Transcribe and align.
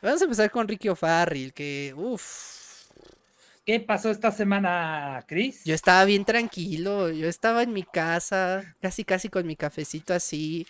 Vamos 0.00 0.20
a 0.20 0.24
empezar 0.24 0.50
con 0.50 0.68
Ricky 0.68 0.88
O'Farrill, 0.88 1.52
que 1.52 1.92
uff. 1.96 2.88
¿Qué 3.66 3.80
pasó 3.80 4.10
esta 4.10 4.30
semana, 4.30 5.24
Chris? 5.26 5.64
Yo 5.64 5.74
estaba 5.74 6.04
bien 6.04 6.24
tranquilo, 6.24 7.10
yo 7.10 7.28
estaba 7.28 7.64
en 7.64 7.72
mi 7.72 7.82
casa, 7.82 8.76
casi 8.80 9.04
casi 9.04 9.28
con 9.28 9.46
mi 9.46 9.56
cafecito 9.56 10.14
así, 10.14 10.66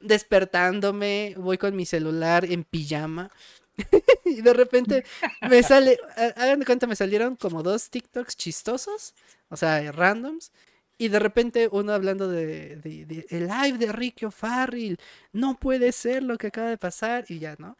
despertándome, 0.00 1.34
voy 1.38 1.56
con 1.56 1.76
mi 1.76 1.86
celular 1.86 2.44
en 2.44 2.64
pijama. 2.64 3.30
y 4.24 4.42
de 4.42 4.52
repente 4.52 5.04
me 5.48 5.62
sale, 5.62 5.98
hagan 6.36 6.58
de 6.58 6.66
cuenta, 6.66 6.88
me 6.88 6.96
salieron 6.96 7.36
como 7.36 7.62
dos 7.62 7.90
TikToks 7.90 8.36
chistosos, 8.36 9.14
o 9.50 9.56
sea, 9.56 9.92
randoms, 9.92 10.50
y 10.98 11.08
de 11.08 11.18
repente 11.18 11.68
uno 11.70 11.92
hablando 11.92 12.28
de, 12.28 12.76
de, 12.76 13.26
el 13.30 13.46
live 13.46 13.78
de 13.78 13.92
Ricky 13.92 14.26
O'Farrill, 14.26 14.98
no 15.32 15.58
puede 15.58 15.92
ser 15.92 16.22
lo 16.22 16.36
que 16.36 16.48
acaba 16.48 16.68
de 16.68 16.78
pasar, 16.78 17.24
y 17.28 17.38
ya, 17.38 17.56
¿no? 17.58 17.76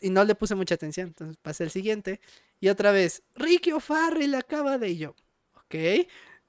Y 0.00 0.10
no 0.10 0.24
le 0.24 0.34
puse 0.34 0.54
mucha 0.54 0.74
atención, 0.74 1.08
entonces 1.08 1.36
pasé 1.40 1.64
el 1.64 1.70
siguiente, 1.70 2.20
y 2.60 2.68
otra 2.68 2.90
vez, 2.90 3.22
Ricky 3.36 3.72
O'Farrill 3.72 4.34
acaba 4.34 4.78
de, 4.78 4.90
y 4.90 4.98
yo, 4.98 5.14
ok, 5.54 5.74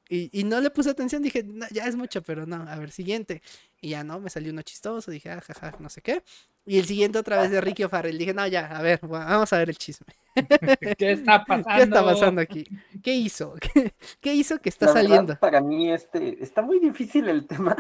y, 0.10 0.44
no 0.46 0.62
le 0.62 0.70
puse 0.70 0.90
atención, 0.90 1.22
dije, 1.22 1.46
ya 1.72 1.86
es 1.86 1.96
mucho, 1.96 2.22
pero 2.22 2.46
no, 2.46 2.56
a 2.64 2.76
ver, 2.78 2.92
siguiente. 2.92 3.42
Y 3.82 3.90
ya 3.90 4.04
no, 4.04 4.20
me 4.20 4.30
salió 4.30 4.52
uno 4.52 4.62
chistoso, 4.62 5.12
dije, 5.12 5.30
ah, 5.30 5.42
jaja, 5.42 5.76
no 5.80 5.90
sé 5.90 6.02
qué. 6.02 6.24
Y 6.68 6.80
el 6.80 6.86
siguiente 6.86 7.18
otra 7.18 7.42
vez 7.42 7.50
de 7.50 7.62
Ricky 7.62 7.86
O'Farrell, 7.86 8.18
dije, 8.18 8.34
no, 8.34 8.46
ya, 8.46 8.66
a 8.78 8.82
ver, 8.82 9.00
vamos 9.02 9.54
a 9.54 9.58
ver 9.58 9.70
el 9.70 9.78
chisme. 9.78 10.08
¿Qué 10.98 11.14
está 11.14 11.46
pasando? 11.46 11.76
¿Qué 11.76 11.84
está 11.84 12.04
pasando 12.04 12.42
aquí? 12.42 12.68
¿Qué 13.02 13.14
hizo? 13.16 13.56
¿Qué, 14.20 14.34
hizo 14.34 14.60
que 14.60 14.68
está 14.68 14.90
saliendo? 14.92 15.40
para 15.40 15.62
mí 15.62 15.92
este, 15.92 16.44
está 16.44 16.62
muy 16.62 16.80
difícil 16.80 17.30
el 17.30 17.48
tema, 17.48 17.78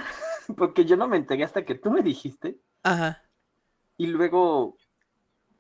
porque 0.56 0.86
yo 0.86 0.96
no 0.96 1.08
me 1.10 1.18
enteré 1.18 1.44
hasta 1.44 1.66
que 1.66 1.76
tú 1.76 1.92
me 1.92 2.02
dijiste. 2.02 2.56
Ajá. 2.82 3.24
Y 3.98 4.08
luego 4.08 4.78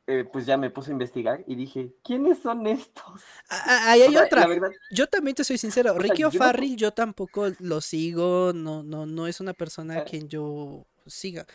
eh, 0.10 0.24
pues 0.24 0.46
ya 0.46 0.56
me 0.56 0.70
puse 0.70 0.92
a 0.92 0.94
investigar 0.94 1.44
y 1.48 1.56
dije, 1.56 1.94
¿quiénes 2.02 2.40
son 2.40 2.66
estos? 2.66 3.24
Ah, 3.50 3.64
ah, 3.66 3.92
ahí 3.92 4.04
hay 4.04 4.16
otra. 4.16 4.48
yo 4.90 5.08
también 5.08 5.36
te 5.36 5.44
soy 5.44 5.58
sincero, 5.58 5.94
Ricky 5.98 6.24
O'Farrill 6.24 6.78
yo 6.78 6.94
tampoco 6.94 7.50
lo 7.60 7.82
sigo, 7.82 8.54
no, 8.54 8.84
no, 8.84 9.06
no 9.06 9.28
es 9.28 9.42
una 9.42 9.54
persona 9.54 9.98
a 9.98 10.04
quien 10.06 10.30
yo 10.30 10.86
siga, 11.08 11.46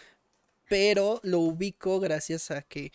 pero 0.73 1.21
lo 1.23 1.41
ubico 1.41 2.01
gracias 2.01 2.51
a 2.51 2.63
que 2.63 2.93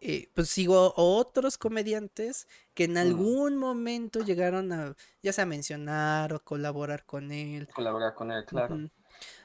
eh, 0.00 0.28
pues 0.34 0.48
sigo 0.48 0.92
otros 0.96 1.56
comediantes 1.56 2.48
que 2.74 2.82
en 2.82 2.98
algún 2.98 3.58
momento 3.58 4.24
llegaron 4.24 4.72
a, 4.72 4.96
ya 5.22 5.32
sea 5.32 5.46
mencionar 5.46 6.32
o 6.32 6.42
colaborar 6.42 7.06
con 7.06 7.30
él. 7.30 7.68
Colaborar 7.72 8.14
con 8.14 8.32
él, 8.32 8.44
claro. 8.44 8.74
O 8.74 8.90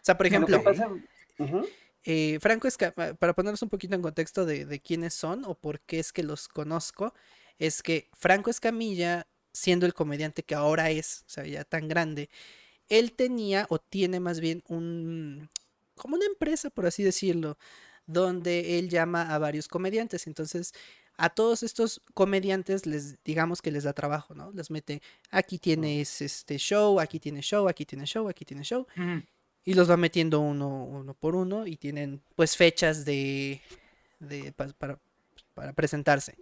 sea, 0.02 0.18
por 0.18 0.26
ejemplo... 0.26 0.60
Eh, 2.10 2.40
Franco 2.42 2.68
Escamilla, 2.68 3.14
para 3.16 3.34
ponernos 3.34 3.62
un 3.62 3.70
poquito 3.70 3.94
en 3.94 4.02
contexto 4.02 4.46
de, 4.46 4.80
quiénes 4.80 5.14
son 5.14 5.44
o 5.46 5.54
por 5.54 5.82
qué 5.82 6.00
es 6.00 6.12
que 6.14 6.24
los 6.24 6.48
conozco, 6.48 7.14
es 7.60 7.84
que 7.84 8.10
Franco 8.14 8.50
Escamilla, 8.50 9.28
siendo 9.54 9.86
el 9.86 9.94
comediante 9.94 10.42
que 10.42 10.56
ahora 10.56 10.90
es, 10.90 11.26
o 11.28 11.30
sea, 11.30 11.46
ya 11.46 11.64
tan 11.66 11.90
grande, 11.90 12.30
él 12.88 13.12
tenía 13.12 13.68
o 13.70 13.78
tiene 13.78 14.22
más 14.22 14.40
bien 14.40 14.64
un, 14.68 15.50
como 15.98 16.16
una 16.16 16.26
empresa, 16.26 16.70
por 16.70 16.86
así 16.86 17.04
decirlo, 17.04 17.58
donde 18.06 18.80
él 18.80 18.90
llama 18.90 19.34
a 19.34 19.38
varios 19.38 19.68
comediantes. 19.68 20.28
Entonces, 20.28 20.74
a 21.18 21.30
todos 21.30 21.64
estos 21.64 22.02
comediantes 22.14 22.86
les 22.86 23.22
digamos 23.24 23.62
que 23.62 23.72
les 23.72 23.84
da 23.84 23.94
trabajo, 23.94 24.34
¿no? 24.36 24.52
Les 24.52 24.72
mete, 24.72 25.02
aquí 25.32 25.58
tienes 25.58 26.22
este 26.22 26.58
show, 26.58 27.00
aquí 27.00 27.20
tienes 27.20 27.46
show, 27.46 27.68
aquí 27.68 27.86
tienes 27.86 28.10
show, 28.10 28.30
aquí 28.30 28.46
tienes 28.46 28.68
show 28.68 28.88
y 29.68 29.74
los 29.74 29.90
va 29.92 29.98
metiendo 29.98 30.40
uno, 30.40 30.86
uno 30.86 31.14
por 31.14 31.36
uno 31.36 31.68
y 31.68 31.76
tienen 31.76 32.22
pues 32.36 32.56
fechas 32.56 33.04
de, 33.04 33.62
para, 34.78 35.74
presentarse. 35.74 36.38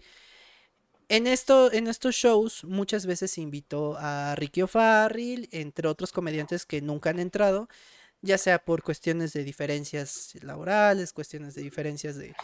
En, 1.09 1.25
esto, 1.25 1.73
en 1.73 1.87
estos 1.87 2.13
shows 2.13 2.63
muchas 2.65 3.07
veces 3.07 3.39
invitó 3.39 3.97
a 3.97 4.35
Ricky 4.35 4.61
O'Farrill, 4.61 5.49
entre 5.51 5.87
otros 5.87 6.11
comediantes 6.11 6.67
que 6.67 6.81
nunca 6.81 7.09
han 7.09 7.17
entrado, 7.17 7.67
ya 8.25 8.37
sea 8.37 8.59
por 8.59 8.83
cuestiones 8.83 9.33
de 9.33 9.43
diferencias 9.43 10.33
laborales, 10.41 11.13
cuestiones 11.13 11.53
de 11.55 11.61
diferencias 11.61 12.17
de, 12.17 12.35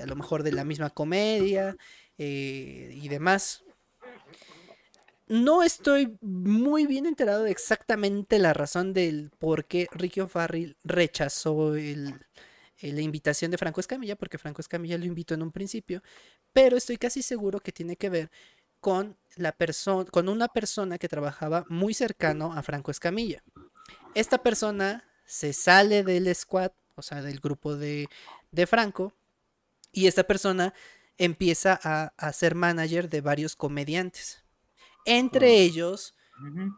a 0.00 0.06
lo 0.06 0.14
mejor 0.14 0.42
de 0.42 0.52
la 0.52 0.64
misma 0.64 0.90
comedia 0.90 1.76
eh, 2.18 2.90
y 2.94 3.08
demás. 3.08 3.64
No 5.26 5.62
estoy 5.62 6.18
muy 6.20 6.86
bien 6.86 7.06
enterado 7.06 7.44
de 7.44 7.52
exactamente 7.52 8.38
la 8.38 8.52
razón 8.52 8.92
del 8.92 9.30
por 9.38 9.64
qué 9.64 9.86
Ricky 9.92 10.20
O'Farrill 10.20 10.76
rechazó 10.82 11.74
la 11.74 13.00
invitación 13.00 13.50
de 13.50 13.58
Franco 13.58 13.80
Escamilla, 13.80 14.16
porque 14.16 14.38
Franco 14.38 14.60
Escamilla 14.60 14.98
lo 14.98 15.04
invitó 15.04 15.34
en 15.34 15.42
un 15.42 15.52
principio, 15.52 16.02
pero 16.52 16.76
estoy 16.76 16.96
casi 16.98 17.22
seguro 17.22 17.60
que 17.60 17.72
tiene 17.72 17.96
que 17.96 18.10
ver 18.10 18.30
con, 18.80 19.16
la 19.36 19.54
con 20.10 20.28
una 20.28 20.48
persona 20.48 20.98
que 20.98 21.08
trabajaba 21.08 21.64
muy 21.68 21.94
cercano 21.94 22.52
a 22.52 22.62
Franco 22.62 22.90
Escamilla. 22.90 23.44
Esta 24.14 24.38
persona 24.38 25.09
se 25.30 25.52
sale 25.52 26.02
del 26.02 26.34
squad, 26.34 26.72
o 26.96 27.02
sea, 27.02 27.22
del 27.22 27.38
grupo 27.40 27.76
de, 27.76 28.08
de 28.50 28.66
Franco, 28.66 29.14
y 29.92 30.06
esta 30.08 30.24
persona 30.24 30.74
empieza 31.18 31.78
a, 31.82 32.12
a 32.16 32.32
ser 32.32 32.54
manager 32.54 33.08
de 33.08 33.20
varios 33.20 33.54
comediantes. 33.54 34.42
Entre 35.06 35.60
ellos, 35.60 36.14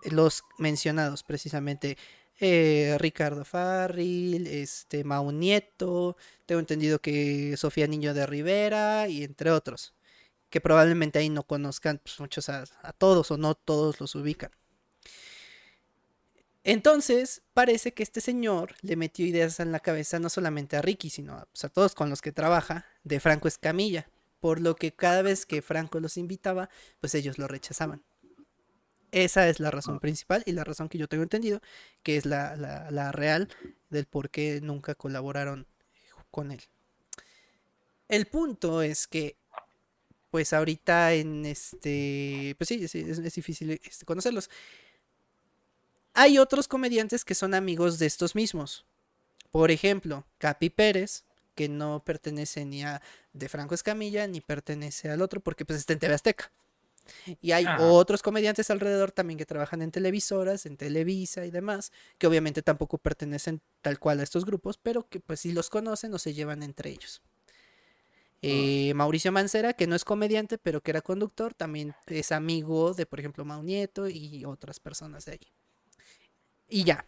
los 0.05 0.45
mencionados 0.59 1.23
precisamente. 1.23 1.97
Eh, 2.45 2.97
Ricardo 2.99 3.45
Farril, 3.45 4.49
este, 4.49 5.05
Mau 5.05 5.31
Nieto, 5.31 6.17
tengo 6.45 6.59
entendido 6.59 7.01
que 7.01 7.57
Sofía 7.57 7.87
Niño 7.87 8.15
de 8.15 8.27
Rivera 8.27 9.07
y 9.07 9.23
entre 9.23 9.53
otros, 9.53 9.95
que 10.51 10.61
probablemente 10.61 11.21
ahí 11.21 11.29
no 11.29 11.45
conozcan 11.45 12.01
pues, 12.03 12.19
muchos 12.19 12.49
a, 12.49 12.65
todos 12.99 13.31
o 13.31 13.37
no 13.37 13.55
todos 13.55 14.01
los 14.01 14.17
ubican. 14.17 14.51
Entonces, 16.65 17.43
parece 17.55 17.93
que 17.93 18.03
este 18.03 18.21
señor 18.21 18.75
le 18.83 18.97
metió 18.97 19.27
ideas 19.27 19.59
en 19.61 19.73
la 19.73 19.81
cabeza 19.81 20.19
no 20.21 20.29
solamente 20.29 20.77
a 20.77 20.83
Ricky, 20.83 21.11
sino 21.11 21.35
a, 21.35 21.47
pues, 21.47 21.65
a 21.65 21.69
todos 21.69 21.95
con 21.95 22.09
los 22.09 22.23
que 22.23 22.33
trabaja, 22.33 22.87
de 23.03 23.19
Franco 23.19 23.49
Escamilla, 23.49 24.09
por 24.39 24.61
lo 24.61 24.77
que 24.77 24.93
cada 24.93 25.23
vez 25.23 25.47
que 25.47 25.63
Franco 25.63 26.01
los 26.01 26.17
invitaba, 26.17 26.69
pues 27.01 27.15
ellos 27.15 27.39
lo 27.39 27.49
rechazaban. 27.49 28.03
Esa 29.13 29.47
es 29.47 29.61
la 29.61 29.71
razón 29.71 30.01
principal 30.01 30.43
y 30.47 30.53
la 30.53 30.65
razón 30.65 30.89
que 30.89 30.97
yo 30.97 31.07
tengo 31.07 31.23
entendido, 31.23 31.61
que 32.03 32.17
es 32.17 32.25
la, 32.25 33.13
real 33.13 33.49
del 33.91 34.07
por 34.07 34.31
qué 34.31 34.61
nunca 34.63 34.95
colaboraron 34.95 35.67
con 36.31 36.51
él. 36.51 36.63
El 38.09 38.27
punto 38.27 38.81
es 38.81 39.07
que, 39.07 39.37
pues 40.31 40.55
ahorita 40.55 41.13
en 41.13 41.45
este, 41.45 42.55
pues 42.57 42.69
sí, 42.69 42.83
es, 42.83 43.35
difícil 43.35 43.79
este, 43.85 44.07
conocerlos. 44.07 44.49
Hay 46.15 46.39
otros 46.39 46.69
comediantes 46.69 47.25
que 47.25 47.35
son 47.35 47.55
amigos 47.55 47.99
de 47.99 48.07
estos 48.07 48.35
mismos. 48.35 48.85
Por 49.51 49.71
ejemplo, 49.71 50.25
Capi 50.39 50.71
Pérez, 50.71 51.25
que 51.55 51.69
no 51.69 52.03
pertenece 52.05 52.65
ni 52.65 52.83
a 52.83 53.03
De 53.33 53.49
Franco 53.49 53.75
Escamilla, 53.75 54.27
ni 54.27 54.41
pertenece 54.41 55.11
al 55.11 55.23
otro, 55.23 55.41
porque 55.41 55.65
pues 55.65 55.79
está 55.79 55.93
en 55.93 55.99
TV 55.99 56.15
Azteca. 56.15 56.51
Y 57.41 57.53
hay 57.53 57.67
otros 57.81 58.23
comediantes 58.23 58.71
alrededor 58.71 59.11
también 59.11 59.39
que 59.39 59.47
trabajan 59.47 59.83
en 59.83 59.91
televisoras, 59.91 60.67
en 60.67 60.77
Televisa 60.77 61.45
y 61.45 61.51
demás, 61.51 61.93
que 62.19 62.27
obviamente 62.27 62.63
tampoco 62.63 62.99
pertenecen 62.99 63.61
tal 63.81 63.99
cual 63.99 64.21
a 64.21 64.23
estos 64.23 64.45
grupos, 64.45 64.79
pero 64.79 65.09
que 65.09 65.21
pues 65.21 65.41
si 65.41 65.53
los 65.53 65.69
conocen 65.69 66.15
o 66.15 66.19
se 66.19 66.35
llevan 66.35 66.63
entre 66.63 66.91
ellos. 66.91 67.23
Eh, 68.41 68.93
Mauricio 68.95 69.31
Mancera, 69.31 69.73
que 69.73 69.87
no 69.87 69.95
es 69.95 70.05
comediante, 70.05 70.59
pero 70.59 70.81
que 70.81 70.91
era 70.91 71.01
conductor, 71.01 71.55
también 71.55 71.95
es 72.07 72.33
amigo 72.33 72.93
de, 72.93 73.07
por 73.07 73.21
ejemplo, 73.21 73.45
Mau 73.45 73.63
Nieto 73.63 74.09
y 74.09 74.45
otras 74.45 74.81
personas 74.81 75.25
de 75.25 75.33
ahí. 75.33 75.53
Y 76.73 76.85
ya, 76.85 77.05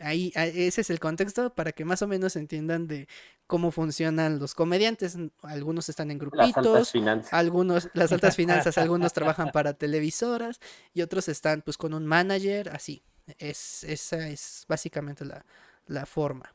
Ahí, 0.00 0.32
ese 0.36 0.82
es 0.82 0.90
el 0.90 1.00
contexto 1.00 1.52
para 1.54 1.72
que 1.72 1.84
más 1.84 2.02
o 2.02 2.06
menos 2.06 2.36
entiendan 2.36 2.86
de 2.86 3.08
cómo 3.48 3.72
funcionan 3.72 4.38
los 4.38 4.54
comediantes. 4.54 5.18
Algunos 5.42 5.88
están 5.88 6.12
en 6.12 6.18
grupitos, 6.18 6.54
las 6.54 6.56
altas 6.56 6.92
finanzas. 6.92 7.32
algunos, 7.32 7.88
las 7.94 8.12
altas 8.12 8.36
finanzas, 8.36 8.78
algunos 8.78 9.12
trabajan 9.12 9.50
para 9.50 9.74
televisoras 9.74 10.60
y 10.94 11.02
otros 11.02 11.28
están 11.28 11.62
pues 11.62 11.76
con 11.76 11.94
un 11.94 12.06
manager, 12.06 12.68
así. 12.68 13.02
Es, 13.38 13.82
esa 13.84 14.28
es 14.28 14.64
básicamente 14.68 15.24
la, 15.24 16.06
forma. 16.06 16.54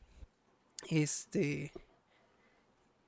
Este. 0.88 1.70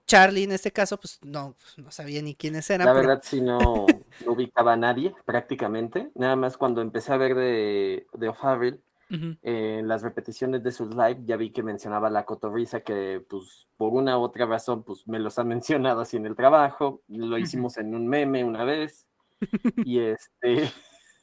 Charlie 0.07 0.45
en 0.45 0.53
este 0.53 0.71
caso, 0.71 0.99
pues 1.01 1.19
no, 1.23 1.57
pues, 1.59 1.79
no 1.79 1.91
sabía 1.91 2.21
ni 2.21 2.35
quiénes 2.35 2.69
eran. 2.69 2.87
La 2.87 2.93
verdad, 2.93 3.23
si 3.25 3.41
no, 3.41 3.87
ubicaba 4.27 4.75
a 4.75 4.77
nadie 4.77 5.15
prácticamente. 5.25 6.11
Nada 6.15 6.37
más 6.37 6.59
cuando 6.59 6.83
empecé 6.83 7.13
a 7.13 7.17
ver 7.17 7.35
de, 7.35 8.07
de 8.13 8.29
O'Farrell, 8.29 8.81
en 9.09 9.87
las 9.87 10.03
repeticiones 10.03 10.63
de 10.63 10.73
sus 10.73 10.95
live 10.95 11.21
ya 11.25 11.37
vi 11.37 11.51
que 11.51 11.63
mencionaba 11.63 12.11
la 12.11 12.25
cotorriza 12.25 12.81
que 12.81 13.25
pues 13.29 13.67
por 13.77 13.93
una 13.93 14.19
u 14.19 14.23
otra 14.23 14.47
razón 14.47 14.83
pues 14.83 15.07
me 15.07 15.19
los 15.19 15.39
ha 15.39 15.45
mencionado 15.45 16.01
así 16.01 16.17
en 16.17 16.27
el 16.27 16.37
trabajo, 16.37 17.03
lo 17.09 17.39
hicimos 17.39 17.77
en 17.79 17.95
un 17.95 18.07
meme 18.07 18.45
una 18.45 18.65
vez 18.65 19.07
y 19.85 20.01
este 20.01 20.71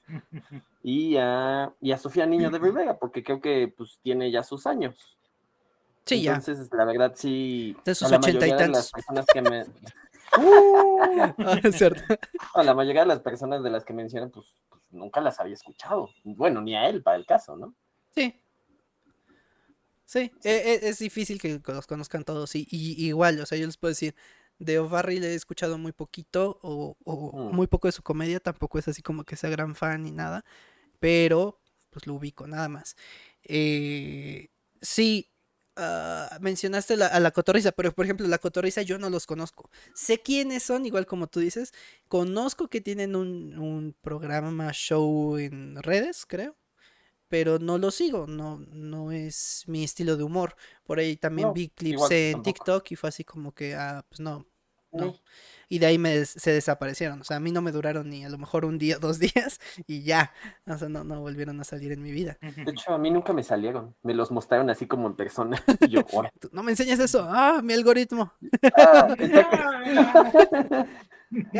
y 0.83 1.17
a, 1.17 1.73
y 1.81 1.91
a 1.91 1.97
Sofía 1.97 2.25
Niño 2.25 2.49
de 2.49 2.59
Rivera 2.59 2.97
porque 2.97 3.23
creo 3.23 3.41
que 3.41 3.73
pues 3.75 3.99
tiene 4.01 4.31
ya 4.31 4.43
sus 4.43 4.67
años. 4.67 5.17
Sí, 6.05 6.27
Entonces, 6.27 6.69
la 6.73 6.83
verdad 6.83 7.13
sí 7.15 7.77
de 7.85 7.95
sus 7.95 8.11
ochenta 8.11 8.45
y 8.45 8.57
tantos. 8.57 8.91
personas 8.91 9.25
que 9.33 9.41
me 9.41 9.63
Uh, 10.37 12.63
la 12.63 12.73
mayoría 12.73 13.01
de 13.01 13.07
las 13.07 13.19
personas 13.19 13.63
de 13.63 13.69
las 13.69 13.85
que 13.85 13.93
mencionan, 13.93 14.31
pues, 14.31 14.47
nunca 14.93 15.21
las 15.21 15.39
había 15.39 15.53
escuchado. 15.53 16.09
Bueno, 16.23 16.61
ni 16.61 16.75
a 16.75 16.87
él, 16.87 17.03
para 17.03 17.17
el 17.17 17.25
caso, 17.25 17.57
¿no? 17.57 17.75
Sí. 18.15 18.39
Sí, 20.05 20.31
e, 20.43 20.51
e, 20.51 20.89
es, 20.89 20.99
difícil 20.99 21.41
que 21.41 21.59
los 21.65 21.87
conozcan 21.87 22.23
todos. 22.23 22.55
Y, 22.55 22.67
igual, 22.71 23.39
o 23.39 23.45
sea, 23.45 23.57
yo 23.57 23.65
les 23.65 23.77
puedo 23.77 23.89
decir, 23.89 24.15
de 24.59 24.79
O'Farrill 24.79 25.21
le 25.21 25.31
he 25.31 25.35
escuchado 25.35 25.77
muy 25.77 25.91
poquito 25.91 26.59
o, 26.61 26.95
mm. 27.05 27.55
muy 27.55 27.67
poco 27.67 27.87
de 27.87 27.93
su 27.93 28.03
comedia, 28.03 28.39
tampoco 28.39 28.77
es 28.77 28.87
así 28.87 29.01
como 29.01 29.23
que 29.23 29.35
sea 29.35 29.49
gran 29.49 29.75
fan 29.75 30.03
ni 30.03 30.11
nada, 30.11 30.45
pero 30.99 31.59
pues 31.89 32.05
lo 32.07 32.15
ubico 32.15 32.47
nada 32.47 32.69
más. 32.69 32.95
Eh, 33.43 34.49
sí, 34.81 35.32
ah, 35.75 36.37
mencionaste 36.41 36.95
a 36.95 37.19
la 37.19 37.31
cotorriza, 37.31 37.71
pero 37.71 37.93
por 37.93 38.05
ejemplo 38.05 38.27
la 38.27 38.37
cotorriza 38.37 38.81
yo 38.81 38.97
no 38.97 39.09
los 39.09 39.25
conozco. 39.25 39.69
Sé 39.93 40.21
quiénes 40.21 40.63
son, 40.63 40.85
igual 40.85 41.05
como 41.05 41.27
tú 41.27 41.39
dices, 41.39 41.73
conozco 42.07 42.67
que 42.67 42.81
tienen 42.81 43.15
un, 43.15 43.57
un 43.57 43.95
programa, 44.01 44.71
show 44.73 45.37
en 45.37 45.81
redes, 45.81 46.25
creo 46.25 46.55
pero 47.33 47.57
no 47.57 47.79
lo 47.79 47.89
sigo, 47.89 48.27
no, 48.27 48.59
no 48.69 49.11
es 49.11 49.63
mi 49.65 49.83
estilo 49.83 50.17
de 50.17 50.23
humor. 50.23 50.55
Por 50.83 50.99
ahí 50.99 51.17
también 51.17 51.51
vi 51.51 51.69
clips 51.69 52.11
en 52.11 52.43
TikTok 52.43 52.91
y 52.91 52.95
fue 52.95 53.09
así 53.09 53.23
como 53.23 53.53
que, 53.53 53.73
ah, 53.73 54.05
pues 54.07 54.19
no, 54.19 54.45
no. 54.93 55.15
Y 55.69 55.79
de 55.79 55.87
ahí 55.87 55.97
me 55.97 56.23
se 56.25 56.51
desaparecieron. 56.51 57.21
O 57.21 57.23
sea, 57.23 57.37
a 57.37 57.39
mí 57.39 57.51
no 57.51 57.61
me 57.61 57.71
duraron 57.71 58.09
ni 58.09 58.23
a 58.23 58.29
lo 58.29 58.37
mejor 58.37 58.65
un 58.65 58.77
día, 58.77 58.97
dos 59.01 59.17
días 59.19 59.59
y 59.87 60.03
ya. 60.03 60.31
O 60.67 60.77
sea, 60.77 60.89
no, 60.89 61.03
no 61.03 61.19
volvieron 61.21 61.59
a 61.59 61.63
salir 61.63 61.91
en 61.91 62.03
mi 62.03 62.11
vida. 62.11 62.37
De 62.41 62.71
hecho, 62.71 62.93
a 62.93 62.97
mí 62.97 63.09
nunca 63.09 63.33
me 63.33 63.43
salieron. 63.43 63.95
Me 64.03 64.13
los 64.13 64.29
mostraron 64.31 64.69
así 64.69 64.85
como 64.85 65.07
en 65.07 65.15
persona. 65.15 65.61
Y 65.81 65.89
yo, 65.89 66.05
no 66.51 66.63
me 66.63 66.71
enseñas 66.71 66.99
eso. 66.99 67.27
Ah, 67.29 67.61
mi 67.63 67.73
algoritmo. 67.73 68.31
Ah, 68.77 69.15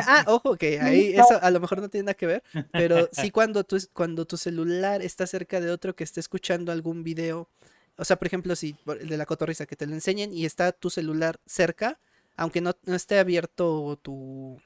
ah, 0.08 0.24
ojo, 0.28 0.56
que 0.56 0.80
ahí 0.80 1.14
eso 1.14 1.40
a 1.42 1.50
lo 1.52 1.60
mejor 1.60 1.82
no 1.82 1.90
tiene 1.90 2.06
nada 2.06 2.14
que 2.14 2.28
ver, 2.28 2.44
pero 2.72 3.10
sí 3.12 3.32
cuando 3.32 3.64
tu, 3.64 3.78
cuando 3.94 4.26
tu 4.26 4.38
celular 4.38 5.02
está 5.02 5.28
cerca 5.28 5.60
de 5.60 5.72
otro 5.72 5.96
que 5.96 6.04
esté 6.04 6.20
escuchando 6.20 6.72
algún 6.72 7.04
video, 7.04 7.50
o 7.98 8.06
sea, 8.06 8.18
por 8.18 8.28
ejemplo, 8.28 8.56
si 8.56 8.76
el 9.00 9.10
de 9.10 9.18
la 9.18 9.26
cotorriza 9.26 9.66
que 9.66 9.76
te 9.76 9.88
lo 9.88 9.94
enseñen 9.94 10.34
y 10.34 10.46
está 10.46 10.72
tu 10.72 10.90
celular 10.90 11.40
cerca, 11.46 12.00
aunque 12.36 12.62
no, 12.62 12.76
esté 12.88 13.20
abierto 13.20 13.98
tu, 14.02 14.62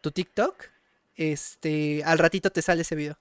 tu 0.00 0.10
TikTok, 0.10 0.64
este, 1.16 2.02
al 2.04 2.18
ratito 2.18 2.50
te 2.50 2.62
sale 2.62 2.82
ese 2.82 2.94
video. 2.94 3.18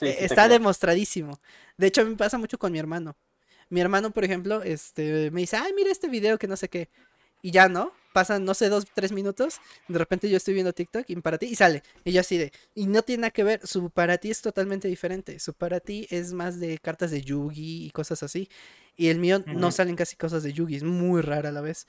E, 0.00 0.24
está 0.24 0.48
demostradísimo. 0.48 1.38
De 1.76 1.86
hecho, 1.88 2.04
me 2.04 2.16
pasa 2.16 2.38
mucho 2.38 2.58
con 2.58 2.72
mi 2.72 2.78
hermano. 2.78 3.16
Mi 3.68 3.80
hermano, 3.80 4.10
por 4.10 4.24
ejemplo, 4.24 4.62
este, 4.62 5.30
me 5.30 5.42
dice, 5.42 5.56
ay, 5.56 5.72
mira 5.74 5.90
este 5.90 6.08
video 6.08 6.38
que 6.38 6.48
no 6.48 6.56
sé 6.56 6.68
qué. 6.68 6.88
Y 7.42 7.50
ya 7.50 7.68
no, 7.68 7.92
pasan, 8.12 8.44
no 8.44 8.54
sé, 8.54 8.68
dos, 8.68 8.86
tres 8.94 9.12
minutos. 9.12 9.60
De 9.88 9.98
repente 9.98 10.30
yo 10.30 10.36
estoy 10.36 10.54
viendo 10.54 10.72
TikTok 10.72 11.08
y 11.08 11.16
para 11.16 11.38
ti, 11.38 11.46
y 11.46 11.56
sale. 11.56 11.82
Y 12.04 12.12
yo 12.12 12.20
así 12.20 12.38
de, 12.38 12.52
y 12.74 12.86
no 12.86 13.02
tiene 13.02 13.22
nada 13.22 13.30
que 13.30 13.44
ver, 13.44 13.66
su 13.66 13.90
para 13.90 14.18
ti 14.18 14.30
es 14.30 14.40
totalmente 14.42 14.88
diferente. 14.88 15.38
Su 15.40 15.52
para 15.52 15.80
ti 15.80 16.06
es 16.10 16.32
más 16.32 16.60
de 16.60 16.78
cartas 16.78 17.10
de 17.10 17.22
Yugi 17.22 17.86
y 17.86 17.90
cosas 17.90 18.22
así. 18.22 18.48
Y 18.96 19.08
el 19.08 19.18
mío 19.18 19.42
no 19.46 19.72
salen 19.72 19.96
casi 19.96 20.16
cosas 20.16 20.42
de 20.42 20.52
Yugi, 20.52 20.76
es 20.76 20.84
muy 20.84 21.20
rara 21.20 21.48
a 21.48 21.52
la 21.52 21.62
vez. 21.62 21.86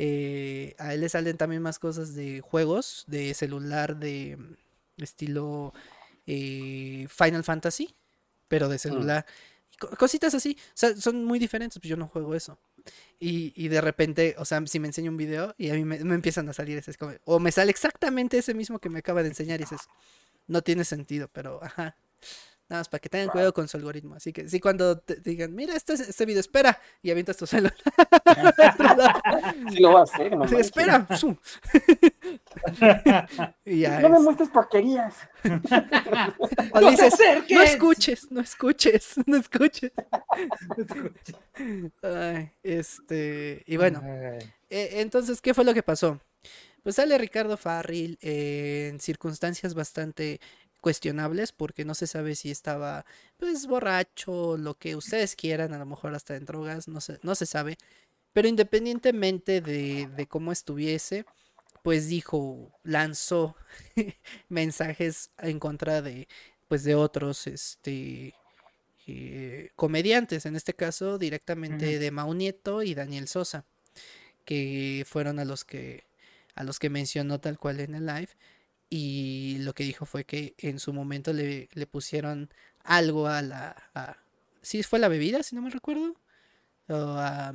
Eh, 0.00 0.76
a 0.78 0.94
él 0.94 1.00
le 1.00 1.08
salen 1.08 1.36
también 1.36 1.60
más 1.60 1.80
cosas 1.80 2.14
de 2.14 2.40
juegos, 2.40 3.04
de 3.08 3.34
celular, 3.34 3.96
de 3.96 4.36
mm, 4.36 5.02
estilo 5.02 5.74
eh, 6.24 7.08
Final 7.10 7.42
Fantasy, 7.42 7.92
pero 8.46 8.68
de 8.68 8.76
mm. 8.76 8.78
celular. 8.78 9.26
Cositas 9.98 10.34
así, 10.34 10.56
o 10.58 10.70
sea, 10.74 10.96
son 10.96 11.24
muy 11.24 11.40
diferentes, 11.40 11.80
pues 11.80 11.90
yo 11.90 11.96
no 11.96 12.06
juego 12.06 12.34
eso. 12.36 12.58
Y, 13.20 13.68
de 13.68 13.80
repente, 13.80 14.34
o 14.38 14.44
sea, 14.44 14.64
si 14.66 14.78
me 14.78 14.86
enseño 14.86 15.10
un 15.10 15.16
video 15.16 15.54
y 15.58 15.70
a 15.70 15.74
mí 15.74 15.84
me, 15.84 15.96
empiezan 15.96 16.48
a 16.48 16.52
salir 16.52 16.78
ese, 16.78 16.92
o 17.24 17.38
me 17.38 17.52
sale 17.52 17.70
exactamente 17.70 18.38
ese 18.38 18.54
mismo 18.54 18.78
que 18.78 18.88
me 18.88 19.00
acaba 19.00 19.22
de 19.22 19.28
enseñar 19.28 19.60
y 19.60 19.64
dices, 19.64 19.82
no 20.46 20.62
tiene 20.62 20.84
sentido, 20.84 21.28
pero 21.32 21.62
ajá. 21.62 21.96
Nada 22.68 22.80
más 22.80 22.88
para 22.90 23.00
que 23.00 23.08
tengan 23.08 23.28
cuidado 23.28 23.54
con 23.54 23.66
su 23.66 23.78
algoritmo. 23.78 24.14
Así 24.14 24.30
que 24.30 24.46
sí, 24.46 24.60
cuando 24.60 24.98
te 24.98 25.16
digan, 25.16 25.54
mira, 25.54 25.74
este, 25.74 25.94
este 25.94 26.26
video, 26.26 26.40
espera, 26.40 26.78
y 27.02 27.10
avientas 27.10 27.38
tu 27.38 27.46
celular. 27.46 27.74
sí 29.70 29.80
lo 29.80 29.94
va 29.94 30.00
a 30.00 30.02
hacer, 30.02 30.36
no 30.36 30.44
Espera. 30.58 31.06
no 34.02 34.08
me 34.10 34.18
muestres 34.20 34.50
porquerías. 34.50 35.14
o 36.72 36.80
dices, 36.90 37.14
no 37.48 37.62
escuches, 37.62 38.30
no 38.30 38.42
escuches, 38.42 39.14
no 39.24 39.38
escuches. 39.38 39.92
Ay, 42.02 42.52
este, 42.62 43.62
y 43.66 43.78
bueno, 43.78 44.02
eh, 44.04 44.48
entonces, 44.68 45.40
¿qué 45.40 45.54
fue 45.54 45.64
lo 45.64 45.72
que 45.72 45.82
pasó? 45.82 46.20
Pues 46.82 46.96
sale 46.96 47.16
Ricardo 47.18 47.56
Farril 47.56 48.18
en 48.20 49.00
circunstancias 49.00 49.74
bastante 49.74 50.40
cuestionables 50.80 51.52
porque 51.52 51.84
no 51.84 51.94
se 51.94 52.06
sabe 52.06 52.34
si 52.34 52.50
estaba 52.50 53.04
pues 53.36 53.66
borracho, 53.66 54.56
lo 54.56 54.74
que 54.74 54.96
ustedes 54.96 55.36
quieran, 55.36 55.72
a 55.72 55.78
lo 55.78 55.86
mejor 55.86 56.14
hasta 56.14 56.36
en 56.36 56.44
drogas, 56.44 56.88
no 56.88 57.00
se, 57.00 57.18
no 57.22 57.34
se 57.34 57.46
sabe. 57.46 57.76
Pero 58.32 58.48
independientemente 58.48 59.60
de, 59.60 60.08
de 60.14 60.26
cómo 60.26 60.52
estuviese, 60.52 61.24
pues 61.82 62.08
dijo, 62.08 62.72
lanzó 62.84 63.56
mensajes 64.48 65.30
en 65.38 65.58
contra 65.58 66.02
de 66.02 66.28
pues 66.68 66.84
de 66.84 66.94
otros 66.94 67.46
este 67.46 68.34
eh, 69.06 69.70
comediantes, 69.74 70.44
en 70.44 70.54
este 70.54 70.74
caso 70.74 71.16
directamente 71.16 71.98
de 71.98 72.10
Mau 72.10 72.34
Nieto 72.34 72.82
y 72.82 72.94
Daniel 72.94 73.26
Sosa, 73.26 73.64
que 74.44 75.04
fueron 75.08 75.38
a 75.38 75.46
los 75.46 75.64
que 75.64 76.04
a 76.54 76.64
los 76.64 76.78
que 76.78 76.90
mencionó 76.90 77.40
tal 77.40 77.58
cual 77.58 77.80
en 77.80 77.94
el 77.94 78.06
live 78.06 78.28
y 78.90 79.58
lo 79.60 79.74
que 79.74 79.84
dijo 79.84 80.06
fue 80.06 80.24
que 80.24 80.54
en 80.58 80.78
su 80.78 80.92
momento 80.92 81.32
le, 81.32 81.68
pusieron 81.90 82.50
algo 82.84 83.26
a 83.26 83.42
la... 83.42 83.76
A, 83.94 84.16
sí, 84.62 84.82
fue 84.82 84.98
la 84.98 85.08
bebida, 85.08 85.42
si 85.42 85.54
no 85.54 85.62
me 85.62 85.70
recuerdo. 85.70 86.14
O 86.88 86.94
a, 86.94 87.52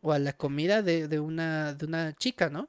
o 0.00 0.12
a 0.12 0.18
la 0.18 0.32
comida 0.32 0.82
de, 0.82 1.08
de, 1.08 1.20
una, 1.20 1.74
de 1.74 1.84
una 1.84 2.14
chica, 2.14 2.48
¿no? 2.48 2.68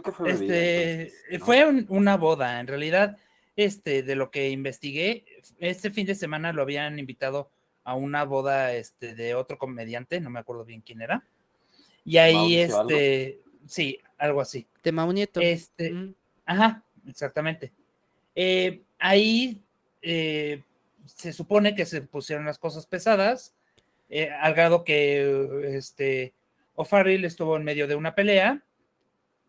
fue 0.00 0.30
este, 0.30 1.38
Fue 1.40 1.64
una 1.88 2.16
boda, 2.16 2.60
en 2.60 2.66
realidad, 2.66 3.18
este, 3.56 4.02
de 4.02 4.16
lo 4.16 4.30
que 4.30 4.50
investigué, 4.50 5.24
este 5.58 5.90
fin 5.90 6.06
de 6.06 6.14
semana 6.14 6.52
lo 6.52 6.62
habían 6.62 6.98
invitado 6.98 7.50
a 7.84 7.94
una 7.94 8.24
boda 8.24 8.72
este, 8.72 9.14
de 9.14 9.34
otro 9.34 9.58
comediante, 9.58 10.20
no 10.20 10.30
me 10.30 10.38
acuerdo 10.38 10.64
bien 10.64 10.80
quién 10.80 11.02
era. 11.02 11.24
Y 12.04 12.16
ahí, 12.16 12.56
este, 12.56 13.40
sí, 13.66 13.98
algo 14.18 14.40
así. 14.40 14.66
De 14.82 14.92
Mau 14.92 15.12
Nieto. 15.12 15.40
Este, 15.40 16.14
ajá, 16.46 16.82
exactamente. 17.06 17.72
Eh, 18.34 18.82
ahí 18.98 19.62
eh, 20.00 20.62
se 21.06 21.32
supone 21.32 21.74
que 21.74 21.86
se 21.86 22.02
pusieron 22.02 22.46
las 22.46 22.58
cosas 22.58 22.86
pesadas, 22.86 23.54
eh, 24.08 24.30
al 24.30 24.54
grado 24.54 24.84
que 24.84 25.76
este, 25.76 26.34
O'Farrill 26.74 27.24
estuvo 27.24 27.56
en 27.56 27.64
medio 27.64 27.86
de 27.86 27.94
una 27.94 28.14
pelea 28.14 28.62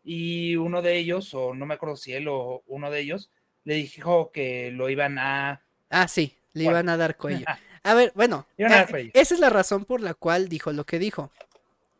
y 0.04 0.56
uno 0.56 0.82
de 0.82 0.98
ellos, 0.98 1.34
o 1.34 1.54
no 1.54 1.66
me 1.66 1.75
acuerdo 1.75 1.96
si 1.96 2.13
él 2.13 2.28
o 2.28 2.63
uno 2.68 2.92
de 2.92 3.00
ellos, 3.00 3.32
le 3.63 3.75
dijo 3.75 4.32
que 4.32 4.72
lo 4.72 4.89
iban 4.89 5.18
a... 5.18 5.62
Ah, 5.89 6.08
sí, 6.08 6.38
le 6.54 6.66
iban 6.66 6.89
a 6.89 6.98
dar 6.98 7.18
cuello. 7.18 7.46
A 7.86 7.94
ver, 7.96 8.13
bueno, 8.16 8.48
esa 8.56 9.34
es 9.36 9.39
la 9.42 9.50
razón 9.50 9.84
por 9.84 10.00
la 10.00 10.13
cual 10.13 10.48
dijo 10.48 10.72
lo 10.72 10.86
que 10.86 11.00
dijo. 11.00 11.32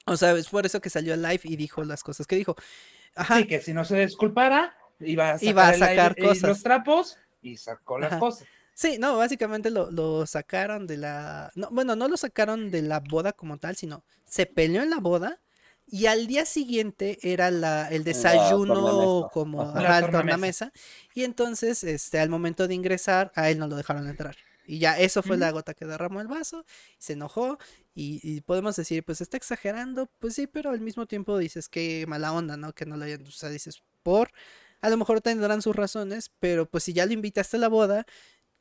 O 0.06 0.16
sea, 0.16 0.32
es 0.32 0.48
por 0.48 0.66
eso 0.66 0.80
que 0.80 0.90
salió 0.90 1.14
al 1.14 1.22
live 1.22 1.42
y 1.44 1.58
dijo 1.58 1.84
las 1.84 2.04
cosas 2.04 2.26
que 2.26 2.38
dijo. 2.38 2.56
Ajá. 3.16 3.40
Sí, 3.40 3.48
que 3.48 3.60
si 3.60 3.74
no 3.74 3.84
se 3.84 4.00
disculpara, 4.00 4.78
iba 5.06 5.32
a 5.32 5.74
sacar, 5.74 6.16
cosas. 6.16 6.44
los 6.44 6.64
trapos 6.64 7.18
y 7.42 7.58
sacó 7.58 8.00
las 8.00 8.18
cosas. 8.18 8.48
Sí, 8.74 8.98
no, 9.00 9.18
básicamente 9.18 9.70
lo, 9.70 10.26
sacaron 10.26 10.88
de 10.88 10.98
la. 10.98 11.52
No, 11.56 11.70
bueno, 11.72 11.96
no 11.96 12.08
lo 12.08 12.18
sacaron 12.18 12.72
de 12.72 12.82
la 12.82 13.00
boda 13.00 13.34
como 13.34 13.58
tal, 13.58 13.76
sino 13.76 14.04
se 14.26 14.46
peleó 14.46 14.82
en 14.82 14.90
la 14.90 15.00
boda 15.00 15.40
y 15.88 16.08
al 16.08 16.28
día 16.28 16.46
siguiente 16.46 17.20
era 17.22 17.52
la, 17.52 17.88
el 17.90 18.04
desayuno 18.04 19.30
como 19.32 19.74
la 19.76 20.10
tornamesa. 20.10 20.72
Y 21.14 21.24
entonces, 21.24 21.84
este, 21.84 22.20
al 22.20 22.30
momento 22.30 22.68
de 22.68 22.74
ingresar, 22.74 23.32
a 23.36 23.50
él 23.50 23.60
no 23.60 23.68
lo 23.68 23.76
dejaron 23.76 24.08
entrar. 24.08 24.36
Y 24.66 24.80
ya 24.80 24.98
eso 24.98 25.22
fue 25.22 25.38
la 25.38 25.52
gota 25.52 25.74
que 25.74 25.86
derramó 25.86 26.22
el 26.22 26.28
vaso, 26.28 26.66
se 26.98 27.14
enojó 27.14 27.58
y, 27.94 28.42
podemos 28.42 28.76
decir, 28.76 29.04
pues 29.04 29.22
está 29.22 29.38
exagerando, 29.38 30.10
pues 30.20 30.36
sí, 30.36 30.48
pero 30.48 30.72
al 30.72 30.80
mismo 30.80 31.06
tiempo 31.06 31.38
dices 31.38 31.68
que 31.68 32.06
mala 32.08 32.32
onda, 32.32 32.56
¿no? 32.56 32.74
Que 32.74 32.86
no 32.86 32.96
lo 32.96 33.04
hayan, 33.04 33.28
o 33.28 33.32
sea, 33.32 33.50
dices, 33.50 33.84
por, 34.04 34.32
a 34.84 34.90
lo 34.90 34.98
mejor 34.98 35.22
tendrán 35.22 35.62
sus 35.62 35.74
razones, 35.74 36.30
pero 36.42 36.66
pues 36.66 36.84
si 36.84 36.92
ya 36.92 37.06
lo 37.06 37.14
invitaste 37.14 37.56
a 37.56 37.60
la 37.62 37.70
boda, 37.70 38.06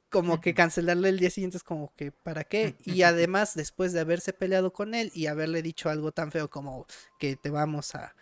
como 0.09 0.41
que 0.41 0.55
cancelarle 0.55 1.09
el 1.09 1.19
día 1.19 1.31
siguiente 1.31 1.57
es 1.57 1.65
como 1.65 1.93
que, 1.97 2.13
¿para 2.13 2.45
qué? 2.45 2.77
Y 2.85 3.03
además, 3.03 3.57
después 3.57 3.93
de 3.93 3.99
haberse 3.99 4.33
peleado 4.33 4.73
con 4.73 4.95
él 4.95 5.11
y 5.15 5.27
haberle 5.27 5.63
dicho 5.63 5.91
algo 5.91 6.13
tan 6.13 6.31
feo 6.31 6.49
como 6.49 6.87
que 7.19 7.35
te 7.35 7.51
vamos 7.51 7.97
a... 7.97 8.15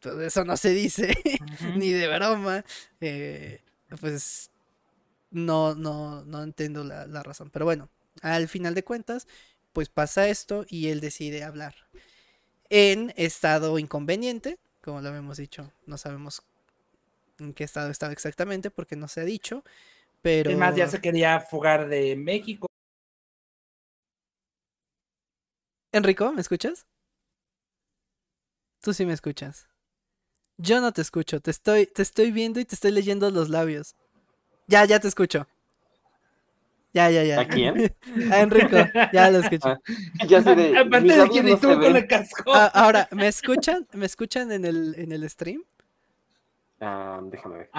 Todo 0.00 0.22
eso 0.22 0.44
no 0.44 0.56
se 0.56 0.70
dice, 0.70 1.14
ni 1.76 1.92
de 1.92 2.08
broma, 2.08 2.64
eh, 3.00 3.60
pues 4.00 4.50
no, 5.30 5.76
no, 5.76 6.24
no 6.24 6.42
entiendo 6.42 6.82
la, 6.82 7.06
la 7.06 7.22
razón. 7.22 7.50
Pero 7.50 7.64
bueno, 7.64 7.90
al 8.22 8.48
final 8.48 8.74
de 8.74 8.82
cuentas, 8.82 9.28
pues 9.72 9.88
pasa 9.88 10.26
esto 10.26 10.66
y 10.68 10.88
él 10.88 10.98
decide 10.98 11.44
hablar 11.44 11.76
en 12.70 13.14
estado 13.16 13.78
inconveniente, 13.78 14.58
como 14.82 15.00
lo 15.00 15.10
habíamos 15.10 15.36
dicho, 15.36 15.70
no 15.86 15.96
sabemos 15.96 16.42
en 17.38 17.52
qué 17.52 17.64
estado 17.64 17.90
estaba 17.90 18.12
exactamente 18.12 18.70
porque 18.70 18.96
no 18.96 19.08
se 19.08 19.20
ha 19.20 19.24
dicho, 19.24 19.64
pero... 20.22 20.50
Además 20.50 20.76
ya 20.76 20.86
se 20.88 21.00
quería 21.00 21.40
fugar 21.40 21.88
de 21.88 22.16
México. 22.16 22.66
Enrico, 25.92 26.32
¿me 26.32 26.40
escuchas? 26.40 26.86
Tú 28.80 28.92
sí 28.92 29.06
me 29.06 29.12
escuchas. 29.12 29.66
Yo 30.58 30.80
no 30.80 30.92
te 30.92 31.02
escucho, 31.02 31.40
te 31.40 31.50
estoy, 31.50 31.86
te 31.86 32.02
estoy 32.02 32.30
viendo 32.32 32.60
y 32.60 32.64
te 32.64 32.74
estoy 32.74 32.90
leyendo 32.90 33.30
los 33.30 33.48
labios. 33.50 33.94
Ya, 34.66 34.84
ya 34.84 35.00
te 35.00 35.08
escucho. 35.08 35.46
Ya, 36.92 37.10
ya, 37.10 37.24
ya. 37.24 37.40
¿A 37.40 37.46
quién? 37.46 37.94
A 38.30 38.40
Enrico, 38.40 38.76
ya 39.12 39.30
lo 39.30 39.40
escucho. 39.40 39.68
Ah, 39.68 40.26
ya 40.26 40.42
sé 40.42 40.54
de, 40.54 40.78
Aparte 40.78 41.14
de 41.14 41.28
quien 41.28 41.46
no 41.46 41.58
con 41.60 41.96
el 41.96 42.06
casco. 42.06 42.54
Ah, 42.54 42.70
ahora, 42.72 43.06
¿me 43.12 43.28
escuchan? 43.28 43.86
¿Me 43.92 44.06
escuchan 44.06 44.50
en 44.50 44.64
el, 44.64 44.94
en 44.96 45.12
el 45.12 45.28
stream? 45.28 45.62
Ah, 46.80 47.20
déjame 47.22 47.56
ver. 47.58 47.70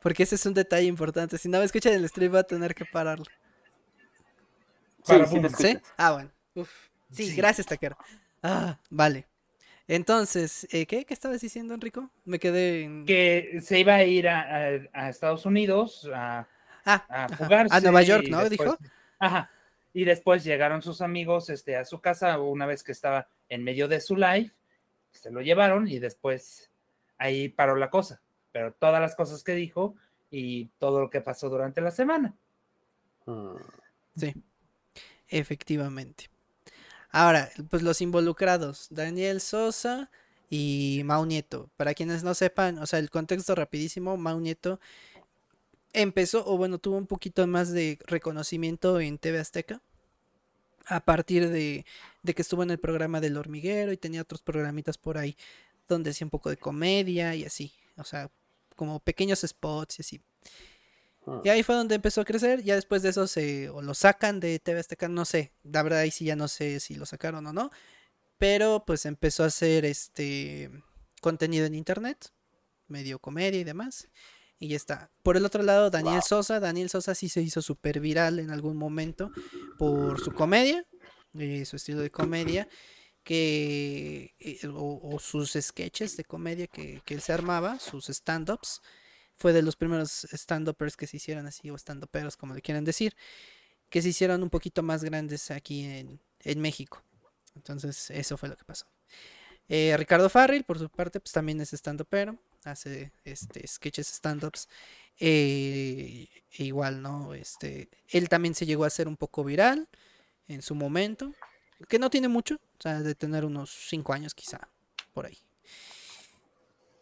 Porque 0.00 0.22
ese 0.22 0.34
es 0.36 0.46
un 0.46 0.54
detalle 0.54 0.86
importante. 0.86 1.36
Si 1.38 1.48
no 1.48 1.58
me 1.58 1.64
escuchan 1.64 1.92
en 1.92 2.00
el 2.00 2.08
stream, 2.08 2.30
voy 2.32 2.40
a 2.40 2.44
tener 2.44 2.74
que 2.74 2.84
pararlo. 2.86 3.24
Sí, 5.04 5.12
Para 5.12 5.26
sí 5.26 5.40
¿Sí? 5.58 5.78
Ah, 5.96 6.12
bueno. 6.12 6.30
Uf. 6.54 6.70
Sí, 7.10 7.24
Sí. 7.30 7.36
gracias, 7.36 7.66
Taquero. 7.66 7.96
Ah, 8.42 8.78
vale. 8.90 9.26
Entonces, 9.88 10.68
eh, 10.70 10.86
¿qué? 10.86 11.04
¿Qué 11.04 11.12
estabas 11.14 11.40
diciendo, 11.40 11.74
Enrico? 11.74 12.10
Me 12.24 12.38
quedé 12.38 12.84
en... 12.84 13.04
que 13.06 13.60
se 13.62 13.80
iba 13.80 13.94
a 13.94 14.04
ir 14.04 14.28
a, 14.28 14.40
a- 14.42 14.80
a 14.92 15.08
Estados 15.08 15.44
Unidos 15.46 16.08
a, 16.14 16.46
Ah, 16.86 17.04
a 17.08 17.28
fugarse. 17.28 17.74
a 17.74 17.80
Nueva 17.80 18.02
York, 18.02 18.26
¿no? 18.30 18.38
después- 18.48 18.70
Dijo. 18.78 18.78
Ajá. 19.18 19.50
Y 19.92 20.04
después 20.04 20.44
llegaron 20.44 20.80
sus 20.82 21.00
amigos 21.00 21.50
este, 21.50 21.76
a 21.76 21.84
su 21.84 22.00
casa 22.00 22.38
una 22.38 22.64
vez 22.66 22.82
que 22.84 22.92
estaba 22.92 23.28
en 23.48 23.64
medio 23.64 23.88
de 23.88 24.00
su 24.00 24.14
live. 24.16 24.52
Se 25.10 25.30
lo 25.32 25.40
llevaron 25.40 25.88
y 25.88 25.98
después 25.98 26.69
ahí 27.20 27.48
paró 27.48 27.76
la 27.76 27.90
cosa. 27.90 28.20
Pero 28.50 28.72
todas 28.72 29.00
las 29.00 29.14
cosas 29.14 29.44
que 29.44 29.54
dijo 29.54 29.94
y 30.30 30.66
todo 30.78 31.00
lo 31.00 31.10
que 31.10 31.20
pasó 31.20 31.48
durante 31.48 31.80
la 31.80 31.92
semana. 31.92 32.34
Mm, 33.26 33.56
Sí, 34.16 34.34
efectivamente. 35.28 36.30
Ahora, 37.10 37.50
pues 37.70 37.82
los 37.82 38.00
involucrados, 38.00 38.88
Daniel 38.90 39.40
Sosa 39.40 40.10
y 40.50 41.02
Mau 41.04 41.26
Nieto. 41.26 41.70
Para 41.76 41.94
quienes 41.94 42.22
no 42.24 42.34
sepan, 42.34 42.78
o 42.78 42.86
sea, 42.86 42.98
el 42.98 43.10
contexto 43.10 43.54
rapidísimo, 43.54 44.16
Mau 44.16 44.40
Nieto 44.40 44.80
empezó, 45.92 46.44
o 46.46 46.56
bueno, 46.56 46.78
tuvo 46.78 46.96
un 46.96 47.06
poquito 47.06 47.46
más 47.46 47.70
de 47.72 47.98
reconocimiento 48.06 49.00
en 49.00 49.18
TV 49.18 49.38
Azteca 49.38 49.82
a 50.86 51.00
partir 51.04 51.48
de, 51.50 51.84
de 52.22 52.34
que 52.34 52.42
estuvo 52.42 52.62
en 52.62 52.70
el 52.70 52.78
programa 52.78 53.20
del 53.20 53.36
hormiguero 53.36 53.92
y 53.92 53.96
tenía 53.96 54.22
otros 54.22 54.42
programitas 54.42 54.98
por 54.98 55.18
ahí 55.18 55.36
donde 55.94 56.10
hacía 56.10 56.26
un 56.26 56.30
poco 56.30 56.50
de 56.50 56.56
comedia 56.56 57.34
y 57.34 57.44
así, 57.44 57.72
o 57.96 58.04
sea, 58.04 58.30
como 58.76 59.00
pequeños 59.00 59.40
spots 59.46 59.98
y 59.98 60.02
así. 60.02 60.22
mm. 61.26 61.40
Y 61.44 61.48
ahí 61.50 61.62
fue 61.62 61.74
donde 61.74 61.94
empezó 61.96 62.22
a 62.22 62.24
crecer. 62.24 62.62
Ya 62.62 62.74
después 62.76 63.02
de 63.02 63.10
eso 63.10 63.26
se 63.26 63.68
o 63.68 63.82
lo 63.82 63.92
sacan 63.92 64.40
de 64.40 64.58
TV 64.58 64.80
Azteca, 64.80 65.08
no 65.08 65.24
sé. 65.24 65.52
La 65.62 65.82
verdad 65.82 66.00
ahí 66.00 66.10
sí 66.10 66.24
ya 66.24 66.34
no 66.36 66.48
sé 66.48 66.80
si 66.80 66.94
lo 66.94 67.04
sacaron 67.04 67.46
o 67.46 67.52
no. 67.52 67.70
Pero 68.38 68.84
pues 68.86 69.04
empezó 69.04 69.42
a 69.44 69.48
hacer 69.48 69.84
este 69.84 70.70
contenido 71.20 71.66
en 71.66 71.74
internet, 71.74 72.32
medio 72.88 73.18
comedia 73.18 73.60
y 73.60 73.64
demás. 73.64 74.08
Y 74.58 74.68
ya 74.68 74.76
está. 74.76 75.10
Por 75.22 75.36
el 75.36 75.44
otro 75.44 75.62
lado, 75.62 75.90
Daniel 75.90 76.22
Sosa. 76.22 76.58
Daniel 76.58 76.88
Sosa 76.88 77.14
sí 77.14 77.28
se 77.28 77.42
hizo 77.42 77.60
súper 77.60 78.00
viral 78.00 78.38
en 78.38 78.50
algún 78.50 78.78
momento 78.78 79.30
por 79.78 80.20
su 80.20 80.32
comedia, 80.32 80.86
eh, 81.38 81.64
su 81.66 81.76
estilo 81.76 82.00
de 82.00 82.10
comedia, 82.10 82.66
que 83.24 84.34
eh, 84.40 84.60
o, 84.72 85.18
sus 85.20 85.52
sketches 85.52 86.16
de 86.16 86.24
comedia 86.24 86.66
que, 86.66 87.02
que 87.04 87.14
él 87.14 87.20
se 87.20 87.32
armaba, 87.32 87.78
sus 87.78 88.08
stand-ups 88.08 88.80
fue 89.36 89.52
de 89.52 89.62
los 89.62 89.76
primeros 89.76 90.26
stand-uppers 90.32 90.96
que 90.96 91.06
se 91.06 91.16
hicieron 91.16 91.46
así, 91.46 91.70
o 91.70 91.74
stand-uperos, 91.76 92.36
como 92.36 92.54
le 92.54 92.62
quieran 92.62 92.84
decir, 92.84 93.16
que 93.88 94.02
se 94.02 94.10
hicieron 94.10 94.42
un 94.42 94.50
poquito 94.50 94.82
más 94.82 95.02
grandes 95.02 95.50
aquí 95.50 95.84
en, 95.84 96.20
en 96.40 96.60
México. 96.60 97.02
Entonces, 97.54 98.10
eso 98.10 98.36
fue 98.36 98.48
lo 98.48 98.56
que 98.56 98.64
pasó. 98.64 98.86
Eh, 99.68 99.94
Ricardo 99.96 100.28
Farril, 100.28 100.64
por 100.64 100.78
su 100.78 100.88
parte, 100.90 101.20
pues 101.20 101.32
también 101.32 101.60
es 101.60 101.72
stand-upero, 101.72 102.38
hace 102.64 103.12
este, 103.24 103.66
sketches 103.66 104.08
stand-ups. 104.08 104.68
eh, 105.18 106.28
e 106.50 106.64
igual, 106.64 107.02
¿no? 107.02 107.34
Este, 107.34 107.88
él 108.08 108.28
también 108.28 108.54
se 108.54 108.66
llegó 108.66 108.84
a 108.84 108.88
hacer 108.88 109.06
un 109.06 109.16
poco 109.16 109.44
viral 109.44 109.88
en 110.48 110.62
su 110.62 110.74
momento, 110.74 111.32
que 111.88 111.98
no 111.98 112.10
tiene 112.10 112.28
mucho, 112.28 112.56
o 112.56 112.82
sea, 112.82 113.00
de 113.00 113.14
tener 113.14 113.44
unos 113.44 113.70
5 113.88 114.12
años 114.12 114.34
quizá, 114.34 114.68
por 115.12 115.26
ahí. 115.26 115.38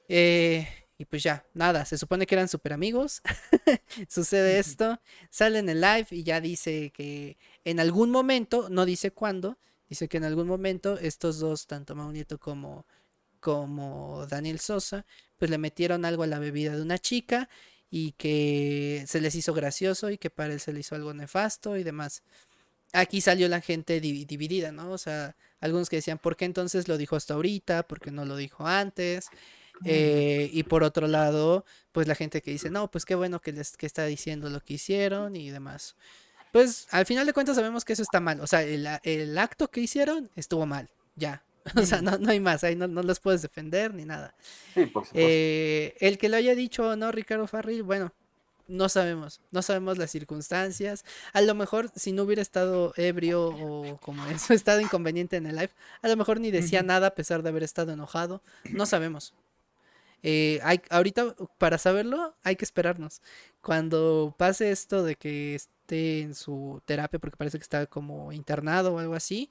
Eh, 0.08 0.66
y 0.96 1.04
pues 1.04 1.22
ya, 1.22 1.46
nada, 1.54 1.84
se 1.84 1.96
supone 1.96 2.26
que 2.26 2.34
eran 2.34 2.48
super 2.48 2.72
amigos. 2.72 3.22
Sucede 4.08 4.58
esto, 4.58 5.00
sale 5.30 5.60
en 5.60 5.68
el 5.68 5.80
live 5.80 6.08
y 6.10 6.24
ya 6.24 6.40
dice 6.40 6.90
que 6.90 7.36
en 7.64 7.78
algún 7.78 8.10
momento, 8.10 8.68
no 8.68 8.84
dice 8.84 9.12
cuándo, 9.12 9.58
dice 9.88 10.08
que 10.08 10.16
en 10.16 10.24
algún 10.24 10.48
momento 10.48 10.98
estos 10.98 11.38
dos, 11.38 11.66
tanto 11.66 11.94
Mau 11.94 12.10
Nieto 12.10 12.38
como, 12.38 12.84
como 13.38 14.26
Daniel 14.26 14.58
Sosa, 14.58 15.06
pues 15.38 15.50
le 15.50 15.58
metieron 15.58 16.04
algo 16.04 16.24
a 16.24 16.26
la 16.26 16.40
bebida 16.40 16.74
de 16.74 16.82
una 16.82 16.98
chica 16.98 17.48
y 17.90 18.12
que 18.12 19.04
se 19.06 19.20
les 19.20 19.34
hizo 19.34 19.54
gracioso 19.54 20.10
y 20.10 20.18
que 20.18 20.30
para 20.30 20.52
él 20.52 20.60
se 20.60 20.72
le 20.72 20.80
hizo 20.80 20.94
algo 20.94 21.14
nefasto 21.14 21.76
y 21.76 21.84
demás. 21.84 22.22
Aquí 22.92 23.20
salió 23.20 23.48
la 23.48 23.60
gente 23.60 24.00
divi- 24.00 24.26
dividida, 24.26 24.72
¿no? 24.72 24.90
O 24.92 24.98
sea, 24.98 25.36
algunos 25.60 25.88
que 25.90 25.96
decían, 25.96 26.18
¿por 26.18 26.36
qué 26.36 26.44
entonces 26.46 26.88
lo 26.88 26.96
dijo 26.96 27.16
hasta 27.16 27.34
ahorita? 27.34 27.82
¿Por 27.84 28.00
qué 28.00 28.10
no 28.10 28.24
lo 28.24 28.36
dijo 28.36 28.66
antes? 28.66 29.28
Eh, 29.84 30.50
y 30.52 30.64
por 30.64 30.82
otro 30.82 31.06
lado, 31.06 31.64
pues 31.92 32.08
la 32.08 32.14
gente 32.16 32.42
que 32.42 32.50
dice, 32.50 32.70
no, 32.70 32.90
pues 32.90 33.04
qué 33.04 33.14
bueno 33.14 33.40
que 33.40 33.52
les 33.52 33.76
que 33.76 33.86
está 33.86 34.06
diciendo 34.06 34.50
lo 34.50 34.60
que 34.60 34.74
hicieron 34.74 35.36
y 35.36 35.50
demás. 35.50 35.94
Pues 36.52 36.88
al 36.90 37.06
final 37.06 37.26
de 37.26 37.32
cuentas 37.32 37.56
sabemos 37.56 37.84
que 37.84 37.92
eso 37.92 38.02
está 38.02 38.20
mal. 38.20 38.40
O 38.40 38.46
sea, 38.46 38.62
el, 38.62 38.88
el 39.04 39.38
acto 39.38 39.70
que 39.70 39.80
hicieron 39.80 40.30
estuvo 40.34 40.66
mal, 40.66 40.90
ya. 41.14 41.44
O 41.76 41.84
sea, 41.84 42.00
no, 42.00 42.16
no 42.18 42.30
hay 42.30 42.40
más, 42.40 42.64
ahí 42.64 42.74
no, 42.76 42.88
no 42.88 43.02
los 43.02 43.20
puedes 43.20 43.42
defender 43.42 43.92
ni 43.94 44.04
nada. 44.06 44.34
Sí, 44.74 44.86
por 44.86 45.04
supuesto. 45.04 45.10
Eh, 45.14 45.94
el 46.00 46.16
que 46.16 46.28
lo 46.30 46.36
haya 46.36 46.54
dicho 46.54 46.88
o 46.88 46.96
no, 46.96 47.12
Ricardo 47.12 47.46
Farril, 47.46 47.82
bueno, 47.82 48.14
no 48.68 48.88
sabemos, 48.88 49.40
no 49.50 49.62
sabemos 49.62 49.98
las 49.98 50.10
circunstancias. 50.10 51.04
A 51.32 51.40
lo 51.40 51.54
mejor 51.54 51.90
si 51.96 52.12
no 52.12 52.22
hubiera 52.22 52.42
estado 52.42 52.92
ebrio 52.96 53.48
o 53.48 53.98
como 53.98 54.24
en 54.26 54.38
su 54.38 54.52
estado 54.54 54.80
inconveniente 54.80 55.36
en 55.36 55.46
el 55.46 55.56
live, 55.56 55.70
a 56.02 56.08
lo 56.08 56.16
mejor 56.16 56.38
ni 56.38 56.50
decía 56.50 56.82
nada 56.82 57.08
a 57.08 57.14
pesar 57.14 57.42
de 57.42 57.48
haber 57.48 57.62
estado 57.62 57.92
enojado. 57.92 58.42
No 58.70 58.86
sabemos. 58.86 59.34
Eh, 60.22 60.60
hay, 60.62 60.80
ahorita, 60.90 61.34
para 61.58 61.78
saberlo, 61.78 62.34
hay 62.42 62.56
que 62.56 62.64
esperarnos. 62.64 63.22
Cuando 63.60 64.34
pase 64.36 64.70
esto 64.70 65.02
de 65.02 65.16
que 65.16 65.54
esté 65.54 66.20
en 66.20 66.34
su 66.34 66.82
terapia, 66.84 67.18
porque 67.18 67.36
parece 67.36 67.58
que 67.58 67.62
está 67.62 67.86
como 67.86 68.32
internado 68.32 68.94
o 68.94 68.98
algo 68.98 69.14
así, 69.14 69.50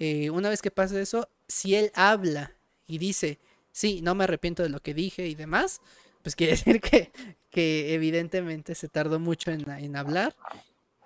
eh, 0.00 0.30
una 0.30 0.48
vez 0.48 0.62
que 0.62 0.70
pase 0.70 1.00
eso, 1.00 1.28
si 1.46 1.74
él 1.74 1.92
habla 1.94 2.52
y 2.86 2.98
dice, 2.98 3.38
sí, 3.70 4.00
no 4.02 4.14
me 4.14 4.24
arrepiento 4.24 4.62
de 4.62 4.70
lo 4.70 4.80
que 4.80 4.94
dije 4.94 5.28
y 5.28 5.34
demás, 5.34 5.82
pues 6.28 6.36
quiere 6.36 6.52
decir 6.56 6.82
que, 6.82 7.10
que 7.50 7.94
evidentemente 7.94 8.74
se 8.74 8.88
tardó 8.88 9.18
mucho 9.18 9.50
en, 9.50 9.68
en 9.70 9.96
hablar 9.96 10.36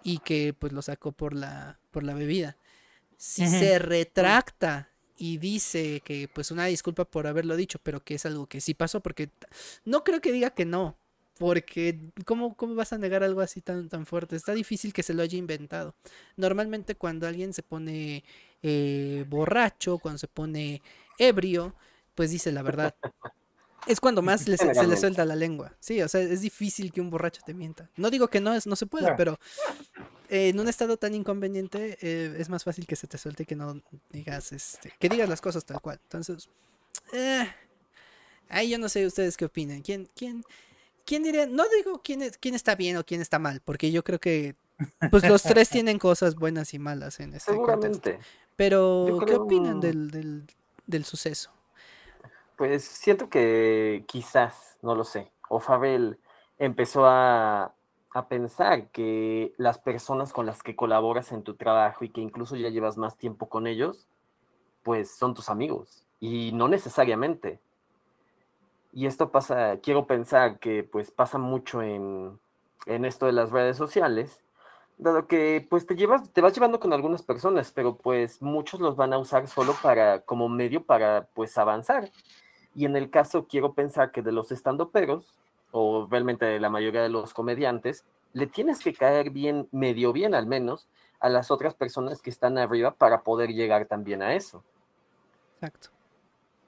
y 0.02 0.19
que 0.19 0.52
pues 0.52 0.73
lo 0.73 0.83
sacó 0.83 1.12
por 1.12 1.33
la, 1.33 1.79
por 1.93 2.02
la 2.02 2.12
bebida. 2.12 2.57
Si 3.17 3.47
se 3.47 3.79
retracta 3.79 4.88
y 5.17 5.38
dice 5.38 6.00
que 6.05 6.26
pues 6.26 6.50
una 6.50 6.67
disculpa 6.67 7.05
por 7.05 7.29
haberlo 7.29 7.55
dicho, 7.55 7.79
pero 7.81 8.02
que 8.02 8.17
es 8.17 8.26
algo 8.26 8.47
que 8.47 8.61
sí 8.61 8.75
pasó, 8.75 8.99
porque 9.00 9.31
no 9.85 10.02
creo 10.02 10.21
que 10.21 10.33
diga 10.33 10.50
que 10.50 10.64
no, 10.64 10.97
porque 11.38 12.00
¿cómo, 12.25 12.57
cómo 12.57 12.75
vas 12.75 12.93
a 12.93 12.99
negar 12.99 13.23
algo 13.23 13.43
así 13.43 13.61
tan, 13.61 13.88
tan 13.88 14.07
fuerte? 14.07 14.35
Está 14.35 14.55
difícil 14.55 14.93
que 14.93 15.05
se 15.05 15.14
lo 15.14 15.23
haya 15.23 15.38
inventado. 15.38 15.95
Normalmente 16.37 16.97
cuando 16.97 17.29
alguien 17.29 17.52
se 17.52 17.62
pone 17.62 18.25
eh, 18.61 19.25
borracho, 19.29 19.99
cuando 19.99 20.19
se 20.19 20.26
pone 20.26 20.83
ebrio, 21.17 21.76
pues 22.17 22.33
dice 22.33 22.50
la 22.50 22.62
verdad. 22.62 22.97
Es 23.87 23.99
cuando 24.01 24.23
más 24.23 24.47
le- 24.49 24.57
se, 24.57 24.65
le 24.87 24.97
suelta 24.97 25.25
la 25.25 25.35
lengua. 25.37 25.75
Sí, 25.81 26.01
o 26.03 26.09
sea, 26.09 26.21
es 26.21 26.41
difícil 26.41 26.93
que 26.93 27.01
un 27.01 27.11
borracho 27.11 27.43
te 27.45 27.53
mienta. 27.55 27.91
No 27.97 28.11
digo 28.11 28.29
que 28.29 28.41
no, 28.41 28.55
es, 28.55 28.67
no 28.67 28.77
se 28.77 28.87
pueda, 28.87 29.09
pero 29.17 29.39
eh, 30.29 30.51
en 30.51 30.61
un 30.61 30.69
estado 30.69 30.97
tan 30.97 31.15
inconveniente 31.15 31.99
eh, 32.01 32.35
es 32.39 32.49
más 32.49 32.62
fácil 32.65 32.87
que 32.87 32.95
se 32.97 33.07
te 33.07 33.19
suelte 33.19 33.43
y 33.43 33.47
que 33.47 33.57
no 33.57 33.81
digas, 34.11 34.53
este, 34.53 34.93
que 34.99 35.09
digas 35.09 35.29
las 35.29 35.41
cosas 35.41 35.65
tal 35.65 35.81
cual. 35.81 35.99
Entonces, 36.05 36.49
eh, 37.12 37.49
ahí 38.49 38.71
yo 38.71 38.79
no 38.79 38.89
sé 38.89 39.05
ustedes 39.07 39.37
qué 39.37 39.47
opinan. 39.47 39.83
¿Quién, 39.83 40.09
quién, 40.15 40.45
quién 41.05 41.25
diría? 41.25 41.47
No 41.47 41.65
digo 41.77 42.01
quién, 42.03 42.23
es- 42.23 42.39
quién 42.39 42.55
está 42.55 42.77
bien 42.77 42.97
o 42.99 43.05
quién 43.05 43.21
está 43.21 43.39
mal, 43.41 43.61
porque 43.65 43.91
yo 43.91 44.05
creo 44.05 44.21
que 44.21 44.55
pues 45.11 45.29
los 45.29 45.43
tres 45.43 45.69
tienen 45.85 45.99
cosas 45.99 46.37
buenas 46.37 46.73
y 46.73 46.79
malas 46.79 47.19
en 47.21 47.35
este 47.35 47.53
contexto. 47.81 48.11
Pero, 48.57 49.05
¿qué 49.27 49.35
opinan 49.35 49.81
del, 49.81 50.11
del, 50.12 50.45
del 50.87 51.05
suceso? 51.05 51.51
Pues 52.56 52.85
siento 52.85 53.28
que 53.28 54.04
quizás, 54.06 54.78
no 54.82 54.94
lo 54.94 55.04
sé, 55.04 55.32
o 55.49 55.59
Fabel 55.61 56.18
empezó 56.59 57.06
a, 57.06 57.75
a 58.14 58.28
pensar 58.28 58.88
que 58.88 59.54
las 59.56 59.78
personas 59.78 60.32
con 60.32 60.47
las 60.47 60.62
que 60.62 60.76
colaboras 60.76 61.32
en 61.32 61.42
tu 61.42 61.54
trabajo 61.54 62.04
y 62.04 62.11
que 62.11 62.21
incluso 62.21 62.56
ya 62.56 62.68
llevas 62.68 62.99
más 62.99 63.16
tiempo 63.16 63.49
con 63.49 63.66
ellos, 63.66 64.06
pues 64.82 65.11
son 65.11 65.35
tus 65.35 65.49
amigos. 65.49 66.04
Y 66.21 66.52
no 66.52 66.68
necesariamente. 66.68 67.61
Y 68.92 69.06
esto 69.06 69.30
pasa, 69.30 69.78
quiero 69.82 70.06
pensar 70.06 70.59
que 70.59 70.85
pues 70.85 71.11
pasa 71.11 71.38
mucho 71.38 71.82
en, 71.82 72.38
en 72.87 73.04
esto 73.04 73.26
de 73.26 73.32
las 73.32 73.50
redes 73.50 73.76
sociales, 73.76 74.44
dado 74.99 75.26
que 75.26 75.66
pues 75.68 75.87
te 75.87 75.97
llevas, 75.97 76.30
te 76.30 76.42
vas 76.42 76.52
llevando 76.52 76.78
con 76.78 76.92
algunas 76.92 77.23
personas, 77.23 77.73
pero 77.73 77.97
pues 77.97 78.42
muchos 78.42 78.80
los 78.80 78.97
van 78.97 79.14
a 79.14 79.18
usar 79.18 79.49
solo 79.49 79.75
para, 79.82 80.21
como 80.21 80.49
medio 80.49 80.85
para 80.85 81.26
pues 81.35 81.56
avanzar. 81.56 82.11
Y 82.75 82.87
en 82.87 82.97
el 82.97 83.11
caso 83.11 83.47
quiero 83.47 83.75
pensar 83.75 84.11
que 84.11 84.23
de 84.23 84.33
los 84.33 84.50
estandoperos, 84.52 85.38
o 85.71 86.07
realmente 86.11 86.45
de 86.45 86.61
la 86.61 86.71
mayoría 86.71 87.02
de 87.02 87.09
los 87.09 87.35
comediantes, 87.35 88.05
le 88.33 88.47
tienes 88.47 88.81
que 88.81 88.95
caer 88.95 89.31
bien, 89.31 89.69
medio 89.73 90.12
bien 90.12 90.35
al 90.35 90.47
menos, 90.47 90.88
a 91.21 91.29
las 91.29 91.50
otras 91.50 91.75
personas 91.75 92.21
que 92.21 92.31
están 92.31 92.59
arriba 92.59 92.95
para 92.95 93.23
poder 93.23 93.50
llegar 93.50 93.87
también 93.87 94.23
a 94.23 94.35
eso. 94.35 94.64
Exacto. 95.55 95.91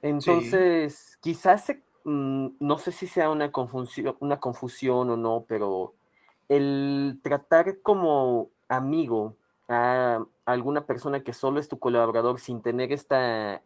Entonces, 0.01 1.19
quizás 1.21 1.73
mm, 2.05 2.49
no 2.61 2.79
sé 2.79 2.93
si 2.93 3.07
sea 3.07 3.31
una 3.31 3.51
confusión, 3.51 4.17
una 4.21 4.39
confusión 4.39 5.11
o 5.11 5.17
no, 5.17 5.45
pero 5.49 5.95
el 6.49 7.19
tratar 7.23 7.81
como 7.81 8.51
amigo 8.69 9.35
a 9.69 10.25
alguna 10.45 10.85
persona 10.85 11.23
que 11.23 11.33
solo 11.33 11.59
es 11.59 11.69
tu 11.69 11.79
colaborador 11.79 12.39
sin 12.39 12.61
tener 12.61 12.93
esta 12.93 13.63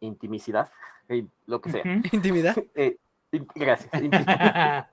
intimicidad, 0.00 0.70
lo 1.46 1.60
que 1.60 1.70
sea. 1.70 1.82
Intimidad. 2.12 2.56
Eh, 2.74 2.96
gracias. 3.54 3.90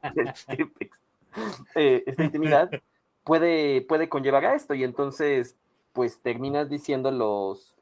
Eh, 1.75 2.03
esta 2.07 2.23
intimidad 2.23 2.71
puede, 3.23 3.81
puede 3.81 4.09
conllevar 4.09 4.43
a 4.45 4.55
esto 4.55 4.73
y 4.73 4.83
entonces 4.83 5.55
pues 5.93 6.19
terminas 6.21 6.69
diciendo 6.69 7.11
los, 7.11 7.75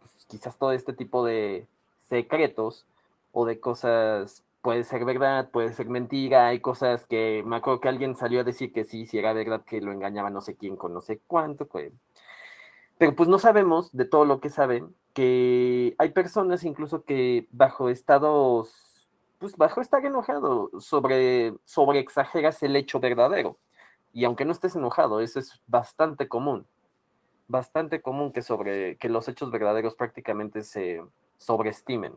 pues, 0.00 0.26
quizás 0.26 0.56
todo 0.58 0.72
este 0.72 0.92
tipo 0.92 1.24
de 1.24 1.66
secretos 2.08 2.86
o 3.32 3.44
de 3.44 3.60
cosas, 3.60 4.44
puede 4.62 4.84
ser 4.84 5.04
verdad, 5.04 5.50
puede 5.50 5.72
ser 5.72 5.88
mentira, 5.88 6.48
hay 6.48 6.60
cosas 6.60 7.06
que 7.06 7.42
me 7.46 7.56
acuerdo 7.56 7.80
que 7.80 7.88
alguien 7.88 8.16
salió 8.16 8.40
a 8.40 8.44
decir 8.44 8.72
que 8.72 8.84
sí, 8.84 9.06
si 9.06 9.18
era 9.18 9.32
verdad 9.32 9.62
que 9.64 9.80
lo 9.80 9.92
engañaba 9.92 10.30
no 10.30 10.40
sé 10.40 10.56
quién 10.56 10.76
con 10.76 10.94
no 10.94 11.00
sé 11.00 11.20
cuánto, 11.26 11.66
pues, 11.66 11.92
pero 13.00 13.16
pues 13.16 13.30
no 13.30 13.38
sabemos 13.38 13.96
de 13.96 14.04
todo 14.04 14.26
lo 14.26 14.40
que 14.40 14.50
saben, 14.50 14.94
que 15.14 15.94
hay 15.96 16.10
personas 16.10 16.64
incluso 16.64 17.02
que 17.02 17.48
bajo 17.50 17.88
estados, 17.88 19.08
pues 19.38 19.56
bajo 19.56 19.80
estar 19.80 20.04
enojado, 20.04 20.70
sobre, 20.80 21.54
sobre 21.64 21.98
exageras 21.98 22.62
el 22.62 22.76
hecho 22.76 23.00
verdadero. 23.00 23.56
Y 24.12 24.26
aunque 24.26 24.44
no 24.44 24.52
estés 24.52 24.76
enojado, 24.76 25.22
eso 25.22 25.38
es 25.38 25.62
bastante 25.66 26.28
común. 26.28 26.66
Bastante 27.48 28.02
común 28.02 28.32
que, 28.32 28.42
sobre, 28.42 28.98
que 28.98 29.08
los 29.08 29.26
hechos 29.28 29.50
verdaderos 29.50 29.94
prácticamente 29.94 30.62
se 30.62 31.02
sobreestimen. 31.38 32.12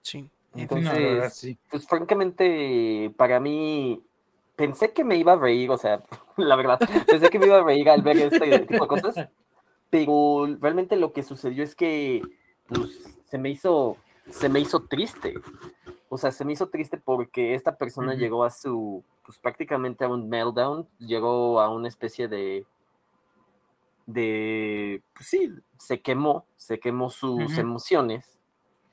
Sí. 0.00 0.30
Entonces, 0.54 1.58
pues 1.70 1.86
francamente, 1.86 3.12
para 3.18 3.40
mí, 3.40 4.02
pensé 4.60 4.92
que 4.92 5.04
me 5.04 5.16
iba 5.16 5.32
a 5.32 5.36
reír, 5.36 5.70
o 5.70 5.78
sea, 5.78 6.02
la 6.36 6.54
verdad, 6.54 6.78
pensé 7.06 7.30
que 7.30 7.38
me 7.38 7.46
iba 7.46 7.56
a 7.56 7.64
reír 7.64 7.88
al 7.88 8.02
ver 8.02 8.18
este 8.18 8.58
tipo 8.66 8.84
de 8.84 8.88
cosas, 8.88 9.30
pero 9.88 10.46
realmente 10.60 10.96
lo 10.96 11.14
que 11.14 11.22
sucedió 11.22 11.64
es 11.64 11.74
que 11.74 12.20
pues, 12.68 13.18
se 13.24 13.38
me 13.38 13.48
hizo, 13.48 13.96
se 14.28 14.50
me 14.50 14.60
hizo 14.60 14.82
triste. 14.82 15.32
O 16.10 16.18
sea, 16.18 16.30
se 16.30 16.44
me 16.44 16.52
hizo 16.52 16.68
triste 16.68 16.98
porque 16.98 17.54
esta 17.54 17.76
persona 17.76 18.14
llegó 18.14 18.44
a 18.44 18.50
su, 18.50 19.02
pues 19.24 19.38
prácticamente 19.38 20.04
a 20.04 20.08
un 20.08 20.28
meltdown, 20.28 20.86
llegó 20.98 21.60
a 21.60 21.70
una 21.70 21.88
especie 21.88 22.28
de, 22.28 22.66
de, 24.04 25.02
pues 25.14 25.26
sí, 25.26 25.54
se 25.78 26.02
quemó, 26.02 26.44
se 26.58 26.78
quemó 26.78 27.08
sus 27.08 27.56
emociones 27.56 28.36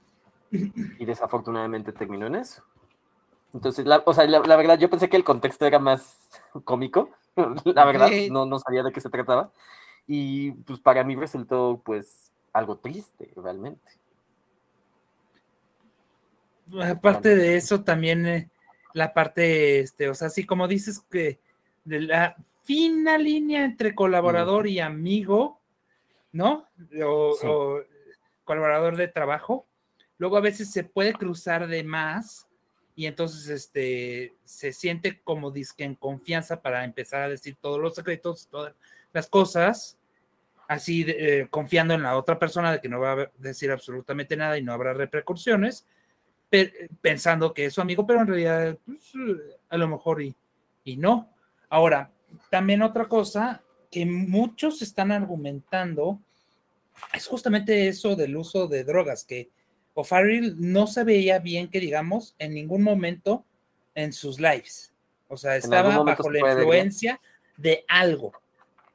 y 0.51 1.03
desafortunadamente 1.03 1.91
terminó 1.91 2.27
en 2.27 2.35
eso. 2.35 2.63
Entonces, 3.53 3.85
la, 3.85 4.03
o 4.05 4.13
sea, 4.13 4.25
la, 4.25 4.39
verdad, 4.39 4.77
yo 4.77 4.89
pensé 4.89 5.09
que 5.09 5.17
el 5.17 5.23
contexto 5.23 5.65
era 5.65 5.79
más 5.79 6.17
cómico, 6.63 7.09
la 7.65 7.85
verdad, 7.85 8.09
no, 8.29 8.45
no 8.45 8.59
sabía 8.59 8.83
de 8.83 8.91
qué 8.91 9.01
se 9.01 9.09
trataba, 9.09 9.51
y 10.07 10.51
pues 10.51 10.79
para 10.79 11.03
mí 11.03 11.15
resultó 11.15 11.81
pues 11.83 12.31
algo 12.53 12.77
triste, 12.77 13.31
realmente. 13.35 13.91
Aparte 16.81 17.35
de 17.35 17.55
eso, 17.55 17.83
también 17.83 18.25
eh, 18.25 18.49
la 18.93 19.13
parte, 19.13 19.79
este, 19.79 20.09
o 20.09 20.13
sea, 20.13 20.27
así 20.27 20.45
como 20.45 20.67
dices 20.67 20.99
que 21.09 21.39
de 21.85 22.01
la 22.01 22.35
fina 22.63 23.17
línea 23.17 23.63
entre 23.63 23.95
colaborador 23.95 24.67
y 24.67 24.79
amigo, 24.79 25.59
¿no? 26.33 26.67
O, 27.05 27.79
colaborador 28.43 28.97
de 28.97 29.07
trabajo, 29.07 29.65
luego 30.17 30.37
a 30.37 30.41
veces 30.41 30.71
se 30.71 30.83
puede 30.83 31.13
cruzar 31.13 31.67
de 31.67 31.83
más 31.83 32.46
y 32.97 33.05
entonces 33.05 33.47
este 33.47 34.33
se 34.43 34.73
siente 34.73 35.21
como 35.21 35.51
disque 35.51 35.83
en 35.83 35.93
confianza 35.93 36.63
para 36.63 36.83
empezar 36.83 37.21
a 37.21 37.29
decir 37.29 37.55
todos 37.61 37.79
los 37.79 37.93
secretos, 37.93 38.47
todas 38.49 38.73
las 39.13 39.27
cosas, 39.27 39.99
así 40.67 41.05
eh, 41.07 41.45
confiando 41.51 41.93
en 41.93 42.01
la 42.01 42.17
otra 42.17 42.39
persona 42.39 42.71
de 42.71 42.81
que 42.81 42.89
no 42.89 42.99
va 42.99 43.13
a 43.13 43.31
decir 43.37 43.69
absolutamente 43.69 44.35
nada 44.35 44.57
y 44.57 44.63
no 44.63 44.73
habrá 44.73 44.95
repercusiones 44.95 45.85
pensando 46.99 47.53
que 47.53 47.65
es 47.65 47.73
su 47.75 47.81
amigo, 47.81 48.07
pero 48.07 48.21
en 48.21 48.27
realidad 48.27 48.77
pues, 48.83 49.13
a 49.69 49.77
lo 49.77 49.87
mejor 49.87 50.23
y, 50.23 50.35
y 50.83 50.97
no. 50.97 51.31
Ahora, 51.69 52.09
también 52.49 52.81
otra 52.81 53.05
cosa 53.05 53.61
que 53.91 54.07
muchos 54.07 54.81
están 54.81 55.11
argumentando 55.11 56.19
es 57.13 57.27
justamente 57.27 57.87
eso 57.87 58.15
del 58.15 58.35
uso 58.35 58.67
de 58.67 58.83
drogas, 58.83 59.23
que 59.23 59.51
O'Farrill 59.99 60.55
no 60.59 60.85
se 60.85 61.03
veía 61.03 61.39
bien, 61.39 61.69
que 61.69 61.79
digamos, 61.79 62.35
en 62.37 62.53
ningún 62.53 62.83
momento 62.83 63.43
en 63.95 64.13
sus 64.13 64.39
lives. 64.39 64.93
O 65.27 65.35
sea, 65.37 65.55
estaba 65.55 66.03
bajo 66.03 66.29
la 66.29 66.39
influencia 66.39 67.19
de 67.57 67.83
algo. 67.87 68.31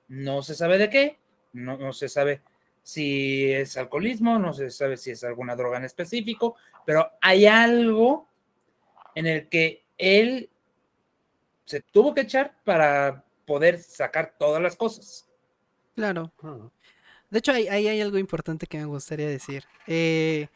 No 0.07 0.43
se 0.43 0.55
sabe 0.55 0.79
de 0.79 0.89
qué, 0.89 1.19
no, 1.55 1.77
no 1.77 1.93
se 1.93 2.09
sabe 2.09 2.41
si 2.85 3.51
es 3.51 3.77
alcoholismo, 3.77 4.39
no 4.39 4.53
se 4.53 4.71
sabe 4.71 4.97
si 4.97 5.11
es 5.11 5.25
alguna 5.25 5.57
droga 5.57 5.79
en 5.79 5.87
específico, 5.87 6.55
pero 6.87 7.11
hay 7.21 7.47
algo 7.47 8.29
en 9.17 9.27
el 9.27 9.49
que 9.49 9.85
él 9.99 10.51
se 11.65 11.81
tuvo 11.81 12.15
que 12.15 12.21
echar 12.21 12.55
para 12.63 13.25
poder 13.45 13.79
sacar 13.79 14.37
todas 14.39 14.63
las 14.63 14.77
cosas. 14.77 15.27
Claro. 15.97 16.31
De 17.29 17.39
hecho, 17.41 17.51
ahí 17.51 17.67
hay, 17.67 18.01
algo 18.01 18.19
importante 18.19 18.69
que 18.69 18.79
me 18.79 18.85
gustaría 18.85 19.27
decir. 19.27 19.65
Eh, 19.89 20.49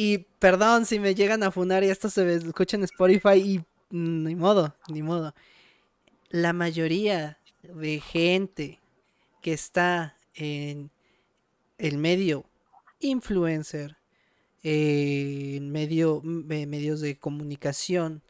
y 0.00 0.18
perdón 0.38 0.86
si 0.86 1.00
me 1.00 1.16
llegan 1.16 1.42
a 1.42 1.50
funar 1.50 1.82
y 1.82 1.88
esto 1.88 2.08
se 2.08 2.32
escucha 2.32 2.76
en 2.76 2.84
Spotify 2.84 3.34
y 3.34 3.64
ni 3.90 4.36
modo, 4.36 4.76
ni 4.86 5.02
modo. 5.02 5.34
La 6.28 6.52
mayoría 6.52 7.40
de 7.64 7.98
gente 7.98 8.80
que 9.42 9.52
está 9.52 10.16
en 10.34 10.92
el 11.78 11.98
medio 11.98 12.44
influencer, 13.00 13.96
eh, 14.62 15.58
medio, 15.62 16.20
medios 16.22 17.00
de 17.00 17.18
comunicación, 17.18 18.22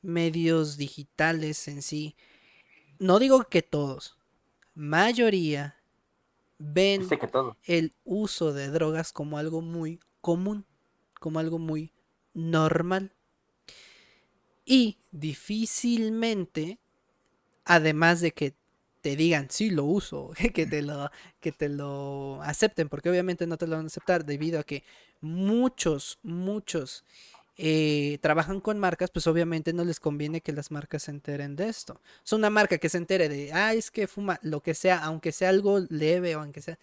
medios 0.00 0.78
digitales 0.78 1.68
en 1.68 1.82
sí, 1.82 2.16
no 2.98 3.18
digo 3.18 3.44
que 3.44 3.60
todos, 3.60 4.16
mayoría 4.72 5.76
ven 6.56 7.06
el 7.64 7.92
uso 8.04 8.54
de 8.54 8.68
drogas 8.68 9.12
como 9.12 9.36
algo 9.36 9.60
muy 9.60 10.00
común, 10.22 10.64
como 11.20 11.38
algo 11.38 11.60
muy 11.60 11.92
normal. 12.34 13.12
Y 14.64 14.98
difícilmente, 15.12 16.80
además 17.64 18.20
de 18.20 18.32
que 18.32 18.54
te 19.00 19.16
digan, 19.16 19.48
sí, 19.50 19.70
lo 19.70 19.84
uso, 19.84 20.32
que 20.54 20.66
te 20.66 20.82
lo, 20.82 21.10
que 21.40 21.52
te 21.52 21.68
lo 21.68 22.42
acepten, 22.42 22.88
porque 22.88 23.10
obviamente 23.10 23.46
no 23.46 23.56
te 23.56 23.66
lo 23.66 23.76
van 23.76 23.86
a 23.86 23.88
aceptar 23.88 24.24
debido 24.24 24.58
a 24.58 24.64
que 24.64 24.84
muchos, 25.20 26.18
muchos 26.22 27.04
eh, 27.56 28.18
trabajan 28.22 28.60
con 28.60 28.78
marcas, 28.78 29.10
pues 29.10 29.26
obviamente 29.26 29.72
no 29.72 29.84
les 29.84 30.00
conviene 30.00 30.40
que 30.40 30.52
las 30.52 30.70
marcas 30.70 31.04
se 31.04 31.10
enteren 31.10 31.56
de 31.56 31.68
esto. 31.68 32.00
Es 32.24 32.32
una 32.32 32.48
marca 32.48 32.78
que 32.78 32.88
se 32.88 32.98
entere 32.98 33.28
de, 33.28 33.52
ah, 33.52 33.74
es 33.74 33.90
que 33.90 34.06
fuma, 34.06 34.38
lo 34.42 34.62
que 34.62 34.74
sea, 34.74 34.98
aunque 35.04 35.32
sea 35.32 35.50
algo 35.50 35.80
leve 35.88 36.36
o 36.36 36.40
aunque 36.40 36.62
sea... 36.62 36.78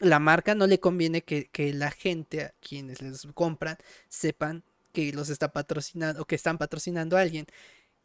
La 0.00 0.18
marca 0.18 0.54
no 0.54 0.66
le 0.66 0.80
conviene 0.80 1.22
que, 1.22 1.48
que 1.48 1.72
la 1.72 1.90
gente 1.90 2.42
a 2.42 2.54
quienes 2.60 3.00
les 3.00 3.26
compran 3.34 3.76
sepan 4.08 4.64
que 4.92 5.12
los 5.12 5.28
está 5.28 5.52
patrocinando 5.52 6.22
o 6.22 6.24
que 6.24 6.34
están 6.34 6.58
patrocinando 6.58 7.16
a 7.16 7.20
alguien 7.20 7.46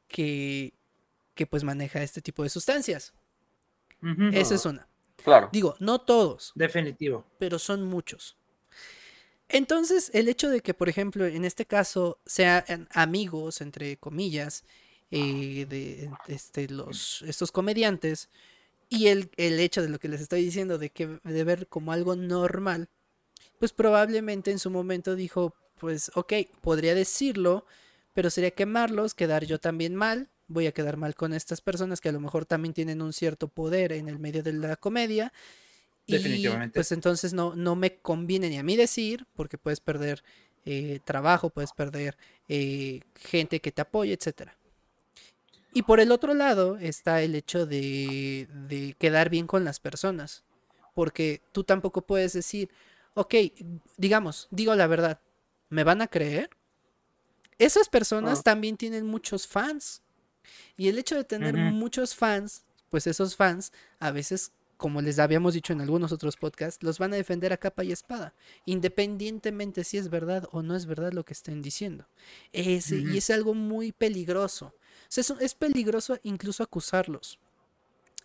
que, 0.08 0.73
que 1.34 1.47
pues 1.47 1.63
maneja 1.63 2.03
este 2.03 2.21
tipo 2.21 2.43
de 2.43 2.49
sustancias. 2.49 3.13
Esa 4.34 4.55
es 4.55 4.65
una. 4.65 4.88
Claro. 5.23 5.49
Digo, 5.51 5.75
no 5.79 5.99
todos. 5.99 6.51
Definitivo. 6.53 7.25
Pero 7.39 7.58
son 7.58 7.84
muchos. 7.84 8.38
Entonces, 9.49 10.12
el 10.13 10.27
hecho 10.27 10.49
de 10.49 10.62
que, 10.62 10.73
por 10.73 10.89
ejemplo, 10.89 11.25
en 11.25 11.45
este 11.45 11.65
caso 11.65 12.19
sean 12.25 12.88
amigos, 12.91 13.62
entre 13.62 13.97
comillas, 13.97 14.63
eh, 15.12 15.65
de, 15.67 16.10
este, 16.27 16.67
los, 16.67 17.23
estos 17.23 17.51
comediantes, 17.51 18.29
y 18.89 19.08
el, 19.08 19.30
el, 19.38 19.60
hecho 19.60 19.82
de 19.82 19.89
lo 19.89 20.00
que 20.00 20.08
les 20.08 20.21
estoy 20.21 20.43
diciendo, 20.43 20.78
de 20.78 20.89
que 20.89 21.19
de 21.24 21.43
ver 21.43 21.67
como 21.67 21.91
algo 21.91 22.15
normal, 22.15 22.89
pues 23.60 23.74
probablemente 23.74 24.52
en 24.52 24.60
su 24.60 24.69
momento 24.69 25.15
dijo, 25.15 25.56
pues 25.80 26.12
ok, 26.15 26.34
podría 26.62 26.95
decirlo, 26.95 27.65
pero 28.13 28.30
sería 28.30 28.52
quemarlos, 28.52 29.13
quedar 29.13 29.45
yo 29.45 29.60
también 29.60 29.95
mal, 29.95 30.30
voy 30.48 30.67
a 30.67 30.71
quedar 30.71 30.98
mal 30.98 31.15
con 31.15 31.34
estas 31.34 31.62
personas 31.62 32.02
que 32.02 32.10
a 32.10 32.12
lo 32.12 32.19
mejor 32.19 32.45
también 32.45 32.74
tienen 32.74 33.02
un 33.02 33.13
cierto 33.13 33.48
poder 33.48 33.91
en 33.91 34.08
el 34.08 34.19
medio 34.19 34.43
de 34.43 34.54
la 34.54 34.76
comedia. 34.76 35.34
Definitivamente. 36.08 36.74
Y 36.74 36.80
pues 36.80 36.91
entonces 36.91 37.34
no, 37.34 37.56
no 37.56 37.76
me 37.76 37.98
conviene 37.98 38.50
ni 38.50 38.58
a 38.58 38.63
mí 38.63 38.76
decir, 38.76 39.26
porque 39.34 39.58
puedes 39.58 39.80
perder 39.80 40.24
eh, 40.65 41.00
trabajo, 41.04 41.50
puedes 41.50 41.74
perder 41.74 42.17
eh, 42.48 43.02
gente 43.15 43.60
que 43.60 43.71
te 43.71 43.82
apoye, 43.82 44.13
etc. 44.13 44.52
Y 45.76 45.84
por 45.84 46.00
el 46.00 46.14
otro 46.14 46.34
lado 46.34 46.78
está 46.78 47.22
el 47.22 47.36
hecho 47.36 47.66
de, 47.66 48.48
de 48.68 48.96
quedar 48.98 49.30
bien 49.30 49.46
con 49.46 49.66
las 49.66 49.82
personas, 49.82 50.46
porque 50.94 51.42
tú 51.52 51.66
tampoco 51.66 52.02
puedes 52.02 52.32
decir, 52.32 52.70
ok, 53.14 53.36
digamos, 53.98 54.48
digo 54.52 54.74
la 54.74 54.88
verdad, 54.88 55.20
¿me 55.70 55.84
van 55.84 56.02
a 56.02 56.08
creer? 56.08 56.50
Esas 57.58 57.90
personas 57.90 58.40
ah. 58.40 58.44
también 58.44 58.78
tienen 58.78 59.06
muchos 59.06 59.48
fans. 59.48 60.02
Y 60.78 60.88
el 60.88 60.98
hecho 60.98 61.16
de 61.16 61.26
tener 61.26 61.54
muchos 61.58 62.16
fans, 62.16 62.64
pues 62.90 63.06
esos 63.06 63.36
fans 63.36 63.74
a 64.00 64.12
veces, 64.12 64.54
como 64.78 65.02
les 65.02 65.20
habíamos 65.20 65.56
dicho 65.56 65.74
en 65.74 65.82
algunos 65.82 66.14
otros 66.14 66.38
podcasts, 66.38 66.84
los 66.84 67.00
van 67.00 67.12
a 67.12 67.18
defender 67.18 67.52
a 67.52 67.58
capa 67.58 67.84
y 67.84 67.92
espada, 67.92 68.34
independientemente 68.66 69.84
si 69.84 69.98
es 69.98 70.10
verdad 70.10 70.48
o 70.54 70.62
no 70.62 70.74
es 70.74 70.86
verdad 70.86 71.12
lo 71.12 71.26
que 71.26 71.34
estén 71.34 71.62
diciendo. 71.62 72.08
Y 72.54 73.18
es 73.18 73.30
algo 73.30 73.54
muy 73.54 73.92
peligroso. 73.92 74.74
Es, 75.15 75.56
peligroso 75.56 76.18
incluso 76.24 76.63
acusarlos. 76.63 77.39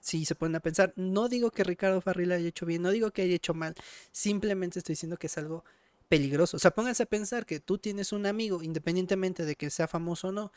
Si 0.00 0.24
se 0.24 0.34
ponen 0.34 0.56
a 0.56 0.60
pensar, 0.60 0.92
no 0.96 1.28
digo 1.28 1.50
que 1.50 1.62
Ricardo 1.62 2.00
Farril 2.00 2.32
haya 2.32 2.48
hecho 2.48 2.64
bien, 2.64 2.82
no 2.82 2.90
digo 2.90 3.10
que 3.10 3.22
haya 3.22 3.34
hecho 3.34 3.52
mal, 3.52 3.74
simplemente 4.12 4.78
estoy 4.78 4.94
diciendo 4.94 5.18
que 5.18 5.26
es 5.26 5.36
algo 5.36 5.64
peligroso. 6.08 6.56
O 6.56 6.60
sea, 6.60 6.70
pónganse 6.70 7.02
a 7.02 7.06
pensar 7.06 7.44
que 7.44 7.60
tú 7.60 7.78
tienes 7.78 8.12
un 8.12 8.26
amigo, 8.26 8.62
independientemente 8.62 9.44
de 9.44 9.56
que 9.56 9.70
sea 9.70 9.88
famoso 9.88 10.28
o 10.28 10.32
no, 10.32 10.52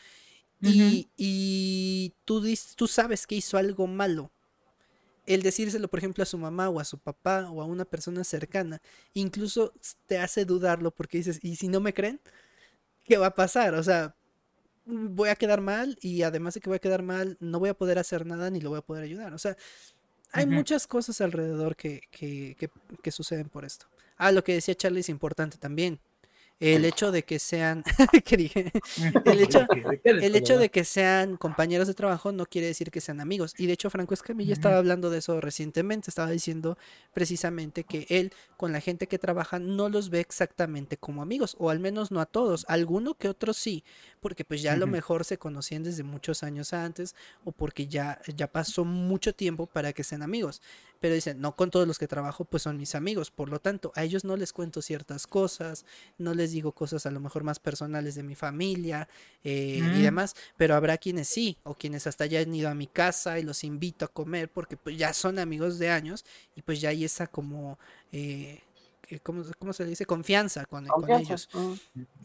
y, 0.71 2.13
tú, 2.25 2.43
tú 2.75 2.87
sabes 2.87 3.27
que 3.27 3.35
hizo 3.35 3.57
algo 3.57 3.87
malo. 3.87 4.31
El 5.25 5.41
decírselo, 5.41 5.87
por 5.87 5.99
ejemplo, 5.99 6.23
a 6.23 6.25
su 6.25 6.37
mamá 6.37 6.69
o 6.69 6.79
a 6.79 6.85
su 6.85 6.97
papá 6.97 7.49
o 7.49 7.61
a 7.61 7.65
una 7.65 7.85
persona 7.85 8.23
cercana, 8.23 8.81
incluso 9.13 9.73
te 10.05 10.17
hace 10.17 10.45
dudarlo 10.45 10.91
porque 10.91 11.17
dices, 11.17 11.39
¿y 11.41 11.55
si 11.55 11.69
no 11.69 11.79
me 11.79 11.93
creen? 11.93 12.19
¿Qué 13.05 13.17
va 13.17 13.27
a 13.27 13.35
pasar? 13.35 13.73
O 13.75 13.83
sea, 13.83 14.15
voy 14.85 15.29
a 15.29 15.35
quedar 15.35 15.61
mal 15.61 15.97
y 16.01 16.23
además 16.23 16.53
de 16.53 16.61
que 16.61 16.69
voy 16.69 16.77
a 16.77 16.79
quedar 16.79 17.03
mal, 17.03 17.37
no 17.39 17.59
voy 17.59 17.69
a 17.69 17.73
poder 17.73 17.99
hacer 17.99 18.25
nada 18.25 18.49
ni 18.49 18.59
lo 18.59 18.69
voy 18.69 18.79
a 18.79 18.83
poder 18.83 19.03
ayudar. 19.03 19.33
O 19.33 19.37
sea, 19.37 19.55
hay 20.31 20.47
muchas 20.47 20.87
cosas 20.87 21.21
alrededor 21.21 21.75
que, 21.75 22.01
que, 22.11 22.69
que, 23.01 23.11
suceden 23.11 23.49
por 23.49 23.65
esto. 23.65 23.85
Ah, 24.17 24.31
lo 24.31 24.43
que 24.43 24.53
decía 24.53 24.75
Charlie 24.75 25.01
es 25.01 25.09
importante 25.09 25.57
también. 25.57 25.99
El 26.59 26.85
hecho 26.85 27.11
de 27.11 27.23
que 27.23 27.39
sean, 27.39 27.83
¿qué 28.25 28.37
dije? 28.37 28.71
El 29.25 29.41
hecho, 29.41 29.67
el 30.03 30.35
hecho 30.35 30.57
de 30.57 30.69
que 30.69 30.85
sean 30.85 31.35
compañeros 31.35 31.87
de 31.87 31.93
trabajo 31.93 32.31
no 32.31 32.45
quiere 32.45 32.67
decir 32.67 32.89
que 32.89 33.01
sean 33.01 33.19
amigos. 33.19 33.53
Y 33.57 33.67
de 33.67 33.73
hecho 33.73 33.89
Franco 33.89 34.13
Escamilla 34.13 34.53
estaba 34.53 34.77
hablando 34.77 35.09
de 35.09 35.17
eso 35.19 35.41
recientemente, 35.41 36.09
estaba 36.09 36.29
diciendo 36.29 36.77
precisamente 37.13 37.83
que 37.83 38.05
él 38.09 38.31
con 38.55 38.71
la 38.71 38.79
gente 38.79 39.07
que 39.07 39.19
trabaja 39.19 39.59
no 39.59 39.89
los 39.89 40.09
ve 40.09 40.21
exactamente 40.21 40.95
como 40.95 41.21
amigos, 41.21 41.55
o 41.59 41.69
al 41.69 41.79
menos 41.79 42.11
no 42.11 42.21
a 42.21 42.25
todos, 42.25 42.65
alguno 42.69 43.15
que 43.15 43.27
otro 43.27 43.53
sí, 43.53 43.83
porque 44.23 44.45
pues 44.45 44.61
ya 44.61 44.71
a 44.71 44.77
lo 44.77 44.87
mejor 44.87 45.25
se 45.25 45.37
conocían 45.37 45.83
desde 45.83 46.01
muchos 46.01 46.43
años 46.43 46.71
antes 46.71 47.13
o 47.43 47.51
porque 47.51 47.87
ya, 47.87 48.21
ya 48.33 48.47
pasó 48.47 48.85
mucho 48.85 49.35
tiempo 49.35 49.67
para 49.67 49.91
que 49.91 50.05
sean 50.05 50.23
amigos. 50.23 50.61
Pero 51.01 51.13
dicen, 51.13 51.41
no 51.41 51.57
con 51.57 51.69
todos 51.69 51.85
los 51.85 51.99
que 51.99 52.07
trabajo, 52.07 52.45
pues 52.45 52.63
son 52.63 52.77
mis 52.77 52.95
amigos, 52.95 53.29
por 53.29 53.49
lo 53.49 53.59
tanto, 53.59 53.91
a 53.95 54.05
ellos 54.05 54.23
no 54.23 54.37
les 54.37 54.53
cuento 54.53 54.81
ciertas 54.81 55.27
cosas, 55.27 55.85
no 56.17 56.33
les 56.33 56.53
digo 56.53 56.71
cosas 56.71 57.05
a 57.05 57.11
lo 57.11 57.19
mejor 57.19 57.43
más 57.43 57.59
personales 57.59 58.15
de 58.15 58.23
mi 58.23 58.35
familia 58.35 59.09
eh, 59.43 59.79
y 59.79 59.81
mm. 59.81 60.01
demás, 60.01 60.37
pero 60.55 60.75
habrá 60.75 60.97
quienes 60.97 61.27
sí, 61.27 61.57
o 61.63 61.75
quienes 61.75 62.07
hasta 62.07 62.25
ya 62.25 62.39
han 62.39 62.55
ido 62.55 62.69
a 62.69 62.73
mi 62.73 62.87
casa 62.87 63.37
y 63.37 63.43
los 63.43 63.65
invito 63.65 64.05
a 64.05 64.07
comer 64.07 64.49
porque 64.49 64.77
pues 64.77 64.97
ya 64.97 65.11
son 65.11 65.37
amigos 65.37 65.77
de 65.77 65.89
años 65.89 66.23
y 66.55 66.61
pues 66.61 66.79
ya 66.79 66.89
hay 66.89 67.03
esa 67.03 67.27
como... 67.27 67.77
Eh, 68.13 68.61
¿Cómo, 69.21 69.43
se 69.73 69.83
le 69.83 69.89
dice? 69.89 70.05
Confianza 70.05 70.65
con, 70.65 70.85
con, 70.87 71.09
ellos. 71.11 71.49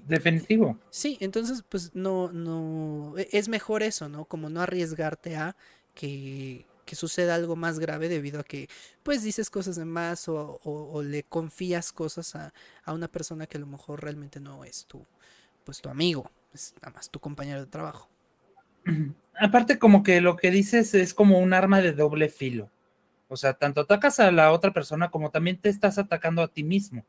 Definitivo. 0.07 0.79
Sí, 0.91 1.19
entonces, 1.21 1.65
pues 1.69 1.95
no, 1.95 2.33
no, 2.33 3.15
e, 3.19 3.29
es 3.33 3.49
mejor 3.49 3.83
eso, 3.83 4.09
¿no? 4.09 4.25
Como 4.25 4.49
no 4.49 4.61
arriesgarte 4.61 5.37
a 5.37 5.57
que, 5.95 6.67
que 6.89 6.97
suceda 6.97 7.35
algo 7.35 7.55
más 7.55 7.79
grave 7.79 8.09
debido 8.09 8.41
a 8.41 8.45
que 8.45 8.67
pues 9.03 9.23
dices 9.23 9.51
cosas 9.51 9.77
de 9.77 9.85
más 9.85 10.25
o, 10.27 11.03
le 11.05 11.23
confías 11.23 11.93
cosas 11.93 12.35
a, 12.35 12.53
una 12.87 13.09
persona 13.09 13.47
que 13.47 13.59
a 13.59 13.61
lo 13.61 13.67
mejor 13.67 14.03
realmente 14.03 14.41
no 14.41 14.65
es 14.65 14.87
tu, 14.87 15.05
pues 15.65 15.83
tu 15.83 15.91
amigo, 15.91 16.31
es 16.55 16.75
nada 16.81 16.95
más 16.95 17.11
tu 17.11 17.21
compañero 17.21 17.61
de 17.61 17.67
trabajo. 17.67 18.09
Aparte 19.39 19.79
como 19.79 20.03
que 20.03 20.23
lo 20.23 20.37
que 20.37 20.51
dices 20.51 20.95
es 20.95 21.13
como 21.13 21.39
un 21.39 21.53
arma 21.53 21.83
de 21.83 21.93
doble 21.93 22.31
filo. 22.31 22.71
O 23.29 23.37
sea, 23.37 23.55
tanto 23.55 23.83
atacas 23.83 24.21
a 24.21 24.33
la 24.33 24.53
otra 24.53 24.73
persona 24.73 25.11
como 25.11 25.31
también 25.31 25.59
te 25.59 25.69
estás 25.69 25.99
atacando 25.99 26.43
a 26.43 26.49
ti 26.49 26.65
mismo. 26.65 27.05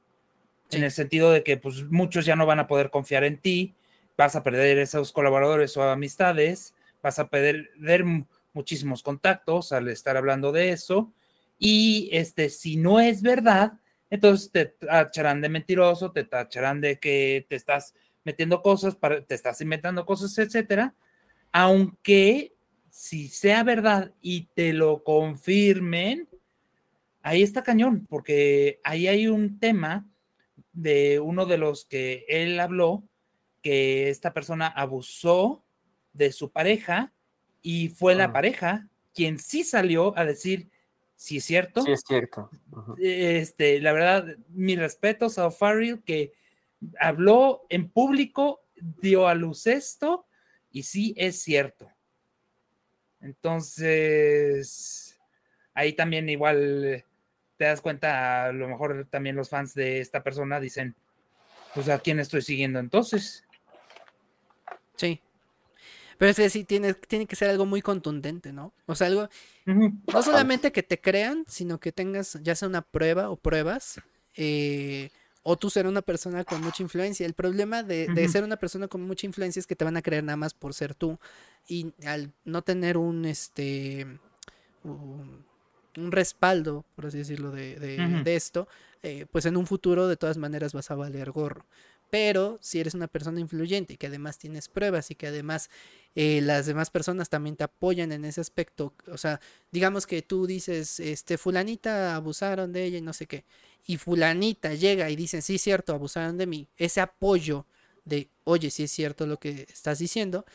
En 0.72 0.84
el 0.84 0.92
sentido 0.92 1.32
de 1.32 1.44
que 1.44 1.58
pues 1.58 1.90
muchos 1.90 2.26
ya 2.26 2.36
no 2.36 2.46
van 2.46 2.60
a 2.60 2.68
poder 2.68 2.90
confiar 2.90 3.24
en 3.24 3.38
ti, 3.38 3.74
vas 4.18 4.36
a 4.36 4.44
perder 4.44 4.78
esos 4.78 5.12
colaboradores 5.12 5.76
o 5.78 5.84
amistades, 5.84 6.76
vas 7.02 7.20
a 7.20 7.30
perder 7.30 7.72
muchísimos 8.54 9.02
contactos 9.02 9.72
al 9.72 9.88
estar 9.88 10.18
hablando 10.18 10.52
de 10.52 10.72
eso. 10.72 11.12
Y 11.58 12.10
este, 12.12 12.50
si 12.50 12.76
no 12.76 13.00
es 13.00 13.22
verdad, 13.22 13.74
entonces 14.10 14.52
te 14.52 14.66
tacharán 14.66 15.42
de 15.42 15.50
mentiroso, 15.50 16.12
te 16.12 16.24
tacharán 16.24 16.82
de 16.82 17.00
que 17.00 17.46
te 17.50 17.56
estás 17.56 17.94
metiendo 18.24 18.62
cosas, 18.62 18.96
para, 18.96 19.22
te 19.22 19.36
estás 19.36 19.62
inventando 19.62 20.06
cosas, 20.06 20.38
etcétera. 20.38 20.94
Aunque 21.52 22.54
si 22.90 23.28
sea 23.28 23.64
verdad 23.64 24.14
y 24.22 24.48
te 24.54 24.74
lo 24.74 25.04
confirmen, 25.04 26.28
ahí 27.22 27.44
está 27.44 27.64
cañón, 27.64 28.06
porque 28.10 28.80
ahí 28.84 29.08
hay 29.08 29.28
un 29.28 29.60
tema 29.60 30.08
de 30.74 31.20
uno 31.20 31.46
de 31.46 31.58
los 31.58 31.86
que 31.86 32.26
él 32.28 32.60
habló, 32.60 33.04
que 33.62 34.10
esta 34.10 34.34
persona 34.34 34.68
abusó 34.68 35.64
de 36.14 36.32
su 36.32 36.52
pareja 36.52 37.14
y 37.62 37.90
fue 37.90 38.16
la 38.16 38.26
ah. 38.26 38.34
pareja 38.34 38.88
quien 39.14 39.38
sí 39.40 39.64
salió 39.64 40.18
a 40.18 40.26
decir 40.26 40.70
si 41.16 41.38
es 41.38 41.44
cierto. 41.44 41.82
Sí 41.82 41.92
es 41.92 42.04
cierto. 42.08 42.50
Este, 42.98 43.82
la 43.82 43.92
verdad, 43.92 44.38
mis 44.50 44.80
respetos 44.80 45.38
a 45.38 45.48
O'Farrill 45.48 46.02
que 46.04 46.32
habló 47.00 47.66
en 47.70 47.90
público, 47.90 48.62
dio 49.02 49.28
a 49.28 49.36
luz 49.36 49.68
esto 49.68 50.26
y 50.72 50.84
sí 50.84 51.14
es 51.18 51.42
cierto. 51.42 51.92
Entonces, 53.22 55.20
ahí 55.74 55.94
también 55.94 56.30
igual 56.30 57.06
te 57.58 57.66
das 57.66 57.82
cuenta, 57.82 58.46
a 58.46 58.52
lo 58.54 58.68
mejor 58.68 59.08
también 59.10 59.36
los 59.36 59.50
fans 59.50 59.74
de 59.74 60.00
esta 60.00 60.24
persona 60.24 60.60
dicen, 60.60 60.96
pues 61.74 61.90
a 61.90 62.00
quién 62.00 62.20
estoy 62.20 62.42
siguiendo 62.42 62.80
entonces. 62.80 63.46
Sí. 64.96 65.22
Pero 66.18 66.32
es 66.32 66.38
que 66.38 66.50
sí, 66.50 66.64
tiene, 66.66 66.94
tiene 66.94 67.26
que 67.26 67.36
ser 67.36 67.50
algo 67.50 67.66
muy 67.66 67.82
contundente, 67.82 68.52
¿no? 68.52 68.74
O 68.86 68.96
sea, 68.96 69.08
algo, 69.08 69.30
no 69.66 70.24
solamente 70.24 70.72
que 70.72 70.84
te 70.84 71.00
crean, 71.00 71.46
sino 71.48 71.80
que 71.80 71.94
tengas 71.94 72.38
ya 72.42 72.56
sea 72.56 72.68
una 72.68 72.82
prueba 72.82 73.30
o 73.30 73.38
pruebas, 73.38 74.02
eh, 74.36 75.12
o 75.44 75.58
tú 75.58 75.70
ser 75.70 75.88
una 75.88 76.02
persona 76.02 76.44
con 76.44 76.62
mucha 76.62 76.84
influencia. 76.84 77.26
El 77.26 77.34
problema 77.34 77.84
de, 77.84 78.28
ser 78.30 78.44
una 78.44 78.58
persona 78.58 78.88
con 78.88 79.02
mucha 79.02 79.26
influencia 79.26 79.60
es 79.60 79.68
que 79.68 79.76
te 79.76 79.86
van 79.86 79.98
a 79.98 80.02
creer 80.02 80.24
nada 80.24 80.38
más 80.38 80.54
por 80.54 80.74
ser 80.74 80.96
tú. 80.96 81.20
Y 81.68 81.94
al 82.06 82.32
no 82.46 82.62
tener 82.62 82.98
un, 82.98 83.26
este, 83.26 84.06
un, 84.84 85.46
respaldo, 85.96 86.86
por 86.96 87.08
así 87.08 87.18
decirlo, 87.20 87.52
de, 87.52 87.80
de, 87.80 88.36
esto, 88.36 88.68
eh, 89.04 89.26
pues 89.32 89.46
en 89.46 89.58
un 89.58 89.68
futuro 89.68 90.08
de 90.08 90.18
todas 90.18 90.38
maneras 90.38 90.74
vas 90.74 90.92
a 90.92 90.96
valer 90.96 91.32
gorro. 91.32 91.66
Pero 92.10 92.58
si 92.62 92.80
eres 92.80 92.94
una 92.94 93.08
persona 93.08 93.40
influyente 93.40 93.94
y 93.94 93.98
que 93.98 94.08
además 94.08 94.38
tienes 94.38 94.68
pruebas 94.68 95.12
y 95.12 95.16
que 95.16 95.28
además 95.28 95.70
eh, 96.16 96.42
las 96.42 96.66
demás 96.66 96.90
personas 96.90 97.30
también 97.30 97.56
te 97.56 97.64
apoyan 97.64 98.12
en 98.12 98.26
ese 98.26 98.42
aspecto, 98.42 98.94
o 99.12 99.18
sea, 99.18 99.40
digamos 99.72 100.08
que 100.08 100.22
tú 100.22 100.48
dices, 100.48 101.00
este, 101.00 101.38
fulanita 101.38 102.16
abusaron 102.16 102.74
de 102.74 102.86
ella 102.86 102.98
y 102.98 103.02
no 103.02 103.14
sé 103.14 103.28
qué, 103.28 103.46
y 103.86 103.98
fulanita 103.98 104.74
llega 104.74 105.10
y 105.10 105.16
dice, 105.16 105.42
sí, 105.42 105.58
cierto, 105.58 105.94
abusaron 105.94 106.38
de 106.38 106.48
mí, 106.48 106.68
ese 106.78 107.00
apoyo 107.02 107.66
de, 108.06 108.30
oye, 108.44 108.72
sí 108.72 108.84
es 108.84 108.92
cierto 108.92 109.28
lo 109.28 109.38
que 109.40 109.68
estás 109.72 110.00
diciendo, 110.00 110.46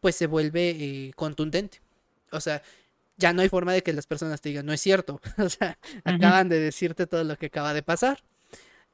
pues 0.00 0.16
se 0.16 0.26
vuelve 0.26 0.70
eh, 0.70 1.12
contundente. 1.14 1.80
O 2.30 2.40
sea, 2.40 2.62
ya 3.16 3.32
no 3.32 3.42
hay 3.42 3.48
forma 3.48 3.72
de 3.72 3.82
que 3.82 3.92
las 3.92 4.06
personas 4.06 4.40
te 4.40 4.48
digan, 4.48 4.66
no 4.66 4.72
es 4.72 4.80
cierto. 4.80 5.20
o 5.38 5.48
sea, 5.48 5.78
acaban 6.04 6.48
de 6.48 6.58
decirte 6.58 7.06
todo 7.06 7.24
lo 7.24 7.36
que 7.36 7.46
acaba 7.46 7.74
de 7.74 7.82
pasar. 7.82 8.22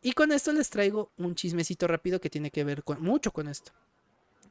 Y 0.02 0.12
con 0.12 0.32
esto 0.32 0.52
les 0.52 0.70
traigo 0.70 1.10
un 1.16 1.34
chismecito 1.34 1.86
rápido 1.86 2.20
que 2.20 2.30
tiene 2.30 2.50
que 2.50 2.64
ver 2.64 2.84
con, 2.84 3.02
mucho 3.02 3.32
con 3.32 3.48
esto. 3.48 3.72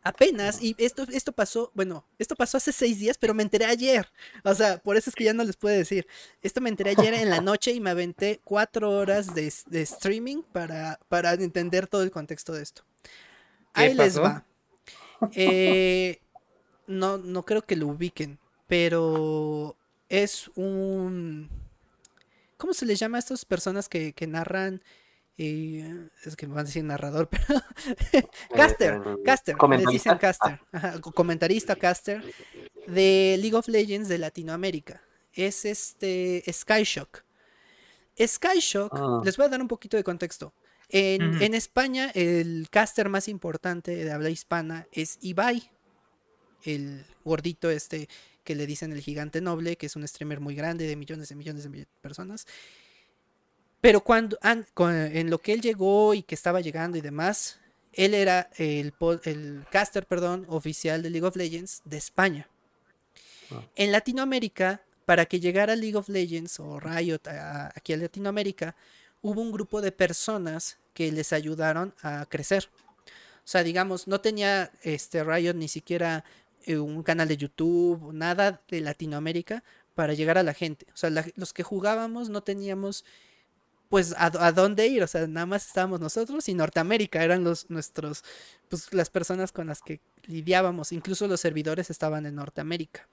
Apenas, 0.04 0.62
y 0.62 0.76
esto, 0.78 1.06
esto 1.12 1.32
pasó, 1.34 1.72
bueno, 1.74 2.06
esto 2.18 2.36
pasó 2.36 2.58
hace 2.58 2.72
seis 2.72 3.00
días, 3.00 3.18
pero 3.18 3.34
me 3.34 3.44
enteré 3.44 3.66
ayer. 3.66 4.08
O 4.44 4.54
sea, 4.54 4.78
por 4.78 4.96
eso 4.96 5.10
es 5.10 5.16
que 5.16 5.26
ya 5.26 5.34
no 5.34 5.44
les 5.44 5.58
puedo 5.58 5.76
decir. 5.76 6.08
Esto 6.42 6.62
me 6.62 6.70
enteré 6.70 6.92
ayer 6.92 7.14
en 7.14 7.30
la 7.30 7.42
noche 7.42 7.72
y 7.72 7.80
me 7.80 7.90
aventé 7.90 8.40
cuatro 8.44 8.92
horas 8.92 9.34
de, 9.36 9.48
streaming 9.82 10.44
para, 10.44 11.00
para 11.10 11.34
entender 11.34 11.88
todo 11.88 12.04
el 12.04 12.12
contexto 12.12 12.54
de 12.54 12.64
esto. 12.64 12.84
Ahí 13.74 13.94
les 13.94 14.18
va. 14.18 14.46
Eh, 15.34 16.22
no, 16.86 17.18
no 17.18 17.44
creo 17.44 17.64
que 17.64 17.76
lo 17.76 17.88
ubiquen, 17.88 18.40
pero 18.68 19.76
es 20.10 20.50
un... 20.56 21.50
¿Cómo 22.58 22.74
se 22.74 22.86
les 22.86 22.98
llama 22.98 23.18
a 23.18 23.20
estas 23.20 23.46
personas 23.46 23.90
que, 23.90 24.14
que 24.14 24.26
narran 24.26 24.82
y 25.38 25.84
es 26.26 26.36
que 26.36 26.48
me 26.48 26.56
van 26.56 26.62
a 26.62 26.66
decir 26.66 26.84
narrador, 26.84 27.30
pero 27.30 27.62
caster, 28.56 28.96
eh, 28.96 29.16
caster, 29.24 29.56
le 29.70 29.86
dicen 29.92 30.18
caster, 30.18 30.60
comentarista 31.14 31.76
caster 31.76 32.24
de 32.88 33.38
League 33.40 33.56
of 33.56 33.68
Legends 33.68 34.10
de 34.10 34.18
Latinoamérica. 34.18 35.02
Es 35.34 35.66
este 35.66 36.44
Skyshock. 36.52 37.24
Skyshock, 38.20 38.92
ah. 38.96 39.22
les 39.24 39.38
voy 39.38 39.46
a 39.46 39.50
dar 39.50 39.62
un 39.62 39.68
poquito 39.68 39.96
de 39.96 40.04
contexto. 40.04 40.54
En, 40.90 41.42
en, 41.42 41.54
España, 41.54 42.12
el 42.16 42.68
caster 42.72 43.10
más 43.10 43.28
importante 43.28 43.94
de 43.94 44.12
habla 44.12 44.30
hispana 44.30 44.88
es 44.92 45.20
Ibai, 45.22 45.70
el 46.64 47.06
gordito 47.24 47.70
este 47.70 48.08
que 48.44 48.56
le 48.56 48.66
dicen 48.66 48.94
el 48.94 49.02
gigante 49.02 49.42
noble, 49.42 49.76
que 49.76 49.88
es 49.88 49.96
un 49.98 50.08
streamer 50.08 50.40
muy 50.40 50.56
grande 50.56 50.88
de 50.88 50.96
millones 50.96 51.28
de 51.28 51.36
millones 51.36 51.70
de 51.70 51.86
personas. 52.02 52.48
Pero 53.82 54.02
cuando 54.02 54.38
en 54.42 55.30
lo 55.30 55.40
que 55.40 55.54
él 55.54 55.62
llegó 55.62 56.14
y 56.14 56.24
que 56.24 56.36
estaba 56.36 56.62
llegando 56.62 56.98
y 56.98 57.02
demás, 57.02 57.60
él 57.94 58.14
era 58.14 58.50
el, 58.58 58.94
el 59.24 59.66
caster, 59.72 60.06
perdón, 60.06 60.46
oficial 60.50 61.02
de 61.02 61.10
League 61.10 61.28
of 61.28 61.36
Legends 61.36 61.82
de 61.86 61.98
España. 61.98 62.48
Ah. 63.52 63.64
En 63.76 63.92
Latinoamérica, 63.92 64.82
para 65.06 65.26
que 65.26 65.40
llegara 65.40 65.76
League 65.76 65.96
of 65.96 66.10
Legends 66.10 66.60
o 66.60 66.80
Riot 66.80 67.22
aquí 67.74 67.94
a 67.94 67.98
Latinoamérica, 67.98 68.76
hubo 69.22 69.42
un 69.42 69.52
grupo 69.52 69.82
de 69.82 69.92
personas 69.92 70.78
que 70.94 71.12
les 71.12 71.34
ayudaron 71.34 71.94
a 72.02 72.26
crecer. 72.28 72.70
O 73.06 73.50
sea, 73.50 73.64
digamos, 73.64 74.08
no 74.08 74.20
tenía 74.20 74.72
este 74.82 75.24
Riot 75.24 75.54
ni 75.54 75.68
siquiera 75.68 76.26
eh, 76.66 76.78
un 76.78 77.02
canal 77.04 77.28
de 77.28 77.38
YouTube, 77.38 78.12
nada 78.14 78.62
de 78.68 78.82
Latinoamérica 78.82 79.64
para 79.96 80.14
llegar 80.14 80.38
a 80.38 80.44
la 80.44 80.54
gente. 80.54 80.86
O 80.94 80.98
sea, 80.98 81.10
los 81.36 81.54
que 81.54 81.64
jugábamos 81.64 82.30
no 82.30 82.42
teníamos 82.42 83.06
pues 83.90 84.14
a, 84.18 84.52
dónde 84.52 84.88
ir, 84.88 85.04
o 85.04 85.08
sea, 85.08 85.28
nada 85.28 85.46
más 85.46 85.68
estábamos 85.68 86.00
nosotros 86.00 86.48
y 86.50 86.54
Norteamérica 86.54 87.24
eran 87.24 87.44
los 87.44 87.70
nuestros, 87.70 88.24
pues 88.70 88.94
las 88.94 89.10
personas 89.10 89.52
con 89.52 89.68
las 89.68 89.82
que 89.82 90.02
lidiábamos, 90.26 90.92
incluso 90.92 91.28
los 91.28 91.40
servidores 91.40 91.90
estaban 91.90 92.26
en 92.26 92.36
Norteamérica. 92.36 93.08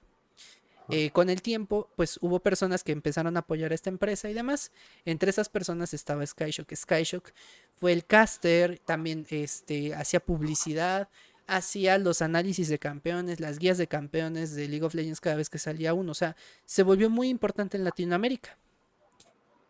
Eh, 0.89 1.09
con 1.09 1.31
el 1.31 1.41
tiempo, 1.41 1.89
pues 1.95 2.19
hubo 2.21 2.39
personas 2.39 2.83
que 2.83 2.91
empezaron 2.91 3.37
a 3.37 3.39
apoyar 3.39 3.71
a 3.71 3.75
esta 3.75 3.89
empresa 3.89 4.29
y 4.29 4.35
demás. 4.35 4.71
Entre 5.03 5.31
esas 5.31 5.49
personas 5.49 5.95
estaba 5.95 6.23
Skyshock. 6.23 6.71
Skyshock 6.75 7.31
fue 7.75 7.91
el 7.91 8.05
caster, 8.05 8.79
también 8.85 9.25
este, 9.31 9.95
hacía 9.95 10.19
publicidad, 10.19 11.09
hacía 11.47 11.97
los 11.97 12.21
análisis 12.21 12.67
de 12.67 12.77
campeones, 12.77 13.39
las 13.39 13.57
guías 13.57 13.79
de 13.79 13.87
campeones 13.87 14.55
de 14.55 14.67
League 14.67 14.85
of 14.85 14.93
Legends 14.93 15.21
cada 15.21 15.37
vez 15.37 15.49
que 15.49 15.57
salía 15.57 15.95
uno. 15.95 16.11
O 16.11 16.15
sea, 16.15 16.35
se 16.65 16.83
volvió 16.83 17.09
muy 17.09 17.29
importante 17.29 17.77
en 17.77 17.83
Latinoamérica 17.83 18.55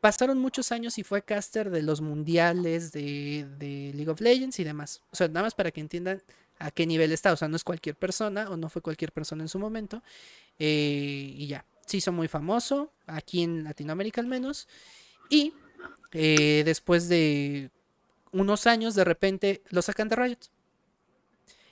pasaron 0.05 0.37
muchos 0.37 0.71
años 0.71 0.99
y 0.99 1.03
fue 1.03 1.23
caster 1.23 1.71
de 1.71 1.81
los 1.81 1.99
mundiales 1.99 2.91
de, 2.91 3.91
League 3.95 4.07
of 4.07 4.21
Legends 4.21 4.59
y 4.59 4.63
demás. 4.63 5.01
O 5.09 5.15
sea, 5.15 5.27
nada 5.29 5.41
más 5.41 5.55
para 5.55 5.71
que 5.71 5.81
entiendan 5.81 6.21
a 6.59 6.69
qué 6.69 6.85
nivel 6.85 7.11
está. 7.11 7.33
O 7.33 7.35
sea, 7.35 7.47
no 7.47 7.55
es 7.55 7.63
cualquier 7.63 7.95
persona 7.95 8.47
o 8.51 8.55
no 8.55 8.69
fue 8.69 8.83
cualquier 8.83 9.11
persona 9.11 9.41
en 9.41 9.49
su 9.49 9.57
momento. 9.57 10.03
Eh, 10.59 11.33
y 11.35 11.47
ya, 11.47 11.65
se 11.87 11.97
hizo 11.97 12.11
muy 12.11 12.27
famoso, 12.27 12.91
aquí 13.07 13.41
en 13.41 13.63
Latinoamérica 13.63 14.21
al 14.21 14.27
menos. 14.27 14.67
Y 15.27 15.53
eh, 16.11 16.61
después 16.63 17.09
de 17.09 17.71
unos 18.31 18.67
años, 18.67 18.93
de 18.93 19.05
repente 19.05 19.63
lo 19.71 19.81
sacan 19.81 20.07
de 20.07 20.17
Riot. 20.17 20.37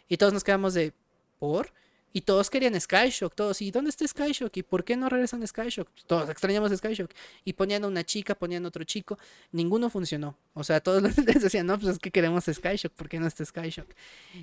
Y 0.10 0.18
todos 0.18 0.34
nos 0.34 0.44
quedamos 0.44 0.74
de, 0.74 0.92
¿por? 1.38 1.72
Y 2.16 2.22
todos 2.22 2.52
querían 2.52 2.80
Skyshock, 2.80 3.34
todos, 3.34 3.62
¿y 3.64 3.72
dónde 3.72 3.90
está 3.90 4.08
Skyshock? 4.08 4.56
¿Y 4.58 4.64
por 4.64 4.84
qué 4.84 4.96
no 4.96 5.10
regresan 5.10 5.46
Skyshock? 5.46 5.90
Todos 6.06 6.30
extrañamos 6.30 6.72
Skyshock. 6.72 7.12
Y 7.44 7.54
ponían 7.54 7.84
a 7.84 7.88
una 7.88 8.04
chica, 8.04 8.36
ponían 8.36 8.66
a 8.66 8.68
otro 8.68 8.84
chico, 8.84 9.18
ninguno 9.52 9.90
funcionó. 9.90 10.38
O 10.54 10.64
sea, 10.64 10.80
todos 10.80 11.02
les 11.18 11.42
decían, 11.42 11.66
no, 11.66 11.80
pues 11.80 11.94
es 11.94 12.00
que 12.00 12.12
queremos 12.12 12.46
Skyshock, 12.46 12.94
¿por 12.94 13.10
qué 13.10 13.20
no 13.20 13.26
está 13.26 13.44
Skyshock? 13.44 13.90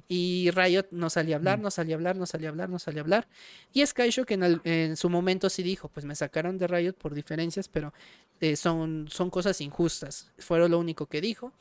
Y 0.08 0.50
Riot 0.50 0.88
no 0.90 1.08
salía 1.10 1.36
a 1.36 1.38
hablar, 1.38 1.58
mm. 1.60 1.62
no 1.62 1.70
salía 1.70 1.94
a 1.94 1.98
hablar, 1.98 2.16
no 2.16 2.26
salía 2.26 2.48
a 2.48 2.50
hablar, 2.50 2.68
no 2.68 2.80
salía 2.80 3.02
a 3.02 3.04
hablar. 3.04 3.28
Y 3.72 3.86
Skyshock 3.86 4.30
en, 4.32 4.60
en 4.64 4.96
su 4.96 5.08
momento 5.08 5.48
sí 5.48 5.62
dijo, 5.62 5.88
pues 5.88 6.04
me 6.04 6.16
sacaron 6.16 6.58
de 6.58 6.66
Riot 6.66 6.94
por 6.94 7.14
diferencias, 7.14 7.68
pero 7.68 7.94
eh, 8.40 8.56
son, 8.56 9.06
son 9.10 9.30
cosas 9.30 9.60
injustas. 9.60 10.32
Fueron 10.38 10.72
lo 10.72 10.78
único 10.80 11.06
que 11.06 11.20
dijo. 11.20 11.52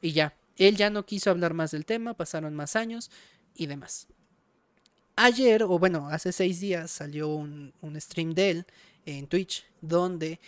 Y 0.00 0.12
ya, 0.12 0.36
él 0.56 0.76
ya 0.76 0.90
no 0.90 1.04
quiso 1.06 1.30
hablar 1.30 1.54
más 1.54 1.72
del 1.72 1.84
tema, 1.84 2.14
pasaron 2.14 2.54
más 2.54 2.76
años 2.76 3.10
y 3.54 3.66
demás. 3.66 4.06
Ayer, 5.18 5.62
o 5.62 5.78
bueno, 5.78 6.08
hace 6.10 6.30
seis 6.30 6.60
días 6.60 6.90
salió 6.90 7.28
un, 7.30 7.72
stream 7.96 8.34
de 8.34 8.50
él 8.50 8.66
en 9.06 9.26
Twitch 9.26 9.64
donde 9.80 10.40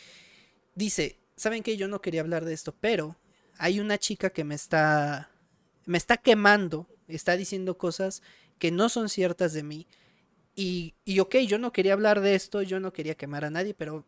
dice, 0.75 1.19
¿saben 1.37 1.63
que 1.63 1.79
Yo 1.79 1.89
no 1.89 2.03
quería 2.03 2.21
hablar 2.21 2.45
de 2.45 2.53
esto, 2.53 2.75
pero 2.79 3.17
hay 3.57 3.81
una 3.81 3.97
chica 3.97 4.29
que 4.29 4.45
me 4.45 4.55
está, 4.55 5.31
me 5.87 5.97
está 5.97 6.19
quemando, 6.19 6.87
está 7.09 7.35
diciendo 7.39 7.79
cosas 7.79 8.23
que 8.59 8.71
no 8.71 8.91
son 8.91 9.09
ciertas 9.09 9.55
de 9.55 9.63
mí. 9.63 9.87
Y, 10.55 10.95
y 11.07 11.21
ok, 11.21 11.37
yo 11.47 11.57
no 11.59 11.73
quería 11.73 11.95
hablar 11.95 12.21
de 12.21 12.35
esto, 12.35 12.61
yo 12.61 12.79
no 12.79 12.93
quería 12.93 13.15
quemar 13.15 13.47
a 13.47 13.51
nadie, 13.51 13.73
pero 13.73 14.05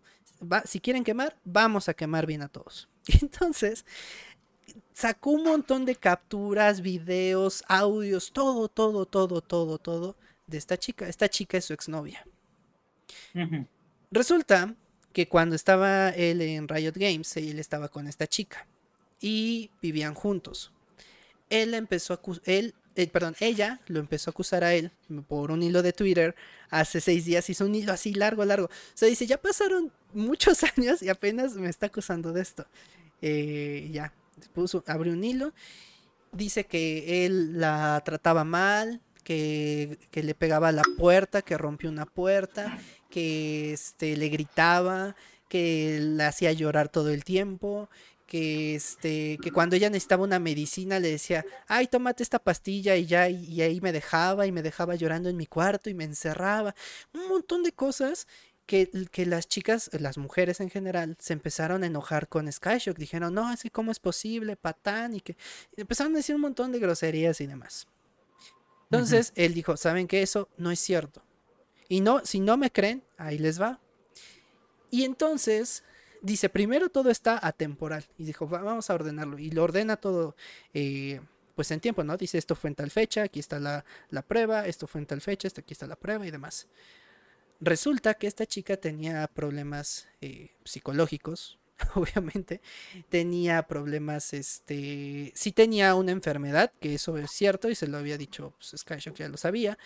si 0.66 0.80
quieren 0.80 1.04
quemar, 1.04 1.38
vamos 1.44 1.88
a 1.88 1.94
quemar 1.94 2.26
bien 2.26 2.42
a 2.42 2.48
todos. 2.48 2.86
entonces, 3.22 3.86
sacó 4.92 5.30
un 5.30 5.44
montón 5.44 5.86
de 5.86 5.96
capturas, 5.96 6.82
videos, 6.82 7.64
audios, 7.66 8.30
todo, 8.32 8.68
todo, 8.68 9.06
todo, 9.06 9.40
todo, 9.40 9.78
todo 9.78 10.16
de 10.50 10.58
esta 10.58 10.76
chica. 10.76 11.08
Esta 11.08 11.28
chica 11.28 11.58
es 11.58 11.64
su 11.64 11.72
exnovia. 11.72 12.24
Resulta 14.10 14.74
que 15.12 15.28
cuando 15.28 15.56
estaba 15.56 16.10
él 16.10 16.40
en 16.40 16.68
Riot 16.68 16.94
Games, 16.94 17.36
él 17.36 17.58
estaba 17.58 17.88
con 17.88 18.06
esta 18.06 18.26
chica 18.26 18.66
y 19.20 19.70
vivían 19.80 20.14
juntos. 20.14 20.72
Él 21.48 21.74
empezó 21.74 22.14
a 22.14 22.20
él, 22.44 22.74
eh, 22.94 23.08
perdón, 23.08 23.34
ella 23.40 23.80
lo 23.86 23.98
empezó 23.98 24.30
a 24.30 24.32
acusar 24.32 24.62
a 24.62 24.74
él 24.74 24.92
por 25.28 25.50
un 25.50 25.62
hilo 25.62 25.82
de 25.82 25.92
Twitter 25.92 26.34
hace 26.70 27.00
seis 27.00 27.24
días. 27.24 27.48
Hizo 27.50 27.66
un 27.66 27.74
hilo 27.74 27.92
así 27.92 28.14
largo, 28.14 28.44
largo. 28.44 28.66
O 28.66 28.70
sea, 28.94 29.08
dice, 29.08 29.26
ya 29.26 29.40
pasaron 29.40 29.92
muchos 30.12 30.62
años 30.76 31.02
y 31.02 31.08
apenas 31.08 31.54
me 31.54 31.68
está 31.68 31.86
acusando 31.86 32.32
de 32.32 32.42
esto. 32.42 32.66
Eh, 33.22 33.90
ya, 33.92 34.12
puso, 34.54 34.84
abrió 34.86 35.12
un 35.12 35.24
hilo. 35.24 35.52
Dice 36.32 36.64
que 36.64 37.26
él 37.26 37.58
la 37.58 38.00
trataba 38.04 38.44
mal, 38.44 39.00
que, 39.20 39.98
le 40.12 40.34
pegaba 40.34 40.68
a 40.68 40.72
la 40.72 40.82
puerta, 40.98 41.42
que 41.42 41.58
rompió 41.58 41.90
una 41.90 42.06
puerta, 42.06 42.78
que 43.10 43.72
este, 43.72 44.16
le 44.16 44.28
gritaba, 44.28 45.16
que 45.48 45.98
la 46.00 46.28
hacía 46.28 46.52
llorar 46.52 46.88
todo 46.88 47.10
el 47.10 47.24
tiempo, 47.24 47.88
que 48.26 48.76
este 48.76 49.38
que 49.42 49.50
cuando 49.50 49.74
ella 49.74 49.90
necesitaba 49.90 50.22
una 50.22 50.38
medicina 50.38 51.00
le 51.00 51.10
decía, 51.10 51.44
"Ay, 51.66 51.88
tómate 51.88 52.22
esta 52.22 52.38
pastilla" 52.38 52.94
y 52.96 53.06
ya 53.06 53.28
y, 53.28 53.60
ahí 53.60 53.80
me 53.80 53.92
dejaba 53.92 54.46
y 54.46 54.52
me 54.52 54.62
dejaba 54.62 54.94
llorando 54.94 55.28
en 55.28 55.36
mi 55.36 55.46
cuarto 55.46 55.90
y 55.90 55.94
me 55.94 56.04
encerraba. 56.04 56.74
Un 57.12 57.28
montón 57.28 57.64
de 57.64 57.72
cosas 57.72 58.28
que, 58.66 58.88
que, 59.10 59.26
las 59.26 59.48
chicas, 59.48 59.90
las 59.92 60.16
mujeres 60.16 60.60
en 60.60 60.70
general, 60.70 61.16
se 61.18 61.32
empezaron 61.32 61.82
a 61.82 61.86
enojar 61.88 62.28
con 62.28 62.50
Skyshock. 62.50 62.96
Dijeron, 62.96 63.34
no, 63.34 63.52
es 63.52 63.62
que 63.62 63.70
cómo 63.70 63.90
es 63.90 63.98
posible, 63.98 64.56
patán, 64.56 65.14
y 65.16 65.20
que 65.20 65.36
empezaron 65.76 66.14
a 66.14 66.18
decir 66.18 66.36
un 66.36 66.42
montón 66.42 66.70
de 66.70 66.78
groserías 66.78 67.40
y 67.40 67.46
demás. 67.48 67.88
Entonces 68.90 69.32
él 69.36 69.54
dijo, 69.54 69.76
¿saben 69.76 70.08
qué? 70.08 70.22
Eso 70.22 70.48
no 70.56 70.72
es 70.72 70.80
cierto. 70.80 71.22
Y 71.88 72.00
no, 72.00 72.24
si 72.24 72.40
no 72.40 72.56
me 72.56 72.72
creen, 72.72 73.04
ahí 73.16 73.38
les 73.38 73.60
va. 73.60 73.80
Y 74.90 75.04
entonces 75.04 75.84
dice, 76.22 76.48
primero 76.48 76.88
todo 76.88 77.10
está 77.10 77.38
atemporal. 77.40 78.04
Y 78.18 78.24
dijo, 78.24 78.48
vamos 78.48 78.90
a 78.90 78.94
ordenarlo. 78.94 79.38
Y 79.38 79.52
lo 79.52 79.62
ordena 79.62 79.96
todo, 79.96 80.34
eh, 80.74 81.20
pues 81.54 81.70
en 81.70 81.78
tiempo, 81.78 82.02
¿no? 82.02 82.16
Dice, 82.16 82.36
esto 82.36 82.56
fue 82.56 82.68
en 82.68 82.74
tal 82.74 82.90
fecha, 82.90 83.22
aquí 83.22 83.38
está 83.38 83.60
la, 83.60 83.84
prueba, 84.26 84.66
esto 84.66 84.88
fue 84.88 85.00
en 85.02 85.06
tal 85.06 85.20
fecha, 85.20 85.48
aquí 85.56 85.72
está 85.72 85.86
la 85.86 85.96
prueba 85.96 86.26
y 86.26 86.32
demás. 86.32 86.66
Resulta 87.60 88.14
que 88.14 88.26
esta 88.26 88.44
chica 88.44 88.76
tenía 88.76 89.28
problemas 89.28 90.08
eh, 90.20 90.50
psicológicos, 90.64 91.59
obviamente, 91.94 92.60
tenía 93.08 93.62
problemas, 93.66 94.32
este, 94.32 95.32
sí 95.34 95.52
tenía 95.52 95.94
una 95.94 96.12
enfermedad, 96.12 96.72
que 96.80 96.94
eso 96.94 97.16
es 97.18 97.30
cierto, 97.30 97.68
y 97.70 97.74
se 97.74 97.86
lo 97.86 97.98
había 97.98 98.18
dicho 98.18 98.54
pues, 98.58 98.80
Skyshock, 98.80 99.16
ya 99.16 99.28
lo 99.28 99.36
sabía, 99.36 99.78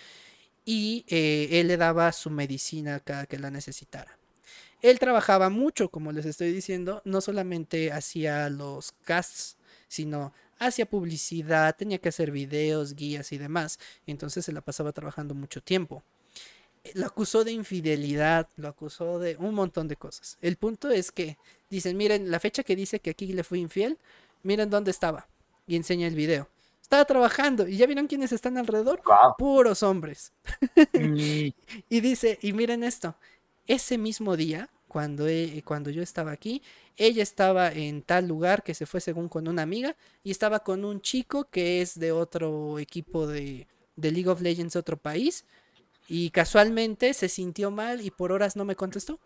y 0.65 1.05
eh, 1.09 1.61
él 1.61 1.69
le 1.69 1.77
daba 1.77 2.13
su 2.13 2.31
medicina 2.31 3.01
cada 3.01 3.27
que 3.27 3.39
la 3.39 3.51
necesitara. 3.51 4.19
Él 4.83 4.99
trabajaba 4.99 5.49
mucho, 5.49 5.89
como 5.89 6.13
les 6.13 6.27
estoy 6.27 6.53
diciendo, 6.53 7.01
no 7.05 7.21
solamente 7.21 7.91
hacía 7.93 8.51
los 8.51 8.93
casts, 9.03 9.57
sino 9.89 10.33
hacía 10.59 10.87
publicidad, 10.87 11.75
tenía 11.77 11.99
que 11.99 12.11
hacer 12.11 12.31
videos, 12.31 12.95
guías 12.95 13.33
y 13.33 13.39
demás. 13.39 13.79
Entonces 14.07 14.45
se 14.45 14.53
la 14.53 14.61
pasaba 14.61 14.93
trabajando 14.93 15.35
mucho 15.35 15.63
tiempo. 15.63 16.03
Lo 16.93 17.07
acusó 17.07 17.45
de 17.45 17.53
infidelidad, 17.53 18.47
lo 18.57 18.69
acusó 18.69 19.19
de 19.19 19.37
un 19.37 19.55
montón 19.55 19.89
de 19.89 19.97
cosas. 19.97 20.37
El 20.43 20.57
punto 20.57 20.91
es 20.91 21.11
que 21.11 21.39
dicen, 21.71 21.97
miren, 21.97 22.31
la 22.31 22.41
fecha 22.41 22.63
que 22.63 22.77
dice 22.77 23.01
que 23.01 23.11
aquí 23.11 23.33
le 23.33 23.43
fui 23.43 23.61
infiel, 23.61 23.99
miren 24.43 24.69
dónde 24.69 24.91
estaba. 24.91 25.27
Y 25.67 25.77
enseña 25.77 26.07
el 26.07 26.15
video. 26.15 26.49
Estaba 26.83 27.07
trabajando 27.07 27.67
y 27.67 27.79
ya 27.79 27.87
vieron 27.87 28.07
quiénes 28.07 28.33
están 28.33 28.59
alrededor. 28.59 29.01
Puros 29.39 29.83
hombres. 29.83 30.33
Mm. 30.93 31.49
y 31.89 32.01
dice, 32.01 32.39
y 32.43 32.53
miren 32.53 32.85
esto, 32.85 33.17
ese 33.67 33.97
mismo 33.97 34.37
día, 34.37 34.69
cuando, 34.87 35.27
e, 35.27 35.63
cuando 35.65 35.91
yo 35.91 36.03
estaba 36.03 36.33
aquí, 36.33 36.63
ella 36.97 37.23
estaba 37.23 37.73
en 37.73 38.03
tal 38.03 38.29
lugar 38.29 38.63
que 38.63 38.75
se 38.75 38.87
fue 38.87 39.01
según 39.01 39.29
con 39.29 39.49
una 39.49 39.63
amiga 39.63 39.97
y 40.23 40.31
estaba 40.31 40.61
con 40.61 40.85
un 40.85 41.01
chico 41.01 41.49
que 41.51 41.81
es 41.81 41.99
de 41.99 42.13
otro 42.13 42.79
equipo 42.79 43.27
de, 43.27 43.67
de 43.97 44.13
League 44.13 44.29
of 44.29 44.41
Legends 44.41 44.77
otro 44.77 44.97
país 44.97 45.45
y 46.09 46.31
casualmente 46.31 47.15
se 47.15 47.29
sintió 47.29 47.71
mal 47.71 48.01
y 48.01 48.11
por 48.11 48.33
horas 48.33 48.57
no 48.57 48.65
me 48.65 48.77
contestó. 48.77 49.19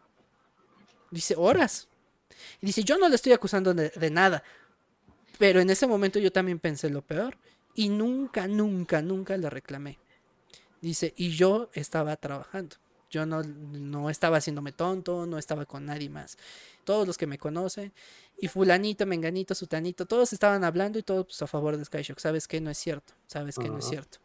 Dice, 1.10 1.34
horas. 1.36 1.88
Dice, 2.60 2.84
yo 2.84 2.98
no 2.98 3.08
le 3.08 3.16
estoy 3.16 3.32
acusando 3.32 3.74
de, 3.74 3.90
de, 3.90 4.10
nada. 4.10 4.42
Pero 5.38 5.60
en 5.60 5.70
ese 5.70 5.86
momento 5.86 6.18
yo 6.18 6.30
también 6.30 6.58
pensé 6.58 6.90
lo 6.90 7.02
peor. 7.02 7.36
Y 7.74 7.88
nunca, 7.88 8.46
nunca, 8.46 9.02
nunca 9.02 9.36
le 9.36 9.50
reclamé. 9.50 9.98
Dice, 10.80 11.14
y 11.16 11.30
yo 11.30 11.70
estaba 11.72 12.16
trabajando. 12.16 12.76
Yo 13.10 13.24
no, 13.24 13.42
no 13.42 14.10
estaba 14.10 14.36
haciéndome 14.36 14.72
tonto, 14.72 15.26
no 15.26 15.38
estaba 15.38 15.64
con 15.64 15.86
nadie 15.86 16.10
más. 16.10 16.36
Todos 16.84 17.06
los 17.06 17.16
que 17.16 17.26
me 17.26 17.38
conocen, 17.38 17.92
y 18.40 18.48
fulanito, 18.48 19.06
menganito, 19.06 19.54
sutanito, 19.54 20.06
todos 20.06 20.32
estaban 20.32 20.62
hablando 20.62 20.98
y 20.98 21.02
todos 21.02 21.26
pues, 21.26 21.42
a 21.42 21.46
favor 21.46 21.76
de 21.76 21.84
Skyshock. 21.84 22.18
Sabes 22.18 22.46
que 22.46 22.60
no 22.60 22.70
es 22.70 22.78
cierto, 22.78 23.14
sabes 23.26 23.56
que 23.56 23.68
no 23.68 23.78
es 23.78 23.86
cierto. 23.86 24.18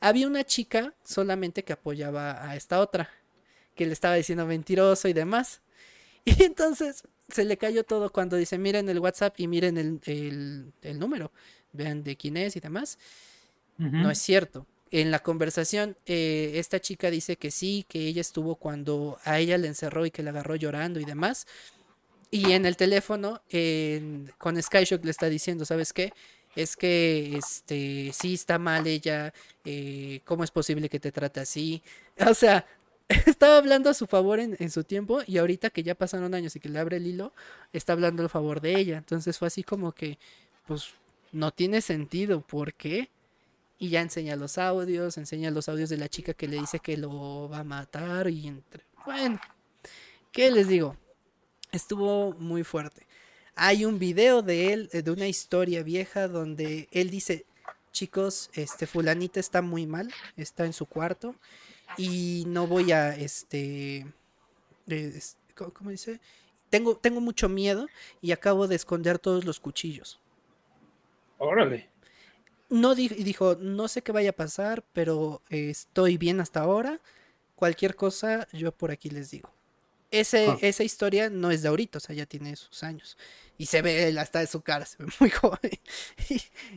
Había 0.00 0.26
una 0.26 0.44
chica 0.44 0.94
solamente 1.04 1.64
que 1.64 1.72
apoyaba 1.72 2.48
a 2.48 2.56
esta 2.56 2.80
otra, 2.80 3.10
que 3.74 3.86
le 3.86 3.92
estaba 3.92 4.14
diciendo 4.14 4.46
mentiroso 4.46 5.08
y 5.08 5.12
demás. 5.12 5.60
Y 6.24 6.42
entonces 6.42 7.04
se 7.28 7.44
le 7.46 7.56
cayó 7.56 7.84
todo 7.84 8.10
cuando 8.12 8.36
dice, 8.36 8.58
miren 8.58 8.90
el 8.90 8.98
WhatsApp 8.98 9.40
y 9.40 9.46
miren 9.46 9.78
el, 9.78 10.72
el, 10.82 10.98
número, 10.98 11.32
vean 11.72 12.02
de 12.02 12.16
quién 12.16 12.36
es 12.36 12.54
y 12.56 12.60
demás. 12.60 12.98
No 13.78 14.10
es 14.10 14.18
cierto 14.18 14.66
en 14.90 15.10
la 15.10 15.20
conversación, 15.20 15.96
eh, 16.06 16.52
esta 16.54 16.80
chica 16.80 17.10
dice 17.10 17.36
que 17.36 17.50
sí, 17.50 17.84
que 17.88 18.06
ella 18.06 18.20
estuvo 18.20 18.56
cuando 18.56 19.18
a 19.24 19.38
ella 19.38 19.58
le 19.58 19.68
encerró 19.68 20.06
y 20.06 20.10
que 20.10 20.22
la 20.22 20.30
agarró 20.30 20.56
llorando 20.56 21.00
y 21.00 21.04
demás. 21.04 21.46
Y 22.30 22.52
en 22.52 22.66
el 22.66 22.76
teléfono, 22.76 23.40
con 24.38 24.62
Skyshock 24.62 25.04
le 25.04 25.10
está 25.10 25.28
diciendo, 25.28 25.64
¿sabes 25.64 25.92
qué? 25.92 26.12
Es 26.56 26.76
que 26.76 27.36
este 27.36 28.10
sí 28.12 28.34
está 28.34 28.58
mal 28.58 28.86
ella, 28.86 29.32
eh, 29.64 30.20
¿cómo 30.24 30.44
es 30.44 30.50
posible 30.50 30.88
que 30.88 31.00
te 31.00 31.12
trate 31.12 31.40
así? 31.40 31.82
O 32.28 32.34
sea, 32.34 32.66
estaba 33.26 33.56
hablando 33.58 33.88
a 33.90 33.94
su 33.94 34.06
favor 34.06 34.40
en, 34.40 34.56
en, 34.58 34.70
su 34.70 34.84
tiempo 34.84 35.20
y 35.26 35.38
ahorita 35.38 35.70
que 35.70 35.82
ya 35.82 35.94
pasaron 35.94 36.34
años 36.34 36.56
y 36.56 36.60
que 36.60 36.68
le 36.68 36.78
abre 36.78 36.98
el 36.98 37.06
hilo, 37.06 37.32
está 37.72 37.92
hablando 37.94 38.24
a 38.24 38.28
favor 38.28 38.60
de 38.60 38.76
ella. 38.76 38.98
Entonces 38.98 39.38
fue 39.38 39.48
así 39.48 39.62
como 39.62 39.92
que, 39.92 40.18
pues, 40.66 40.88
no 41.32 41.52
tiene 41.52 41.80
sentido. 41.80 42.40
¿Por 42.40 42.74
qué? 42.74 43.08
Y 43.78 43.90
ya 43.90 44.00
enseña 44.00 44.36
los 44.36 44.58
audios, 44.58 45.16
enseña 45.18 45.50
los 45.50 45.68
audios 45.68 45.88
de 45.88 45.96
la 45.96 46.08
chica 46.08 46.34
que 46.34 46.48
le 46.48 46.58
dice 46.58 46.80
que 46.80 46.96
lo 46.96 47.48
va 47.48 47.60
a 47.60 47.64
matar 47.64 48.28
y 48.28 48.48
entre... 48.48 48.84
Bueno, 49.06 49.40
¿qué 50.32 50.50
les 50.50 50.66
digo? 50.66 50.96
Estuvo 51.70 52.32
muy 52.34 52.64
fuerte. 52.64 53.06
Hay 53.54 53.84
un 53.84 53.98
video 53.98 54.42
de 54.42 54.72
él, 54.72 54.90
eh, 54.92 55.02
de 55.02 55.10
una 55.10 55.28
historia 55.28 55.82
vieja, 55.82 56.26
donde 56.26 56.88
él 56.90 57.10
dice, 57.10 57.46
chicos, 57.92 58.50
este 58.52 58.86
fulanita 58.86 59.38
está 59.38 59.62
muy 59.62 59.86
mal, 59.86 60.12
está 60.36 60.66
en 60.66 60.72
su 60.72 60.86
cuarto 60.86 61.36
y 61.96 62.44
no 62.48 62.66
voy 62.66 62.90
a, 62.92 63.14
este, 63.14 64.06
¿cómo 65.54 65.90
dice? 65.90 66.20
Tengo, 66.68 66.96
tengo 66.96 67.20
mucho 67.20 67.48
miedo 67.48 67.86
y 68.20 68.32
acabo 68.32 68.66
de 68.66 68.76
esconder 68.76 69.18
todos 69.18 69.44
los 69.44 69.60
cuchillos. 69.60 70.20
Órale 71.38 71.88
no 72.68 72.94
dijo, 72.94 73.56
no 73.56 73.88
sé 73.88 74.02
qué 74.02 74.12
vaya 74.12 74.30
a 74.30 74.34
pasar, 74.34 74.84
pero 74.92 75.42
estoy 75.48 76.18
bien 76.18 76.40
hasta 76.40 76.60
ahora. 76.60 77.00
Cualquier 77.54 77.96
cosa, 77.96 78.46
yo 78.52 78.72
por 78.72 78.90
aquí 78.90 79.10
les 79.10 79.30
digo. 79.30 79.50
Ese, 80.10 80.46
ah. 80.48 80.58
Esa 80.60 80.84
historia 80.84 81.28
no 81.28 81.50
es 81.50 81.62
de 81.62 81.68
ahorita, 81.68 81.98
o 81.98 82.00
sea, 82.00 82.14
ya 82.14 82.26
tiene 82.26 82.56
sus 82.56 82.82
años. 82.82 83.16
Y 83.58 83.66
se 83.66 83.82
ve 83.82 84.16
hasta 84.18 84.38
de 84.38 84.46
su 84.46 84.62
cara, 84.62 84.86
se 84.86 85.02
ve 85.02 85.10
muy 85.20 85.30
joven. 85.30 85.72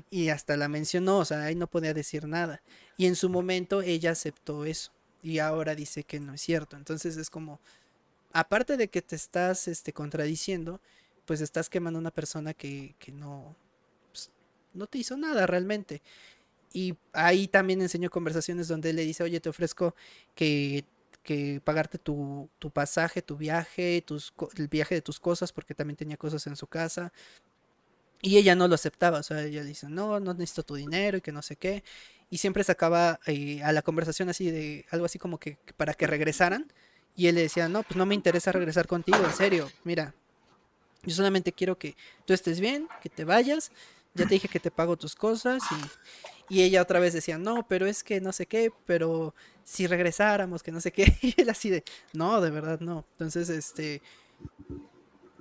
y, 0.09 0.29
hasta 0.29 0.57
la 0.57 0.67
mencionó, 0.67 1.19
o 1.19 1.25
sea, 1.25 1.43
ahí 1.43 1.55
no 1.55 1.67
podía 1.67 1.93
decir 1.93 2.27
nada. 2.27 2.61
Y 2.97 3.05
en 3.05 3.15
su 3.15 3.29
momento 3.29 3.81
ella 3.81 4.11
aceptó 4.11 4.65
eso. 4.65 4.91
Y 5.23 5.39
ahora 5.39 5.75
dice 5.75 6.03
que 6.03 6.19
no 6.19 6.33
es 6.33 6.41
cierto. 6.41 6.75
Entonces 6.75 7.15
es 7.17 7.29
como, 7.29 7.59
aparte 8.33 8.75
de 8.75 8.89
que 8.89 9.01
te 9.01 9.15
estás 9.15 9.67
este, 9.67 9.93
contradiciendo, 9.93 10.81
pues 11.25 11.41
estás 11.41 11.69
quemando 11.69 11.99
a 11.99 12.01
una 12.01 12.11
persona 12.11 12.53
que, 12.53 12.95
que 12.97 13.11
no, 13.11 13.55
no 14.73 14.87
te 14.87 14.97
hizo 14.97 15.17
nada 15.17 15.47
realmente. 15.47 16.01
Y 16.73 16.95
ahí 17.13 17.47
también 17.47 17.81
enseñó 17.81 18.09
conversaciones 18.09 18.67
donde 18.67 18.91
él 18.91 18.95
le 18.95 19.05
dice, 19.05 19.23
oye, 19.23 19.39
te 19.39 19.49
ofrezco 19.49 19.93
que, 20.35 20.85
que 21.23 21.61
pagarte 21.63 21.97
tu, 21.97 22.49
tu, 22.59 22.71
pasaje, 22.71 23.21
tu 23.21 23.35
viaje, 23.35 24.01
tus, 24.05 24.33
el 24.55 24.67
viaje 24.67 24.95
de 24.95 25.01
tus 25.01 25.19
cosas, 25.19 25.51
porque 25.51 25.75
también 25.75 25.97
tenía 25.97 26.17
cosas 26.17 26.47
en 26.47 26.55
su 26.55 26.67
casa. 26.67 27.11
Y 28.21 28.37
ella 28.37 28.55
no 28.55 28.67
lo 28.67 28.75
aceptaba, 28.75 29.19
o 29.19 29.23
sea, 29.23 29.43
ella 29.43 29.63
dice, 29.63 29.89
no, 29.89 30.19
no 30.19 30.33
necesito 30.33 30.63
tu 30.63 30.75
dinero 30.75 31.17
y 31.17 31.21
que 31.21 31.31
no 31.31 31.41
sé 31.41 31.55
qué. 31.55 31.83
Y 32.29 32.37
siempre 32.37 32.63
sacaba 32.63 33.19
eh, 33.25 33.61
a 33.63 33.73
la 33.73 33.81
conversación 33.81 34.29
así 34.29 34.49
de 34.51 34.85
algo 34.91 35.05
así 35.05 35.19
como 35.19 35.39
que, 35.39 35.57
para 35.75 35.93
que 35.93 36.07
regresaran. 36.07 36.71
Y 37.15 37.27
él 37.27 37.35
le 37.35 37.41
decía, 37.41 37.67
no, 37.67 37.83
pues 37.83 37.97
no 37.97 38.05
me 38.05 38.15
interesa 38.15 38.51
regresar 38.53 38.87
contigo, 38.87 39.17
en 39.25 39.33
serio, 39.33 39.69
mira, 39.83 40.13
yo 41.03 41.13
solamente 41.13 41.51
quiero 41.51 41.77
que 41.77 41.97
tú 42.25 42.33
estés 42.33 42.61
bien, 42.61 42.87
que 43.01 43.09
te 43.09 43.25
vayas 43.25 43.71
ya 44.13 44.25
te 44.25 44.33
dije 44.33 44.47
que 44.47 44.59
te 44.59 44.71
pago 44.71 44.97
tus 44.97 45.15
cosas 45.15 45.63
y, 46.49 46.55
y, 46.55 46.63
ella 46.63 46.81
otra 46.81 46.99
vez 46.99 47.13
decía, 47.13 47.37
no, 47.37 47.65
pero 47.67 47.85
es 47.85 48.03
que 48.03 48.19
no 48.19 48.33
sé 48.33 48.45
qué, 48.45 48.71
pero 48.85 49.33
si 49.63 49.87
regresáramos, 49.87 50.63
que 50.63 50.71
no 50.71 50.81
sé 50.81 50.91
qué, 50.91 51.17
y 51.21 51.33
él 51.39 51.49
así 51.49 51.69
de, 51.69 51.83
no, 52.13 52.41
de 52.41 52.49
verdad 52.49 52.79
no. 52.81 53.05
Entonces, 53.13 53.49
este, 53.49 54.01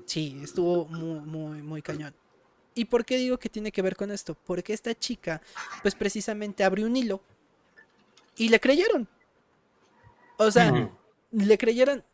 sí, 0.07 0.41
estuvo 0.43 0.87
muy, 0.87 1.21
muy, 1.21 1.63
muy 1.63 1.83
cañón. 1.83 2.15
¿Y 2.75 2.85
por 2.85 3.05
qué 3.05 3.17
digo 3.17 3.39
que 3.39 3.49
tiene 3.49 3.73
que 3.73 3.83
ver 3.83 3.97
con 3.97 4.11
esto? 4.11 4.35
Porque 4.35 4.73
esta 4.73 4.95
chica, 4.95 5.43
pues 5.83 5.95
precisamente 5.95 6.63
abrió 6.63 6.87
un 6.87 6.97
hilo 6.97 7.21
y 8.37 8.49
le 8.49 8.61
creyeron. 8.61 9.09
O 10.37 10.51
sea, 10.51 10.91
le 11.33 11.59
creyeron, 11.59 12.05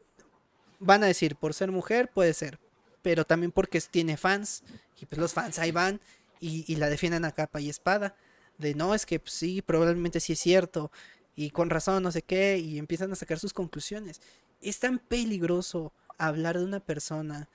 van 0.79 1.05
a 1.05 1.07
decir, 1.07 1.37
por 1.37 1.55
ser 1.55 1.71
mujer 1.71 2.11
puede 2.13 2.35
ser, 2.35 2.59
pero 3.03 3.25
también 3.25 3.53
porque 3.53 3.81
tiene 3.81 4.17
fans 4.17 4.65
y 5.01 5.07
pues 5.07 5.21
los 5.21 5.33
fans 5.33 5.59
ahí 5.59 5.71
van 5.71 6.01
y, 6.41 6.77
la 6.77 6.89
defienden 6.89 7.25
a 7.25 7.33
capa 7.33 7.61
y 7.61 7.69
espada. 7.69 8.15
De 8.59 8.75
no, 8.75 8.95
es 8.95 9.07
que 9.07 9.21
pues, 9.21 9.33
sí, 9.33 9.63
probablemente 9.63 10.21
sí 10.21 10.33
es 10.33 10.39
cierto. 10.39 10.91
Y 11.35 11.51
con 11.51 11.71
razón, 11.71 12.03
no 12.03 12.13
sé 12.13 12.23
qué. 12.23 12.59
Y 12.59 12.79
empiezan 12.79 13.13
a 13.13 13.17
sacar 13.17 13.39
sus 13.39 13.53
conclusiones. 13.53 14.21
Es 14.61 14.79
tan 14.79 14.99
peligroso 14.99 15.93
hablar 16.19 16.59
de 16.59 16.65
una 16.65 16.81
persona. 16.81 17.49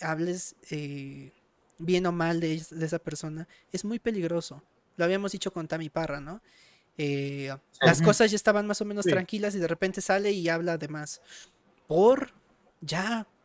Hables 0.00 0.56
eh, 0.70 1.32
bien 1.78 2.06
o 2.06 2.12
mal 2.12 2.40
de, 2.40 2.54
esa 2.54 2.98
persona. 2.98 3.48
Es 3.72 3.84
muy 3.84 3.98
peligroso. 3.98 4.62
Lo 4.96 5.04
habíamos 5.04 5.32
dicho 5.32 5.52
con 5.52 5.68
Tami 5.68 5.90
Parra, 5.90 6.20
¿no? 6.20 6.40
Eh, 6.98 7.54
las 7.82 8.00
cosas 8.00 8.30
ya 8.30 8.36
estaban 8.36 8.66
más 8.66 8.80
o 8.80 8.86
menos 8.86 9.04
tranquilas 9.04 9.54
y 9.54 9.58
de 9.58 9.68
repente 9.68 10.00
sale 10.00 10.32
y 10.32 10.48
habla 10.48 10.78
de 10.78 10.88
más. 10.88 11.20
Por 11.86 12.32
ya. 12.80 13.26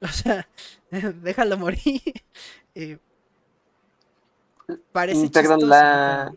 O 0.00 0.06
sea, 0.06 0.48
déjalo 1.22 1.58
morir. 1.58 2.02
Eh, 2.80 2.98
Parece 4.92 5.26
mm, 5.26 5.30
Perdón, 5.30 5.68
la, 5.68 6.34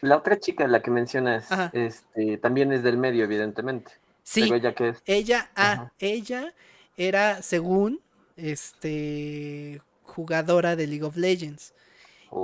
la 0.00 0.16
otra 0.16 0.38
chica, 0.38 0.66
la 0.68 0.82
que 0.82 0.90
mencionas, 0.90 1.48
este, 1.72 2.38
también 2.38 2.72
es 2.72 2.82
del 2.82 2.96
medio, 2.96 3.24
evidentemente. 3.24 3.92
Sí, 4.22 4.50
ella, 4.52 4.74
es? 4.78 5.02
ella, 5.04 5.50
ah, 5.56 5.90
ella 5.98 6.54
era, 6.96 7.42
según, 7.42 8.00
este, 8.36 9.80
jugadora 10.02 10.76
de 10.76 10.86
League 10.86 11.04
of 11.04 11.16
Legends. 11.16 11.74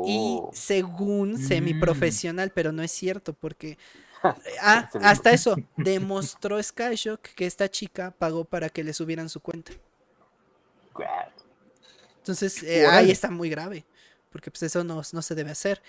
Y 0.07 0.39
oh. 0.41 0.51
según 0.53 1.39
semiprofesional, 1.39 2.49
mm. 2.49 2.53
pero 2.55 2.73
no 2.73 2.83
es 2.83 2.93
cierto, 2.93 3.33
porque 3.33 3.79
ah, 4.62 4.89
hasta 5.03 5.33
eso, 5.33 5.57
demostró 5.77 6.62
Skyshock 6.62 7.20
que 7.20 7.47
esta 7.47 7.68
chica 7.68 8.12
pagó 8.16 8.45
para 8.45 8.68
que 8.68 8.85
le 8.85 8.93
subieran 8.93 9.29
su 9.29 9.41
cuenta. 9.41 9.73
Entonces, 12.18 12.62
eh, 12.62 12.87
ahí 12.87 13.11
está 13.11 13.31
muy 13.31 13.49
grave 13.51 13.85
porque 14.33 14.51
pues 14.51 14.64
eso 14.64 14.83
no, 14.83 15.03
no, 15.12 15.22
se 15.22 15.35
debe 15.35 15.51
hacer. 15.51 15.83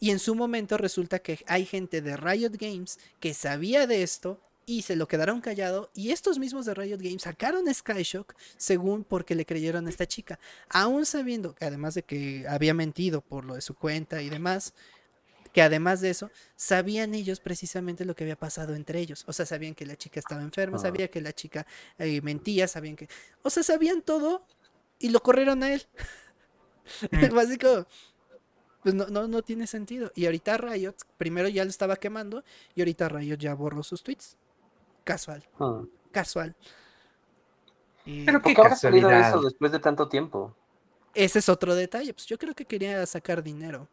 Y 0.00 0.10
en 0.10 0.18
su 0.18 0.34
momento 0.34 0.76
resulta 0.78 1.20
que 1.20 1.44
hay 1.46 1.66
gente 1.66 2.02
de 2.02 2.16
Riot 2.16 2.52
Games 2.58 2.98
que 3.20 3.34
sabía 3.34 3.86
de 3.86 4.02
esto 4.02 4.40
y 4.66 4.82
se 4.82 4.96
lo 4.96 5.08
quedaron 5.08 5.40
callado 5.40 5.90
y 5.94 6.10
estos 6.10 6.38
mismos 6.38 6.64
de 6.64 6.74
Riot 6.74 6.98
Games 6.98 7.22
sacaron 7.22 7.72
Skyshock 7.72 8.34
según 8.56 9.04
porque 9.04 9.34
le 9.34 9.44
creyeron 9.44 9.86
a 9.86 9.90
esta 9.90 10.06
chica, 10.06 10.38
aún 10.68 11.06
sabiendo 11.06 11.54
que 11.54 11.64
además 11.64 11.94
de 11.94 12.02
que 12.04 12.46
había 12.48 12.72
mentido 12.72 13.20
por 13.20 13.44
lo 13.44 13.54
de 13.54 13.62
su 13.62 13.74
cuenta 13.74 14.22
y 14.22 14.30
demás, 14.30 14.74
que 15.52 15.62
además 15.62 16.00
de 16.00 16.10
eso, 16.10 16.30
sabían 16.56 17.14
ellos 17.14 17.40
precisamente 17.40 18.04
lo 18.04 18.14
que 18.14 18.24
había 18.24 18.38
pasado 18.38 18.74
entre 18.74 19.00
ellos. 19.00 19.24
O 19.26 19.32
sea, 19.32 19.46
sabían 19.46 19.74
que 19.74 19.84
la 19.84 19.96
chica 19.96 20.20
estaba 20.20 20.42
enferma, 20.42 20.78
sabían 20.78 20.92
ah. 20.92 20.96
sabía 20.96 21.10
que 21.10 21.20
la 21.20 21.32
chica 21.32 21.66
eh, 21.98 22.20
mentía, 22.20 22.68
sabían 22.68 22.96
que... 22.96 23.08
O 23.42 23.50
sea, 23.50 23.62
sabían 23.62 24.02
todo 24.02 24.46
y 24.98 25.10
lo 25.10 25.20
corrieron 25.22 25.62
a 25.62 25.72
él. 25.72 25.86
Básico, 27.34 27.86
pues 28.82 28.94
no, 28.94 29.06
no, 29.06 29.28
no 29.28 29.42
tiene 29.42 29.66
sentido. 29.66 30.10
Y 30.14 30.26
ahorita 30.26 30.56
Riot, 30.56 30.94
primero 31.16 31.48
ya 31.48 31.64
lo 31.64 31.70
estaba 31.70 31.96
quemando 31.96 32.44
y 32.74 32.80
ahorita 32.80 33.08
Riot 33.08 33.38
ya 33.38 33.54
borró 33.54 33.82
sus 33.82 34.02
tweets. 34.02 34.36
Casual. 35.04 35.48
Ah. 35.58 35.82
Casual. 36.12 36.56
Pero 38.04 38.42
qué 38.42 38.54
casualidad. 38.54 39.28
eso 39.28 39.42
después 39.42 39.72
de 39.72 39.78
tanto 39.78 40.08
tiempo? 40.08 40.54
Ese 41.14 41.40
es 41.40 41.48
otro 41.48 41.74
detalle. 41.74 42.14
Pues 42.14 42.26
yo 42.26 42.38
creo 42.38 42.54
que 42.54 42.64
quería 42.64 43.04
sacar 43.06 43.42
dinero. 43.42 43.88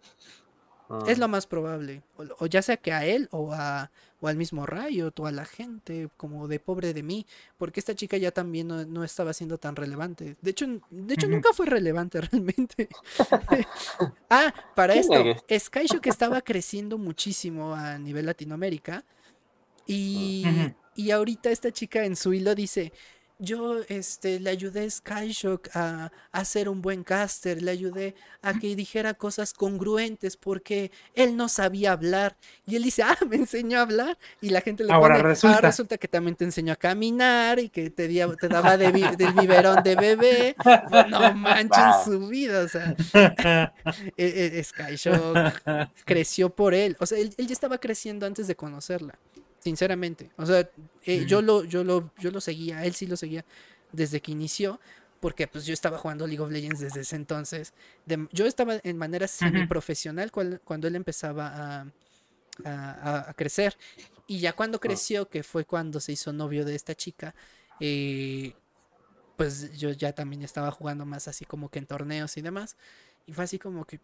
Es 1.06 1.18
lo 1.18 1.26
ah. 1.26 1.28
más 1.28 1.48
probable. 1.48 2.02
O, 2.40 2.46
ya 2.46 2.62
sea 2.62 2.78
que 2.78 2.94
a 2.94 3.06
él 3.06 3.28
o, 3.32 3.52
a, 3.54 3.92
o 4.22 4.28
al 4.28 4.38
mismo 4.38 4.66
Riot 4.66 5.12
o 5.18 5.26
a 5.28 5.32
la 5.32 5.46
gente 5.46 6.10
como 6.16 6.48
de 6.48 6.60
pobre 6.60 6.94
de 6.94 7.04
mí. 7.04 7.26
Porque 7.58 7.80
esta 7.80 7.96
chica 7.96 8.18
ya 8.18 8.32
también 8.32 8.68
no, 8.68 9.04
estaba 9.04 9.34
siendo 9.34 9.58
tan 9.58 9.76
relevante. 9.76 10.38
De 10.42 10.52
hecho, 10.52 10.66
de 10.90 11.14
hecho 11.14 11.28
nunca 11.28 11.52
fue 11.54 11.66
relevante 11.66 12.22
realmente. 12.32 12.90
ah, 14.30 14.54
para 14.76 14.96
esto. 14.96 15.24
que 15.46 16.10
estaba 16.10 16.42
creciendo 16.42 16.98
muchísimo 16.98 17.74
a 17.74 17.98
nivel 17.98 18.26
Latinoamérica. 18.26 19.04
Y, 19.86 20.46
y 20.96 21.12
ahorita 21.12 21.50
esta 21.50 21.72
chica 21.72 22.04
en 22.04 22.16
su 22.16 22.34
hilo 22.34 22.56
dice, 22.56 22.92
yo 23.40 23.82
este, 23.88 24.40
le 24.40 24.50
ayudé 24.50 24.86
a 24.86 24.90
Skyshock 24.90 25.70
a, 25.76 26.12
hacer 26.32 26.70
un 26.70 26.82
buen 26.82 27.04
caster, 27.04 27.62
le 27.62 27.72
ayudé 27.72 28.16
a 28.42 28.54
que 28.54 28.76
dijera 28.76 29.14
cosas 29.14 29.54
congruentes 29.54 30.38
porque 30.38 30.92
él 31.14 31.36
no 31.36 31.50
sabía 31.50 31.92
hablar. 31.92 32.36
Y 32.66 32.76
él 32.76 32.84
dice, 32.84 33.04
ah, 33.06 33.18
me 33.28 33.38
enseñó 33.38 33.80
a 33.80 33.82
hablar. 33.82 34.18
Y 34.42 34.50
la 34.50 34.62
gente 34.62 34.84
le 34.84 34.94
Ahora 34.94 35.16
pone, 35.16 35.30
resulta. 35.30 35.62
resulta 35.62 35.98
que 35.98 36.08
también 36.08 36.36
te 36.36 36.46
enseñó 36.46 36.74
a 36.74 36.76
caminar 36.76 37.60
y 37.60 37.70
que 37.70 37.90
te, 37.90 38.08
te 38.08 38.48
daba 38.48 38.78
del 38.78 38.94
biberón 38.94 39.84
de 39.84 39.96
bebé. 39.96 40.56
no 41.10 41.34
manchen 41.34 41.92
su 42.04 42.28
vida, 42.28 42.64
o 42.64 42.68
sea. 42.68 42.96
E, 44.18 44.60
e, 44.60 44.64
Skyshock 44.64 45.62
creció 46.06 46.50
por 46.50 46.74
él. 46.74 46.96
O 47.00 47.06
sea, 47.06 47.18
él 47.18 47.34
ya 47.36 47.54
estaba 47.54 47.78
creciendo 47.78 48.26
antes 48.26 48.48
de 48.48 48.56
conocerla 48.56 49.18
sinceramente. 49.68 50.32
O 50.38 50.46
sea, 50.46 50.70
eh, 51.04 51.26
yo, 51.28 51.42
lo, 51.42 51.66
yo, 51.66 51.84
lo, 51.84 52.10
yo 52.20 52.32
lo 52.32 52.40
seguía, 52.40 52.86
él 52.86 52.94
sí 52.94 53.06
lo 53.06 53.18
seguía 53.18 53.44
desde 53.92 54.22
que 54.22 54.32
inició, 54.32 54.80
porque 55.20 55.46
pues 55.46 55.66
yo 55.66 55.74
estaba 55.74 55.98
jugando 55.98 56.26
League 56.26 56.42
of 56.42 56.52
Legends 56.52 56.80
desde 56.80 57.02
ese 57.02 57.18
entonces. 57.18 57.74
yo 58.32 58.46
estaba 58.46 58.80
en 58.82 58.98
manera 58.98 59.28
semi-profesional 59.28 60.32
cuando 60.32 60.88
él 60.88 60.96
empezaba 60.96 61.82
a, 62.64 63.28
a, 63.28 63.34
crecer. 63.34 63.76
Y 64.26 64.40
ya 64.40 64.54
cuando 64.54 64.78
oh. 64.78 64.80
creció, 64.80 65.28
que 65.28 65.44
fue 65.44 65.66
cuando 65.66 66.00
se 66.00 66.14
hizo 66.14 66.32
novio 66.32 66.64
de 66.64 66.74
esta 66.74 66.96
chica, 66.96 67.36
eh, 67.82 68.54
pues 69.36 69.78
yo 69.78 69.92
ya 69.92 70.14
también 70.14 70.44
estaba 70.44 70.72
jugando 70.72 71.06
más 71.06 71.28
así 71.28 71.44
como 71.44 71.68
que 71.70 71.80
en 71.80 71.88
torneos 71.88 72.38
y 72.38 72.42
demás. 72.42 72.78
Y 73.26 73.34
fue 73.34 73.44
así 73.44 73.60
como 73.60 73.84
que... 73.84 74.00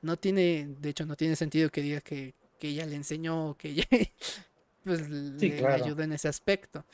No 0.00 0.16
tiene, 0.16 0.68
de 0.80 0.90
hecho, 0.90 1.06
no 1.06 1.16
tiene 1.16 1.34
sentido 1.34 1.70
que 1.70 1.80
diga 1.80 2.00
que, 2.00 2.34
que 2.62 2.68
ella 2.68 2.86
le 2.86 2.94
enseñó, 2.94 3.56
que 3.58 3.70
ella 3.70 3.88
pues, 4.84 5.10
le, 5.10 5.66
ayudó 5.66 6.04
en 6.04 6.12
ese 6.12 6.28
aspecto. 6.28 6.84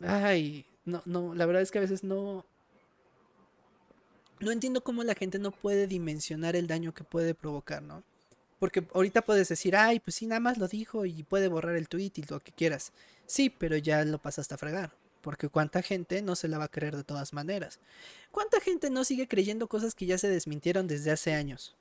Ay, 0.00 0.66
no, 0.84 1.00
no, 1.04 1.32
la 1.32 1.46
verdad 1.46 1.62
es 1.62 1.70
que 1.70 1.78
a 1.78 1.82
veces 1.82 2.02
no. 2.02 2.44
No 4.40 4.50
entiendo 4.50 4.82
cómo 4.82 5.04
la 5.04 5.14
gente 5.14 5.38
no 5.38 5.52
puede 5.52 5.86
dimensionar 5.86 6.56
el 6.56 6.66
daño 6.66 6.92
que 6.92 7.04
puede 7.04 7.36
provocar, 7.36 7.84
¿no? 7.84 8.02
Porque 8.58 8.84
ahorita 8.94 9.22
puedes 9.22 9.48
decir, 9.48 9.76
ay, 9.76 10.00
pues 10.00 10.16
sí, 10.16 10.26
nada 10.26 10.40
más 10.40 10.58
lo 10.58 10.66
dijo 10.66 11.06
y 11.06 11.22
puede 11.22 11.46
borrar 11.46 11.76
el 11.76 11.88
tweet 11.88 12.10
y 12.16 12.22
lo 12.22 12.40
que 12.40 12.50
quieras. 12.50 12.90
Sí, 13.26 13.50
pero 13.50 13.76
ya 13.76 14.04
lo 14.04 14.18
pasaste 14.18 14.54
a 14.54 14.58
fregar. 14.58 14.92
Porque 15.20 15.48
cuánta 15.48 15.82
gente 15.82 16.20
no 16.20 16.34
se 16.34 16.48
la 16.48 16.58
va 16.58 16.64
a 16.64 16.70
creer 16.70 16.96
de 16.96 17.04
todas 17.04 17.32
maneras. 17.32 17.78
¿Cuánta 18.32 18.60
gente 18.60 18.90
no 18.90 19.04
sigue 19.04 19.28
creyendo 19.28 19.68
cosas 19.68 19.94
que 19.94 20.06
ya 20.06 20.18
se 20.18 20.28
desmintieron 20.28 20.88
desde 20.88 21.12
hace 21.12 21.34
años? 21.34 21.76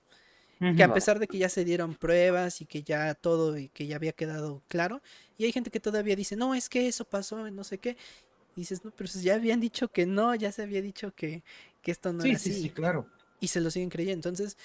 Que 0.60 0.84
a 0.84 0.94
pesar 0.94 1.20
de 1.20 1.28
que 1.28 1.38
ya 1.38 1.50
se 1.50 1.64
dieron 1.64 1.96
pruebas 1.96 2.62
y 2.62 2.66
que 2.66 2.82
ya 2.84 3.14
todo 3.14 3.58
y 3.58 3.70
que 3.70 3.86
ya 3.86 3.96
había 3.96 4.12
quedado 4.12 4.64
claro, 4.68 5.02
y 5.38 5.46
hay 5.46 5.52
gente 5.52 5.70
que 5.70 5.80
todavía 5.80 6.16
dice, 6.16 6.36
no, 6.36 6.56
es 6.56 6.68
que 6.68 6.88
eso 6.88 7.06
pasó, 7.06 7.50
no 7.52 7.64
sé 7.64 7.78
qué. 7.78 7.98
Y 8.56 8.62
dices, 8.62 8.84
no, 8.84 8.92
pero 8.92 9.08
ya 9.22 9.36
habían 9.36 9.60
dicho 9.60 9.88
que 9.88 10.08
no, 10.08 10.34
ya 10.34 10.52
se 10.52 10.64
había 10.64 10.82
dicho 10.82 11.14
que, 11.14 11.44
que 11.82 11.92
esto 11.92 12.12
no 12.12 12.24
era 12.24 12.36
así. 12.36 12.52
Sí, 12.52 12.62
sí, 12.64 12.70
claro. 12.72 13.08
Y 13.40 13.50
se 13.50 13.62
lo 13.62 13.70
siguen 13.70 13.90
creyendo. 13.90 14.30
Entonces, 14.30 14.58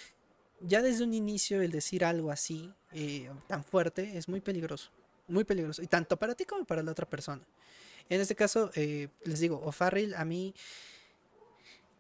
ya 0.61 0.81
desde 0.81 1.05
un 1.05 1.13
inicio 1.13 1.61
el 1.61 1.71
decir 1.71 2.05
algo 2.07 2.31
así, 2.31 2.73
eh, 2.93 3.29
tan 3.47 3.63
fuerte, 3.63 4.17
es 4.17 4.29
muy 4.29 4.41
peligroso. 4.41 4.91
Muy 5.29 5.45
peligroso. 5.45 5.83
Y 5.83 5.89
tanto 5.89 6.17
para 6.17 6.35
ti 6.35 6.47
como 6.47 6.65
para 6.65 6.83
la 6.83 6.91
otra 6.91 7.07
persona. 7.07 7.43
En 8.09 8.21
este 8.21 8.35
caso, 8.35 8.71
eh, 8.75 9.09
les 9.25 9.41
digo, 9.41 9.61
O'Farrill 9.63 10.15
a 10.15 10.25
mí 10.25 10.55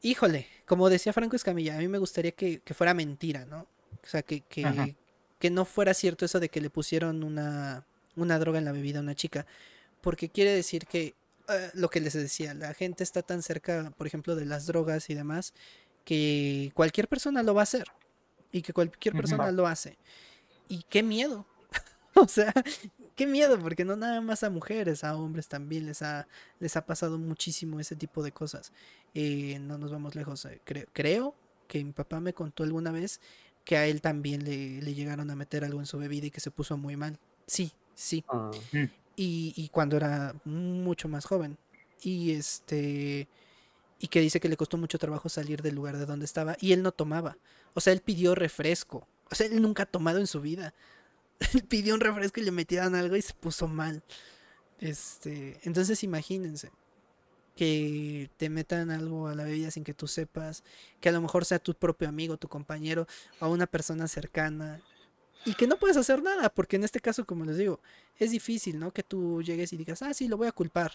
híjole, 0.02 0.46
como 0.66 0.90
decía 0.90 1.12
Franco 1.12 1.36
Escamilla, 1.36 1.76
a 1.76 1.78
mí 1.78 1.88
me 1.88 1.98
gustaría 1.98 2.32
que, 2.32 2.60
que, 2.60 2.74
fuera 2.74 2.92
mentira, 2.92 3.46
¿no? 3.46 3.66
O 4.04 4.06
sea, 4.06 4.22
que, 4.22 4.40
que, 4.40 5.50
no 5.50 5.64
fuera 5.64 5.94
cierto 5.94 6.24
eso 6.24 6.40
de 6.40 6.48
que 6.48 6.60
le 6.60 6.70
pusieron 6.70 7.22
una, 7.22 7.86
una 8.16 8.38
droga 8.38 8.58
en 8.58 8.64
la 8.64 8.72
bebida 8.72 8.98
a 8.98 9.02
una 9.02 9.14
chica. 9.14 9.46
Porque 10.00 10.28
quiere 10.28 10.52
decir 10.52 10.86
que 10.86 11.14
eh, 11.48 11.70
lo 11.74 11.88
que 11.88 12.00
les 12.00 12.12
decía, 12.12 12.54
la 12.54 12.74
gente 12.74 13.04
está 13.04 13.22
tan 13.22 13.42
cerca, 13.42 13.92
por 13.96 14.06
ejemplo, 14.06 14.34
de 14.34 14.44
las 14.44 14.66
drogas 14.66 15.10
y 15.10 15.14
demás, 15.14 15.54
que 16.04 16.72
cualquier 16.74 17.08
persona 17.08 17.42
lo 17.42 17.54
va 17.54 17.62
a 17.62 17.64
hacer. 17.64 17.86
Y 18.50 18.62
que 18.62 18.72
cualquier 18.72 19.14
persona 19.14 19.50
lo 19.50 19.66
hace. 19.66 19.96
Y 20.68 20.84
qué 20.88 21.02
miedo. 21.02 21.46
o 22.14 22.28
sea, 22.28 22.52
qué 23.16 23.26
miedo, 23.26 23.58
porque 23.58 23.84
no 23.84 23.96
nada 23.96 24.20
más 24.20 24.42
a 24.42 24.50
mujeres, 24.50 25.04
a 25.04 25.16
hombres 25.16 25.48
también 25.48 25.86
les 25.86 26.02
ha, 26.02 26.26
les 26.60 26.76
ha 26.76 26.84
pasado 26.84 27.18
muchísimo 27.18 27.80
ese 27.80 27.96
tipo 27.96 28.22
de 28.22 28.32
cosas. 28.32 28.72
Eh, 29.14 29.58
no 29.60 29.78
nos 29.78 29.90
vamos 29.90 30.14
lejos. 30.14 30.44
Eh, 30.44 30.60
creo, 30.64 30.86
creo 30.92 31.34
que 31.66 31.82
mi 31.82 31.92
papá 31.92 32.20
me 32.20 32.34
contó 32.34 32.64
alguna 32.64 32.90
vez 32.90 33.20
que 33.64 33.76
a 33.76 33.86
él 33.86 34.00
también 34.00 34.44
le, 34.44 34.94
llegaron 34.94 35.30
a 35.30 35.36
meter 35.36 35.64
algo 35.64 35.80
en 35.80 35.86
su 35.86 35.98
bebida 35.98 36.26
y 36.26 36.30
que 36.30 36.40
se 36.40 36.50
puso 36.50 36.76
muy 36.76 36.96
mal. 36.96 37.18
Sí, 37.46 37.72
sí. 37.94 38.24
Ah. 38.28 38.50
Mm. 38.72 38.84
Y, 39.16 39.52
y, 39.56 39.68
cuando 39.68 39.96
era 39.96 40.34
mucho 40.44 41.08
más 41.08 41.26
joven. 41.26 41.58
Y 42.02 42.32
este. 42.32 43.28
Y 43.98 44.08
que 44.08 44.20
dice 44.20 44.40
que 44.40 44.48
le 44.48 44.56
costó 44.56 44.78
mucho 44.78 44.98
trabajo 44.98 45.28
salir 45.28 45.62
del 45.62 45.74
lugar 45.74 45.96
de 45.96 46.06
donde 46.06 46.24
estaba. 46.24 46.56
Y 46.60 46.72
él 46.72 46.82
no 46.82 46.92
tomaba. 46.92 47.36
O 47.74 47.80
sea, 47.80 47.92
él 47.92 48.00
pidió 48.00 48.34
refresco. 48.34 49.06
O 49.30 49.34
sea, 49.34 49.46
él 49.46 49.62
nunca 49.62 49.84
ha 49.84 49.86
tomado 49.86 50.18
en 50.18 50.26
su 50.26 50.40
vida. 50.40 50.74
Él 51.54 51.64
pidió 51.64 51.94
un 51.94 52.00
refresco 52.00 52.38
y 52.38 52.44
le 52.44 52.52
metieron 52.52 52.94
algo 52.94 53.16
y 53.16 53.22
se 53.22 53.34
puso 53.34 53.66
mal. 53.66 54.02
Este. 54.78 55.58
Entonces 55.64 56.04
imagínense 56.04 56.70
que 57.56 58.30
te 58.36 58.48
metan 58.48 58.90
algo 58.90 59.28
a 59.28 59.34
la 59.34 59.44
bebida 59.44 59.70
sin 59.70 59.84
que 59.84 59.94
tú 59.94 60.06
sepas, 60.06 60.64
que 61.00 61.08
a 61.08 61.12
lo 61.12 61.20
mejor 61.20 61.44
sea 61.44 61.58
tu 61.58 61.74
propio 61.74 62.08
amigo, 62.08 62.36
tu 62.36 62.48
compañero 62.48 63.06
o 63.40 63.48
una 63.48 63.66
persona 63.66 64.08
cercana 64.08 64.80
y 65.44 65.54
que 65.54 65.66
no 65.66 65.76
puedes 65.76 65.96
hacer 65.96 66.22
nada, 66.22 66.48
porque 66.50 66.76
en 66.76 66.84
este 66.84 67.00
caso, 67.00 67.24
como 67.24 67.44
les 67.44 67.58
digo, 67.58 67.80
es 68.18 68.30
difícil, 68.30 68.78
¿no? 68.78 68.92
Que 68.92 69.02
tú 69.02 69.42
llegues 69.42 69.72
y 69.72 69.76
digas, 69.76 70.02
ah, 70.02 70.14
sí, 70.14 70.28
lo 70.28 70.36
voy 70.36 70.46
a 70.46 70.52
culpar. 70.52 70.92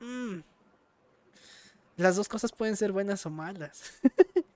Mm. 0.00 0.40
Las 1.96 2.16
dos 2.16 2.28
cosas 2.28 2.52
pueden 2.52 2.76
ser 2.76 2.92
buenas 2.92 3.26
o 3.26 3.30
malas. 3.30 4.00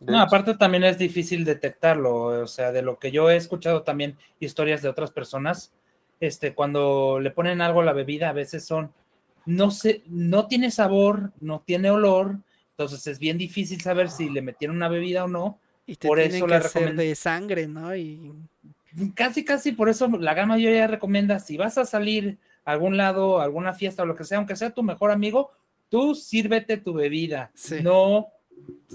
no, 0.00 0.20
aparte 0.20 0.54
también 0.54 0.84
es 0.84 0.98
difícil 0.98 1.44
detectarlo, 1.44 2.42
o 2.42 2.46
sea, 2.46 2.72
de 2.72 2.82
lo 2.82 2.98
que 2.98 3.12
yo 3.12 3.30
he 3.30 3.36
escuchado 3.36 3.82
también 3.82 4.18
historias 4.40 4.82
de 4.82 4.88
otras 4.88 5.10
personas, 5.10 5.72
este, 6.20 6.54
cuando 6.54 7.20
le 7.20 7.30
ponen 7.30 7.60
algo 7.60 7.82
a 7.82 7.84
la 7.84 7.92
bebida, 7.92 8.30
a 8.30 8.32
veces 8.32 8.64
son 8.64 8.92
no, 9.46 9.70
se, 9.70 10.02
no 10.06 10.46
tiene 10.46 10.70
sabor, 10.70 11.32
no 11.40 11.62
tiene 11.64 11.90
olor, 11.90 12.38
entonces 12.70 13.06
es 13.06 13.18
bien 13.18 13.38
difícil 13.38 13.80
saber 13.80 14.10
si 14.10 14.28
le 14.28 14.42
metieron 14.42 14.76
una 14.76 14.88
bebida 14.88 15.24
o 15.24 15.28
no. 15.28 15.58
Y 15.86 15.94
por 15.96 16.18
eso 16.18 16.46
la 16.46 16.60
de 16.60 17.14
sangre, 17.14 17.68
¿no? 17.68 17.94
Y 17.96 18.32
casi 19.14 19.44
casi 19.44 19.72
por 19.72 19.88
eso 19.88 20.08
la 20.08 20.34
gran 20.34 20.48
mayoría 20.48 20.86
recomienda 20.86 21.38
si 21.38 21.56
vas 21.56 21.78
a 21.78 21.86
salir 21.86 22.38
a 22.64 22.72
algún 22.72 22.96
lado, 22.96 23.40
a 23.40 23.44
alguna 23.44 23.72
fiesta 23.72 24.02
o 24.02 24.06
lo 24.06 24.16
que 24.16 24.24
sea, 24.24 24.38
aunque 24.38 24.56
sea 24.56 24.70
tu 24.70 24.82
mejor 24.82 25.10
amigo, 25.10 25.52
tú 25.88 26.14
sírvete 26.14 26.76
tu 26.76 26.92
bebida. 26.92 27.52
No 27.82 28.28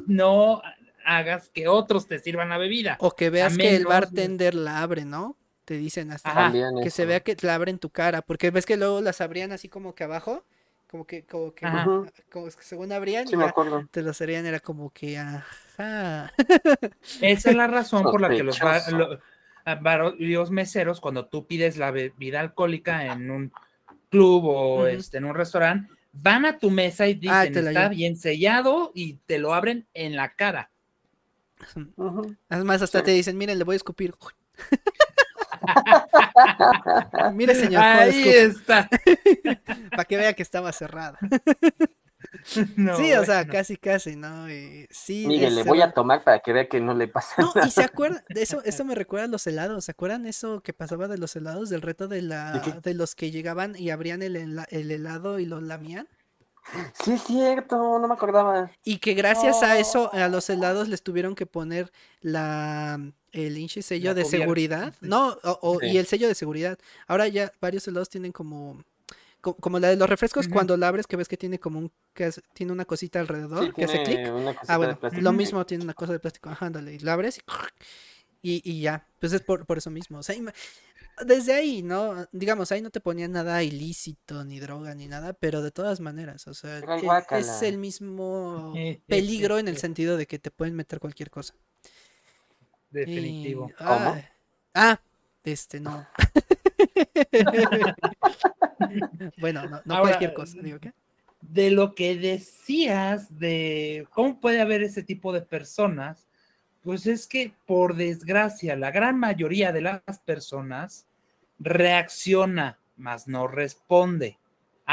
no 0.06 0.62
hagas 1.06 1.50
que 1.50 1.68
otros 1.68 2.08
te 2.08 2.20
sirvan 2.20 2.50
la 2.50 2.58
bebida. 2.58 2.98
O 3.00 3.12
que 3.12 3.30
veas 3.30 3.58
que 3.58 3.76
el 3.76 3.86
bartender 3.86 4.54
la 4.54 4.82
abre, 4.82 5.06
¿no? 5.06 5.38
Te 5.72 5.78
dicen 5.78 6.12
hasta 6.12 6.52
que 6.84 6.90
se 6.90 7.06
vea 7.06 7.22
que 7.22 7.38
la 7.44 7.56
abren 7.56 7.80
tu 7.80 7.92
cara, 7.92 8.22
porque 8.22 8.52
ves 8.52 8.66
que 8.66 8.76
luego 8.76 9.00
las 9.00 9.22
abrían 9.22 9.54
así 9.54 9.70
como 9.70 9.96
que 9.96 10.04
abajo, 10.04 10.44
como 10.90 11.08
que, 11.08 11.24
como 11.24 11.54
que, 11.54 11.66
como 12.30 12.46
que 12.48 12.52
según 12.60 12.92
abrían, 12.92 13.26
te 13.26 14.02
lo 14.02 14.12
harían, 14.20 14.46
era 14.46 14.60
como 14.60 14.90
que, 14.90 15.18
ajá. 15.18 16.34
Esa 17.22 17.50
es 17.52 17.56
la 17.56 17.68
razón 17.68 18.04
por 18.04 18.20
la 18.20 18.28
que 18.28 18.44
los, 18.44 18.60
varios 19.82 20.52
meseros 20.52 21.00
cuando 21.00 21.28
tú 21.28 21.48
pides 21.48 21.78
la 21.78 21.92
bebida 21.92 22.42
alcohólica 22.42 23.06
en 23.06 23.32
un 23.32 23.54
club 24.10 24.44
o 24.44 24.88
este, 24.88 25.20
en 25.20 25.24
un 25.24 25.36
restaurante, 25.36 25.90
van 26.12 26.46
a 26.46 26.60
tu 26.60 26.70
mesa 26.70 27.08
y 27.08 27.14
ah, 27.30 27.46
dicen, 27.46 27.66
está 27.66 27.88
bien 27.88 28.18
sellado 28.18 28.92
y 28.94 29.14
te 29.26 29.40
lo 29.40 29.54
abren 29.54 29.88
en 29.94 30.18
la 30.18 30.34
cara. 30.34 30.70
Además, 32.50 32.82
hasta 32.82 33.02
te 33.04 33.12
dicen, 33.12 33.38
miren, 33.38 33.58
le 33.58 33.64
voy 33.64 33.76
a 33.76 33.78
escupir. 33.78 34.14
Mire, 37.34 37.56
señor. 37.56 37.82
Ahí 37.84 38.28
está. 38.28 38.90
Para 39.92 40.06
que 40.06 40.18
vea 40.18 40.34
que 40.34 40.44
estaba 40.44 40.72
cerrada. 40.72 41.18
sí, 42.44 43.14
o 43.14 43.26
sea, 43.26 43.48
casi, 43.48 43.78
casi, 43.78 44.16
¿no? 44.16 44.50
Y 44.50 44.88
sí. 44.90 45.26
Mire, 45.28 45.52
le 45.52 45.64
voy 45.64 45.82
a 45.82 45.92
tomar 45.92 46.24
para 46.24 46.40
que 46.40 46.54
vea 46.54 46.68
que 46.68 46.80
no 46.80 46.94
le 46.94 47.08
pasa 47.08 47.36
no, 47.38 47.54
y 47.66 47.72
se 47.72 47.84
acuerdan, 47.84 48.24
de 48.30 48.42
eso, 48.42 48.62
eso 48.64 48.86
me 48.86 48.96
recuerda 48.96 49.26
a 49.26 49.30
los 49.30 49.46
helados, 49.48 49.86
¿se 49.86 49.92
acuerdan 49.92 50.26
eso 50.26 50.62
que 50.62 50.74
pasaba 50.74 51.08
de 51.08 51.18
los 51.18 51.36
helados, 51.36 51.70
del 51.70 51.82
reto 51.82 52.08
de 52.08 52.22
la, 52.22 52.62
de 52.84 52.94
los 52.94 53.16
que 53.16 53.32
llegaban 53.32 53.76
y 53.76 53.90
abrían 53.90 54.22
el, 54.22 54.36
el 54.36 54.92
helado 54.92 55.40
y 55.40 55.46
lo 55.46 55.62
lamían? 55.62 56.08
Sí, 57.04 57.14
es 57.14 57.24
cierto, 57.24 57.76
no 58.00 58.08
me 58.08 58.14
acordaba. 58.14 58.72
Y 58.84 58.98
que 58.98 59.14
gracias 59.14 59.64
a 59.64 59.78
eso, 59.78 60.14
a 60.14 60.28
los 60.28 60.50
helados 60.50 60.88
les 60.88 61.02
tuvieron 61.02 61.36
que 61.36 61.46
poner 61.46 61.92
la 62.22 63.00
el 63.32 63.58
hinche 63.58 63.82
sello 63.82 64.14
de 64.14 64.26
seguridad. 64.26 64.94
No, 65.02 65.38
y 65.82 65.98
el 65.98 66.06
sello 66.06 66.28
de 66.28 66.36
seguridad. 66.36 66.78
Ahora 67.08 67.28
ya 67.28 67.52
varios 67.60 67.88
helados 67.88 68.10
tienen 68.10 68.32
como 68.32 68.84
como 69.42 69.80
la 69.80 69.90
de 69.90 69.96
los 69.96 70.08
refrescos, 70.08 70.48
cuando 70.48 70.78
la 70.78 70.88
abres 70.88 71.08
que 71.08 71.16
ves 71.18 71.28
que 71.28 71.38
tiene 71.38 71.60
como 71.60 71.80
un 71.80 71.92
que 72.14 72.30
tiene 72.54 72.72
una 72.72 72.86
cosita 72.86 73.20
alrededor 73.20 73.74
que 73.74 73.86
hace 73.86 74.04
clic. 74.04 74.20
Ah, 74.68 74.78
bueno, 74.78 75.00
lo 75.14 75.32
mismo 75.34 75.66
tiene 75.66 75.84
una 75.84 75.96
cosa 75.96 76.14
de 76.14 76.20
plástico. 76.20 76.50
Ajá, 76.50 76.70
y 76.70 77.00
la 77.00 77.14
abres 77.14 77.42
y, 78.44 78.62
y, 78.70 78.82
ya. 78.82 79.08
Pues 79.20 79.34
es 79.34 79.42
por, 79.42 79.66
por 79.66 79.78
eso 79.78 79.92
mismo. 79.92 80.20
O 80.20 80.24
sea, 80.24 80.36
desde 81.26 81.54
ahí, 81.54 81.84
¿no? 81.84 82.28
Digamos, 82.32 82.72
ahí 82.72 82.82
no 82.82 82.90
te 82.90 83.00
ponían 83.00 83.32
nada 83.32 83.64
ilícito, 83.64 84.44
ni 84.44 84.60
droga, 84.60 84.96
ni 84.96 85.08
nada, 85.08 85.34
pero 85.34 85.62
de 85.62 85.72
todas 85.72 86.00
maneras, 86.00 86.48
o 86.48 86.54
sea, 86.54 86.80
e, 86.80 87.40
es, 87.40 87.62
el 87.62 87.78
mismo 87.78 88.74
peligro 89.08 89.60
en 89.60 89.68
el 89.68 89.78
sentido 89.78 90.18
de 90.18 90.28
que 90.28 90.40
te 90.40 90.52
pueden 90.52 90.76
meter 90.76 91.00
cualquier 91.00 91.30
cosa. 91.30 91.54
Definitivo. 92.90 93.72
¿Cómo? 93.78 94.22
Ah, 94.74 95.00
este, 95.44 95.80
no. 95.80 96.06
bueno, 99.38 99.82
no, 99.86 100.02
cualquier 100.02 100.34
cosa, 100.34 100.58
digo, 100.62 100.80
¿qué? 100.80 100.94
De 101.42 101.72
lo 101.72 101.96
que 101.96 102.16
decías 102.16 103.40
de 103.40 104.08
cómo 104.12 104.40
puede 104.40 104.62
haber 104.62 104.84
ese 104.84 105.02
tipo 105.02 105.34
de 105.34 105.42
personas, 105.42 106.28
pues 106.84 107.08
es 107.08 107.28
que 107.28 107.54
por 107.66 107.96
desgracia 107.96 108.76
la 108.76 108.92
gran 108.92 109.18
mayoría 109.18 109.72
de 109.72 109.82
las 109.82 110.20
personas 110.26 111.08
reacciona, 111.62 112.80
mas 112.98 113.28
no 113.28 113.48
responde. 113.48 114.38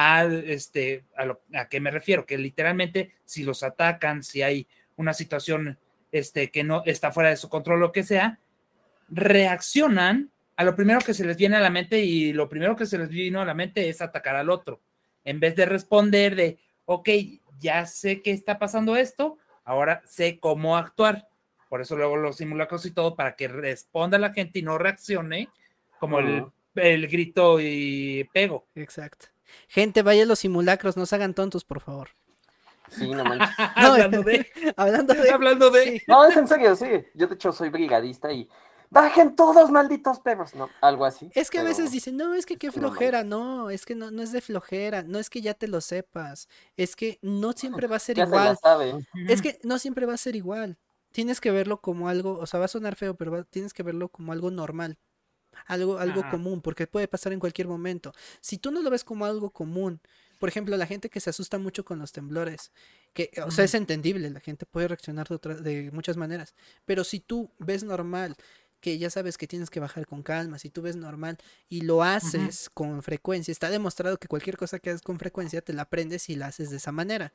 A, 0.01 0.25
este, 0.25 1.07
a, 1.17 1.25
lo, 1.25 1.41
a 1.53 1.69
qué 1.69 1.81
me 1.81 1.91
refiero, 1.91 2.25
que 2.25 2.39
literalmente 2.39 3.15
si 3.25 3.43
los 3.43 3.65
atacan, 3.65 4.23
si 4.23 4.43
hay 4.43 4.69
una 4.95 5.13
situación 5.13 5.77
este, 6.13 6.53
que 6.53 6.63
no 6.63 6.83
está 6.87 7.11
fuera 7.11 7.31
de 7.31 7.37
su 7.37 7.49
control, 7.49 7.81
lo 7.81 7.91
que 7.91 8.05
sea, 8.05 8.39
reaccionan 9.09 10.31
a 10.55 10.65
lo 10.65 10.77
primero 10.77 11.01
que 11.01 11.15
se 11.15 11.25
les 11.25 11.37
viene 11.37 11.57
a 11.57 11.61
la 11.61 11.71
mente 11.71 12.01
y 12.01 12.33
lo 12.33 12.49
primero 12.49 12.77
que 12.77 12.87
se 12.87 12.99
les 12.99 13.09
vino 13.09 13.41
a 13.41 13.45
la 13.45 13.55
mente 13.55 13.89
es 13.89 14.01
atacar 14.01 14.37
al 14.37 14.51
otro, 14.51 14.81
en 15.25 15.41
vez 15.41 15.57
de 15.57 15.67
responder 15.67 16.37
de, 16.37 16.59
ok, 16.85 17.09
ya 17.59 17.85
sé 17.87 18.23
que 18.23 18.31
está 18.31 18.59
pasando 18.59 18.97
esto, 18.97 19.39
ahora 19.65 20.03
sé 20.05 20.39
cómo 20.39 20.77
actuar. 20.77 21.29
Por 21.69 21.81
eso 21.81 21.97
luego 21.97 22.17
los 22.17 22.37
simulacros 22.37 22.87
y 22.87 22.93
todo, 22.93 23.17
para 23.17 23.37
que 23.37 23.49
responda 23.49 24.19
la 24.19 24.33
gente 24.33 24.61
y 24.61 24.63
no 24.63 24.79
reaccione 24.79 25.49
como 25.99 26.19
el, 26.19 26.47
el, 26.79 27.09
grito 27.09 27.61
y 27.61 28.29
pego. 28.33 28.67
Exacto. 28.75 29.27
Gente, 29.69 30.03
vaya 30.03 30.23
a 30.23 30.27
los 30.27 30.41
simulacros, 30.41 30.97
no 30.97 31.07
se 31.07 31.15
hagan 31.15 31.35
tontos, 31.35 31.65
por 31.65 31.81
favor. 31.81 32.11
Sí, 32.91 33.11
no 33.11 33.25
manches. 33.25 33.49
hablando 33.77 34.23
de. 34.23 34.47
hablando 34.77 35.15
de. 35.15 35.31
Hablando 35.31 35.71
de. 35.71 36.03
No, 36.07 36.25
es 36.27 36.37
en 36.37 36.49
serio, 36.49 36.75
sí. 36.77 36.87
Yo, 37.15 37.27
de 37.27 37.35
hecho, 37.35 37.53
soy 37.53 37.69
brigadista 37.69 38.33
y 38.33 38.49
bajen 38.91 39.37
todos, 39.37 39.71
malditos 39.71 40.21
perros, 40.21 40.55
¿no? 40.55 40.69
Algo 40.81 41.05
así. 41.05 41.31
Es 41.35 41.51
que 41.51 41.59
a 41.59 41.63
veces 41.63 41.91
dicen, 41.91 42.17
no, 42.17 42.35
es 42.35 42.47
que 42.47 42.57
qué 42.57 42.73
flojera, 42.73 43.25
no, 43.25 43.71
es 43.71 43.85
que 43.85 43.95
no, 43.95 44.11
no 44.11 44.23
es 44.23 44.33
de 44.33 44.41
flojera, 44.41 45.03
no 45.03 45.19
es 45.19 45.31
que 45.31 45.41
ya 45.41 45.55
te 45.55 45.69
lo 45.69 45.81
sepas, 45.81 46.49
es 46.77 46.97
que 46.97 47.19
no 47.23 47.53
siempre 47.53 47.87
va 47.87 47.97
a 47.97 48.01
ser 48.01 48.19
igual. 48.19 48.59
Es 49.29 49.43
que 49.43 49.59
no 49.63 49.79
siempre 49.79 50.07
va 50.07 50.15
a 50.15 50.19
ser 50.19 50.37
igual. 50.37 50.79
Tienes 51.13 51.41
que 51.41 51.51
verlo 51.51 51.81
como 51.81 52.09
algo, 52.09 52.39
o 52.39 52.47
sea, 52.47 52.61
va 52.61 52.67
a 52.67 52.69
sonar 52.69 52.97
feo, 52.97 53.15
pero 53.15 53.45
tienes 53.45 53.73
que 53.73 53.83
verlo 53.83 54.09
como 54.09 54.33
algo 54.33 54.51
normal. 54.51 54.99
Algo, 55.67 55.99
algo 55.99 56.23
común, 56.31 56.61
porque 56.61 56.87
puede 56.87 57.09
pasar 57.09 57.33
en 57.33 57.41
cualquier 57.41 57.69
momento. 57.69 58.13
Si 58.41 58.59
tú 58.59 58.71
no 58.71 58.83
lo 58.83 58.91
ves 58.91 59.05
como 59.05 59.25
algo 59.25 59.51
común, 59.51 60.01
por 60.39 60.49
ejemplo, 60.49 60.77
la 60.77 60.87
gente 60.87 61.11
que 61.11 61.21
se 61.21 61.31
asusta 61.31 61.59
mucho 61.59 61.85
con 61.85 61.99
los 61.99 62.13
temblores, 62.13 62.71
que, 63.13 63.31
o 63.45 63.51
sea, 63.51 63.65
es 63.65 63.75
entendible, 63.75 64.31
la 64.31 64.41
gente 64.41 64.67
puede 64.67 64.89
reaccionar 64.89 65.29
de, 65.29 65.55
de 65.57 65.91
muchas 65.91 66.17
maneras, 66.17 66.55
pero 66.85 67.05
si 67.05 67.21
tú 67.21 67.51
ves 67.59 67.83
normal 67.83 68.37
que 68.81 68.99
ya 68.99 69.11
sabes 69.11 69.37
que 69.37 69.47
tienes 69.47 69.71
que 69.71 69.81
bajar 69.81 70.07
con 70.07 70.23
calma, 70.23 70.59
si 70.59 70.71
tú 70.71 70.83
ves 70.83 70.97
normal 70.97 71.37
y 71.69 71.81
lo 71.81 72.03
haces 72.03 72.71
con 72.73 73.03
frecuencia, 73.03 73.51
está 73.51 73.71
demostrado 73.71 74.19
que 74.19 74.29
cualquier 74.29 74.57
cosa 74.57 74.79
que 74.79 74.91
haces 74.91 75.03
con 75.03 75.19
frecuencia 75.19 75.61
te 75.61 75.73
la 75.73 75.83
aprendes 75.83 76.29
y 76.29 76.37
la 76.37 76.47
haces 76.47 76.71
de 76.71 76.77
esa 76.77 76.93
manera. 76.93 77.33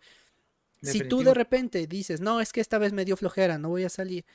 Si 0.81 1.01
tú 1.07 1.23
de 1.23 1.33
repente 1.33 1.87
dices, 1.87 2.19
no, 2.19 2.41
es 2.41 2.51
que 2.51 2.61
esta 2.61 2.77
vez 2.77 2.93
me 2.93 3.05
dio 3.05 3.15
flojera, 3.15 3.57
no 3.57 3.69
voy 3.69 3.83
a 3.83 3.89
salir, 3.89 4.25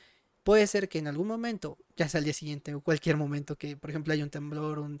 puede 0.49 0.65
ser 0.65 0.89
que 0.89 0.97
en 0.97 1.07
algún 1.07 1.27
momento, 1.27 1.77
ya 1.95 2.09
sea 2.09 2.17
al 2.17 2.23
día 2.23 2.33
siguiente 2.33 2.73
o 2.73 2.81
cualquier 2.81 3.17
momento 3.17 3.55
que, 3.55 3.77
por 3.77 3.91
ejemplo, 3.91 4.13
hay 4.13 4.23
un 4.23 4.31
temblor, 4.31 4.79
un, 4.79 4.99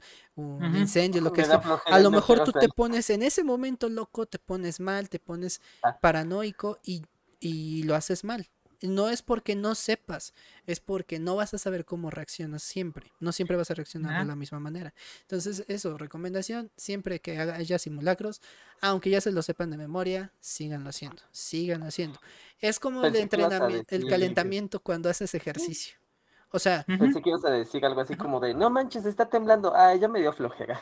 incendio, 0.75 1.21
lo 1.21 1.33
que 1.33 1.43
sea, 1.43 1.59
a 1.87 1.99
lo 1.99 2.11
mejor 2.11 2.43
tú 2.43 2.51
te 2.51 2.69
pones 2.69 3.09
en 3.09 3.23
ese 3.23 3.43
momento 3.43 3.89
loco, 3.89 4.27
te 4.27 4.37
pones 4.37 4.79
mal, 4.79 5.09
te 5.09 5.17
pones 5.17 5.59
ah. 5.81 5.97
paranoico 5.99 6.77
y, 6.83 7.01
y 7.39 7.81
lo 7.81 7.95
haces 7.95 8.23
mal 8.23 8.47
no 8.81 9.09
es 9.09 9.21
porque 9.21 9.55
no 9.55 9.75
sepas, 9.75 10.33
es 10.65 10.79
porque 10.79 11.19
no 11.19 11.35
vas 11.35 11.53
a 11.53 11.57
saber 11.57 11.85
cómo 11.85 12.09
reaccionas 12.09 12.63
siempre. 12.63 13.11
No 13.19 13.31
siempre 13.31 13.57
vas 13.57 13.71
a 13.71 13.73
reaccionar 13.73 14.21
de 14.21 14.27
la 14.27 14.35
misma 14.35 14.59
manera. 14.59 14.93
Entonces, 15.21 15.65
eso, 15.67 15.97
recomendación, 15.97 16.71
siempre 16.77 17.19
que 17.19 17.37
haya 17.39 17.79
simulacros, 17.79 18.41
aunque 18.81 19.09
ya 19.09 19.21
se 19.21 19.31
lo 19.31 19.41
sepan 19.41 19.71
de 19.71 19.77
memoria, 19.77 20.31
síganlo 20.39 20.89
haciendo, 20.89 21.21
síganlo 21.31 21.87
haciendo. 21.87 22.19
Es 22.59 22.79
como 22.79 23.03
el 23.03 23.15
entrenamiento, 23.15 23.95
el 23.95 24.07
calentamiento 24.07 24.79
cuando 24.79 25.09
haces 25.09 25.33
ejercicio. 25.35 25.97
O 26.51 26.57
sea, 26.57 26.83
pensé 26.83 27.21
que 27.21 27.29
ibas 27.29 27.45
a 27.45 27.51
decir 27.51 27.85
algo 27.85 28.01
así 28.01 28.15
como 28.15 28.39
de, 28.39 28.55
no 28.55 28.71
manches, 28.71 29.05
está 29.05 29.29
temblando, 29.29 29.75
ah, 29.75 29.93
ya 29.95 30.07
me 30.07 30.19
dio 30.19 30.33
flojera. 30.33 30.81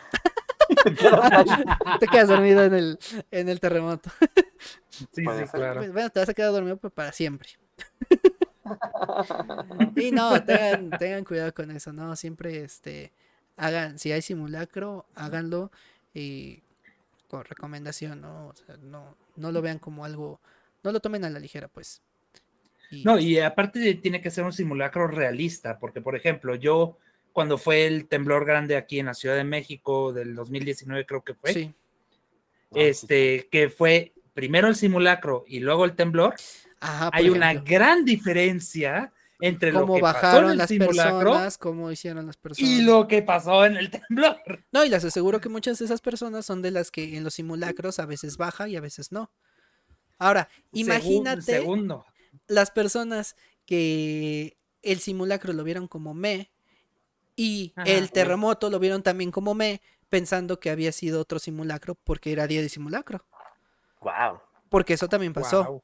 te 1.99 2.07
quedas 2.07 2.29
dormido 2.29 2.63
en 2.63 2.73
el, 2.73 2.99
en 3.31 3.49
el 3.49 3.59
terremoto. 3.59 4.09
sí, 5.11 5.25
sí, 5.25 5.43
claro. 5.51 5.81
Bueno, 5.91 6.09
te 6.09 6.19
vas 6.19 6.29
a 6.29 6.33
quedar 6.33 6.51
dormido 6.53 6.77
para 6.77 7.11
siempre. 7.11 7.49
Y 9.95 10.11
no, 10.11 10.43
tengan, 10.45 11.23
cuidado 11.23 11.53
con 11.53 11.71
eso, 11.71 11.93
¿no? 11.93 12.15
Siempre 12.15 12.63
este 12.63 13.11
hagan, 13.55 13.97
si 13.97 14.11
hay 14.11 14.21
simulacro, 14.21 15.05
háganlo 15.15 15.71
y 16.13 16.61
con 17.27 17.43
recomendación, 17.45 18.21
¿no? 18.21 18.47
O 18.47 18.55
sea, 18.55 18.77
no, 18.77 19.15
no 19.35 19.51
lo 19.51 19.61
vean 19.61 19.79
como 19.79 20.05
algo, 20.05 20.39
no 20.83 20.91
lo 20.91 20.99
tomen 20.99 21.25
a 21.25 21.29
la 21.29 21.39
ligera, 21.39 21.67
pues. 21.67 22.01
No, 23.03 23.19
y 23.19 23.39
aparte 23.39 23.95
tiene 23.95 24.21
que 24.21 24.31
ser 24.31 24.45
un 24.45 24.53
simulacro 24.53 25.07
realista, 25.07 25.77
porque 25.77 25.99
por 25.99 26.15
ejemplo, 26.15 26.55
yo 26.55 26.97
cuando 27.33 27.57
fue 27.57 27.85
el 27.85 28.07
temblor 28.07 28.45
grande 28.45 28.77
aquí 28.77 28.99
en 28.99 29.07
la 29.07 29.13
Ciudad 29.13 29.35
de 29.35 29.43
México 29.43 30.13
del 30.13 30.35
2019 30.35 31.05
creo 31.05 31.23
que 31.23 31.33
fue. 31.33 31.53
Sí. 31.53 31.73
Este, 32.73 33.47
que 33.51 33.69
fue 33.69 34.13
primero 34.33 34.67
el 34.67 34.75
simulacro 34.75 35.45
y 35.47 35.59
luego 35.59 35.85
el 35.85 35.95
temblor. 35.95 36.35
Hay 36.79 37.29
una 37.29 37.53
gran 37.53 38.05
diferencia 38.05 39.11
entre 39.39 39.71
lo 39.71 39.85
que 39.85 40.01
pasó 40.01 40.39
en 40.39 40.49
el 40.51 40.57
las 40.57 40.71
personas, 40.71 41.57
cómo 41.57 41.91
hicieron 41.91 42.25
las 42.25 42.37
personas. 42.37 42.69
Y 42.69 42.81
lo 42.81 43.07
que 43.07 43.21
pasó 43.21 43.65
en 43.65 43.77
el 43.77 43.89
temblor. 43.89 44.37
No, 44.71 44.83
y 44.83 44.89
les 44.89 45.03
aseguro 45.03 45.39
que 45.39 45.49
muchas 45.49 45.79
de 45.79 45.85
esas 45.85 46.01
personas 46.01 46.45
son 46.45 46.61
de 46.61 46.71
las 46.71 46.91
que 46.91 47.17
en 47.17 47.23
los 47.23 47.35
simulacros 47.35 47.99
a 47.99 48.05
veces 48.05 48.37
baja 48.37 48.67
y 48.67 48.75
a 48.75 48.81
veces 48.81 49.11
no. 49.11 49.31
Ahora, 50.17 50.49
imagínate 50.71 51.65
las 52.47 52.71
personas 52.71 53.35
que 53.65 54.57
el 54.81 54.99
simulacro 54.99 55.53
lo 55.53 55.63
vieron 55.63 55.87
como 55.87 56.13
me 56.13 56.51
y 57.35 57.73
el 57.85 58.11
terremoto 58.11 58.69
lo 58.69 58.79
vieron 58.79 59.03
también 59.03 59.31
como 59.31 59.53
me, 59.53 59.81
pensando 60.09 60.59
que 60.59 60.71
había 60.71 60.91
sido 60.91 61.21
otro 61.21 61.39
simulacro 61.39 61.95
porque 61.95 62.31
era 62.31 62.47
día 62.47 62.61
de 62.61 62.69
simulacro. 62.69 63.25
Wow. 64.01 64.39
Porque 64.69 64.93
eso 64.93 65.07
también 65.07 65.33
pasó 65.33 65.83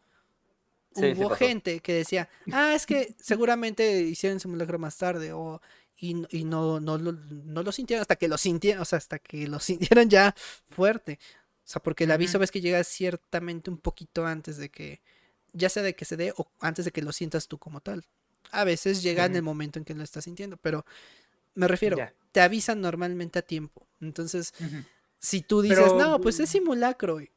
hubo 0.95 1.29
gente 1.31 1.79
que 1.79 1.93
decía, 1.93 2.29
ah, 2.51 2.73
es 2.73 2.85
que 2.85 3.13
seguramente 3.19 4.01
hicieron 4.01 4.39
simulacro 4.39 4.79
más 4.79 4.97
tarde 4.97 5.33
o 5.33 5.61
y, 6.03 6.43
no, 6.43 6.81
no, 6.81 6.97
no, 6.97 7.63
lo 7.63 7.71
sintieron 7.71 8.01
hasta 8.01 8.17
que 8.17 8.27
lo 8.27 8.37
sintieron, 8.37 8.81
o 8.81 8.85
sea, 8.85 8.97
hasta 8.97 9.19
que 9.19 9.47
lo 9.47 9.59
sintieron 9.61 10.09
ya 10.09 10.35
fuerte. 10.69 11.19
O 11.59 11.67
sea, 11.67 11.81
porque 11.81 12.03
el 12.03 12.11
aviso 12.11 12.39
ves 12.39 12.51
que 12.51 12.59
llega 12.59 12.83
ciertamente 12.83 13.69
un 13.69 13.77
poquito 13.77 14.25
antes 14.25 14.57
de 14.57 14.69
que, 14.69 15.01
ya 15.53 15.69
sea 15.69 15.81
de 15.81 15.95
que 15.95 16.03
se 16.03 16.17
dé 16.17 16.33
o 16.35 16.51
antes 16.59 16.83
de 16.83 16.91
que 16.91 17.01
lo 17.01 17.13
sientas 17.13 17.47
tú 17.47 17.57
como 17.57 17.79
tal. 17.79 18.05
A 18.51 18.65
veces 18.65 19.01
llega 19.01 19.25
en 19.25 19.35
el 19.37 19.43
momento 19.43 19.79
en 19.79 19.85
que 19.85 19.93
lo 19.93 20.03
estás 20.03 20.25
sintiendo, 20.25 20.57
pero 20.57 20.85
Me 21.55 21.67
refiero, 21.67 21.97
te 22.31 22.41
avisan 22.41 22.81
normalmente 22.81 23.39
a 23.39 23.41
tiempo. 23.41 23.87
Entonces, 24.01 24.53
si 25.19 25.41
tú 25.41 25.61
dices, 25.61 25.93
no, 25.93 26.19
pues 26.19 26.39
es 26.41 26.49
simulacro. 26.49 27.21
y 27.21 27.31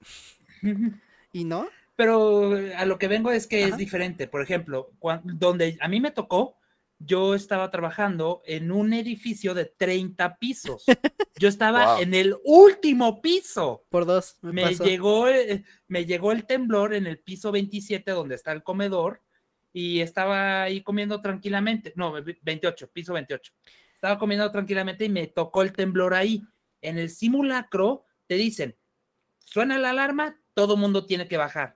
no. 1.45 1.69
Pero 1.97 2.53
a 2.77 2.85
lo 2.85 2.99
que 2.99 3.09
vengo 3.09 3.31
es 3.31 3.47
que 3.47 3.65
es 3.65 3.77
diferente. 3.77 4.29
Por 4.29 4.43
ejemplo, 4.43 4.93
donde 5.25 5.79
a 5.81 5.89
mí 5.89 6.01
me 6.01 6.11
tocó, 6.11 6.59
yo 6.99 7.35
estaba 7.35 7.71
trabajando 7.71 8.43
en 8.47 8.71
un 8.71 8.93
edificio 8.93 9.55
de 9.55 9.67
30 9.67 10.39
pisos. 10.39 10.85
Yo 11.39 11.49
estaba 11.49 12.01
en 12.01 12.15
el 12.15 12.35
último 12.45 13.21
piso. 13.21 13.85
Por 13.91 14.07
dos. 14.07 14.39
Me, 14.41 14.75
llegó, 14.75 15.29
eh, 15.29 15.65
me 15.87 16.07
llegó 16.07 16.33
el 16.33 16.47
temblor 16.47 16.95
en 16.95 17.07
el 17.07 17.19
piso 17.19 17.53
27 17.53 18.11
donde 18.13 18.37
está 18.37 18.53
el 18.53 18.63
comedor 18.63 19.23
y 19.71 20.01
estaba 20.01 20.63
ahí 20.63 20.83
comiendo 20.83 21.21
tranquilamente. 21.21 21.93
No, 21.95 22.15
28, 22.41 22.91
piso 22.91 23.13
28. 23.13 23.53
Estaba 23.93 24.19
comiendo 24.19 24.51
tranquilamente 24.51 25.05
y 25.05 25.11
me 25.11 25.27
tocó 25.27 25.61
el 25.61 25.75
temblor 25.75 26.15
ahí. 26.15 26.43
En 26.81 26.97
el 26.97 27.11
simulacro 27.11 28.07
te 28.27 28.37
dicen, 28.37 28.75
suena 29.45 29.77
la 29.77 29.91
alarma, 29.91 30.41
todo 30.55 30.79
mundo 30.79 31.05
tiene 31.05 31.29
que 31.29 31.37
bajar. 31.37 31.76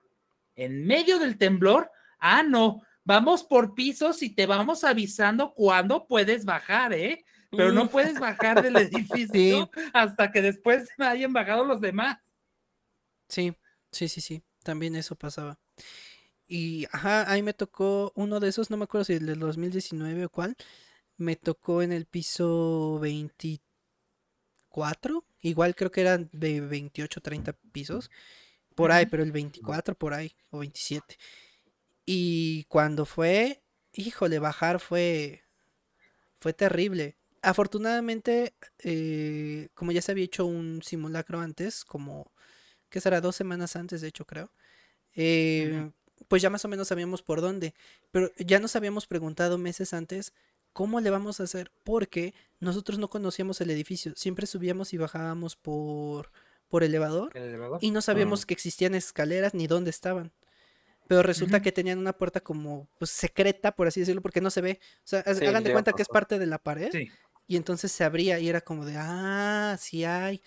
En 0.63 0.85
medio 0.85 1.19
del 1.19 1.37
temblor, 1.37 1.89
ah, 2.19 2.43
no, 2.43 2.81
vamos 3.03 3.43
por 3.43 3.73
pisos 3.73 4.21
y 4.21 4.29
te 4.29 4.45
vamos 4.45 4.83
avisando 4.83 5.53
cuándo 5.53 6.07
puedes 6.07 6.45
bajar, 6.45 6.93
¿eh? 6.93 7.25
Pero 7.49 7.71
no 7.71 7.89
puedes 7.89 8.19
bajar 8.19 8.61
del 8.61 8.75
edificio 8.77 9.69
hasta 9.93 10.31
que 10.31 10.41
después 10.41 10.89
hayan 10.97 11.33
bajado 11.33 11.65
los 11.65 11.81
demás. 11.81 12.17
Sí, 13.27 13.53
sí, 13.91 14.07
sí, 14.07 14.21
sí. 14.21 14.43
También 14.63 14.95
eso 14.95 15.15
pasaba. 15.15 15.59
Y, 16.47 16.85
ajá, 16.91 17.31
ahí 17.31 17.41
me 17.41 17.53
tocó 17.53 18.11
uno 18.15 18.39
de 18.39 18.49
esos, 18.49 18.69
no 18.69 18.77
me 18.77 18.83
acuerdo 18.83 19.05
si 19.05 19.13
el 19.13 19.25
del 19.25 19.39
2019 19.39 20.25
o 20.25 20.29
cuál, 20.29 20.55
me 21.17 21.35
tocó 21.35 21.81
en 21.81 21.91
el 21.91 22.05
piso 22.05 22.99
24, 22.99 25.25
igual 25.41 25.75
creo 25.75 25.91
que 25.91 26.01
eran 26.01 26.29
de 26.33 26.61
28, 26.61 27.21
30 27.21 27.53
pisos, 27.71 28.11
por 28.75 28.91
ahí, 28.91 29.05
pero 29.05 29.23
el 29.23 29.31
24 29.31 29.95
por 29.95 30.13
ahí, 30.13 30.35
o 30.49 30.59
27. 30.59 31.17
Y 32.05 32.65
cuando 32.65 33.05
fue, 33.05 33.61
híjole, 33.93 34.39
bajar 34.39 34.79
fue, 34.79 35.43
fue 36.39 36.53
terrible. 36.53 37.17
Afortunadamente, 37.41 38.53
eh, 38.79 39.69
como 39.73 39.91
ya 39.91 40.01
se 40.01 40.11
había 40.11 40.25
hecho 40.25 40.45
un 40.45 40.81
simulacro 40.83 41.39
antes, 41.39 41.85
como, 41.85 42.31
que 42.89 43.01
será? 43.01 43.21
Dos 43.21 43.35
semanas 43.35 43.75
antes, 43.75 44.01
de 44.01 44.07
hecho, 44.07 44.25
creo. 44.25 44.51
Eh, 45.15 45.91
pues 46.27 46.41
ya 46.41 46.49
más 46.49 46.65
o 46.65 46.67
menos 46.67 46.87
sabíamos 46.87 47.21
por 47.21 47.41
dónde. 47.41 47.73
Pero 48.11 48.31
ya 48.37 48.59
nos 48.59 48.75
habíamos 48.75 49.07
preguntado 49.07 49.57
meses 49.57 49.93
antes 49.93 50.33
cómo 50.73 51.01
le 51.01 51.09
vamos 51.09 51.39
a 51.39 51.43
hacer, 51.43 51.71
porque 51.83 52.33
nosotros 52.59 52.99
no 52.99 53.09
conocíamos 53.09 53.61
el 53.61 53.71
edificio. 53.71 54.13
Siempre 54.15 54.47
subíamos 54.47 54.93
y 54.93 54.97
bajábamos 54.97 55.55
por, 55.55 56.31
por 56.71 56.83
elevador, 56.83 57.31
y 57.81 57.91
no 57.91 58.01
sabíamos 58.01 58.41
mm. 58.41 58.45
que 58.47 58.53
existían 58.55 58.95
escaleras 58.95 59.53
ni 59.53 59.67
dónde 59.67 59.91
estaban 59.91 60.31
pero 61.11 61.23
resulta 61.23 61.61
que 61.61 61.73
tenían 61.73 61.99
una 61.99 62.13
puerta 62.13 62.39
como 62.39 62.87
pues 62.97 63.11
secreta, 63.11 63.75
por 63.75 63.85
así 63.85 63.99
decirlo, 63.99 64.21
porque 64.21 64.39
no 64.39 64.49
se 64.49 64.61
ve. 64.61 64.79
O 64.99 65.07
sea, 65.07 65.19
hagan 65.19 65.61
de 65.61 65.73
cuenta 65.73 65.91
que 65.91 66.03
es 66.03 66.07
parte 66.07 66.39
de 66.39 66.45
la 66.45 66.57
pared. 66.57 66.89
Y 67.47 67.57
entonces 67.57 67.91
se 67.91 68.05
abría 68.05 68.39
y 68.39 68.47
era 68.47 68.61
como 68.61 68.85
de, 68.85 68.95
ah, 68.95 69.75
sí 69.77 70.05
hay. 70.05 70.41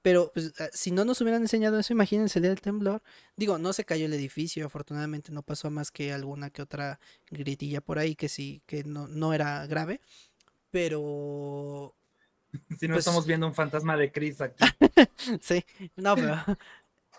Pero 0.00 0.30
pues, 0.32 0.54
ah, 0.58 0.70
si 0.72 0.90
no 0.90 1.04
nos 1.04 1.20
hubieran 1.20 1.42
enseñado 1.42 1.78
eso, 1.78 1.92
imagínense 1.92 2.38
el 2.38 2.44
día 2.44 2.50
del 2.50 2.62
temblor. 2.62 3.02
Digo, 3.36 3.58
no 3.58 3.74
se 3.74 3.84
cayó 3.84 4.06
el 4.06 4.14
edificio, 4.14 4.64
afortunadamente 4.64 5.32
no 5.32 5.42
pasó 5.42 5.70
más 5.70 5.90
que 5.90 6.14
alguna 6.14 6.48
que 6.48 6.62
otra 6.62 6.98
gritilla 7.30 7.82
por 7.82 7.98
ahí 7.98 8.16
que 8.16 8.30
sí, 8.30 8.62
que 8.64 8.84
no, 8.84 9.08
no 9.08 9.34
era 9.34 9.66
grave. 9.66 10.00
Pero 10.70 11.94
si 12.78 12.88
no 12.88 12.94
pues 12.94 13.06
estamos 13.06 13.26
viendo 13.26 13.46
un 13.46 13.54
fantasma 13.54 13.96
de 13.96 14.10
Chris 14.12 14.40
aquí. 14.40 14.64
sí, 15.40 15.64
no, 15.96 16.14
pero 16.14 16.36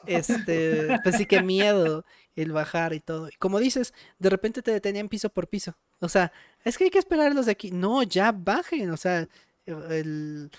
este, 0.05 0.99
pues 1.03 1.17
sí 1.17 1.25
que 1.25 1.41
miedo 1.41 2.05
el 2.35 2.51
bajar 2.51 2.93
y 2.93 2.99
todo. 2.99 3.29
Y 3.29 3.33
como 3.33 3.59
dices, 3.59 3.93
de 4.19 4.29
repente 4.29 4.61
te 4.61 4.71
detenían 4.71 5.09
piso 5.09 5.29
por 5.29 5.47
piso. 5.47 5.75
O 5.99 6.09
sea, 6.09 6.31
es 6.63 6.77
que 6.77 6.85
hay 6.85 6.89
que 6.89 6.99
esperarlos 6.99 7.47
de 7.47 7.51
aquí. 7.51 7.71
No, 7.71 8.03
ya 8.03 8.31
bajen. 8.31 8.91
O 8.91 8.97
sea, 8.97 9.27
el, 9.65 10.51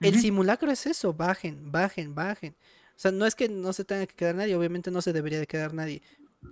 el 0.00 0.20
simulacro 0.20 0.70
es 0.70 0.86
eso, 0.86 1.12
bajen, 1.12 1.70
bajen, 1.70 2.14
bajen. 2.14 2.56
O 2.96 3.00
sea, 3.00 3.12
no 3.12 3.26
es 3.26 3.34
que 3.34 3.48
no 3.48 3.72
se 3.72 3.84
tenga 3.84 4.06
que 4.06 4.14
quedar 4.14 4.34
nadie, 4.34 4.56
obviamente 4.56 4.90
no 4.90 5.02
se 5.02 5.12
debería 5.12 5.38
de 5.38 5.46
quedar 5.46 5.74
nadie. 5.74 6.02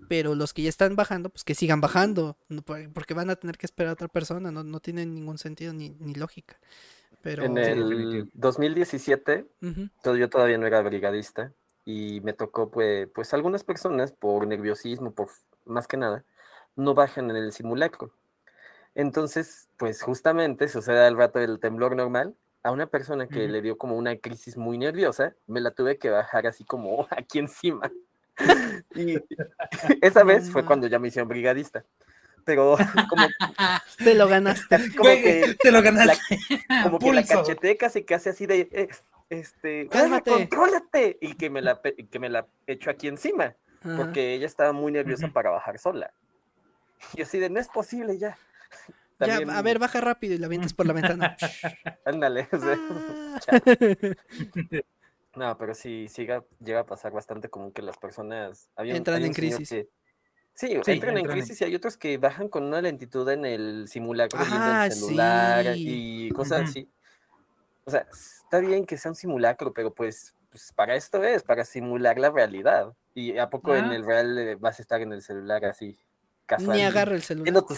Pero 0.09 0.35
los 0.35 0.53
que 0.53 0.63
ya 0.63 0.69
están 0.69 0.97
bajando, 0.97 1.31
pues 1.31 1.45
que 1.45 1.55
sigan 1.55 1.81
bajando, 1.81 2.37
porque 2.93 3.15
van 3.15 3.31
a 3.31 3.37
tener 3.37 3.57
que 3.57 3.67
esperar 3.67 3.91
a 3.91 3.93
otra 3.95 4.09
persona, 4.09 4.51
no, 4.51 4.65
no 4.65 4.81
tiene 4.81 5.07
ningún 5.07 5.39
sentido 5.39 5.73
ni, 5.73 5.91
ni 5.91 6.15
lógica. 6.15 6.59
Pero... 7.27 7.43
En 7.43 7.59
el 7.59 8.31
2017, 8.35 9.47
yo 10.05 10.31
todavía 10.31 10.59
no 10.59 10.67
era 10.69 10.81
brigadista, 10.83 11.53
y 11.85 12.21
me 12.21 12.33
tocó, 12.33 12.71
pues, 12.71 13.09
pues 13.13 13.35
algunas 13.35 13.65
personas 13.65 14.13
por 14.13 14.47
nerviosismo, 14.47 15.11
por 15.11 15.29
más 15.65 15.89
que 15.89 15.97
nada, 15.97 16.25
no 16.77 16.95
bajan 16.95 17.29
en 17.31 17.37
el 17.37 17.53
simulacro. 17.53 18.13
Entonces, 18.95 19.69
pues 19.77 20.03
justamente 20.03 20.69
sucede 20.69 21.05
al 21.05 21.17
rato 21.17 21.41
del 21.41 21.59
temblor 21.59 21.97
normal, 21.97 22.37
a 22.63 22.71
una 22.71 22.87
persona 22.87 23.27
que 23.27 23.49
le 23.49 23.61
dio 23.61 23.77
como 23.77 23.97
una 23.97 24.17
crisis 24.19 24.57
muy 24.57 24.79
nerviosa, 24.79 25.35
me 25.49 25.61
la 25.61 25.73
tuve 25.73 25.99
que 25.99 26.11
bajar 26.11 26.47
así 26.47 26.65
como 26.65 27.09
aquí 27.11 27.41
encima. 27.41 27.91
y 28.95 29.17
esa 30.01 30.23
vez 30.23 30.49
fue 30.49 30.65
cuando 30.65 30.87
ya 30.87 31.01
me 31.01 31.09
hicieron 31.09 31.29
brigadista. 31.29 31.85
Pero 32.47 32.77
como... 33.11 33.27
Te 33.99 34.15
lo 34.15 34.29
ganaste. 34.29 34.79
Como 34.97 35.11
que 35.11 35.57
te 35.61 35.71
lo 35.71 35.83
ganaste. 35.83 36.39
como 36.85 36.99
que 36.99 37.13
la 37.13 37.25
cacheteca 37.25 37.87
casi 37.87 38.05
casi 38.05 38.29
así 38.31 38.47
de... 38.47 38.69
Eh, 38.73 38.89
este, 39.29 39.89
cálmate, 39.89 40.31
contrólate, 40.31 41.19
y 41.21 41.35
que 41.35 41.51
me 41.51 41.61
la, 41.61 41.81
que 41.83 42.19
me 42.21 42.29
la 42.29 42.47
echo 42.69 42.91
aquí 42.91 43.09
encima, 43.09 43.57
porque 43.97 44.35
ella 44.35 44.47
estaba 44.47 44.73
muy 44.73 44.93
nerviosa 44.93 45.27
para 45.29 45.51
bajar 45.51 45.81
sola. 45.81 46.13
Y 47.15 47.23
así 47.23 47.41
de, 47.41 47.51
no 47.51 47.59
es 47.59 47.67
posible 47.67 48.19
ya. 48.19 48.39
Ya, 49.19 49.39
a 49.39 49.63
ver, 49.63 49.81
baja 49.81 50.01
rápido 50.01 50.35
y 50.35 50.39
la 50.39 50.47
avientas 50.47 50.75
por 50.75 50.87
la 50.87 50.93
ventana. 50.93 51.37
Ándale. 52.05 52.49
Ah. 52.53 53.41
no, 55.35 55.59
pero 55.59 55.75
sí, 55.75 56.07
sí 56.09 56.29
llega 56.61 56.81
a 56.81 56.87
pasar 56.87 57.11
bastante 57.11 57.49
como 57.49 57.73
que 57.73 57.83
las 57.83 57.99
personas... 57.99 58.71
entran 58.77 59.25
en 59.25 59.33
crisis. 59.33 59.87
Sí, 60.57 60.81
entran, 60.87 61.19
en 61.19 61.27
crisis 61.27 61.61
y 61.61 61.65
hay 61.65 61.75
otros 61.75 61.97
que 61.97 62.19
bajan 62.19 62.49
con 62.49 62.65
una 62.65 62.81
lentitud 62.81 63.29
en 63.29 63.45
el 63.45 63.87
simulacro 63.89 64.41
ah, 64.43 64.89
celular 64.91 65.75
y 65.77 66.31
cosas 66.31 66.71
así. 66.71 66.89
O 67.85 67.91
sea, 67.91 68.07
está 68.11 68.59
bien 68.59 68.85
que 68.87 68.97
sea 68.97 69.13
un 69.13 69.15
simulacro, 69.15 69.73
pero 69.73 69.95
pues, 69.95 70.35
pues 70.51 70.73
para 70.73 70.97
esto 70.97 71.23
es, 71.23 71.45
para 71.45 71.65
simular 71.65 72.19
la 72.19 72.31
realidad. 72.31 72.93
¿Y 73.15 73.39
a 73.39 73.49
poco 73.49 73.77
en 73.77 73.85
ah. 73.87 73.95
el 73.95 74.05
real 74.05 74.39
eh, 74.39 74.55
vas 74.57 74.79
a 74.79 74.83
estar 74.83 75.01
en 75.01 75.13
el 75.13 75.23
celular 75.23 75.65
así? 75.65 75.97
Casual, 76.47 76.77
Ni 76.77 76.83
agarra 76.83 77.15
el 77.15 77.23
celular. 77.23 77.65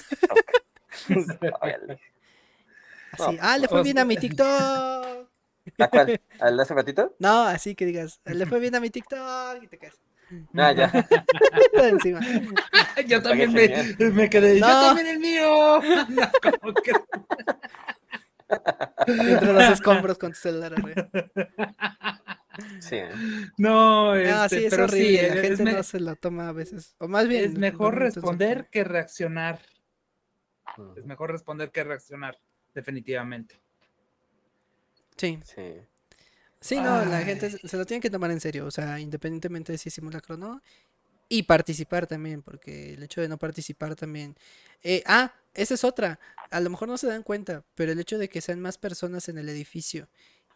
así, 3.12 3.38
ah, 3.40 3.58
le 3.58 3.68
fue 3.68 3.82
bien 3.82 3.98
a 3.98 4.04
mi 4.04 4.16
TikTok. 4.16 4.46
¿A 5.78 5.88
cuál? 5.90 6.20
¿Al 6.40 6.60
hace 6.60 6.74
ratito? 6.74 7.14
No, 7.18 7.42
así 7.42 7.74
que 7.74 7.84
digas, 7.84 8.20
le 8.24 8.46
fue 8.46 8.60
bien 8.60 8.74
a 8.74 8.80
mi 8.80 8.90
TikTok 8.90 9.62
y 9.62 9.66
te 9.66 9.78
caes. 9.78 10.00
Ah, 10.54 10.72
ya. 10.72 10.90
encima. 11.88 12.20
Yo 13.06 13.22
también 13.22 13.52
me, 13.52 13.68
me, 14.10 14.30
quedé. 14.30 14.58
Yo 14.58 14.66
también 14.66 15.06
el 15.06 15.18
mío. 15.18 15.80
No, 16.08 16.74
que... 16.74 16.92
Entre 19.06 19.52
los 19.52 19.64
escombros 19.64 20.18
con 20.18 20.32
tu 20.32 20.38
celular 20.38 20.74
Sí. 22.80 23.00
No, 23.56 24.14
este, 24.16 24.48
sí, 24.48 24.64
es 24.66 24.72
horrible. 24.72 25.34
la 25.34 25.42
gente 25.42 25.64
no 25.64 25.82
se 25.82 26.00
la 26.00 26.14
toma 26.16 26.48
a 26.48 26.52
veces. 26.52 26.96
O 26.98 27.08
más 27.08 27.28
bien. 27.28 27.44
Es 27.44 27.54
mejor 27.54 27.96
responder 27.96 28.68
que 28.70 28.84
reaccionar. 28.84 29.60
Es 30.96 31.04
mejor 31.04 31.30
responder 31.32 31.70
que 31.70 31.84
reaccionar, 31.84 32.38
definitivamente. 32.74 33.60
Sí. 35.16 35.38
Sí. 35.44 35.74
Sí, 36.61 36.76
no, 36.76 37.04
la 37.04 37.22
gente 37.22 37.50
se 37.50 37.76
lo 37.76 37.86
tiene 37.86 38.00
que 38.00 38.11
tomar 38.11 38.30
en 38.30 38.40
serio, 38.40 38.66
o 38.66 38.70
sea, 38.70 38.98
independientemente 38.98 39.72
de 39.72 39.78
si 39.78 39.88
es 39.88 39.94
simulacro 39.94 40.34
o 40.34 40.38
no. 40.38 40.62
Y 41.28 41.42
participar 41.42 42.06
también, 42.06 42.42
porque 42.42 42.94
el 42.94 43.02
hecho 43.02 43.20
de 43.20 43.28
no 43.28 43.36
participar 43.38 43.94
también. 43.94 44.34
Eh, 44.82 45.02
ah, 45.06 45.34
esa 45.54 45.74
es 45.74 45.84
otra. 45.84 46.18
A 46.50 46.61
lo 46.61 46.70
mejor 46.70 46.88
no 46.88 46.96
se 46.96 47.06
dan 47.06 47.22
cuenta, 47.22 47.64
pero 47.74 47.92
el 47.92 48.00
hecho 48.00 48.18
de 48.18 48.28
que 48.28 48.40
sean 48.40 48.61
más 48.61 48.78
personas 48.78 49.28
en 49.28 49.36
el 49.36 49.48
edificio 49.48 50.09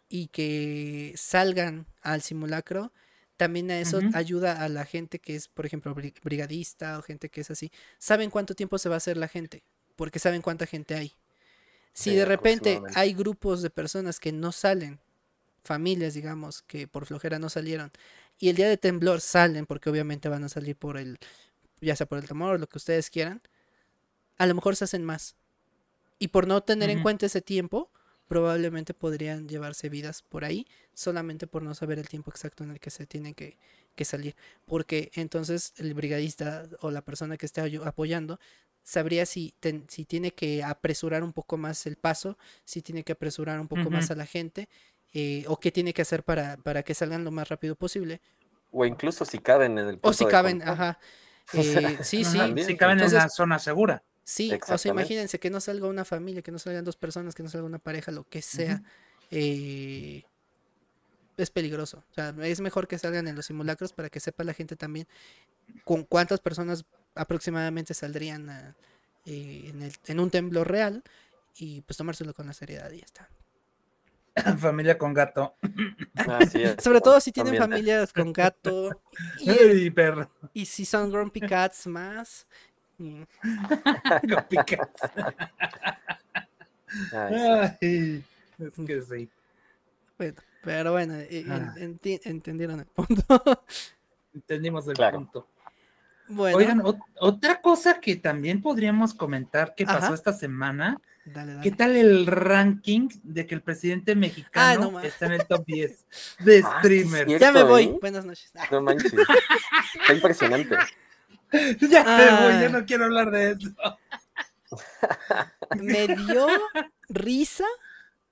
y 0.09 0.27
que 0.27 1.13
salgan 1.15 1.85
al 2.01 2.21
simulacro, 2.21 2.91
también 3.37 3.71
a 3.71 3.79
eso 3.79 3.99
ayuda 4.13 4.63
a 4.63 4.69
la 4.69 4.85
gente 4.85 5.19
que 5.19 5.35
es, 5.35 5.47
por 5.47 5.65
ejemplo, 5.65 5.95
brigadista 6.23 6.97
o 6.97 7.01
gente 7.01 7.29
que 7.29 7.41
es 7.41 7.51
así. 7.51 7.71
Saben 7.97 8.29
cuánto 8.29 8.55
tiempo 8.55 8.77
se 8.77 8.89
va 8.89 8.95
a 8.95 8.97
hacer 8.97 9.17
la 9.17 9.27
gente, 9.27 9.63
porque 9.95 10.19
saben 10.19 10.41
cuánta 10.41 10.65
gente 10.65 10.95
hay. 10.95 11.13
Si 11.93 12.15
de 12.15 12.25
repente 12.25 12.81
hay 12.95 13.13
grupos 13.13 13.61
de 13.61 13.69
personas 13.69 14.19
que 14.19 14.31
no 14.31 14.51
salen, 14.51 14.99
familias, 15.63 16.13
digamos, 16.13 16.61
que 16.63 16.87
por 16.87 17.05
flojera 17.05 17.39
no 17.39 17.49
salieron, 17.49 17.91
y 18.39 18.49
el 18.49 18.55
día 18.55 18.67
de 18.67 18.77
temblor 18.77 19.21
salen, 19.21 19.65
porque 19.65 19.89
obviamente 19.89 20.29
van 20.29 20.43
a 20.43 20.49
salir 20.49 20.75
por 20.75 20.97
el, 20.97 21.17
ya 21.81 21.95
sea 21.95 22.07
por 22.07 22.17
el 22.17 22.27
temor 22.27 22.55
o 22.55 22.57
lo 22.57 22.67
que 22.67 22.77
ustedes 22.77 23.09
quieran, 23.09 23.41
a 24.37 24.45
lo 24.45 24.55
mejor 24.55 24.75
se 24.75 24.83
hacen 24.85 25.03
más. 25.03 25.35
Y 26.19 26.29
por 26.29 26.47
no 26.47 26.61
tener 26.61 26.89
en 26.89 27.01
cuenta 27.01 27.25
ese 27.25 27.41
tiempo, 27.41 27.89
probablemente 28.27 28.93
podrían 28.93 29.47
llevarse 29.47 29.89
vidas 29.89 30.21
por 30.21 30.45
ahí, 30.45 30.65
solamente 30.93 31.47
por 31.47 31.63
no 31.63 31.75
saber 31.75 31.99
el 31.99 32.07
tiempo 32.07 32.31
exacto 32.31 32.63
en 32.63 32.71
el 32.71 32.79
que 32.79 32.89
se 32.89 33.05
tienen 33.05 33.33
que, 33.35 33.57
salir. 34.03 34.35
Porque 34.65 35.11
entonces 35.13 35.73
el 35.77 35.93
brigadista 35.93 36.67
o 36.81 36.91
la 36.91 37.01
persona 37.01 37.37
que 37.37 37.45
esté 37.45 37.61
apoyando 37.85 38.39
sabría 38.81 39.25
si, 39.25 39.53
si 39.87 40.05
tiene 40.05 40.31
que 40.31 40.63
apresurar 40.63 41.23
un 41.23 41.31
poco 41.31 41.57
más 41.57 41.85
el 41.85 41.95
paso, 41.95 42.37
si 42.65 42.81
tiene 42.81 43.03
que 43.03 43.13
apresurar 43.13 43.59
un 43.59 43.67
poco 43.67 43.89
más 43.89 44.11
a 44.11 44.15
la 44.15 44.25
gente, 44.25 44.67
eh, 45.13 45.45
o 45.47 45.59
qué 45.59 45.71
tiene 45.71 45.93
que 45.93 46.01
hacer 46.01 46.23
para, 46.23 46.57
para 46.57 46.83
que 46.83 46.93
salgan 46.93 47.23
lo 47.23 47.31
más 47.31 47.49
rápido 47.49 47.75
posible. 47.75 48.21
O 48.71 48.85
incluso 48.85 49.25
si 49.25 49.39
caben 49.39 49.77
en 49.77 49.87
el 49.87 49.99
O 50.01 50.13
si 50.13 50.25
caben, 50.25 50.61
ajá. 50.61 50.99
Eh, 51.51 51.97
sí, 52.03 52.23
sí. 52.23 52.39
Si 52.63 52.77
caben 52.77 53.01
en 53.01 53.13
la 53.13 53.27
zona 53.27 53.59
segura. 53.59 54.01
Sí, 54.23 54.57
o 54.69 54.77
sea, 54.77 54.91
imagínense 54.91 55.39
que 55.39 55.49
no 55.49 55.59
salga 55.59 55.87
una 55.87 56.05
familia, 56.05 56.41
que 56.41 56.53
no 56.53 56.57
salgan 56.57 56.85
dos 56.85 56.95
personas, 56.95 57.35
que 57.35 57.43
no 57.43 57.49
salga 57.49 57.67
una 57.67 57.79
pareja, 57.79 58.13
lo 58.13 58.23
que 58.23 58.41
sea. 58.41 58.81
Eh, 59.29 60.23
es 61.35 61.49
peligroso. 61.49 62.03
O 62.11 62.13
sea, 62.13 62.33
es 62.43 62.61
mejor 62.61 62.87
que 62.87 62.97
salgan 62.97 63.27
en 63.27 63.35
los 63.35 63.47
simulacros 63.47 63.91
para 63.91 64.09
que 64.09 64.19
sepa 64.19 64.43
la 64.43 64.53
gente 64.53 64.75
también 64.75 65.07
con 65.83 66.03
cuántas 66.03 66.39
personas 66.39 66.85
aproximadamente 67.15 67.93
saldrían 67.93 68.49
eh, 69.25 69.65
en, 69.67 69.81
el, 69.81 69.93
en 70.05 70.19
un 70.19 70.29
temblor 70.29 70.69
real 70.69 71.03
y 71.55 71.81
pues 71.81 71.97
tomárselo 71.97 72.33
con 72.33 72.47
la 72.47 72.53
seriedad 72.53 72.91
y 72.91 72.99
ya 72.99 73.05
está. 73.05 73.29
Familia 74.57 74.97
con 74.97 75.13
gato. 75.13 75.55
Sobre 76.79 77.01
todo 77.01 77.19
si 77.19 77.31
tienen 77.31 77.57
familias 77.57 78.11
con 78.11 78.33
gato 78.33 79.01
y, 79.39 79.89
perro. 79.91 80.29
Y 80.53 80.65
si 80.65 80.85
son 80.85 81.11
grumpy 81.11 81.41
cats 81.41 81.87
más. 81.87 82.47
grumpy 82.97 84.57
cats. 84.57 85.01
Ay, 87.11 88.23
es 88.59 88.85
que 88.85 89.01
sí. 89.01 89.29
Bueno, 90.17 90.35
pero 90.63 90.91
bueno, 90.91 91.15
eh, 91.17 91.45
ah. 91.49 91.75
entendieron 91.77 92.79
el 92.79 92.85
punto. 92.85 93.63
Entendimos 94.33 94.87
el 94.87 94.95
punto. 94.95 95.47
Bueno. 96.27 96.57
Oigan, 96.57 96.81
otra 97.19 97.61
cosa 97.61 97.99
que 97.99 98.15
también 98.15 98.61
podríamos 98.61 99.13
comentar 99.13 99.75
que 99.75 99.85
pasó 99.85 100.13
esta 100.13 100.33
semana 100.33 101.01
¿Qué 101.61 101.71
tal 101.71 101.95
el 101.95 102.25
ranking 102.25 103.07
de 103.23 103.47
que 103.47 103.55
el 103.55 103.61
presidente 103.61 104.13
mexicano 104.13 104.97
ah, 104.97 105.05
está 105.05 105.27
en 105.27 105.33
el 105.33 105.47
top 105.47 105.65
10 105.65 106.05
de 106.39 106.61
ah, 106.65 106.79
streamers? 106.79 107.39
ya 107.39 107.51
me 107.53 107.63
voy. 107.63 107.83
¿eh? 107.85 107.97
Buenas 108.01 108.25
noches. 108.25 108.51
No 108.69 108.81
manches. 108.81 109.13
Está 109.13 110.13
impresionante. 110.13 110.75
Ya 111.81 112.03
me 112.03 112.31
voy, 112.31 112.61
ya 112.63 112.69
no 112.69 112.83
quiero 112.83 113.05
hablar 113.05 113.29
de 113.29 113.51
eso. 113.51 113.69
Me 115.79 116.07
dio 116.07 116.47
risa 117.09 117.65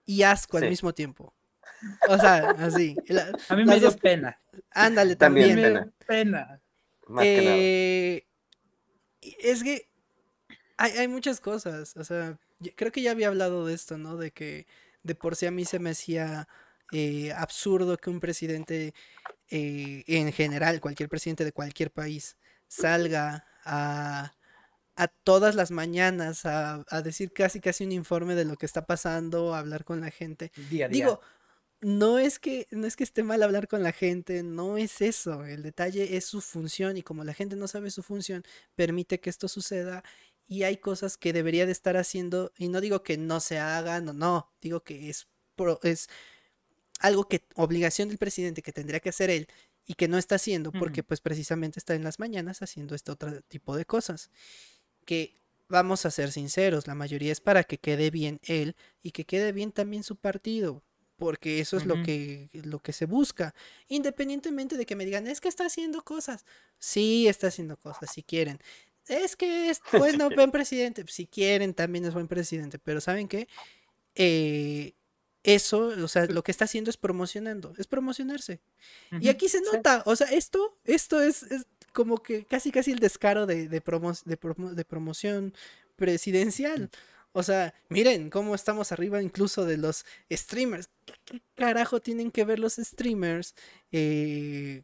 y 0.08 0.24
asco 0.24 0.58
al 0.58 0.68
mismo 0.68 0.92
tiempo. 0.92 1.32
O 2.10 2.18
sea, 2.18 2.50
así. 2.58 2.96
a 3.48 3.56
mí 3.56 3.64
me 3.64 3.80
dio 3.80 3.96
pena. 3.96 4.42
Ándale, 4.72 5.16
también. 5.16 5.56
Me 5.56 5.70
dio 5.70 5.94
pena. 6.08 6.61
Más 7.12 7.24
que 7.24 7.42
nada. 7.42 7.58
Eh, 7.58 8.26
es 9.22 9.64
que 9.64 9.90
hay, 10.78 10.92
hay 10.94 11.08
muchas 11.08 11.40
cosas. 11.40 11.96
O 11.98 12.04
sea, 12.04 12.40
creo 12.76 12.92
que 12.92 13.02
ya 13.02 13.12
había 13.12 13.28
hablado 13.28 13.66
de 13.66 13.74
esto, 13.74 13.98
¿no? 13.98 14.18
De 14.18 14.32
que 14.32 14.66
de 15.04 15.16
por 15.16 15.36
sí 15.36 15.46
a 15.46 15.52
mí 15.52 15.66
se 15.66 15.80
me 15.80 15.92
hacía 15.92 16.48
eh, 16.92 17.32
absurdo 17.34 17.98
que 17.98 18.10
un 18.10 18.20
presidente, 18.20 18.94
eh, 19.50 20.04
en 20.08 20.32
general, 20.34 20.82
cualquier 20.82 21.10
presidente 21.10 21.46
de 21.46 21.54
cualquier 21.54 21.92
país, 21.92 22.38
salga 22.68 23.46
a, 23.64 24.34
a 24.96 25.08
todas 25.08 25.56
las 25.56 25.72
mañanas 25.72 26.46
a, 26.46 26.84
a, 26.90 27.02
decir 27.02 27.32
casi 27.32 27.60
casi 27.62 27.86
un 27.86 27.92
informe 27.92 28.36
de 28.36 28.46
lo 28.46 28.58
que 28.58 28.66
está 28.66 28.86
pasando, 28.86 29.56
a 29.56 29.60
hablar 29.60 29.86
con 29.86 30.02
la 30.02 30.12
gente. 30.12 30.52
Digo, 30.90 31.22
no 31.82 32.20
es 32.20 32.40
que 32.40 32.68
no 32.72 32.86
es 32.86 32.96
que 32.96 33.04
esté 33.04 33.24
mal 33.24 33.42
hablar 33.44 33.68
con 33.68 33.84
la 33.84 33.92
gente, 33.92 34.44
no 34.44 34.78
es 34.78 35.02
eso. 35.02 35.46
El 35.46 35.64
detalle 35.64 36.16
es 36.16 36.26
su 36.26 36.42
función 36.42 36.98
y 36.98 37.04
como 37.04 37.24
la 37.24 37.34
gente 37.34 37.56
no 37.56 37.68
sabe 37.68 37.92
su 37.92 38.04
función, 38.04 38.44
permite 38.76 39.20
que 39.20 39.30
esto 39.30 39.48
suceda 39.48 40.04
y 40.48 40.64
hay 40.64 40.78
cosas 40.78 41.18
que 41.18 41.34
debería 41.34 41.66
de 41.66 41.72
estar 41.72 41.98
haciendo 41.98 42.52
y 42.58 42.68
no 42.68 42.82
digo 42.82 43.04
que 43.04 43.18
no 43.18 43.40
se 43.40 43.58
hagan 43.58 44.10
o 44.10 44.14
no, 44.14 44.52
digo 44.62 44.84
que 44.84 45.10
es, 45.10 45.28
es 45.84 46.10
algo 47.00 47.28
que 47.28 47.44
obligación 47.56 48.10
del 48.10 48.18
presidente 48.18 48.62
que 48.62 48.74
tendría 48.74 49.00
que 49.00 49.10
hacer 49.10 49.30
él 49.30 49.48
y 49.86 49.96
que 49.96 50.08
no 50.08 50.18
está 50.18 50.36
haciendo 50.36 50.72
porque 50.72 51.04
pues 51.04 51.22
precisamente 51.22 51.80
está 51.80 51.96
en 51.96 52.04
las 52.04 52.20
mañanas 52.20 52.62
haciendo 52.62 52.96
este 52.96 53.12
otro 53.12 53.42
tipo 53.44 53.76
de 53.76 53.86
cosas 53.86 54.30
que 55.06 55.42
vamos 55.68 56.06
a 56.06 56.12
ser 56.12 56.32
sinceros, 56.32 56.86
la 56.86 56.96
mayoría 56.96 57.32
es 57.32 57.40
para 57.42 57.64
que 57.64 57.80
quede 57.80 58.12
bien 58.12 58.40
él 58.44 58.76
y 59.02 59.12
que 59.12 59.26
quede 59.26 59.54
bien 59.54 59.72
también 59.72 60.04
su 60.04 60.18
partido, 60.18 60.84
porque 61.22 61.60
eso 61.60 61.78
es 61.78 61.86
lo 61.86 62.02
que 62.02 62.50
lo 62.66 62.80
que 62.80 62.94
se 62.94 63.06
busca, 63.06 63.54
independientemente 63.88 64.76
de 64.76 64.88
que 64.88 64.96
me 64.96 65.06
digan, 65.06 65.28
es 65.28 65.40
que 65.40 65.50
está 65.50 65.68
haciendo 65.68 66.02
cosas. 66.04 66.46
Sí, 66.80 67.28
está 67.28 67.48
haciendo 67.48 67.78
cosas 67.78 68.12
si 68.12 68.24
quieren 68.24 68.60
es 69.08 69.36
que 69.36 69.70
es 69.70 69.82
bueno, 69.98 70.30
buen 70.30 70.52
presidente. 70.52 71.04
Si 71.08 71.28
quieren, 71.28 71.74
también 71.74 72.06
es 72.06 72.14
buen 72.14 72.28
presidente. 72.28 72.80
Pero 72.80 73.02
¿saben 73.02 73.28
qué? 73.28 73.48
Eh, 74.16 74.94
eso, 75.44 75.88
o 76.04 76.08
sea, 76.08 76.26
lo 76.26 76.44
que 76.44 76.52
está 76.52 76.66
haciendo 76.66 76.90
es 76.90 76.98
promocionando, 76.98 77.74
es 77.78 77.88
promocionarse. 77.88 78.62
Y 79.20 79.30
aquí 79.30 79.50
se 79.50 79.62
nota, 79.62 80.04
o 80.06 80.16
sea, 80.16 80.28
esto, 80.28 80.78
esto 80.86 81.20
es, 81.20 81.46
como 81.94 82.22
que 82.22 82.46
casi 82.46 82.72
casi 82.72 82.92
el 82.92 83.00
descaro 83.00 83.48
de, 83.48 83.68
de, 83.68 83.82
de, 83.82 84.86
promoción 84.86 85.54
presidencial. 85.96 86.92
O 87.34 87.44
sea, 87.44 87.74
miren 87.90 88.30
cómo 88.30 88.56
estamos 88.56 88.92
arriba 88.92 89.22
incluso 89.22 89.66
de 89.66 89.78
los 89.78 90.06
streamers. 90.32 90.90
¿Qué, 91.26 91.42
carajo 91.56 92.02
tienen 92.02 92.32
que 92.32 92.44
ver 92.44 92.60
los 92.60 92.76
streamers 92.76 93.56
eh, 93.92 94.84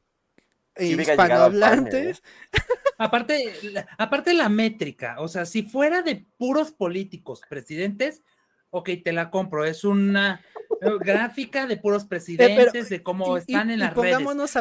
hispanohablantes? 0.80 2.24
Aparte, 3.00 3.54
aparte 4.00 4.34
la 4.34 4.50
métrica, 4.50 5.18
o 5.20 5.28
sea, 5.28 5.46
si 5.46 5.62
fuera 5.62 6.02
de 6.02 6.26
puros 6.36 6.72
políticos, 6.72 7.42
presidentes, 7.48 8.24
ok, 8.72 8.90
te 9.04 9.14
la 9.14 9.30
compro, 9.30 9.66
es 9.66 9.84
una 9.84 10.42
eh, 10.82 10.90
gráfica 11.00 11.68
de 11.68 11.78
puros 11.78 12.04
eh, 12.06 12.08
presidentes, 12.10 12.90
de 12.90 13.04
cómo 13.04 13.38
están 13.38 13.70
en 13.70 13.80
las 13.82 13.94
redes, 13.96 14.18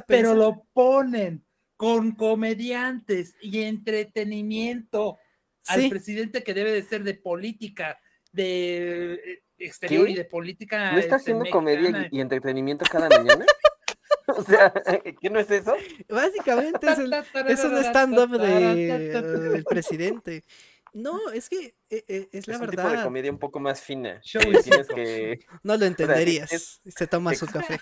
pero 0.06 0.34
lo 0.34 0.66
ponen 0.74 1.46
con 1.78 2.12
comediantes 2.12 3.34
y 3.40 3.62
entretenimiento 3.62 5.18
al 5.68 5.88
presidente 5.88 6.42
que 6.42 6.54
debe 6.54 6.72
de 6.72 6.82
ser 6.82 7.02
de 7.02 7.14
política, 7.14 7.98
de 8.32 9.14
eh, 9.14 9.42
exterior 9.58 10.08
y 10.08 10.14
de 10.14 10.24
política. 10.24 10.92
¿No 10.92 10.98
está 10.98 11.16
este, 11.16 11.32
haciendo 11.32 11.50
comedia 11.50 12.08
y 12.10 12.20
entretenimiento 12.20 12.84
cada 12.90 13.08
mañana? 13.08 13.44
O 14.28 14.42
sea, 14.42 14.72
¿qué 15.20 15.30
no 15.30 15.38
es 15.38 15.48
eso? 15.50 15.74
Básicamente 16.08 16.86
es, 17.48 17.64
un 17.64 17.76
stand-up 17.78 18.36
del 18.38 19.64
presidente. 19.64 20.42
No, 20.92 21.30
es 21.30 21.48
que 21.48 21.74
eh, 21.90 22.04
eh, 22.08 22.28
es, 22.32 22.48
la 22.48 22.58
verdad. 22.58 22.72
Es 22.72 22.78
un 22.78 22.84
tipo 22.84 22.88
de 22.88 23.04
comedia 23.04 23.30
un 23.30 23.38
poco 23.38 23.60
más 23.60 23.80
fina. 23.80 24.20
No 25.62 25.76
lo 25.76 25.84
entenderías. 25.84 26.80
Se 26.84 27.06
toma 27.06 27.34
su 27.34 27.46
café. 27.46 27.78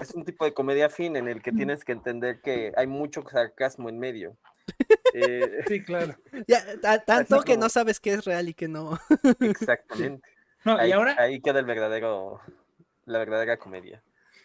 Es 0.00 0.10
un 0.14 0.24
tipo 0.24 0.44
de 0.44 0.54
comedia 0.54 0.90
fina 0.90 1.18
en 1.18 1.28
el 1.28 1.42
que 1.42 1.52
tienes 1.52 1.84
que 1.84 1.92
entender 1.92 2.40
que 2.40 2.72
hay 2.76 2.86
mucho 2.86 3.22
sarcasmo 3.30 3.88
en 3.88 3.98
medio. 3.98 4.36
Eh, 5.12 5.64
sí, 5.68 5.82
claro. 5.82 6.16
tanto 7.06 7.42
que 7.42 7.56
no 7.56 7.68
sabes 7.68 8.00
qué 8.00 8.14
es 8.14 8.24
real 8.24 8.48
y 8.48 8.54
qué 8.54 8.68
no. 8.68 8.98
Exactamente 9.40 10.34
ahí, 10.64 10.90
y 10.90 10.92
ahora. 10.92 11.16
Ahí 11.18 11.40
queda 11.40 11.60
el 11.60 11.66
verdadero, 11.66 12.40
la 13.04 13.18
verdadera 13.18 13.58
comedia. 13.58 14.02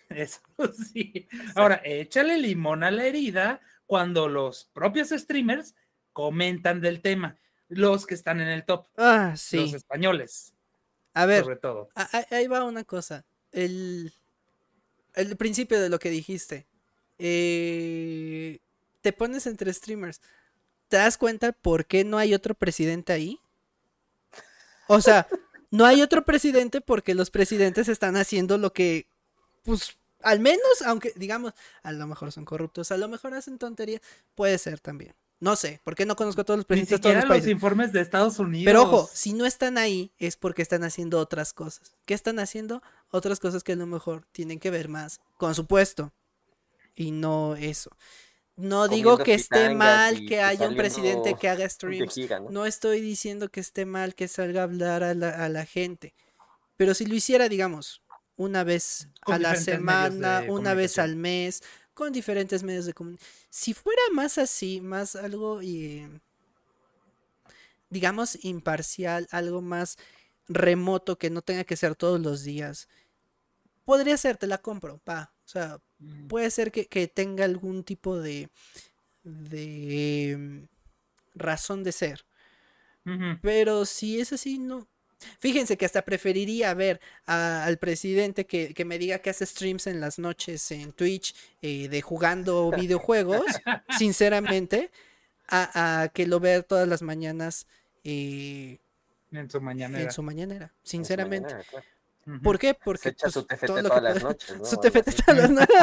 Eso 0.09 0.41
sí. 0.93 1.27
Ahora, 1.55 1.81
échale 1.83 2.37
limón 2.37 2.83
a 2.83 2.91
la 2.91 3.05
herida 3.05 3.61
cuando 3.85 4.27
los 4.27 4.65
propios 4.73 5.09
streamers 5.09 5.75
comentan 6.13 6.81
del 6.81 7.01
tema. 7.01 7.37
Los 7.67 8.05
que 8.07 8.15
están 8.15 8.41
en 8.41 8.47
el 8.47 8.65
top. 8.65 8.87
Ah, 8.97 9.33
sí. 9.35 9.57
Los 9.57 9.73
españoles. 9.73 10.53
A 11.13 11.25
ver. 11.25 11.43
Sobre 11.43 11.57
todo. 11.57 11.89
Ahí 12.31 12.47
va 12.47 12.63
una 12.63 12.83
cosa. 12.83 13.25
El, 13.51 14.13
el 15.15 15.35
principio 15.37 15.79
de 15.79 15.89
lo 15.89 15.99
que 15.99 16.09
dijiste. 16.09 16.65
Eh, 17.17 18.59
te 19.01 19.13
pones 19.13 19.45
entre 19.47 19.73
streamers. 19.73 20.21
¿Te 20.87 20.97
das 20.97 21.17
cuenta 21.17 21.51
por 21.51 21.85
qué 21.85 22.03
no 22.03 22.17
hay 22.17 22.33
otro 22.33 22.55
presidente 22.55 23.13
ahí? 23.13 23.39
O 24.87 25.01
sea, 25.01 25.27
no 25.71 25.85
hay 25.85 26.01
otro 26.01 26.25
presidente 26.25 26.81
porque 26.81 27.13
los 27.13 27.29
presidentes 27.29 27.87
están 27.89 28.15
haciendo 28.15 28.57
lo 28.57 28.73
que, 28.73 29.07
pues, 29.63 29.97
al 30.21 30.39
menos, 30.39 30.81
aunque 30.85 31.13
digamos, 31.15 31.53
a 31.83 31.91
lo 31.91 32.07
mejor 32.07 32.31
son 32.31 32.45
corruptos, 32.45 32.91
a 32.91 32.97
lo 32.97 33.07
mejor 33.07 33.33
hacen 33.33 33.57
tonterías, 33.57 34.01
puede 34.35 34.57
ser 34.57 34.79
también. 34.79 35.13
No 35.39 35.55
sé, 35.55 35.79
porque 35.85 36.05
no 36.05 36.15
conozco 36.17 36.41
a 36.41 36.43
todos 36.43 36.57
los 36.57 36.65
presidentes 36.65 36.97
de 36.97 37.01
todos 37.01 37.15
los 37.15 37.25
países. 37.25 37.47
los 37.47 37.53
informes 37.53 37.93
de 37.93 38.01
Estados 38.01 38.39
Unidos. 38.39 38.65
Pero 38.65 38.83
ojo, 38.83 39.09
si 39.13 39.33
no 39.33 39.45
están 39.45 39.77
ahí 39.77 40.11
es 40.17 40.35
porque 40.35 40.61
están 40.61 40.83
haciendo 40.83 41.17
otras 41.17 41.53
cosas. 41.53 41.95
¿Qué 42.05 42.13
están 42.13 42.39
haciendo? 42.39 42.81
Otras 43.09 43.39
cosas 43.39 43.63
que 43.63 43.71
a 43.71 43.75
lo 43.77 43.85
mejor 43.85 44.25
tienen 44.33 44.59
que 44.59 44.69
ver 44.69 44.89
más 44.89 45.21
con 45.37 45.55
su 45.55 45.65
puesto 45.65 46.11
y 46.93 47.11
no 47.11 47.55
eso. 47.55 47.91
no 48.57 48.89
digo 48.89 49.17
que 49.17 49.33
esté 49.33 49.73
mal 49.73 50.25
que 50.27 50.41
haya 50.41 50.67
un 50.67 50.75
presidente 50.75 51.35
que 51.39 51.47
haga 51.47 51.67
streams. 51.69 52.19
¿no? 52.49 52.65
estoy 52.65 52.99
diciendo 52.99 53.47
que 53.47 53.61
esté 53.61 53.85
mal 53.85 54.15
que 54.15 54.27
salga 54.27 54.61
a 54.61 54.63
hablar 54.65 55.03
a 55.03 55.13
la, 55.13 55.65
gente. 55.65 56.13
Pero 56.75 56.93
si 56.93 57.05
lo 57.05 57.15
hiciera, 57.15 57.47
digamos, 57.47 58.01
una 58.35 58.65
vez 58.65 59.07
a 59.21 59.39
la 59.39 59.55
semana, 59.55 60.43
una 60.49 60.73
vez 60.73 60.99
al 60.99 61.15
mes, 61.15 61.63
con 61.99 62.13
diferentes 62.13 62.63
medios 62.63 62.85
de 62.85 62.93
comunicación. 62.93 63.29
Si 63.49 63.73
fuera 63.73 64.01
más 64.13 64.37
así, 64.37 64.79
más 64.79 65.17
algo, 65.17 65.61
y, 65.61 66.07
digamos, 67.89 68.39
imparcial, 68.45 69.27
algo 69.31 69.61
más 69.61 69.97
remoto 70.47 71.17
que 71.17 71.29
no 71.29 71.41
tenga 71.41 71.65
que 71.65 71.75
ser 71.75 71.95
todos 71.95 72.17
los 72.21 72.45
días, 72.45 72.87
podría 73.83 74.15
ser, 74.15 74.37
te 74.37 74.47
la 74.47 74.59
compro, 74.59 74.99
pa. 74.99 75.33
O 75.43 75.49
sea, 75.49 75.81
puede 76.29 76.49
ser 76.51 76.71
que, 76.71 77.07
tenga 77.09 77.43
algún 77.43 77.83
tipo 77.83 78.17
de, 78.17 78.49
de 79.23 80.37
mm, 80.39 81.37
razón 81.37 81.83
de 81.83 81.91
ser. 81.91 82.25
Pero 83.41 83.85
si 83.85 84.21
es 84.21 84.31
así, 84.31 84.57
no. 84.57 84.87
Fíjense 85.39 85.77
que 85.77 85.85
hasta 85.85 86.03
preferiría 86.03 86.73
ver 86.73 87.01
al 87.25 87.77
presidente 87.77 88.45
que, 88.45 88.85
me 88.85 88.97
diga 88.97 89.19
que 89.19 89.29
hace 89.29 89.45
streams 89.45 89.87
en 89.87 89.99
las 89.99 90.19
noches 90.19 90.71
en 90.71 90.93
Twitch 90.93 91.35
eh, 91.61 91.89
de 91.89 92.01
jugando 92.01 92.71
videojuegos, 92.71 93.45
sinceramente, 93.97 94.91
a, 95.47 96.09
que 96.13 96.27
lo 96.27 96.39
vea 96.39 96.61
todas 96.61 96.87
las 96.87 97.01
mañanas. 97.01 97.67
Eh, 98.03 98.79
en 99.31 99.49
su 99.49 99.61
mañanera. 99.61 100.03
En 100.03 100.11
su 100.11 100.23
mañanera, 100.23 100.73
sinceramente. 100.83 101.55
¿Por 102.43 102.59
qué? 102.59 102.73
Porque 102.73 103.03
se 103.03 103.09
echa 103.09 103.27
pues, 103.27 103.33
su 103.33 103.43
TFT 103.43 103.65
todas 103.65 104.03
las 104.03 104.23
noches. 104.23 104.57
¿no? 104.57 104.65
Su 104.65 104.77
TFT 104.77 105.25
todas 105.25 105.37
las 105.37 105.49
noches. 105.49 105.77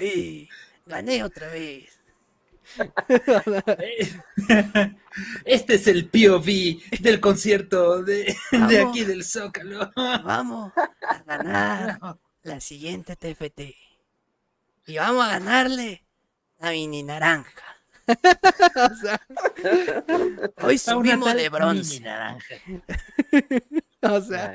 y 0.00 0.48
gané 0.86 1.24
otra 1.24 1.48
vez. 1.48 2.01
Este 5.44 5.74
es 5.74 5.86
el 5.86 6.08
POV 6.08 7.00
del 7.00 7.20
concierto 7.20 8.02
de, 8.02 8.34
de 8.50 8.80
aquí 8.80 9.04
del 9.04 9.24
Zócalo. 9.24 9.90
Vamos 9.94 10.72
a 10.76 11.22
ganar 11.24 11.98
la 12.42 12.60
siguiente 12.60 13.16
TFT. 13.16 13.60
Y 14.86 14.96
vamos 14.96 15.24
a 15.24 15.38
ganarle 15.38 16.04
a 16.60 16.70
Mini 16.70 17.02
Naranja. 17.02 17.50
o 18.06 18.94
sea, 18.96 19.20
hoy 20.62 20.78
subimos 20.78 21.34
de 21.34 21.48
bronce. 21.48 22.02
o 24.00 24.20
sea, 24.20 24.54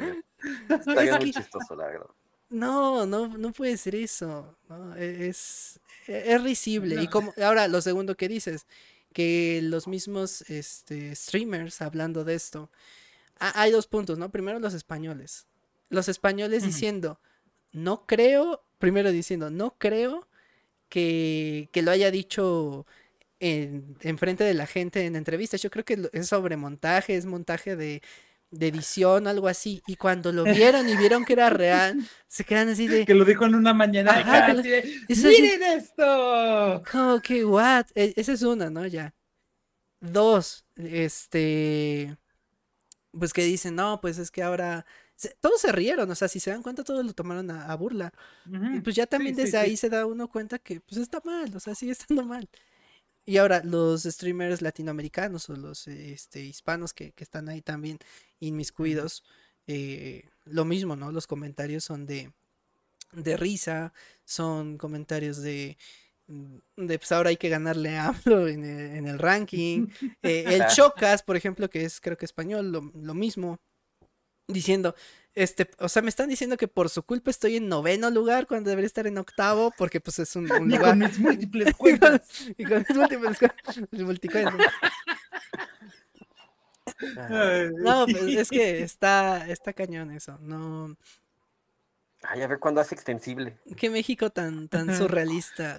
está 0.70 1.20
muy 1.20 1.32
chistoso, 1.32 1.76
la 1.76 1.88
verdad. 1.88 2.08
No, 2.50 3.06
no, 3.06 3.28
no 3.28 3.52
puede 3.52 3.78
ser 3.78 3.96
eso. 3.96 4.58
E, 4.96 5.28
es, 5.30 5.80
es 6.08 6.44
risible. 6.44 7.02
Y 7.02 7.08
como 7.08 7.34
ahora 7.44 7.68
lo 7.68 7.82
segundo 7.82 8.16
que 8.16 8.28
dices, 8.28 8.66
que 9.14 9.62
los 9.64 9.88
mismos 9.88 10.42
este, 10.50 11.16
streamers 11.16 11.82
hablando 11.82 12.24
de 12.24 12.36
esto, 12.36 12.70
hay 13.40 13.72
dos 13.72 13.88
puntos, 13.88 14.18
¿no? 14.18 14.32
Primero 14.32 14.60
los 14.60 14.74
españoles. 14.74 15.48
Los 15.90 16.10
españoles 16.10 16.64
diciendo, 16.64 17.20
no 17.72 18.06
creo, 18.06 18.64
primero 18.80 19.12
diciendo, 19.12 19.50
no 19.50 19.76
creo 19.78 20.28
que, 20.90 21.70
que 21.72 21.82
lo 21.82 21.92
haya 21.92 22.12
dicho 22.12 22.86
en, 23.40 24.18
frente 24.18 24.44
de 24.44 24.54
la 24.54 24.68
gente 24.68 25.06
en 25.06 25.16
entrevistas. 25.16 25.62
Yo 25.62 25.70
creo 25.70 25.86
que 25.86 26.10
es 26.12 26.28
sobre 26.28 26.58
montaje, 26.58 27.16
es 27.16 27.26
montaje 27.26 27.76
de, 27.76 28.02
edición, 28.52 29.28
algo 29.28 29.48
así. 29.48 29.82
Y 29.88 29.96
cuando 29.96 30.32
lo 30.32 30.44
vieron 30.44 30.88
y 30.88 30.96
vieron 30.96 31.26
que 31.26 31.34
era 31.34 31.50
real, 31.50 31.98
se 32.28 32.44
quedan 32.44 32.70
así 32.70 32.88
de. 32.88 33.06
Que 33.06 33.14
lo 33.14 33.26
dijo 33.26 33.46
en 33.46 33.56
una 33.56 33.74
mañana. 33.74 34.24
¡Miren 35.08 35.64
esto! 35.64 36.84
Como 36.92 37.20
que, 37.22 37.46
what? 37.46 37.86
E, 37.96 38.14
esa 38.16 38.34
es 38.34 38.44
una, 38.44 38.70
¿no? 38.70 38.86
Ya. 38.86 39.14
Dos, 40.00 40.66
este. 40.76 42.18
Pues 43.12 43.34
que 43.34 43.44
dicen, 43.44 43.76
no, 43.76 44.00
pues 44.02 44.18
es 44.18 44.32
que 44.32 44.44
ahora. 44.44 44.86
Todos 45.42 45.62
se 45.62 45.72
rieron, 45.72 46.12
o 46.12 46.14
sea, 46.14 46.28
si 46.28 46.40
se 46.40 46.52
dan 46.52 46.62
cuenta, 46.62 46.84
todos 46.84 47.04
lo 47.04 47.12
tomaron 47.12 47.50
a, 47.50 47.74
burla. 47.76 48.14
Y 48.46 48.82
pues 48.82 48.96
ya 48.96 49.08
también 49.08 49.36
desde 49.36 49.58
ahí 49.58 49.76
se 49.76 49.90
da 49.90 50.06
uno 50.06 50.30
cuenta 50.30 50.60
que, 50.60 50.80
pues 50.80 51.02
está 51.02 51.22
mal, 51.26 51.56
o 51.56 51.60
sea, 51.60 51.74
sigue 51.74 51.94
estando 51.94 52.24
mal. 52.24 52.48
Y 53.30 53.40
ahora, 53.40 53.62
los 53.62 54.04
streamers 54.04 54.62
latinoamericanos 54.62 55.50
o 55.50 55.56
los 55.58 55.86
este, 55.90 56.46
hispanos 56.46 56.94
que, 56.94 57.14
están 57.18 57.50
ahí 57.50 57.62
también 57.62 58.00
inmiscuidos, 58.40 59.26
eh, 59.68 60.30
lo 60.46 60.64
mismo, 60.64 60.96
¿no? 60.96 61.12
Los 61.12 61.28
comentarios 61.28 61.84
son 61.84 62.06
de, 62.06 62.32
de 63.12 63.36
risa, 63.36 63.92
son 64.24 64.78
comentarios 64.78 65.42
de, 65.42 65.78
mm, 66.28 66.58
de 66.78 67.00
pues 67.00 67.12
ahora 67.12 67.30
hay 67.32 67.36
que 67.36 67.50
ganarle 67.50 67.98
a 67.98 68.08
AMLO 68.08 68.48
en 68.48 68.64
el, 68.64 69.20
ranking. 69.20 69.88
Eh, 70.24 70.46
el 70.48 70.66
Chocas, 70.68 71.22
por 71.22 71.36
ejemplo, 71.36 71.70
que 71.70 71.84
es 71.84 72.00
creo 72.00 72.18
que 72.18 72.24
español, 72.24 72.72
lo, 72.72 72.94
lo 72.96 73.14
mismo, 73.14 73.60
diciendo, 74.48 74.96
este, 75.38 75.70
o 75.78 75.88
sea, 75.88 76.02
me 76.02 76.10
están 76.10 76.30
diciendo 76.30 76.58
que 76.58 76.68
por 76.68 76.90
su 76.90 77.04
culpa 77.04 77.30
estoy 77.30 77.58
en 77.58 77.70
noveno 77.70 78.10
lugar 78.10 78.48
cuando 78.48 78.72
debería 78.72 78.88
estar 78.88 79.06
en 79.06 79.20
octavo, 79.20 79.72
porque 79.78 80.02
pues 80.02 80.18
es 80.18 80.36
un, 80.36 80.52
un 80.52 80.68
lugar. 80.68 80.90
con 80.90 80.98
mis 80.98 81.20
múltiples 81.20 81.76
cuentas. 81.78 82.48
y 82.58 82.66
con 82.66 82.84
mis 82.88 82.98
múltiples 82.98 83.38
cuentas. 83.38 83.76
no, 87.78 88.08
pues 88.08 88.24
es 88.36 88.50
que 88.50 88.82
está, 88.82 89.48
está 89.48 89.74
cañón 89.74 90.10
eso. 90.10 90.40
No, 90.42 90.98
Ay, 92.24 92.42
a 92.42 92.48
ver 92.48 92.60
cuándo 92.60 92.82
hace 92.82 92.96
extensible. 92.96 93.58
Qué 93.76 93.90
México 93.90 94.32
tan, 94.32 94.68
tan 94.70 94.96
surrealista. 94.96 95.78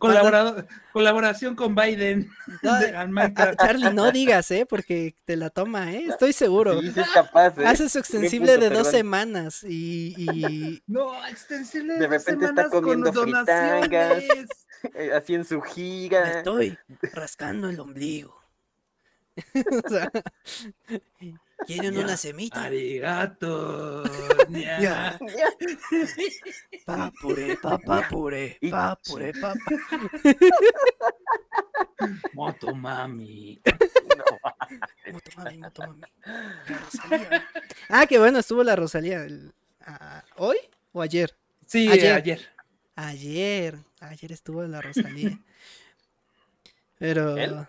colaboración 0.93 1.57
con 1.57 1.75
Biden. 1.75 2.31
Charlie, 3.59 3.93
no 3.93 4.13
digas, 4.13 4.51
¿eh? 4.53 4.65
Porque 4.65 5.17
te 5.25 5.37
la 5.37 5.51
toma, 5.51 5.93
¿eh? 5.93 6.07
Estoy 6.09 6.33
seguro. 6.33 6.81
Sí, 6.81 6.93
es 6.95 7.11
capaz, 7.11 7.59
¿eh? 7.59 7.67
Hace 7.67 7.89
su 7.89 7.99
extensible 7.99 8.57
de 8.57 8.71
dos 8.71 8.89
semanas 8.89 9.65
y, 9.65 10.83
No, 10.87 11.27
extensible 11.27 11.95
de, 11.95 12.01
de 12.01 12.07
repente 12.07 12.47
está 12.47 12.71
comiendo 12.71 13.13
fritangas. 13.13 14.23
Eh, 14.95 15.13
así 15.15 15.35
en 15.35 15.45
su 15.45 15.61
giga. 15.61 16.39
estoy 16.39 16.79
rascando 17.13 17.69
el 17.69 17.81
ombligo. 17.81 18.41
o 19.85 19.89
sea, 19.89 20.11
¿Quieren 21.67 21.99
una 21.99 22.17
semita? 22.17 22.65
Arigato. 22.65 24.05
ya. 24.51 25.19
Papure, 26.87 27.57
papapure, 27.57 28.59
papure, 28.71 29.33
papá. 29.33 29.59
Motomami. 32.33 33.61
No. 34.17 34.25
Motomami, 35.13 35.59
motomami. 35.59 36.03
La 36.69 36.79
Rosalía. 36.79 37.49
Ah, 37.89 38.07
qué 38.07 38.19
bueno, 38.19 38.39
estuvo 38.39 38.63
la 38.63 38.77
Rosalía. 38.77 39.27
Ah, 39.81 40.23
¿Hoy 40.37 40.59
o 40.93 41.01
ayer? 41.01 41.35
Sí, 41.67 41.89
ayer. 41.89 42.15
Ayer. 42.15 42.41
Ayer, 42.95 43.79
ayer 44.01 44.33
estuvo 44.33 44.63
la 44.65 44.81
Rosalía. 44.81 45.39
Pero. 46.99 47.67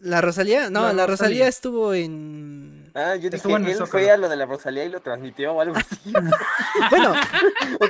¿La 0.00 0.20
Rosalía? 0.20 0.70
No, 0.70 0.92
la, 0.92 1.08
Rosalía. 1.08 1.48
estuvo 1.48 1.92
en. 1.92 2.88
Ah, 2.94 3.16
yo 3.16 3.30
dije 3.30 3.48
que 3.48 3.72
él 3.72 3.86
fue 3.86 4.08
a 4.10 4.16
lo 4.16 4.28
de 4.28 4.36
la 4.36 4.46
Rosalía 4.46 4.84
y 4.84 4.90
lo 4.90 5.00
transmitió 5.00 5.54
o 5.54 5.60
algo 5.60 5.74
así. 5.74 6.12
bueno, 6.90 7.14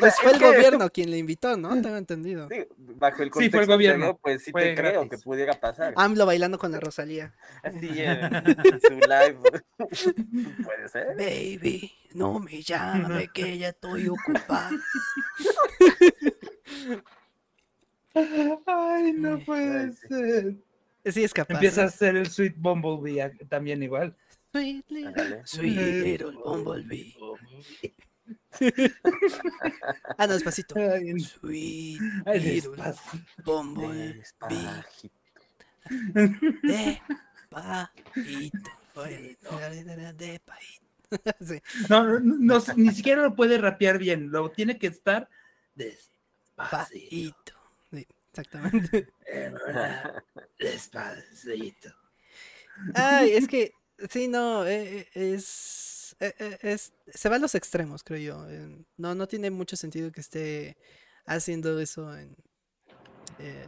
pues 0.00 0.14
fue 0.16 0.32
el 0.32 0.40
gobierno 0.40 0.88
quien 0.88 1.10
le 1.10 1.18
invitó, 1.18 1.58
¿no? 1.58 1.68
Tengo 1.82 1.96
entendido. 1.96 2.48
Sí, 2.48 2.66
bajo 2.78 3.22
el 3.22 3.30
contexto 3.30 3.40
sí, 3.40 3.50
fue 3.50 3.60
el 3.60 3.66
gobierno. 3.66 4.18
pues 4.22 4.42
sí 4.42 4.52
te 4.52 4.74
creo 4.74 5.06
que 5.06 5.18
pudiera 5.18 5.52
pasar. 5.52 5.92
AMLO 5.96 6.24
bailando 6.24 6.58
con 6.58 6.72
la 6.72 6.80
Rosalía. 6.80 7.34
Así 7.62 7.90
en, 8.00 8.80
su 8.80 8.94
live. 8.94 9.38
Puede 10.64 10.88
ser. 10.88 11.14
Baby, 11.14 11.92
no 12.14 12.38
me 12.38 12.62
llame 12.62 13.28
que 13.34 13.58
ya 13.58 13.68
estoy 13.68 14.08
ocupada. 14.08 14.70
Ay, 18.14 19.12
no 19.12 19.38
puede 19.44 19.92
ser. 19.92 20.67
Sí, 21.12 21.24
es 21.24 21.32
capaz. 21.32 21.54
Empieza 21.54 21.84
a 21.84 21.90
ser 21.90 22.16
el 22.16 22.28
Sweet 22.28 22.54
Bumblebee 22.56 23.30
también 23.48 23.82
igual. 23.82 24.16
Sweet 24.52 24.90
little, 24.90 25.42
sweet 25.44 26.22
Bumblebee. 26.44 27.14
ah, 30.18 30.26
no, 30.26 30.34
despacito. 30.34 30.74
Sweet 30.74 32.00
little 32.26 32.72
Bumblebee. 33.44 34.22
Despacito. 34.22 35.10
No, 41.88 42.20
no, 42.20 42.62
ni 42.76 42.90
siquiera 42.90 43.22
lo 43.22 43.34
puede 43.34 43.58
rapear 43.58 43.98
bien, 43.98 44.30
lo 44.30 44.50
tiene 44.50 44.78
que 44.78 44.88
estar 44.88 45.28
despacito. 45.74 47.57
Exactamente. 48.38 49.08
Ay, 52.94 53.32
es 53.32 53.48
que, 53.48 53.72
sí, 54.10 54.28
no, 54.28 54.64
eh, 54.66 55.08
eh, 55.14 55.34
es, 55.34 56.16
eh, 56.20 56.58
es, 56.62 56.92
se 57.06 57.28
va 57.28 57.36
a 57.36 57.40
los 57.40 57.54
extremos, 57.54 58.04
creo 58.04 58.18
yo. 58.18 58.46
No, 58.96 59.14
no 59.14 59.26
tiene 59.26 59.50
mucho 59.50 59.76
sentido 59.76 60.12
que 60.12 60.20
esté 60.20 60.76
haciendo 61.26 61.78
eso 61.80 62.16
en, 62.16 62.36
eh, 63.40 63.66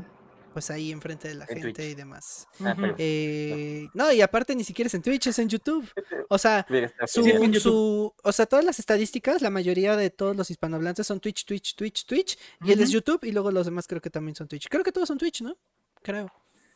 pues 0.52 0.70
ahí 0.70 0.90
enfrente 0.92 1.28
de 1.28 1.34
la 1.34 1.46
gente 1.46 1.88
y 1.88 1.94
demás. 1.94 2.48
Ah, 2.60 2.74
pero- 2.78 2.94
Eh, 2.98 3.88
no, 3.94 4.10
y 4.12 4.20
aparte 4.20 4.54
ni 4.54 4.64
siquiera 4.64 4.86
es 4.88 4.94
en 4.94 5.02
Twitch, 5.02 5.26
es 5.28 5.38
en 5.38 5.48
YouTube. 5.48 5.88
O 6.32 6.38
sea, 6.38 6.64
su, 7.08 7.24
Sí, 7.24 7.30
en 7.30 7.52
YouTube. 7.52 7.60
su- 7.60 8.14
o 8.22 8.32
sea, 8.32 8.46
todas 8.46 8.64
las 8.64 8.78
estadísticas, 8.78 9.42
la 9.42 9.50
mayoría 9.50 9.96
de 9.96 10.10
todos 10.10 10.36
los 10.36 10.48
hispanohablantes 10.50 11.06
son 11.06 11.18
Twitch, 11.18 11.44
Twitch, 11.44 11.74
Twitch, 11.74 12.06
Twitch, 12.06 12.38
y 12.64 12.70
él 12.72 12.80
es. 12.80 12.90
YouTube, 12.90 13.24
y 13.24 13.32
luego 13.32 13.50
los 13.50 13.66
demás 13.66 13.86
creo 13.88 14.00
que 14.00 14.10
también 14.10 14.36
son 14.36 14.46
Twitch. 14.46 14.68
Creo 14.68 14.84
que 14.84 14.92
todos 14.92 15.08
son 15.08 15.18
Twitch, 15.18 15.42
¿no? 15.42 15.56
Creo. 16.02 16.26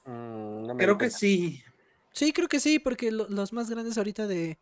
Mm, 0.07 0.67
no 0.67 0.77
Creo 0.77 0.99
que 0.99 1.09
sí. 1.11 1.63
Sí, 2.13 2.33
creo 2.33 2.49
que 2.49 2.59
sí, 2.61 2.79
porque 2.81 3.11
lo- 3.13 3.29
los 3.29 3.53
más 3.53 3.71
grandes 3.71 3.97
ahorita 3.99 4.27
de, 4.27 4.59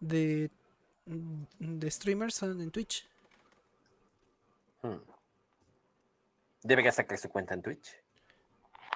de, 0.00 0.50
mm, 1.06 1.44
de 1.78 1.90
streamers 1.90 2.34
son 2.34 2.60
en 2.60 2.70
Twitch. 2.70 3.06
Mm. 4.82 4.96
Debería 6.62 6.92
sacar 6.92 7.16
su 7.18 7.28
cuenta 7.30 7.54
en 7.54 7.62
Twitch. 7.62 7.96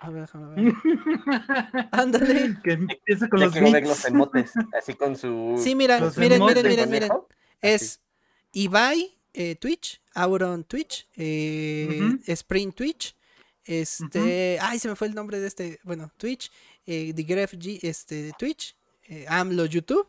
A 0.04 0.10
ver, 0.10 0.22
déjame 0.22 0.54
ver. 0.54 0.74
Ándale. 1.92 2.56
que 2.62 2.72
empieza 2.72 3.28
con 3.28 3.40
Ya 3.40 3.46
los 3.46 3.54
ver 3.54 3.84
emotes, 4.06 4.52
así 4.78 4.94
con 4.94 5.16
su... 5.16 5.60
Sí, 5.62 5.74
mira, 5.74 5.98
Los 6.00 6.16
miren, 6.18 6.36
emotes 6.42 6.62
miren, 6.64 6.90
miren, 6.90 7.08
miren. 7.08 7.10
Es 7.60 8.00
Ibai 8.52 9.16
eh, 9.32 9.56
Twitch, 9.56 10.00
Auron 10.14 10.64
Twitch, 10.64 11.08
eh, 11.16 12.00
Ujú. 12.00 12.18
Spring 12.26 12.72
Twitch, 12.72 13.16
este, 13.64 14.58
ay, 14.60 14.78
se 14.78 14.88
me 14.88 14.94
fue 14.96 15.08
el 15.08 15.14
nombre 15.14 15.40
de 15.40 15.46
este, 15.48 15.80
bueno, 15.84 16.12
Twitch, 16.18 16.52
eh, 16.86 17.12
The 17.14 17.22
Gref 17.22 17.54
G, 17.54 17.78
este, 17.82 18.32
Twitch, 18.38 18.76
eh, 19.08 19.24
AMLO 19.28 19.64
YouTube, 19.64 20.06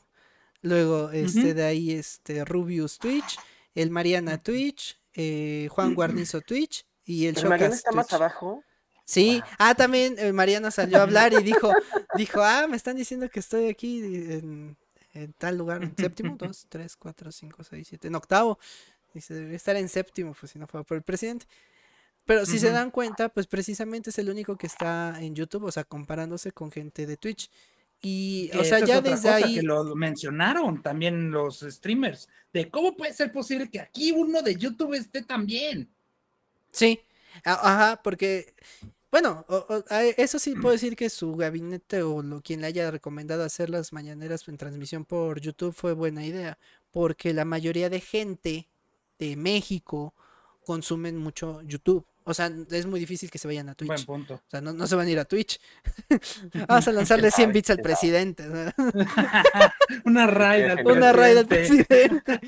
luego, 0.61 1.09
este, 1.11 1.39
Ujú. 1.39 1.53
de 1.53 1.63
ahí, 1.63 1.91
este, 1.91 2.43
Rubius 2.45 2.99
Twitch, 2.99 3.37
el 3.73 3.89
Mariana 3.91 4.37
Twitch, 4.43 4.97
eh, 5.13 5.67
Juan 5.71 5.95
Guarnizo 5.95 6.41
Twitch 6.41 6.85
y 7.05 7.25
el 7.27 7.35
Showcast 7.35 7.73
está 7.73 7.91
más 7.93 8.07
Twitch. 8.07 8.15
abajo. 8.21 8.63
Sí, 9.05 9.41
ah, 9.59 9.75
también 9.75 10.15
eh, 10.17 10.33
Mariana 10.33 10.71
salió 10.71 10.97
a 10.97 11.03
hablar 11.03 11.31
y 11.33 11.43
dijo, 11.43 11.71
dijo, 12.17 12.41
ah, 12.41 12.65
me 12.67 12.75
están 12.75 12.97
diciendo 12.97 13.29
que 13.29 13.39
estoy 13.39 13.69
aquí 13.69 13.99
en, 13.99 14.75
en 15.13 15.33
tal 15.33 15.57
lugar, 15.57 15.83
en 15.83 15.95
séptimo, 15.95 16.35
dos, 16.37 16.65
tres, 16.69 16.95
cuatro, 16.97 17.31
cinco, 17.31 17.63
seis, 17.63 17.87
siete, 17.87 18.07
en 18.07 18.15
octavo. 18.15 18.57
Dice, 19.13 19.33
debería 19.33 19.55
estar 19.55 19.75
en 19.75 19.87
séptimo, 19.87 20.35
pues 20.37 20.51
si 20.51 20.59
no 20.59 20.67
fuera 20.67 20.83
por 20.83 20.97
el 20.97 21.03
presidente. 21.03 21.45
Pero 22.25 22.45
si 22.45 22.57
se 22.57 22.71
dan 22.71 22.89
cuenta, 22.89 23.29
pues 23.29 23.45
precisamente 23.45 24.09
es 24.09 24.17
el 24.17 24.29
único 24.29 24.57
que 24.57 24.65
está 24.65 25.15
en 25.21 25.35
YouTube, 25.35 25.65
o 25.65 25.71
sea, 25.71 25.83
comparándose 25.83 26.51
con 26.51 26.71
gente 26.71 27.05
de 27.05 27.17
Twitch. 27.17 27.51
Y, 28.01 28.49
Que 28.49 28.59
o 28.59 28.63
sea, 28.63 28.79
ya 28.79 28.99
desde 28.99 29.29
ahí. 29.29 29.55
que 29.55 29.61
lo 29.61 29.95
mencionaron 29.95 30.81
también 30.81 31.31
los 31.31 31.59
streamers, 31.61 32.27
de 32.51 32.69
cómo 32.69 32.95
puede 32.97 33.13
ser 33.13 33.31
posible 33.31 33.69
que 33.69 33.79
aquí 33.79 34.11
uno 34.11 34.41
de 34.41 34.55
YouTube 34.55 34.95
esté 34.95 35.21
también. 35.21 35.89
Sí, 36.71 36.99
ajá, 37.43 38.01
porque, 38.03 38.53
bueno, 39.15 39.45
o- 39.47 39.65
o- 39.69 39.83
a- 39.93 40.03
eso 40.03 40.39
sí 40.39 40.55
puedo 40.55 40.73
decir 40.73 40.97
que 40.97 41.09
su 41.09 41.37
gabinete 41.37 42.03
o 42.03 42.21
lo, 42.21 42.41
quien 42.41 42.59
le 42.59 42.67
haya 42.67 42.91
recomendado 42.91 43.45
hacer 43.45 43.69
las 43.69 43.93
mañaneras 43.93 44.45
en 44.49 44.57
transmisión 44.57 45.05
por 45.05 45.39
YouTube 45.39 45.73
fue 45.73 45.93
buena 45.93 46.25
idea, 46.25 46.57
porque 46.91 47.33
la 47.33 47.45
mayoría 47.45 47.89
de 47.89 48.01
gente 48.01 48.67
de 49.17 49.37
México 49.37 50.13
consumen 50.65 51.15
mucho 51.17 51.61
YouTube. 51.61 52.05
O 52.25 52.33
sea, 52.33 52.51
es 52.71 52.85
muy 52.87 52.99
difícil 52.99 53.29
que 53.31 53.37
se 53.37 53.47
vayan 53.47 53.69
a 53.69 53.75
Buen 53.79 53.87
Twitch. 53.87 54.05
punto. 54.05 54.33
O 54.33 54.49
sea, 54.49 54.59
no, 54.59 54.73
no 54.73 54.85
se 54.85 54.95
van 54.95 55.07
a 55.07 55.11
ir 55.11 55.19
a 55.19 55.23
Twitch. 55.25 55.61
Vamos 56.67 56.87
a 56.87 56.91
lanzarle 56.91 57.31
100 57.31 57.45
sabe? 57.45 57.53
bits 57.53 57.69
al 57.69 57.77
presidente. 57.79 58.43
Una 60.05 60.27
raid 60.27 60.65
al 60.71 60.87
Una 60.87 61.13
raid 61.13 61.37
al 61.37 61.45
presidente. 61.47 62.21
presidente. 62.21 62.39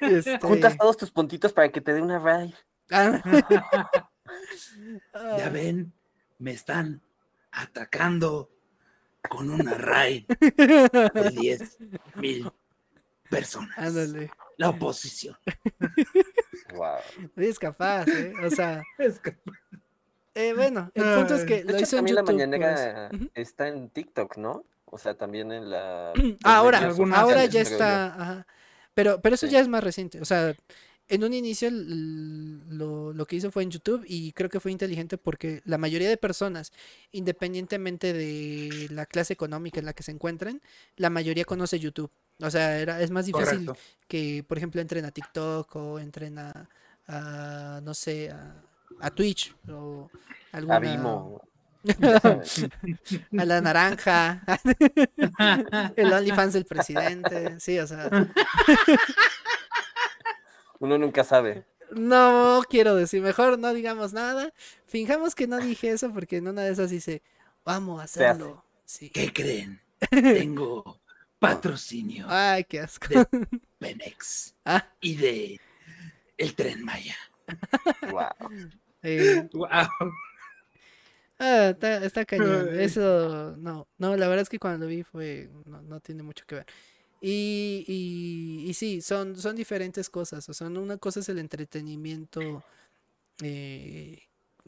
Este, 0.00 0.38
Juntas 0.40 0.76
todos 0.76 0.96
tus 0.96 1.10
puntitos 1.12 1.52
para 1.52 1.70
que 1.70 1.80
te 1.80 1.92
dé 1.92 2.02
una 2.02 2.18
raid. 2.18 2.54
ah, 2.90 3.20
Ya 5.38 5.48
ven, 5.50 5.92
me 6.38 6.52
están 6.52 7.00
atacando 7.52 8.50
con 9.28 9.50
una 9.50 9.74
raid 9.74 10.24
de 10.26 11.30
10 11.38 11.78
mil 12.16 12.50
personas. 13.28 13.76
Ándale. 13.78 14.30
La 14.56 14.68
oposición. 14.70 15.36
Wow. 16.74 16.98
Es 17.36 17.58
capaz, 17.58 18.06
¿eh? 18.08 18.32
O 18.44 18.50
sea, 18.50 18.82
Es 18.98 19.18
que- 19.20 19.36
eh, 20.34 20.54
bueno, 20.54 20.90
el 20.94 21.02
punto 21.16 21.34
es 21.34 21.44
que 21.44 21.64
lo 21.64 21.70
hecho, 21.74 21.82
hizo 21.82 21.96
en 21.98 22.04
también 22.06 22.16
YouTube. 22.16 22.60
la 22.60 22.68
mañanera. 22.68 23.10
Ujú. 23.12 23.30
está 23.34 23.68
en 23.68 23.90
TikTok, 23.90 24.36
¿no? 24.36 24.64
O 24.84 24.96
sea, 24.98 25.14
también 25.14 25.50
en 25.52 25.70
la... 25.70 26.10
Ah, 26.10 26.14
Ahora, 26.44 26.92
ahora 27.14 27.44
ya 27.46 27.60
está. 27.62 28.06
ajá. 28.14 28.46
Pero, 28.94 29.20
pero 29.20 29.34
eso 29.34 29.46
Sí. 29.46 29.52
ya 29.52 29.60
es 29.60 29.68
más 29.68 29.82
reciente. 29.84 30.20
O 30.20 30.24
sea, 30.24 30.54
en 31.10 31.24
un 31.24 31.34
inicio 31.34 31.68
lo, 31.70 33.12
lo 33.12 33.26
que 33.26 33.36
hizo 33.36 33.50
fue 33.50 33.62
en 33.64 33.70
YouTube 33.70 34.04
y 34.06 34.32
creo 34.32 34.48
que 34.48 34.60
fue 34.60 34.70
inteligente 34.72 35.18
porque 35.18 35.60
la 35.64 35.76
mayoría 35.76 36.08
de 36.08 36.16
personas, 36.16 36.72
independientemente 37.12 38.12
de 38.12 38.88
la 38.90 39.06
clase 39.06 39.32
económica 39.32 39.80
en 39.80 39.86
la 39.86 39.92
que 39.92 40.02
se 40.04 40.12
encuentren, 40.12 40.62
la 40.96 41.10
mayoría 41.10 41.44
conoce 41.44 41.78
YouTube. 41.80 42.10
O 42.40 42.50
sea, 42.50 42.78
era, 42.78 43.00
es 43.02 43.10
más 43.10 43.26
difícil 43.26 43.66
Correcto. 43.66 43.76
que, 44.08 44.44
por 44.46 44.56
ejemplo, 44.56 44.80
entren 44.80 45.04
a 45.04 45.10
TikTok 45.10 45.76
o 45.76 45.98
entren 45.98 46.38
a, 46.38 46.68
a, 47.06 47.80
no 47.82 47.92
sé, 47.92 48.30
a, 48.30 48.62
a 49.00 49.10
Twitch 49.10 49.54
o 49.68 50.08
A 50.52 50.56
alguna, 50.56 50.78
Vimo. 50.78 51.42
ya 51.82 52.20
sabes. 52.20 52.66
a 53.38 53.44
la 53.44 53.60
naranja, 53.60 54.42
el 55.96 56.12
OnlyFans 56.12 56.52
del 56.54 56.64
presidente, 56.66 57.58
sí, 57.60 57.78
o 57.78 57.86
sea, 57.86 58.08
Uno 60.80 60.98
nunca 60.98 61.22
sabe. 61.24 61.64
no 61.90 62.62
quiero 62.68 62.94
decir, 62.94 63.22
mejor 63.22 63.58
no 63.58 63.74
digamos 63.74 64.12
nada, 64.12 64.52
fijamos 64.86 65.34
que 65.34 65.46
no 65.46 65.60
dije 65.60 65.90
eso 65.90 66.12
porque 66.12 66.36
en 66.38 66.48
una 66.48 66.62
de 66.62 66.72
esas 66.72 66.90
dice, 66.90 67.22
vamos 67.64 68.00
a 68.00 68.04
hacerlo, 68.04 68.64
sí, 68.84 69.10
¿Qué 69.10 69.32
creen? 69.32 69.80
Tengo 70.10 71.00
patrocinio 71.38 72.26
ay, 72.28 72.64
qué 72.64 72.80
asco, 72.80 73.08
Pemex 73.78 74.54
ah, 74.64 74.88
y 75.00 75.16
de 75.16 75.60
el 76.38 76.54
Tren 76.54 76.84
Maya. 76.84 77.16
Wow. 78.02 78.50
eh, 79.02 79.48
Wow. 79.52 79.68
Ah, 81.38 81.70
está, 81.70 82.04
está 82.04 82.24
cañón. 82.26 82.68
Eso, 82.78 83.56
no, 83.56 83.88
no, 83.98 84.16
la 84.16 84.28
verdad 84.28 84.42
es 84.42 84.48
que 84.50 84.58
cuando 84.58 84.84
lo 84.86 84.90
vi 84.90 85.02
fue, 85.02 85.48
no, 85.64 85.80
no 85.82 86.00
tiene 86.00 86.22
mucho 86.22 86.44
que 86.46 86.56
ver. 86.56 86.66
Y, 87.20 87.84
y, 87.86 88.68
y 88.70 88.74
sí, 88.74 89.02
son, 89.02 89.36
son 89.36 89.54
diferentes 89.56 90.08
cosas. 90.08 90.48
O 90.48 90.54
sea, 90.54 90.68
una 90.68 90.96
cosa 90.96 91.20
es 91.20 91.28
el 91.28 91.38
entretenimiento, 91.38 92.62
eh, 93.42 94.22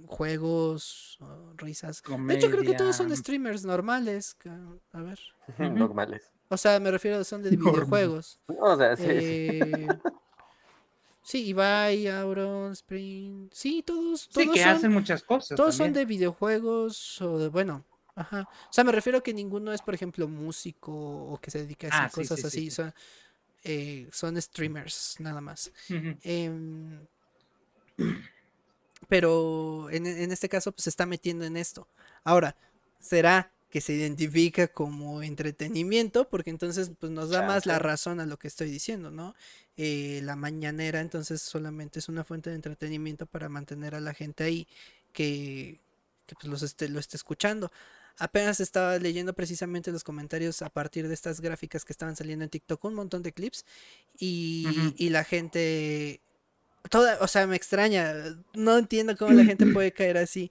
juegos, 0.06 1.18
risas. 1.56 2.02
De 2.26 2.34
hecho, 2.34 2.50
creo 2.50 2.62
que 2.62 2.74
todos 2.74 2.96
son 2.96 3.14
streamers 3.16 3.64
normales. 3.64 4.34
que- 4.34 4.50
A 4.50 5.00
ver. 5.00 5.18
Normales. 5.58 6.30
O 6.48 6.56
sea, 6.56 6.78
me 6.80 6.90
refiero, 6.90 7.24
son 7.24 7.42
de 7.42 7.52
Normal. 7.52 7.72
videojuegos. 7.72 8.38
O 8.60 8.76
sea, 8.76 8.96
sí, 8.96 9.02
sí. 9.04 9.08
Eh, 9.10 9.88
sí, 11.22 11.46
Ibai, 11.46 12.06
Auron, 12.08 12.72
Spring. 12.72 13.48
Sí, 13.52 13.82
todos, 13.82 14.22
Sí, 14.22 14.28
todos 14.44 14.54
que 14.54 14.62
son 14.62 14.72
hacen 14.72 14.92
muchas 14.92 15.22
cosas. 15.22 15.56
todos 15.56 15.74
son 15.74 15.92
de 15.92 16.04
videojuegos 16.04 17.20
o 17.22 17.38
de, 17.38 17.48
bueno, 17.48 17.84
ajá. 18.14 18.48
O 18.70 18.72
sea, 18.72 18.84
me 18.84 18.92
refiero 18.92 19.22
que 19.22 19.34
ninguno 19.34 19.72
es, 19.72 19.82
por 19.82 19.94
ejemplo, 19.94 20.28
músico 20.28 20.92
o 20.92 21.40
que 21.40 21.50
se 21.50 21.60
dedica 21.60 21.86
a 21.88 21.90
hacer 21.90 22.06
Ah, 22.06 22.08
sí, 22.08 22.28
cosas 22.28 22.38
sí, 22.38 22.42
sí, 22.42 22.46
así. 22.46 22.70
sí. 22.70 22.70
Son, 22.70 22.94
eh, 23.64 24.08
son 24.12 24.40
streamers, 24.40 25.16
nada 25.20 25.40
más. 25.40 25.72
Em, 26.22 27.06
pero 29.08 29.90
en, 29.90 30.06
en 30.06 30.32
este 30.32 30.48
caso, 30.48 30.72
pues 30.72 30.84
se 30.84 30.90
está 30.90 31.06
metiendo 31.06 31.44
en 31.44 31.56
esto. 31.56 31.88
Ahora, 32.24 32.56
¿será 33.00 33.52
que 33.68 33.80
se 33.80 33.94
identifica 33.94 34.68
como 34.68 35.22
entretenimiento? 35.22 36.28
Porque 36.28 36.50
entonces, 36.50 36.92
pues 36.98 37.10
nos 37.10 37.30
da 37.30 37.42
más 37.42 37.66
la 37.66 37.78
razón 37.78 38.20
a 38.20 38.26
lo 38.26 38.38
que 38.38 38.48
estoy 38.48 38.70
diciendo, 38.70 39.10
¿no? 39.10 39.34
Eh, 39.76 40.20
la 40.22 40.36
mañanera, 40.36 41.00
entonces, 41.00 41.42
solamente 41.42 41.98
es 41.98 42.08
una 42.08 42.24
fuente 42.24 42.50
de 42.50 42.56
entretenimiento 42.56 43.26
para 43.26 43.48
mantener 43.48 43.94
a 43.94 44.00
la 44.00 44.14
gente 44.14 44.44
ahí 44.44 44.68
que, 45.12 45.80
que 46.26 46.34
pues 46.36 46.46
los 46.46 46.62
esté, 46.62 46.88
lo 46.88 47.00
esté 47.00 47.16
escuchando. 47.16 47.72
Apenas 48.18 48.60
estaba 48.60 48.98
leyendo 48.98 49.32
precisamente 49.32 49.92
los 49.92 50.04
comentarios 50.04 50.62
a 50.62 50.70
partir 50.70 51.08
de 51.08 51.14
estas 51.14 51.40
gráficas 51.40 51.84
que 51.84 51.92
estaban 51.92 52.16
saliendo 52.16 52.44
en 52.44 52.50
TikTok, 52.50 52.84
un 52.84 52.94
montón 52.94 53.22
de 53.22 53.32
clips, 53.32 53.64
y, 54.18 54.66
y 54.96 55.08
la 55.10 55.24
gente, 55.24 56.20
toda, 56.90 57.18
o 57.20 57.28
sea, 57.28 57.46
me 57.46 57.56
extraña, 57.56 58.14
no 58.54 58.78
entiendo 58.78 59.16
cómo 59.16 59.32
la 59.32 59.44
gente 59.44 59.66
puede 59.72 59.92
caer 59.92 60.18
así. 60.18 60.50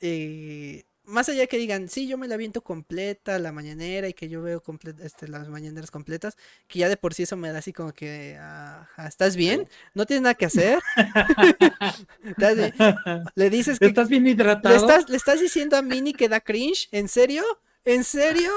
Eh, 0.00 0.84
más 1.06 1.28
allá 1.28 1.46
que 1.46 1.58
digan, 1.58 1.88
sí, 1.88 2.08
yo 2.08 2.18
me 2.18 2.28
la 2.28 2.36
viento 2.36 2.62
completa, 2.62 3.38
la 3.38 3.52
mañanera, 3.52 4.08
y 4.08 4.14
que 4.14 4.28
yo 4.28 4.42
veo 4.42 4.62
este, 5.02 5.28
las 5.28 5.48
mañaneras 5.48 5.90
completas, 5.90 6.36
que 6.68 6.80
ya 6.80 6.88
de 6.88 6.96
por 6.96 7.14
sí 7.14 7.22
eso 7.24 7.36
me 7.36 7.50
da 7.52 7.58
así 7.60 7.72
como 7.72 7.92
que, 7.92 8.36
"Ajá, 8.40 9.06
¿estás 9.06 9.36
bien? 9.36 9.68
¿No 9.94 10.06
tienes 10.06 10.22
nada 10.22 10.34
que 10.34 10.46
hacer? 10.46 10.80
Le 13.34 13.50
dices 13.50 13.78
que 13.78 13.86
¿Estás 13.86 14.08
bien 14.08 14.24
¿Le 14.24 14.30
hidratado? 14.30 14.74
estás, 14.74 15.08
¿Le 15.08 15.16
estás 15.16 15.40
diciendo 15.40 15.76
a 15.76 15.82
Mini 15.82 16.12
que 16.12 16.28
da 16.28 16.40
cringe? 16.40 16.88
¿En 16.92 17.08
serio? 17.08 17.42
¿En 17.84 18.04
serio? 18.04 18.50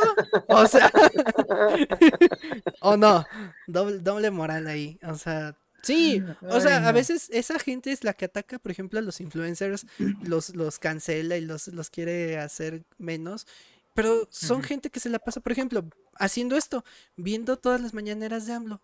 O 0.48 0.66
sea, 0.66 0.92
o 2.82 2.98
no, 2.98 3.26
doble, 3.68 4.00
doble 4.00 4.32
moral 4.32 4.68
ahí. 4.68 5.00
O 5.04 5.16
sea, 5.16 5.56
Sí, 5.82 6.24
o 6.42 6.60
sea, 6.60 6.88
a 6.88 6.92
veces 6.92 7.30
esa 7.32 7.58
gente 7.60 7.92
es 7.92 8.04
la 8.04 8.14
que 8.14 8.26
ataca, 8.26 8.60
por 8.60 8.72
ejemplo, 8.72 9.00
a 9.00 9.02
los 9.02 9.22
influencers, 9.22 9.86
los, 10.24 10.56
los 10.56 10.80
cancela 10.80 11.38
y 11.38 11.42
los, 11.42 11.68
los 11.70 11.90
quiere 11.90 12.38
hacer 12.38 12.84
menos. 12.98 13.48
Pero 13.94 14.28
son 14.32 14.64
gente 14.64 14.90
que 14.90 15.00
se 15.00 15.10
la 15.10 15.20
pasa, 15.20 15.42
por 15.42 15.52
ejemplo, 15.52 15.84
haciendo 16.16 16.56
esto, 16.56 16.86
viendo 17.16 17.58
todas 17.58 17.82
las 17.82 17.94
mañaneras 17.94 18.46
de 18.46 18.54
AMLO. 18.54 18.82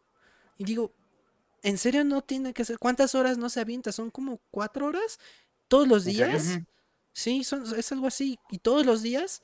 Y 0.57 0.65
digo, 0.65 0.93
¿en 1.63 1.77
serio 1.77 2.03
no 2.03 2.21
tiene 2.21 2.53
que 2.53 2.65
ser? 2.65 2.79
¿Cuántas 2.79 3.15
horas 3.15 3.37
no 3.37 3.49
se 3.49 3.59
avienta? 3.59 3.91
¿Son 3.91 4.09
como 4.09 4.41
cuatro 4.51 4.87
horas? 4.87 5.19
¿Todos 5.67 5.87
los 5.87 6.05
días? 6.05 6.59
Sí, 7.13 7.43
son, 7.43 7.63
es 7.77 7.91
algo 7.91 8.07
así. 8.07 8.39
Y 8.49 8.59
todos 8.59 8.85
los 8.85 9.01
días. 9.01 9.41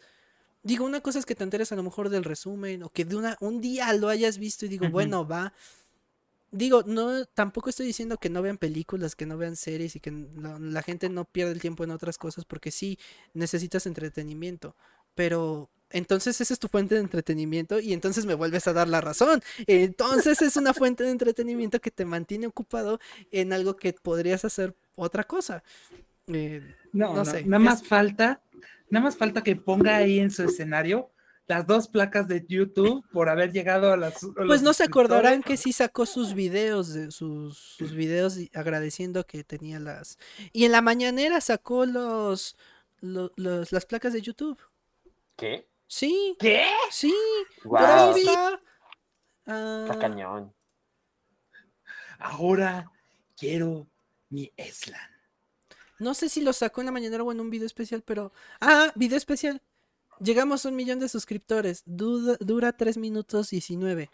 Digo, 0.63 0.85
una 0.85 1.01
cosa 1.01 1.19
es 1.19 1.25
que 1.25 1.35
te 1.35 1.43
enteres 1.43 1.71
a 1.71 1.75
lo 1.75 1.83
mejor 1.83 2.09
del 2.09 2.23
resumen 2.23 2.83
o 2.83 2.89
que 2.89 3.05
de 3.05 3.15
una, 3.15 3.37
un 3.39 3.61
día 3.61 3.91
lo 3.93 4.09
hayas 4.09 4.37
visto 4.37 4.65
y 4.65 4.69
digo, 4.69 4.89
bueno, 4.89 5.27
va. 5.27 5.53
Digo, 6.51 6.83
no, 6.85 7.25
tampoco 7.25 7.69
estoy 7.69 7.85
diciendo 7.85 8.17
que 8.17 8.29
no 8.29 8.41
vean 8.41 8.57
películas, 8.57 9.15
que 9.15 9.25
no 9.25 9.37
vean 9.37 9.55
series 9.55 9.95
y 9.95 10.01
que 10.01 10.11
la 10.11 10.83
gente 10.83 11.07
no 11.09 11.23
pierda 11.23 11.53
el 11.53 11.61
tiempo 11.61 11.85
en 11.85 11.91
otras 11.91 12.17
cosas 12.17 12.43
porque 12.43 12.71
sí 12.71 12.99
necesitas 13.33 13.85
entretenimiento. 13.85 14.75
Pero 15.15 15.69
entonces 15.89 16.39
esa 16.41 16.53
es 16.53 16.59
tu 16.59 16.67
fuente 16.67 16.95
de 16.95 17.01
entretenimiento 17.01 17.79
y 17.79 17.93
entonces 17.93 18.25
me 18.25 18.33
vuelves 18.33 18.67
a 18.67 18.73
dar 18.73 18.89
la 18.89 18.99
razón. 18.99 19.41
Entonces 19.65 20.41
es 20.41 20.57
una 20.57 20.73
fuente 20.73 21.05
de 21.05 21.11
entretenimiento 21.11 21.79
que 21.79 21.91
te 21.91 22.03
mantiene 22.03 22.47
ocupado 22.47 22.99
en 23.31 23.53
algo 23.53 23.77
que 23.77 23.93
podrías 23.93 24.43
hacer 24.43 24.75
otra 24.95 25.23
cosa. 25.23 25.63
Eh, 26.27 26.75
no, 26.91 27.13
no, 27.13 27.23
sé. 27.23 27.45
Nada 27.45 27.63
más 27.63 27.87
falta, 27.87 28.41
nada 28.89 29.05
más 29.05 29.15
falta 29.15 29.41
que 29.41 29.55
ponga 29.55 29.95
ahí 29.95 30.19
en 30.19 30.31
su 30.31 30.43
escenario 30.43 31.11
las 31.47 31.67
dos 31.67 31.87
placas 31.87 32.27
de 32.27 32.45
YouTube 32.47 33.05
por 33.11 33.29
haber 33.29 33.51
llegado 33.51 33.91
a 33.91 33.97
las. 33.97 34.25
pues 34.47 34.61
no 34.61 34.73
se 34.73 34.83
acordarán 34.83 35.43
que 35.43 35.57
sí 35.57 35.73
sacó 35.73 36.05
sus 36.05 36.33
videos, 36.33 36.95
sus, 37.09 37.57
sus 37.57 37.93
videos 37.93 38.37
agradeciendo 38.53 39.25
que 39.25 39.43
tenía 39.43 39.79
las. 39.79 40.17
Y 40.53 40.65
en 40.65 40.71
la 40.71 40.81
mañanera 40.81 41.41
sacó 41.41 41.85
los, 41.85 42.55
los 43.01 43.71
las 43.71 43.85
placas 43.85 44.13
de 44.13 44.21
YouTube. 44.21 44.57
¿Qué? 45.35 45.67
Sí. 45.87 46.37
¿Qué? 46.39 46.63
Sí. 46.89 47.13
Wow. 47.65 48.15
está. 48.15 48.61
Ah. 49.47 49.97
cañón. 49.99 50.53
Ahora 52.19 52.89
quiero 53.35 53.87
mi 54.29 54.53
Eslan. 54.55 55.09
No 55.99 56.13
sé 56.13 56.29
si 56.29 56.41
lo 56.41 56.53
sacó 56.53 56.81
en 56.81 56.85
la 56.85 56.91
mañana 56.91 57.21
o 57.21 57.31
en 57.31 57.39
un 57.39 57.49
video 57.49 57.65
especial, 57.67 58.03
pero. 58.03 58.31
Ah, 58.59 58.91
video 58.95 59.17
especial. 59.17 59.61
Llegamos 60.21 60.65
a 60.65 60.69
un 60.69 60.75
millón 60.75 60.99
de 60.99 61.09
suscriptores. 61.09 61.83
dura 61.85 62.73
3 62.73 62.97
minutos 62.97 63.49
19. 63.49 64.09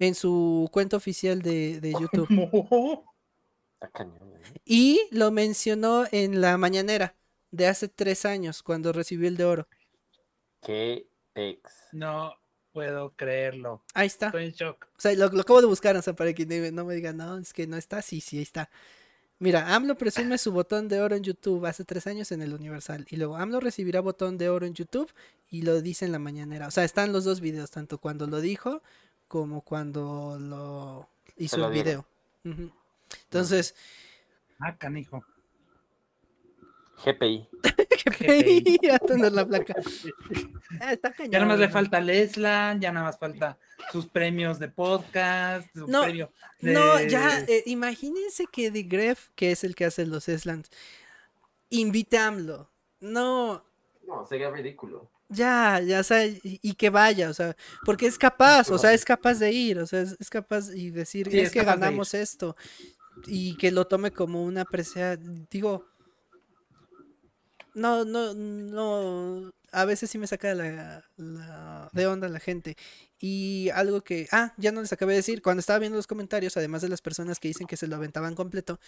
En 0.00 0.14
su 0.14 0.68
cuenta 0.72 0.96
oficial 0.96 1.40
de, 1.40 1.80
de 1.80 1.92
YouTube. 1.92 2.28
Está 3.74 3.88
cañón, 3.92 4.32
¿eh? 4.34 4.60
Y 4.64 5.00
lo 5.10 5.30
mencionó 5.30 6.04
en 6.10 6.40
la 6.40 6.56
mañanera 6.58 7.14
de 7.50 7.68
hace 7.68 7.88
tres 7.88 8.24
años, 8.24 8.62
cuando 8.62 8.92
recibió 8.92 9.28
el 9.28 9.36
de 9.36 9.44
oro. 9.44 9.68
Qué 10.60 11.06
ex. 11.34 11.70
No 11.92 12.34
puedo 12.72 13.10
creerlo. 13.14 13.82
Ahí 13.94 14.08
está. 14.08 14.26
Estoy 14.26 14.46
en 14.46 14.52
shock. 14.52 14.88
O 14.96 15.00
sea, 15.00 15.14
lo, 15.14 15.26
acabo 15.26 15.60
de 15.60 15.68
buscar, 15.68 15.96
o 15.96 16.02
sea, 16.02 16.14
para 16.14 16.32
que 16.32 16.44
no 16.72 16.84
me 16.84 16.94
digan, 16.94 17.16
no, 17.16 17.38
es 17.38 17.52
que 17.52 17.66
no 17.66 17.76
está. 17.76 18.02
Sí, 18.02 18.20
sí, 18.20 18.38
ahí 18.38 18.42
está. 18.42 18.68
Mira, 19.38 19.74
AMLO 19.74 19.96
presume 19.96 20.38
su 20.38 20.52
botón 20.52 20.88
de 20.88 21.00
oro 21.00 21.16
en 21.16 21.22
YouTube 21.22 21.66
hace 21.66 21.84
tres 21.84 22.06
años 22.06 22.30
en 22.32 22.40
el 22.40 22.54
Universal. 22.54 23.06
Y 23.10 23.16
luego 23.16 23.36
AMLO 23.36 23.60
recibirá 23.60 24.00
botón 24.00 24.38
de 24.38 24.48
oro 24.48 24.64
en 24.64 24.74
YouTube 24.74 25.12
y 25.50 25.62
lo 25.62 25.82
dice 25.82 26.04
en 26.04 26.12
la 26.12 26.18
mañanera. 26.18 26.68
O 26.68 26.70
sea, 26.70 26.84
están 26.84 27.12
los 27.12 27.24
dos 27.24 27.40
videos, 27.40 27.70
tanto 27.70 27.98
cuando 27.98 28.26
lo 28.26 28.40
dijo 28.40 28.82
como 29.28 29.62
cuando 29.62 30.38
lo 30.38 31.08
hizo 31.36 31.66
el 31.66 31.72
video. 31.72 32.06
Entonces. 33.24 33.74
Ah, 34.60 34.76
canijo. 34.76 35.24
GPI. 37.04 37.48
GPI, 38.04 38.90
a 38.90 38.98
tener 38.98 39.32
la 39.32 39.46
placa. 39.46 39.74
Ah, 40.80 40.96
ya 41.30 41.38
nada 41.38 41.46
más 41.46 41.58
le 41.60 41.68
falta 41.68 42.00
Leslan, 42.00 42.80
ya 42.80 42.90
nada 42.90 43.06
más 43.06 43.16
falta 43.16 43.56
sus 43.92 44.06
premios 44.06 44.58
de 44.58 44.68
podcast. 44.68 45.74
no, 45.74 46.04
no, 46.60 47.00
ya, 47.02 47.40
eh, 47.48 47.62
imagínense 47.66 48.46
que 48.50 48.70
The 48.70 48.82
Gref, 48.82 49.28
que 49.34 49.52
es 49.52 49.64
el 49.64 49.74
que 49.74 49.84
hace 49.84 50.06
los 50.06 50.28
Eslands, 50.28 50.70
invitamlo. 51.70 52.70
No. 53.00 53.64
No, 54.06 54.26
sería 54.26 54.50
ridículo. 54.50 55.10
Ya, 55.28 55.80
ya, 55.80 56.00
o 56.00 56.02
sea, 56.02 56.26
y, 56.26 56.74
que 56.74 56.90
vaya, 56.90 57.30
o 57.30 57.34
sea, 57.34 57.56
porque 57.84 58.06
es 58.06 58.18
capaz, 58.18 58.70
o 58.70 58.78
sea, 58.78 58.92
es 58.92 59.04
capaz 59.04 59.38
de 59.38 59.50
ir, 59.50 59.78
o 59.78 59.86
sea, 59.86 60.02
es, 60.02 60.30
capaz 60.30 60.68
y 60.72 60.90
decir, 60.90 61.34
es, 61.34 61.50
que 61.50 61.64
ganamos 61.64 62.12
esto, 62.12 62.56
y 63.26 63.56
que 63.56 63.72
lo 63.72 63.86
tome 63.86 64.12
como 64.12 64.44
una 64.44 64.64
presencia, 64.66 65.18
digo, 65.50 65.86
no, 67.74 68.04
no, 68.04 68.34
no. 68.34 69.52
A 69.74 69.84
veces 69.84 70.10
sí 70.10 70.18
me 70.18 70.26
saca 70.26 70.54
la, 70.54 71.04
la, 71.16 71.90
de 71.92 72.06
onda 72.06 72.28
la 72.28 72.40
gente. 72.40 72.76
Y 73.18 73.70
algo 73.74 74.02
que. 74.02 74.28
Ah, 74.32 74.54
ya 74.56 74.72
no 74.72 74.80
les 74.80 74.92
acabé 74.92 75.12
de 75.12 75.18
decir. 75.18 75.42
Cuando 75.42 75.60
estaba 75.60 75.78
viendo 75.78 75.96
los 75.96 76.06
comentarios, 76.06 76.56
además 76.56 76.82
de 76.82 76.88
las 76.88 77.02
personas 77.02 77.40
que 77.40 77.48
dicen 77.48 77.66
que 77.66 77.76
se 77.76 77.86
lo 77.86 77.96
aventaban 77.96 78.34
completo, 78.34 78.78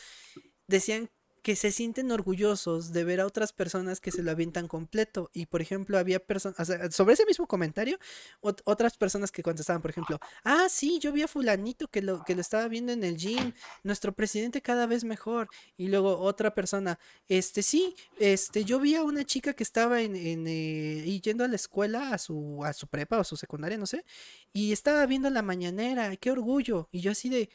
decían 0.66 1.10
que 1.46 1.54
se 1.54 1.70
sienten 1.70 2.10
orgullosos 2.10 2.92
de 2.92 3.04
ver 3.04 3.20
a 3.20 3.24
otras 3.24 3.52
personas 3.52 4.00
que 4.00 4.10
se 4.10 4.24
lo 4.24 4.32
avientan 4.32 4.66
completo. 4.66 5.30
Y 5.32 5.46
por 5.46 5.62
ejemplo, 5.62 5.96
había 5.96 6.18
personas, 6.18 6.56
sobre 6.90 7.14
ese 7.14 7.24
mismo 7.24 7.46
comentario, 7.46 8.00
otras 8.40 8.96
personas 8.96 9.30
que 9.30 9.44
contestaban, 9.44 9.80
por 9.80 9.92
ejemplo, 9.92 10.18
ah, 10.42 10.66
sí, 10.68 10.98
yo 10.98 11.12
vi 11.12 11.22
a 11.22 11.28
fulanito 11.28 11.86
que 11.86 12.02
lo, 12.02 12.24
que 12.24 12.34
lo 12.34 12.40
estaba 12.40 12.66
viendo 12.66 12.90
en 12.90 13.04
el 13.04 13.16
gym, 13.16 13.52
nuestro 13.84 14.12
presidente 14.12 14.60
cada 14.60 14.88
vez 14.88 15.04
mejor. 15.04 15.48
Y 15.76 15.86
luego 15.86 16.18
otra 16.18 16.52
persona, 16.52 16.98
este, 17.28 17.62
sí, 17.62 17.94
este, 18.18 18.64
yo 18.64 18.80
vi 18.80 18.96
a 18.96 19.04
una 19.04 19.22
chica 19.22 19.52
que 19.52 19.62
estaba 19.62 20.02
en, 20.02 20.16
en 20.16 20.48
eh, 20.48 21.20
yendo 21.22 21.44
a 21.44 21.48
la 21.48 21.54
escuela, 21.54 22.10
a 22.10 22.18
su, 22.18 22.64
a 22.64 22.72
su 22.72 22.88
prepa 22.88 23.18
o 23.18 23.20
a 23.20 23.24
su 23.24 23.36
secundaria, 23.36 23.78
no 23.78 23.86
sé, 23.86 24.04
y 24.52 24.72
estaba 24.72 25.06
viendo 25.06 25.30
la 25.30 25.42
mañanera, 25.42 26.16
qué 26.16 26.32
orgullo. 26.32 26.88
Y 26.90 27.02
yo 27.02 27.12
así 27.12 27.28
de, 27.28 27.48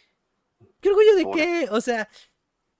¿qué 0.80 0.88
orgullo 0.88 1.16
de 1.16 1.26
qué? 1.34 1.68
O 1.72 1.82
sea, 1.82 2.08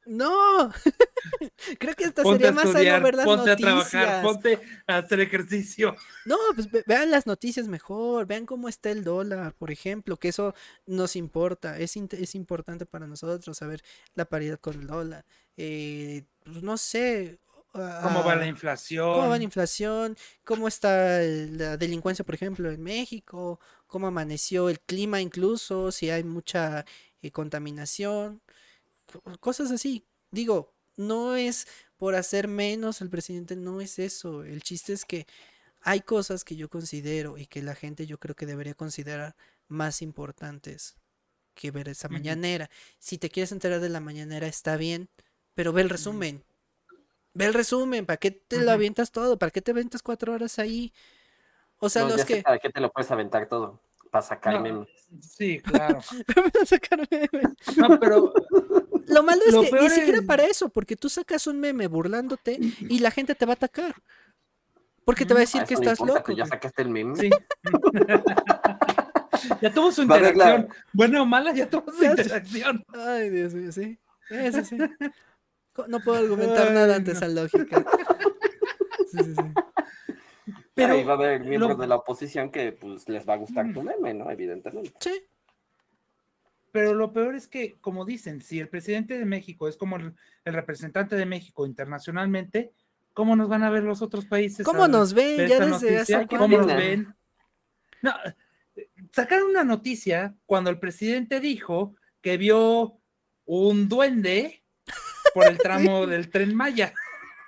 no, 0.06 0.72
creo 1.80 1.96
que 1.96 2.06
esta 2.06 2.24
sería 2.24 2.52
más 2.52 2.72
sano 2.72 3.02
ver 3.04 3.16
las 3.16 3.26
ponte 3.26 3.52
a 3.52 3.56
trabajar, 3.56 4.24
ponte 4.24 4.60
a 4.88 4.98
hacer 4.98 5.20
ejercicio. 5.20 5.96
No, 6.26 6.38
pues 6.56 6.70
vean 6.88 7.12
las 7.12 7.28
noticias 7.28 7.68
mejor, 7.68 8.26
vean 8.26 8.46
cómo 8.46 8.68
está 8.68 8.90
el 8.90 9.04
dólar, 9.04 9.54
por 9.54 9.70
ejemplo, 9.70 10.18
que 10.18 10.30
eso 10.30 10.56
nos 10.88 11.16
importa, 11.16 11.78
es, 11.78 11.96
es 11.96 12.36
importante 12.36 12.86
para 12.86 13.06
nosotros 13.06 13.58
saber 13.58 13.84
la 14.16 14.26
paridad 14.26 14.60
con 14.60 14.80
el 14.80 14.88
dólar. 14.88 15.26
Eh, 15.56 16.24
pues 16.44 16.64
no 16.64 16.78
sé. 16.78 17.40
¿Cómo 17.72 18.24
va 18.24 18.36
la 18.36 18.48
inflación? 18.48 19.14
¿Cómo 19.14 19.30
va 19.30 19.38
la 19.38 19.44
inflación? 19.44 20.18
¿Cómo 20.44 20.68
está 20.68 21.20
la 21.20 21.78
delincuencia, 21.78 22.26
por 22.26 22.36
ejemplo, 22.36 22.70
en 22.70 22.82
México? 22.82 23.60
¿Cómo 23.88 24.08
amaneció 24.08 24.68
el 24.68 24.80
clima 24.82 25.22
incluso? 25.22 25.92
Si 25.92 26.10
hay 26.10 26.24
mucha 26.24 26.86
eh, 27.22 27.32
contaminación 27.32 28.42
cosas 29.40 29.72
así. 29.72 30.06
Digo, 30.32 30.74
no 30.98 31.36
es 31.36 31.68
por 31.98 32.16
hacer 32.16 32.48
menos 32.48 33.02
al 33.02 33.10
presidente, 33.10 33.56
no 33.56 33.82
es 33.82 34.00
eso. 34.00 34.44
El 34.44 34.64
chiste 34.64 34.94
es 34.94 35.06
que 35.06 35.28
hay 35.82 36.02
cosas 36.02 36.44
que 36.44 36.56
yo 36.56 36.70
considero 36.70 37.38
y 37.38 37.46
que 37.48 37.62
la 37.62 37.76
gente 37.76 38.06
yo 38.06 38.20
creo 38.20 38.36
que 38.36 38.46
debería 38.46 38.74
considerar 38.74 39.36
más 39.68 40.02
importantes 40.02 40.96
que 41.54 41.72
ver 41.72 41.90
esa 41.90 42.10
mañanera. 42.10 42.70
Si 43.00 43.18
te 43.18 43.30
quieres 43.30 43.52
enterar 43.52 43.80
de 43.80 43.90
la 43.90 44.00
mañanera 44.00 44.48
está 44.48 44.78
bien, 44.78 45.10
pero 45.54 45.74
ve 45.74 45.82
el 45.82 45.90
resumen. 45.90 46.44
Ve 47.34 47.46
el 47.46 47.54
resumen, 47.54 48.06
¿para 48.06 48.18
qué 48.18 48.32
te 48.32 48.62
lo 48.62 48.72
avientas 48.72 49.12
todo? 49.12 49.38
¿Para 49.38 49.52
qué 49.52 49.62
te 49.62 49.72
aventas 49.72 50.02
cuatro 50.02 50.34
horas 50.34 50.60
ahí? 50.60 50.94
O 51.78 51.90
sea, 51.90 52.08
los 52.08 52.26
que... 52.26 52.42
¿Para 52.42 52.60
qué 52.60 52.70
te 52.70 52.82
lo 52.82 52.92
puedes 52.92 53.10
aventar 53.10 53.48
todo? 53.48 53.80
Para 54.12 54.22
sacar 54.22 54.62
memes. 54.62 54.90
Sí, 55.22 55.60
claro. 55.62 56.02
para 56.54 56.66
sacar 56.66 57.08
memes. 57.10 57.56
No, 57.78 58.00
pero 58.00 58.34
lo 59.08 59.24
malo 59.24 59.42
es 59.46 59.56
que 59.56 59.80
ni 59.80 59.90
siquiera 59.90 60.22
para 60.22 60.46
eso, 60.46 60.70
porque 60.70 60.96
tú 60.96 61.10
sacas 61.10 61.48
un 61.48 61.60
meme 61.60 61.88
burlándote 61.88 62.60
y 62.82 63.00
la 63.00 63.12
gente 63.12 63.36
te 63.36 63.46
va 63.46 63.54
a 63.54 63.56
atacar. 63.56 63.96
Porque 65.06 65.26
te 65.26 65.34
va 65.34 65.40
a 65.40 65.42
decir 65.42 65.64
que 65.64 65.74
estás 65.74 66.00
loco. 66.00 66.32
ya 66.32 66.46
sacaste 66.46 66.84
el 66.84 66.90
meme. 66.90 67.16
Sí. 67.16 67.30
ya 69.62 69.74
tuvo 69.74 69.92
su 69.92 70.04
interacción. 70.04 70.70
Buena 70.94 71.22
o 71.22 71.26
mala, 71.26 71.54
ya 71.54 71.70
tuvo 71.70 71.92
su 71.92 72.04
interacción. 72.04 72.84
Ay, 72.94 73.30
Dios 73.30 73.54
mío, 73.54 73.72
sí. 73.72 74.00
Eso 74.30 74.64
sí. 74.64 74.78
No 75.88 76.00
puedo 76.02 76.18
argumentar 76.20 76.72
nada 76.72 76.96
ante 76.96 77.12
esa 77.12 77.28
lógica. 77.28 77.84
Sí, 79.12 79.18
sí, 79.24 79.34
sí. 79.36 80.54
Pero 80.74 80.94
ahí 80.94 81.04
va 81.04 81.14
a 81.14 81.16
haber 81.16 81.42
miembros 81.42 81.78
de 81.78 81.88
la 81.88 81.96
oposición 81.96 82.50
que 82.50 82.72
pues 82.72 83.08
les 83.10 83.28
va 83.28 83.34
a 83.34 83.38
gustar 83.38 83.74
tu 83.74 83.82
meme, 83.82 84.14
¿no? 84.14 84.30
Evidentemente. 84.30 84.94
Sí. 85.00 85.26
Pero 86.72 86.94
lo 86.94 87.12
peor 87.12 87.36
es 87.36 87.48
que, 87.48 87.78
como 87.82 88.06
dicen, 88.06 88.42
si 88.42 88.60
el 88.60 88.70
presidente 88.70 89.18
de 89.18 89.26
México 89.26 89.68
es 89.68 89.76
como 89.76 89.98
el, 89.98 90.16
representante 90.46 91.16
de 91.16 91.26
México 91.26 91.66
internacionalmente, 91.66 92.72
¿cómo 93.14 93.36
nos 93.36 93.50
van 93.50 93.64
a 93.64 93.70
ver 93.70 93.84
los 93.84 94.02
otros 94.02 94.26
países? 94.26 94.66
¿Cómo 94.66 94.88
nos 94.88 95.14
ven? 95.14 95.48
Ya 95.48 95.60
desde 95.60 96.28
¿Cómo 96.28 96.58
nos 96.58 96.68
ven? 96.68 97.14
No, 98.02 98.14
sacaron 99.12 99.50
una 99.50 99.64
noticia 99.64 100.36
cuando 100.46 100.70
el 100.70 100.80
presidente 100.80 101.40
dijo 101.40 101.96
que 102.22 102.38
vio 102.38 103.00
un 103.46 103.90
duende 103.90 104.64
por 105.34 105.48
el 105.48 105.58
tramo 105.58 106.08
del 106.08 106.30
tren 106.30 106.56
Maya. 106.56 106.94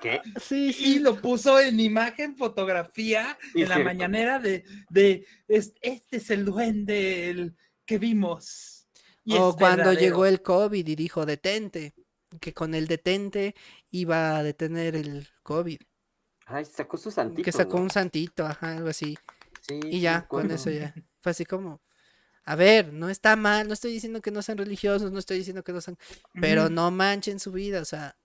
¿Qué? 0.01 0.21
Sí, 0.41 0.73
sí. 0.73 0.95
Y 0.95 0.99
lo 0.99 1.21
puso 1.21 1.61
en 1.61 1.79
imagen, 1.79 2.35
fotografía, 2.35 3.37
en 3.55 3.69
la 3.69 3.79
mañanera 3.79 4.37
de, 4.37 4.65
de 4.89 5.25
este 5.47 6.17
es 6.17 6.29
el 6.29 6.43
duende 6.43 7.29
el 7.29 7.55
que 7.85 7.97
vimos. 7.97 8.72
O 9.31 9.55
cuando 9.55 9.93
llegó 9.93 10.25
el 10.25 10.41
COVID 10.41 10.87
y 10.87 10.95
dijo 10.95 11.25
detente, 11.25 11.93
que 12.39 12.53
con 12.53 12.75
el 12.75 12.87
detente 12.87 13.55
iba 13.91 14.37
a 14.37 14.43
detener 14.43 14.95
el 14.95 15.27
COVID. 15.43 15.79
Ay, 16.45 16.65
sacó 16.65 16.97
su 16.97 17.11
santito. 17.11 17.43
Que 17.43 17.51
sacó 17.51 17.77
un 17.77 17.89
santito, 17.89 18.45
ajá, 18.45 18.77
algo 18.77 18.89
así. 18.89 19.17
Sí, 19.61 19.79
y 19.83 20.01
ya, 20.01 20.27
con 20.27 20.51
eso 20.51 20.69
ya. 20.69 20.93
Fue 21.21 21.31
así 21.31 21.45
como, 21.45 21.81
a 22.43 22.55
ver, 22.55 22.91
no 22.91 23.09
está 23.09 23.35
mal, 23.35 23.67
no 23.67 23.73
estoy 23.73 23.93
diciendo 23.93 24.21
que 24.21 24.31
no 24.31 24.41
sean 24.41 24.57
religiosos, 24.57 25.11
no 25.11 25.19
estoy 25.19 25.37
diciendo 25.37 25.63
que 25.63 25.71
no 25.71 25.79
sean, 25.79 25.97
pero 26.33 26.69
no 26.69 26.91
manchen 26.91 27.39
su 27.39 27.53
vida, 27.53 27.81
o 27.81 27.85
sea, 27.85 28.17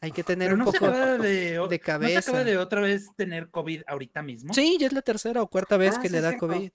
hay 0.00 0.12
que 0.12 0.24
tener 0.24 0.54
un 0.54 0.64
poco 0.64 0.90
de, 0.90 1.80
cabeza. 1.84 2.14
¿No 2.14 2.22
se 2.22 2.30
acaba 2.30 2.44
de 2.44 2.56
otra 2.56 2.80
vez 2.80 3.08
tener 3.16 3.50
COVID 3.50 3.82
ahorita 3.86 4.22
mismo? 4.22 4.54
Sí, 4.54 4.78
ya 4.80 4.86
es 4.86 4.94
la 4.94 5.02
tercera 5.02 5.42
o 5.42 5.48
cuarta 5.48 5.76
vez 5.76 5.96
ah, 5.98 6.00
que 6.00 6.08
le 6.08 6.22
da 6.22 6.38
COVID. 6.38 6.70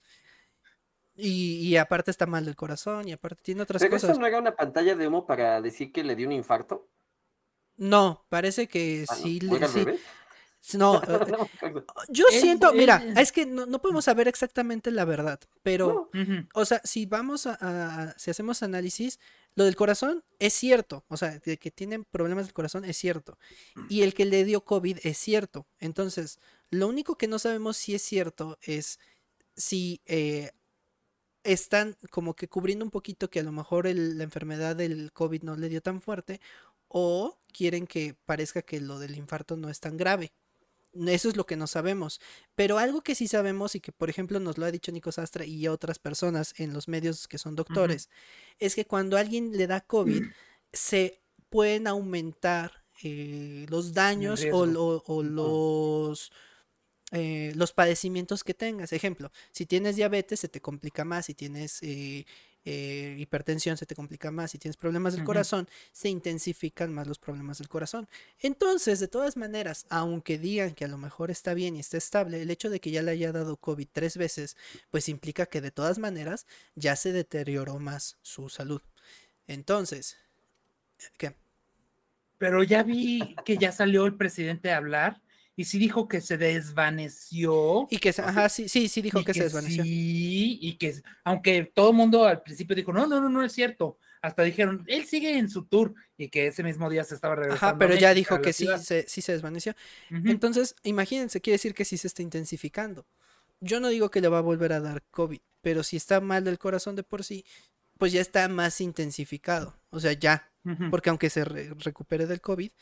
Y, 1.16 1.68
y, 1.68 1.76
aparte 1.76 2.10
está 2.10 2.26
mal 2.26 2.44
del 2.44 2.56
corazón 2.56 3.08
y 3.08 3.12
aparte 3.12 3.42
tiene 3.42 3.62
otras 3.62 3.80
¿Pero 3.80 3.92
cosas. 3.92 4.10
eso 4.10 4.20
no 4.20 4.26
era 4.26 4.38
una 4.38 4.54
pantalla 4.54 4.94
de 4.94 5.08
humo 5.08 5.26
para 5.26 5.62
decir 5.62 5.90
que 5.90 6.04
le 6.04 6.14
dio 6.14 6.26
un 6.26 6.32
infarto? 6.32 6.88
No, 7.76 8.26
parece 8.28 8.68
que 8.68 9.04
ah, 9.08 9.14
sí. 9.14 9.40
le, 9.40 9.66
sí. 9.68 9.84
No, 10.74 11.00
eh, 11.00 11.84
yo 12.08 12.24
siento, 12.30 12.72
mira, 12.72 13.02
es 13.16 13.30
que 13.30 13.46
no, 13.46 13.80
podemos 13.80 14.04
saber 14.04 14.26
exactamente 14.26 14.90
la 14.90 15.04
verdad, 15.04 15.38
pero, 15.62 16.10
o 16.54 16.64
sea, 16.64 16.80
si 16.82 17.06
vamos 17.06 17.46
a, 17.46 18.14
si 18.18 18.32
hacemos 18.32 18.64
análisis, 18.64 19.20
lo 19.54 19.64
del 19.64 19.76
corazón 19.76 20.24
es 20.40 20.54
cierto, 20.54 21.04
o 21.08 21.16
sea, 21.16 21.38
de 21.38 21.58
que 21.58 21.70
tienen 21.70 22.04
problemas 22.04 22.46
del 22.46 22.54
corazón 22.54 22.84
es 22.84 22.96
cierto, 22.96 23.38
y 23.88 24.02
el 24.02 24.12
que 24.12 24.24
le 24.24 24.44
dio 24.44 24.64
COVID 24.64 24.98
es 25.04 25.18
cierto. 25.18 25.68
Entonces, 25.78 26.40
lo 26.70 26.88
único 26.88 27.16
que 27.16 27.28
no 27.28 27.38
sabemos 27.38 27.76
si 27.76 27.94
es 27.94 28.02
cierto 28.02 28.58
es 28.60 28.98
si 29.54 30.02
eh, 30.06 30.50
están 31.46 31.96
como 32.10 32.34
que 32.34 32.48
cubriendo 32.48 32.84
un 32.84 32.90
poquito 32.90 33.30
que 33.30 33.40
a 33.40 33.42
lo 33.42 33.52
mejor 33.52 33.86
la 33.86 34.24
enfermedad 34.24 34.76
del 34.76 35.12
COVID 35.12 35.42
no 35.42 35.56
le 35.56 35.68
dio 35.68 35.80
tan 35.80 36.00
fuerte, 36.00 36.40
o 36.88 37.38
quieren 37.52 37.86
que 37.86 38.14
parezca 38.26 38.62
que 38.62 38.80
lo 38.80 38.98
del 38.98 39.16
infarto 39.16 39.56
no 39.56 39.68
es 39.68 39.80
tan 39.80 39.96
grave. 39.96 40.32
Eso 41.06 41.28
es 41.28 41.36
lo 41.36 41.44
que 41.46 41.56
no 41.56 41.66
sabemos. 41.66 42.20
Pero 42.54 42.78
algo 42.78 43.02
que 43.02 43.14
sí 43.14 43.28
sabemos 43.28 43.74
y 43.74 43.80
que, 43.80 43.92
por 43.92 44.08
ejemplo, 44.08 44.40
nos 44.40 44.56
lo 44.56 44.64
ha 44.64 44.70
dicho 44.70 44.92
Nico 44.92 45.12
Sastra 45.12 45.44
y 45.44 45.68
otras 45.68 45.98
personas 45.98 46.54
en 46.56 46.72
los 46.72 46.88
medios 46.88 47.28
que 47.28 47.38
son 47.38 47.54
doctores, 47.54 48.08
es 48.58 48.74
que 48.74 48.86
cuando 48.86 49.16
a 49.16 49.20
alguien 49.20 49.56
le 49.56 49.66
da 49.66 49.80
COVID, 49.80 50.22
se 50.72 51.20
pueden 51.50 51.86
aumentar 51.86 52.84
eh, 53.02 53.66
los 53.68 53.92
daños 53.92 54.46
o, 54.52 54.64
los, 54.64 56.32
eh, 57.16 57.52
los 57.54 57.72
padecimientos 57.72 58.44
que 58.44 58.52
tengas. 58.52 58.92
Ejemplo, 58.92 59.32
si 59.50 59.64
tienes 59.64 59.96
diabetes, 59.96 60.40
se 60.40 60.48
te 60.48 60.60
complica 60.60 61.04
más. 61.04 61.26
Si 61.26 61.34
tienes 61.34 61.82
eh, 61.82 62.26
eh, 62.66 63.14
hipertensión 63.18 63.76
se 63.76 63.86
te 63.86 63.94
complica 63.94 64.30
más, 64.32 64.50
si 64.50 64.58
tienes 64.58 64.76
problemas 64.76 65.14
del 65.14 65.24
corazón, 65.24 65.68
se 65.92 66.10
intensifican 66.10 66.92
más 66.92 67.06
los 67.06 67.18
problemas 67.18 67.58
del 67.58 67.68
corazón. 67.68 68.06
Entonces, 68.40 68.98
de 68.98 69.08
todas 69.08 69.36
maneras, 69.36 69.86
aunque 69.88 70.36
digan 70.36 70.74
que 70.74 70.84
a 70.84 70.88
lo 70.88 70.98
mejor 70.98 71.30
está 71.30 71.54
bien 71.54 71.76
y 71.76 71.80
está 71.80 71.96
estable, 71.96 72.42
el 72.42 72.50
hecho 72.50 72.68
de 72.68 72.80
que 72.80 72.90
ya 72.90 73.02
le 73.02 73.12
haya 73.12 73.30
dado 73.30 73.56
COVID 73.56 73.86
tres 73.92 74.16
veces, 74.16 74.56
pues 74.90 75.08
implica 75.08 75.46
que 75.46 75.60
de 75.60 75.70
todas 75.70 75.98
maneras 75.98 76.46
ya 76.74 76.96
se 76.96 77.12
deterioró 77.12 77.78
más 77.78 78.18
su 78.22 78.48
salud. 78.48 78.82
Entonces, 79.46 80.18
¿qué? 81.16 81.36
Pero 82.36 82.64
ya 82.64 82.82
vi 82.82 83.36
que 83.44 83.56
ya 83.56 83.70
salió 83.70 84.04
el 84.04 84.16
presidente 84.16 84.72
a 84.72 84.78
hablar 84.78 85.22
y 85.56 85.64
sí 85.64 85.78
dijo 85.78 86.06
que 86.06 86.20
se 86.20 86.36
desvaneció. 86.36 87.88
Y 87.90 87.96
que, 87.96 88.10
ajá, 88.10 88.48
sí, 88.50 88.68
sí, 88.68 88.88
sí 88.88 89.00
dijo 89.00 89.24
que, 89.24 89.32
se 89.32 89.44
desvaneció. 89.44 89.82
Sí, 89.82 90.58
y 90.60 90.76
que, 90.76 90.94
aunque 91.24 91.64
todo 91.74 91.90
el 91.90 91.96
mundo 91.96 92.26
al 92.26 92.42
principio 92.42 92.76
dijo, 92.76 92.92
no, 92.92 93.06
no, 93.06 93.22
no, 93.22 93.30
no 93.30 93.42
es 93.42 93.52
cierto. 93.52 93.98
Hasta 94.20 94.42
dijeron, 94.42 94.84
él 94.86 95.06
sigue 95.06 95.38
en 95.38 95.48
su 95.48 95.64
tour 95.64 95.94
y 96.18 96.28
que 96.28 96.48
ese 96.48 96.62
mismo 96.62 96.90
día 96.90 97.04
se 97.04 97.14
estaba 97.14 97.36
regresando. 97.36 97.66
Ajá, 97.66 97.78
pero 97.78 97.94
ya 97.94 98.12
dijo 98.12 98.40
que 98.42 98.52
sí 98.52 98.66
se, 98.82 99.08
sí 99.08 99.22
se 99.22 99.32
desvaneció. 99.32 99.74
Entonces, 100.10 100.76
imagínense, 100.82 101.40
quiere 101.40 101.54
decir 101.54 101.74
que 101.74 101.86
sí 101.86 101.96
se 101.96 102.08
está 102.08 102.22
intensificando. 102.22 103.06
Yo 103.60 103.80
no 103.80 103.88
digo 103.88 104.10
que 104.10 104.20
le 104.20 104.28
va 104.28 104.38
a 104.38 104.42
volver 104.42 104.74
a 104.74 104.80
dar 104.80 105.02
COVID, 105.10 105.40
pero 105.62 105.82
si 105.82 105.96
está 105.96 106.20
mal 106.20 106.44
del 106.44 106.58
corazón 106.58 106.96
de 106.96 107.02
por 107.02 107.24
sí, 107.24 107.46
pues 107.96 108.12
ya 108.12 108.20
está 108.20 108.46
más 108.48 108.80
intensificado. 108.82 109.74
O 109.90 110.00
sea, 110.00 110.12
ya. 110.12 110.50
Porque 110.90 111.10
aunque 111.10 111.30
se 111.30 111.44
recupere 111.44 112.26
del 112.26 112.40
COVID, 112.40 112.72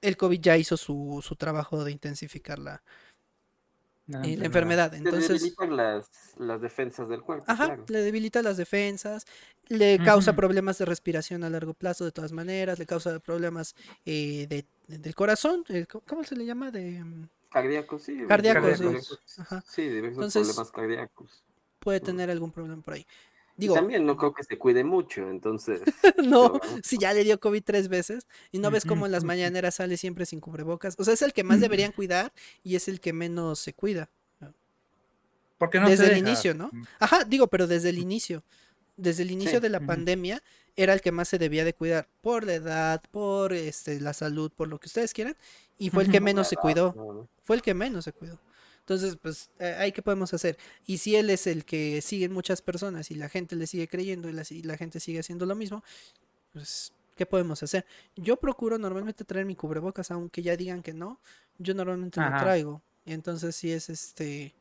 el 0.00 0.16
COVID 0.16 0.40
ya 0.40 0.56
hizo 0.56 0.76
su, 0.76 1.20
su 1.22 1.36
trabajo 1.36 1.84
de 1.84 1.92
intensificar 1.92 2.58
la, 2.58 2.82
la, 4.06 4.26
eh, 4.26 4.38
enfermedad. 4.42 4.94
Entonces, 4.94 5.28
le 5.28 5.34
debilitan 5.34 5.76
las, 5.76 6.10
las, 6.38 6.60
defensas 6.60 7.08
del 7.08 7.22
cuerpo. 7.22 7.44
Ajá, 7.46 7.78
le 7.88 8.02
debilita 8.02 8.42
las 8.42 8.56
defensas, 8.56 9.26
le 9.68 9.98
causa 9.98 10.34
problemas 10.34 10.78
de 10.78 10.84
respiración 10.84 11.44
a 11.44 11.50
largo 11.50 11.74
plazo 11.74 12.04
de 12.04 12.12
todas 12.12 12.32
maneras, 12.32 12.78
le 12.78 12.86
causa 12.86 13.18
problemas 13.20 13.74
eh, 14.04 14.46
de, 14.48 14.64
del 14.88 15.14
corazón, 15.14 15.64
¿cómo 16.06 16.24
se 16.24 16.36
le 16.36 16.44
llama? 16.44 16.70
De 16.70 17.04
mm, 17.04 17.28
cardíacos, 17.50 18.02
sí. 18.02 18.24
Cardíacos. 18.26 19.18
Sí, 19.68 19.88
diversos 19.88 20.32
problemas 20.32 20.70
cardíacos. 20.70 21.44
Puede 21.78 22.00
tener 22.00 22.30
algún 22.30 22.52
problema 22.52 22.82
por 22.82 22.94
ahí 22.94 23.06
también 23.68 24.06
no 24.06 24.16
creo 24.16 24.32
que 24.32 24.44
se 24.44 24.58
cuide 24.58 24.84
mucho, 24.84 25.28
entonces. 25.28 25.80
no, 26.24 26.60
si 26.82 26.98
ya 26.98 27.12
le 27.12 27.24
dio 27.24 27.40
COVID 27.40 27.62
tres 27.64 27.88
veces 27.88 28.26
y 28.52 28.58
no 28.58 28.70
ves 28.70 28.84
cómo 28.84 29.06
en 29.06 29.12
las 29.12 29.24
mañaneras 29.24 29.76
sale 29.76 29.96
siempre 29.96 30.26
sin 30.26 30.40
cubrebocas. 30.40 30.94
O 30.98 31.04
sea, 31.04 31.14
es 31.14 31.22
el 31.22 31.32
que 31.32 31.44
más 31.44 31.60
deberían 31.60 31.92
cuidar 31.92 32.32
y 32.62 32.76
es 32.76 32.88
el 32.88 33.00
que 33.00 33.12
menos 33.12 33.58
se 33.58 33.72
cuida. 33.72 34.08
Porque 35.58 35.78
no 35.78 35.90
desde 35.90 36.10
el 36.10 36.16
inicio, 36.16 36.54
¿no? 36.54 36.70
Ajá, 36.98 37.24
digo, 37.24 37.46
pero 37.48 37.66
desde 37.66 37.90
el 37.90 37.98
inicio. 37.98 38.42
Desde 38.96 39.22
el 39.22 39.30
inicio 39.30 39.60
de 39.60 39.68
la 39.68 39.80
pandemia 39.80 40.42
era 40.74 40.94
el 40.94 41.02
que 41.02 41.12
más 41.12 41.28
se 41.28 41.38
debía 41.38 41.64
de 41.64 41.74
cuidar 41.74 42.08
por 42.22 42.44
la 42.44 42.54
edad, 42.54 43.02
por 43.10 43.52
este, 43.52 44.00
la 44.00 44.14
salud, 44.14 44.50
por 44.50 44.68
lo 44.68 44.78
que 44.78 44.86
ustedes 44.86 45.12
quieran. 45.12 45.36
Y 45.76 45.90
fue 45.90 46.04
el 46.04 46.10
que 46.10 46.20
menos 46.20 46.48
se 46.48 46.56
cuidó. 46.56 47.28
Fue 47.42 47.56
el 47.56 47.62
que 47.62 47.74
menos 47.74 48.04
se 48.04 48.12
cuidó. 48.12 48.38
Entonces, 48.90 49.16
pues, 49.22 49.50
¿hay 49.78 49.92
qué 49.92 50.02
podemos 50.02 50.34
hacer? 50.34 50.58
Y 50.84 50.98
si 50.98 51.14
él 51.14 51.30
es 51.30 51.46
el 51.46 51.64
que 51.64 52.02
siguen 52.02 52.32
muchas 52.32 52.60
personas 52.60 53.12
y 53.12 53.14
la 53.14 53.28
gente 53.28 53.54
le 53.54 53.68
sigue 53.68 53.86
creyendo 53.86 54.28
y 54.28 54.32
la, 54.32 54.76
gente 54.76 54.98
sigue 54.98 55.20
haciendo 55.20 55.46
lo 55.46 55.54
mismo, 55.54 55.84
pues, 56.52 56.92
¿qué 57.14 57.24
podemos 57.24 57.62
hacer? 57.62 57.86
Yo 58.16 58.36
procuro 58.36 58.78
normalmente 58.78 59.24
traer 59.24 59.46
mi 59.46 59.54
cubrebocas, 59.54 60.10
aunque 60.10 60.42
ya 60.42 60.56
digan 60.56 60.82
que 60.82 60.92
no, 60.92 61.20
yo 61.58 61.72
normalmente 61.72 62.20
lo 62.20 62.30
traigo. 62.30 62.82
Y 63.04 63.12
entonces, 63.12 63.54
si 63.54 63.70
es 63.70 63.90
este 63.90 64.56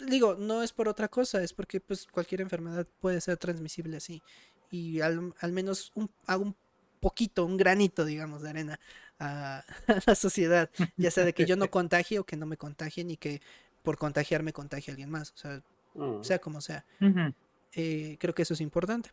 digo, 0.00 0.34
no 0.34 0.64
es 0.64 0.72
por 0.72 0.88
otra 0.88 1.06
cosa, 1.06 1.40
es 1.40 1.52
porque 1.52 1.80
pues 1.80 2.08
cualquier 2.08 2.40
enfermedad 2.40 2.84
puede 2.98 3.20
ser 3.20 3.36
transmisible 3.36 3.96
así. 3.96 4.24
Y 4.72 5.02
al, 5.02 5.32
menos 5.52 5.92
un, 5.94 6.10
hago 6.26 6.42
un 6.42 6.56
poquito, 6.98 7.44
un 7.44 7.56
granito, 7.56 8.04
digamos, 8.04 8.42
de 8.42 8.50
arena 8.50 8.80
a, 9.20 9.64
la 10.06 10.14
sociedad, 10.14 10.70
ya 10.96 11.10
sea 11.10 11.24
de 11.24 11.32
que 11.32 11.46
yo 11.46 11.56
no 11.56 11.70
contagie 11.70 12.18
o 12.18 12.24
que 12.24 12.36
no 12.36 12.46
me 12.46 12.56
contagien 12.56 13.10
y 13.10 13.16
que 13.16 13.40
por 13.82 13.98
contagiarme 13.98 14.52
contagie 14.52 14.90
a 14.90 14.92
alguien 14.92 15.10
más, 15.10 15.32
o 15.32 15.36
sea, 15.36 15.62
mm. 15.94 16.22
sea 16.22 16.38
como 16.38 16.60
sea. 16.60 16.84
Eh, 17.72 18.16
creo 18.18 18.34
que 18.34 18.42
eso 18.42 18.54
es 18.54 18.60
importante. 18.60 19.10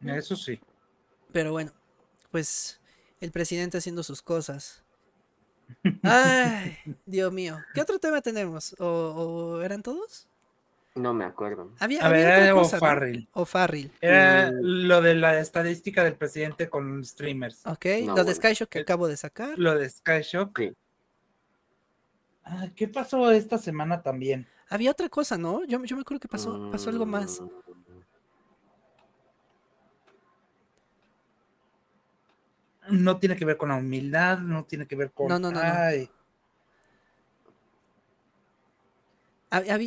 Eso 0.00 0.36
sí. 0.36 0.60
Pero 1.32 1.52
bueno, 1.52 1.72
pues 2.30 2.80
el 3.20 3.30
presidente 3.30 3.78
haciendo 3.78 4.02
sus 4.02 4.22
cosas. 4.22 4.82
Ay, 6.02 6.76
Dios 7.06 7.32
mío. 7.32 7.58
¿Qué 7.74 7.80
otro 7.80 7.98
tema 7.98 8.20
tenemos? 8.20 8.74
¿O, 8.78 9.60
eran 9.62 9.82
todos? 9.82 10.28
No 10.94 11.14
me 11.14 11.24
acuerdo. 11.24 11.72
Había, 11.78 12.04
a 12.04 12.08
ver, 12.10 12.42
era 12.42 12.54
O 12.54 13.44
Farril. 13.46 13.90
Era 14.00 14.50
mm. 14.50 14.56
lo 14.60 15.00
de 15.00 15.14
la 15.14 15.38
estadística 15.38 16.04
del 16.04 16.16
presidente 16.16 16.68
con 16.68 17.02
streamers. 17.04 17.66
Ok, 17.66 17.86
lo 18.06 18.24
de 18.24 18.34
Skyshock 18.34 18.68
que 18.68 18.80
acabo 18.80 19.08
de 19.08 19.16
sacar. 19.16 19.58
Lo 19.58 19.74
de 19.74 19.88
Skyshock. 19.88 20.60
Ah, 22.44 22.68
¿Qué 22.74 22.88
pasó 22.88 23.30
esta 23.30 23.56
semana 23.56 24.02
también? 24.02 24.46
Había 24.68 24.90
otra 24.90 25.08
cosa, 25.08 25.38
¿no? 25.38 25.64
Yo, 25.64 25.82
yo 25.84 25.96
me 25.96 26.02
acuerdo 26.02 26.20
que 26.20 26.28
pasó, 26.28 26.70
pasó 26.70 26.90
algo 26.90 27.06
más. 27.06 27.40
Mm. 27.40 27.48
No 32.90 33.18
tiene 33.18 33.36
que 33.36 33.44
ver 33.44 33.56
con 33.56 33.68
la 33.70 33.76
humildad, 33.76 34.38
no 34.38 34.64
tiene 34.64 34.86
que 34.86 34.96
ver 34.96 35.12
con. 35.12 35.28
No, 35.28 35.38
no, 35.38 35.50
no. 35.50 35.60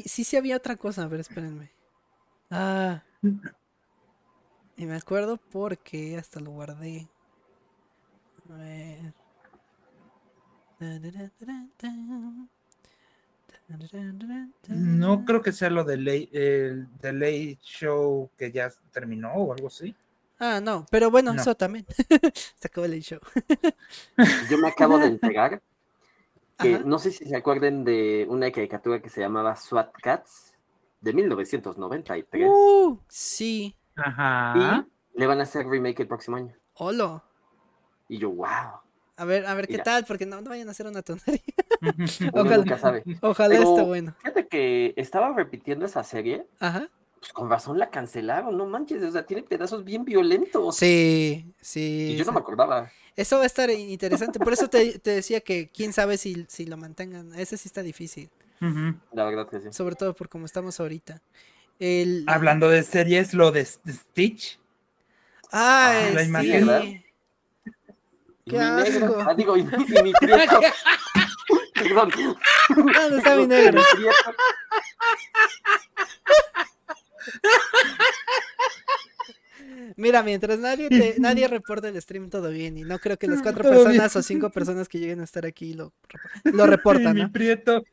Sí, 0.05 0.23
sí 0.23 0.37
había 0.37 0.57
otra 0.57 0.75
cosa, 0.75 1.03
a 1.03 1.07
ver, 1.07 1.21
espérenme. 1.21 1.71
Ah. 2.51 3.03
Y 4.77 4.85
me 4.85 4.95
acuerdo 4.95 5.37
porque 5.37 6.17
hasta 6.17 6.39
lo 6.39 6.51
guardé. 6.51 7.07
A 8.49 8.53
ver. 8.53 9.13
No 14.67 15.25
creo 15.25 15.41
que 15.41 15.51
sea 15.51 15.69
lo 15.69 15.83
de 15.83 15.97
late, 15.97 16.29
el 16.31 16.87
de 16.99 17.13
late 17.13 17.59
Show 17.61 18.29
que 18.37 18.51
ya 18.51 18.71
terminó 18.91 19.33
o 19.33 19.53
algo 19.53 19.67
así. 19.67 19.95
Ah, 20.37 20.59
no, 20.61 20.85
pero 20.91 21.09
bueno, 21.09 21.33
eso 21.33 21.55
también. 21.55 21.85
se 22.55 22.67
acabó 22.67 22.85
el 22.85 23.01
show. 23.01 23.19
Yo 24.49 24.57
me 24.57 24.67
acabo 24.67 24.99
de 24.99 25.07
entregar 25.07 25.61
que 26.57 26.79
no 26.79 26.99
sé 26.99 27.11
si 27.11 27.25
se 27.25 27.35
acuerden 27.35 27.83
de 27.83 28.25
una 28.29 28.51
caricatura 28.51 29.01
que 29.01 29.09
se 29.09 29.21
llamaba 29.21 29.55
SWAT 29.55 29.91
Cats 30.01 30.57
de 31.01 31.13
1993. 31.13 32.49
Uh, 32.49 32.99
sí. 33.07 33.75
Ajá. 33.95 34.85
Y 35.13 35.19
le 35.19 35.27
van 35.27 35.39
a 35.39 35.43
hacer 35.43 35.67
remake 35.67 36.01
el 36.01 36.07
próximo 36.07 36.37
año. 36.37 36.55
Hola. 36.73 37.23
Y 38.07 38.17
yo, 38.17 38.29
wow. 38.31 38.81
A 39.17 39.25
ver, 39.25 39.45
a 39.45 39.53
ver 39.53 39.67
qué 39.67 39.79
tal, 39.79 40.03
porque 40.05 40.25
no, 40.25 40.41
no, 40.41 40.49
vayan 40.49 40.67
a 40.67 40.71
hacer 40.71 40.87
una 40.87 41.01
tontería. 41.01 41.41
ojalá, 42.33 42.57
nunca 42.57 42.77
sabe. 42.77 43.03
Ojalá 43.21 43.55
esté 43.55 43.83
bueno. 43.83 44.13
Fíjate 44.19 44.47
que 44.47 44.93
estaba 44.97 45.33
repitiendo 45.33 45.85
esa 45.85 46.03
serie. 46.03 46.45
Ajá. 46.59 46.89
Pues 47.25 47.33
con 47.33 47.49
razón 47.49 47.79
la 47.79 47.89
cancelaron, 47.89 48.55
no 48.55 48.67
manches, 48.67 49.01
o 49.01 49.11
sea, 49.11 49.25
tiene 49.25 49.41
pedazos 49.41 49.83
bien 49.83 50.05
violentos. 50.05 50.75
Sí, 50.75 51.51
sí. 51.59 52.09
Y 52.11 52.17
yo 52.17 52.23
no 52.23 52.33
me 52.33 52.39
acordaba. 52.39 52.91
Eso 53.15 53.37
va 53.37 53.43
a 53.43 53.47
estar 53.47 53.71
interesante. 53.71 54.37
Por 54.37 54.53
eso 54.53 54.67
te, 54.67 55.01
decía 55.03 55.41
que 55.41 55.69
quién 55.69 55.91
sabe 55.91 56.19
si, 56.19 56.45
si, 56.47 56.67
lo 56.67 56.77
mantengan. 56.77 57.33
Ese 57.33 57.57
sí 57.57 57.67
está 57.67 57.81
difícil. 57.81 58.29
La 59.11 59.23
verdad 59.23 59.49
que 59.49 59.59
sí. 59.59 59.69
Sobre 59.71 59.95
todo 59.95 60.15
por 60.15 60.29
cómo 60.29 60.45
estamos 60.45 60.79
ahorita. 60.79 61.19
Hablando 62.27 62.69
de 62.69 62.83
series, 62.83 63.33
lo 63.33 63.51
de 63.51 63.65
Stitch. 63.65 64.59
Ah, 65.51 66.09
la 66.13 66.21
imagen. 66.21 67.03
Qué 68.45 68.59
asco. 68.59 69.17
Ah, 69.27 69.33
digo, 69.33 69.57
y, 69.57 69.63
mi 69.63 70.13
prieto. 70.13 70.59
Perdón. 71.73 72.11
¿Dónde 72.69 73.17
está 73.17 73.35
mi 73.35 73.47
negro? 73.47 73.81
Mira, 79.97 80.23
mientras 80.23 80.59
nadie 80.59 80.89
te, 80.89 81.15
nadie 81.19 81.47
reporte 81.47 81.87
el 81.87 82.01
stream 82.01 82.29
todo 82.29 82.49
bien 82.49 82.77
y 82.77 82.83
no 82.83 82.99
creo 82.99 83.17
que 83.17 83.27
las 83.27 83.41
cuatro 83.41 83.63
personas 83.69 84.15
o 84.15 84.21
cinco 84.21 84.49
personas 84.49 84.89
que 84.89 84.99
lleguen 84.99 85.21
a 85.21 85.23
estar 85.23 85.45
aquí 85.45 85.73
lo, 85.73 85.93
lo 86.43 86.65
reportan. 86.65 87.15
Mi 87.25 87.27
prieto. 87.27 87.83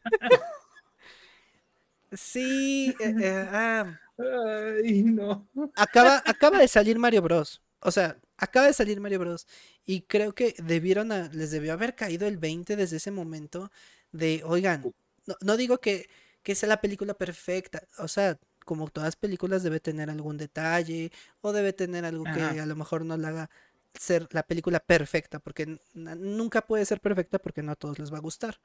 Sí, 2.13 2.95
eh, 3.01 3.15
eh, 3.21 3.49
ah. 3.51 3.99
Ay, 4.19 5.03
no. 5.03 5.49
Acaba, 5.75 6.23
acaba 6.27 6.59
de 6.59 6.69
salir 6.69 6.99
Mario 6.99 7.23
Bros. 7.23 7.63
O 7.81 7.91
sea, 7.91 8.19
acaba 8.37 8.67
de 8.67 8.73
salir 8.73 9.01
Mario 9.01 9.21
Bros. 9.21 9.47
Y 9.85 10.03
creo 10.03 10.35
que 10.35 10.55
debieron 10.59 11.09
les 11.33 11.51
debió 11.51 11.73
haber 11.73 11.95
caído 11.95 12.27
el 12.27 12.37
20 12.37 12.77
desde 12.77 12.99
ese 12.99 13.11
momento 13.11 13.71
de, 14.13 14.43
oigan, 14.45 14.93
no, 15.41 15.57
digo 15.57 15.79
que, 15.79 16.09
que 16.43 16.55
sea 16.55 16.69
la 16.69 16.81
película 16.81 17.15
perfecta, 17.15 17.87
o 17.99 18.09
sea, 18.09 18.39
como 18.65 18.89
todas 18.89 19.17
películas 19.17 19.63
debe 19.63 19.81
tener 19.81 20.11
algún 20.11 20.37
detalle 20.37 21.13
o 21.41 21.53
debe 21.53 21.73
tener 21.73 22.05
algo 22.05 22.25
que 22.25 22.61
a 22.61 22.67
lo 22.67 22.77
mejor 22.77 23.05
no 23.05 23.17
la 23.17 23.29
haga 23.29 23.51
ser 23.95 24.29
la 24.33 24.43
película 24.43 24.81
perfecta, 24.81 25.39
porque 25.39 25.79
nunca 25.95 26.63
puede 26.63 26.85
ser 26.85 27.01
perfecta 27.01 27.39
porque 27.39 27.63
no 27.63 27.73
a 27.73 27.77
todos 27.77 27.99
les 27.99 28.13
va 28.13 28.19
a 28.19 28.23
gustar. 28.23 28.59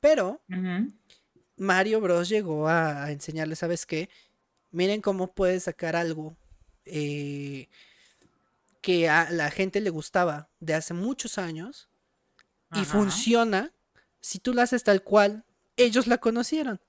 Pero 0.00 0.40
Mario 1.56 2.00
Bros 2.00 2.28
llegó 2.28 2.68
a, 2.68 3.10
enseñarles, 3.10 3.60
¿sabes 3.60 3.86
qué? 3.86 4.08
Miren 4.70 5.00
cómo 5.00 5.32
puede 5.32 5.60
sacar 5.60 5.96
algo 5.96 6.36
eh, 6.84 7.68
que 8.80 9.08
a 9.08 9.30
la 9.30 9.50
gente 9.50 9.80
le 9.80 9.90
gustaba 9.90 10.48
de 10.60 10.74
hace 10.74 10.94
muchos 10.94 11.38
años 11.38 11.88
y 12.74 12.84
funciona 12.84 13.72
si 14.20 14.38
tú 14.38 14.54
la 14.54 14.62
haces 14.62 14.82
tal 14.82 15.02
cual 15.02 15.44
ellos 15.76 16.06
la 16.06 16.18
conocieron. 16.18 16.80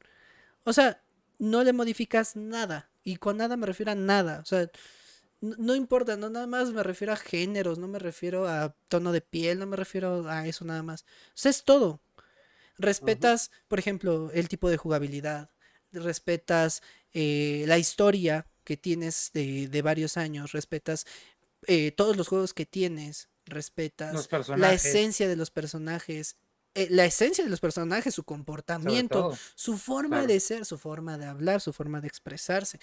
O 0.64 0.73
sea, 0.73 1.03
no 1.44 1.64
le 1.64 1.74
modificas 1.74 2.36
nada. 2.36 2.90
Y 3.03 3.18
con 3.18 3.38
nada 3.38 3.57
me 3.57 3.65
refiero 3.65 3.91
a 3.91 3.95
nada. 3.95 4.40
O 4.40 4.45
sea, 4.45 4.70
no, 5.41 5.76
importa, 5.76 6.15
no 6.15 6.30
nada 6.30 6.48
más 6.48 6.72
me 6.72 6.84
refiero 6.84 7.14
a 7.14 7.18
géneros, 7.18 7.78
no 7.78 7.88
me 7.88 7.99
refiero 7.99 8.48
a 8.48 8.76
tono 8.88 9.11
de 9.11 9.22
piel, 9.22 9.60
no 9.60 9.65
me 9.65 9.76
refiero 9.76 10.30
a 10.30 10.48
eso 10.48 10.64
nada 10.64 10.84
más. 10.84 11.02
O 11.02 11.36
sea, 11.36 11.52
es 11.52 11.64
todo. 11.64 12.02
Respetas, 12.78 13.52
por 13.68 13.78
ejemplo, 13.78 14.32
el 14.34 14.48
tipo 14.48 14.70
de 14.70 14.78
jugabilidad, 14.78 15.52
respetas 15.91 16.82
eh, 17.14 17.65
la 17.68 17.78
historia 17.78 18.48
que 18.64 18.78
tienes 18.78 19.30
de, 19.34 19.68
de 19.68 19.82
varios 19.82 20.18
años, 20.18 20.53
respetas 20.53 21.06
eh, 21.68 21.91
todos 21.91 22.18
los 22.18 22.28
juegos 22.28 22.53
que 22.53 22.65
tienes, 22.65 23.30
respetas 23.45 24.30
la 24.57 24.74
esencia 24.74 25.28
de 25.28 25.36
los 25.36 25.52
personajes, 25.52 26.38
eh, 26.76 26.88
la 26.90 27.06
esencia 27.06 27.44
de 27.44 27.50
los 27.50 27.60
personajes, 27.60 28.16
su 28.16 28.24
comportamiento, 28.24 29.38
su 29.56 29.78
forma 29.78 30.26
de 30.26 30.40
ser, 30.40 30.66
su 30.66 30.78
forma 30.78 31.18
de 31.18 31.26
hablar, 31.26 31.62
su 31.62 31.72
forma 31.72 32.02
de 32.02 32.08
expresarse. 32.08 32.80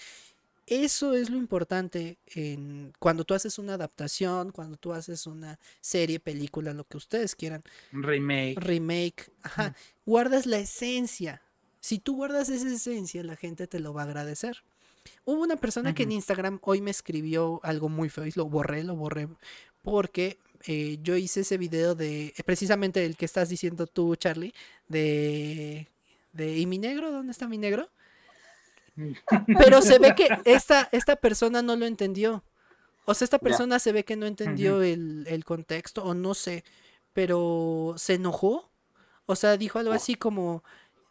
Eso 0.67 1.13
es 1.13 1.29
lo 1.29 1.37
importante 1.37 2.17
en 2.27 2.93
cuando 2.99 3.25
tú 3.25 3.33
haces 3.33 3.59
una 3.59 3.73
adaptación, 3.73 4.51
cuando 4.51 4.77
tú 4.77 4.93
haces 4.93 5.27
una 5.27 5.59
serie, 5.81 6.19
película, 6.19 6.73
lo 6.73 6.85
que 6.85 6.95
ustedes 6.95 7.35
quieran. 7.35 7.61
Remake. 7.91 8.55
Remake. 8.57 9.31
Ajá. 9.43 9.75
Guardas 10.05 10.45
la 10.45 10.59
esencia. 10.59 11.41
Si 11.81 11.99
tú 11.99 12.15
guardas 12.15 12.47
esa 12.49 12.69
esencia, 12.69 13.23
la 13.23 13.35
gente 13.35 13.67
te 13.67 13.79
lo 13.79 13.93
va 13.93 14.03
a 14.03 14.05
agradecer. 14.05 14.63
Hubo 15.25 15.41
una 15.41 15.57
persona 15.57 15.93
que 15.93 16.03
en 16.03 16.13
Instagram 16.13 16.59
hoy 16.61 16.79
me 16.79 16.91
escribió 16.91 17.59
algo 17.63 17.89
muy 17.89 18.09
feo 18.09 18.25
y 18.25 18.31
lo 18.35 18.45
borré, 18.45 18.83
lo 18.83 18.95
borré, 18.95 19.27
porque 19.81 20.37
eh, 20.65 20.97
yo 21.01 21.15
hice 21.15 21.41
ese 21.41 21.57
video 21.57 21.95
de, 21.95 22.27
eh, 22.27 22.43
precisamente 22.45 23.05
el 23.05 23.17
que 23.17 23.25
estás 23.25 23.49
diciendo 23.49 23.87
tú, 23.87 24.15
Charlie, 24.15 24.53
de, 24.87 25.87
de 26.33 26.57
¿y 26.57 26.65
mi 26.65 26.77
negro? 26.77 27.11
¿Dónde 27.11 27.31
está 27.31 27.47
mi 27.47 27.57
negro? 27.57 27.89
Pero 29.57 29.81
se 29.81 29.99
ve 29.99 30.15
que 30.15 30.27
esta, 30.45 30.89
esta 30.91 31.15
persona 31.15 31.61
no 31.61 31.75
lo 31.75 31.85
entendió. 31.85 32.43
O 33.05 33.13
sea, 33.13 33.25
esta 33.25 33.39
persona 33.39 33.79
se 33.79 33.91
ve 33.91 34.03
que 34.03 34.15
no 34.15 34.25
entendió 34.25 34.81
el, 34.83 35.25
el, 35.27 35.43
contexto, 35.43 36.03
o 36.03 36.13
no 36.13 36.33
sé, 36.33 36.63
pero 37.13 37.95
se 37.97 38.13
enojó. 38.13 38.69
O 39.25 39.35
sea, 39.35 39.57
dijo 39.57 39.79
algo 39.79 39.91
así 39.91 40.15
como 40.15 40.63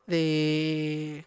de 0.07 1.27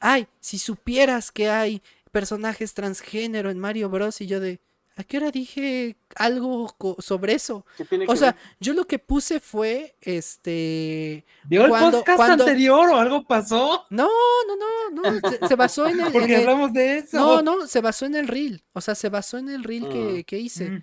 ay, 0.00 0.28
si 0.40 0.58
supieras 0.58 1.32
que 1.32 1.50
hay 1.50 1.82
personajes 2.12 2.74
transgénero 2.74 3.50
en 3.50 3.58
Mario 3.58 3.88
Bros. 3.88 4.20
Y 4.20 4.26
yo 4.26 4.40
de, 4.40 4.60
¿a 4.96 5.04
qué 5.04 5.18
hora 5.18 5.30
dije 5.30 5.96
algo 6.16 6.74
sobre 6.98 7.34
eso? 7.34 7.66
O 8.08 8.16
sea, 8.16 8.34
yo 8.58 8.72
lo 8.72 8.86
que 8.86 8.98
puse 8.98 9.40
fue, 9.40 9.94
este... 10.00 11.24
¿Dio 11.44 11.66
el 11.66 11.70
podcast 11.70 12.20
anterior 12.20 12.88
o 12.88 12.96
algo 12.96 13.24
pasó? 13.26 13.84
No, 13.90 14.08
no, 14.48 14.56
no, 14.56 15.20
no, 15.20 15.48
se, 15.48 15.54
basó 15.54 15.86
en 15.86 16.00
el... 16.00 16.12
Porque 16.12 16.36
hablamos 16.36 16.72
de 16.72 16.98
eso. 16.98 17.18
No, 17.18 17.42
no, 17.42 17.66
se 17.66 17.80
basó 17.82 18.06
en 18.06 18.16
el 18.16 18.26
reel, 18.26 18.64
o 18.72 18.80
sea, 18.80 18.94
se 18.94 19.10
basó 19.10 19.36
en 19.36 19.50
el 19.50 19.64
reel 19.64 20.24
que, 20.24 20.36
mm. 20.36 20.40
hice. 20.40 20.82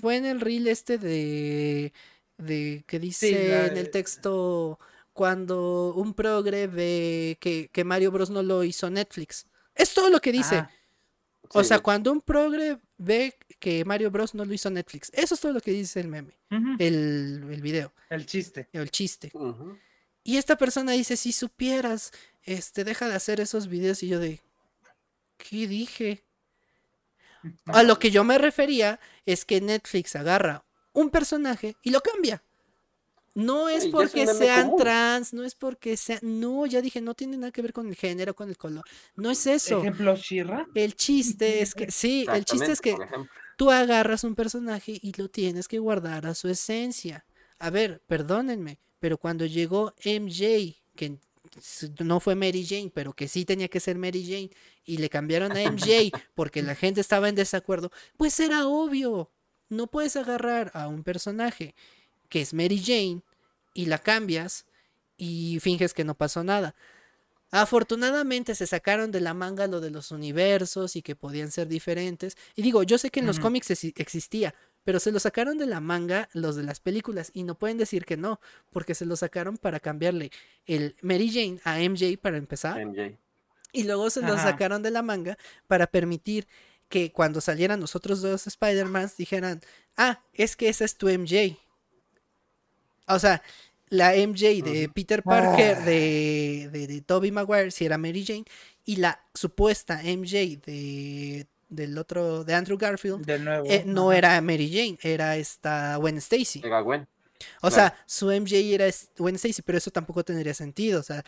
Fue 0.00 0.16
en 0.16 0.26
el 0.26 0.40
reel 0.40 0.68
este 0.68 0.98
de... 0.98 1.92
de 2.36 2.84
que 2.86 2.98
dice 2.98 3.66
en 3.66 3.76
el 3.78 3.90
texto 3.90 4.78
cuando 5.14 5.94
un 5.94 6.12
progre 6.12 6.66
ve 6.66 7.38
que, 7.40 7.84
Mario 7.84 8.10
Bros 8.10 8.28
no 8.28 8.42
lo 8.42 8.62
hizo 8.64 8.90
Netflix. 8.90 9.46
Es 9.74 9.94
todo 9.94 10.10
lo 10.10 10.20
que 10.20 10.32
dice. 10.32 10.56
Ah. 10.56 10.70
o 11.50 11.64
sea, 11.64 11.78
cuando 11.78 12.12
un 12.12 12.20
progre 12.20 12.78
ve 13.04 13.36
que 13.58 13.84
Mario 13.84 14.10
Bros 14.10 14.34
no 14.34 14.44
lo 14.44 14.52
hizo 14.52 14.70
Netflix. 14.70 15.10
Eso 15.14 15.34
es 15.34 15.40
todo 15.40 15.52
lo 15.52 15.60
que 15.60 15.70
dice 15.70 16.00
el 16.00 16.08
meme. 16.08 16.36
el, 16.50 17.46
el, 17.50 17.62
video. 17.62 17.92
El 18.10 18.26
chiste. 18.26 18.68
El 18.72 18.90
chiste. 18.90 19.32
Y 20.22 20.36
esta 20.38 20.56
persona 20.56 20.92
dice, 20.92 21.16
si 21.16 21.32
supieras, 21.32 22.12
este, 22.42 22.84
deja 22.84 23.08
de 23.08 23.14
hacer 23.14 23.40
esos 23.40 23.68
videos. 23.68 24.02
Y 24.02 24.08
yo 24.08 24.18
de, 24.18 24.40
¿qué 25.36 25.66
dije? 25.68 26.24
A 27.66 27.82
lo 27.82 27.98
que 27.98 28.10
yo 28.10 28.24
me 28.24 28.38
refería 28.38 28.98
es 29.26 29.44
que 29.44 29.60
Netflix 29.60 30.16
agarra 30.16 30.64
un 30.92 31.10
personaje 31.10 31.76
y 31.82 31.90
lo 31.90 32.00
cambia. 32.00 32.42
No 33.34 33.68
es 33.68 33.86
porque 33.88 34.26
sean 34.28 34.76
trans, 34.76 35.32
no 35.32 35.42
es 35.42 35.56
porque 35.56 35.96
sean. 35.96 36.20
No, 36.22 36.66
ya 36.66 36.80
dije, 36.80 37.00
no 37.00 37.14
tiene 37.14 37.36
nada 37.36 37.50
que 37.50 37.62
ver 37.62 37.72
con 37.72 37.88
el 37.88 37.96
género, 37.96 38.34
con 38.34 38.48
el 38.48 38.56
color. 38.56 38.84
No 39.16 39.30
es 39.30 39.46
eso. 39.46 39.80
Ejemplo, 39.80 40.14
Shira. 40.14 40.68
El 40.74 40.94
chiste 40.94 41.60
es 41.60 41.74
que, 41.74 41.90
sí, 41.90 42.26
el 42.32 42.44
chiste 42.44 42.70
es 42.70 42.80
que 42.80 42.96
tú 43.56 43.70
agarras 43.70 44.22
un 44.22 44.36
personaje 44.36 44.98
y 45.02 45.12
lo 45.20 45.28
tienes 45.28 45.66
que 45.66 45.80
guardar 45.80 46.26
a 46.26 46.34
su 46.34 46.48
esencia. 46.48 47.24
A 47.58 47.70
ver, 47.70 48.02
perdónenme, 48.06 48.78
pero 49.00 49.18
cuando 49.18 49.46
llegó 49.46 49.94
MJ, 50.04 50.76
que 50.94 51.18
no 52.04 52.20
fue 52.20 52.36
Mary 52.36 52.64
Jane, 52.64 52.90
pero 52.94 53.14
que 53.14 53.26
sí 53.26 53.44
tenía 53.44 53.68
que 53.68 53.80
ser 53.80 53.98
Mary 53.98 54.24
Jane, 54.24 54.50
y 54.84 54.98
le 54.98 55.08
cambiaron 55.08 55.56
a 55.56 55.70
MJ 55.70 56.10
porque 56.34 56.62
la 56.62 56.74
gente 56.74 57.00
estaba 57.00 57.28
en 57.28 57.34
desacuerdo, 57.34 57.90
pues 58.16 58.38
era 58.38 58.66
obvio. 58.66 59.30
No 59.68 59.86
puedes 59.88 60.14
agarrar 60.16 60.70
a 60.74 60.88
un 60.88 61.02
personaje 61.02 61.74
que 62.34 62.40
es 62.40 62.52
Mary 62.52 62.82
Jane, 62.84 63.22
y 63.74 63.86
la 63.86 63.98
cambias 63.98 64.66
y 65.16 65.60
finges 65.60 65.94
que 65.94 66.02
no 66.02 66.16
pasó 66.16 66.42
nada. 66.42 66.74
Afortunadamente 67.52 68.56
se 68.56 68.66
sacaron 68.66 69.12
de 69.12 69.20
la 69.20 69.34
manga 69.34 69.68
lo 69.68 69.80
de 69.80 69.92
los 69.92 70.10
universos 70.10 70.96
y 70.96 71.02
que 71.02 71.14
podían 71.14 71.52
ser 71.52 71.68
diferentes. 71.68 72.36
Y 72.56 72.62
digo, 72.62 72.82
yo 72.82 72.98
sé 72.98 73.10
que 73.10 73.20
en 73.20 73.26
los 73.26 73.38
cómics 73.38 73.70
existía, 73.70 74.52
pero 74.82 74.98
se 74.98 75.12
lo 75.12 75.20
sacaron 75.20 75.58
de 75.58 75.66
la 75.66 75.78
manga 75.78 76.28
los 76.32 76.56
de 76.56 76.64
las 76.64 76.80
películas 76.80 77.30
y 77.34 77.44
no 77.44 77.56
pueden 77.56 77.78
decir 77.78 78.04
que 78.04 78.16
no, 78.16 78.40
porque 78.72 78.96
se 78.96 79.06
lo 79.06 79.14
sacaron 79.14 79.56
para 79.56 79.78
cambiarle 79.78 80.32
el 80.66 80.96
Mary 81.02 81.30
Jane 81.30 81.60
a 81.62 81.78
MJ 81.88 82.18
para 82.20 82.36
empezar. 82.36 82.84
Y 83.72 83.84
luego 83.84 84.10
se 84.10 84.22
lo 84.22 84.36
sacaron 84.38 84.82
de 84.82 84.90
la 84.90 85.02
manga 85.02 85.38
para 85.68 85.86
permitir 85.86 86.48
que 86.88 87.12
cuando 87.12 87.40
salieran 87.40 87.78
los 87.78 87.94
otros 87.94 88.22
dos 88.22 88.48
Spider-Man 88.48 89.12
dijeran, 89.16 89.60
ah, 89.96 90.20
es 90.32 90.56
que 90.56 90.68
esa 90.68 90.84
es 90.84 90.96
tu 90.96 91.08
MJ. 91.08 91.63
O 93.06 93.18
sea, 93.18 93.42
la 93.88 94.12
MJ 94.14 94.62
de 94.62 94.90
Peter 94.92 95.22
Parker, 95.22 95.76
ah. 95.80 95.84
de, 95.84 96.68
de, 96.72 96.86
de 96.86 97.00
Tobey 97.00 97.30
Maguire, 97.30 97.70
si 97.70 97.84
era 97.84 97.98
Mary 97.98 98.24
Jane, 98.24 98.44
y 98.84 98.96
la 98.96 99.20
supuesta 99.34 100.02
MJ 100.02 100.60
de 100.64 101.46
del 101.74 101.98
otro, 101.98 102.44
de 102.44 102.54
Andrew 102.54 102.78
Garfield, 102.78 103.28
eh, 103.28 103.82
no 103.86 104.12
era 104.12 104.40
Mary 104.40 104.70
Jane, 104.72 104.98
era 105.02 105.36
esta 105.36 105.96
Gwen 105.96 106.18
Stacy. 106.18 106.62
Era 106.64 106.80
Gwen. 106.80 107.06
O 107.62 107.70
sea, 107.70 107.96
su 108.06 108.26
MJ 108.26 108.74
era 108.74 108.86
Gwen 109.18 109.34
Stacy, 109.34 109.62
pero 109.62 109.78
eso 109.78 109.90
tampoco 109.90 110.24
tendría 110.24 110.54
sentido. 110.54 111.00
O 111.00 111.02
sea, 111.02 111.24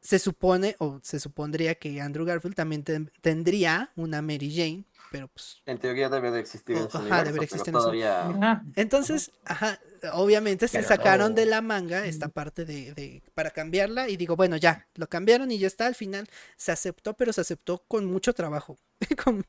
se 0.00 0.18
supone, 0.18 0.76
o 0.78 1.00
se 1.02 1.18
supondría 1.18 1.74
que 1.74 2.00
Andrew 2.00 2.24
Garfield 2.24 2.54
también 2.54 2.84
tendría 3.20 3.90
una 3.96 4.22
Mary 4.22 4.54
Jane, 4.54 4.84
pero 5.10 5.28
pues... 5.28 5.62
En 5.66 5.78
teoría 5.78 6.08
debe 6.08 6.30
de 6.30 6.40
existir 6.40 6.76
en 6.76 6.88
Ajá, 6.92 7.24
debe 7.24 7.44
existir 7.44 7.72
todavía... 7.72 8.62
Entonces, 8.76 9.30
ajá, 9.44 9.78
obviamente 10.12 10.68
se 10.68 10.82
sacaron 10.82 11.34
de 11.34 11.46
la 11.46 11.60
manga 11.60 12.04
esta 12.06 12.28
parte 12.28 12.64
de, 12.64 12.94
de, 12.94 13.22
para 13.34 13.50
cambiarla 13.50 14.08
y 14.08 14.16
digo, 14.16 14.36
bueno, 14.36 14.56
ya, 14.56 14.86
lo 14.94 15.08
cambiaron 15.08 15.50
y 15.50 15.58
ya 15.58 15.66
está, 15.66 15.86
al 15.86 15.94
final 15.94 16.28
se 16.56 16.72
aceptó, 16.72 17.14
pero 17.14 17.32
se 17.32 17.40
aceptó 17.40 17.82
con 17.88 18.06
mucho 18.06 18.32
trabajo, 18.32 18.78
con, 19.24 19.44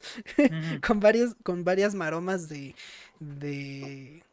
con, 0.86 1.00
varios, 1.00 1.36
con 1.44 1.64
varias 1.64 1.96
maromas 1.96 2.50
de, 2.50 2.76
de 3.20 4.24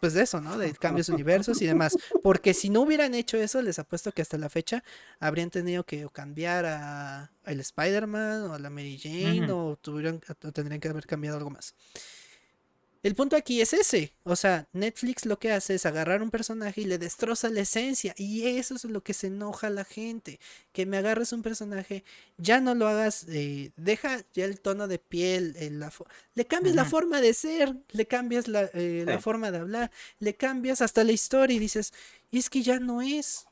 pues 0.00 0.14
de 0.14 0.22
eso, 0.22 0.40
¿no? 0.40 0.58
De 0.58 0.72
cambios 0.80 1.08
universos 1.08 1.60
y 1.62 1.66
demás. 1.66 1.96
Porque 2.22 2.54
si 2.54 2.70
no 2.70 2.82
hubieran 2.82 3.14
hecho 3.14 3.36
eso, 3.36 3.62
les 3.62 3.78
apuesto 3.78 4.12
que 4.12 4.22
hasta 4.22 4.38
la 4.38 4.48
fecha 4.48 4.82
habrían 5.20 5.50
tenido 5.50 5.84
que 5.84 6.08
cambiar 6.12 6.66
a 6.66 7.30
el 7.44 7.60
Spider-Man 7.60 8.42
o 8.44 8.54
a 8.54 8.58
la 8.58 8.70
Mary 8.70 8.98
Jane 8.98 9.50
o, 9.50 9.76
tuvieron, 9.76 10.20
o 10.42 10.52
tendrían 10.52 10.80
que 10.80 10.88
haber 10.88 11.06
cambiado 11.06 11.38
algo 11.38 11.50
más. 11.50 11.74
El 13.06 13.14
punto 13.14 13.36
aquí 13.36 13.60
es 13.60 13.72
ese. 13.72 14.12
O 14.24 14.34
sea, 14.34 14.66
Netflix 14.72 15.26
lo 15.26 15.38
que 15.38 15.52
hace 15.52 15.76
es 15.76 15.86
agarrar 15.86 16.22
un 16.22 16.32
personaje 16.32 16.80
y 16.80 16.86
le 16.86 16.98
destroza 16.98 17.48
la 17.50 17.60
esencia. 17.60 18.16
Y 18.18 18.44
eso 18.58 18.74
es 18.74 18.82
lo 18.82 19.04
que 19.04 19.14
se 19.14 19.28
enoja 19.28 19.68
a 19.68 19.70
la 19.70 19.84
gente. 19.84 20.40
Que 20.72 20.86
me 20.86 20.96
agarres 20.96 21.32
un 21.32 21.40
personaje, 21.40 22.02
ya 22.36 22.60
no 22.60 22.74
lo 22.74 22.88
hagas, 22.88 23.24
eh, 23.28 23.70
deja 23.76 24.24
ya 24.34 24.44
el 24.44 24.58
tono 24.58 24.88
de 24.88 24.98
piel, 24.98 25.54
la 25.78 25.92
le 26.34 26.46
cambias 26.46 26.74
la 26.74 26.84
forma 26.84 27.20
de 27.20 27.32
ser, 27.32 27.76
le 27.92 28.06
cambias 28.06 28.48
la, 28.48 28.70
eh, 28.74 29.04
la 29.06 29.20
forma 29.20 29.52
de 29.52 29.58
hablar, 29.58 29.92
le 30.18 30.34
cambias 30.34 30.82
hasta 30.82 31.04
la 31.04 31.12
historia 31.12 31.54
y 31.54 31.60
dices, 31.60 31.92
y 32.32 32.38
es 32.38 32.50
que 32.50 32.62
ya 32.62 32.80
no 32.80 33.02
es, 33.02 33.46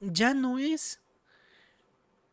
ya 0.00 0.34
no 0.34 0.58
es. 0.58 0.98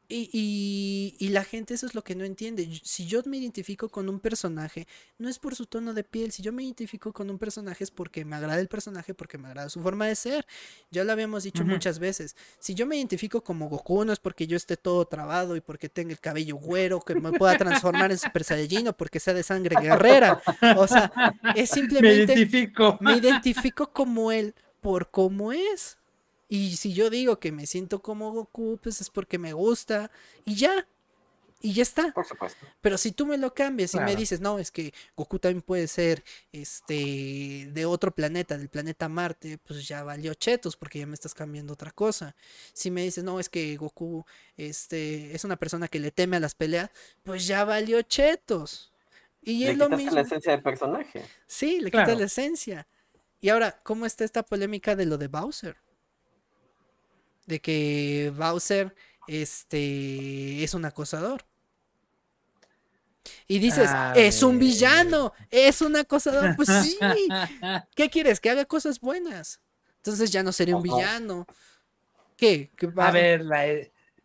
Y, 0.07 1.15
y, 1.19 1.29
la 1.29 1.43
gente 1.43 1.73
eso 1.73 1.87
es 1.87 1.95
lo 1.95 2.03
que 2.03 2.15
no 2.15 2.25
entiende. 2.25 2.69
Si 2.83 3.07
yo 3.07 3.21
me 3.25 3.37
identifico 3.37 3.89
con 3.89 4.07
un 4.07 4.19
personaje, 4.19 4.87
no 5.17 5.29
es 5.29 5.39
por 5.39 5.55
su 5.55 5.65
tono 5.65 5.93
de 5.93 6.03
piel. 6.03 6.31
Si 6.31 6.43
yo 6.43 6.53
me 6.53 6.63
identifico 6.63 7.11
con 7.11 7.29
un 7.29 7.39
personaje 7.39 7.83
es 7.83 7.91
porque 7.91 8.23
me 8.23 8.35
agrada 8.35 8.59
el 8.59 8.67
personaje, 8.67 9.13
porque 9.15 9.37
me 9.37 9.47
agrada 9.47 9.69
su 9.69 9.81
forma 9.81 10.05
de 10.05 10.15
ser. 10.15 10.45
Ya 10.91 11.03
lo 11.03 11.11
habíamos 11.11 11.43
dicho 11.43 11.65
muchas 11.65 11.97
veces. 11.97 12.35
Si 12.59 12.75
yo 12.75 12.85
me 12.85 12.97
identifico 12.97 13.43
como 13.43 13.67
Goku, 13.67 14.05
no 14.05 14.13
es 14.13 14.19
porque 14.19 14.45
yo 14.45 14.57
esté 14.57 14.77
todo 14.77 15.05
trabado 15.05 15.55
y 15.55 15.61
porque 15.61 15.89
tenga 15.89 16.11
el 16.11 16.19
cabello 16.19 16.57
güero, 16.57 16.99
que 17.01 17.15
me 17.15 17.31
pueda 17.31 17.57
transformar 17.57 18.11
en 18.11 18.19
Super 18.19 18.43
Saiyajin 18.43 18.89
o 18.89 18.93
porque 18.93 19.19
sea 19.19 19.33
de 19.33 19.43
sangre 19.43 19.75
guerrera. 19.81 20.41
O 20.77 20.87
sea, 20.87 21.11
es 21.55 21.69
simplemente... 21.71 22.27
Me 22.27 22.41
identifico. 22.41 22.97
Me 23.01 23.17
identifico 23.17 23.91
como 23.91 24.31
él 24.31 24.53
por 24.81 25.09
cómo 25.09 25.51
es. 25.51 25.97
Y 26.47 26.77
si 26.77 26.93
yo 26.93 27.09
digo 27.09 27.39
que 27.39 27.51
me 27.51 27.65
siento 27.65 28.01
como 28.01 28.31
Goku, 28.31 28.79
pues 28.81 29.01
es 29.01 29.09
porque 29.09 29.37
me 29.37 29.53
gusta 29.53 30.11
y 30.45 30.55
ya. 30.55 30.87
Y 31.61 31.73
ya 31.73 31.81
está. 31.81 32.11
Por 32.11 32.25
supuesto. 32.25 32.63
Pero 32.81 32.97
si 32.99 33.11
tú 33.11 33.25
me 33.25 33.37
lo 33.37 33.55
cambias 33.55 33.95
y 33.95 33.99
me 33.99 34.15
dices, 34.15 34.39
no, 34.39 34.59
es 34.59 34.69
que 34.69 34.93
Goku 35.17 35.39
también 35.39 35.63
puede 35.63 35.87
ser 35.87 36.23
este 36.51 37.69
de 37.71 37.85
otro 37.87 38.11
planeta, 38.11 38.55
del 38.55 38.69
planeta 38.69 39.09
Marte, 39.09 39.57
pues 39.65 39.87
ya 39.87 40.03
valió 40.03 40.35
chetos 40.35 40.75
porque 40.75 40.99
ya 40.99 41.07
me 41.07 41.15
estás 41.15 41.33
cambiando 41.33 41.73
otra 41.73 41.89
cosa. 41.89 42.35
Si 42.73 42.91
me 42.91 43.01
dices, 43.01 43.23
no, 43.23 43.39
es 43.39 43.49
que 43.49 43.77
Goku 43.77 44.25
este, 44.57 45.33
es 45.33 45.43
una 45.43 45.55
persona 45.55 45.87
que 45.87 45.99
le 45.99 46.11
teme 46.11 46.37
a 46.37 46.39
las 46.39 46.53
peleas, 46.53 46.91
pues 47.23 47.47
ya 47.47 47.63
valió 47.63 47.99
chetos. 48.03 48.91
Y 49.41 49.65
es 49.65 49.77
lo 49.77 49.89
mismo. 49.89 50.11
la 50.11 50.21
esencia 50.21 50.51
del 50.51 50.61
personaje. 50.61 51.23
Sí, 51.47 51.79
le 51.79 51.89
quita 51.89 52.13
la 52.13 52.25
esencia. 52.25 52.87
Y 53.41 53.49
ahora, 53.49 53.79
¿cómo 53.83 54.05
está 54.05 54.23
esta 54.23 54.43
polémica 54.43 54.95
de 54.95 55.05
lo 55.05 55.17
de 55.17 55.27
Bowser? 55.27 55.77
De 57.45 57.61
que 57.61 58.33
Bowser 58.35 58.95
este, 59.27 60.63
es 60.63 60.73
un 60.73 60.85
acosador. 60.85 61.45
Y 63.47 63.59
dices, 63.59 63.89
es 64.15 64.43
un 64.43 64.59
villano, 64.59 65.33
es 65.49 65.81
un 65.81 65.95
acosador. 65.95 66.55
Pues 66.55 66.69
sí. 66.83 66.97
¿Qué 67.95 68.09
quieres? 68.09 68.39
Que 68.39 68.49
haga 68.49 68.65
cosas 68.65 68.99
buenas. 68.99 69.61
Entonces 69.97 70.31
ya 70.31 70.43
no 70.43 70.51
sería 70.51 70.75
un 70.75 70.83
villano. 70.83 71.47
¿Qué? 72.37 72.71
A 72.97 73.11
ver, 73.11 73.41
la, 73.41 73.65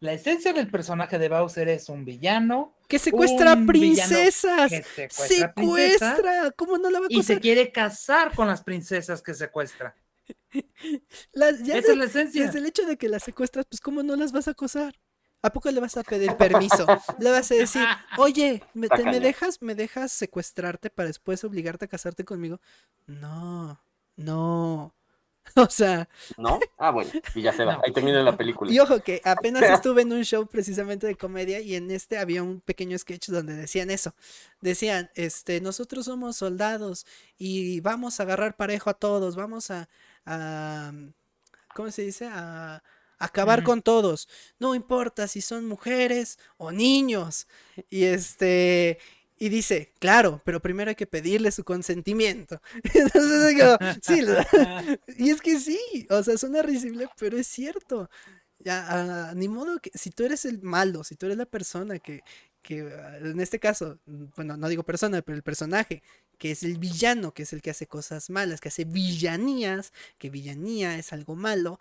la, 0.00 0.12
esencia 0.12 0.52
del 0.52 0.70
personaje 0.70 1.18
de 1.18 1.28
Bowser 1.28 1.68
es 1.68 1.88
un 1.88 2.04
villano. 2.04 2.74
Que 2.88 2.98
secuestra 2.98 3.56
princesas. 3.66 4.72
secuestra. 5.08 6.50
¿Cómo 6.56 6.76
no 6.76 6.90
la 6.90 6.98
va 6.98 7.04
a 7.04 7.06
acosar? 7.06 7.20
Y 7.20 7.22
se 7.22 7.40
quiere 7.40 7.70
casar 7.70 8.34
con 8.34 8.48
las 8.48 8.62
princesas 8.62 9.22
que 9.22 9.32
secuestra. 9.32 9.94
Esa 11.32 11.92
es 11.92 11.96
la 11.96 12.04
esencia. 12.04 12.46
Desde 12.46 12.58
el 12.58 12.66
hecho 12.66 12.86
de 12.86 12.96
que 12.96 13.08
las 13.08 13.22
secuestras, 13.22 13.66
pues 13.66 13.80
¿cómo 13.80 14.02
no 14.02 14.16
las 14.16 14.32
vas 14.32 14.48
a 14.48 14.52
acosar? 14.52 14.94
¿A 15.42 15.50
poco 15.50 15.70
le 15.70 15.80
vas 15.80 15.96
a 15.96 16.02
pedir 16.02 16.36
permiso? 16.36 16.86
Le 17.18 17.30
vas 17.30 17.50
a 17.50 17.54
decir, 17.54 17.82
oye, 18.18 18.62
¿me, 18.74 18.88
¿me 19.04 19.20
dejas, 19.20 19.62
¿me 19.62 19.74
dejas 19.74 20.12
secuestrarte 20.12 20.90
para 20.90 21.06
después 21.06 21.42
obligarte 21.44 21.86
a 21.86 21.88
casarte 21.88 22.24
conmigo? 22.24 22.60
No, 23.06 23.80
no. 24.16 24.94
O 25.56 25.68
sea. 25.68 26.08
¿No? 26.36 26.60
Ah, 26.78 26.90
bueno, 26.90 27.10
y 27.34 27.42
ya 27.42 27.52
se 27.52 27.64
va. 27.64 27.80
Ahí 27.84 27.92
termina 27.92 28.22
la 28.22 28.36
película. 28.36 28.70
Y 28.70 28.78
ojo 28.78 29.00
que 29.00 29.20
apenas 29.24 29.62
estuve 29.62 30.02
en 30.02 30.12
un 30.12 30.22
show 30.22 30.46
precisamente 30.46 31.06
de 31.06 31.16
comedia 31.16 31.60
y 31.60 31.74
en 31.74 31.90
este 31.90 32.18
había 32.18 32.42
un 32.42 32.60
pequeño 32.60 32.96
sketch 32.98 33.28
donde 33.28 33.54
decían 33.54 33.90
eso. 33.90 34.14
Decían, 34.60 35.10
este, 35.14 35.60
nosotros 35.60 36.06
somos 36.06 36.36
soldados 36.36 37.06
y 37.36 37.80
vamos 37.80 38.20
a 38.20 38.24
agarrar 38.24 38.56
parejo 38.56 38.90
a 38.90 38.94
todos, 38.94 39.36
vamos 39.36 39.70
a, 39.70 39.88
a 40.26 40.92
¿cómo 41.74 41.90
se 41.90 42.02
dice? 42.02 42.26
A, 42.26 42.82
acabar 43.18 43.62
con 43.62 43.82
todos. 43.82 44.28
No 44.58 44.74
importa 44.74 45.28
si 45.28 45.42
son 45.42 45.66
mujeres 45.66 46.38
o 46.56 46.72
niños. 46.72 47.46
Y 47.90 48.04
este, 48.04 48.98
y 49.38 49.50
dice, 49.50 49.92
claro, 49.98 50.40
pero 50.44 50.60
primero 50.60 50.88
hay 50.88 50.94
que 50.94 51.06
pedirle 51.06 51.52
su 51.52 51.62
consentimiento. 51.62 52.62
Entonces 52.94 53.48
digo, 53.48 53.76
sí, 54.02 54.22
y 55.18 55.30
es 55.30 55.42
que 55.42 55.60
sí, 55.60 56.06
o 56.08 56.22
sea, 56.22 56.38
suena 56.38 56.62
risible, 56.62 57.08
pero 57.18 57.36
es 57.36 57.46
cierto. 57.46 58.08
Ya, 58.58 59.32
ni 59.34 59.48
modo 59.48 59.78
que 59.80 59.90
si 59.94 60.10
tú 60.10 60.24
eres 60.24 60.44
el 60.44 60.62
malo, 60.62 61.04
si 61.04 61.14
tú 61.14 61.26
eres 61.26 61.38
la 61.38 61.46
persona 61.46 61.98
que, 61.98 62.22
que, 62.62 62.78
en 63.22 63.40
este 63.40 63.58
caso, 63.58 63.98
bueno, 64.36 64.56
no 64.56 64.68
digo 64.68 64.82
persona, 64.82 65.22
pero 65.22 65.36
el 65.36 65.42
personaje, 65.42 66.02
que 66.40 66.52
es 66.52 66.62
el 66.62 66.78
villano, 66.78 67.34
que 67.34 67.42
es 67.42 67.52
el 67.52 67.60
que 67.60 67.68
hace 67.68 67.86
cosas 67.86 68.30
malas, 68.30 68.62
que 68.62 68.68
hace 68.68 68.86
villanías, 68.86 69.92
que 70.16 70.30
villanía 70.30 70.96
es 70.96 71.12
algo 71.12 71.36
malo, 71.36 71.78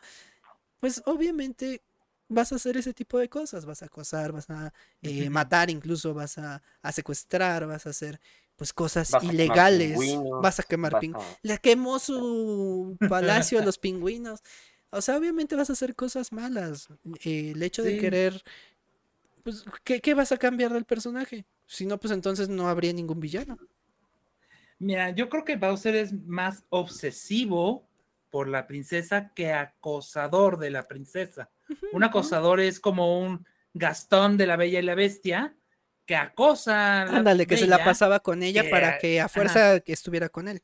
pues 0.82 1.02
obviamente 1.06 1.82
vas 2.28 2.52
a 2.52 2.56
hacer 2.56 2.76
ese 2.76 2.94
tipo 2.94 3.18
de 3.18 3.30
cosas, 3.30 3.66
vas 3.66 3.84
a 3.84 3.86
acosar, 3.86 4.34
vas 4.34 4.50
a 4.50 4.74
eh, 5.02 5.30
matar 5.30 5.70
incluso, 5.70 6.14
vas 6.14 6.38
a, 6.38 6.62
secuestrar, 6.92 7.68
vas 7.68 7.88
a 7.88 7.92
hacer 7.92 8.20
pues 8.58 8.74
cosas 8.74 9.14
ilegales, 9.22 9.98
vas 10.42 10.60
a 10.60 10.64
quemar 10.64 11.00
pingüinos, 11.00 11.38
le 11.42 11.58
quemó 11.60 11.98
su 11.98 12.98
palacio 13.08 13.60
a 13.60 13.66
los 13.66 13.78
pingüinos, 13.78 14.42
o 14.90 15.02
sea, 15.02 15.16
obviamente 15.16 15.56
vas 15.56 15.70
a 15.70 15.74
hacer 15.74 15.96
cosas 15.96 16.34
malas, 16.34 16.90
eh, 17.24 17.54
el 17.56 17.64
hecho 17.64 17.82
de 17.82 17.98
querer, 17.98 18.44
pues, 19.42 19.64
¿qué, 19.86 20.02
¿qué 20.02 20.14
vas 20.14 20.34
a 20.34 20.38
cambiar 20.38 20.74
del 20.74 20.84
personaje? 20.84 21.46
Si 21.66 21.86
no, 21.86 21.98
pues 21.98 22.12
entonces 22.12 22.50
no 22.50 22.68
habría 22.68 22.92
ningún 22.92 23.22
villano. 23.22 23.58
Mira, 24.80 25.10
yo 25.12 25.30
creo 25.30 25.44
que 25.44 25.58
Bowser 25.58 25.96
es 25.96 26.14
más 26.14 26.64
obsesivo 26.70 27.88
por 28.30 28.48
la 28.48 28.66
princesa 28.66 29.34
que 29.36 29.52
acosador 29.52 30.58
de 30.58 30.70
la 30.70 30.88
princesa. 30.88 31.50
Un 31.92 32.04
acosador 32.04 32.60
es 32.60 32.80
como 32.80 33.20
un 33.20 33.46
Gastón 33.74 34.38
de 34.38 34.48
la 34.48 34.56
Bella 34.56 34.80
y 34.80 34.84
la 34.84 34.96
Bestia 34.96 35.56
que 36.06 36.16
acosa. 36.16 37.04
Ándale, 37.04 37.46
que 37.46 37.58
se 37.58 37.68
la 37.68 37.84
pasaba 37.84 38.20
con 38.20 38.42
ella 38.42 38.64
para 38.70 38.98
que 38.98 39.22
a 39.22 39.30
fuerza 39.30 39.80
que 39.82 39.94
estuviera 39.94 40.30
con 40.30 40.48
él. 40.48 40.62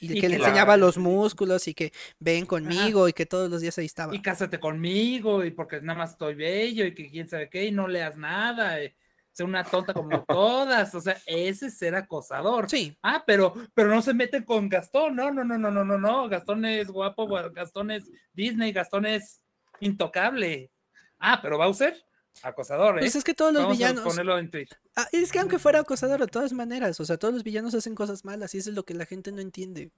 Y, 0.00 0.20
que, 0.20 0.28
le 0.28 0.36
enseñaba 0.36 0.76
los 0.76 0.98
músculos 0.98 1.68
y 1.68 1.74
que 1.74 1.92
ven 2.18 2.44
conmigo 2.44 3.08
y 3.08 3.12
que 3.12 3.24
todos 3.24 3.48
los 3.48 3.60
días 3.60 3.78
ahí 3.78 3.86
estaba. 3.86 4.12
Y 4.12 4.20
cásate 4.20 4.58
conmigo 4.58 5.44
y 5.44 5.52
porque 5.52 5.80
nada 5.80 5.96
más 5.96 6.12
estoy 6.12 6.34
bello 6.34 6.84
y 6.84 6.92
que 6.92 7.08
quién 7.08 7.28
sabe 7.28 7.48
qué 7.48 7.66
y 7.66 7.70
no 7.70 7.86
leas 7.86 8.16
nada. 8.16 8.82
Y 8.82 8.92
sea 9.32 9.46
una 9.46 9.64
tonta 9.64 9.94
como 9.94 10.22
todas, 10.24 10.94
o 10.94 11.00
sea, 11.00 11.16
ese 11.26 11.66
es 11.66 11.78
ser 11.78 11.94
acosador. 11.94 12.68
Sí. 12.68 12.96
Ah, 13.02 13.24
pero, 13.26 13.54
pero 13.74 13.88
no 13.88 14.02
se 14.02 14.14
meten 14.14 14.44
con 14.44 14.68
Gastón, 14.68 15.16
no, 15.16 15.30
no, 15.30 15.42
no, 15.42 15.58
no, 15.58 15.70
no, 15.70 15.84
no, 15.84 15.98
no, 15.98 16.28
Gastón 16.28 16.64
es 16.64 16.88
guapo, 16.88 17.26
Gastón 17.52 17.90
es 17.90 18.10
Disney, 18.32 18.72
Gastón 18.72 19.06
es 19.06 19.42
intocable. 19.80 20.70
Ah, 21.18 21.40
pero 21.40 21.56
Bowser, 21.56 22.04
acosador, 22.42 22.98
¿eh? 22.98 23.00
Pues 23.00 23.16
es 23.16 23.24
que 23.24 23.34
todos 23.34 23.52
los 23.52 23.62
Vamos 23.62 23.76
a 23.76 23.78
villanos. 23.78 24.04
ponerlo 24.04 24.38
en 24.38 24.50
Twitter. 24.50 24.78
Ah, 24.96 25.06
es 25.12 25.32
que 25.32 25.38
aunque 25.38 25.58
fuera 25.58 25.80
acosador, 25.80 26.20
de 26.20 26.26
todas 26.26 26.52
maneras, 26.52 27.00
o 27.00 27.04
sea, 27.04 27.16
todos 27.16 27.32
los 27.32 27.44
villanos 27.44 27.74
hacen 27.74 27.94
cosas 27.94 28.24
malas 28.24 28.54
y 28.54 28.58
eso 28.58 28.70
es 28.70 28.76
lo 28.76 28.84
que 28.84 28.94
la 28.94 29.06
gente 29.06 29.32
no 29.32 29.40
entiende. 29.40 29.92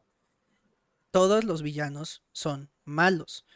Todos 1.10 1.44
los 1.44 1.62
villanos 1.62 2.22
son 2.32 2.70
malos. 2.84 3.46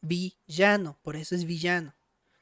Villano, 0.00 0.98
por 1.02 1.16
eso 1.16 1.34
es 1.34 1.44
villano. 1.44 1.94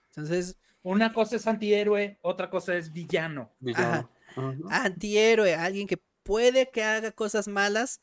Entonces, 0.09 0.57
Una 0.83 1.13
cosa 1.13 1.37
es 1.37 1.47
antihéroe, 1.47 2.19
otra 2.23 2.49
cosa 2.51 2.75
es 2.75 2.93
villano. 2.93 3.51
Villano. 3.61 4.09
Ujú. 4.37 4.69
antihéroe, 4.71 5.55
alguien 5.57 5.87
que 5.89 6.01
puede 6.23 6.71
que 6.71 6.85
haga 6.85 7.11
cosas 7.11 7.49
malas 7.49 8.01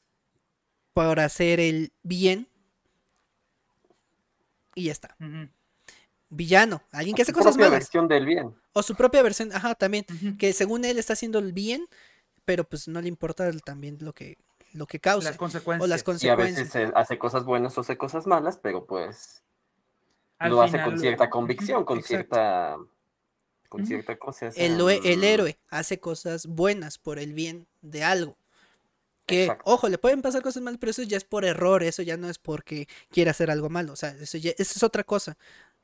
por 0.93 1.19
hacer 1.21 1.59
el 1.61 1.93
bien. 2.03 2.47
Y 4.75 4.85
ya 4.85 4.91
está. 4.91 5.15
Villano, 6.29 6.81
alguien 6.91 7.15
que 7.15 7.21
hace 7.21 7.31
Su 7.31 7.37
cosas 7.37 7.53
propia 7.53 7.69
malas. 7.69 7.85
versión 7.85 8.07
del 8.07 8.25
bien. 8.25 8.53
O 8.73 8.83
su 8.83 8.95
propia 8.95 9.23
versión, 9.23 9.51
ajá, 9.53 9.73
también. 9.75 10.05
Que 10.37 10.51
según 10.53 10.83
él 10.85 10.99
está 10.99 11.13
haciendo 11.13 11.39
el 11.39 11.53
bien, 11.53 11.87
pero 12.45 12.63
pues 12.65 12.87
no 12.87 13.01
le 13.01 13.07
importa 13.07 13.47
el- 13.47 13.63
también 13.63 13.97
lo 14.01 14.13
que, 14.13 14.37
lo 14.73 14.85
que 14.85 14.99
causa. 14.99 15.29
Las 15.29 15.37
consecuencias. 15.37 15.83
O 15.85 15.87
las 15.87 16.01
Y 16.01 16.01
a 16.01 16.05
consecuencias. 16.05 16.73
veces 16.73 16.91
hace 16.95 17.17
cosas 17.17 17.45
buenas 17.45 17.77
o 17.77 17.81
hace 17.81 17.97
cosas 17.97 18.27
malas, 18.27 18.59
pero 18.61 18.85
pues 18.85 19.41
Al 20.39 20.51
lo 20.51 20.61
hace 20.61 20.81
con 20.83 20.99
cierta 20.99 21.29
convicción, 21.29 21.83
con 21.83 21.97
Exacto. 21.99 22.07
cierta 22.35 22.77
con 23.69 23.85
cierta 23.85 24.15
cosa. 24.17 24.47
El, 24.55 24.79
el 24.81 25.23
héroe 25.23 25.57
hace 25.69 25.99
cosas 25.99 26.45
buenas 26.45 26.97
por 26.97 27.19
el 27.19 27.33
bien 27.33 27.67
de 27.81 28.03
algo. 28.03 28.37
Que, 29.25 29.43
Exacto. 29.43 29.63
ojo, 29.65 29.89
le 29.89 29.97
pueden 29.97 30.21
pasar 30.21 30.41
cosas 30.41 30.63
malas, 30.63 30.79
pero 30.79 30.91
eso 30.91 31.03
ya 31.03 31.17
es 31.17 31.25
por 31.25 31.43
error, 31.43 31.83
eso 31.83 32.01
ya 32.01 32.15
no 32.15 32.29
es 32.29 32.37
porque 32.39 32.87
quiera 33.09 33.31
hacer 33.31 33.51
algo 33.51 33.69
malo. 33.69 33.91
O 33.91 33.95
sea, 33.97 34.11
eso 34.11 34.37
ya 34.37 34.51
eso 34.51 34.73
es 34.75 34.83
otra 34.83 35.03
cosa. 35.03 35.37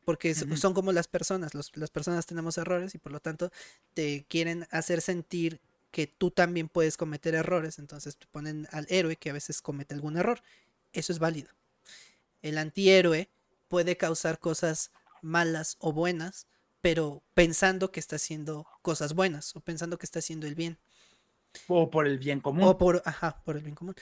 Porque 0.05 0.34
son 0.35 0.73
como 0.73 0.91
las 0.91 1.07
personas, 1.07 1.53
los- 1.53 1.75
las 1.77 1.89
personas 1.89 2.25
tenemos 2.25 2.57
errores 2.57 2.93
y 2.95 2.97
por 2.99 3.11
lo 3.11 3.19
tanto 3.21 3.51
te 3.93 4.25
quieren 4.30 4.67
hacer 4.71 5.01
sentir 5.01 5.59
que 5.91 6.07
tú 6.07 6.31
también 6.31 6.67
puedes 6.69 6.97
cometer 6.97 7.35
errores, 7.35 7.80
entonces 7.80 8.17
te 8.17 8.25
ponen 8.27 8.67
al 8.71 8.85
héroe 8.89 9.15
que 9.15 9.30
a 9.30 9.34
veces 9.34 9.61
comete 9.61 9.93
algún 9.93 10.17
error. 10.17 10.41
Eso 10.91 11.11
es 11.13 11.19
válido. 11.19 11.49
El 12.41 12.57
antihéroe 12.57 13.30
puede 13.74 13.98
causar 13.98 14.38
cosas 14.38 14.91
malas 15.24 15.78
o 15.80 15.94
buenas, 15.94 16.45
pero 16.80 17.24
pensando 17.34 17.91
que 17.91 18.00
está 18.00 18.18
haciendo 18.18 18.68
cosas 18.84 19.16
buenas 19.16 19.56
o 19.56 19.62
pensando 19.62 19.98
que 19.98 20.06
está 20.06 20.20
haciendo 20.20 20.45
el 20.45 20.54
bien 20.54 20.78
O 21.68 21.90
por 21.90 22.06
el 22.06 22.20
bien 22.20 22.40
común. 22.40 22.66
o 22.66 22.78
por, 22.78 23.02
ajá, 23.04 23.41
por 23.44 23.58
el 23.58 23.64
bien 23.64 23.74
común. 23.74 23.95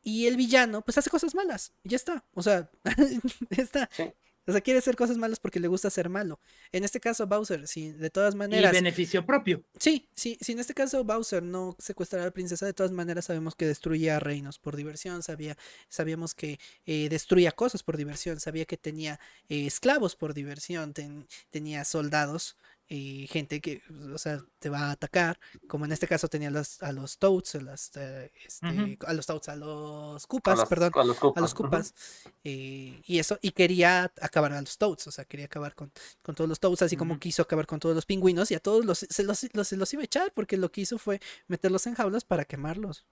Y 0.00 0.28
el 0.28 0.36
villano, 0.36 0.82
pues 0.82 0.96
hace 0.96 1.10
cosas 1.10 1.34
malas 1.34 1.72
y 1.82 1.88
ya 1.88 1.96
está. 1.96 2.24
O 2.34 2.42
sea, 2.44 2.70
está. 3.50 3.88
Sí. 3.90 4.12
O 4.46 4.52
sea, 4.52 4.60
quiere 4.60 4.78
hacer 4.78 4.96
cosas 4.96 5.16
malas 5.16 5.38
porque 5.38 5.60
le 5.60 5.68
gusta 5.68 5.90
ser 5.90 6.08
malo. 6.08 6.40
En 6.72 6.82
este 6.84 6.98
caso, 7.00 7.26
Bowser, 7.26 7.68
sí, 7.68 7.92
de 7.92 8.10
todas 8.10 8.34
y 8.34 8.38
maneras. 8.38 8.72
beneficio 8.72 9.24
propio. 9.24 9.62
Sí, 9.78 10.08
sí, 10.14 10.38
si 10.40 10.52
en 10.52 10.58
este 10.58 10.74
caso 10.74 11.04
Bowser 11.04 11.42
no 11.42 11.76
secuestrara 11.78 12.24
a 12.24 12.26
la 12.28 12.32
princesa, 12.32 12.66
de 12.66 12.72
todas 12.72 12.90
maneras 12.92 13.26
sabemos 13.26 13.54
que 13.54 13.66
destruía 13.66 14.18
reinos 14.18 14.58
por 14.58 14.76
diversión, 14.76 15.22
sabía, 15.22 15.56
sabíamos 15.88 16.34
que 16.34 16.58
eh, 16.86 17.08
destruía 17.08 17.52
cosas 17.52 17.82
por 17.82 17.96
diversión, 17.96 18.40
sabía 18.40 18.64
que 18.64 18.76
tenía 18.76 19.20
eh, 19.48 19.66
esclavos 19.66 20.16
por 20.16 20.34
diversión, 20.34 20.94
ten- 20.94 21.26
tenía 21.50 21.84
soldados, 21.84 22.56
eh, 22.92 23.26
gente 23.30 23.60
que, 23.60 23.82
o 24.12 24.18
sea, 24.18 24.42
te 24.58 24.68
va 24.68 24.88
a 24.88 24.90
atacar, 24.90 25.38
como 25.68 25.84
en 25.84 25.92
este 25.92 26.08
caso 26.08 26.26
tenía 26.28 26.50
los- 26.50 26.82
a 26.82 26.90
los 26.92 27.18
Toads, 27.18 27.54
a, 27.54 27.60
las, 27.60 27.90
eh, 27.96 28.32
este, 28.44 28.66
a 29.06 29.12
los 29.12 29.26
Toads, 29.26 29.48
a 29.48 29.54
los 29.56 30.24
A 30.24 30.26
Koopas, 30.26 30.58
las- 30.58 30.68
perdón, 30.68 30.90
a 31.04 31.06
los 31.06 31.16
a 31.38 31.40
los. 31.40 31.54
Koopas, 31.54 31.94
eh, 32.42 33.00
y 33.06 33.18
eso, 33.20 33.38
y 33.42 33.52
quería 33.52 34.12
acabar 34.20 34.52
a 34.52 34.60
los 34.60 34.76
Toads, 34.76 35.06
o 35.06 35.10
sea, 35.12 35.24
quería 35.24 35.46
acabar 35.46 35.74
con, 35.76 35.92
con 36.22 36.34
todos 36.34 36.48
los 36.50 36.58
Toads, 36.58 36.82
así 36.82 36.96
como 36.96 37.14
quiso 37.20 37.42
acabar 37.42 37.66
con 37.66 37.78
todos 37.78 37.94
los 37.94 38.06
pingüinos, 38.06 38.50
y 38.50 38.54
a 38.54 38.60
todos 38.60 38.84
los, 38.84 38.98
se, 38.98 39.22
los, 39.22 39.46
los- 39.54 39.68
se 39.68 39.76
los 39.76 39.92
iba 39.94 40.02
a 40.02 40.04
echar, 40.06 40.32
porque 40.34 40.56
lo 40.56 40.72
que 40.72 40.80
hizo 40.80 40.98
fue 40.98 41.20
meterlos 41.46 41.86
en 41.86 41.94
jaulas 41.94 42.24
para 42.24 42.44
quemarlos. 42.44 43.04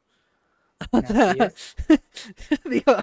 Digo, 2.65 2.97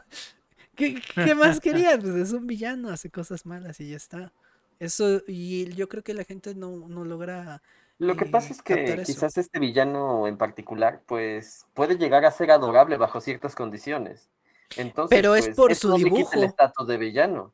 ¿qué, 0.75 1.01
qué 1.13 1.35
más 1.35 1.59
quería? 1.61 1.97
Pues 1.99 2.15
es 2.15 2.31
un 2.33 2.47
villano, 2.47 2.89
hace 2.89 3.09
cosas 3.09 3.45
malas 3.45 3.79
y 3.79 3.89
ya 3.89 3.97
está. 3.97 4.31
Eso, 4.79 5.21
y 5.27 5.73
yo 5.73 5.87
creo 5.87 6.03
que 6.03 6.13
la 6.13 6.23
gente 6.23 6.55
no, 6.55 6.87
no 6.87 7.05
logra. 7.05 7.61
Lo 7.97 8.15
que 8.15 8.25
pasa 8.25 8.49
eh, 8.49 8.51
es 8.51 8.61
que 8.61 9.03
quizás 9.05 9.37
este 9.37 9.59
villano 9.59 10.27
en 10.27 10.37
particular, 10.37 11.01
pues, 11.05 11.65
puede 11.73 11.97
llegar 11.97 12.25
a 12.25 12.31
ser 12.31 12.51
adorable 12.51 12.97
bajo 12.97 13.21
ciertas 13.21 13.55
condiciones. 13.55 14.29
Entonces, 14.75 15.17
Pero 15.17 15.35
es 15.35 15.45
pues, 15.45 15.55
por 15.55 15.75
su 15.75 15.89
no 15.89 15.95
dibujo. 15.95 16.33
el 16.33 16.43
estatus 16.43 16.87
de 16.87 16.97
villano. 16.97 17.53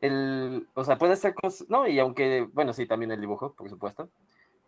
El, 0.00 0.66
o 0.74 0.84
sea, 0.84 0.96
puede 0.96 1.16
ser 1.16 1.34
cosas, 1.34 1.68
no, 1.68 1.86
y 1.86 1.98
aunque, 1.98 2.48
bueno, 2.52 2.72
sí, 2.72 2.86
también 2.86 3.10
el 3.10 3.20
dibujo, 3.20 3.52
por 3.52 3.68
supuesto. 3.68 4.08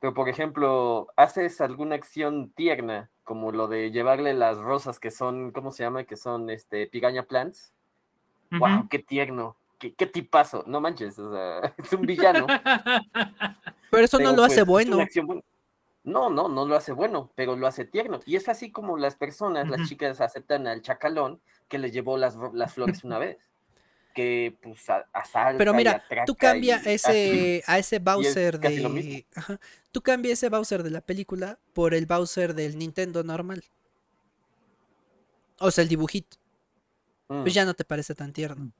Pero, 0.00 0.12
por 0.14 0.28
ejemplo, 0.28 1.08
haces 1.16 1.60
alguna 1.60 1.94
acción 1.94 2.50
tierna, 2.50 3.10
como 3.22 3.52
lo 3.52 3.68
de 3.68 3.90
llevarle 3.90 4.34
las 4.34 4.58
rosas 4.58 4.98
que 4.98 5.10
son, 5.10 5.52
¿cómo 5.52 5.70
se 5.70 5.84
llama? 5.84 6.04
Que 6.04 6.16
son, 6.16 6.50
este, 6.50 6.86
pigaña 6.86 7.22
plants. 7.22 7.72
¡Wow! 8.50 8.88
¡Qué 8.90 8.98
tierno! 8.98 9.56
Qué, 9.80 9.94
qué 9.94 10.06
tipazo! 10.06 10.62
No 10.66 10.80
manches, 10.80 11.18
o 11.18 11.32
sea, 11.32 11.74
es 11.78 11.92
un 11.92 12.02
villano. 12.02 12.46
Pero 13.90 14.04
eso 14.04 14.20
no 14.20 14.32
lo 14.36 14.44
hace 14.44 14.64
pues, 14.64 14.86
bueno. 14.86 15.04
buena. 15.24 15.42
No, 16.04 16.30
no, 16.30 16.48
no 16.48 16.64
lo 16.66 16.76
hace 16.76 16.92
bueno, 16.92 17.30
pero 17.34 17.56
lo 17.56 17.66
hace 17.66 17.84
tierno. 17.84 18.20
Y 18.24 18.36
es 18.36 18.48
así 18.48 18.70
como 18.72 18.96
las 18.96 19.16
personas, 19.16 19.68
las 19.68 19.86
chicas 19.86 20.20
aceptan 20.22 20.66
al 20.66 20.80
chacalón 20.80 21.42
que 21.68 21.78
les 21.78 21.92
llevó 21.92 22.16
las, 22.16 22.36
flores 22.72 23.04
una 23.04 23.18
vez. 23.18 23.36
Que 24.14 24.56
pues 24.62 24.88
a- 24.88 25.06
asalta 25.12 25.58
Pero 25.58 25.72
y 25.72 25.76
mira, 25.76 26.02
tú 26.26 26.34
cambia 26.34 26.76
y 26.76 26.78
así. 26.78 26.90
ese, 26.90 27.62
a 27.66 27.78
ese 27.78 27.98
Bowser 27.98 28.58
de. 28.58 29.26
Ajá, 29.36 29.60
tú 29.92 30.00
cambia 30.00 30.32
ese 30.32 30.48
Bowser 30.48 30.82
de 30.82 30.90
la 30.90 31.00
película 31.00 31.58
por 31.74 31.94
el 31.94 32.06
Bowser 32.06 32.54
del 32.54 32.78
Nintendo 32.78 33.22
normal. 33.22 33.62
O 35.58 35.70
sea, 35.70 35.82
el 35.82 35.88
dibujito. 35.88 36.38
Mm, 37.28 37.42
Pues 37.42 37.54
ya 37.54 37.64
no 37.64 37.74
te 37.74 37.84
parece 37.84 38.14
tan 38.14 38.32
tierno. 38.32 38.72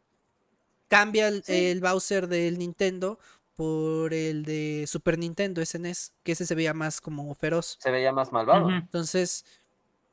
Cambia 0.91 1.29
el, 1.29 1.43
Sí. 1.45 1.53
el 1.55 1.81
Bowser 1.81 2.27
del 2.29 2.59
Nintendo 2.59 3.19
por 3.55 4.13
el 4.13 4.45
de 4.45 4.87
Super 4.89 5.19
Nintendo 5.19 5.65
SNES, 5.65 6.13
que 6.23 6.33
ese 6.33 6.47
se 6.47 6.55
veía 6.55 6.75
más 6.75 7.01
como 7.01 7.35
feroz. 7.35 7.79
Se 7.81 7.91
veía 7.91 8.13
más 8.13 8.33
malvado. 8.33 8.69
Entonces, 8.71 9.45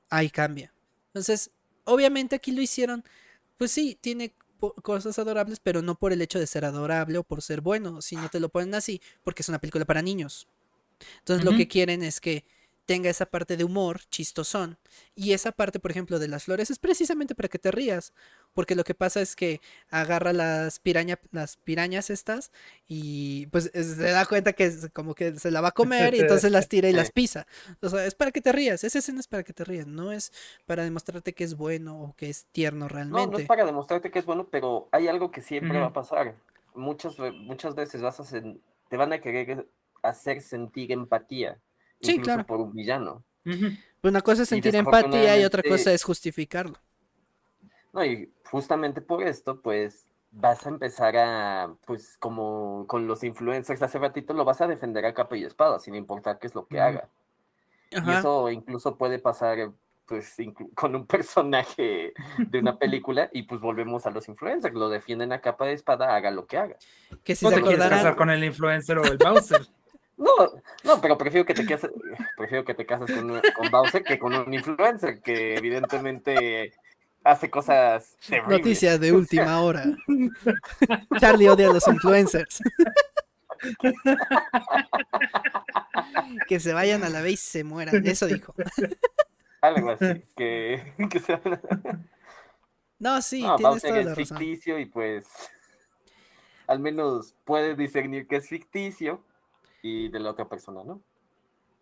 ahí 0.10 0.30
cambia. 0.30 0.74
Entonces, 1.08 1.52
obviamente 1.86 2.36
aquí 2.36 2.52
lo 2.52 2.62
hicieron, 2.62 3.04
pues 3.58 3.72
sí, 3.72 3.98
tiene 4.00 4.36
cosas 4.84 5.18
adorables, 5.18 5.60
pero 5.60 5.82
no 5.82 5.96
por 5.96 6.14
el 6.14 6.22
hecho 6.22 6.40
de 6.40 6.48
ser 6.48 6.66
adorable 6.66 7.18
o 7.18 7.24
por 7.24 7.42
ser 7.42 7.62
bueno, 7.62 8.02
sino 8.02 8.30
te 8.30 8.40
lo 8.40 8.50
ponen 8.50 8.76
así 8.76 9.02
porque 9.24 9.42
es 9.42 9.50
una 9.50 9.60
película 9.60 9.86
para 9.86 10.02
niños. 10.02 10.48
Entonces, 11.20 11.46
lo 11.46 11.56
que 11.56 11.68
quieren 11.68 12.04
es 12.04 12.20
que 12.22 12.44
tenga 12.86 13.10
esa 13.10 13.26
parte 13.26 13.58
de 13.58 13.64
humor, 13.66 14.02
chistosón, 14.10 14.78
y 15.14 15.34
esa 15.34 15.52
parte, 15.52 15.80
por 15.80 15.92
ejemplo, 15.92 16.20
de 16.20 16.28
las 16.30 16.46
flores 16.46 16.72
es 16.72 16.80
precisamente 16.80 17.36
para 17.36 17.50
que 17.50 17.60
te 17.60 17.70
rías, 17.70 18.14
porque 18.58 18.74
lo 18.74 18.84
que 18.84 18.96
pasa 18.96 19.22
es 19.22 19.36
que 19.36 19.62
agarra 19.92 20.34
las 20.34 20.80
piraña, 20.80 21.20
las 21.32 21.58
pirañas 21.58 22.10
estas 22.10 22.52
y 22.88 23.46
pues 23.48 23.70
es- 23.76 23.98
se 23.98 24.02
da 24.10 24.26
cuenta 24.26 24.54
que 24.54 24.66
es 24.66 24.90
como 24.94 25.14
que 25.14 25.38
se 25.38 25.52
la 25.52 25.62
va 25.62 25.68
a 25.70 25.72
comer 25.72 26.16
y 26.16 26.22
entonces 26.22 26.52
las 26.52 26.68
tira 26.68 26.90
y 26.90 26.94
las 26.94 27.12
pisa. 27.12 27.46
O 27.84 27.90
sea, 27.90 28.04
es 28.06 28.16
para 28.16 28.32
que 28.32 28.42
te 28.42 28.52
rías, 28.52 28.84
esa 28.84 28.98
escena 28.98 29.20
es 29.20 29.28
para 29.28 29.44
que 29.44 29.54
te 29.54 29.64
rías, 29.64 29.86
no 29.86 30.12
es 30.12 30.32
para 30.66 30.84
demostrarte 30.84 31.34
que 31.34 31.44
es 31.44 31.56
bueno 31.56 32.02
o 32.02 32.16
que 32.16 32.30
es 32.32 32.46
tierno 32.52 32.88
No, 32.88 32.94
no 32.94 32.94
realmente. 32.96 33.42
es 33.44 33.48
para 33.48 33.66
demostrarte 33.66 34.12
que 34.12 34.20
es 34.20 34.26
bueno, 34.26 34.48
pero 34.50 34.90
hay 34.92 35.08
algo 35.08 35.30
que 35.32 35.42
siempre 35.42 35.80
va 35.80 35.88
a 35.88 35.94
pasar. 35.94 36.36
Muchas, 36.74 37.18
muchas 37.20 37.76
veces 37.76 38.02
vas 38.02 38.20
a 38.20 38.24
sen- 38.24 38.60
te 38.90 38.98
van 38.98 39.14
a 39.14 39.22
querer 39.22 39.68
hacer 40.02 40.42
sentir 40.42 40.92
empatía, 40.92 41.60
Sí, 42.02 42.14
incluso 42.14 42.24
claro. 42.24 42.46
por 42.46 42.60
un 42.60 42.74
villano. 42.74 43.24
Una 44.04 44.22
cosa 44.22 44.44
es 44.44 44.50
sentir 44.50 44.76
empatía 44.76 45.40
y 45.40 45.44
otra 45.46 45.62
cosa 45.64 45.94
es 45.94 46.04
justificarlo. 46.04 46.80
No, 47.94 48.06
y 48.06 48.30
justamente 48.52 49.02
por 49.02 49.24
esto, 49.24 49.62
pues 49.62 50.08
vas 50.32 50.66
a 50.66 50.70
empezar 50.70 51.18
a, 51.18 51.74
pues 51.86 52.18
como 52.20 52.86
con 52.88 53.08
los 53.08 53.24
influencers 53.24 53.82
hace 53.82 54.00
ratito, 54.00 54.34
lo 54.34 54.46
vas 54.46 54.62
a 54.62 54.68
defender 54.68 55.06
a 55.06 55.14
capa 55.14 55.38
y 55.38 55.44
espada, 55.44 55.80
sin 55.80 55.96
importar 55.96 56.40
qué 56.40 56.48
es 56.48 56.56
lo 56.56 56.68
que 56.68 56.80
haga. 56.80 57.10
Y 57.90 57.98
Ajá. 57.98 58.20
eso 58.20 58.50
incluso 58.52 58.98
puede 58.98 59.20
pasar, 59.20 59.72
pues, 60.06 60.36
con 60.76 60.96
un 60.96 61.08
personaje 61.08 62.14
de 62.38 62.60
una 62.60 62.78
película, 62.80 63.30
y 63.32 63.44
pues 63.44 63.62
volvemos 63.62 64.06
a 64.06 64.12
los 64.12 64.28
influencers, 64.28 64.76
lo 64.76 64.90
defienden 64.90 65.32
a 65.32 65.42
capa 65.42 65.66
de 65.66 65.74
espada, 65.74 66.16
haga 66.16 66.32
lo 66.32 66.46
que 66.46 66.58
haga. 66.58 66.76
Que 67.24 67.36
si 67.36 67.46
¿No 67.46 67.52
se 67.52 67.58
te 67.58 67.62
quieres 67.64 67.88
casar 67.88 68.16
con 68.16 68.30
el 68.30 68.44
influencer 68.44 68.98
o 68.98 69.04
el 69.04 69.18
Bowser? 69.18 69.62
No, 70.20 70.34
no, 70.84 71.00
pero 71.00 71.16
prefiero 71.16 71.46
que 71.46 71.54
te 71.54 71.64
cases, 71.64 71.92
prefiero 72.36 72.66
que 72.66 72.74
te 72.74 72.88
cases 72.88 73.16
con, 73.16 73.40
con 73.56 73.70
Bowser 73.70 74.04
que 74.04 74.18
con 74.18 74.34
un 74.34 74.52
influencer 74.52 75.22
que 75.22 75.56
evidentemente 75.56 76.74
hace 77.28 77.50
cosas 77.50 78.18
terribles. 78.28 78.60
Noticias 78.60 79.00
de 79.00 79.12
última 79.14 79.62
hora. 79.62 79.84
Charlie 81.20 81.50
odia 81.50 81.70
a 81.70 81.74
los 81.74 81.88
influencers. 81.88 82.62
que 86.48 86.60
se 86.60 86.74
vayan 86.74 87.04
a 87.04 87.10
la 87.10 87.22
vez 87.22 87.34
y 87.34 87.38
se 87.38 87.64
mueran. 87.64 88.06
Eso 88.06 88.28
dijo. 88.28 88.54
Algo 89.62 89.92
así, 89.92 90.24
que, 90.36 90.94
que 91.10 91.20
sea... 91.20 91.42
No, 93.00 93.22
sí, 93.22 93.44
no, 93.44 93.56
tienes 93.58 93.82
toda 93.82 94.00
es 94.00 94.06
la 94.06 94.16
razón. 94.16 94.38
ficticio 94.38 94.80
y 94.80 94.86
pues... 94.86 95.28
al 96.68 96.80
menos 96.80 97.36
puede 97.44 97.76
discernir 97.76 98.28
que 98.28 98.38
es 98.38 98.48
ficticio 98.48 99.24
y 99.82 100.10
de 100.10 100.20
la 100.20 100.32
otra 100.32 100.48
persona, 100.48 100.84
¿no? 100.84 101.02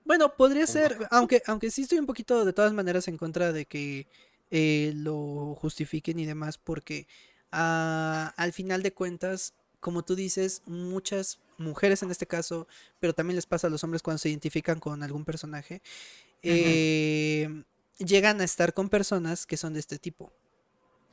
Bueno, 0.03 0.35
podría 0.35 0.67
ser, 0.67 1.07
aunque, 1.09 1.41
aunque 1.47 1.71
sí 1.71 1.83
estoy 1.83 1.99
un 1.99 2.05
poquito 2.05 2.45
de 2.45 2.53
todas 2.53 2.73
maneras 2.73 3.07
en 3.07 3.17
contra 3.17 3.51
de 3.51 3.65
que 3.65 4.07
eh, 4.51 4.93
lo 4.95 5.55
justifiquen 5.55 6.19
y 6.19 6.25
demás, 6.25 6.57
porque 6.57 7.07
ah, 7.51 8.33
al 8.37 8.53
final 8.53 8.83
de 8.83 8.93
cuentas, 8.93 9.53
como 9.79 10.03
tú 10.03 10.15
dices, 10.15 10.61
muchas 10.65 11.39
mujeres 11.57 12.03
en 12.03 12.11
este 12.11 12.27
caso, 12.27 12.67
pero 12.99 13.13
también 13.13 13.35
les 13.35 13.45
pasa 13.45 13.67
a 13.67 13.69
los 13.69 13.83
hombres 13.83 14.01
cuando 14.01 14.19
se 14.19 14.29
identifican 14.29 14.79
con 14.79 15.03
algún 15.03 15.25
personaje, 15.25 15.81
eh, 16.43 17.63
llegan 17.97 18.41
a 18.41 18.43
estar 18.43 18.73
con 18.73 18.89
personas 18.89 19.45
que 19.45 19.57
son 19.57 19.73
de 19.73 19.79
este 19.79 19.97
tipo. 19.97 20.31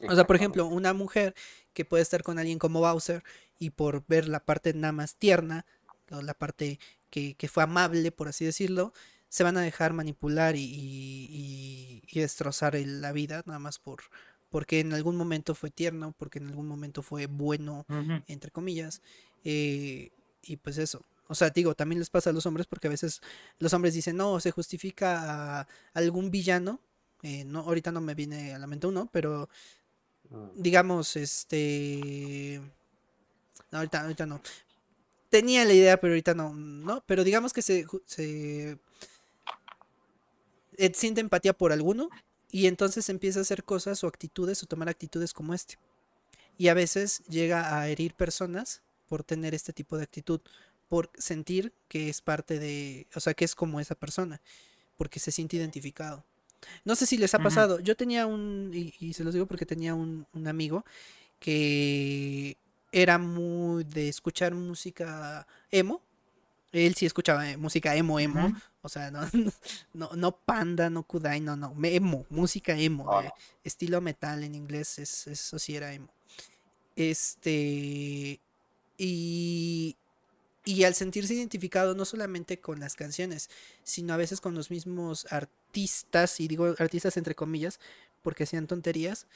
O 0.08 0.14
sea, 0.14 0.26
por 0.26 0.36
ejemplo, 0.36 0.66
una 0.66 0.92
mujer 0.92 1.34
que 1.74 1.84
puede 1.84 2.02
estar 2.02 2.22
con 2.22 2.38
alguien 2.38 2.58
como 2.58 2.80
Bowser 2.80 3.22
y 3.58 3.70
por 3.70 4.04
ver 4.08 4.26
la 4.28 4.44
parte 4.44 4.74
nada 4.74 4.92
más 4.92 5.14
tierna, 5.14 5.64
o 6.10 6.22
la 6.22 6.34
parte 6.34 6.78
que, 7.10 7.36
fue 7.48 7.62
amable, 7.62 8.10
por 8.10 8.28
así 8.28 8.44
decirlo, 8.44 8.92
se 9.32 9.44
van 9.44 9.56
a 9.56 9.62
dejar 9.62 9.94
manipular 9.94 10.56
y, 10.56 12.02
destrozar 12.12 12.74
la 12.74 13.12
vida, 13.12 13.42
nada 13.46 13.58
más 13.58 13.78
por 13.78 14.02
porque 14.50 14.80
en 14.80 14.92
algún 14.92 15.16
momento 15.16 15.54
fue 15.54 15.70
tierno, 15.70 16.14
porque 16.18 16.38
en 16.38 16.48
algún 16.48 16.68
momento 16.68 17.00
fue 17.00 17.24
bueno, 17.24 17.86
entre 18.26 18.50
comillas. 18.50 19.00
Eh, 19.42 20.10
y 20.42 20.58
pues 20.58 20.76
eso. 20.76 21.00
O 21.28 21.34
sea, 21.34 21.48
digo, 21.48 21.74
también 21.74 22.00
les 22.00 22.10
pasa 22.10 22.28
a 22.28 22.34
los 22.34 22.44
hombres 22.44 22.66
porque 22.66 22.88
a 22.88 22.90
veces 22.90 23.22
los 23.58 23.72
hombres 23.72 23.94
dicen, 23.94 24.18
no, 24.18 24.38
se 24.40 24.50
justifica 24.50 25.60
a 25.60 25.68
algún 25.94 26.30
villano. 26.30 26.78
Eh, 27.22 27.44
no, 27.46 27.60
ahorita 27.60 27.90
no 27.90 28.02
me 28.02 28.14
viene 28.14 28.52
a 28.52 28.58
la 28.58 28.66
mente 28.66 28.86
uno, 28.86 29.08
pero 29.10 29.48
mm. 30.28 30.60
digamos, 30.60 31.16
este... 31.16 32.60
No, 33.70 33.78
ahorita, 33.78 34.02
ahorita 34.02 34.26
no 34.26 34.42
tenía 35.32 35.64
la 35.64 35.72
idea, 35.72 35.98
pero 35.98 36.12
ahorita 36.12 36.34
no, 36.34 36.52
¿no? 36.52 37.02
Pero 37.06 37.24
digamos 37.24 37.54
que 37.54 37.62
se, 37.62 37.86
se 38.04 38.78
siente 40.94 41.20
empatía 41.20 41.52
por 41.52 41.72
alguno 41.72 42.10
y 42.50 42.66
entonces 42.66 43.08
empieza 43.08 43.38
a 43.38 43.42
hacer 43.42 43.64
cosas 43.64 44.02
o 44.04 44.06
actitudes 44.06 44.62
o 44.62 44.66
tomar 44.66 44.88
actitudes 44.88 45.32
como 45.32 45.54
este. 45.54 45.78
Y 46.58 46.68
a 46.68 46.74
veces 46.74 47.22
llega 47.28 47.78
a 47.78 47.88
herir 47.88 48.14
personas 48.14 48.82
por 49.08 49.24
tener 49.24 49.54
este 49.54 49.72
tipo 49.72 49.96
de 49.96 50.04
actitud, 50.04 50.40
por 50.88 51.10
sentir 51.16 51.72
que 51.88 52.08
es 52.08 52.20
parte 52.20 52.58
de, 52.58 53.06
o 53.14 53.20
sea, 53.20 53.34
que 53.34 53.44
es 53.44 53.54
como 53.54 53.80
esa 53.80 53.94
persona, 53.94 54.40
porque 54.96 55.18
se 55.18 55.32
siente 55.32 55.56
identificado. 55.56 56.24
No 56.84 56.94
sé 56.94 57.06
si 57.06 57.16
les 57.16 57.34
ha 57.34 57.38
pasado, 57.38 57.80
yo 57.80 57.96
tenía 57.96 58.26
un, 58.26 58.70
y, 58.72 59.12
se 59.14 59.24
los 59.24 59.34
digo 59.34 59.46
porque 59.46 59.66
tenía 59.66 59.94
un, 59.94 60.26
un 60.32 60.46
amigo 60.46 60.84
que 61.40 62.56
era 62.92 63.18
muy 63.18 63.84
de 63.84 64.08
escuchar 64.08 64.54
música 64.54 65.46
emo. 65.70 66.02
Él 66.72 66.94
sí 66.94 67.04
escuchaba 67.04 67.48
eh, 67.50 67.56
música 67.56 67.94
emo, 67.94 68.18
emo. 68.18 68.52
O 68.80 68.88
sea, 68.88 69.10
no, 69.10 69.20
no, 69.92 70.10
no 70.14 70.36
panda, 70.36 70.90
no 70.90 71.02
kudai, 71.02 71.40
no, 71.40 71.56
no. 71.56 71.74
Emo, 71.84 72.26
música 72.30 72.76
emo. 72.76 73.08
estilo 73.62 74.00
metal 74.00 74.42
en 74.42 74.54
inglés, 74.54 74.98
es, 74.98 75.26
eso 75.26 75.58
sí 75.58 75.76
era 75.76 75.92
emo. 75.92 76.08
Este. 76.96 78.40
Y. 78.98 79.96
Y 80.64 80.84
al 80.84 80.94
sentirse 80.94 81.34
identificado 81.34 81.96
no 81.96 82.04
solamente 82.04 82.60
con 82.60 82.78
las 82.78 82.94
canciones, 82.94 83.50
sino 83.82 84.14
a 84.14 84.16
veces 84.16 84.40
con 84.40 84.54
los 84.54 84.70
mismos 84.70 85.26
artistas, 85.30 86.38
y 86.38 86.46
digo 86.46 86.76
artistas 86.78 87.16
entre 87.16 87.34
comillas, 87.34 87.80
porque 88.22 88.44
hacían 88.44 88.68
tonterías, 88.68 89.26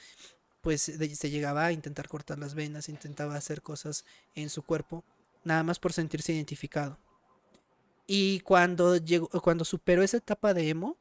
pues 0.61 0.81
se 0.83 1.29
llegaba 1.29 1.65
a 1.65 1.73
intentar 1.73 2.07
cortar 2.07 2.39
las 2.39 2.53
venas, 2.53 2.87
intentaba 2.87 3.35
hacer 3.35 3.61
cosas 3.61 4.05
en 4.35 4.49
su 4.49 4.61
cuerpo, 4.61 5.03
nada 5.43 5.63
más 5.63 5.79
por 5.79 5.91
sentirse 5.91 6.31
identificado. 6.31 6.97
Y 8.07 8.39
cuando, 8.39 8.95
llegó, 8.97 9.29
cuando 9.41 9.65
superó 9.65 10.01
esa 10.01 10.17
etapa 10.17 10.53
de 10.53 10.69
emo, 10.69 10.97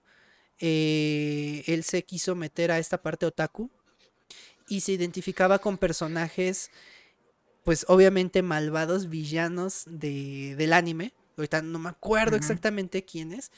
eh, 0.58 1.62
él 1.66 1.84
se 1.84 2.04
quiso 2.04 2.34
meter 2.34 2.72
a 2.72 2.78
esta 2.78 3.00
parte 3.00 3.26
otaku 3.26 3.70
y 4.68 4.80
se 4.80 4.92
identificaba 4.92 5.60
con 5.60 5.78
personajes, 5.78 6.70
pues 7.62 7.84
obviamente 7.88 8.42
malvados, 8.42 9.08
villanos 9.08 9.84
de, 9.86 10.56
del 10.56 10.72
anime. 10.72 11.12
Ahorita 11.36 11.62
no 11.62 11.78
me 11.78 11.90
acuerdo 11.90 12.36
exactamente 12.36 13.04
quiénes, 13.04 13.52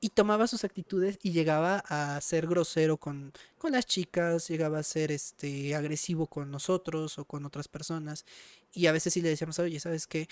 y 0.00 0.10
tomaba 0.10 0.48
sus 0.48 0.64
actitudes 0.64 1.18
y 1.22 1.30
llegaba 1.30 1.78
a 1.86 2.20
ser 2.20 2.46
grosero 2.46 2.96
con, 2.96 3.32
con 3.56 3.72
las 3.72 3.86
chicas, 3.86 4.48
llegaba 4.48 4.80
a 4.80 4.82
ser 4.82 5.12
este 5.12 5.74
agresivo 5.74 6.26
con 6.26 6.50
nosotros 6.50 7.18
o 7.18 7.24
con 7.24 7.46
otras 7.46 7.68
personas. 7.68 8.26
Y 8.72 8.86
a 8.86 8.92
veces 8.92 9.14
sí 9.14 9.22
le 9.22 9.28
decíamos, 9.28 9.60
oye, 9.60 9.78
¿sabes 9.78 10.08
qué? 10.08 10.28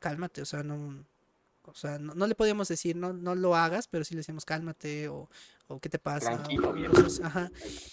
Cálmate, 0.00 0.42
o 0.42 0.44
sea, 0.44 0.64
no, 0.64 1.06
o 1.66 1.74
sea, 1.74 1.98
no, 1.98 2.26
le 2.26 2.34
podíamos 2.34 2.68
decir, 2.68 2.96
no, 2.96 3.12
no 3.12 3.34
lo 3.34 3.56
hagas, 3.56 3.88
pero 3.88 4.04
sí 4.04 4.14
le 4.14 4.18
decíamos, 4.18 4.44
cálmate 4.44 5.08
o, 5.08 5.28
o 5.66 5.80
qué 5.80 5.88
te 5.88 5.98
pasa. 5.98 6.42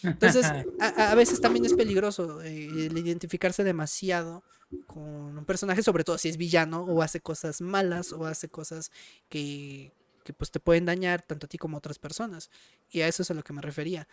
Entonces, 0.03 0.45
a, 0.79 1.15
veces 1.15 1.41
también 1.41 1.65
es 1.65 1.73
peligroso 1.73 2.41
eh, 2.41 2.65
el 2.65 2.97
identificarse 2.97 3.63
demasiado 3.63 4.43
con 4.87 5.37
un 5.37 5.45
personaje, 5.45 5.83
sobre 5.83 6.03
todo 6.03 6.17
si 6.17 6.29
es 6.29 6.37
villano 6.37 6.83
o 6.83 7.01
hace 7.01 7.21
cosas 7.21 7.61
malas 7.61 8.13
o 8.13 8.25
hace 8.25 8.49
cosas 8.49 8.91
que, 9.29 9.91
que 10.23 10.33
pues 10.33 10.51
te 10.51 10.59
pueden 10.59 10.85
dañar 10.85 11.21
tanto 11.21 11.45
a 11.45 11.49
ti 11.49 11.57
como 11.57 11.77
a 11.77 11.79
otras 11.79 11.99
personas. 11.99 12.49
Y 12.89 13.01
a 13.01 13.07
eso 13.07 13.23
es 13.23 13.31
a 13.31 13.33
lo 13.33 13.43
que 13.43 13.53
me 13.53 13.61
refería. 13.61 14.07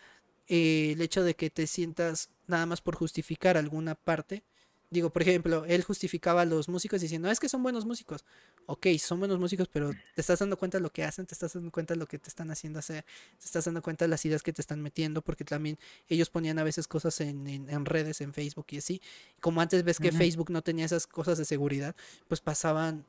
Eh, 0.47 0.93
el 0.93 1.01
hecho 1.01 1.23
de 1.23 1.35
que 1.35 1.49
te 1.49 1.67
sientas 1.67 2.31
nada 2.47 2.65
más 2.65 2.81
por 2.81 2.95
justificar 2.95 3.55
alguna 3.55 3.95
parte. 3.95 4.43
Digo, 4.91 5.11
por 5.11 5.21
ejemplo, 5.21 5.65
él 5.65 5.83
justificaba 5.83 6.41
a 6.41 6.45
los 6.45 6.67
músicos 6.67 7.01
diciendo, 7.01 7.29
es 7.29 7.39
que 7.39 7.47
son 7.47 7.61
buenos 7.61 7.85
músicos. 7.85 8.25
Ok, 8.65 8.87
son 8.99 9.19
buenos 9.19 9.39
músicos, 9.39 9.67
pero 9.71 9.91
te 9.91 10.21
estás 10.21 10.39
dando 10.39 10.57
cuenta 10.57 10.77
de 10.77 10.81
lo 10.81 10.91
que 10.91 11.03
hacen, 11.03 11.25
te 11.25 11.33
estás 11.33 11.53
dando 11.53 11.71
cuenta 11.71 11.93
de 11.93 11.99
lo 11.99 12.07
que 12.07 12.17
te 12.17 12.27
están 12.29 12.49
haciendo 12.49 12.79
hacer, 12.79 13.05
te 13.37 13.45
estás 13.45 13.65
dando 13.65 13.81
cuenta 13.81 14.05
de 14.05 14.09
las 14.09 14.25
ideas 14.25 14.41
que 14.41 14.51
te 14.51 14.61
están 14.61 14.81
metiendo, 14.81 15.21
porque 15.21 15.43
también 15.43 15.77
ellos 16.07 16.29
ponían 16.29 16.57
a 16.59 16.63
veces 16.63 16.87
cosas 16.87 17.21
en, 17.21 17.47
en, 17.47 17.85
redes, 17.85 18.21
en 18.21 18.33
Facebook 18.33 18.65
y 18.69 18.77
así. 18.77 19.01
Como 19.39 19.61
antes 19.61 19.83
ves 19.83 19.99
que 19.99 20.11
Facebook 20.11 20.49
no 20.49 20.61
tenía 20.61 20.85
esas 20.85 21.05
cosas 21.07 21.37
de 21.37 21.45
seguridad, 21.45 21.95
pues 22.27 22.41
pasaban 22.41 23.05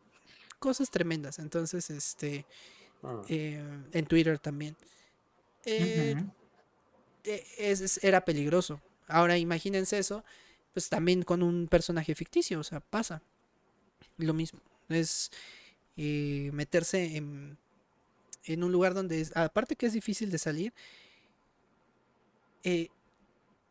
cosas 0.58 0.90
tremendas. 0.90 1.38
Entonces, 1.38 1.88
este, 1.88 2.44
Ah. 3.02 3.22
Eh, 3.28 3.62
en 3.92 4.06
Twitter 4.06 4.38
también. 4.38 4.76
Eh, 5.64 6.16
e, 7.24 7.76
era 8.02 8.24
peligroso. 8.24 8.80
Ahora 9.06 9.36
imagínense 9.38 9.98
eso, 9.98 10.24
pues 10.72 10.88
también 10.88 11.22
con 11.22 11.42
un 11.42 11.68
personaje 11.68 12.14
ficticio, 12.14 12.60
o 12.60 12.64
sea, 12.64 12.80
pasa 12.80 13.22
lo 14.16 14.34
mismo. 14.34 14.60
Es 14.88 15.30
eh, 15.96 16.50
meterse 16.52 17.16
en, 17.16 17.58
en, 18.44 18.64
un 18.64 18.72
lugar 18.72 18.94
donde, 18.94 19.26
aparte 19.34 19.76
que 19.76 19.86
es 19.86 19.92
difícil 19.92 20.30
de 20.30 20.38
salir, 20.38 20.72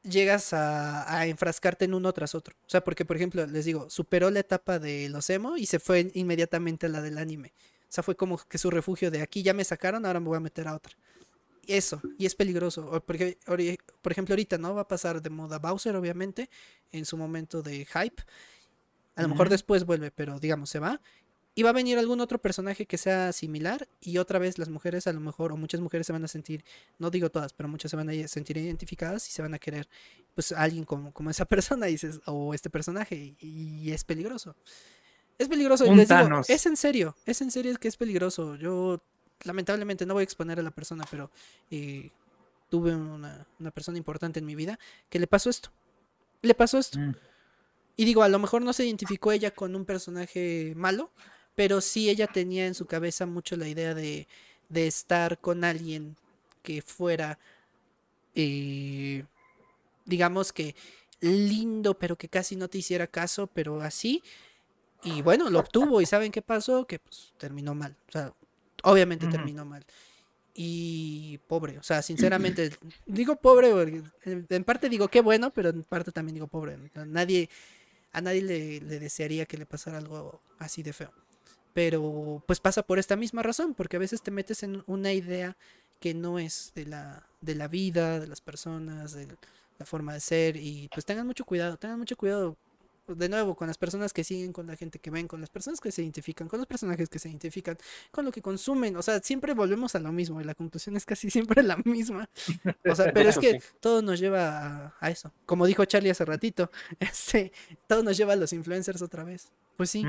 llegas 0.04 0.54
a, 0.54 1.14
a, 1.14 1.28
enfrascarte 1.28 1.86
en 1.86 1.94
uno 1.94 2.14
tras 2.14 2.36
otro. 2.36 2.56
O 2.66 2.70
sea, 2.70 2.84
porque, 2.84 3.06
por 3.06 3.16
ejemplo, 3.16 3.46
les 3.46 3.66
digo, 3.66 3.90
superó 3.90 4.30
la 4.32 4.40
etapa 4.40 4.80
de 4.80 5.10
los 5.10 5.30
emo 5.30 5.58
y 5.58 5.66
se 5.66 5.80
fue 5.80 6.12
inmediatamente 6.14 6.88
a 6.88 6.90
la 6.90 7.02
del 7.02 7.18
anime. 7.18 7.54
O 7.84 7.92
sea, 7.92 8.04
fue 8.04 8.16
como 8.16 8.38
que 8.38 8.58
su 8.58 8.70
refugio 8.70 9.12
de 9.12 9.22
aquí 9.22 9.42
ya 9.44 9.54
me 9.54 9.64
sacaron, 9.64 10.06
ahora 10.06 10.20
me 10.20 10.28
voy 10.28 10.38
a 10.38 10.42
meter 10.42 10.68
a 10.68 10.76
otra. 10.76 10.96
Eso, 11.70 12.02
y 12.18 12.26
es 12.26 12.34
peligroso. 12.34 13.04
Porque, 13.06 13.38
por 14.02 14.12
ejemplo, 14.12 14.34
ahorita 14.34 14.58
no 14.58 14.74
va 14.74 14.82
a 14.82 14.88
pasar 14.88 15.22
de 15.22 15.30
moda 15.30 15.60
Bowser, 15.60 15.96
obviamente, 15.96 16.50
en 16.92 17.06
su 17.06 17.16
momento 17.16 17.62
de 17.62 17.86
hype. 17.86 18.24
A 19.16 19.22
lo 19.22 19.28
mejor 19.28 19.50
después 19.50 19.86
vuelve, 19.86 20.10
pero 20.10 20.40
digamos, 20.40 20.72
se 20.72 20.80
va. 20.80 21.00
Y 21.54 21.62
va 21.62 21.70
a 21.70 21.74
venir 21.74 22.00
algún 22.00 22.22
otro 22.22 22.40
personaje 22.40 22.88
que 22.88 22.98
sea 22.98 23.34
similar 23.34 23.88
y 24.02 24.18
otra 24.18 24.40
vez 24.40 24.58
las 24.58 24.70
mujeres 24.70 25.06
a 25.08 25.14
lo 25.14 25.20
mejor 25.20 25.52
o 25.52 25.58
muchas 25.58 25.82
mujeres 25.82 26.08
se 26.08 26.14
van 26.14 26.24
a 26.24 26.28
sentir, 26.28 26.64
no 27.00 27.10
digo 27.12 27.30
todas, 27.30 27.54
pero 27.54 27.68
muchas 27.68 27.92
se 27.92 27.98
van 27.98 28.10
a 28.10 28.28
sentir 28.28 28.58
identificadas 28.58 29.28
y 29.28 29.32
se 29.32 29.42
van 29.42 29.54
a 29.54 29.60
querer 29.60 29.90
pues 30.36 30.54
alguien 30.54 30.86
como, 30.86 31.12
como 31.12 31.30
esa 31.30 31.46
persona 31.46 31.88
dices, 31.88 32.22
o 32.26 32.54
este 32.54 32.70
personaje 32.70 33.36
y 33.40 33.92
es 33.92 34.04
peligroso. 34.06 34.56
Es 35.40 35.48
peligroso. 35.48 35.86
es 36.48 36.66
en 36.66 36.76
serio, 36.78 37.16
es 37.26 37.42
en 37.42 37.50
serio 37.50 37.74
que 37.78 37.88
es 37.88 37.96
peligroso. 37.96 38.56
Yo 38.56 39.02
lamentablemente 39.44 40.06
no 40.06 40.14
voy 40.14 40.22
a 40.22 40.24
exponer 40.24 40.60
a 40.60 40.64
la 40.64 40.72
persona, 40.72 41.06
pero 41.10 41.32
eh, 41.72 42.12
tuve 42.70 42.96
una, 42.96 43.46
persona 43.74 43.98
importante 43.98 44.40
en 44.40 44.46
mi 44.46 44.56
vida 44.56 44.80
que 45.10 45.20
le 45.20 45.28
pasó 45.28 45.50
esto. 45.50 45.72
Le 46.42 46.54
pasó 46.54 46.78
esto. 46.78 47.00
Mm. 47.00 47.16
Y 47.98 48.06
digo, 48.06 48.24
a 48.24 48.30
lo 48.30 48.40
mejor 48.40 48.62
no 48.62 48.72
se 48.72 48.86
identificó 48.86 49.32
ella 49.32 49.52
con 49.52 49.76
un 49.76 49.86
personaje 49.86 50.74
malo, 50.76 51.12
pero 51.56 51.82
sí 51.82 52.10
ella 52.10 52.28
tenía 52.28 52.66
en 52.66 52.76
su 52.76 52.86
cabeza 52.86 53.26
mucho 53.26 53.58
la 53.58 53.68
idea 53.68 53.94
de, 53.94 54.28
de 54.70 54.88
estar 54.88 55.40
con 55.40 55.66
alguien 55.66 56.16
que 56.64 56.82
fuera, 56.82 57.40
eh, 58.36 59.26
digamos 60.06 60.54
que 60.54 60.76
lindo, 61.20 61.98
pero 61.98 62.18
que 62.18 62.30
casi 62.30 62.56
no 62.56 62.70
te 62.70 62.78
hiciera 62.78 63.08
caso, 63.08 63.48
pero 63.48 63.82
así. 63.82 64.24
Y 65.04 65.22
bueno, 65.22 65.50
lo 65.50 65.60
obtuvo 65.60 66.02
y 66.02 66.06
¿saben 66.06 66.32
qué 66.32 66.42
pasó? 66.42 66.86
Que 66.86 67.00
pues 67.00 67.34
terminó 67.38 67.74
mal. 67.76 67.98
O 68.08 68.12
sea, 68.12 68.34
obviamente 68.84 69.28
terminó 69.28 69.66
mal. 69.66 69.86
Y 70.54 71.40
pobre, 71.48 71.78
o 71.78 71.84
sea, 71.84 72.02
sinceramente, 72.02 72.72
digo 73.06 73.38
pobre, 73.38 73.72
en 74.26 74.64
parte 74.64 74.90
digo 74.90 75.08
qué 75.08 75.22
bueno, 75.22 75.52
pero 75.52 75.70
en 75.70 75.84
parte 75.84 76.12
también 76.12 76.36
digo 76.36 76.48
pobre. 76.48 76.78
Nadie, 77.06 77.50
a 78.12 78.22
nadie 78.22 78.42
le, 78.42 78.80
desearía 78.80 79.46
que 79.46 79.58
le 79.58 79.66
pasara 79.66 80.00
algo 80.00 80.42
así 80.58 80.84
de 80.84 80.94
feo. 80.94 81.14
Pero 81.74 82.44
pues 82.46 82.60
pasa 82.60 82.84
por 82.84 83.00
esta 83.00 83.16
misma 83.16 83.44
razón, 83.44 83.74
porque 83.74 83.96
a 83.96 84.00
veces 84.00 84.22
te 84.22 84.32
metes 84.32 84.64
en 84.64 84.84
una 84.88 85.14
idea 85.14 85.56
que 86.00 86.14
no 86.14 86.40
es 86.40 86.72
de 86.76 86.86
la, 86.86 87.28
de 87.42 87.56
la 87.56 87.68
vida, 87.68 88.20
de 88.20 88.28
las 88.28 88.42
personas, 88.42 89.14
de 89.14 89.28
la 89.78 89.86
forma 89.86 90.14
de 90.14 90.20
ser, 90.20 90.58
y 90.58 90.90
pues 90.94 91.06
tengan 91.06 91.28
mucho 91.28 91.46
cuidado, 91.46 91.78
tengan 91.78 92.00
mucho 92.00 92.18
cuidado 92.18 92.58
de 93.16 93.30
nuevo, 93.30 93.56
con 93.56 93.68
las 93.68 93.78
personas 93.78 94.14
que 94.14 94.24
siguen, 94.24 94.54
con 94.54 94.68
la 94.68 94.76
gente 94.76 95.00
que 95.00 95.12
ven, 95.12 95.28
con 95.28 95.42
las 95.42 95.50
personas 95.50 95.80
que 95.80 95.92
se 95.92 96.02
identifican, 96.02 96.48
con 96.48 96.60
los 96.60 96.68
personajes 96.68 97.10
que 97.10 97.20
se 97.20 97.30
identifican, 97.30 97.78
con 98.12 98.26
lo 98.26 98.32
que 98.32 98.42
consumen. 98.42 98.96
O 98.98 99.02
sea, 99.02 99.20
siempre 99.20 99.54
volvemos 99.54 99.96
a 99.96 100.00
lo 100.00 100.12
mismo 100.12 100.42
y 100.42 100.44
la 100.44 100.56
conclusión 100.56 100.96
es 100.96 101.06
casi 101.06 101.30
siempre 101.32 101.64
la 101.64 101.78
misma. 101.78 102.30
O 102.90 102.96
sea, 102.96 103.12
pero 103.14 103.30
es 103.30 103.38
que 103.40 103.62
todo 103.80 104.02
nos 104.02 104.20
lleva 104.20 104.96
a, 105.00 105.10
eso. 105.10 105.32
Como 105.46 105.66
dijo 105.66 105.86
Charlie 105.86 106.10
hace 106.10 106.26
ratito, 106.26 106.72
este, 107.00 107.52
todo 107.88 108.04
nos 108.04 108.18
lleva 108.18 108.34
a 108.34 108.36
los 108.36 108.54
influencers 108.54 109.02
otra 109.02 109.24
vez. 109.24 109.52
Pues 109.78 109.90
sí. 109.90 110.04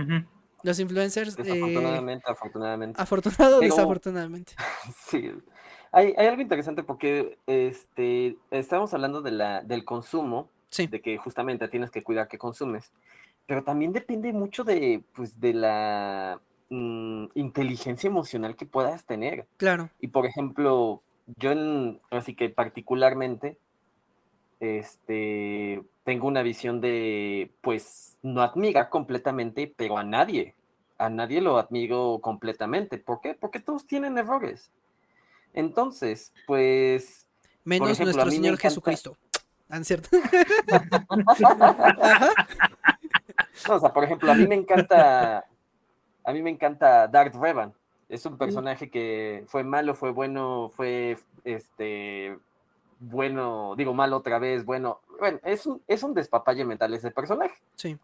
Los 0.63 0.79
influencers. 0.79 1.39
Eh, 1.39 1.53
afortunadamente, 1.53 2.25
afortunadamente. 2.31 3.03
Afortunado 3.03 3.59
o 3.59 3.61
desafortunadamente. 3.61 4.53
Sí. 5.09 5.33
Hay, 5.93 6.15
hay, 6.17 6.27
algo 6.27 6.43
interesante 6.43 6.83
porque 6.83 7.39
este, 7.47 8.37
estamos 8.51 8.95
hablando 8.95 9.23
de 9.23 9.33
la, 9.33 9.63
del 9.63 9.85
consumo 9.85 10.49
de 10.77 11.01
que 11.01 11.19
justamente 11.19 11.69
tienes 11.69 11.91
que 11.91 12.03
cuidar 12.03 12.29
que 12.29 12.39
consumes. 12.39 12.93
Pero 13.47 13.65
también 13.65 13.93
depende 13.93 14.33
mucho 14.33 14.65
de, 14.65 15.03
pues, 15.15 15.41
de 15.41 15.55
la 15.55 16.41
mm, 16.69 17.27
inteligencia 17.35 18.09
emocional 18.09 18.57
que 18.57 18.67
puedas 18.67 19.05
tener. 19.05 19.47
Claro. 19.57 19.91
Y 20.01 20.09
por 20.09 20.27
ejemplo, 20.27 21.03
yo 21.37 21.53
en, 21.53 22.01
así 22.11 22.35
que 22.35 22.49
particularmente, 22.49 23.59
este, 24.61 25.83
tengo 26.05 26.29
una 26.29 26.43
visión 26.43 26.81
de, 26.81 27.51
pues, 27.61 28.19
no 28.23 28.43
admirar 28.43 28.89
completamente, 28.89 29.73
pero 29.77 29.99
a 29.99 30.05
nadie. 30.05 30.55
A 30.99 31.09
nadie 31.09 31.41
lo 31.41 31.59
admiro 31.59 32.21
completamente. 32.21 32.99
¿Por 32.99 33.21
qué? 33.21 33.35
Porque 33.35 33.59
todos 33.59 33.87
tienen 33.87 34.19
errores. 34.19 34.71
Entonces, 35.55 36.33
pues... 36.47 37.27
Menos 37.65 37.99
nuestro 37.99 38.31
Señor 38.31 38.59
Jesucristo. 38.59 39.17
¿Ah, 39.71 39.83
cierto? 39.85 40.09
o 43.69 43.79
sea, 43.79 43.93
por 43.93 44.05
ejemplo, 44.05 44.33
a 44.33 44.35
mí 44.35 44.47
me 44.47 44.57
encanta, 44.57 45.47
a 46.25 46.33
mí 46.33 46.43
me 46.43 46.51
encanta 46.51 47.07
Darth 47.09 47.35
Revan. 47.35 47.73
Es 48.09 48.27
un 48.27 48.37
personaje 48.37 48.91
que 48.91 49.45
fue 49.47 49.63
malo, 49.63 49.95
fue 49.95 50.11
bueno, 50.11 50.71
fue 50.75 51.17
este 51.45 52.37
bueno, 53.01 53.75
digo 53.77 53.95
malo 53.95 54.19
otra 54.19 54.39
vez, 54.39 54.65
bueno, 54.65 55.01
bueno, 55.19 55.41
es 55.43 55.65
un, 55.67 55.83
es 55.89 56.03
un 56.03 56.13
despapalle 56.13 56.65
mental 56.65 56.93
ese 56.93 57.11
personaje. 57.11 57.55
Sí. 57.75 57.99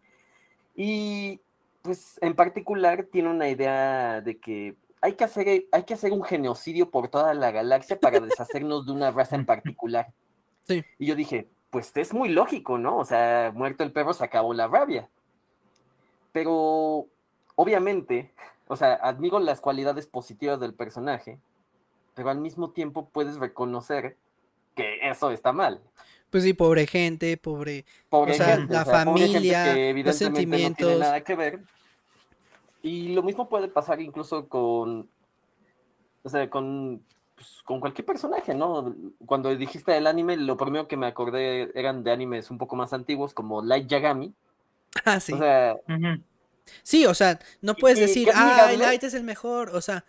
Y 0.75 1.39
pues 1.83 2.17
en 2.21 2.33
particular 2.35 3.03
tiene 3.03 3.29
una 3.29 3.47
idea 3.47 4.21
de 4.21 4.37
que 4.37 4.75
hay 4.99 5.13
que 5.13 5.23
hacer, 5.23 5.65
hay 5.71 5.83
que 5.83 5.93
hacer 5.93 6.11
un 6.11 6.23
genocidio 6.23 6.89
por 6.89 7.09
toda 7.09 7.33
la 7.35 7.51
galaxia 7.51 7.99
para 7.99 8.19
deshacernos 8.19 8.87
de 8.87 8.91
una 8.91 9.11
raza 9.11 9.35
en 9.35 9.45
particular. 9.45 10.07
Sí. 10.63 10.83
Y 10.97 11.05
yo 11.05 11.15
dije, 11.15 11.47
pues 11.69 11.95
es 11.95 12.13
muy 12.13 12.29
lógico, 12.29 12.77
¿no? 12.77 12.97
O 12.97 13.05
sea, 13.05 13.51
muerto 13.53 13.83
el 13.83 13.91
perro 13.91 14.13
se 14.13 14.23
acabó 14.23 14.53
la 14.53 14.67
rabia. 14.67 15.09
Pero, 16.31 17.07
obviamente, 17.55 18.31
o 18.67 18.75
sea, 18.75 18.93
admiro 18.95 19.39
las 19.39 19.61
cualidades 19.61 20.07
positivas 20.07 20.59
del 20.59 20.73
personaje, 20.73 21.39
pero 22.13 22.29
al 22.29 22.39
mismo 22.39 22.71
tiempo 22.71 23.09
puedes 23.09 23.37
reconocer 23.37 24.17
que 24.75 24.99
eso 25.09 25.31
está 25.31 25.51
mal. 25.51 25.81
Pues 26.29 26.43
sí, 26.43 26.53
pobre 26.53 26.85
gente, 26.87 27.37
pobre, 27.37 27.85
o 28.09 28.33
sea, 28.33 28.57
la 28.57 28.85
familia, 28.85 29.93
los 29.93 30.15
sentimientos. 30.15 30.81
No 30.81 30.87
tiene 30.87 30.99
nada 30.99 31.21
que 31.21 31.35
ver. 31.35 31.61
Y 32.81 33.13
lo 33.13 33.23
mismo 33.23 33.49
puede 33.49 33.69
pasar 33.69 34.01
incluso 34.01 34.47
con, 34.47 35.09
o 36.23 36.29
sea, 36.29 36.49
con 36.49 37.01
pues, 37.37 37.61
con 37.63 37.79
cualquier 37.79 38.05
personaje, 38.05 38.53
¿no? 38.53 38.93
Cuando 39.25 39.55
dijiste 39.55 39.95
el 39.95 40.07
anime, 40.07 40.35
lo 40.35 40.57
primero 40.57 40.89
que 40.89 40.97
me 40.97 41.05
acordé 41.07 41.71
eran 41.79 42.03
de 42.03 42.11
animes 42.11 42.51
un 42.51 42.57
poco 42.57 42.75
más 42.75 42.91
antiguos, 42.91 43.33
como 43.33 43.61
Light 43.61 43.87
Yagami. 43.87 44.33
Ah, 45.05 45.19
sí. 45.19 45.33
O 45.33 45.37
sea, 45.37 45.77
Sí, 46.83 47.05
o 47.05 47.13
sea, 47.13 47.39
no 47.61 47.75
puedes 47.75 47.99
decir, 47.99 48.29
ah, 48.33 48.71
Light 48.77 49.03
es 49.03 49.13
el 49.13 49.23
mejor, 49.23 49.69
o 49.69 49.81
sea. 49.81 50.05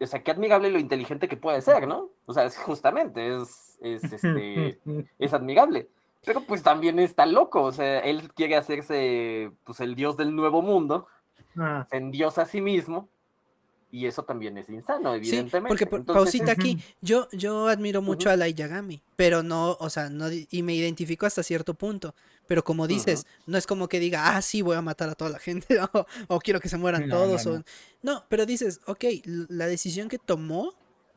O 0.00 0.06
sea, 0.06 0.22
qué 0.22 0.30
admirable 0.30 0.70
lo 0.70 0.78
inteligente 0.78 1.28
que 1.28 1.36
puede 1.36 1.60
ser, 1.60 1.86
¿no? 1.86 2.10
O 2.26 2.34
sea, 2.34 2.44
es 2.44 2.56
justamente, 2.56 3.36
es, 3.36 3.78
es, 3.80 4.02
este, 4.12 4.78
es 5.18 5.32
admirable. 5.32 5.88
Pero 6.24 6.40
pues 6.40 6.62
también 6.62 6.98
está 6.98 7.26
loco, 7.26 7.62
o 7.62 7.72
sea, 7.72 8.00
él 8.00 8.32
quiere 8.32 8.56
hacerse, 8.56 9.52
pues, 9.64 9.80
el 9.80 9.94
dios 9.94 10.16
del 10.16 10.34
nuevo 10.34 10.62
mundo, 10.62 11.06
ah. 11.56 11.86
en 11.90 12.10
dios 12.10 12.38
a 12.38 12.46
sí 12.46 12.60
mismo, 12.60 13.08
y 13.94 14.06
eso 14.08 14.24
también 14.24 14.58
es 14.58 14.68
insano, 14.68 15.14
evidentemente. 15.14 15.78
Sí, 15.78 15.86
porque 15.86 16.04
pausita 16.12 16.50
aquí, 16.50 16.82
yo, 17.00 17.28
yo 17.30 17.68
admiro 17.68 18.02
mucho 18.02 18.28
a 18.28 18.34
Light 18.36 18.56
Yagami, 18.56 19.00
pero 19.14 19.44
no, 19.44 19.76
o 19.78 19.88
sea, 19.88 20.10
no, 20.10 20.26
y 20.32 20.62
me 20.64 20.74
identifico 20.74 21.26
hasta 21.26 21.44
cierto 21.44 21.74
punto. 21.74 22.12
Pero 22.48 22.64
como 22.64 22.88
dices, 22.88 23.24
no 23.46 23.56
es 23.56 23.68
como 23.68 23.88
que 23.88 24.00
diga, 24.00 24.36
ah, 24.36 24.42
sí, 24.42 24.62
voy 24.62 24.74
a 24.76 24.82
matar 24.82 25.10
a 25.10 25.14
toda 25.14 25.30
la 25.30 25.38
gente, 25.38 25.78
o, 26.28 26.40
quiero 26.40 26.58
que 26.58 26.68
se 26.68 26.76
mueran 26.76 27.08
todos. 27.08 27.46
No, 27.46 27.64
no, 28.02 28.24
pero 28.28 28.46
dices, 28.46 28.80
ok, 28.86 29.04
la 29.48 29.68
decisión 29.68 30.08
que 30.08 30.18
tomó 30.18 30.74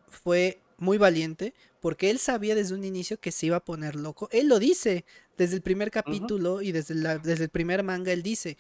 fue 0.08 0.62
muy 0.78 1.00
valiente, 1.00 1.56
porque 1.82 2.12
él 2.12 2.20
sabía 2.20 2.54
desde 2.54 2.76
un 2.76 2.84
inicio 2.84 3.20
que 3.20 3.32
se 3.32 3.48
iba 3.48 3.58
a 3.58 3.66
poner 3.66 3.96
loco. 3.96 4.30
Él 4.32 4.48
lo 4.48 4.60
dice 4.60 5.04
desde 5.36 5.56
el 5.56 5.64
primer 5.64 5.90
capítulo 5.90 6.62
y 6.62 6.72
desde, 6.72 6.94
la, 6.94 7.18
desde 7.18 7.46
el 7.46 7.50
primer 7.50 7.82
manga, 7.82 8.12
él 8.12 8.22
dice, 8.22 8.56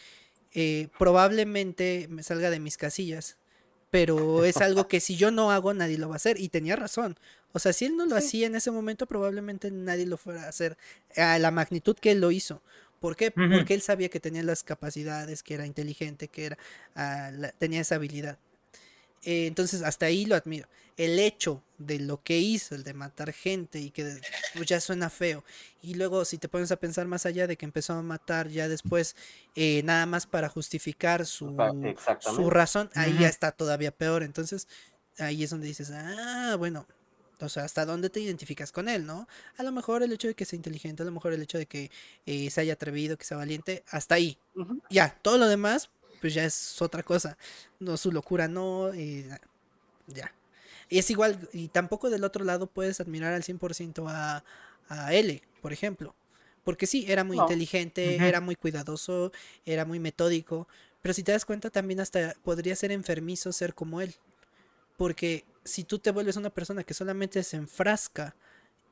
eh, 0.53 0.87
probablemente 0.97 2.07
me 2.09 2.23
salga 2.23 2.49
de 2.49 2.59
mis 2.59 2.77
casillas 2.77 3.37
pero 3.89 4.45
es 4.45 4.57
algo 4.57 4.87
que 4.87 4.99
si 4.99 5.15
yo 5.15 5.31
no 5.31 5.51
hago, 5.51 5.73
nadie 5.73 5.97
lo 5.97 6.09
va 6.09 6.15
a 6.15 6.17
hacer. 6.17 6.39
Y 6.39 6.49
tenía 6.49 6.75
razón. 6.75 7.17
O 7.53 7.59
sea, 7.59 7.73
si 7.73 7.85
él 7.85 7.97
no 7.97 8.05
lo 8.05 8.15
hacía 8.15 8.47
en 8.47 8.55
ese 8.55 8.71
momento, 8.71 9.07
probablemente 9.07 9.71
nadie 9.71 10.05
lo 10.05 10.17
fuera 10.17 10.43
a 10.43 10.49
hacer 10.49 10.77
a 11.15 11.39
la 11.39 11.51
magnitud 11.51 11.95
que 11.95 12.11
él 12.11 12.21
lo 12.21 12.31
hizo. 12.31 12.61
¿Por 12.99 13.15
qué? 13.15 13.31
Porque 13.31 13.73
él 13.73 13.81
sabía 13.81 14.09
que 14.09 14.19
tenía 14.19 14.43
las 14.43 14.63
capacidades, 14.63 15.43
que 15.43 15.53
era 15.53 15.65
inteligente, 15.65 16.27
que 16.27 16.45
era, 16.45 16.57
ah, 16.95 17.31
tenía 17.59 17.81
esa 17.81 17.95
habilidad. 17.95 18.39
Eh, 19.23 19.47
entonces, 19.47 19.81
hasta 19.83 20.05
ahí 20.05 20.25
lo 20.25 20.35
admiro. 20.35 20.67
El 20.95 21.19
hecho 21.19 21.61
de 21.77 21.99
lo 21.99 22.23
que 22.23 22.39
hizo, 22.39 22.73
el 22.73 22.83
de 22.83 22.93
matar 22.93 23.31
gente 23.31 23.79
y 23.79 23.91
que 23.91 24.19
pues, 24.55 24.67
ya 24.67 24.79
suena 24.79 25.09
feo. 25.09 25.43
Y 25.81 25.93
luego, 25.93 26.25
si 26.25 26.37
te 26.37 26.49
pones 26.49 26.71
a 26.71 26.77
pensar 26.77 27.05
más 27.07 27.25
allá 27.25 27.45
de 27.45 27.55
que 27.55 27.65
empezó 27.65 27.93
a 27.93 28.01
matar 28.01 28.49
ya 28.49 28.67
después, 28.67 29.15
eh, 29.55 29.81
nada 29.83 30.05
más 30.05 30.25
para 30.25 30.49
justificar 30.49 31.25
su, 31.25 31.55
su 32.19 32.49
razón, 32.49 32.89
ahí 32.95 33.15
ya 33.19 33.27
está 33.27 33.51
todavía 33.51 33.91
peor. 33.91 34.23
Entonces, 34.23 34.67
ahí 35.19 35.43
es 35.43 35.49
donde 35.51 35.67
dices, 35.67 35.91
ah, 35.91 36.55
bueno, 36.57 36.87
o 37.39 37.49
sea, 37.49 37.63
¿hasta 37.63 37.85
dónde 37.85 38.09
te 38.09 38.19
identificas 38.19 38.71
con 38.71 38.89
él, 38.89 39.05
no? 39.05 39.27
A 39.57 39.63
lo 39.63 39.71
mejor 39.71 40.01
el 40.01 40.11
hecho 40.11 40.27
de 40.27 40.33
que 40.33 40.45
sea 40.45 40.57
inteligente, 40.57 41.03
a 41.03 41.05
lo 41.05 41.11
mejor 41.11 41.33
el 41.33 41.41
hecho 41.41 41.57
de 41.57 41.67
que 41.67 41.91
eh, 42.25 42.49
se 42.49 42.61
haya 42.61 42.73
atrevido, 42.73 43.17
que 43.17 43.25
sea 43.25 43.37
valiente, 43.37 43.83
hasta 43.89 44.15
ahí. 44.15 44.39
Ya, 44.89 45.15
todo 45.21 45.37
lo 45.37 45.47
demás, 45.47 45.91
pues 46.21 46.33
ya 46.33 46.43
es 46.45 46.81
otra 46.81 47.03
cosa. 47.03 47.37
No, 47.79 47.97
su 47.97 48.11
locura 48.11 48.47
no, 48.47 48.93
y 48.93 49.27
ya. 50.07 50.33
Y 50.89 50.99
es 50.99 51.09
igual, 51.09 51.49
y 51.53 51.67
tampoco 51.67 52.09
del 52.09 52.23
otro 52.23 52.45
lado 52.45 52.67
puedes 52.67 52.99
admirar 53.01 53.33
al 53.33 53.43
100% 53.43 54.05
a, 54.09 54.43
a 54.89 55.13
L, 55.13 55.41
por 55.61 55.73
ejemplo. 55.73 56.15
Porque 56.63 56.87
sí, 56.87 57.05
era 57.07 57.23
muy 57.23 57.37
inteligente, 57.37 58.15
era 58.15 58.41
muy 58.41 58.55
cuidadoso, 58.55 59.31
era 59.65 59.85
muy 59.85 59.99
metódico, 59.99 60.67
pero 61.01 61.13
si 61.13 61.23
te 61.23 61.31
das 61.31 61.45
cuenta 61.45 61.69
también 61.69 62.01
hasta 62.01 62.35
podría 62.43 62.75
ser 62.75 62.91
enfermizo 62.91 63.53
ser 63.53 63.73
como 63.73 64.01
él. 64.01 64.13
Porque 64.97 65.45
si 65.63 65.83
tú 65.83 65.99
te 65.99 66.11
vuelves 66.11 66.35
una 66.35 66.49
persona 66.49 66.83
que 66.83 66.93
solamente 66.93 67.43
se 67.43 67.57
enfrasca 67.57 68.35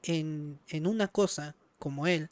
en, 0.04 0.60
en 0.70 0.88
una 0.88 1.08
cosa 1.10 1.56
como 1.80 2.08
él, 2.08 2.30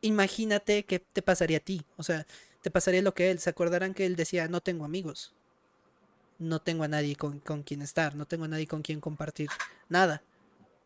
imagínate 0.00 0.84
qué 0.84 0.98
te 1.00 1.22
pasaría 1.22 1.58
a 1.58 1.60
ti. 1.60 1.82
O 1.96 2.02
sea, 2.02 2.26
te 2.62 2.70
pasaría 2.70 3.02
lo 3.02 3.14
que 3.14 3.30
él. 3.30 3.38
Se 3.38 3.50
acordarán 3.50 3.94
que 3.94 4.06
él 4.06 4.16
decía, 4.16 4.48
no 4.48 4.60
tengo 4.60 4.84
amigos. 4.84 5.34
No 6.38 6.60
tengo 6.60 6.84
a 6.84 6.88
nadie 6.88 7.16
con, 7.16 7.40
quien 7.62 7.82
estar. 7.82 8.14
No 8.14 8.26
tengo 8.26 8.44
a 8.44 8.48
nadie 8.48 8.66
con 8.66 8.82
quien 8.82 9.00
compartir 9.00 9.48
nada. 9.88 10.22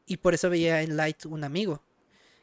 Y 0.06 0.18
por 0.18 0.34
eso 0.34 0.51
veía 0.51 0.82
en 0.82 0.96
Light 0.96 1.26
un 1.26 1.44
amigo. 1.44 1.82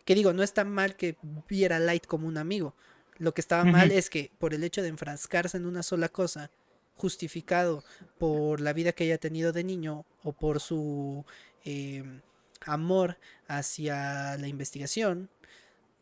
Que 0.06 0.16
digo, 0.16 0.34
no 0.34 0.44
es 0.44 0.54
tan 0.54 0.70
mal 0.70 0.96
que 0.96 1.18
viera 1.48 1.80
Light 1.80 2.06
como 2.06 2.28
un 2.28 2.38
amigo. 2.38 2.76
Lo 3.18 3.34
que 3.34 3.42
estaba 3.42 3.64
mal 3.64 3.92
es 3.92 4.10
que 4.10 4.32
por 4.40 4.54
el 4.54 4.64
hecho 4.64 4.82
de 4.82 4.88
enfrascarse 4.88 5.58
en 5.58 5.66
una 5.66 5.84
sola 5.84 6.10
cosa, 6.10 6.50
justificado 6.96 7.84
por 8.18 8.62
la 8.62 8.74
vida 8.74 8.94
que 8.94 9.04
haya 9.04 9.18
tenido 9.18 9.52
de 9.52 9.64
niño 9.64 10.06
o 10.24 10.34
por 10.34 10.60
su 10.60 11.26
em, 11.64 12.22
amor 12.66 13.18
hacia 13.48 14.38
la 14.38 14.48
investigación, 14.48 15.30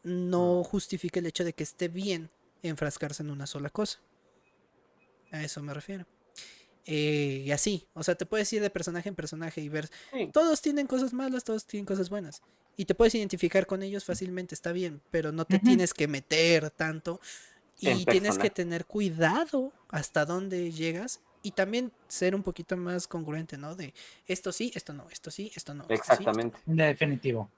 no 0.03 0.63
justifica 0.63 1.19
el 1.19 1.25
hecho 1.25 1.43
de 1.43 1.53
que 1.53 1.63
esté 1.63 1.89
bien 1.89 2.29
enfrascarse 2.63 3.23
en 3.23 3.31
una 3.31 3.47
sola 3.47 3.69
cosa. 3.69 3.99
A 5.31 5.43
eso 5.43 5.61
me 5.61 5.73
refiero. 5.73 6.05
Eh, 6.85 7.43
y 7.45 7.51
así, 7.51 7.87
o 7.93 8.03
sea, 8.03 8.15
te 8.15 8.25
puedes 8.25 8.51
ir 8.51 8.61
de 8.61 8.69
personaje 8.69 9.09
en 9.09 9.15
personaje 9.15 9.61
y 9.61 9.69
ver, 9.69 9.89
todos 10.33 10.61
tienen 10.61 10.87
cosas 10.87 11.13
malas, 11.13 11.43
todos 11.43 11.65
tienen 11.65 11.85
cosas 11.85 12.09
buenas. 12.09 12.41
Y 12.77 12.85
te 12.85 12.95
puedes 12.95 13.13
identificar 13.13 13.67
con 13.67 13.83
ellos 13.83 14.05
fácilmente, 14.05 14.55
está 14.55 14.71
bien, 14.71 15.01
pero 15.11 15.31
no 15.31 15.45
te 15.45 15.59
tienes 15.59 15.93
que 15.93 16.07
meter 16.07 16.71
tanto 16.71 17.19
y 17.79 18.05
tienes 18.05 18.37
que 18.37 18.49
tener 18.49 18.85
cuidado 18.85 19.71
hasta 19.89 20.25
dónde 20.25 20.71
llegas 20.71 21.21
y 21.43 21.51
también 21.51 21.91
ser 22.07 22.35
un 22.35 22.43
poquito 22.43 22.75
más 22.77 23.07
congruente, 23.07 23.57
¿no? 23.57 23.75
De 23.75 23.93
esto 24.27 24.51
sí, 24.51 24.71
esto 24.75 24.93
no, 24.93 25.07
esto 25.09 25.29
sí, 25.29 25.51
esto 25.55 25.73
no. 25.73 25.85
Exactamente. 25.89 26.59
Definitivo. 26.65 27.49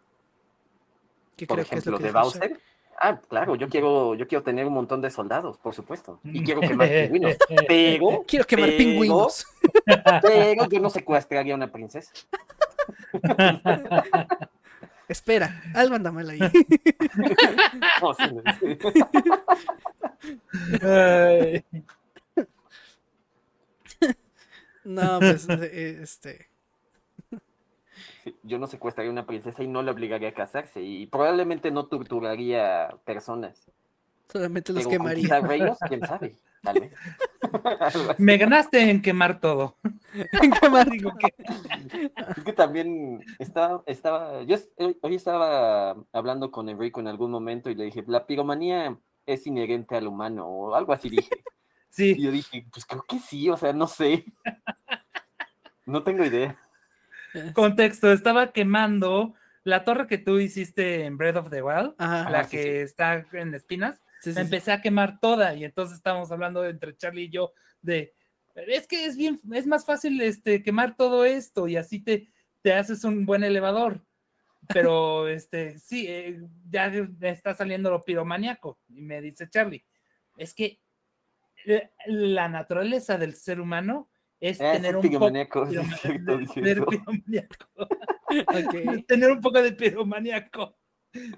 Por 1.47 1.59
ejemplo, 1.59 1.97
de 1.97 2.11
Bowser. 2.11 2.59
Ah, 3.03 3.19
claro, 3.27 3.55
yo 3.55 3.67
quiero, 3.67 4.13
yo 4.13 4.27
quiero 4.27 4.43
tener 4.43 4.67
un 4.67 4.73
montón 4.73 5.01
de 5.01 5.09
soldados, 5.09 5.57
por 5.57 5.73
supuesto. 5.73 6.19
Y 6.23 6.43
quiero 6.43 6.61
quemar 6.61 6.87
pingüinos. 6.87 7.35
Pero. 7.67 8.23
Quiero 8.27 8.45
quemar 8.45 8.69
pingüinos. 8.77 9.47
Pero 10.21 10.69
yo 10.69 10.79
no 10.79 10.91
secuestraría 10.91 11.53
a 11.53 11.57
una 11.57 11.71
princesa. 11.71 12.11
Espera, 15.07 15.63
algo 15.73 15.95
anda 15.95 16.11
mal 16.11 16.29
ahí. 16.29 16.39
no, 24.83 25.19
pues, 25.19 25.49
eh, 25.49 25.99
este. 26.03 26.50
Yo 28.43 28.57
no 28.59 28.67
secuestraría 28.67 29.09
a 29.09 29.13
una 29.13 29.25
princesa 29.25 29.63
y 29.63 29.67
no 29.67 29.81
le 29.81 29.91
obligaría 29.91 30.29
a 30.29 30.33
casarse 30.33 30.81
y 30.81 31.07
probablemente 31.07 31.71
no 31.71 31.85
torturaría 31.85 32.95
personas. 33.05 33.71
Solamente 34.31 34.71
los 34.71 34.87
quemaría. 34.87 35.41
quién 35.87 36.01
sabe. 36.05 36.35
Tal 36.63 36.79
vez. 36.79 36.93
Me 38.19 38.37
ganaste 38.37 38.89
en 38.89 39.01
quemar 39.01 39.39
todo. 39.41 39.77
en 40.41 40.51
quemar, 40.51 40.89
digo 40.89 41.11
que. 41.17 41.33
Es 42.37 42.43
que 42.43 42.53
también 42.53 43.25
estaba, 43.39 43.83
estaba, 43.87 44.43
yo 44.43 44.57
hoy 45.01 45.15
estaba 45.15 45.97
hablando 46.13 46.51
con 46.51 46.69
Enrico 46.69 46.99
en 46.99 47.07
algún 47.07 47.31
momento 47.31 47.69
y 47.69 47.75
le 47.75 47.85
dije, 47.85 48.03
la 48.07 48.25
piromanía 48.25 48.97
es 49.25 49.45
inherente 49.47 49.95
al 49.95 50.07
humano 50.07 50.47
o 50.47 50.75
algo 50.75 50.93
así 50.93 51.09
dije. 51.09 51.43
Sí. 51.89 52.15
Y 52.17 52.21
yo 52.21 52.31
dije, 52.31 52.65
pues 52.71 52.85
creo 52.85 53.03
que 53.03 53.19
sí, 53.19 53.49
o 53.49 53.57
sea, 53.57 53.73
no 53.73 53.87
sé. 53.87 54.23
No 55.85 56.03
tengo 56.03 56.23
idea. 56.23 56.57
Contexto, 57.53 58.11
estaba 58.11 58.51
quemando 58.51 59.33
la 59.63 59.83
torre 59.83 60.07
que 60.07 60.17
tú 60.17 60.39
hiciste 60.39 61.05
en 61.05 61.17
Breath 61.17 61.35
of 61.35 61.49
the 61.49 61.61
Wild, 61.61 61.93
la 61.99 62.47
que 62.49 62.81
está 62.81 63.25
en 63.31 63.53
espinas, 63.53 64.01
empecé 64.25 64.71
a 64.71 64.81
quemar 64.81 65.19
toda 65.19 65.53
y 65.55 65.65
entonces 65.65 65.97
estábamos 65.97 66.31
hablando 66.31 66.65
entre 66.65 66.95
Charlie 66.95 67.23
y 67.23 67.29
yo 67.29 67.53
de, 67.81 68.13
es 68.55 68.87
que 68.87 69.05
es 69.05 69.17
bien, 69.17 69.39
es 69.53 69.65
más 69.67 69.85
fácil 69.85 70.19
este, 70.21 70.63
quemar 70.63 70.95
todo 70.95 71.25
esto 71.25 71.67
y 71.67 71.77
así 71.77 71.99
te, 71.99 72.29
te 72.61 72.73
haces 72.73 73.03
un 73.03 73.25
buen 73.25 73.43
elevador. 73.43 74.05
Pero 74.67 75.27
este, 75.27 75.79
sí, 75.79 76.05
eh, 76.07 76.39
ya 76.69 76.91
está 77.21 77.53
saliendo 77.53 77.89
lo 77.89 78.03
piromaníaco 78.03 78.79
y 78.89 79.01
me 79.01 79.21
dice 79.21 79.49
Charlie, 79.49 79.85
es 80.37 80.53
que 80.53 80.79
eh, 81.65 81.91
la 82.05 82.47
naturaleza 82.49 83.17
del 83.17 83.35
ser 83.35 83.59
humano 83.59 84.10
es 84.41 84.57
tener 84.57 84.97
un 84.97 85.03
poco 85.03 85.29
tener 89.07 89.31
un 89.31 89.41
poco 89.41 89.61
de 89.61 89.71
piromaníaco, 89.73 90.75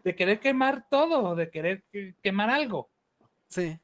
de 0.03 0.15
querer 0.15 0.39
quemar 0.39 0.87
todo, 0.89 1.35
de 1.35 1.51
querer 1.51 1.83
quemar 2.21 2.49
algo. 2.49 2.89
Sí. 3.49 3.77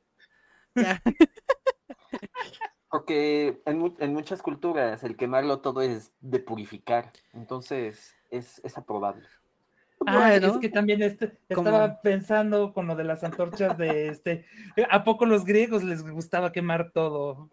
Porque 2.90 3.62
en, 3.66 4.14
muchas 4.14 4.41
culturas 4.41 5.04
el 5.04 5.18
quemarlo 5.18 5.60
todo 5.60 5.82
es 5.82 6.14
de 6.22 6.40
purificar, 6.40 7.12
entonces 7.34 8.16
es, 8.32 8.62
es 8.64 8.78
aprobable. 8.78 9.28
Ah, 10.06 10.34
es 10.34 10.58
que 10.60 10.70
también 10.70 11.02
este, 11.02 11.38
estaba 11.50 12.02
pensando 12.02 12.74
con 12.74 12.88
lo 12.88 12.96
de 12.96 13.04
las 13.04 13.22
antorchas 13.24 13.78
de 13.78 14.08
este, 14.08 14.46
¿a 14.90 15.04
poco 15.04 15.26
los 15.26 15.44
griegos 15.44 15.84
les 15.84 16.04
gustaba 16.04 16.54
quemar 16.54 16.91
todo? 16.91 17.50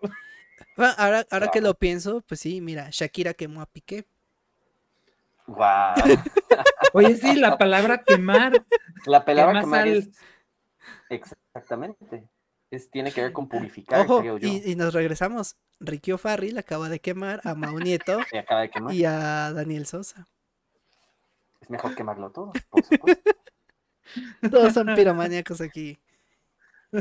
Ahora, 0.76 1.26
ahora 1.30 1.48
que 1.48 1.60
lo 1.60 1.74
pienso, 1.74 2.22
pues 2.22 2.40
sí, 2.40 2.60
mira, 2.60 2.88
Shakira 2.90 3.34
quemó 3.34 3.60
a 3.60 3.66
Piqué. 3.66 4.06
Wow. 5.46 5.56
Oye, 6.92 7.16
sí, 7.16 7.36
la 7.36 7.56
palabra 7.58 8.02
quemar. 8.02 8.64
La 9.06 9.24
palabra 9.24 9.60
quemar 9.60 9.88
es... 9.88 10.08
Exactamente. 11.08 12.28
Es, 12.70 12.90
tiene 12.90 13.12
que 13.12 13.22
ver 13.22 13.32
con 13.32 13.48
purificar, 13.48 14.06
creo 14.06 14.38
yo. 14.38 14.48
Y, 14.48 14.74
nos 14.74 14.92
regresamos. 14.92 15.56
Ricky 15.78 16.12
O'Farrill 16.12 16.58
acaba 16.58 16.88
de 16.88 17.00
quemar 17.00 17.40
a 17.44 17.54
Mau 17.54 17.78
Nieto 17.78 18.18
y, 18.90 19.04
a 19.04 19.52
Daniel 19.52 19.86
Sosa. 19.86 20.26
Es 21.60 21.70
mejor 21.70 21.94
quemarlo 21.94 22.30
todo, 22.30 22.52
por 22.70 22.84
supuesto. 22.84 23.30
Todos 24.50 24.72
son 24.72 24.94
piromaníacos 24.94 25.60
aquí. 25.60 25.98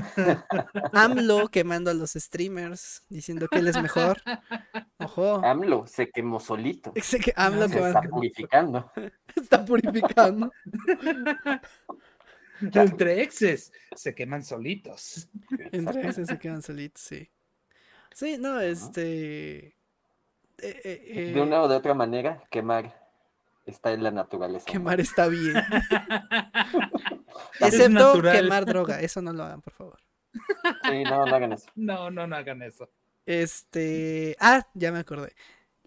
AMLO 0.93 1.47
quemando 1.49 1.91
a 1.91 1.93
los 1.93 2.13
streamers, 2.13 3.03
diciendo 3.09 3.47
que 3.47 3.59
él 3.59 3.67
es 3.67 3.81
mejor. 3.81 4.21
Ojo. 4.99 5.45
AMLO 5.45 5.87
se 5.87 6.09
quemó 6.09 6.39
solito. 6.39 6.93
se 7.01 7.17
está 7.17 8.01
purificando. 8.01 8.91
Está 9.35 9.65
purificando. 9.65 10.51
Entre 12.61 13.21
exes 13.21 13.71
se 13.95 14.15
queman 14.15 14.43
solitos. 14.43 15.29
Entre 15.71 16.07
exes 16.07 16.27
se 16.27 16.39
queman 16.39 16.61
solitos, 16.61 17.01
sí. 17.01 17.29
Sí, 18.13 18.37
no, 18.39 18.59
este. 18.61 19.75
Eh, 20.57 20.81
eh, 20.83 21.31
de 21.33 21.41
una 21.41 21.61
o 21.61 21.67
de 21.67 21.75
otra 21.75 21.93
manera, 21.93 22.41
quemar 22.49 23.04
está 23.65 23.93
en 23.93 24.03
la 24.03 24.11
naturaleza. 24.11 24.65
Quemar 24.65 24.99
está 24.99 25.27
bien. 25.27 25.55
Excepto 27.59 28.21
quemar 28.21 28.65
droga, 28.65 29.01
eso 29.01 29.21
no 29.21 29.33
lo 29.33 29.43
hagan, 29.43 29.61
por 29.61 29.73
favor. 29.73 29.99
Sí, 30.33 31.03
no, 31.03 31.25
no 31.25 31.35
hagan 31.35 31.53
eso. 31.53 31.69
No, 31.75 32.11
no, 32.11 32.27
no 32.27 32.35
hagan 32.35 32.61
eso. 32.61 32.89
Este. 33.25 34.35
Ah, 34.39 34.67
ya 34.73 34.91
me 34.91 34.99
acordé. 34.99 35.33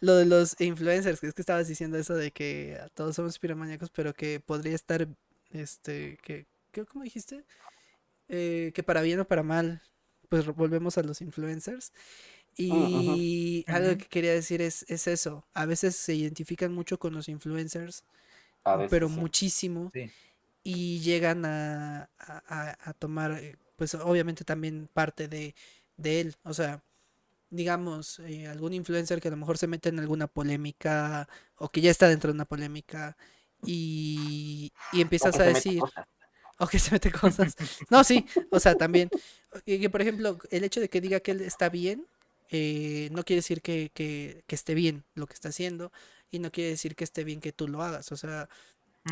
Lo 0.01 0.17
de 0.17 0.27
los 0.27 0.61
influencers, 0.61 1.21
que 1.21 1.27
es 1.27 1.35
que 1.35 1.43
estabas 1.43 1.69
diciendo 1.69 1.99
eso 1.99 2.15
de 2.15 2.31
que 2.31 2.81
todos 2.95 3.17
somos 3.17 3.39
piromaníacos, 3.39 3.91
pero 3.91 4.15
que 4.15 4.41
podría 4.41 4.75
estar. 4.75 5.07
Este. 5.51 6.19
que 6.23 6.47
¿Cómo 6.87 7.05
dijiste? 7.05 7.45
Eh, 8.29 8.73
que 8.75 8.83
para 8.83 9.01
bien 9.01 9.21
o 9.21 9.25
para 9.27 9.43
mal, 9.43 9.83
pues 10.29 10.47
volvemos 10.47 10.99
a 10.99 11.03
los 11.03 11.23
influencers. 11.23 11.93
Mm, 12.59 13.15
y 13.17 13.65
algo 13.69 13.97
que 13.97 14.07
quería 14.07 14.33
decir 14.33 14.61
es, 14.61 14.85
es, 14.89 15.07
eso. 15.07 15.45
A 15.55 15.65
veces 15.65 15.95
se 15.95 16.15
identifican 16.15 16.73
mucho 16.73 16.99
con 16.99 17.15
los 17.15 17.29
influencers, 17.29 18.05
pero 18.91 19.09
muchísimo. 19.09 19.91
Y 20.65 20.99
llegan 21.01 21.45
a, 21.45 22.11
a, 22.19 22.93
tomar, 22.99 23.33
eh, 23.33 23.57
pues 23.77 23.95
obviamente 23.95 24.45
también 24.45 24.89
parte 24.93 25.29
de, 25.29 25.55
de 25.97 26.21
él. 26.21 26.37
O 26.43 26.53
sea, 26.53 26.83
digamos, 27.49 28.19
eh, 28.21 28.49
algún 28.49 28.75
influencer 28.75 29.21
que 29.21 29.29
a 29.29 29.31
lo 29.31 29.37
mejor 29.37 29.57
se 29.57 29.69
mete 29.69 29.89
en 29.89 30.01
alguna 30.01 30.27
polémica 30.27 31.29
o 31.57 31.71
que 31.71 31.81
ya 31.81 31.91
está 31.91 32.09
dentro 32.09 32.29
de 32.29 32.35
una 32.35 32.45
polémica 32.45 33.17
y, 33.65 34.73
y 34.93 35.01
empiezas 35.01 35.39
a 35.39 35.45
decir... 35.45 35.81
O 36.61 36.67
que 36.67 36.81
se 36.81 36.91
mete 36.91 37.13
cosas. 37.13 37.55
No, 37.89 38.03
sí, 38.03 38.27
o 38.51 38.59
sea, 38.59 38.75
también. 38.75 39.09
Que, 39.65 39.89
por 39.89 40.03
ejemplo, 40.03 40.39
el 40.51 40.65
hecho 40.65 40.81
de 40.81 40.89
que 40.89 41.01
diga 41.01 41.21
que 41.21 41.31
él 41.31 41.41
está 41.43 41.69
bien 41.69 42.05
eh, 42.51 43.09
no 43.13 43.25
quiere 43.25 43.39
decir 43.39 43.61
que, 43.63 43.91
que, 43.93 44.45
esté 44.49 44.75
bien 44.75 45.05
lo 45.15 45.27
que 45.27 45.35
está 45.35 45.51
haciendo 45.51 45.93
y 46.31 46.39
no 46.39 46.51
quiere 46.51 46.71
decir 46.71 46.97
que 46.97 47.05
esté 47.05 47.25
bien 47.25 47.41
que 47.41 47.53
tú 47.53 47.69
lo 47.69 47.83
hagas. 47.83 48.11
O 48.13 48.17
sea, 48.17 48.49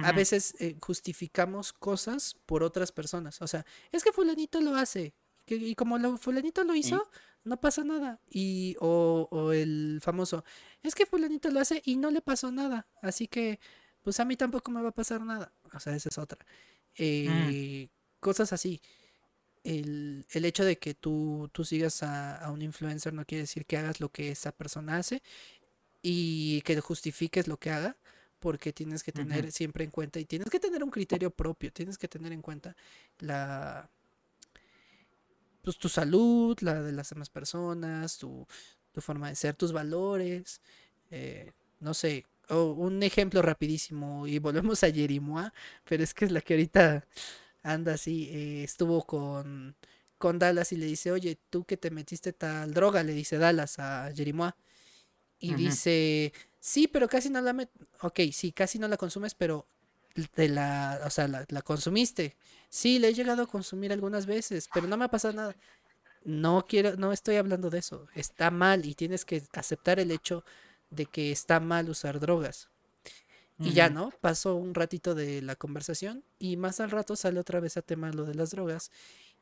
a 0.02 0.12
veces 0.12 0.54
eh, 0.58 0.76
justificamos 0.80 1.72
cosas 1.72 2.36
por 2.46 2.62
otras 2.62 2.92
personas. 2.92 3.40
O 3.42 3.46
sea, 3.46 3.64
es 3.92 4.04
que 4.04 4.12
fulanito 4.12 4.60
lo 4.60 4.76
hace 4.76 5.14
y 5.46 5.74
como 5.74 5.98
lo, 5.98 6.16
fulanito 6.16 6.64
lo 6.64 6.74
hizo, 6.74 7.08
no 7.44 7.60
pasa 7.60 7.84
nada. 7.84 8.20
Y, 8.28 8.76
o, 8.80 9.28
o, 9.30 9.52
el 9.52 10.00
famoso, 10.02 10.44
es 10.82 10.94
que 10.94 11.06
fulanito 11.06 11.50
lo 11.50 11.60
hace 11.60 11.82
y 11.84 11.96
no 11.96 12.10
le 12.10 12.20
pasó 12.20 12.50
nada. 12.50 12.88
Así 13.02 13.28
que, 13.28 13.60
pues 14.02 14.18
a 14.18 14.24
mí 14.24 14.36
tampoco 14.36 14.70
me 14.70 14.82
va 14.82 14.88
a 14.88 14.94
pasar 14.94 15.20
nada. 15.20 15.52
O 15.72 15.78
sea, 15.78 15.94
esa 15.94 16.08
es 16.08 16.18
otra. 16.18 16.38
Mm. 16.44 16.48
Eh, 16.98 17.88
cosas 18.18 18.52
así 18.52 18.80
el, 19.66 20.24
el 20.30 20.44
hecho 20.44 20.64
de 20.64 20.78
que 20.78 20.94
tú, 20.94 21.50
tú 21.52 21.64
sigas 21.64 22.02
a, 22.02 22.48
un 22.52 22.62
influencer 22.62 23.12
no 23.12 23.24
quiere 23.24 23.42
decir 23.42 23.66
que 23.66 23.76
hagas 23.76 24.00
lo 24.00 24.10
que 24.10 24.30
esa 24.30 24.52
persona 24.52 24.96
hace 24.96 25.22
y 26.02 26.60
que 26.62 26.80
justifiques 26.80 27.48
lo 27.48 27.58
que 27.58 27.70
haga, 27.70 27.96
porque 28.38 28.72
tienes 28.72 29.02
que 29.02 29.10
tener 29.10 29.50
siempre 29.50 29.84
en 29.84 29.90
cuenta 29.90 30.20
y 30.20 30.24
tienes 30.24 30.50
que 30.50 30.60
tener 30.60 30.84
un 30.84 30.90
criterio 30.90 31.30
propio, 31.30 31.72
tienes 31.72 31.98
que 31.98 32.06
tener 32.06 32.32
en 32.32 32.42
cuenta 32.42 32.76
la 33.18 33.90
pues 35.62 35.78
tu 35.78 35.88
salud, 35.88 36.56
la 36.60 36.80
de 36.80 36.92
las 36.92 37.10
demás 37.10 37.28
personas, 37.28 38.18
tu, 38.18 38.46
tu 38.92 39.00
forma 39.00 39.30
de 39.30 39.34
ser, 39.34 39.56
tus 39.56 39.72
valores, 39.72 40.60
eh, 41.10 41.50
no 41.80 41.92
sé, 41.92 42.24
un 42.50 43.02
ejemplo 43.02 43.42
rapidísimo 43.42 44.28
y 44.28 44.38
volvemos 44.38 44.84
a 44.84 44.92
Jerimoa, 44.92 45.52
pero 45.84 46.04
es 46.04 46.14
que 46.14 46.24
es 46.24 46.30
la 46.30 46.40
que 46.40 46.54
ahorita 46.54 47.04
anda 47.66 47.94
así, 47.94 48.28
eh, 48.30 48.64
estuvo 48.64 49.04
con, 49.04 49.76
con 50.18 50.38
Dallas 50.38 50.72
y 50.72 50.76
le 50.76 50.86
dice, 50.86 51.10
oye, 51.10 51.38
tú 51.50 51.64
que 51.64 51.76
te 51.76 51.90
metiste 51.90 52.32
tal 52.32 52.72
droga, 52.72 53.02
le 53.02 53.12
dice 53.12 53.38
Dallas 53.38 53.78
a 53.78 54.10
Jerimois. 54.14 54.54
Y 55.38 55.54
dice, 55.54 56.32
sí, 56.58 56.88
pero 56.88 57.08
casi 57.08 57.28
no 57.28 57.40
la 57.42 57.52
met 57.52 57.70
Ok, 58.00 58.20
sí, 58.32 58.52
casi 58.52 58.78
no 58.78 58.88
la 58.88 58.96
consumes, 58.96 59.34
pero 59.34 59.66
de 60.34 60.48
la, 60.48 61.02
o 61.04 61.10
sea, 61.10 61.28
la, 61.28 61.44
la, 61.48 61.60
consumiste. 61.60 62.36
Sí, 62.70 62.98
la 62.98 63.08
he 63.08 63.14
llegado 63.14 63.42
a 63.42 63.46
consumir 63.46 63.92
algunas 63.92 64.24
veces, 64.24 64.68
pero 64.72 64.86
no 64.86 64.96
me 64.96 65.04
ha 65.04 65.08
pasado 65.08 65.34
nada. 65.34 65.56
No 66.24 66.66
quiero, 66.68 66.96
no 66.96 67.12
estoy 67.12 67.36
hablando 67.36 67.68
de 67.68 67.78
eso. 67.80 68.06
Está 68.14 68.50
mal 68.50 68.86
y 68.86 68.94
tienes 68.94 69.24
que 69.24 69.42
aceptar 69.52 70.00
el 70.00 70.10
hecho 70.10 70.44
de 70.90 71.06
que 71.06 71.32
está 71.32 71.60
mal 71.60 71.90
usar 71.90 72.18
drogas. 72.18 72.70
Y 73.58 73.72
ya, 73.72 73.88
¿no? 73.88 74.12
Pasó 74.20 74.54
un 74.56 74.74
ratito 74.74 75.14
de 75.14 75.40
la 75.40 75.56
conversación 75.56 76.22
y 76.38 76.56
más 76.56 76.80
al 76.80 76.90
rato 76.90 77.16
sale 77.16 77.40
otra 77.40 77.58
vez 77.58 77.76
a 77.78 77.82
tema 77.82 78.12
lo 78.12 78.24
de 78.24 78.34
las 78.34 78.50
drogas 78.50 78.90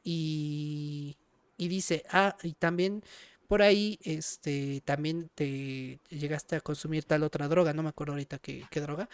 y, 0.05 1.17
y 1.57 1.69
dice, 1.69 2.05
ah, 2.11 2.37
y 2.43 2.53
también 2.53 3.03
por 3.49 3.63
ahí, 3.63 3.99
este, 4.03 4.83
también 4.85 5.31
te 5.35 5.99
llegaste 6.11 6.57
a 6.57 6.61
consumir 6.61 7.05
tal 7.05 7.23
otra 7.25 7.49
droga, 7.49 7.73
no 7.73 7.83
me 7.83 7.91
acuerdo 7.91 8.13
ahorita 8.15 8.39
qué, 8.39 8.65
qué 8.71 8.81
droga. 8.81 9.09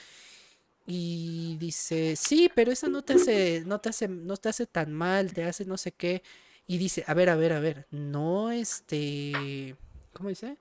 Y 0.86 1.56
dice, 1.58 2.16
sí, 2.16 2.50
pero 2.54 2.72
esa 2.72 2.88
no 2.88 3.02
te 3.02 3.14
hace, 3.14 3.62
no 3.66 3.80
te 3.80 3.90
hace, 3.90 4.08
no 4.08 4.36
te 4.36 4.48
hace 4.48 4.66
tan 4.66 4.92
mal, 4.92 5.32
te 5.32 5.44
hace 5.44 5.64
no 5.64 5.76
sé 5.76 5.92
qué. 5.92 6.22
Y 6.66 6.78
dice, 6.78 7.04
a 7.06 7.14
ver, 7.14 7.28
a 7.30 7.36
ver, 7.36 7.52
a 7.52 7.60
ver, 7.60 7.86
no 7.90 8.50
este, 8.50 9.76
¿cómo 10.12 10.28
dice? 10.28 10.56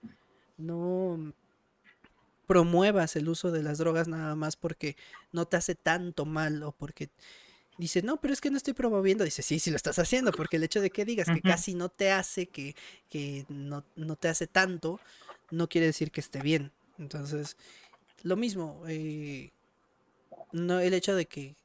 No 0.58 1.34
promuevas 2.50 3.16
el 3.16 3.30
uso 3.30 3.52
de 3.52 3.62
las 3.62 3.78
drogas 3.78 4.08
nada 4.08 4.34
más 4.34 4.56
porque 4.56 4.98
no 5.32 5.46
te 5.46 5.56
hace 5.56 5.76
tanto 5.76 6.26
mal 6.26 6.64
o 6.64 6.72
porque 6.72 7.12
dice, 7.78 8.02
no, 8.02 8.20
pero 8.20 8.34
es 8.34 8.42
que 8.42 8.50
no 8.50 8.58
estoy 8.58 8.74
promoviendo. 8.74 9.24
Dice, 9.24 9.44
sí, 9.44 9.60
sí 9.60 9.70
lo 9.70 9.76
estás 9.76 10.00
haciendo, 10.00 10.32
porque 10.32 10.58
el 10.58 10.64
hecho 10.64 10.82
de 10.82 10.90
que 10.90 11.06
digas 11.06 11.28
que 11.28 11.44
casi 11.44 11.76
no 11.76 11.90
te 11.90 12.10
hace, 12.10 12.48
que, 12.48 12.76
que 13.08 13.46
no, 13.50 13.86
no, 13.96 14.16
te 14.16 14.30
hace 14.30 14.48
tanto, 14.48 15.00
no 15.52 15.70
quiere 15.70 15.86
decir 15.86 16.10
que 16.10 16.22
esté 16.22 16.42
bien. 16.42 16.72
Entonces, 16.98 17.56
lo 18.24 18.36
mismo, 18.36 18.82
eh, 18.88 19.52
no, 20.52 20.80
el 20.80 20.96
hecho 20.96 21.16
de 21.16 21.28
que, 21.28 21.56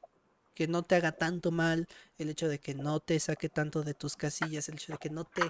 que 0.53 0.67
no 0.67 0.83
te 0.83 0.93
haga 0.93 1.13
tanto 1.13 1.49
mal, 1.49 1.87
el 2.19 2.29
hecho 2.29 2.47
de 2.47 2.59
que 2.59 2.75
no 2.75 2.99
te 2.99 3.19
saque 3.19 3.49
tanto 3.49 3.81
de 3.81 3.95
tus 3.95 4.15
casillas, 4.15 4.69
el 4.69 4.75
hecho 4.75 4.91
de 4.91 4.99
que 4.99 5.09
no 5.09 5.25
te 5.25 5.41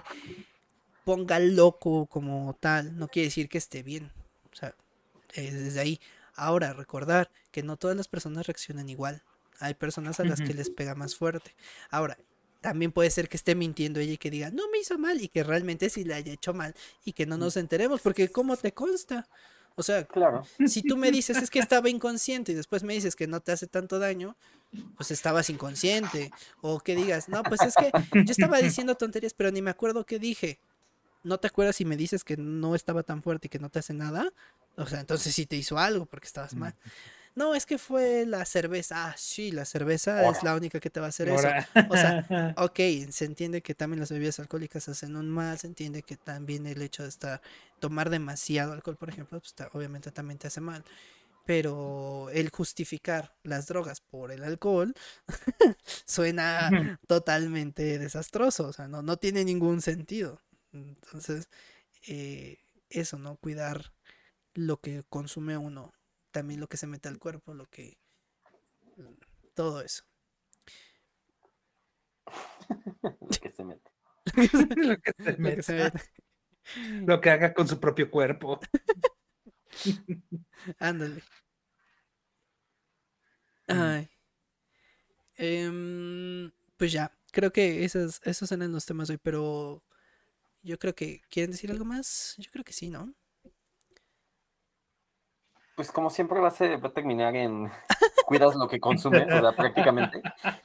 ponga 1.04 1.38
loco 1.40 2.06
como 2.06 2.56
tal, 2.58 2.96
no 2.96 3.08
quiere 3.08 3.26
decir 3.26 3.50
que 3.50 3.58
esté 3.58 3.82
bien. 3.82 4.10
O 4.50 4.56
sea, 4.56 4.74
desde 5.42 5.80
ahí. 5.80 6.00
Ahora, 6.34 6.72
recordar 6.72 7.30
que 7.50 7.62
no 7.62 7.76
todas 7.76 7.96
las 7.96 8.08
personas 8.08 8.46
reaccionan 8.46 8.88
igual. 8.88 9.22
Hay 9.58 9.74
personas 9.74 10.20
a 10.20 10.24
las 10.24 10.40
que 10.40 10.52
les 10.52 10.68
pega 10.68 10.94
más 10.94 11.16
fuerte. 11.16 11.54
Ahora, 11.90 12.18
también 12.60 12.92
puede 12.92 13.10
ser 13.10 13.28
que 13.28 13.36
esté 13.36 13.54
mintiendo 13.54 14.00
ella 14.00 14.12
y 14.12 14.18
que 14.18 14.30
diga, 14.30 14.50
no 14.50 14.68
me 14.70 14.78
hizo 14.78 14.98
mal 14.98 15.20
y 15.20 15.28
que 15.28 15.44
realmente 15.44 15.88
sí 15.88 16.04
le 16.04 16.14
haya 16.14 16.32
hecho 16.32 16.52
mal 16.52 16.74
y 17.04 17.12
que 17.12 17.24
no 17.24 17.38
nos 17.38 17.56
enteremos, 17.56 18.00
porque 18.00 18.28
¿cómo 18.28 18.56
te 18.56 18.72
consta? 18.72 19.28
O 19.76 19.82
sea, 19.82 20.04
claro. 20.04 20.42
si 20.66 20.82
tú 20.82 20.96
me 20.96 21.10
dices 21.10 21.36
es 21.36 21.50
que 21.50 21.58
estaba 21.58 21.88
inconsciente 21.90 22.52
y 22.52 22.54
después 22.54 22.82
me 22.82 22.94
dices 22.94 23.14
que 23.14 23.26
no 23.26 23.40
te 23.40 23.52
hace 23.52 23.66
tanto 23.66 23.98
daño, 23.98 24.36
pues 24.96 25.10
estabas 25.10 25.50
inconsciente. 25.50 26.30
O 26.62 26.80
que 26.80 26.96
digas, 26.96 27.28
no, 27.28 27.42
pues 27.42 27.60
es 27.62 27.74
que 27.74 27.90
yo 28.14 28.30
estaba 28.30 28.58
diciendo 28.58 28.94
tonterías, 28.96 29.34
pero 29.34 29.50
ni 29.50 29.62
me 29.62 29.70
acuerdo 29.70 30.04
qué 30.04 30.18
dije. 30.18 30.58
¿No 31.22 31.38
te 31.38 31.48
acuerdas 31.48 31.76
si 31.76 31.84
me 31.84 31.96
dices 31.96 32.24
que 32.24 32.36
no 32.36 32.74
estaba 32.74 33.02
tan 33.02 33.22
fuerte 33.22 33.48
y 33.48 33.50
que 33.50 33.58
no 33.58 33.68
te 33.68 33.80
hace 33.80 33.92
nada? 33.92 34.32
O 34.76 34.86
sea, 34.86 35.00
entonces 35.00 35.34
sí 35.34 35.46
te 35.46 35.56
hizo 35.56 35.78
algo 35.78 36.06
porque 36.06 36.26
estabas 36.26 36.54
mal. 36.54 36.74
No, 37.36 37.54
es 37.54 37.66
que 37.66 37.76
fue 37.76 38.24
la 38.24 38.46
cerveza. 38.46 39.08
Ah, 39.08 39.14
sí, 39.18 39.52
la 39.52 39.66
cerveza 39.66 40.26
es 40.30 40.42
la 40.42 40.54
única 40.54 40.80
que 40.80 40.88
te 40.88 41.00
va 41.00 41.06
a 41.06 41.08
hacer 41.10 41.28
eso. 41.28 41.48
O 41.90 41.96
sea, 41.96 42.26
ok, 42.56 42.80
se 43.10 43.26
entiende 43.26 43.60
que 43.60 43.74
también 43.74 44.00
las 44.00 44.10
bebidas 44.10 44.40
alcohólicas 44.40 44.88
hacen 44.88 45.16
un 45.16 45.28
mal, 45.28 45.58
se 45.58 45.66
entiende 45.66 46.02
que 46.02 46.16
también 46.16 46.66
el 46.66 46.80
hecho 46.80 47.02
de 47.02 47.10
estar, 47.10 47.42
tomar 47.78 48.08
demasiado 48.08 48.72
alcohol, 48.72 48.96
por 48.96 49.10
ejemplo, 49.10 49.38
pues 49.38 49.54
obviamente 49.74 50.10
también 50.12 50.38
te 50.38 50.46
hace 50.46 50.62
mal. 50.62 50.82
Pero 51.44 52.30
el 52.32 52.48
justificar 52.48 53.36
las 53.42 53.66
drogas 53.66 54.00
por 54.00 54.32
el 54.32 54.42
alcohol 54.42 54.94
suena 56.06 56.98
totalmente 57.06 57.98
desastroso, 57.98 58.68
o 58.68 58.72
sea, 58.72 58.88
no, 58.88 59.02
no 59.02 59.18
tiene 59.18 59.44
ningún 59.44 59.82
sentido. 59.82 60.40
Entonces, 60.72 61.50
eh, 62.06 62.56
eso, 62.88 63.18
¿no? 63.18 63.36
Cuidar 63.36 63.92
lo 64.56 64.80
que 64.80 65.04
consume 65.08 65.56
uno, 65.56 65.92
también 66.32 66.60
lo 66.60 66.68
que 66.68 66.76
se 66.76 66.86
mete 66.86 67.08
al 67.08 67.18
cuerpo, 67.18 67.54
lo 67.54 67.66
que... 67.66 67.98
Todo 69.54 69.80
eso. 69.82 70.04
lo 73.02 73.28
que 73.28 73.50
se 73.50 73.64
mete. 73.64 73.90
lo 74.76 75.00
que 75.00 75.12
se 75.22 75.36
mete. 75.38 75.92
Lo 77.06 77.20
que 77.20 77.30
haga 77.30 77.54
con 77.54 77.68
su 77.68 77.78
propio 77.78 78.10
cuerpo. 78.10 78.58
Ándale. 80.80 81.22
Ay. 83.68 84.08
Em, 85.36 86.50
pues 86.76 86.92
ya, 86.92 87.12
creo 87.32 87.52
que 87.52 87.84
esos, 87.84 88.20
esos 88.24 88.50
eran 88.52 88.72
los 88.72 88.86
temas 88.86 89.10
hoy, 89.10 89.18
pero 89.18 89.84
yo 90.62 90.78
creo 90.78 90.94
que. 90.94 91.22
¿Quieren 91.30 91.52
decir 91.52 91.70
algo 91.70 91.84
más? 91.84 92.34
Yo 92.38 92.50
creo 92.50 92.64
que 92.64 92.72
sí, 92.72 92.90
¿no? 92.90 93.14
Pues 95.76 95.92
como 95.92 96.08
siempre 96.10 96.40
va 96.40 96.48
a, 96.48 96.52
ser, 96.52 96.82
va 96.82 96.88
a 96.88 96.92
terminar 96.92 97.36
en 97.36 97.70
cuidas 98.26 98.56
lo 98.56 98.66
que 98.66 98.80
consumes, 98.80 99.30
o 99.30 99.40
sea, 99.40 99.52
prácticamente. 99.52 100.22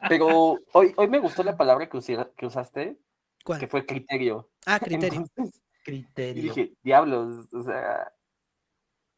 Pero 0.07 0.57
hoy, 0.71 0.93
hoy 0.95 1.07
me 1.09 1.19
gustó 1.19 1.43
la 1.43 1.57
palabra 1.57 1.89
que, 1.89 1.99
que 2.35 2.45
usaste, 2.45 2.97
que 3.59 3.67
fue 3.67 3.85
criterio. 3.85 4.49
Ah, 4.65 4.79
criterio. 4.79 5.25
criterio. 5.83 6.41
Y 6.41 6.47
dije, 6.47 6.73
diablos, 6.81 7.53
o 7.53 7.61
sea, 7.61 8.13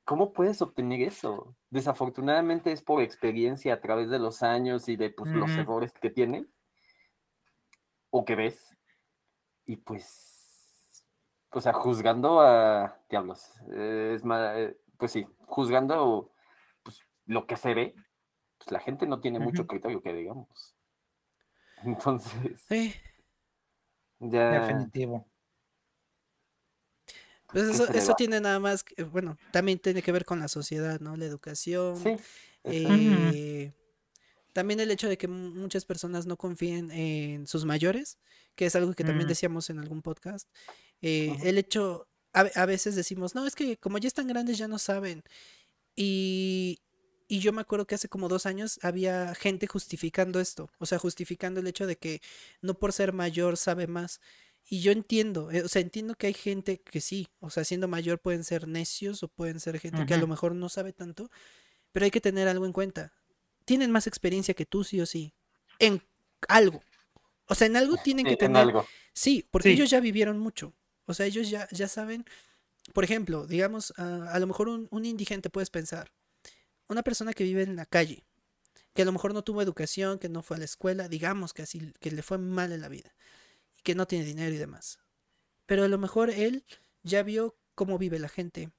¿cómo 0.04 0.34
puedes 0.34 0.62
obtener 0.64 1.02
eso? 1.02 1.56
Desafortunadamente 1.70 2.72
es 2.72 2.82
por 2.82 3.02
experiencia 3.04 3.76
a 3.76 3.82
través 3.82 4.10
de 4.10 4.20
los 4.20 4.42
años 4.42 4.90
y 4.90 4.96
de 4.96 5.12
pues, 5.12 5.32
los 5.32 5.52
errores 5.52 5.94
que 5.94 6.10
tienes 6.10 6.48
o 8.10 8.26
que 8.26 8.36
ves. 8.36 8.76
Y 9.66 9.78
pues, 9.78 11.06
o 11.52 11.62
sea, 11.62 11.72
juzgando 11.74 12.42
a 12.42 13.00
diablos, 13.10 13.52
es 13.72 14.24
más, 14.26 14.58
eh, 14.58 14.78
pues 14.98 15.12
sí, 15.12 15.28
juzgando 15.54 16.32
pues, 16.82 17.00
lo 17.26 17.46
que 17.46 17.56
se 17.56 17.74
ve, 17.74 17.96
pues 18.58 18.72
la 18.72 18.80
gente 18.80 19.06
no 19.06 19.22
tiene 19.22 19.40
mucho 19.40 19.68
criterio 19.68 20.02
que 20.02 20.14
digamos. 20.14 20.76
Entonces. 21.84 22.64
Sí. 22.68 22.94
Ya... 24.20 24.62
Definitivo. 24.62 25.28
Pues 27.52 27.66
eso, 27.66 27.88
eso 27.94 28.16
tiene 28.16 28.42
nada 28.42 28.60
más, 28.60 28.84
que, 28.84 29.04
bueno, 29.04 29.38
también 29.52 29.78
tiene 29.78 30.02
que 30.02 30.12
ver 30.12 30.26
con 30.26 30.40
la 30.40 30.48
sociedad, 30.48 31.00
¿no? 31.00 31.16
La 31.16 31.26
educación. 31.26 31.98
Sí. 31.98 32.16
Eh, 32.64 33.72
también 34.54 34.80
el 34.80 34.90
hecho 34.90 35.08
de 35.08 35.20
que 35.20 35.28
muchas 35.28 35.86
personas 35.86 36.26
no 36.26 36.36
confíen 36.36 36.90
en 36.90 37.46
sus 37.46 37.64
mayores, 37.66 38.18
que 38.56 38.66
es 38.66 38.76
algo 38.76 38.94
que 38.94 39.04
también 39.04 39.28
decíamos 39.28 39.70
en 39.70 39.78
algún 39.78 40.02
podcast. 40.02 40.50
Eh, 41.02 41.38
el 41.44 41.60
hecho, 41.60 42.08
a, 42.34 42.66
veces 42.66 42.96
decimos, 42.96 43.36
no, 43.36 43.46
es 43.46 43.56
que 43.56 43.78
como 43.78 43.98
ya 44.00 44.08
están 44.08 44.28
grandes 44.28 44.58
ya 44.58 44.68
no 44.68 44.80
saben. 44.80 45.24
Y, 45.96 46.80
y 47.28 47.40
yo 47.40 47.54
me 47.54 47.62
acuerdo 47.62 47.86
que 47.86 47.96
hace 47.96 48.10
como 48.10 48.28
dos 48.28 48.46
años 48.46 48.80
había 48.82 49.36
gente 49.36 49.68
justificando 49.68 50.40
esto, 50.40 50.70
o 50.80 50.86
sea, 50.86 51.00
justificando 51.00 51.60
el 51.60 51.68
hecho 51.68 51.86
de 51.86 51.98
que 51.98 52.22
no 52.62 52.74
por 52.74 52.92
ser 52.92 53.14
mayor 53.14 53.58
sabe 53.58 53.88
más. 53.88 54.20
Y 54.66 54.82
yo 54.82 54.92
entiendo, 54.92 55.52
eh, 55.52 55.62
o 55.62 55.68
sea, 55.68 55.82
entiendo 55.82 56.16
que 56.16 56.28
hay 56.28 56.34
gente 56.34 56.82
que 56.82 57.02
sí, 57.02 57.28
o 57.40 57.50
sea, 57.50 57.64
siendo 57.64 57.88
mayor 57.88 58.20
pueden 58.20 58.44
ser 58.44 58.68
necios 58.68 59.22
o 59.22 59.28
pueden 59.28 59.60
ser 59.60 59.80
gente 59.80 60.06
que 60.06 60.14
a 60.14 60.18
lo 60.18 60.28
mejor 60.28 60.56
no 60.56 60.70
sabe 60.70 60.94
tanto, 60.94 61.30
pero 61.92 62.06
hay 62.06 62.12
que 62.12 62.22
tener 62.22 62.48
algo 62.48 62.66
en 62.66 62.74
cuenta. 62.74 63.14
Tienen 63.66 63.92
más 63.92 64.08
experiencia 64.08 64.54
que 64.54 64.66
tú, 64.66 64.84
sí 64.84 65.00
o 65.02 65.06
sí, 65.06 65.34
en 65.80 66.02
algo. 66.48 66.82
O 67.48 67.56
sea, 67.56 67.68
en 67.68 67.76
algo 67.76 67.98
tienen 67.98 68.26
que 68.26 68.38
tener. 68.38 68.64
Algo. 68.64 68.88
Sí, 69.14 69.46
porque 69.52 69.72
ellos 69.72 69.90
ya 69.90 70.00
vivieron 70.00 70.40
mucho. 70.40 70.74
O 71.06 71.14
sea, 71.14 71.26
ellos 71.26 71.50
ya, 71.50 71.68
ya 71.72 71.88
saben, 71.88 72.26
por 72.94 73.04
ejemplo, 73.04 73.48
digamos, 73.48 73.94
ah, 73.98 74.30
a 74.32 74.40
lo 74.40 74.48
mejor 74.48 74.70
un, 74.70 75.06
indigente 75.06 75.50
puedes 75.50 75.70
pensar, 75.70 76.12
una 76.88 77.04
persona 77.04 77.34
que 77.34 77.44
vive 77.44 77.64
en 77.64 77.76
la 77.76 77.86
calle, 77.86 78.26
que 78.94 79.04
a 79.04 79.06
lo 79.06 79.12
mejor 79.12 79.34
no 79.34 79.44
tuvo 79.44 79.62
educación, 79.62 80.20
que 80.20 80.30
no 80.30 80.44
fue 80.44 80.58
a 80.58 80.60
la 80.60 80.66
escuela, 80.66 81.08
digamos 81.08 81.54
que 81.54 81.64
así, 81.64 81.94
que 82.00 82.12
le 82.12 82.24
fue 82.24 82.38
mal 82.38 82.72
en 82.72 82.82
la 82.82 82.90
vida, 82.90 83.16
y 83.78 83.82
que 83.82 83.96
no 83.96 84.08
tiene 84.08 84.26
dinero 84.26 84.54
y 84.54 84.58
demás. 84.58 85.00
Pero 85.66 85.84
a 85.84 85.88
lo 85.88 85.98
mejor 85.98 86.30
él 86.30 86.66
ya 87.04 87.24
vio 87.24 87.58
cómo 87.76 87.98
vive 87.98 88.20
la 88.20 88.30
gente, 88.30 88.72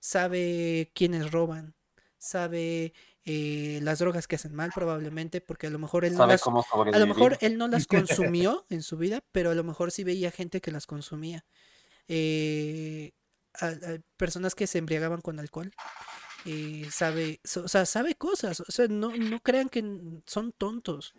sabe 0.00 0.90
quiénes 0.94 1.30
roban, 1.30 1.74
sabe 2.18 2.92
eh, 3.24 3.80
las 3.82 3.98
drogas 3.98 4.26
que 4.26 4.36
hacen 4.36 4.54
mal 4.54 4.70
probablemente, 4.74 5.40
porque 5.40 5.66
a 5.66 5.70
lo 5.70 5.78
mejor 5.78 6.04
él 6.04 6.14
no 6.14 6.26
las, 6.26 6.42
a 6.46 6.98
lo 6.98 7.06
mejor 7.06 7.36
él 7.40 7.58
no 7.58 7.68
las 7.68 7.86
consumió 7.86 8.64
en 8.70 8.82
su 8.82 8.96
vida, 8.96 9.22
pero 9.32 9.50
a 9.50 9.54
lo 9.54 9.64
mejor 9.64 9.90
sí 9.90 10.04
veía 10.04 10.30
gente 10.30 10.60
que 10.60 10.70
las 10.70 10.86
consumía. 10.86 11.44
Eh, 12.08 13.12
personas 14.16 14.54
que 14.54 14.66
se 14.66 14.78
embriagaban 14.78 15.20
con 15.20 15.38
alcohol. 15.38 15.72
Eh, 16.46 16.86
sabe, 16.90 17.40
o 17.62 17.68
sea, 17.68 17.84
sabe 17.84 18.14
cosas, 18.14 18.60
o 18.60 18.72
sea, 18.72 18.86
no, 18.88 19.14
no 19.14 19.40
crean 19.40 19.68
que 19.68 19.84
son 20.24 20.52
tontos. 20.52 21.14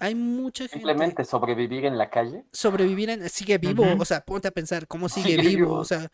Hay 0.00 0.14
mucha 0.14 0.64
gente. 0.64 0.78
Simplemente 0.78 1.24
sobrevivir 1.24 1.86
en 1.86 1.96
la 1.96 2.10
calle. 2.10 2.44
Sobrevivir 2.52 3.10
en. 3.10 3.28
Sigue 3.30 3.56
vivo. 3.58 3.86
O 3.98 4.04
sea, 4.04 4.20
ponte 4.20 4.48
a 4.48 4.50
pensar, 4.50 4.86
¿cómo 4.86 5.08
sigue, 5.08 5.36
vivo? 5.38 5.74
O 5.74 5.84
sea, 5.84 6.10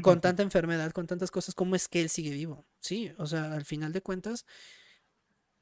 con 0.00 0.20
tanta 0.20 0.42
enfermedad, 0.42 0.92
con 0.92 1.06
tantas 1.06 1.30
cosas, 1.30 1.54
¿cómo 1.54 1.76
es 1.76 1.88
que 1.88 2.00
él 2.00 2.08
sigue 2.08 2.30
vivo? 2.30 2.64
Sí, 2.80 3.12
o 3.18 3.26
sea, 3.26 3.52
al 3.52 3.64
final 3.64 3.92
de 3.92 4.02
cuentas, 4.02 4.46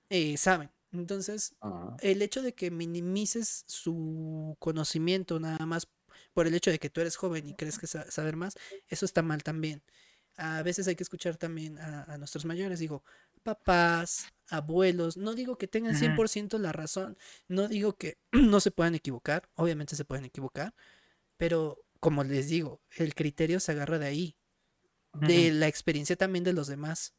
eh, 0.09 0.37
saben. 0.37 0.71
Entonces, 0.93 1.55
el 2.01 2.21
hecho 2.21 2.43
de 2.43 2.53
que 2.53 2.71
minimices 2.71 3.65
su 3.67 4.57
conocimiento 4.59 5.39
nada 5.39 5.65
más 5.65 5.89
por 6.33 6.47
el 6.47 6.55
hecho 6.55 6.71
de 6.71 6.79
que 6.79 6.91
tú 6.91 7.01
eres 7.01 7.17
joven 7.17 7.47
y 7.47 7.55
crees 7.55 7.79
que 7.79 7.87
saber 7.87 8.37
más, 8.37 8.55
eso 8.89 9.05
está 9.05 9.23
mal 9.23 9.43
también. 9.43 9.83
A 10.37 10.63
veces 10.63 10.89
hay 10.89 10.97
que 10.97 11.03
escuchar 11.03 11.37
también 11.37 11.79
a, 11.79 12.17
nuestros 12.19 12.45
mayores, 12.45 12.79
digo, 12.81 13.05
papás, 13.43 14.27
abuelos, 14.49 15.17
no 15.17 15.35
digo 15.35 15.59
que 15.59 15.69
tengan 15.69 15.95
100% 15.95 16.59
la 16.59 16.73
razón, 16.73 17.17
no 17.47 17.69
digo 17.69 17.97
que 17.97 18.19
no 18.33 18.61
se 18.61 18.71
puedan 18.71 18.95
equivocar, 18.95 19.49
obviamente 19.55 19.97
se 19.97 20.05
pueden 20.05 20.25
equivocar, 20.25 20.75
pero 21.37 21.85
como 22.01 22.25
les 22.25 22.49
digo, 22.49 22.83
el 22.97 23.15
criterio 23.15 23.61
se 23.61 23.73
agarra 23.73 23.99
de 23.99 24.07
ahí, 24.07 24.37
de 25.13 25.53
la 25.53 25.69
experiencia 25.69 26.17
también 26.17 26.45
de 26.45 26.53
los 26.53 26.67
demás. 26.67 27.15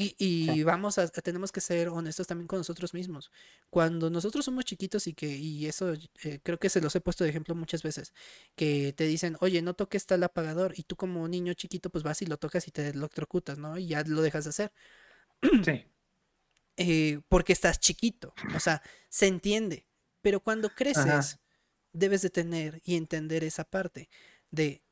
Y, 0.00 0.62
vamos 0.62 0.96
a, 0.98 1.08
tenemos 1.08 1.50
que 1.50 1.60
ser 1.60 1.88
honestos 1.88 2.28
también 2.28 2.46
con 2.46 2.60
nosotros 2.60 2.94
mismos. 2.94 3.32
Cuando 3.68 4.10
nosotros 4.10 4.44
somos 4.44 4.64
chiquitos 4.64 5.08
y 5.08 5.12
que, 5.12 5.26
y 5.26 5.66
eso 5.66 5.92
eh, 6.22 6.38
creo 6.40 6.56
que 6.56 6.68
se 6.68 6.80
los 6.80 6.94
he 6.94 7.00
puesto 7.00 7.24
de 7.24 7.30
ejemplo 7.30 7.56
muchas 7.56 7.82
veces, 7.82 8.14
que 8.54 8.92
te 8.92 9.04
dicen, 9.08 9.36
oye, 9.40 9.60
no 9.60 9.74
toques 9.74 10.06
tal 10.06 10.22
apagador, 10.22 10.72
y 10.76 10.84
tú 10.84 10.94
como 10.94 11.26
niño 11.26 11.52
chiquito, 11.54 11.90
pues 11.90 12.04
vas 12.04 12.22
y 12.22 12.26
lo 12.26 12.36
tocas 12.36 12.68
y 12.68 12.70
te 12.70 12.90
electrocutas, 12.90 13.58
¿no? 13.58 13.76
Y 13.76 13.88
ya 13.88 14.04
lo 14.04 14.22
dejas 14.22 14.44
de 14.44 14.50
hacer. 14.50 14.72
Sí. 15.64 15.84
Eh, 16.80 17.18
porque 17.28 17.52
estás 17.52 17.80
chiquito, 17.80 18.32
o 18.54 18.60
sea, 18.60 18.80
se 19.08 19.26
entiende. 19.26 19.88
Pero 20.22 20.38
cuando 20.38 20.68
creces, 20.68 21.40
debes 21.98 22.22
de 22.22 22.30
tener 22.30 22.80
y 22.84 22.96
entender 22.96 23.44
esa 23.44 23.64
parte 23.64 24.08
de, 24.50 24.82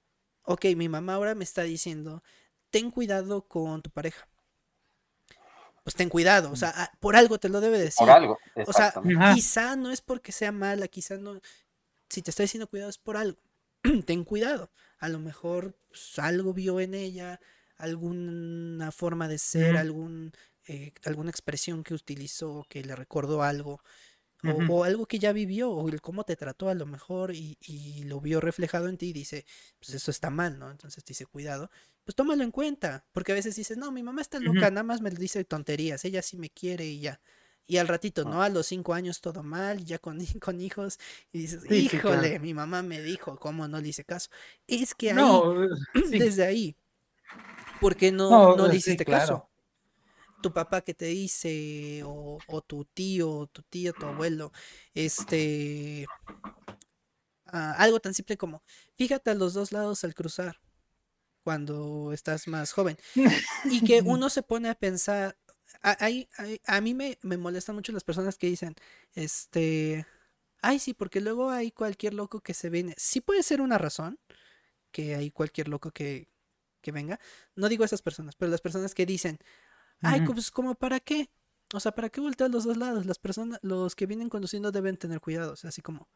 ok, 0.43 0.67
mi 0.77 0.89
mamá 0.89 1.15
ahora 1.15 1.35
me 1.35 1.45
está 1.45 1.63
diciendo, 1.63 2.23
ten 2.71 2.91
cuidado 2.91 3.47
con 3.49 3.83
tu 3.83 3.91
pareja 3.91 4.29
pues 5.87 5.95
ten 5.95 6.09
cuidado, 6.09 6.51
o 6.51 6.57
sea, 6.57 6.73
ah, 6.75 6.91
por 6.99 7.15
algo 7.15 7.39
te 7.39 7.49
lo 7.49 7.61
debe 7.61 7.79
decir. 7.79 7.99
Por 7.99 8.11
algo, 8.11 8.41
O 8.67 8.73
sea, 8.73 8.93
quizá 9.37 9.77
no 9.77 9.93
es 9.93 10.01
porque 10.01 10.33
sea 10.33 10.51
mala, 10.51 10.89
quizá 10.89 11.17
no, 11.17 11.41
si 12.09 12.23
te 12.23 12.31
está 12.31 12.43
diciendo 12.43 12.67
cuidado 12.67 12.91
es 12.91 12.99
por 12.99 13.17
algo, 13.17 13.39
ten 14.05 14.25
cuidado, 14.25 14.73
a 14.99 15.09
lo 15.09 15.21
mejor 15.21 15.79
pues, 15.87 16.19
algo 16.19 16.53
vio 16.53 16.81
en 16.81 16.95
ella, 16.95 17.39
alguna 17.77 18.91
forma 18.91 19.29
de 19.29 19.39
ser, 19.39 19.77
algún, 19.77 20.33
eh, 20.67 20.93
alguna 21.05 21.31
expresión 21.31 21.85
que 21.85 21.95
utilizó 21.95 22.67
que 22.69 22.83
le 22.83 22.97
recordó 22.97 23.45
algo, 23.45 23.81
o, 24.45 24.85
algo 24.85 25.07
que 25.07 25.19
ya 25.19 25.33
vivió, 25.33 25.71
o 25.71 25.89
el 25.89 26.01
cómo 26.01 26.25
te 26.25 26.37
trató 26.37 26.69
a 26.69 26.75
lo 26.75 26.87
mejor 26.87 27.35
y, 27.35 27.59
y, 27.67 28.05
lo 28.05 28.21
vio 28.21 28.41
reflejado 28.41 28.89
en 28.89 28.97
ti 28.97 29.09
y 29.09 29.13
dice, 29.13 29.45
pues 29.79 29.95
eso 29.95 30.11
está 30.11 30.31
mal, 30.31 30.59
¿no? 30.59 30.71
Entonces 30.71 31.03
te 31.05 31.13
dice, 31.13 31.27
cuidado 31.27 31.71
pues 32.07 32.15
tómalo 32.15 32.45
en 32.45 32.53
cuenta, 32.53 33.05
porque 33.11 33.33
a 33.33 33.35
veces 33.35 33.57
dices, 33.57 33.77
no, 33.77 33.91
mi 33.91 34.05
mamá 34.05 34.23
está 34.23 34.39
loca, 34.39 34.71
nada 34.71 34.85
más 34.85 35.01
me 35.01 35.11
dice 35.11 35.45
tonterías, 35.45 36.05
ella 36.05 36.23
sí 36.23 36.37
me 36.37 36.51
quiere 36.51 36.87
y 36.87 37.01
ya. 37.01 37.21
Y 37.67 37.79
al 37.79 37.89
ratito, 37.89 38.25
¿no? 38.25 38.45
A 38.45 38.49
los 38.49 38.69
cinco 38.69 38.95
años 38.95 39.21
todo 39.21 39.43
mal, 39.43 39.85
ya 39.85 39.99
con, 39.99 40.19
con 40.41 40.61
hijos, 40.61 41.01
y 41.33 41.41
dices, 41.41 41.69
híjole, 41.69 42.39
mi 42.39 42.55
mamá 42.55 42.85
me 42.85 43.03
dijo, 43.03 43.37
¿cómo 43.41 43.67
no 43.67 43.81
le 43.81 43.89
hice 43.89 44.05
caso? 44.05 44.31
Es 44.69 44.95
que 44.95 45.11
ahí, 45.11 45.41
desde 46.11 46.47
ahí, 46.47 46.77
¿por 47.81 47.97
qué 47.97 48.13
no, 48.13 48.55
no, 48.55 48.69
le 48.69 48.77
hiciste 48.77 49.05
caso? 49.05 49.51
Tu 50.43 50.53
papá 50.53 50.83
que 50.83 50.95
te 50.95 51.07
dice, 51.07 52.03
o, 52.05 52.39
o 52.47 52.63
tu 52.63 52.85
tío, 52.85 53.49
tu 53.53 53.63
tío, 53.63 53.93
tu 53.93 54.07
abuelo, 54.07 54.53
este, 54.95 56.07
ah, 57.47 57.75
algo 57.79 58.01
tan 58.01 58.15
simple 58.15 58.37
como, 58.37 58.63
fíjate 58.97 59.31
a 59.31 59.35
los 59.35 59.55
dos 59.55 59.73
lados 59.73 60.05
al 60.05 60.15
cruzar 60.15 60.61
cuando 61.47 62.13
estás 62.13 62.49
más 62.49 62.73
joven. 62.73 62.99
Y 63.67 63.85
que 63.85 64.01
uno 64.05 64.31
se 64.31 64.43
pone 64.43 64.69
a 64.69 64.75
pensar, 64.75 65.39
a, 65.83 65.97
a, 66.67 66.81
mí 66.81 66.95
me, 66.95 67.19
me, 67.23 67.37
molestan 67.37 67.77
mucho 67.77 67.93
las 67.93 68.05
personas 68.05 68.37
que 68.37 68.49
dicen, 68.49 68.75
este, 69.15 70.07
ay, 70.61 70.79
sí, 70.79 70.95
porque 70.95 71.21
luego 71.21 71.51
hay 71.51 71.71
cualquier 71.71 72.15
loco 72.15 72.41
que 72.41 72.55
se 72.55 72.71
viene. 72.71 72.95
Sí 72.97 73.21
puede 73.21 73.43
ser 73.43 73.61
una 73.61 73.79
razón 73.79 74.19
que 74.91 75.15
hay 75.15 75.31
cualquier 75.31 75.69
loco 75.69 75.93
que, 75.93 76.29
que 76.81 76.93
venga. 76.93 77.21
No 77.55 77.69
digo 77.69 77.85
esas 77.85 78.03
personas, 78.03 78.35
pero 78.35 78.51
las 78.51 78.61
personas 78.61 78.95
que 78.95 79.07
dicen, 79.07 79.39
ay, 80.03 80.23
pues 80.23 80.51
como 80.51 80.75
para 80.75 81.01
qué. 81.01 81.31
O 81.75 81.81
sea, 81.81 81.93
¿para 81.93 82.09
qué 82.09 82.21
voltear 82.21 82.51
los 82.51 82.65
dos 82.65 82.77
lados? 82.77 83.07
Las 83.07 83.19
personas, 83.19 83.59
los 83.63 83.97
que 83.97 84.07
vienen 84.07 84.29
conduciendo 84.29 84.71
deben 84.71 84.97
tener 84.97 85.21
cuidado. 85.21 85.53
O 85.53 85.57
sea, 85.57 85.69
así 85.69 85.83
como. 85.83 86.09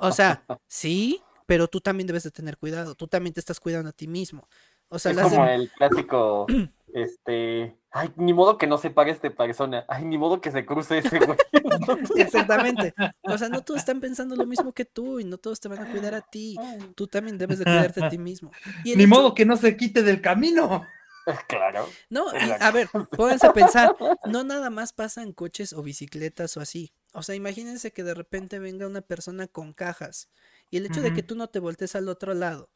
O 0.00 0.12
sea, 0.12 0.44
sí, 0.66 1.22
pero 1.46 1.68
tú 1.68 1.80
también 1.80 2.06
debes 2.06 2.24
de 2.24 2.30
tener 2.30 2.58
cuidado, 2.58 2.94
tú 2.94 3.06
también 3.08 3.32
te 3.32 3.40
estás 3.40 3.58
cuidando 3.58 3.88
a 3.88 3.92
ti 3.92 4.06
mismo. 4.06 4.48
O 4.90 4.98
sea, 4.98 5.12
es 5.12 5.18
como 5.18 5.46
el 5.46 5.70
clásico, 5.70 6.46
este, 6.92 7.76
ay, 7.90 8.10
ni 8.16 8.32
modo 8.32 8.58
que 8.58 8.66
no 8.66 8.78
se 8.78 8.90
pague 8.90 9.12
esta 9.12 9.30
persona, 9.30 9.84
ay, 9.88 10.04
ni 10.04 10.16
modo 10.18 10.40
que 10.40 10.50
se 10.50 10.64
cruce 10.64 10.98
ese 10.98 11.18
güey. 11.18 11.38
Exactamente. 12.16 12.94
O 13.22 13.36
sea, 13.36 13.48
no 13.48 13.62
todos 13.62 13.80
están 13.80 14.00
pensando 14.00 14.36
lo 14.36 14.46
mismo 14.46 14.72
que 14.72 14.84
tú 14.84 15.20
y 15.20 15.24
no 15.24 15.38
todos 15.38 15.60
te 15.60 15.68
van 15.68 15.80
a 15.80 15.90
cuidar 15.90 16.14
a 16.14 16.22
ti. 16.22 16.56
Tú 16.94 17.06
también 17.06 17.38
debes 17.38 17.58
de 17.58 17.64
cuidarte 17.64 18.04
a 18.04 18.08
ti 18.08 18.18
mismo. 18.18 18.50
ni 18.84 19.06
modo 19.06 19.34
que 19.34 19.44
no 19.44 19.56
se 19.56 19.76
quite 19.76 20.02
del 20.02 20.20
camino. 20.20 20.86
Claro. 21.48 21.88
No, 22.10 22.28
a 22.28 22.70
ver, 22.70 22.88
pónganse 23.16 23.46
a 23.46 23.52
pensar, 23.52 23.96
no 24.26 24.44
nada 24.44 24.70
más 24.70 24.92
pasa 24.92 25.22
en 25.22 25.32
coches 25.32 25.72
o 25.72 25.82
bicicletas 25.82 26.56
o 26.56 26.60
así. 26.60 26.92
O 27.12 27.22
sea, 27.22 27.34
imagínense 27.34 27.92
que 27.92 28.04
de 28.04 28.14
repente 28.14 28.58
venga 28.58 28.86
una 28.86 29.00
persona 29.00 29.46
con 29.46 29.72
cajas 29.72 30.28
y 30.70 30.76
el 30.76 30.86
hecho 30.86 31.00
de 31.00 31.14
que 31.14 31.22
tú 31.22 31.34
no 31.34 31.48
te 31.48 31.58
voltees 31.58 31.94
al 31.94 32.08
otro 32.08 32.34
lado 32.34 32.70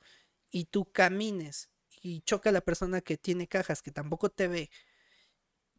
y 0.51 0.66
tú 0.66 0.91
camines 0.91 1.70
y 2.01 2.23
choca 2.23 2.51
a 2.51 2.53
la 2.53 2.62
persona 2.62 3.01
que 3.03 3.19
tiene 3.19 3.47
cajas, 3.47 3.83
que 3.83 3.91
tampoco 3.91 4.31
te 4.31 4.49
ve, 4.49 4.70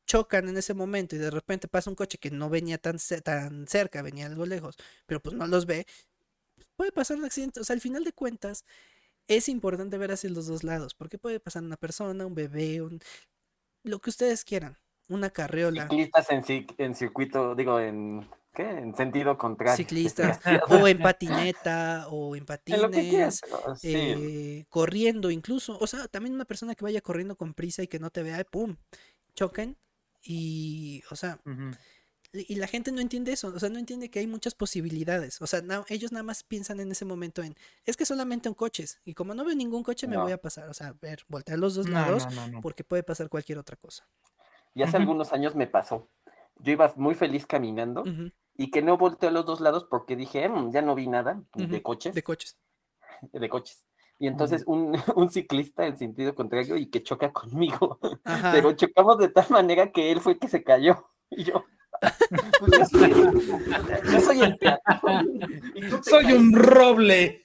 chocan 0.06 0.48
en 0.50 0.58
ese 0.58 0.74
momento 0.74 1.16
y 1.16 1.20
de 1.20 1.32
repente 1.32 1.68
pasa 1.68 1.90
un 1.90 1.96
coche 1.96 2.18
que 2.18 2.32
no 2.32 2.50
venía 2.50 2.78
tan, 2.78 2.98
tan 3.24 3.68
cerca, 3.68 4.02
venía 4.02 4.28
algo 4.28 4.46
lejos, 4.46 4.78
pero 5.06 5.22
pues 5.22 5.36
no 5.36 5.48
los 5.48 5.66
ve, 5.66 5.86
puede 6.76 6.92
pasar 6.92 7.18
un 7.18 7.26
accidente. 7.26 7.60
O 7.60 7.64
sea, 7.64 7.74
al 7.74 7.82
final 7.82 8.04
de 8.04 8.14
cuentas, 8.14 8.66
es 9.28 9.50
importante 9.50 9.98
ver 9.98 10.12
hacia 10.12 10.30
los 10.30 10.48
dos 10.48 10.64
lados, 10.64 10.94
porque 10.94 11.18
puede 11.18 11.40
pasar 11.40 11.64
una 11.64 11.78
persona, 11.78 12.26
un 12.26 12.36
bebé, 12.36 12.82
un... 12.82 13.00
lo 13.84 14.00
que 14.00 14.10
ustedes 14.10 14.44
quieran, 14.44 14.78
una 15.08 15.30
carriola. 15.30 15.88
Ciclistas 15.88 16.30
en, 16.32 16.68
en 16.78 16.96
circuito, 16.96 17.56
digo, 17.56 17.80
en 17.80 18.28
¿Qué? 18.54 18.70
En 18.70 18.96
sentido 18.96 19.36
contrario. 19.36 19.76
Ciclistas, 19.76 20.40
o 20.70 20.88
en 20.88 21.00
patineta, 21.00 22.06
o 22.10 22.36
en 22.36 22.46
patines, 22.46 23.42
eh, 23.82 24.66
corriendo 24.70 25.32
incluso. 25.32 25.78
O 25.80 25.88
sea, 25.88 26.08
también 26.08 26.36
una 26.36 26.46
persona 26.46 26.76
que 26.76 26.84
vaya 26.84 27.02
corriendo 27.02 27.36
con 27.36 27.56
prisa 27.56 27.82
y 27.82 27.88
que 27.88 27.98
no 27.98 28.12
te 28.12 28.22
vea, 28.22 28.44
¡pum! 28.44 28.76
Choquen. 29.34 29.76
Y, 30.22 31.02
o 31.10 31.16
sea, 31.16 31.40
y 32.34 32.56
la 32.56 32.68
gente 32.68 32.92
no 32.92 33.00
entiende 33.00 33.32
eso. 33.32 33.50
O 33.50 33.60
sea, 33.60 33.70
no 33.70 33.80
entiende 33.80 34.10
que 34.10 34.20
hay 34.20 34.28
muchas 34.28 34.56
posibilidades. 34.56 35.42
O 35.42 35.48
sea, 35.48 35.62
ellos 35.90 36.12
nada 36.12 36.24
más 36.24 36.44
piensan 36.44 36.80
en 36.80 36.92
ese 36.92 37.06
momento 37.06 37.44
en, 37.44 37.56
es 37.86 37.96
que 37.96 38.06
solamente 38.06 38.50
en 38.50 38.56
coches. 38.56 39.00
Y 39.06 39.14
como 39.14 39.34
no 39.34 39.46
veo 39.46 39.56
ningún 39.56 39.84
coche, 39.84 40.08
me 40.08 40.18
voy 40.18 40.32
a 40.32 40.42
pasar. 40.42 40.70
O 40.70 40.74
sea, 40.74 40.94
ver, 41.02 41.24
voltear 41.28 41.60
los 41.60 41.76
dos 41.76 41.90
lados, 41.90 42.28
porque 42.62 42.84
puede 42.84 43.04
pasar 43.04 43.30
cualquier 43.30 43.60
otra 43.60 43.78
cosa. 43.78 44.08
Y 44.74 44.82
hace 44.82 44.98
algunos 44.98 45.32
años 45.34 45.56
me 45.56 45.68
pasó. 45.68 46.10
Yo 46.58 46.72
iba 46.72 46.92
muy 46.96 47.16
feliz 47.16 47.46
caminando 47.46 48.04
y 48.56 48.72
que 48.72 48.82
no 48.82 48.98
volteé 48.98 49.30
a 49.30 49.32
los 49.32 49.46
dos 49.46 49.62
lados 49.62 49.86
porque 49.90 50.16
dije, 50.16 50.48
mm, 50.50 50.72
ya 50.72 50.82
no 50.82 50.96
vi 50.96 51.08
nada 51.08 51.44
de 51.54 51.82
coches. 51.82 52.16
De 52.16 52.24
coches. 52.24 52.58
De 53.32 53.48
coches. 53.50 53.86
Y 54.20 54.28
entonces 54.28 54.64
un, 54.68 54.96
un, 55.16 55.30
ciclista 55.30 55.86
en 55.86 55.98
sentido 55.98 56.36
contrario 56.36 56.78
y 56.78 56.88
que 56.88 57.04
choca 57.04 57.32
conmigo. 57.32 58.00
Pero 58.52 58.74
chocamos 58.74 59.18
de 59.18 59.30
tal 59.30 59.50
manera 59.50 59.92
que 59.92 60.12
él 60.12 60.20
fue 60.20 60.34
el 60.34 60.40
que 60.40 60.48
se 60.48 60.64
cayó. 60.64 61.10
Y 61.36 61.46
yo. 61.46 61.66
Pues, 62.60 62.92
yo 64.12 64.22
soy 64.22 64.42
el 64.42 64.58
Soy 66.04 66.34
un 66.34 66.54
roble. 66.54 67.42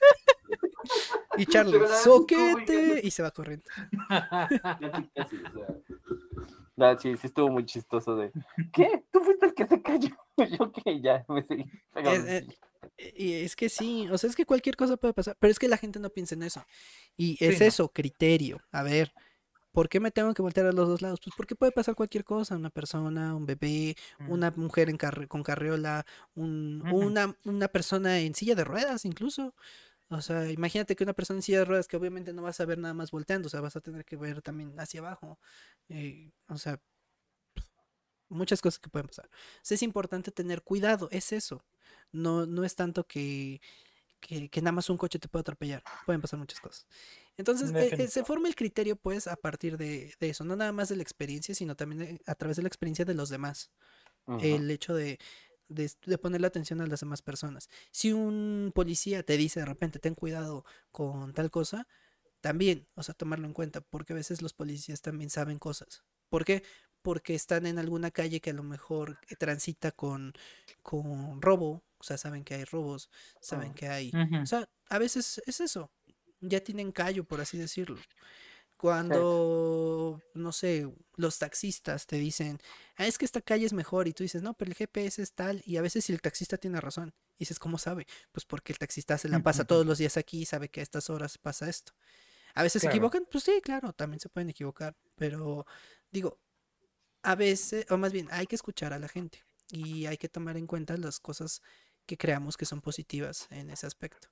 Y 1.37 1.45
Charlie, 1.45 1.79
soquete, 2.03 3.01
y 3.03 3.11
se 3.11 3.23
va 3.23 3.31
corriendo. 3.31 3.65
No, 6.79 6.97
sí, 6.97 7.17
sí 7.17 7.27
estuvo 7.27 7.49
muy 7.49 7.65
chistoso 7.65 8.15
de, 8.15 8.31
¿qué? 8.71 9.03
¿Tú 9.11 9.19
fuiste 9.19 9.47
el 9.47 9.53
que 9.53 9.67
se 9.67 9.81
cayó? 9.81 10.15
Yo 10.57 10.71
que 10.71 11.01
ya 11.01 11.25
me 11.27 11.43
seguí. 11.43 11.65
Eh, 11.95 12.47
y 13.17 13.33
es 13.33 13.57
que 13.57 13.67
sí, 13.67 14.07
o 14.09 14.17
sea, 14.17 14.29
es 14.29 14.35
que 14.37 14.45
cualquier 14.45 14.77
cosa 14.77 14.95
puede 14.95 15.13
pasar, 15.13 15.35
pero 15.39 15.51
es 15.51 15.59
que 15.59 15.67
la 15.67 15.75
gente 15.75 15.99
no 15.99 16.09
piensa 16.09 16.35
en 16.35 16.43
eso. 16.43 16.63
Y 17.17 17.35
es 17.43 17.59
eso, 17.59 17.89
criterio. 17.89 18.61
A 18.71 18.83
ver, 18.83 19.11
¿por 19.71 19.89
qué 19.89 19.99
me 19.99 20.11
tengo 20.11 20.33
que 20.33 20.41
voltear 20.41 20.67
a 20.67 20.71
los 20.71 20.87
dos 20.87 21.01
lados? 21.01 21.19
Pues 21.23 21.35
porque 21.35 21.55
puede 21.55 21.71
pasar 21.71 21.95
cualquier 21.95 22.23
cosa, 22.23 22.55
una 22.55 22.69
persona, 22.69 23.35
un 23.35 23.45
bebé, 23.45 23.95
una 24.27 24.51
mujer 24.51 24.89
en 24.89 24.97
con 25.27 25.43
carriola, 25.43 26.05
un, 26.35 26.83
una, 26.91 27.35
una 27.45 27.67
persona 27.67 28.19
en 28.19 28.35
silla 28.35 28.55
de 28.55 28.63
ruedas 28.63 29.05
incluso. 29.05 29.53
O 30.09 30.21
sea, 30.21 30.49
imagínate 30.51 30.95
que 30.95 31.03
una 31.03 31.13
persona 31.13 31.37
en 31.37 31.43
silla 31.43 31.59
de 31.59 31.65
ruedas 31.65 31.87
que 31.87 31.97
obviamente 31.97 32.33
no 32.33 32.41
vas 32.41 32.59
a 32.59 32.65
ver 32.65 32.79
nada 32.79 32.93
más 32.95 33.11
volteando, 33.11 33.47
o 33.47 33.49
sea, 33.49 33.61
vas 33.61 33.75
a 33.75 33.81
tener 33.81 34.05
que 34.05 34.17
ver 34.17 34.41
también 34.41 34.73
hacia 34.79 35.01
abajo. 35.01 35.39
Eh, 35.89 36.31
o 36.47 36.57
sea, 36.57 36.81
muchas 38.29 38.61
cosas 38.61 38.79
que 38.79 38.89
pueden 38.89 39.07
pasar. 39.07 39.29
es 39.69 39.83
importante 39.83 40.31
tener 40.31 40.63
cuidado, 40.63 41.09
es 41.11 41.31
eso. 41.31 41.63
No, 42.11 42.45
no 42.45 42.63
es 42.63 42.75
tanto 42.75 43.05
que, 43.05 43.61
que, 44.19 44.49
nada 44.61 44.71
más 44.71 44.89
un 44.89 44.97
coche 44.97 45.19
te 45.19 45.27
puede 45.27 45.41
atropellar, 45.41 45.83
pueden 46.05 46.21
pasar 46.21 46.39
muchas 46.39 46.59
cosas. 46.59 46.87
Entonces, 47.39 47.71
eh, 47.73 47.95
eh, 47.97 48.07
se 48.09 48.25
forma 48.25 48.49
el 48.49 48.55
criterio, 48.55 48.97
pues, 48.97 49.25
a 49.25 49.37
partir 49.37 49.77
de, 49.77 50.13
eso, 50.19 50.43
no 50.43 50.57
nada 50.57 50.73
más 50.73 50.89
de 50.89 50.97
la 50.97 51.03
experiencia, 51.03 51.55
sino 51.55 51.73
también 51.73 52.19
a 52.25 52.35
través 52.35 52.57
de 52.57 52.63
la 52.63 52.67
experiencia 52.67 53.05
de 53.05 53.13
los 53.13 53.29
demás. 53.29 53.71
El 54.41 54.69
hecho 54.69 54.93
de, 54.93 55.17
de, 55.69 55.89
de, 56.05 56.17
ponerle 56.17 56.45
atención 56.45 56.81
a 56.81 56.85
las 56.85 56.99
demás 56.99 57.21
personas. 57.21 57.69
Si 57.91 58.11
un 58.11 58.71
policía 58.75 59.23
te 59.23 59.37
dice 59.37 59.61
de 59.61 59.65
repente, 59.65 59.97
ten 59.97 60.13
cuidado 60.13 60.65
con 60.91 61.33
tal 61.33 61.49
cosa, 61.49 61.87
también, 62.41 62.87
o 62.95 63.03
sea, 63.03 63.15
tomarlo 63.15 63.47
en 63.47 63.53
cuenta, 63.53 63.81
porque 63.81 64.13
a 64.13 64.17
veces 64.17 64.41
los 64.41 64.53
policías 64.53 65.01
también 65.01 65.29
saben 65.29 65.59
cosas. 65.59 66.03
¿Por 66.27 66.43
qué? 66.43 66.61
Porque 67.01 67.33
están 67.33 67.65
en 67.65 67.79
alguna 67.79 68.11
calle 68.11 68.41
que 68.41 68.49
a 68.49 68.53
lo 68.53 68.63
mejor 68.63 69.17
eh, 69.29 69.35
transita 69.35 69.91
con, 69.91 70.33
con 70.83 71.41
robo, 71.41 71.83
o 71.97 72.03
sea, 72.03 72.17
saben 72.17 72.43
que 72.43 72.55
hay 72.55 72.65
robos, 72.65 73.09
saben 73.41 73.71
oh, 73.71 73.75
que 73.75 73.87
hay... 73.87 74.11
O 74.43 74.45
sea, 74.45 74.69
a 74.89 74.99
veces 74.99 75.41
es 75.45 75.61
eso, 75.61 75.89
ya 76.41 76.61
tienen 76.61 76.91
callo, 76.91 77.23
por 77.23 77.41
así 77.41 77.57
decirlo. 77.57 77.99
Cuando, 78.77 80.21
no 80.33 80.51
sé, 80.53 80.89
los 81.17 81.37
taxistas 81.37 82.07
te 82.07 82.15
dicen, 82.15 82.59
ah, 82.95 83.07
es 83.07 83.17
que 83.17 83.25
esta 83.25 83.41
calle 83.41 83.65
es 83.65 83.73
mejor, 83.73 84.07
y 84.07 84.13
tú 84.13 84.23
dices, 84.23 84.41
no, 84.41 84.53
pero 84.53 84.71
el 84.71 84.75
GPS 84.75 85.21
es 85.21 85.33
tal, 85.33 85.61
y 85.65 85.75
a 85.75 85.81
veces 85.81 86.05
si 86.05 86.13
el 86.13 86.21
taxista 86.21 86.57
tiene 86.57 86.79
razón, 86.79 87.13
y 87.35 87.39
dices, 87.39 87.59
¿cómo 87.59 87.77
sabe? 87.77 88.07
Pues 88.31 88.45
porque 88.45 88.71
el 88.71 88.79
taxista 88.79 89.17
se 89.17 89.27
la 89.27 89.41
pasa 89.41 89.65
todos 89.65 89.85
los 89.85 89.97
días 89.97 90.15
aquí 90.15 90.41
y 90.41 90.45
sabe 90.45 90.69
que 90.69 90.79
a 90.79 90.83
estas 90.83 91.09
horas 91.09 91.37
pasa 91.37 91.69
esto. 91.69 91.91
A 92.53 92.63
veces 92.63 92.81
se 92.81 92.87
equivocan, 92.87 93.27
pues 93.29 93.43
sí, 93.43 93.59
claro, 93.61 93.91
también 93.91 94.21
se 94.21 94.29
pueden 94.29 94.49
equivocar, 94.49 94.95
pero 95.15 95.65
digo, 96.09 96.39
a 97.21 97.35
veces, 97.35 97.85
o 97.89 97.97
más 97.97 98.13
bien, 98.13 98.29
hay 98.31 98.47
que 98.47 98.55
escuchar 98.55 98.93
a 98.93 98.99
la 98.99 99.09
gente 99.09 99.43
y 99.71 100.05
hay 100.05 100.17
que 100.17 100.29
tomar 100.29 100.57
en 100.57 100.67
cuenta 100.67 100.95
las 100.97 101.19
cosas 101.19 101.61
que 102.09 102.17
creamos 102.17 102.57
que 102.57 102.65
son 102.65 102.81
positivas 102.81 103.45
en 103.51 103.69
ese 103.69 103.85
aspecto. 103.85 104.29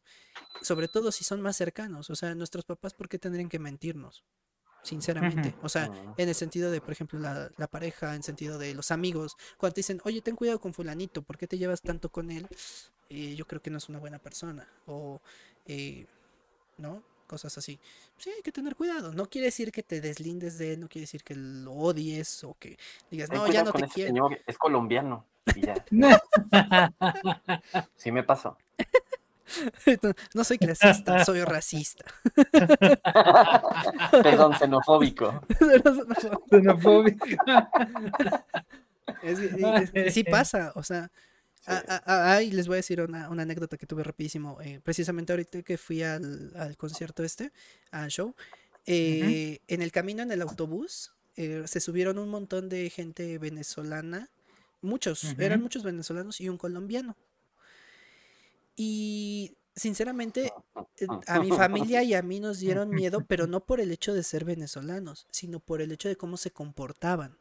Sobre 0.64 0.88
todo 0.88 1.12
si 1.12 1.24
son 1.24 1.42
más 1.42 1.56
cercanos, 1.56 2.10
o 2.10 2.16
sea, 2.16 2.34
nuestros 2.34 2.66
papás, 2.66 2.96
¿por 2.96 3.08
qué 3.08 3.20
tendrían 3.20 3.50
que 3.50 3.60
mentirnos? 3.60 4.24
Sinceramente, 4.82 5.54
o 5.62 5.70
sea, 5.70 5.92
ah. 5.92 6.16
en 6.18 6.28
el 6.28 6.34
sentido 6.34 6.72
de, 6.72 6.82
por 6.82 6.92
ejemplo, 6.92 7.20
la, 7.20 7.68
pareja, 7.68 8.16
en 8.16 8.24
sentido 8.24 8.58
de 8.58 8.74
los 8.74 8.90
amigos, 8.90 9.36
cuando 9.58 9.76
te 9.76 9.82
dicen, 9.82 10.02
oye, 10.06 10.24
ten 10.24 10.36
cuidado 10.36 10.60
con 10.60 10.74
fulanito, 10.74 11.22
¿por 11.22 11.38
qué 11.38 11.46
te 11.46 11.60
llevas 11.60 11.84
tanto 11.84 12.10
con 12.10 12.32
él? 12.32 12.48
Eh, 13.10 13.36
yo 13.36 13.46
creo 13.46 13.62
que 13.62 13.70
no 13.70 13.78
es 13.78 13.90
una 13.90 14.00
buena 14.00 14.18
persona, 14.18 14.68
o, 14.88 15.22
eh, 15.68 16.08
¿no? 16.78 17.04
Cosas 17.28 17.56
así. 17.58 17.80
Sí, 18.18 18.32
hay 18.36 18.42
que 18.42 18.52
tener 18.52 18.76
cuidado. 18.76 19.14
No 19.14 19.28
quiere 19.28 19.46
decir 19.46 19.72
que 19.72 19.84
te 19.84 20.02
deslindes 20.02 20.58
de 20.58 20.74
él, 20.74 20.80
no 20.80 20.88
quiere 20.88 21.04
decir 21.04 21.24
que 21.24 21.36
lo 21.36 21.74
odies 21.74 22.44
o 22.44 22.56
que 22.60 22.78
digas, 23.12 23.32
no, 23.32 23.48
ya 23.52 23.64
no 23.64 23.72
te 23.72 23.88
quiero. 23.88 24.10
Señor 24.10 24.40
es 24.48 24.58
colombiano. 24.58 25.26
sí 27.96 28.12
me 28.12 28.24
pasó. 28.24 28.58
No 30.34 30.44
soy 30.44 30.58
clasista, 30.58 31.24
soy 31.24 31.42
racista. 31.46 32.04
Perdón, 34.12 34.54
xenofóbico. 34.56 35.42
xenofóbico. 36.50 37.26
sí 40.12 40.26
pasa, 40.26 40.74
o 40.76 40.84
sea, 40.84 41.10
Ay, 41.68 42.52
les 42.52 42.68
voy 42.68 42.76
a 42.76 42.78
decir 42.78 43.02
una, 43.02 43.26
anécdota 43.26 43.78
que 43.78 43.86
tuve 43.86 44.04
rapidísimo. 44.04 44.58
Eh, 44.62 44.80
precisamente 44.82 45.34
ahorita 45.34 45.64
que 45.64 45.78
fui 45.78 46.02
al, 46.02 46.76
concierto 46.78 47.24
este, 47.24 47.52
al 47.92 48.10
show, 48.10 48.34
eh, 48.86 49.60
en 49.68 49.82
el 49.82 49.92
camino 49.92 50.24
en 50.24 50.32
el 50.32 50.42
autobús 50.42 51.12
eh, 51.36 51.64
se 51.66 51.82
subieron 51.82 52.18
un 52.18 52.30
montón 52.30 52.70
de 52.70 52.90
gente 52.90 53.38
venezolana, 53.38 54.30
muchos, 54.82 55.26
eran 55.38 55.62
muchos 55.62 55.84
venezolanos 55.84 56.40
y 56.40 56.48
un 56.48 56.58
colombiano. 56.58 57.18
Y 58.76 59.58
sinceramente, 59.76 60.54
a 61.28 61.40
mi 61.40 61.52
familia 61.52 62.02
y 62.04 62.14
a 62.14 62.22
mí 62.22 62.40
nos 62.40 62.60
dieron 62.60 62.90
miedo, 62.90 63.26
pero 63.28 63.46
no 63.48 63.66
por 63.66 63.82
el 63.82 63.92
hecho 63.92 64.14
de 64.14 64.24
ser 64.24 64.46
venezolanos, 64.46 65.28
sino 65.32 65.60
por 65.60 65.82
el 65.82 65.92
hecho 65.92 66.08
de 66.08 66.16
cómo 66.16 66.38
se 66.38 66.52
comportaban. 66.52 67.38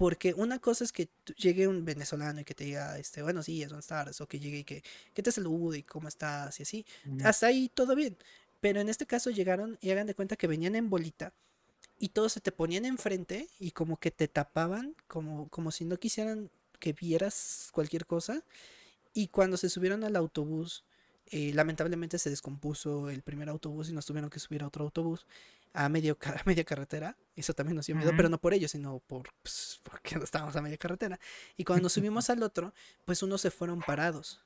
Porque 0.00 0.32
una 0.32 0.58
cosa 0.58 0.82
es 0.82 0.92
que 0.92 1.10
llegue 1.36 1.68
un 1.68 1.84
venezolano 1.84 2.40
y 2.40 2.44
que 2.44 2.54
te 2.54 2.64
diga, 2.64 2.98
este, 2.98 3.20
buenos 3.20 3.44
días, 3.44 3.68
buenas 3.68 3.86
tardes, 3.86 4.18
o 4.22 4.26
que 4.26 4.40
llegue 4.40 4.60
y 4.60 4.64
que, 4.64 4.82
que 5.12 5.22
te 5.22 5.30
salude 5.30 5.76
y 5.76 5.82
cómo 5.82 6.08
estás 6.08 6.58
y 6.58 6.62
así. 6.62 6.86
Hasta 7.22 7.48
ahí 7.48 7.68
todo 7.68 7.94
bien. 7.94 8.16
Pero 8.62 8.80
en 8.80 8.88
este 8.88 9.04
caso 9.04 9.28
llegaron 9.28 9.76
y 9.82 9.90
hagan 9.90 10.06
de 10.06 10.14
cuenta 10.14 10.36
que 10.36 10.46
venían 10.46 10.74
en 10.74 10.88
bolita 10.88 11.34
y 11.98 12.08
todos 12.08 12.32
se 12.32 12.40
te 12.40 12.50
ponían 12.50 12.86
enfrente 12.86 13.50
y 13.58 13.72
como 13.72 13.98
que 13.98 14.10
te 14.10 14.26
tapaban, 14.26 14.96
como, 15.06 15.50
como 15.50 15.70
si 15.70 15.84
no 15.84 15.98
quisieran 15.98 16.48
que 16.78 16.94
vieras 16.94 17.68
cualquier 17.70 18.06
cosa. 18.06 18.42
Y 19.12 19.28
cuando 19.28 19.58
se 19.58 19.68
subieron 19.68 20.02
al 20.04 20.16
autobús, 20.16 20.82
eh, 21.26 21.52
lamentablemente 21.52 22.18
se 22.18 22.30
descompuso 22.30 23.10
el 23.10 23.20
primer 23.20 23.50
autobús 23.50 23.90
y 23.90 23.92
nos 23.92 24.06
tuvieron 24.06 24.30
que 24.30 24.40
subir 24.40 24.62
a 24.62 24.68
otro 24.68 24.82
autobús 24.82 25.26
a, 25.72 25.88
medio, 25.88 26.18
media 26.46 26.64
carretera. 26.64 27.16
Eso 27.36 27.54
también 27.54 27.76
nos 27.76 27.86
dio 27.86 27.96
miedo, 27.96 28.12
pero 28.16 28.28
no 28.28 28.38
por 28.38 28.52
ello, 28.52 28.68
sino 28.68 29.00
por, 29.06 29.30
pues, 29.42 29.80
porque 29.84 30.16
estábamos 30.22 30.54
a 30.56 30.62
media 30.62 30.76
carretera. 30.76 31.18
Y 31.56 31.64
cuando 31.64 31.88
subimos 31.88 32.28
al 32.30 32.42
otro, 32.42 32.74
pues 33.04 33.22
unos 33.22 33.40
se 33.40 33.50
fueron 33.50 33.80
parados. 33.80 34.42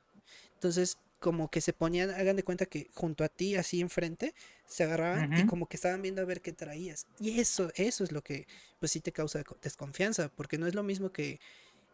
Entonces, 0.55 0.99
como 1.19 1.51
que 1.51 1.61
se 1.61 1.73
ponían, 1.73 2.11
hagan 2.11 2.37
de 2.37 2.45
cuenta 2.45 2.67
que 2.67 2.89
junto 2.93 3.25
a 3.25 3.29
ti, 3.29 3.57
así 3.57 3.81
enfrente, 3.81 4.35
se 4.67 4.85
agarraban 4.85 5.37
y 5.37 5.47
como 5.47 5.67
que 5.67 5.77
estaban 5.77 6.03
viendo 6.03 6.23
a 6.23 6.25
ver 6.25 6.41
qué 6.41 6.53
traías. 6.53 7.07
Y 7.19 7.41
eso, 7.41 7.73
eso 7.75 8.05
es 8.05 8.13
lo 8.13 8.23
que, 8.23 8.47
pues 8.79 8.93
sí 8.93 9.01
te 9.01 9.11
causa 9.11 9.43
desconfianza, 9.63 10.29
porque 10.29 10.59
no 10.59 10.67
es 10.67 10.75
lo 10.75 10.83
mismo 10.83 11.13
que, 11.13 11.41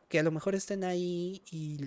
que 0.09 0.19
a 0.19 0.23
lo 0.23 0.33
mejor 0.33 0.55
estén 0.55 0.85
ahí 0.85 1.43
y, 1.51 1.79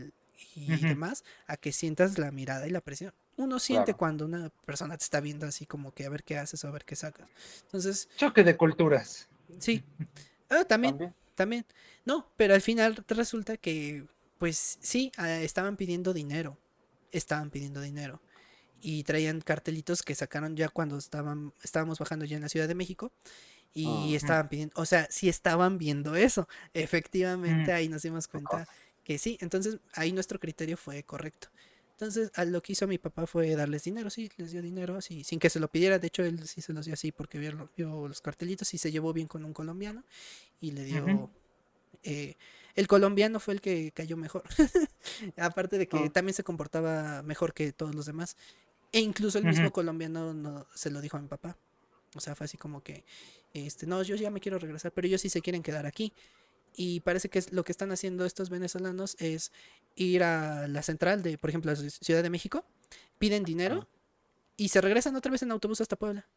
y 0.55 0.81
demás, 0.81 1.23
a 1.45 1.57
que 1.57 1.71
sientas 1.73 2.17
la 2.17 2.31
mirada 2.31 2.65
y 2.65 2.71
la 2.71 2.81
presión 2.81 3.13
uno 3.38 3.60
siente 3.60 3.93
cuando 3.93 4.26
una 4.26 4.49
persona 4.65 4.97
te 4.97 5.03
está 5.03 5.19
viendo 5.19 5.45
así 5.45 5.65
como 5.65 5.91
que 5.91 6.05
a 6.05 6.10
ver 6.10 6.23
qué 6.23 6.38
haces 6.38 6.64
o 6.64 6.68
a 6.68 6.72
ver 6.72 6.85
qué 6.85 6.95
sacas. 6.95 7.27
Entonces. 7.64 8.10
Choque 8.18 8.43
de 8.43 8.57
culturas. 8.57 9.27
Sí. 9.60 9.84
Ah, 10.49 10.65
también, 10.65 11.15
también, 11.34 11.65
No, 12.05 12.30
pero 12.38 12.53
al 12.53 12.61
final 12.61 13.03
resulta 13.07 13.57
que, 13.57 14.05
pues 14.38 14.77
sí, 14.81 15.11
ah, 15.18 15.41
estaban 15.41 15.77
pidiendo 15.77 16.14
dinero. 16.14 16.60
Estaban 17.11 17.49
pidiendo 17.49 17.81
dinero. 17.81 18.22
Y 18.80 19.03
traían 19.03 19.41
cartelitos 19.41 20.03
que 20.03 20.14
sacaron 20.14 20.55
ya 20.55 20.69
cuando 20.69 20.95
estaban, 20.95 21.51
estábamos 21.64 21.97
bajando 21.97 22.26
ya 22.26 22.35
en 22.35 22.43
la 22.43 22.49
Ciudad 22.49 22.68
de 22.68 22.76
México. 22.76 23.11
Y 23.73 24.14
estaban 24.14 24.47
pidiendo, 24.47 24.80
o 24.80 24.85
sea, 24.85 25.07
sí 25.10 25.27
estaban 25.27 25.80
viendo 25.80 26.15
eso. 26.15 26.47
Efectivamente, 26.76 27.72
mm. 27.72 27.76
ahí 27.76 27.89
nos 27.89 28.03
dimos 28.03 28.27
cuenta 28.27 28.68
que 29.03 29.18
sí. 29.18 29.39
Entonces, 29.41 29.80
ahí 29.93 30.11
nuestro 30.11 30.39
criterio 30.39 30.77
fue 30.77 31.01
correcto. 31.01 31.47
Entonces, 31.93 32.31
a 32.35 32.43
lo 32.45 32.61
que 32.61 32.73
hizo 32.73 32.87
mi 32.87 32.97
papá 32.97 33.27
fue 33.27 33.55
darles 33.55 33.83
dinero, 33.83 34.09
sí, 34.09 34.29
les 34.37 34.51
dio 34.51 34.61
dinero, 34.61 34.97
así, 34.97 35.23
sin 35.23 35.39
que 35.39 35.49
se 35.49 35.59
lo 35.59 35.67
pidiera. 35.69 35.99
De 35.99 36.07
hecho, 36.07 36.23
él 36.23 36.45
sí 36.47 36.61
se 36.61 36.73
los 36.73 36.85
dio 36.85 36.93
así 36.95 37.11
porque 37.11 37.37
vio, 37.37 37.69
vio 37.77 38.07
los 38.07 38.19
cartelitos 38.21 38.73
y 38.73 38.77
se 38.77 38.91
llevó 38.91 39.13
bien 39.13 39.27
con 39.27 39.45
un 39.45 39.53
colombiano 39.53 40.03
y 40.59 40.71
le 40.71 40.83
dio. 40.83 41.29
Eh, 42.03 42.35
el 42.75 42.87
colombiano 42.87 43.39
fue 43.39 43.53
el 43.53 43.61
que 43.61 43.91
cayó 43.91 44.17
mejor. 44.17 44.43
Aparte 45.37 45.77
de 45.77 45.87
que 45.87 45.97
oh. 45.97 46.11
también 46.11 46.33
se 46.33 46.43
comportaba 46.43 47.21
mejor 47.21 47.53
que 47.53 47.71
todos 47.71 47.93
los 47.93 48.05
demás. 48.05 48.35
E 48.91 48.99
incluso 48.99 49.37
el 49.37 49.45
mismo 49.45 49.71
colombiano 49.71 50.33
no, 50.33 50.67
se 50.75 50.89
lo 50.89 51.01
dijo 51.01 51.17
a 51.17 51.21
mi 51.21 51.27
papá. 51.27 51.57
O 52.15 52.19
sea, 52.19 52.35
fue 52.35 52.45
así 52.45 52.57
como 52.57 52.81
que, 52.81 53.03
este, 53.53 53.87
no, 53.87 54.01
yo 54.03 54.15
ya 54.15 54.29
me 54.29 54.39
quiero 54.39 54.59
regresar, 54.59 54.91
pero 54.91 55.07
ellos 55.07 55.21
sí 55.21 55.29
se 55.29 55.41
quieren 55.41 55.63
quedar 55.63 55.85
aquí. 55.85 56.13
Y 56.75 57.01
parece 57.01 57.29
que 57.29 57.43
lo 57.51 57.63
que 57.63 57.71
están 57.71 57.91
haciendo 57.91 58.25
estos 58.25 58.49
venezolanos 58.49 59.15
es 59.19 59.51
ir 59.95 60.23
a 60.23 60.67
la 60.67 60.81
central 60.81 61.21
de, 61.21 61.37
por 61.37 61.49
ejemplo, 61.49 61.71
la 61.71 61.77
Ciudad 61.77 62.23
de 62.23 62.29
México, 62.29 62.65
piden 63.19 63.43
dinero 63.43 63.87
y 64.57 64.69
se 64.69 64.81
regresan 64.81 65.15
otra 65.15 65.31
vez 65.31 65.41
en 65.43 65.51
autobús 65.51 65.81
hasta 65.81 65.95
Puebla. 65.95 66.27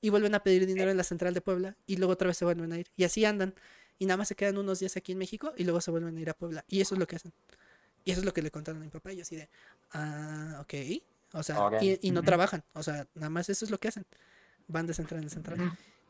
Y 0.00 0.10
vuelven 0.10 0.34
a 0.34 0.42
pedir 0.42 0.66
dinero 0.66 0.90
en 0.90 0.96
la 0.96 1.04
central 1.04 1.32
de 1.32 1.40
Puebla 1.40 1.76
y 1.86 1.96
luego 1.96 2.12
otra 2.12 2.28
vez 2.28 2.36
se 2.36 2.44
vuelven 2.44 2.72
a 2.72 2.78
ir. 2.78 2.88
Y 2.96 3.04
así 3.04 3.24
andan. 3.24 3.54
Y 3.98 4.06
nada 4.06 4.18
más 4.18 4.28
se 4.28 4.34
quedan 4.34 4.58
unos 4.58 4.80
días 4.80 4.96
aquí 4.96 5.12
en 5.12 5.18
México 5.18 5.52
y 5.56 5.64
luego 5.64 5.80
se 5.80 5.90
vuelven 5.90 6.16
a 6.16 6.20
ir 6.20 6.28
a 6.28 6.34
Puebla. 6.34 6.64
Y 6.68 6.80
eso 6.80 6.94
es 6.94 6.98
lo 6.98 7.06
que 7.06 7.16
hacen. 7.16 7.32
Y 8.04 8.10
eso 8.10 8.20
es 8.20 8.26
lo 8.26 8.34
que 8.34 8.42
le 8.42 8.50
contaron 8.50 8.82
a 8.82 8.84
mi 8.84 8.90
papá. 8.90 9.12
Y 9.12 9.20
así 9.20 9.36
de, 9.36 9.48
ah, 9.92 10.58
ok. 10.60 10.74
O 11.32 11.42
sea, 11.42 11.70
y, 11.80 12.10
no 12.10 12.22
trabajan. 12.22 12.62
O 12.74 12.82
sea, 12.82 13.06
nada 13.14 13.30
más 13.30 13.48
eso 13.48 13.64
es 13.64 13.70
lo 13.70 13.78
que 13.78 13.88
hacen. 13.88 14.04
Van 14.68 14.86
de 14.86 14.94
central 14.94 15.22
en 15.22 15.30
central. 15.30 15.58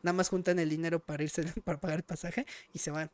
Nada 0.03 0.13
más 0.13 0.29
juntan 0.29 0.59
el 0.59 0.69
dinero 0.69 0.99
para 0.99 1.23
irse, 1.23 1.43
para 1.63 1.79
pagar 1.79 1.99
el 1.99 2.03
pasaje 2.03 2.45
y 2.73 2.79
se 2.79 2.91
van. 2.91 3.09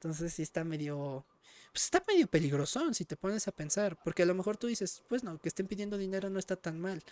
Entonces 0.00 0.32
sí 0.32 0.40
está 0.40 0.64
medio, 0.64 1.26
pues 1.72 1.84
está 1.84 2.02
medio 2.08 2.26
peligroso 2.26 2.94
si 2.94 3.04
te 3.04 3.16
pones 3.16 3.46
a 3.48 3.52
pensar, 3.52 3.98
porque 4.02 4.22
a 4.22 4.26
lo 4.26 4.34
mejor 4.34 4.56
tú 4.56 4.66
dices, 4.66 5.02
pues 5.10 5.22
no, 5.22 5.38
que 5.38 5.50
estén 5.50 5.66
pidiendo 5.66 5.98
dinero 5.98 6.30
no 6.30 6.38
está 6.38 6.56
tan 6.56 6.80
mal, 6.80 7.02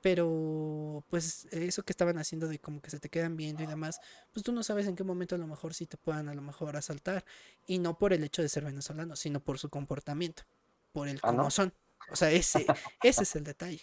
pero 0.00 1.02
pues 1.10 1.46
eso 1.50 1.82
que 1.82 1.92
estaban 1.92 2.18
haciendo 2.18 2.46
de 2.46 2.60
como 2.60 2.80
que 2.80 2.90
se 2.90 3.00
te 3.00 3.08
quedan 3.08 3.36
viendo 3.36 3.64
y 3.64 3.66
demás, 3.66 4.00
pues 4.32 4.44
tú 4.44 4.52
no 4.52 4.62
sabes 4.62 4.86
en 4.86 4.94
qué 4.94 5.02
momento 5.02 5.34
a 5.34 5.38
lo 5.38 5.48
mejor 5.48 5.74
sí 5.74 5.86
te 5.86 5.96
puedan 5.96 6.28
a 6.28 6.34
lo 6.34 6.40
mejor 6.40 6.76
asaltar, 6.76 7.24
y 7.66 7.80
no 7.80 7.98
por 7.98 8.12
el 8.12 8.22
hecho 8.22 8.42
de 8.42 8.48
ser 8.48 8.62
venezolano, 8.62 9.16
sino 9.16 9.40
por 9.40 9.58
su 9.58 9.68
comportamiento, 9.68 10.44
por 10.92 11.08
el 11.08 11.18
ah, 11.24 11.32
cómo 11.32 11.50
son. 11.50 11.74
O 12.12 12.16
sea, 12.16 12.30
ese, 12.30 12.64
ese 13.02 13.24
es 13.24 13.34
el 13.34 13.42
detalle. 13.42 13.82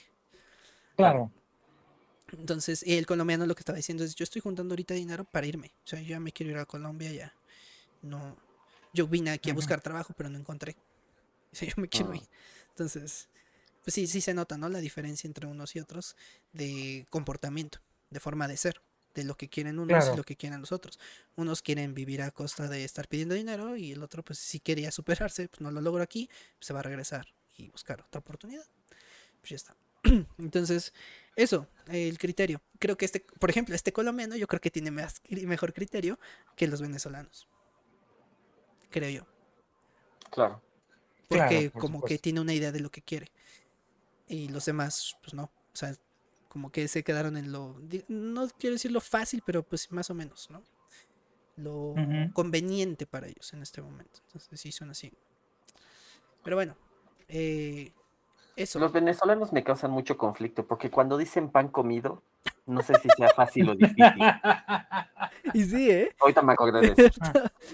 Claro. 0.95 1.31
Entonces, 2.31 2.81
y 2.85 2.97
el 2.97 3.05
colombiano 3.05 3.45
lo 3.45 3.55
que 3.55 3.61
estaba 3.61 3.75
diciendo 3.75 4.05
es, 4.05 4.15
yo 4.15 4.23
estoy 4.23 4.41
juntando 4.41 4.71
ahorita 4.71 4.93
dinero 4.93 5.25
para 5.25 5.45
irme. 5.45 5.73
O 5.83 5.87
sea, 5.87 5.99
yo 5.99 6.07
ya 6.07 6.19
me 6.21 6.31
quiero 6.31 6.53
ir 6.53 6.57
a 6.57 6.65
Colombia 6.65 7.11
ya 7.11 7.36
no, 8.07 8.37
Yo 8.93 9.07
vine 9.07 9.31
aquí 9.31 9.49
a 9.49 9.53
buscar 9.53 9.81
trabajo, 9.81 10.13
pero 10.17 10.29
no 10.29 10.37
encontré. 10.37 10.75
yo 11.61 11.73
me 11.77 11.87
quiero 11.87 12.11
ah. 12.11 12.17
ir. 12.17 12.27
Entonces, 12.69 13.29
pues 13.83 13.93
sí, 13.93 14.07
sí 14.07 14.21
se 14.21 14.33
nota, 14.33 14.57
¿no? 14.57 14.69
La 14.69 14.79
diferencia 14.79 15.27
entre 15.27 15.47
unos 15.47 15.75
y 15.75 15.79
otros 15.79 16.15
de 16.53 17.05
comportamiento, 17.09 17.79
de 18.09 18.19
forma 18.19 18.47
de 18.47 18.57
ser, 18.57 18.81
de 19.15 19.23
lo 19.23 19.35
que 19.35 19.49
quieren 19.49 19.79
unos 19.79 20.09
y 20.13 20.15
lo 20.15 20.23
que 20.23 20.35
quieren 20.35 20.59
los 20.59 20.71
otros. 20.71 20.99
Unos 21.35 21.61
quieren 21.61 21.93
vivir 21.93 22.21
a 22.21 22.31
costa 22.31 22.67
de 22.67 22.83
estar 22.83 23.07
pidiendo 23.07 23.33
dinero 23.33 23.75
y 23.75 23.91
el 23.91 24.03
otro, 24.03 24.23
pues 24.23 24.39
si 24.39 24.59
quería 24.59 24.91
superarse, 24.91 25.49
pues 25.49 25.61
no 25.61 25.71
lo 25.71 25.81
logro 25.81 26.03
aquí, 26.03 26.29
pues, 26.57 26.67
se 26.67 26.73
va 26.73 26.81
a 26.81 26.83
regresar 26.83 27.27
y 27.57 27.69
buscar 27.69 28.01
otra 28.01 28.19
oportunidad. 28.19 28.65
Pues 29.41 29.49
ya 29.49 29.55
está. 29.55 29.75
Entonces, 30.37 30.93
eso, 31.35 31.67
el 31.87 32.17
criterio. 32.19 32.61
Creo 32.79 32.97
que 32.97 33.05
este, 33.05 33.21
por 33.39 33.49
ejemplo, 33.49 33.73
este 33.73 33.91
colombiano 33.91 34.35
yo 34.35 34.47
creo 34.47 34.61
que 34.61 34.69
tiene 34.71 34.91
más, 34.91 35.21
mejor 35.29 35.73
criterio 35.73 36.19
que 36.55 36.67
los 36.67 36.81
venezolanos. 36.81 37.47
Creo 38.89 39.09
yo. 39.09 39.25
Claro. 40.29 40.61
Porque 41.27 41.71
como 41.71 42.01
que 42.01 42.17
tiene 42.17 42.39
una 42.39 42.53
idea 42.53 42.71
de 42.71 42.79
lo 42.79 42.89
que 42.89 43.01
quiere. 43.01 43.31
Y 44.27 44.49
los 44.49 44.65
demás, 44.65 45.17
pues 45.21 45.33
no. 45.33 45.43
O 45.43 45.75
sea, 45.75 45.93
como 46.47 46.71
que 46.71 46.87
se 46.87 47.03
quedaron 47.03 47.37
en 47.37 47.51
lo, 47.51 47.75
no 48.07 48.47
quiero 48.57 48.75
decir 48.75 48.91
lo 48.91 49.01
fácil, 49.01 49.43
pero 49.45 49.63
pues 49.63 49.91
más 49.91 50.09
o 50.09 50.13
menos, 50.13 50.49
¿no? 50.49 50.63
Lo 51.57 51.95
conveniente 52.33 53.05
para 53.05 53.27
ellos 53.27 53.51
en 53.53 53.61
este 53.61 53.81
momento. 53.81 54.21
Entonces 54.25 54.59
sí 54.59 54.71
son 54.71 54.91
así. 54.91 55.11
Pero 56.43 56.55
bueno, 56.55 56.75
eh, 57.27 57.91
los 58.75 58.91
venezolanos 58.91 59.53
me 59.53 59.63
causan 59.63 59.91
mucho 59.91 60.17
conflicto 60.17 60.65
porque 60.65 60.89
cuando 60.89 61.17
dicen 61.17 61.49
pan 61.49 61.67
comido, 61.67 62.23
no 62.67 62.81
sé 62.81 62.93
si 62.95 63.07
sea 63.17 63.29
fácil 63.29 63.69
o 63.69 63.75
difícil. 63.75 64.03
Y 65.53 65.63
sí, 65.63 65.89
¿eh? 65.89 66.15
Ahorita 66.19 66.41
me 66.41 66.53
acordé 66.53 66.81
de 66.81 66.87
eso. 67.05 67.21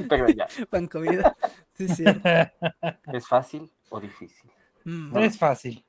Pero 0.07 0.27
ya. 0.29 0.47
Pan 0.69 0.87
comido. 0.87 1.33
Sí, 1.73 1.87
sí. 1.89 2.03
¿Es 3.13 3.27
fácil 3.27 3.71
o 3.89 3.99
difícil? 3.99 4.49
Mm. 4.83 5.17
Es 5.17 5.37
fácil. 5.37 5.83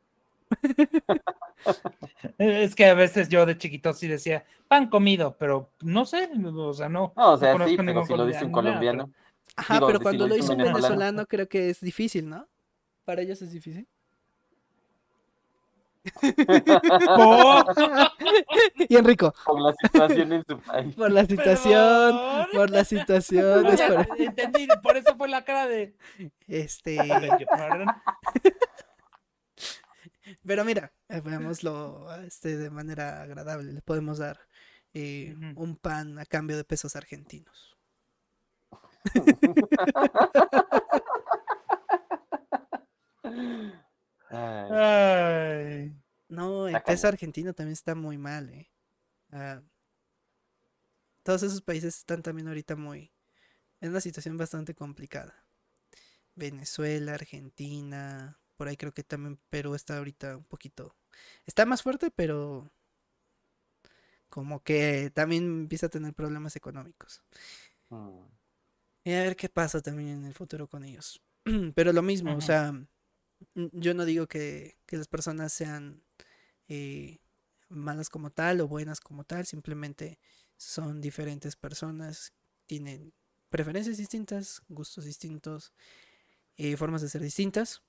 es 2.38 2.74
que 2.74 2.86
a 2.86 2.94
veces 2.94 3.28
yo 3.28 3.44
de 3.44 3.58
chiquito 3.58 3.92
sí 3.92 4.08
decía 4.08 4.44
pan 4.66 4.88
comido, 4.88 5.36
pero 5.38 5.70
no 5.82 6.06
sé, 6.06 6.30
o 6.42 6.72
sea, 6.72 6.88
no. 6.88 7.12
No, 7.16 7.32
o 7.32 7.36
sea, 7.36 7.52
sí, 7.66 7.76
pero 7.76 8.06
si 8.06 8.14
lo 8.14 8.26
dice 8.26 8.44
un 8.44 8.52
colombiano. 8.52 9.10
Ajá, 9.56 9.80
pero 9.86 10.00
cuando 10.00 10.26
lo 10.26 10.34
dice 10.34 10.52
un 10.52 10.58
venezolano, 10.58 11.26
creo 11.26 11.48
que 11.48 11.70
es 11.70 11.80
difícil, 11.80 12.28
¿no? 12.28 12.48
Para 13.04 13.22
ellos 13.22 13.42
es 13.42 13.52
difícil. 13.52 13.86
y 18.88 18.96
Enrico. 18.96 19.34
Por 19.44 19.60
la 19.60 19.72
situación 19.72 20.32
en 20.32 20.44
su 20.44 20.58
país. 20.58 20.94
Por 20.94 21.10
la 21.10 21.24
situación, 21.24 22.46
por 22.52 22.70
la 22.70 22.84
situación. 22.84 23.66
Entendí, 24.18 24.68
por 24.82 24.96
eso 24.96 25.16
fue 25.16 25.28
la 25.28 25.44
cara 25.44 25.66
de. 25.66 25.96
Este. 26.46 26.98
Pero 30.46 30.64
mira, 30.64 30.92
eh, 31.08 31.20
veámoslo 31.20 32.14
este, 32.22 32.56
de 32.56 32.70
manera 32.70 33.22
agradable. 33.22 33.72
Le 33.72 33.82
podemos 33.82 34.18
dar 34.18 34.38
eh, 34.92 35.34
un 35.56 35.76
pan 35.76 36.18
a 36.18 36.26
cambio 36.26 36.56
de 36.56 36.64
pesos 36.64 36.96
argentinos. 36.96 37.76
No, 46.28 46.68
el 46.68 46.82
peso 46.82 47.08
argentino 47.08 47.54
también 47.54 47.74
está 47.74 47.94
muy 47.94 48.18
mal, 48.18 48.50
eh. 48.50 48.70
Ah, 49.30 49.62
todos 51.22 51.42
esos 51.42 51.62
países 51.62 51.98
están 51.98 52.22
también 52.22 52.48
ahorita 52.48 52.76
muy. 52.76 53.12
En 53.80 53.90
una 53.90 54.00
situación 54.00 54.36
bastante 54.36 54.74
complicada. 54.74 55.44
Venezuela, 56.34 57.14
Argentina, 57.14 58.38
por 58.56 58.68
ahí 58.68 58.76
creo 58.76 58.92
que 58.92 59.02
también 59.04 59.38
Perú 59.50 59.74
está 59.74 59.98
ahorita 59.98 60.36
un 60.36 60.44
poquito. 60.44 60.96
Está 61.46 61.66
más 61.66 61.82
fuerte, 61.82 62.10
pero. 62.10 62.70
Como 64.28 64.62
que 64.62 65.10
también 65.14 65.44
empieza 65.62 65.86
a 65.86 65.90
tener 65.90 66.12
problemas 66.12 66.56
económicos. 66.56 67.22
Mm. 67.90 68.24
Y 69.04 69.12
a 69.12 69.22
ver 69.22 69.36
qué 69.36 69.48
pasa 69.48 69.80
también 69.80 70.08
en 70.08 70.24
el 70.24 70.34
futuro 70.34 70.66
con 70.66 70.84
ellos. 70.84 71.22
Pero 71.74 71.92
lo 71.92 72.02
mismo, 72.02 72.34
o 72.34 72.40
sea, 72.40 72.72
yo 73.54 73.94
no 73.94 74.04
digo 74.04 74.26
que, 74.26 74.76
las 74.88 75.08
personas 75.08 75.52
sean 75.52 76.02
eh, 76.68 77.18
malas 77.68 78.08
como 78.08 78.30
tal 78.30 78.60
o 78.60 78.68
buenas 78.68 79.00
como 79.00 79.24
tal, 79.24 79.46
simplemente 79.46 80.18
son 80.56 81.00
diferentes 81.00 81.56
personas, 81.56 82.32
tienen 82.66 83.12
preferencias 83.50 83.96
distintas, 83.96 84.62
gustos 84.68 85.04
distintos, 85.04 85.72
eh, 86.56 86.76
formas 86.76 87.02
de 87.02 87.08
ser 87.08 87.22
distintas, 87.22 87.82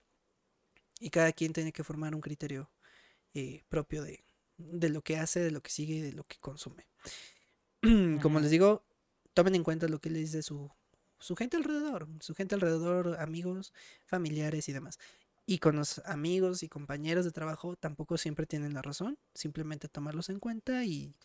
y 1.00 1.10
cada 1.10 1.32
quien 1.32 1.54
tiene 1.54 1.72
que 1.72 1.84
formar 1.84 2.16
un 2.16 2.22
criterio 2.22 2.72
eh, 3.34 3.64
propio 3.70 4.04
de, 4.04 4.24
de, 4.58 4.90
lo 4.90 5.02
que 5.02 5.18
hace, 5.18 5.40
de 5.40 5.52
lo 5.52 5.62
que 5.62 5.72
sigue 5.72 5.96
y 5.96 6.02
de 6.02 6.14
lo 6.14 6.24
que 6.24 6.38
consume. 6.40 6.88
Como 8.22 8.40
les 8.40 8.50
digo, 8.50 8.84
tomen 9.34 9.56
en 9.56 9.64
cuenta 9.64 9.88
lo 9.88 10.00
que 10.00 10.10
les 10.10 10.32
dice 10.32 10.42
su, 10.42 10.72
su 11.20 11.36
gente 11.36 11.58
alrededor, 11.58 12.08
su 12.20 12.34
gente 12.34 12.56
alrededor, 12.56 13.18
amigos, 13.20 13.74
familiares 14.06 14.70
y 14.70 14.74
demás. 14.74 15.00
Y 15.46 15.60
con 15.60 15.76
los 15.76 16.00
amigos 16.06 16.64
y 16.64 16.70
compañeros 16.70 17.24
de 17.24 17.32
trabajo 17.32 17.76
tampoco 17.76 18.18
siempre 18.18 18.46
tienen 18.46 18.74
la 18.74 18.82
razón. 18.82 19.18
Simplemente 19.34 19.88
tomarlos 19.88 20.30
en 20.30 20.40
cuenta 20.40 20.84
y 20.84 21.16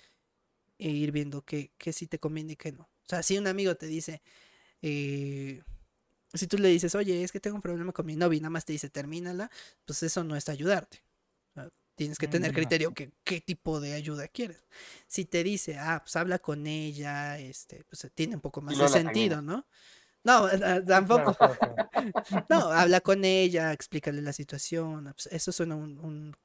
e 0.78 0.88
ir 0.88 1.12
viendo 1.12 1.42
qué, 1.42 1.70
sí 1.92 2.06
te 2.06 2.18
conviene 2.18 2.54
y 2.54 2.56
qué 2.56 2.72
no. 2.72 2.82
O 2.82 3.08
sea, 3.08 3.22
si 3.22 3.36
un 3.36 3.46
amigo 3.46 3.74
te 3.76 3.86
dice, 3.86 4.22
eh, 4.82 5.62
si 6.32 6.46
tú 6.46 6.58
le 6.58 6.68
dices, 6.68 6.94
oye, 6.94 7.22
es 7.22 7.32
que 7.32 7.40
tengo 7.40 7.56
un 7.56 7.62
problema 7.62 7.92
con 7.92 8.06
mi 8.06 8.16
novia 8.16 8.38
y 8.38 8.40
nada 8.40 8.50
más 8.50 8.64
te 8.64 8.72
dice, 8.72 8.88
termínala, 8.88 9.50
pues 9.84 10.02
eso 10.02 10.24
no 10.24 10.36
es 10.36 10.48
ayudarte. 10.48 11.02
tienes 11.96 12.18
que 12.18 12.28
tener 12.28 12.52
mm, 12.52 12.54
criterio 12.54 12.94
que 12.94 13.12
qué 13.24 13.42
tipo 13.42 13.78
de 13.78 13.92
ayuda 13.92 14.26
quieres. 14.28 14.64
Si 15.06 15.26
te 15.26 15.44
dice, 15.44 15.76
ah, 15.78 16.00
pues 16.02 16.16
habla 16.16 16.38
con 16.38 16.66
ella, 16.66 17.38
este, 17.38 17.84
pues 17.84 18.10
tiene 18.14 18.36
un 18.36 18.40
poco 18.40 18.62
más 18.62 18.78
de 18.78 18.88
sentido, 18.88 19.42
¿no? 19.42 19.66
No, 20.24 20.48
eh, 20.48 20.60
eh, 20.62 20.82
tampoco. 20.86 21.36
No, 22.48 22.70
habla 22.70 23.00
con 23.00 23.24
ella, 23.24 23.72
explícale 23.72 24.22
la 24.22 24.32
situación. 24.32 25.12
Eso 25.30 25.52
suena 25.52 25.74
un, 25.76 26.36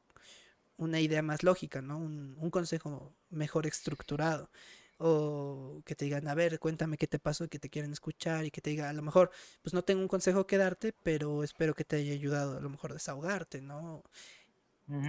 una 0.77 0.99
idea 0.99 1.21
más 1.21 1.43
lógica, 1.43 1.81
¿no? 1.81 1.97
Un, 1.97 2.35
un, 2.39 2.49
consejo 2.49 3.13
mejor 3.29 3.67
estructurado. 3.67 4.49
O 4.97 5.81
que 5.85 5.95
te 5.95 6.05
digan, 6.05 6.27
a 6.27 6.35
ver, 6.35 6.59
cuéntame 6.59 6.97
qué 6.97 7.07
te 7.07 7.19
pasó, 7.19 7.47
que 7.47 7.59
te 7.59 7.69
quieren 7.69 7.91
escuchar 7.91 8.45
y 8.45 8.51
que 8.51 8.61
te 8.61 8.69
diga, 8.71 8.89
a 8.89 8.93
lo 8.93 9.01
mejor, 9.01 9.31
pues 9.61 9.73
no 9.73 9.83
tengo 9.83 10.01
un 10.01 10.07
consejo 10.07 10.47
que 10.47 10.57
darte, 10.57 10.93
pero 11.03 11.43
espero 11.43 11.73
que 11.73 11.85
te 11.85 11.97
haya 11.97 12.13
ayudado 12.13 12.57
a 12.57 12.61
lo 12.61 12.69
mejor 12.69 12.93
desahogarte, 12.93 13.61
¿no? 13.61 14.03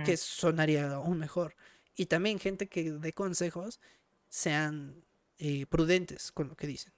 Que 0.05 0.17
sonaría 0.17 0.93
aún 0.93 1.19
mejor. 1.19 1.55
Y 1.97 2.07
también 2.07 2.39
gente 2.39 2.69
que 2.69 2.93
dé 2.93 3.13
consejos 3.13 3.81
sean 4.29 5.05
eh, 5.39 5.67
prudentes 5.67 6.33
con 6.33 6.49
lo 6.49 6.57
que 6.57 6.67
dicen 6.67 6.96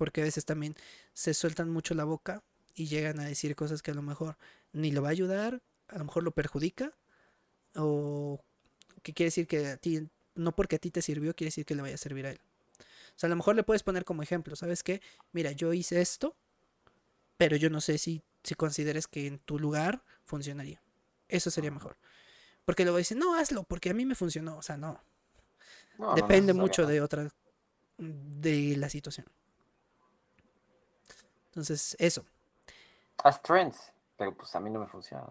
porque 0.00 0.22
a 0.22 0.24
veces 0.24 0.46
también 0.46 0.74
se 1.12 1.34
sueltan 1.34 1.68
mucho 1.68 1.92
la 1.92 2.04
boca 2.04 2.42
y 2.74 2.86
llegan 2.86 3.20
a 3.20 3.26
decir 3.26 3.54
cosas 3.54 3.82
que 3.82 3.90
a 3.90 3.94
lo 3.94 4.00
mejor 4.00 4.38
ni 4.72 4.92
lo 4.92 5.02
va 5.02 5.08
a 5.08 5.10
ayudar, 5.10 5.60
a 5.88 5.98
lo 5.98 6.06
mejor 6.06 6.22
lo 6.22 6.30
perjudica, 6.30 6.96
o 7.76 8.42
que 9.02 9.12
quiere 9.12 9.26
decir 9.26 9.46
que 9.46 9.66
a 9.66 9.76
ti, 9.76 10.08
no 10.34 10.56
porque 10.56 10.76
a 10.76 10.78
ti 10.78 10.90
te 10.90 11.02
sirvió, 11.02 11.36
quiere 11.36 11.48
decir 11.48 11.66
que 11.66 11.74
le 11.74 11.82
vaya 11.82 11.96
a 11.96 11.98
servir 11.98 12.24
a 12.24 12.30
él. 12.30 12.40
O 12.78 13.18
sea, 13.18 13.26
a 13.26 13.28
lo 13.28 13.36
mejor 13.36 13.56
le 13.56 13.62
puedes 13.62 13.82
poner 13.82 14.06
como 14.06 14.22
ejemplo, 14.22 14.56
¿sabes 14.56 14.82
qué? 14.82 15.02
Mira, 15.32 15.52
yo 15.52 15.74
hice 15.74 16.00
esto, 16.00 16.34
pero 17.36 17.56
yo 17.56 17.68
no 17.68 17.82
sé 17.82 17.98
si, 17.98 18.22
si 18.42 18.54
consideres 18.54 19.06
que 19.06 19.26
en 19.26 19.38
tu 19.38 19.58
lugar 19.58 20.02
funcionaría. 20.24 20.80
Eso 21.28 21.50
sería 21.50 21.72
mejor. 21.72 21.98
Porque 22.64 22.84
luego 22.84 22.96
dicen, 22.96 23.18
no, 23.18 23.34
hazlo, 23.34 23.64
porque 23.64 23.90
a 23.90 23.92
mí 23.92 24.06
me 24.06 24.14
funcionó. 24.14 24.56
O 24.56 24.62
sea, 24.62 24.78
no. 24.78 24.98
Depende 26.16 26.54
mucho 26.54 26.86
de 26.86 27.02
otra, 27.02 27.28
de 27.98 28.78
la 28.78 28.88
situación. 28.88 29.26
Entonces, 31.50 31.96
eso. 31.98 32.24
Haz 33.24 33.42
trends, 33.42 33.92
pero 34.16 34.34
pues 34.34 34.54
a 34.54 34.60
mí 34.60 34.70
no 34.70 34.80
me 34.80 34.86
funciona. 34.86 35.26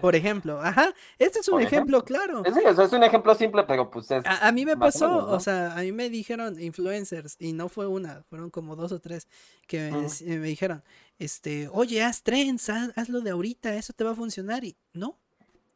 Por 0.00 0.14
ejemplo, 0.14 0.60
ajá, 0.60 0.92
este 1.18 1.40
es 1.40 1.48
un 1.48 1.60
ejemplo, 1.60 2.04
claro. 2.04 2.42
Es, 2.44 2.56
es, 2.56 2.92
un 2.92 3.02
ejemplo 3.02 3.34
simple, 3.34 3.64
pero 3.64 3.90
pues 3.90 4.10
es. 4.10 4.24
A, 4.24 4.50
mí 4.52 4.64
me 4.64 4.76
pasó, 4.76 5.28
o, 5.28 5.40
sea, 5.40 5.76
a 5.76 5.82
mí 5.82 5.92
me 5.92 6.08
dijeron 6.08 6.60
influencers, 6.60 7.36
y 7.38 7.52
no 7.52 7.68
fue 7.68 7.86
una, 7.86 8.22
fueron 8.28 8.50
como 8.50 8.76
dos 8.76 8.92
o 8.92 9.00
tres 9.00 9.26
que 9.66 9.90
me, 9.90 10.38
dijeron, 10.38 10.82
este, 11.18 11.68
oye, 11.72 12.02
haz 12.02 12.22
trends, 12.22 12.70
haz, 12.70 12.96
hazlo 12.96 13.20
de 13.20 13.30
ahorita, 13.30 13.74
eso 13.74 13.92
te 13.92 14.04
va 14.04 14.12
a 14.12 14.14
funcionar, 14.14 14.64
y 14.64 14.76
no. 14.92 15.16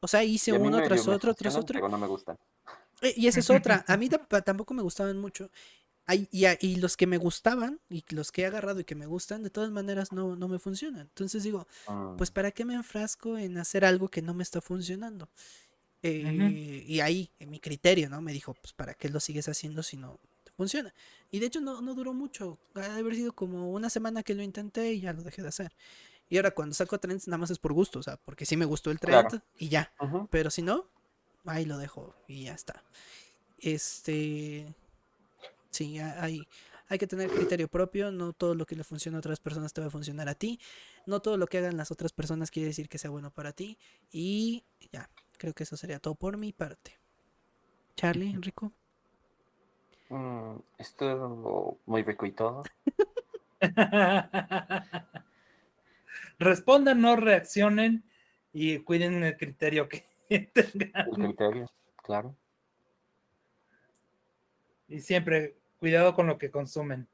O 0.00 0.08
sea, 0.08 0.24
hice 0.24 0.52
uno 0.52 0.82
tras 0.82 1.06
otro, 1.08 1.34
tras 1.34 1.56
otro. 1.56 1.74
Pero 1.74 1.88
no 1.88 1.98
me 1.98 2.06
gustan. 2.06 2.38
Eh, 3.02 3.14
y 3.16 3.26
esa 3.26 3.40
es 3.40 3.50
otra. 3.50 3.84
A 3.86 3.96
mí 3.96 4.08
tampoco 4.08 4.74
me 4.74 4.82
gustaban 4.82 5.18
mucho. 5.18 5.50
y, 6.08 6.76
los 6.76 6.96
que 6.96 7.06
me 7.06 7.18
gustaban 7.18 7.80
y 7.90 8.04
los 8.10 8.32
que 8.32 8.42
he 8.42 8.46
agarrado 8.46 8.80
y 8.80 8.84
que 8.84 8.94
me 8.94 9.06
gustan, 9.06 9.42
de 9.42 9.50
todas 9.50 9.70
maneras 9.70 10.12
no, 10.12 10.36
no 10.36 10.48
me 10.48 10.58
funcionan. 10.58 11.02
Entonces 11.02 11.42
digo, 11.42 11.66
ah. 11.86 12.14
pues 12.16 12.30
¿para 12.30 12.50
qué 12.50 12.64
me 12.64 12.74
enfrasco 12.74 13.36
en 13.36 13.58
hacer 13.58 13.84
algo 13.84 14.08
que 14.08 14.22
no 14.22 14.34
me 14.34 14.42
está 14.42 14.60
funcionando? 14.60 15.28
Eh, 16.02 16.84
y 16.86 16.98
ahí, 17.00 17.30
en 17.38 17.50
mi 17.50 17.60
criterio, 17.60 18.08
¿no? 18.08 18.20
Me 18.20 18.32
dijo, 18.32 18.54
pues 18.54 18.72
¿para 18.72 18.94
qué 18.94 19.08
lo 19.08 19.20
sigues 19.20 19.48
haciendo 19.48 19.82
si 19.84 19.96
no 19.96 20.18
te 20.42 20.50
funciona. 20.52 20.92
Y 21.30 21.38
de 21.38 21.46
hecho 21.46 21.60
no, 21.60 21.80
no 21.80 21.94
duró 21.94 22.12
mucho, 22.12 22.58
ha 22.74 22.96
haber 22.96 23.14
sido 23.14 23.32
como 23.32 23.70
una 23.70 23.88
semana 23.88 24.22
que 24.22 24.34
lo 24.34 24.42
intenté 24.42 24.92
y 24.92 25.00
ya 25.00 25.12
lo 25.12 25.22
dejé 25.22 25.42
de 25.42 25.48
hacer. 25.48 25.72
Y 26.28 26.38
ahora 26.38 26.52
cuando 26.52 26.74
saco 26.74 26.98
trends 26.98 27.28
nada 27.28 27.38
más 27.38 27.50
es 27.50 27.58
por 27.58 27.72
gusto, 27.72 27.98
o 27.98 28.02
sea, 28.02 28.16
porque 28.16 28.46
sí 28.46 28.56
me 28.56 28.64
gustó 28.64 28.90
el 28.90 28.98
trend 28.98 29.42
y 29.58 29.68
ya. 29.68 29.92
Pero 30.30 30.50
si 30.50 30.62
no, 30.62 30.88
ahí 31.44 31.64
lo 31.64 31.78
dejo 31.78 32.14
y 32.27 32.44
ya 32.44 32.55
está. 32.55 32.82
Este, 33.59 34.74
sí, 35.70 35.98
hay, 35.98 36.47
hay 36.89 36.98
que 36.98 37.06
tener 37.06 37.31
criterio 37.31 37.69
propio, 37.69 38.10
no 38.10 38.32
todo 38.32 38.55
lo 38.55 38.66
que 38.66 38.77
le 38.77 38.85
funciona 38.85 39.19
a 39.19 39.20
otras 39.20 39.40
personas 39.40 39.73
te 39.73 39.81
va 39.81 39.86
a 39.86 39.90
funcionar 39.90 40.28
a 40.28 40.35
ti, 40.35 40.60
no 41.06 41.20
todo 41.20 41.36
lo 41.36 41.47
que 41.47 41.59
hagan 41.59 41.77
las 41.77 41.90
otras 41.90 42.12
personas 42.12 42.51
quiere 42.51 42.69
decir 42.69 42.89
que 42.89 42.98
sea 42.98 43.10
bueno 43.10 43.31
para 43.31 43.52
ti 43.52 43.78
y 44.10 44.64
ya, 44.93 45.09
creo 45.39 45.55
que 45.55 45.62
eso 45.62 45.77
sería 45.77 45.98
todo 45.98 46.14
por 46.14 46.36
mi 46.36 46.52
parte. 46.52 46.98
Charlie, 47.97 48.31
Enrico. 48.31 48.73
Mm, 50.09 50.56
esto 50.78 51.78
muy 51.86 52.02
rico 52.02 52.27
y 52.27 52.32
todo. 52.32 52.64
Respondan, 56.39 57.01
no 57.01 57.16
reaccionen 57.16 58.05
y 58.52 58.78
cuiden 58.81 59.23
el 59.23 59.36
criterio 59.36 59.89
que. 59.89 60.11
El 60.28 60.50
criterio, 61.14 61.70
claro. 62.02 62.34
Y 64.88 65.00
siempre, 65.00 65.56
cuidado 65.78 66.14
con 66.14 66.26
lo 66.26 66.38
que 66.38 66.50
consumen. 66.50 67.08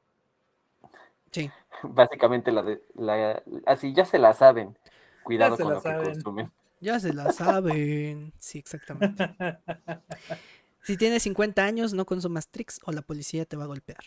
Sí. 1.31 1.51
Básicamente, 1.83 2.51
la, 2.51 2.63
de, 2.63 2.83
la 2.95 3.43
así 3.67 3.93
ya 3.95 4.05
se 4.05 4.19
la 4.19 4.33
saben. 4.35 4.77
Cuidado 5.23 5.57
con 5.57 5.75
lo 5.75 5.83
que 5.83 5.95
consumen. 5.95 6.51
Ya 6.81 6.99
se 7.01 7.13
la 7.13 7.33
saben. 7.33 8.33
Sí, 8.39 8.59
exactamente. 8.59 9.29
Si 10.89 10.97
tienes 10.97 11.23
50 11.25 11.63
años, 11.63 11.93
no 11.93 12.07
consumas 12.07 12.49
tricks 12.49 12.81
o 12.83 12.93
la 12.93 13.03
policía 13.03 13.45
te 13.45 13.59
va 13.59 13.65
a 13.65 13.67
golpear. 13.67 14.03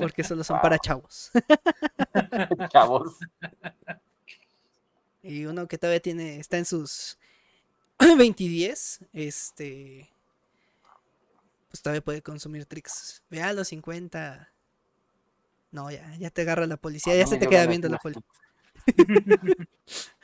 Porque 0.00 0.22
solo 0.22 0.44
son 0.44 0.60
para 0.60 0.78
chavos. 0.78 1.30
chavos. 2.70 3.18
Y 5.22 5.44
uno 5.46 5.66
que 5.66 5.78
todavía 5.78 6.00
tiene, 6.00 6.38
está 6.38 6.58
en 6.58 6.64
sus 6.64 7.18
20 7.98 8.44
y 8.44 8.48
10, 8.48 9.00
este, 9.12 10.10
pues 11.68 11.82
todavía 11.82 12.02
puede 12.02 12.22
consumir 12.22 12.66
tricks. 12.66 13.22
Vea 13.30 13.48
a 13.48 13.52
los 13.52 13.68
50. 13.68 14.52
No, 15.70 15.90
ya, 15.90 16.14
ya 16.18 16.30
te 16.30 16.42
agarra 16.42 16.66
la 16.66 16.76
policía, 16.76 17.14
ya 17.14 17.26
se 17.26 17.36
te 17.36 17.46
queda 17.46 17.66
viendo 17.66 17.88
la 17.88 17.98
policía. 17.98 18.22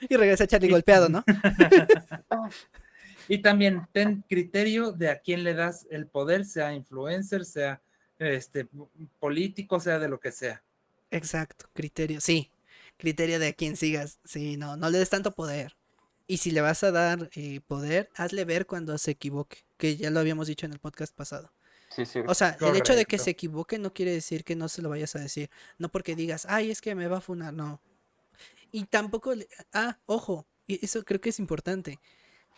y 0.09 0.17
regresa 0.17 0.47
Charlie 0.47 0.71
golpeado, 0.71 1.09
¿no? 1.09 1.23
y 3.29 3.39
también 3.39 3.87
ten 3.93 4.25
criterio 4.29 4.93
de 4.93 5.11
a 5.11 5.21
quién 5.21 5.45
le 5.45 5.55
das 5.55 5.87
el 5.91 6.07
poder, 6.07 6.47
sea 6.47 6.73
influencer, 6.73 7.45
sea 7.45 7.83
este 8.19 8.69
político, 9.19 9.81
sea 9.81 9.99
de 9.99 10.09
lo 10.09 10.19
que 10.19 10.33
sea. 10.33 10.63
Exacto, 11.11 11.67
criterio, 11.75 12.21
sí. 12.21 12.51
Criterio 12.97 13.39
de 13.39 13.49
a 13.49 13.53
quién 13.53 13.77
sigas. 13.77 14.19
Sí, 14.25 14.57
no, 14.57 14.77
no 14.77 14.91
le 14.91 14.99
des 14.99 15.11
tanto 15.11 15.33
poder. 15.33 15.77
Y 16.27 16.39
si 16.39 16.51
le 16.51 16.61
vas 16.61 16.83
a 16.85 16.91
dar 16.91 17.31
eh, 17.35 17.61
poder, 17.67 18.09
hazle 18.15 18.45
ver 18.45 18.67
cuando 18.67 18.97
se 18.99 19.11
equivoque, 19.11 19.59
que 19.77 19.97
ya 19.97 20.11
lo 20.11 20.21
habíamos 20.21 20.47
dicho 20.47 20.65
en 20.65 20.73
el 20.73 20.79
podcast 20.79 21.15
pasado. 21.15 21.53
Sí, 21.91 22.07
sí. 22.07 22.21
O 22.27 22.35
sea, 22.35 22.57
el 22.61 22.77
hecho 22.77 22.97
de 22.97 23.05
que 23.05 23.19
se 23.19 23.31
equivoque 23.31 23.79
no 23.79 23.93
quiere 23.93 24.13
decir 24.13 24.43
que 24.43 24.57
no 24.57 24.69
se 24.69 24.83
lo 24.83 24.89
vayas 24.89 25.15
a 25.17 25.21
decir. 25.21 25.51
No 25.79 25.91
porque 25.91 26.17
digas, 26.17 26.47
ay, 26.49 26.71
es 26.71 26.81
que 26.81 26.95
me 26.95 27.07
va 27.07 27.19
a 27.19 27.21
funar, 27.21 27.53
no. 27.53 27.81
Y 28.73 28.85
tampoco, 28.87 29.35
ah, 29.73 29.99
ojo, 30.07 30.47
y 30.67 30.85
eso 30.85 31.05
creo 31.05 31.21
que 31.21 31.29
es 31.29 31.39
importante. 31.39 32.01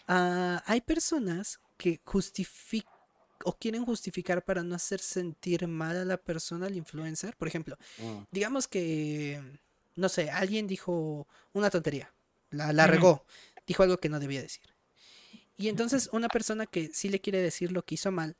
Ah, 0.07 0.63
hay 0.67 0.81
personas 0.81 1.61
que 1.77 2.01
justifican 2.05 2.97
o 3.45 3.53
quieren 3.53 3.85
justificar 3.85 4.45
para 4.45 4.63
no 4.63 4.75
hacer 4.75 5.01
sentir 5.01 5.69
mal 5.69 5.97
a 5.97 6.05
la 6.05 6.17
persona, 6.17 6.67
al 6.67 6.77
influencer. 6.77 7.37
Por 7.37 7.49
ejemplo, 7.49 7.77
mm. 7.99 8.23
digamos 8.31 8.67
que, 8.67 9.43
no 9.97 10.09
sé, 10.09 10.31
alguien 10.31 10.67
dijo 10.67 11.27
una 11.53 11.71
tontería, 11.71 12.13
la, 12.51 12.73
la 12.73 12.87
regó 12.87 13.25
dijo 13.67 13.83
algo 13.83 13.99
que 13.99 14.09
no 14.09 14.21
debía 14.21 14.41
decir. 14.41 14.63
Y 15.59 15.69
entonces 15.69 16.09
una 16.13 16.29
persona 16.29 16.67
que 16.67 16.91
sí 16.93 17.09
le 17.09 17.21
quiere 17.21 17.41
decir 17.41 17.73
lo 17.73 17.85
que 17.85 17.97
hizo 17.97 18.13
mal, 18.13 18.37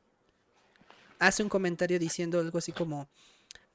hace 1.19 1.43
un 1.43 1.49
comentario 1.49 1.99
diciendo 1.99 2.41
algo 2.41 2.59
así 2.59 2.73
como, 2.73 3.09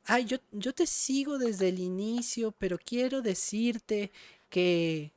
ay, 0.05 0.25
yo, 0.25 0.37
yo 0.51 0.73
te 0.73 0.85
sigo 0.85 1.37
desde 1.37 1.69
el 1.69 1.79
inicio, 1.79 2.51
pero 2.51 2.77
quiero 2.77 3.21
decirte 3.21 4.11
que 4.49 5.11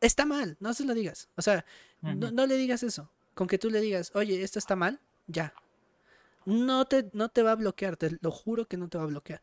está 0.00 0.26
mal, 0.26 0.56
no 0.60 0.74
se 0.74 0.84
lo 0.84 0.94
digas. 0.94 1.28
O 1.36 1.42
sea, 1.42 1.64
no, 2.02 2.46
le 2.46 2.56
digas 2.56 2.82
eso. 2.82 3.10
Con 3.34 3.46
que 3.46 3.58
tú 3.58 3.70
le 3.70 3.80
digas, 3.80 4.10
oye, 4.14 4.42
esto 4.42 4.58
está 4.58 4.74
mal, 4.74 5.00
ya. 5.28 5.54
No 6.46 6.84
te, 6.86 7.10
no 7.12 7.28
te 7.28 7.42
va 7.42 7.52
a 7.52 7.56
bloquear, 7.56 7.96
te 7.96 8.18
lo 8.20 8.32
juro 8.32 8.66
que 8.66 8.76
no 8.76 8.88
te 8.88 8.98
va 8.98 9.04
a 9.04 9.08
bloquear. 9.08 9.40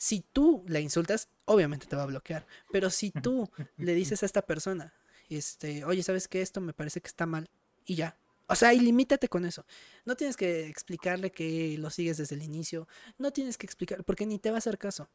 Si 0.00 0.22
tú 0.32 0.64
la 0.66 0.80
insultas, 0.80 1.28
obviamente 1.44 1.86
te 1.86 1.94
va 1.94 2.04
a 2.04 2.06
bloquear. 2.06 2.46
Pero 2.72 2.88
si 2.88 3.10
tú 3.10 3.50
le 3.76 3.92
dices 3.92 4.22
a 4.22 4.26
esta 4.26 4.40
persona, 4.40 4.94
este, 5.28 5.84
oye, 5.84 6.02
¿sabes 6.02 6.26
qué? 6.26 6.40
Esto 6.40 6.62
me 6.62 6.72
parece 6.72 7.02
que 7.02 7.08
está 7.08 7.26
mal. 7.26 7.50
Y 7.84 7.96
ya. 7.96 8.16
O 8.46 8.54
sea, 8.54 8.72
y 8.72 8.80
limítate 8.80 9.28
con 9.28 9.44
eso. 9.44 9.66
No 10.06 10.16
tienes 10.16 10.38
que 10.38 10.66
explicarle 10.68 11.32
que 11.32 11.76
lo 11.78 11.90
sigues 11.90 12.16
desde 12.16 12.34
el 12.34 12.42
inicio. 12.42 12.88
No 13.18 13.30
tienes 13.30 13.58
que 13.58 13.66
explicar, 13.66 14.02
porque 14.02 14.24
ni 14.24 14.38
te 14.38 14.48
va 14.48 14.56
a 14.56 14.58
hacer 14.60 14.78
caso. 14.78 15.10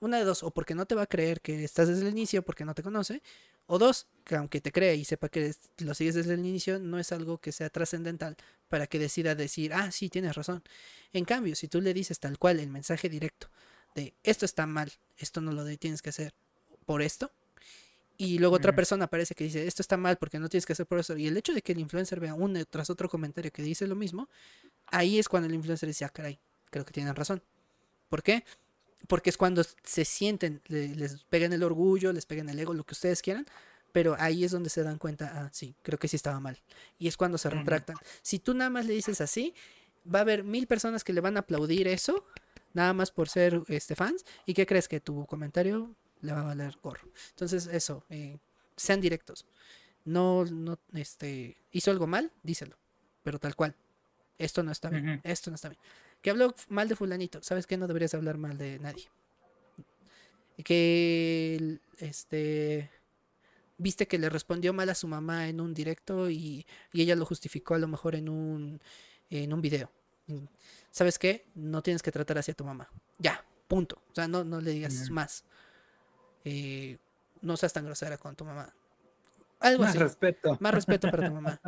Una 0.00 0.16
de 0.16 0.24
dos, 0.24 0.42
o 0.42 0.50
porque 0.50 0.74
no 0.74 0.86
te 0.86 0.94
va 0.94 1.02
a 1.02 1.06
creer 1.06 1.42
que 1.42 1.62
estás 1.62 1.88
desde 1.88 2.00
el 2.00 2.08
inicio 2.08 2.42
porque 2.42 2.64
no 2.64 2.74
te 2.74 2.82
conoce. 2.82 3.22
O 3.66 3.78
dos, 3.78 4.06
que 4.24 4.36
aunque 4.36 4.62
te 4.62 4.72
cree 4.72 4.94
y 4.94 5.04
sepa 5.04 5.28
que 5.28 5.54
lo 5.80 5.92
sigues 5.92 6.14
desde 6.14 6.32
el 6.32 6.40
inicio, 6.40 6.78
no 6.78 6.98
es 6.98 7.12
algo 7.12 7.36
que 7.36 7.52
sea 7.52 7.68
trascendental 7.68 8.38
para 8.68 8.86
que 8.86 8.98
decida 8.98 9.34
decir, 9.34 9.74
ah, 9.74 9.92
sí, 9.92 10.08
tienes 10.08 10.34
razón. 10.34 10.62
En 11.12 11.26
cambio, 11.26 11.54
si 11.54 11.68
tú 11.68 11.82
le 11.82 11.92
dices 11.92 12.18
tal 12.18 12.38
cual 12.38 12.60
el 12.60 12.70
mensaje 12.70 13.10
directo 13.10 13.50
de 13.94 14.14
esto 14.22 14.44
está 14.44 14.66
mal, 14.66 14.92
esto 15.18 15.40
no 15.40 15.52
lo 15.52 15.64
tienes 15.76 16.02
que 16.02 16.10
hacer 16.10 16.34
por 16.86 17.02
esto, 17.02 17.30
y 18.22 18.38
luego 18.38 18.54
otra 18.56 18.72
persona 18.72 19.06
aparece 19.06 19.34
que 19.34 19.42
dice, 19.44 19.66
esto 19.66 19.82
está 19.82 19.96
mal 19.96 20.16
porque 20.16 20.38
no 20.38 20.48
tienes 20.48 20.64
que 20.64 20.74
hacer 20.74 20.86
por 20.86 21.00
eso. 21.00 21.16
Y 21.16 21.26
el 21.26 21.36
hecho 21.36 21.52
de 21.54 21.62
que 21.62 21.72
el 21.72 21.80
influencer 21.80 22.20
vea 22.20 22.34
uno 22.34 22.64
tras 22.66 22.88
otro 22.88 23.08
comentario 23.08 23.50
que 23.50 23.62
dice 23.62 23.86
lo 23.86 23.96
mismo, 23.96 24.28
ahí 24.86 25.18
es 25.18 25.28
cuando 25.28 25.48
el 25.48 25.54
influencer 25.54 25.88
dice, 25.88 26.04
ah, 26.04 26.08
caray, 26.08 26.38
creo 26.70 26.84
que 26.84 26.92
tienen 26.92 27.14
razón. 27.16 27.42
¿Por 28.08 28.22
qué? 28.22 28.44
Porque 29.08 29.30
es 29.30 29.36
cuando 29.36 29.64
se 29.82 30.04
sienten, 30.04 30.60
les 30.68 31.24
pegan 31.24 31.52
el 31.52 31.64
orgullo, 31.64 32.12
les 32.12 32.26
pegan 32.26 32.48
el 32.48 32.58
ego, 32.60 32.74
lo 32.74 32.84
que 32.84 32.92
ustedes 32.92 33.22
quieran, 33.22 33.46
pero 33.90 34.14
ahí 34.20 34.44
es 34.44 34.52
donde 34.52 34.70
se 34.70 34.84
dan 34.84 34.98
cuenta, 34.98 35.32
ah, 35.34 35.50
sí, 35.52 35.74
creo 35.82 35.98
que 35.98 36.06
sí 36.06 36.14
estaba 36.14 36.38
mal. 36.38 36.60
Y 36.98 37.08
es 37.08 37.16
cuando 37.16 37.38
se 37.38 37.50
retractan. 37.50 37.96
Si 38.22 38.38
tú 38.38 38.54
nada 38.54 38.70
más 38.70 38.86
le 38.86 38.94
dices 38.94 39.20
así, 39.20 39.52
va 40.06 40.20
a 40.20 40.22
haber 40.22 40.44
mil 40.44 40.68
personas 40.68 41.02
que 41.02 41.12
le 41.12 41.20
van 41.20 41.36
a 41.36 41.40
aplaudir 41.40 41.88
eso, 41.88 42.24
nada 42.74 42.92
más 42.92 43.10
por 43.10 43.28
ser 43.28 43.62
este, 43.68 43.94
fans. 43.94 44.24
¿Y 44.46 44.54
qué 44.54 44.66
crees 44.66 44.88
que 44.88 45.00
tu 45.00 45.26
comentario 45.26 45.94
le 46.22 46.32
va 46.32 46.40
a 46.40 46.44
valer 46.44 46.74
gorro. 46.82 47.08
Entonces, 47.30 47.66
eso, 47.66 48.04
eh, 48.08 48.38
sean 48.76 49.00
directos. 49.00 49.44
No, 50.04 50.44
no, 50.44 50.78
este, 50.94 51.56
hizo 51.72 51.90
algo 51.90 52.06
mal, 52.06 52.32
díselo, 52.42 52.76
pero 53.22 53.38
tal 53.38 53.54
cual. 53.54 53.76
Esto 54.38 54.62
no 54.62 54.72
está 54.72 54.88
bien, 54.88 55.20
esto 55.22 55.50
no 55.50 55.56
está 55.56 55.68
bien. 55.68 55.80
Que 56.20 56.30
habló 56.30 56.54
mal 56.68 56.88
de 56.88 56.96
fulanito, 56.96 57.42
¿sabes 57.42 57.66
qué? 57.66 57.76
No 57.76 57.86
deberías 57.86 58.14
hablar 58.14 58.38
mal 58.38 58.56
de 58.56 58.78
nadie. 58.78 59.08
Que, 60.64 61.78
este, 61.98 62.90
viste 63.78 64.08
que 64.08 64.18
le 64.18 64.28
respondió 64.28 64.72
mal 64.72 64.88
a 64.88 64.94
su 64.94 65.06
mamá 65.06 65.48
en 65.48 65.60
un 65.60 65.74
directo 65.74 66.30
y, 66.30 66.66
y 66.92 67.02
ella 67.02 67.14
lo 67.14 67.24
justificó 67.24 67.74
a 67.74 67.78
lo 67.78 67.88
mejor 67.88 68.16
en 68.16 68.28
un, 68.28 68.80
en 69.30 69.52
un 69.52 69.60
video. 69.60 69.90
¿Sabes 70.90 71.18
qué? 71.18 71.46
No 71.54 71.82
tienes 71.82 72.02
que 72.02 72.12
tratar 72.12 72.38
así 72.38 72.50
a 72.50 72.54
tu 72.54 72.64
mamá. 72.64 72.88
Ya, 73.18 73.44
punto. 73.68 74.02
O 74.10 74.14
sea, 74.14 74.28
no, 74.28 74.44
no 74.44 74.60
le 74.60 74.70
digas 74.72 75.10
más. 75.10 75.44
Eh, 76.44 76.98
no 77.40 77.56
seas 77.56 77.72
tan 77.72 77.84
grosera 77.84 78.18
con 78.18 78.36
tu 78.36 78.44
mamá. 78.44 78.72
Algo 79.60 79.84
Más 79.84 79.96
respeto. 79.96 80.56
Más 80.60 80.74
respeto 80.74 81.10
para 81.10 81.28
tu 81.28 81.34
mamá. 81.40 81.60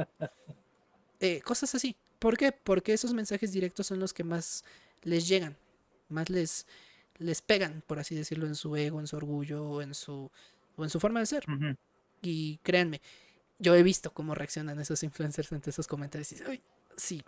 Eh, 1.20 1.40
cosas 1.43 1.74
así. 1.74 1.97
¿Por 2.18 2.36
qué? 2.36 2.52
Porque 2.52 2.93
esos 2.93 3.12
mensajes 3.12 3.52
directos 3.52 3.86
son 3.86 4.01
los 4.01 4.12
que 4.12 4.24
más 4.24 4.64
les 5.02 5.28
llegan, 5.28 5.56
más 6.09 6.31
les, 6.31 6.66
les 7.18 7.43
pegan, 7.43 7.82
por 7.86 7.98
así 7.98 8.14
decirlo, 8.14 8.47
en 8.47 8.55
su 8.55 8.74
ego, 8.76 9.01
en 9.01 9.06
su 9.06 9.16
orgullo 9.16 9.82
en 9.82 9.94
su, 9.94 10.31
o 10.76 10.85
en 10.85 10.90
su 10.90 11.01
forma 11.01 11.20
de 11.20 11.26
ser. 11.26 11.44
Y 12.22 12.59
créanme, 12.62 13.02
yo 13.59 13.74
he 13.74 13.82
visto 13.82 14.12
cómo 14.12 14.35
reaccionan 14.35 14.81
esos 14.81 15.02
influencers 15.02 15.52
ante 15.52 15.70
esos 15.70 15.86
comentarios 15.86 16.32
y 16.32 16.36
dicen, 16.36 16.62
sí, 16.97 17.22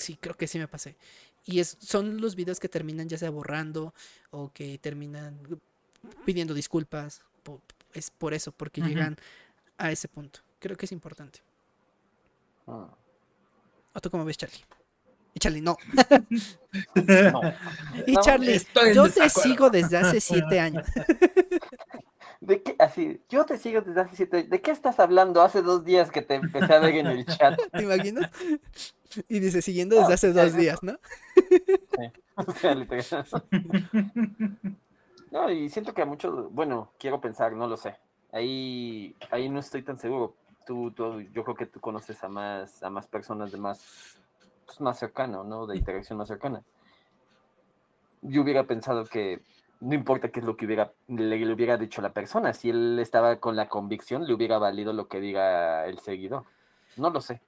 sí, 0.00 0.16
creo 0.20 0.36
que 0.36 0.46
sí 0.46 0.58
me 0.58 0.68
pasé. 0.68 0.96
Y 1.44 1.60
es, 1.60 1.76
son 1.80 2.20
los 2.20 2.34
videos 2.34 2.60
que 2.60 2.68
terminan 2.68 3.08
ya 3.08 3.18
sea 3.18 3.30
borrando 3.30 3.94
o 4.30 4.52
que 4.52 4.78
terminan 4.78 5.38
pidiendo 6.24 6.54
disculpas. 6.54 7.22
es 7.94 8.10
por 8.10 8.34
eso, 8.34 8.52
porque 8.52 8.80
llegan 8.80 9.16
a 9.78 9.90
ese 9.90 10.08
punto. 10.08 10.40
Creo 10.58 10.76
que 10.76 10.86
es 10.86 10.92
importante. 10.92 11.40
Ah. 12.66 12.88
¿O 13.94 14.00
tú 14.00 14.10
cómo 14.10 14.24
ves, 14.24 14.36
Charlie? 14.36 14.64
Y 15.34 15.38
Charlie, 15.38 15.60
no. 15.60 15.76
Y 18.06 18.14
Charlie, 18.22 18.60
yo 18.94 19.10
te 19.10 19.28
sigo 19.30 19.70
desde 19.70 19.96
hace 19.96 20.20
siete 20.20 20.60
años. 20.60 20.86
¿De 22.40 22.62
qué? 22.62 22.74
Así, 22.78 23.20
yo 23.28 23.44
te 23.44 23.58
sigo 23.58 23.82
desde 23.82 24.00
hace 24.00 24.16
siete 24.16 24.44
¿De 24.44 24.62
qué 24.62 24.70
estás 24.70 24.98
hablando? 24.98 25.42
Hace 25.42 25.60
dos 25.60 25.84
días 25.84 26.10
que 26.10 26.22
te 26.22 26.36
empecé 26.36 26.72
a 26.72 26.80
ver 26.80 26.94
en 26.96 27.06
el 27.06 27.26
chat. 27.26 27.58
¿Te 27.72 27.82
imaginas? 27.82 28.30
Y 29.28 29.40
dice, 29.40 29.60
siguiendo 29.60 29.96
desde 29.96 30.14
hace 30.14 30.32
dos 30.32 30.54
días, 30.56 30.82
¿no? 30.82 30.98
Sí. 31.34 32.12
O 32.46 32.52
sea, 32.52 32.74
literal. 32.74 33.26
No, 35.30 35.50
y 35.50 35.68
siento 35.68 35.92
que 35.92 36.00
a 36.00 36.06
muchos, 36.06 36.50
bueno, 36.54 36.90
quiero 36.98 37.20
pensar, 37.20 37.52
no 37.52 37.66
lo 37.66 37.76
sé. 37.76 37.96
Ahí, 38.32 39.14
ahí 39.30 39.50
no 39.50 39.60
estoy 39.60 39.82
tan 39.82 39.98
seguro. 39.98 40.34
Tú, 40.66 40.90
tú, 40.92 41.20
yo 41.20 41.44
creo 41.44 41.54
que 41.54 41.66
tú 41.66 41.80
conoces 41.80 42.22
a 42.24 42.28
más, 42.28 42.82
a 42.82 42.88
más 42.88 43.06
personas 43.06 43.52
de 43.52 43.58
más, 43.58 44.18
pues, 44.64 44.80
más 44.80 44.98
cercano, 44.98 45.44
¿no? 45.44 45.66
De 45.66 45.76
interacción 45.76 46.16
más 46.16 46.28
cercana. 46.28 46.62
Yo 48.22 48.40
hubiera 48.40 48.64
pensado 48.64 49.04
que 49.04 49.42
no 49.80 49.94
importa 49.94 50.30
qué 50.30 50.40
es 50.40 50.46
lo 50.46 50.56
que 50.56 50.66
hubiera, 50.66 50.92
le, 51.08 51.38
le 51.38 51.52
hubiera 51.52 51.76
dicho 51.76 52.02
la 52.02 52.12
persona, 52.12 52.52
si 52.52 52.70
él 52.70 52.98
estaba 52.98 53.40
con 53.40 53.56
la 53.56 53.68
convicción, 53.68 54.26
le 54.26 54.34
hubiera 54.34 54.58
valido 54.58 54.92
lo 54.92 55.08
que 55.08 55.20
diga 55.20 55.86
el 55.86 55.98
seguidor. 55.98 56.44
No 56.96 57.10
lo 57.10 57.20
sé. 57.20 57.40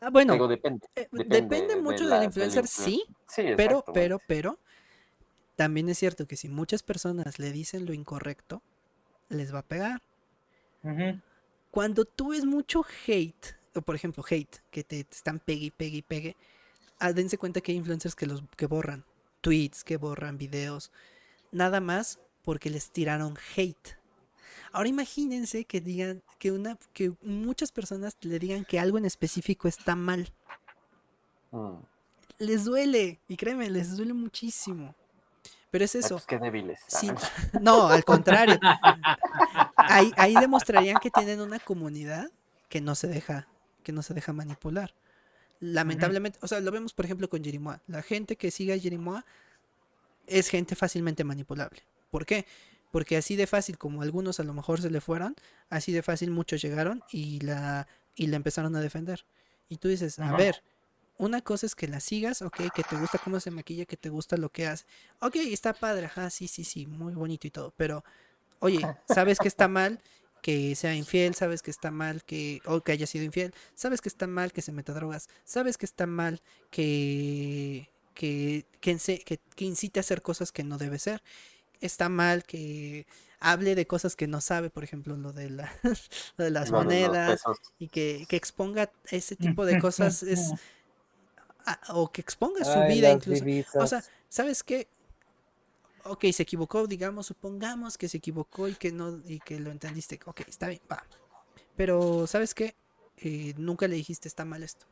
Ah, 0.00 0.10
bueno, 0.10 0.34
Pero 0.34 0.48
depende. 0.48 0.86
eh, 0.96 1.08
depende 1.12 1.38
depende 1.38 1.74
de 1.76 1.82
mucho 1.82 2.04
la- 2.04 2.10
del 2.10 2.14
del 2.14 2.24
influencer, 2.24 2.64
influen- 2.64 2.68
sí, 2.68 3.04
Sí, 3.28 3.42
pero, 3.56 3.84
pero, 3.94 4.18
pero, 4.26 4.58
también 5.56 5.88
es 5.88 5.98
cierto 5.98 6.26
que 6.26 6.36
si 6.36 6.48
muchas 6.48 6.82
personas 6.82 7.38
le 7.38 7.52
dicen 7.52 7.86
lo 7.86 7.92
incorrecto, 7.94 8.62
les 9.28 9.54
va 9.54 9.60
a 9.60 9.62
pegar. 9.62 10.02
Cuando 11.70 12.04
tú 12.04 12.28
ves 12.30 12.44
mucho 12.44 12.84
hate, 13.06 13.56
o 13.74 13.82
por 13.82 13.94
ejemplo 13.96 14.24
hate, 14.28 14.58
que 14.70 14.84
te, 14.84 15.04
te 15.04 15.14
están 15.16 15.40
pegue 15.40 15.66
y 15.66 15.70
pegue 15.70 15.98
y 15.98 16.02
pegue, 16.02 16.36
ah, 17.00 17.12
dense 17.12 17.38
cuenta 17.38 17.60
que 17.60 17.72
hay 17.72 17.78
influencers 17.78 18.14
que 18.14 18.26
los 18.26 18.42
que 18.56 18.66
borran 18.66 19.04
tweets, 19.40 19.84
que 19.84 19.96
borran 19.96 20.38
videos, 20.38 20.92
nada 21.54 21.80
más 21.80 22.18
porque 22.42 22.68
les 22.68 22.90
tiraron 22.90 23.38
hate. 23.56 23.96
Ahora 24.72 24.88
imagínense 24.88 25.64
que 25.64 25.80
digan 25.80 26.22
que 26.38 26.50
una 26.50 26.76
que 26.92 27.12
muchas 27.22 27.70
personas 27.70 28.16
le 28.20 28.38
digan 28.38 28.64
que 28.64 28.80
algo 28.80 28.98
en 28.98 29.04
específico 29.04 29.68
está 29.68 29.94
mal. 29.94 30.32
Mm. 31.52 31.76
Les 32.38 32.64
duele, 32.64 33.20
y 33.28 33.36
créeme, 33.36 33.70
les 33.70 33.96
duele 33.96 34.12
muchísimo. 34.12 34.94
Pero 35.70 35.84
es 35.84 35.94
eso. 35.94 36.16
pues 36.16 36.26
qué 36.26 36.38
débiles. 36.38 36.80
Sí, 36.86 37.10
no, 37.60 37.88
al 37.88 38.04
contrario. 38.04 38.58
Ahí, 39.76 40.12
ahí 40.16 40.34
demostrarían 40.34 40.98
que 40.98 41.10
tienen 41.10 41.40
una 41.40 41.58
comunidad 41.58 42.30
que 42.68 42.80
no 42.80 42.94
se 42.94 43.06
deja, 43.06 43.46
que 43.82 43.92
no 43.92 44.02
se 44.02 44.14
deja 44.14 44.32
manipular. 44.32 44.94
Lamentablemente, 45.60 46.38
o 46.42 46.48
sea, 46.48 46.60
lo 46.60 46.70
vemos 46.72 46.92
por 46.94 47.04
ejemplo 47.04 47.28
con 47.28 47.44
Jerimoa. 47.44 47.80
La 47.86 48.02
gente 48.02 48.36
que 48.36 48.50
sigue 48.50 48.72
a 48.72 48.78
Jerimoa 48.78 49.24
es 50.26 50.48
gente 50.48 50.74
fácilmente 50.74 51.24
manipulable. 51.24 51.82
¿Por 52.10 52.26
qué? 52.26 52.46
Porque 52.90 53.16
así 53.16 53.34
de 53.36 53.46
fácil 53.46 53.76
como 53.76 54.02
algunos 54.02 54.38
a 54.40 54.44
lo 54.44 54.54
mejor 54.54 54.80
se 54.80 54.90
le 54.90 55.00
fueron, 55.00 55.34
así 55.68 55.92
de 55.92 56.02
fácil 56.02 56.30
muchos 56.30 56.62
llegaron 56.62 57.02
y 57.10 57.40
la, 57.40 57.88
y 58.14 58.28
la 58.28 58.36
empezaron 58.36 58.76
a 58.76 58.80
defender. 58.80 59.24
Y 59.68 59.78
tú 59.78 59.88
dices, 59.88 60.18
a 60.18 60.36
ver, 60.36 60.62
una 61.18 61.40
cosa 61.40 61.66
es 61.66 61.74
que 61.74 61.88
la 61.88 62.00
sigas, 62.00 62.42
ok, 62.42 62.72
que 62.74 62.82
te 62.82 62.96
gusta 62.96 63.18
cómo 63.18 63.40
se 63.40 63.50
maquilla, 63.50 63.84
que 63.84 63.96
te 63.96 64.10
gusta 64.10 64.36
lo 64.36 64.50
que 64.50 64.66
hace. 64.66 64.84
Ok, 65.20 65.36
está 65.36 65.72
padre, 65.72 66.06
ajá, 66.06 66.30
sí, 66.30 66.48
sí, 66.48 66.64
sí, 66.64 66.86
muy 66.86 67.14
bonito 67.14 67.46
y 67.46 67.50
todo, 67.50 67.72
pero, 67.76 68.04
oye, 68.60 68.80
sabes 69.08 69.38
que 69.38 69.48
está 69.48 69.68
mal 69.68 70.00
que 70.42 70.74
sea 70.74 70.94
infiel, 70.94 71.34
sabes 71.34 71.62
que 71.62 71.70
está 71.70 71.90
mal 71.90 72.22
que, 72.22 72.60
o 72.66 72.82
que 72.82 72.92
haya 72.92 73.06
sido 73.06 73.24
infiel, 73.24 73.54
sabes 73.74 74.02
que 74.02 74.10
está 74.10 74.26
mal 74.26 74.52
que 74.52 74.60
se 74.60 74.72
meta 74.72 74.92
drogas, 74.92 75.28
sabes 75.44 75.78
que 75.78 75.86
está 75.86 76.06
mal 76.06 76.42
que, 76.70 77.88
que, 78.14 78.66
que, 78.80 78.96
que, 79.24 79.38
que 79.56 79.64
incite 79.64 80.00
a 80.00 80.02
hacer 80.02 80.22
cosas 80.22 80.52
que 80.52 80.64
no 80.64 80.78
debe 80.78 80.98
ser, 80.98 81.22
está 81.80 82.08
mal 82.08 82.44
que 82.44 83.06
hable 83.40 83.74
de 83.74 83.86
cosas 83.86 84.16
que 84.16 84.26
no 84.28 84.40
sabe, 84.40 84.70
por 84.70 84.84
ejemplo, 84.84 85.16
lo 85.16 85.32
de, 85.32 85.50
la, 85.50 85.72
lo 86.38 86.44
de 86.44 86.50
las 86.50 86.72
monedas, 86.72 87.44
y 87.78 87.88
que, 87.88 88.26
que 88.28 88.36
exponga 88.36 88.90
ese 89.10 89.36
tipo 89.36 89.66
de 89.66 89.78
cosas 89.78 90.22
es 90.22 90.54
a- 91.66 91.80
o 91.94 92.10
que 92.12 92.20
exponga 92.20 92.64
su 92.64 92.80
Ay, 92.80 92.88
vida 92.94 93.10
incluso. 93.10 93.44
O 93.78 93.86
sea, 93.86 94.04
¿sabes 94.28 94.62
qué? 94.62 94.88
Ok, 96.04 96.26
se 96.32 96.42
equivocó, 96.42 96.86
digamos, 96.86 97.26
supongamos 97.26 97.96
que 97.96 98.08
se 98.08 98.18
equivocó 98.18 98.68
y 98.68 98.74
que 98.74 98.92
no, 98.92 99.20
y 99.26 99.40
que 99.40 99.58
lo 99.58 99.70
entendiste. 99.70 100.20
Ok, 100.26 100.42
está 100.46 100.68
bien, 100.68 100.82
va. 100.90 101.02
Pero, 101.76 102.26
¿sabes 102.26 102.54
qué? 102.54 102.76
Eh, 103.18 103.54
nunca 103.58 103.88
le 103.88 103.96
dijiste 103.96 104.28
está 104.28 104.44
mal 104.44 104.62
esto. 104.62 104.86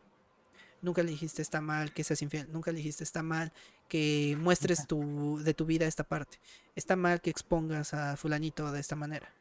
Nunca 0.82 1.02
le 1.02 1.10
dijiste 1.12 1.40
está 1.42 1.60
mal 1.60 1.94
que 1.94 2.04
seas 2.04 2.20
infiel. 2.22 2.48
Nunca 2.52 2.70
le 2.72 2.78
dijiste 2.78 3.04
está 3.04 3.22
mal 3.22 3.52
que 3.88 4.36
muestres 4.38 4.86
tu, 4.86 5.38
de 5.42 5.54
tu 5.54 5.64
vida 5.64 5.86
esta 5.86 6.04
parte. 6.04 6.38
Está 6.76 6.96
mal 6.96 7.20
que 7.20 7.30
expongas 7.30 7.94
a 7.94 8.16
fulanito 8.16 8.70
de 8.72 8.80
esta 8.80 8.96
manera. 8.96 9.32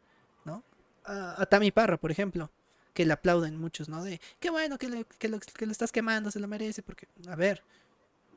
¿No? 0.46 0.64
A, 1.04 1.42
a 1.42 1.46
Tami 1.48 1.72
Parra, 1.72 1.98
por 1.98 2.12
ejemplo. 2.12 2.50
Que 2.94 3.06
le 3.06 3.14
aplauden 3.14 3.58
muchos, 3.58 3.90
¿no? 3.90 4.04
De 4.04 4.20
qué 4.40 4.50
bueno 4.50 4.78
que, 4.78 4.90
le- 4.90 5.06
que 5.06 5.30
lo, 5.30 5.40
que 5.40 5.66
lo 5.66 5.72
estás 5.72 5.92
quemando, 5.92 6.30
se 6.30 6.40
lo 6.40 6.48
merece. 6.48 6.84
Porque, 6.84 7.08
a 7.28 7.36
ver, 7.36 7.64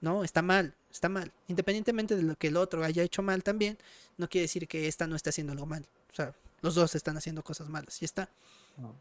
no, 0.01 0.23
está 0.25 0.43
mal, 0.43 0.75
está 0.93 1.09
mal. 1.09 1.33
Independientemente 1.49 2.15
de 2.17 2.23
lo 2.23 2.37
que 2.37 2.47
el 2.49 2.57
otro 2.57 2.85
haya 2.85 3.03
hecho 3.03 3.21
mal 3.21 3.43
también, 3.43 3.77
no 4.17 4.29
quiere 4.29 4.43
decir 4.45 4.69
que 4.69 4.87
esta 4.87 5.07
no 5.09 5.17
esté 5.17 5.31
haciendo 5.31 5.53
algo 5.53 5.67
mal. 5.67 5.85
O 6.13 6.15
sea, 6.15 6.35
los 6.63 6.75
dos 6.77 6.95
están 6.95 7.17
haciendo 7.17 7.43
cosas 7.43 7.69
malas, 7.69 8.01
y 8.01 8.05
está. 8.05 8.29
No. 8.77 8.95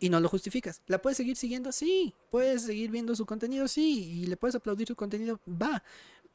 Y 0.00 0.10
no 0.10 0.20
lo 0.20 0.28
justificas. 0.28 0.82
¿La 0.86 1.00
puedes 1.00 1.16
seguir 1.16 1.36
siguiendo? 1.36 1.72
Sí. 1.72 2.14
¿Puedes 2.30 2.62
seguir 2.62 2.90
viendo 2.90 3.14
su 3.14 3.26
contenido? 3.26 3.68
Sí. 3.68 4.22
¿Y 4.22 4.26
le 4.26 4.36
puedes 4.36 4.54
aplaudir 4.54 4.88
su 4.88 4.96
contenido? 4.96 5.40
Va. 5.48 5.82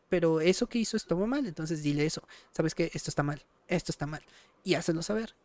Pero 0.08 0.42
eso 0.42 0.68
que 0.68 0.80
hizo 0.80 0.98
estuvo 0.98 1.28
mal, 1.28 1.46
entonces 1.46 1.84
dile 1.84 2.06
eso. 2.06 2.24
¿Sabes 2.52 2.74
qué? 2.74 2.90
Esto 2.94 3.12
está 3.12 3.22
mal. 3.22 3.44
Esto 3.68 3.92
está 3.92 4.06
mal. 4.06 4.24
Y 4.64 4.74
hácelo 4.74 5.02
saber. 5.02 5.36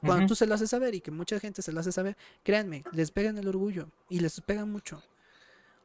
Cuando 0.00 0.26
tú 0.26 0.34
se 0.34 0.46
lo 0.46 0.54
haces 0.54 0.70
saber 0.70 0.94
y 0.94 1.00
que 1.00 1.10
mucha 1.10 1.40
gente 1.40 1.62
se 1.62 1.72
lo 1.72 1.80
hace 1.80 1.90
saber, 1.90 2.16
créanme, 2.42 2.84
les 2.92 3.10
pegan 3.10 3.38
el 3.38 3.48
orgullo 3.48 3.88
y 4.08 4.20
les 4.20 4.40
pegan 4.40 4.70
mucho. 4.70 5.02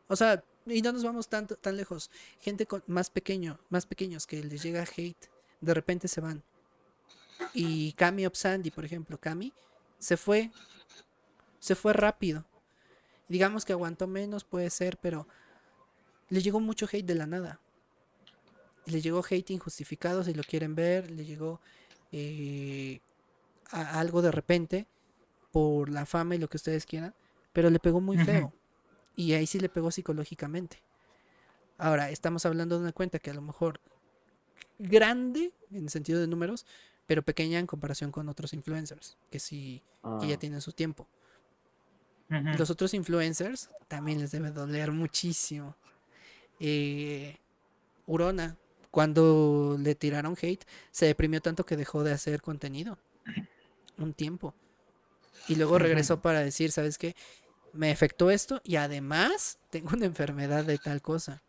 O 0.08 0.16
sea, 0.16 0.44
y 0.66 0.82
no 0.82 0.92
nos 0.92 1.04
vamos 1.04 1.28
tanto, 1.28 1.56
tan 1.56 1.78
lejos. 1.78 2.12
Gente 2.40 2.66
con, 2.66 2.84
más 2.88 3.10
pequeño, 3.10 3.60
más 3.70 3.86
pequeños 3.86 4.28
que 4.28 4.44
les 4.44 4.62
llega 4.62 4.84
hate, 4.84 5.30
de 5.62 5.74
repente 5.74 6.08
se 6.08 6.22
van. 6.22 6.44
Y 7.54 7.94
Cami 7.94 8.26
Opsandi, 8.26 8.72
por 8.72 8.86
ejemplo, 8.86 9.20
Cami 9.20 9.54
se 9.98 10.18
fue, 10.18 10.52
se 11.62 11.76
fue 11.76 11.94
rápido. 11.94 12.44
Digamos 13.30 13.64
que 13.64 13.72
aguantó 13.72 14.08
menos, 14.08 14.44
puede 14.44 14.70
ser, 14.70 14.98
pero 14.98 15.28
le 16.30 16.42
llegó 16.42 16.60
mucho 16.60 16.88
hate 16.92 17.06
de 17.06 17.16
la 17.16 17.28
nada. 17.28 17.62
Le 18.88 19.00
llegó 19.00 19.24
hate 19.30 19.52
injustificado, 19.52 20.24
si 20.24 20.34
lo 20.34 20.44
quieren 20.44 20.76
ver, 20.76 21.10
le 21.12 21.24
llegó 21.24 21.62
eh, 22.12 23.00
a- 23.70 24.00
algo 24.02 24.22
de 24.22 24.32
repente 24.32 24.86
por 25.54 25.88
la 25.90 26.06
fama 26.06 26.36
y 26.36 26.40
lo 26.40 26.50
que 26.50 26.58
ustedes 26.58 26.86
quieran, 26.86 27.14
pero 27.54 27.70
le 27.70 27.80
pegó 27.80 28.02
muy 28.02 28.18
feo. 28.18 28.52
Y 29.16 29.34
ahí 29.34 29.46
sí 29.48 29.60
le 29.60 29.70
pegó 29.70 29.92
psicológicamente. 29.92 30.82
Ahora, 31.78 32.10
estamos 32.10 32.46
hablando 32.46 32.76
de 32.76 32.82
una 32.82 32.92
cuenta 32.92 33.20
que 33.20 33.30
a 33.30 33.34
lo 33.34 33.42
mejor 33.42 33.80
grande 34.80 35.54
en 35.72 35.84
el 35.84 35.90
sentido 35.90 36.20
de 36.20 36.28
números, 36.28 36.66
pero 37.08 37.24
pequeña 37.24 37.60
en 37.60 37.68
comparación 37.68 38.12
con 38.12 38.28
otros 38.30 38.52
influencers, 38.54 39.18
que 39.30 39.40
sí, 39.40 39.84
que 40.20 40.28
ya 40.28 40.36
Mm. 40.36 40.40
tienen 40.40 40.62
su 40.62 40.72
tiempo. 40.74 41.08
Los 42.58 42.70
otros 42.70 42.94
influencers 42.94 43.70
también 43.90 44.20
les 44.20 44.32
debe 44.32 44.52
doler 44.52 44.92
muchísimo. 44.92 45.76
Eh, 46.62 47.38
Urona, 48.06 48.56
cuando 48.90 49.78
le 49.78 49.96
tiraron 49.96 50.38
hate, 50.42 50.64
se 50.92 51.08
deprimió 51.08 51.42
tanto 51.42 51.66
que 51.66 51.76
dejó 51.76 52.04
de 52.04 52.14
hacer 52.14 52.42
contenido. 52.42 52.98
Un 53.98 54.14
tiempo. 54.14 54.56
Y 55.48 55.56
luego 55.56 55.78
regresó 55.78 56.22
para 56.22 56.40
decir, 56.40 56.72
¿sabes 56.72 56.98
qué? 56.98 57.16
Me 57.74 57.92
afectó 57.92 58.32
esto 58.32 58.62
y 58.64 58.78
además 58.78 59.60
tengo 59.70 59.90
una 59.94 60.06
enfermedad 60.06 60.64
de 60.64 60.78
tal 60.78 61.02
cosa. 61.02 61.42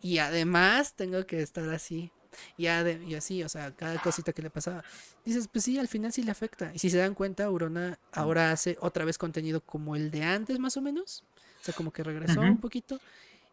Y 0.00 0.18
además 0.18 0.94
tengo 0.94 1.24
que 1.26 1.40
estar 1.40 1.68
así. 1.68 2.10
Y, 2.56 2.66
ade- 2.66 3.02
y 3.06 3.14
así, 3.14 3.42
o 3.42 3.48
sea, 3.48 3.72
cada 3.72 3.98
cosita 4.00 4.32
que 4.32 4.42
le 4.42 4.50
pasaba. 4.50 4.84
Dices, 5.24 5.48
pues 5.48 5.64
sí, 5.64 5.78
al 5.78 5.88
final 5.88 6.12
sí 6.12 6.22
le 6.22 6.30
afecta. 6.30 6.72
Y 6.74 6.78
si 6.78 6.90
se 6.90 6.98
dan 6.98 7.14
cuenta, 7.14 7.50
Urona 7.50 7.98
ahora 8.12 8.52
hace 8.52 8.76
otra 8.80 9.04
vez 9.04 9.18
contenido 9.18 9.60
como 9.60 9.96
el 9.96 10.10
de 10.10 10.22
antes, 10.24 10.58
más 10.58 10.76
o 10.76 10.82
menos. 10.82 11.24
O 11.60 11.64
sea, 11.64 11.74
como 11.74 11.92
que 11.92 12.02
regresó 12.04 12.46
un 12.46 12.56
Ujú. 12.56 12.60
poquito. 12.60 13.00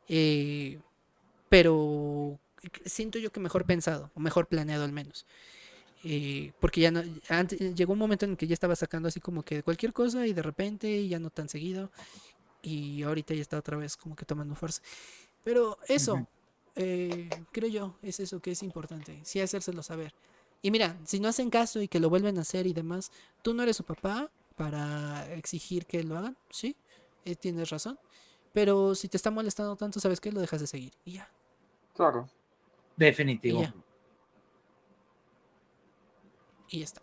Eh, 0.09 0.79
pero 1.49 2.39
siento 2.85 3.19
yo 3.19 3.31
que 3.31 3.39
mejor 3.39 3.65
pensado, 3.65 4.11
o 4.15 4.19
mejor 4.19 4.47
planeado 4.47 4.83
al 4.83 4.91
menos. 4.91 5.25
Eh, 6.03 6.53
porque 6.59 6.81
ya 6.81 6.91
no, 6.91 7.03
antes, 7.29 7.75
llegó 7.75 7.93
un 7.93 7.99
momento 7.99 8.25
en 8.25 8.31
el 8.31 8.37
que 8.37 8.47
ya 8.47 8.53
estaba 8.53 8.75
sacando 8.75 9.07
así 9.07 9.19
como 9.19 9.43
que 9.43 9.55
de 9.57 9.63
cualquier 9.63 9.93
cosa 9.93 10.27
y 10.27 10.33
de 10.33 10.41
repente 10.43 11.07
ya 11.07 11.19
no 11.19 11.29
tan 11.31 11.49
seguido. 11.49 11.91
Y 12.61 13.03
ahorita 13.03 13.33
ya 13.33 13.41
está 13.41 13.57
otra 13.59 13.77
vez 13.77 13.97
como 13.97 14.15
que 14.15 14.25
tomando 14.25 14.55
fuerza. 14.55 14.81
Pero 15.43 15.77
eso, 15.87 16.13
Ujú. 16.13 16.27
Eh, 16.79 17.27
creo 17.51 17.69
yo, 17.69 17.95
es 18.03 18.19
eso 18.19 18.39
que 18.39 18.51
es 18.51 18.61
importante, 18.61 19.19
sí 19.23 19.41
hacérselo 19.41 19.81
saber. 19.81 20.13
Y 20.61 20.69
mira, 20.69 20.95
si 21.05 21.19
no 21.19 21.27
hacen 21.27 21.49
caso 21.49 21.81
y 21.81 21.87
que 21.87 21.99
lo 21.99 22.09
vuelven 22.09 22.37
a 22.37 22.41
hacer 22.41 22.67
y 22.67 22.73
demás, 22.73 23.11
tú 23.41 23.55
no 23.55 23.63
eres 23.63 23.77
su 23.77 23.83
papá 23.83 24.29
para 24.55 25.33
exigir 25.33 25.87
que 25.87 26.03
lo 26.03 26.17
hagan, 26.17 26.37
¿sí? 26.51 26.75
Eh, 27.25 27.35
tienes 27.35 27.71
razón. 27.71 27.99
Pero 28.53 28.93
si 28.93 29.07
te 29.07 29.17
está 29.17 29.31
molestando 29.31 29.75
tanto, 29.75 29.99
¿sabes 29.99 30.21
qué? 30.21 30.31
Lo 30.31 30.39
dejas 30.39 30.61
de 30.61 30.67
seguir 30.67 30.93
y 31.03 31.13
ya. 31.13 31.29
Claro. 31.95 32.29
Definitivo. 32.95 33.61
Y 36.69 36.79
ya, 36.79 36.85
está. 36.85 37.01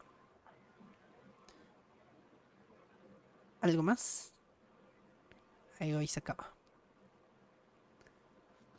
¿Algo 3.60 3.82
más? 3.82 4.32
Ahí 5.80 6.06
se 6.06 6.20
acaba. 6.20 6.52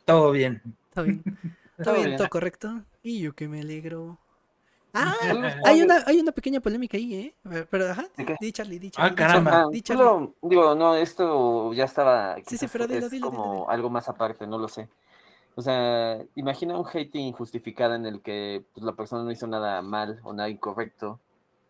Todo 0.06 0.30
bien. 0.30 0.62
Todo 0.96 1.04
bien. 1.04 1.22
Todo 1.82 1.94
bien, 1.94 2.16
todo 2.16 2.28
correcto. 2.30 2.82
Y 3.02 3.20
yo 3.20 3.34
que 3.34 3.48
me 3.48 3.60
alegro. 3.60 4.18
Ah, 4.98 5.12
hay 5.66 5.82
una, 5.82 6.02
hay 6.06 6.20
una 6.20 6.32
pequeña 6.32 6.60
polémica 6.60 6.96
ahí, 6.96 7.14
¿eh? 7.14 7.34
Pero, 7.70 7.90
ajá, 7.90 8.06
di 8.40 8.50
Charlie, 8.50 8.78
di 8.78 8.90
Charlie. 8.90 9.12
Ah, 9.12 9.14
caramba. 9.14 9.66
Di 9.70 9.82
Charlie. 9.82 10.32
digo, 10.40 10.74
no, 10.74 10.94
esto 10.94 11.74
ya 11.74 11.84
estaba. 11.84 12.36
Sí, 12.46 12.56
sí, 12.56 12.66
pero 12.72 12.86
dilo, 12.86 13.04
es 13.04 13.10
dilo, 13.10 13.30
como 13.30 13.68
algo 13.68 13.90
más 13.90 14.08
aparte, 14.08 14.46
no 14.46 14.56
lo 14.56 14.68
sé. 14.68 14.88
O 15.54 15.60
sea, 15.60 16.18
imagina 16.34 16.78
un 16.78 16.86
hate 16.90 17.14
injustificado 17.16 17.94
en 17.94 18.06
el 18.06 18.22
que 18.22 18.64
pues, 18.72 18.84
la 18.86 18.94
persona 18.94 19.22
no 19.22 19.30
hizo 19.30 19.46
nada 19.46 19.82
mal 19.82 20.18
o 20.22 20.32
nada 20.32 20.48
incorrecto. 20.48 21.20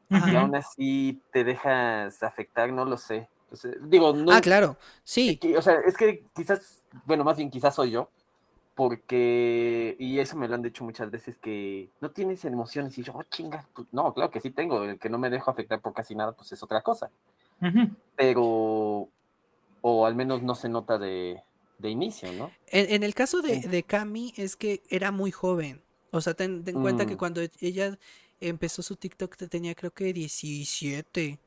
Y 0.09 0.37
aún 0.37 0.55
así 0.55 1.21
te 1.33 1.43
dejas 1.43 2.23
afectar, 2.23 2.73
no 2.73 2.85
lo 2.85 2.97
sé. 2.97 3.29
digo, 3.81 4.13
no. 4.13 4.31
Ah, 4.31 4.41
claro, 4.41 4.77
sí. 5.03 5.41
o 5.57 5.63
sea, 5.63 5.81
es 5.85 5.97
que 5.97 6.25
quizás, 6.33 6.85
bueno, 7.05 7.25
más 7.25 7.37
bien 7.37 7.51
quizás 7.51 7.75
soy 7.75 7.91
yo, 7.91 8.09
porque, 8.77 9.97
y 9.99 10.19
eso 10.19 10.37
me 10.37 10.47
lo 10.47 10.55
han 10.55 10.63
dicho 10.63 10.85
muchas 10.85 11.11
veces, 11.11 11.39
que 11.39 11.89
no 12.03 12.11
tienes 12.11 12.45
emociones 12.45 12.97
y 12.99 13.03
yo, 13.03 13.15
oh, 13.17 13.23
chinga, 13.23 13.67
pues, 13.75 13.89
no, 13.91 14.13
claro 14.13 14.31
que 14.31 14.39
sí 14.39 14.51
tengo, 14.51 14.85
el 14.85 14.99
que 14.99 15.09
no 15.09 15.19
me 15.19 15.31
dejo 15.31 15.51
afectar 15.51 15.81
por 15.81 15.95
casi 15.95 16.15
nada, 16.15 16.33
pues 16.33 16.53
es 16.53 16.63
otra 16.63 16.83
cosa. 16.83 17.11
Pero, 18.17 19.09
o 19.81 20.07
al 20.07 20.15
menos 20.15 20.43
no 20.43 20.55
se 20.55 20.69
nota 20.69 20.99
de, 20.99 21.43
inicio, 21.83 22.31
¿no? 22.35 22.51
En, 22.67 23.03
el 23.03 23.15
caso 23.15 23.41
de, 23.41 23.61
de, 23.61 23.83
Cami 23.83 24.35
es 24.37 24.57
que 24.57 24.83
era 24.91 25.11
muy 25.11 25.31
joven, 25.33 25.83
o 26.11 26.21
sea, 26.21 26.35
ten, 26.35 26.63
en 26.67 26.83
cuenta 26.83 27.07
que 27.07 27.15
mm. 27.15 27.19
cuando 27.19 27.41
ella 27.61 27.99
empezó 28.41 28.83
su 28.83 28.97
TikTok 28.97 29.37
tenía 29.49 29.75
creo 29.75 29.91
que 29.91 30.13
17. 30.13 31.39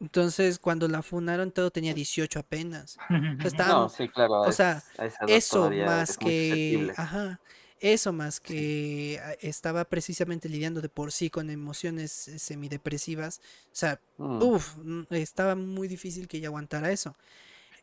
Entonces, 0.00 0.58
cuando 0.58 0.86
la 0.86 1.02
funaron, 1.02 1.50
todo 1.50 1.70
tenía 1.70 1.92
18 1.92 2.38
apenas. 2.38 2.98
no, 3.58 3.88
sí, 3.88 4.08
claro. 4.08 4.42
O 4.42 4.52
sea, 4.52 4.82
eso 5.26 5.70
más 5.70 6.16
que. 6.16 6.92
Ajá. 6.96 7.40
Eso 7.80 8.12
más 8.12 8.40
que 8.40 9.20
estaba 9.40 9.84
precisamente 9.84 10.48
lidiando 10.48 10.80
de 10.80 10.88
por 10.88 11.12
sí 11.12 11.30
con 11.30 11.48
emociones 11.48 12.26
eh, 12.26 12.40
semidepresivas. 12.40 13.40
O 13.66 13.76
sea, 13.76 14.00
mm. 14.16 14.42
uff, 14.42 14.76
estaba 15.10 15.54
muy 15.54 15.86
difícil 15.86 16.26
que 16.26 16.38
ella 16.38 16.48
aguantara 16.48 16.90
eso. 16.90 17.14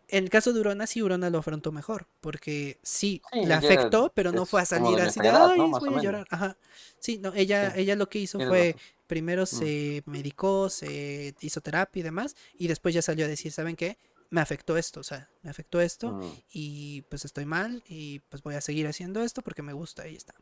En 0.07 0.23
el 0.23 0.29
caso 0.29 0.53
de 0.53 0.59
Urona, 0.59 0.85
sí, 0.87 1.01
Urona 1.01 1.29
lo 1.29 1.39
afrontó 1.39 1.71
mejor, 1.71 2.07
porque 2.21 2.79
sí, 2.83 3.21
le 3.33 3.53
afectó, 3.53 4.11
pero 4.13 4.31
no 4.31 4.45
fue 4.45 4.61
a 4.61 4.65
salir 4.65 4.99
así 5.01 5.19
de, 5.19 5.29
ay, 5.29 5.59
voy 5.59 5.95
a 5.95 6.01
llorar. 6.01 6.27
Ajá. 6.29 6.57
Sí, 6.99 7.17
no, 7.17 7.33
ella, 7.33 7.73
ella 7.75 7.95
lo 7.95 8.07
que 8.07 8.19
hizo 8.19 8.39
fue, 8.39 8.75
primero 9.07 9.43
mm. 9.43 9.47
se 9.47 10.03
medicó, 10.05 10.69
se 10.69 11.33
hizo 11.41 11.61
terapia 11.61 12.01
y 12.01 12.03
demás, 12.03 12.35
y 12.57 12.67
después 12.67 12.93
ya 12.93 13.01
salió 13.01 13.25
a 13.25 13.27
decir, 13.27 13.51
¿saben 13.51 13.75
qué? 13.75 13.97
Me 14.29 14.41
afectó 14.41 14.77
esto, 14.77 14.99
o 14.99 15.03
sea, 15.03 15.29
me 15.41 15.49
afectó 15.49 15.81
esto, 15.81 16.11
mm. 16.11 16.31
y 16.51 17.01
pues 17.03 17.25
estoy 17.25 17.45
mal, 17.45 17.83
y 17.87 18.19
pues 18.19 18.43
voy 18.43 18.55
a 18.55 18.61
seguir 18.61 18.87
haciendo 18.87 19.21
esto 19.21 19.41
porque 19.41 19.61
me 19.61 19.73
gusta, 19.73 20.07
y 20.07 20.15
está. 20.15 20.35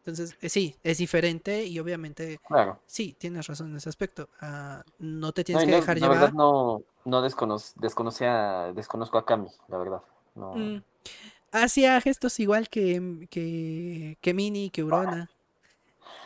Entonces, 0.00 0.36
eh, 0.40 0.48
sí, 0.48 0.74
es 0.82 0.98
diferente 0.98 1.64
y 1.64 1.78
obviamente, 1.78 2.40
claro. 2.48 2.80
sí, 2.86 3.14
tienes 3.18 3.46
razón 3.46 3.70
en 3.70 3.76
ese 3.76 3.90
aspecto. 3.90 4.30
Ah, 4.40 4.82
no 4.98 5.32
te 5.32 5.44
tienes 5.44 5.64
que 5.64 5.72
dejar 5.72 5.96
llevar. 5.98 6.16
La 6.16 6.20
verdad, 6.20 6.32
no, 6.32 6.82
no 7.04 7.22
desconocía, 7.22 8.72
desconozco 8.74 9.18
a 9.18 9.26
Cami, 9.26 9.48
la 9.68 9.76
verdad. 9.76 10.02
No. 10.34 10.54
Mm, 10.54 10.82
hacía 11.52 12.00
gestos 12.00 12.40
igual 12.40 12.70
que, 12.70 13.26
que, 13.30 14.16
que 14.20 14.34
Mini, 14.34 14.70
que 14.70 14.82
Urona. 14.82 15.30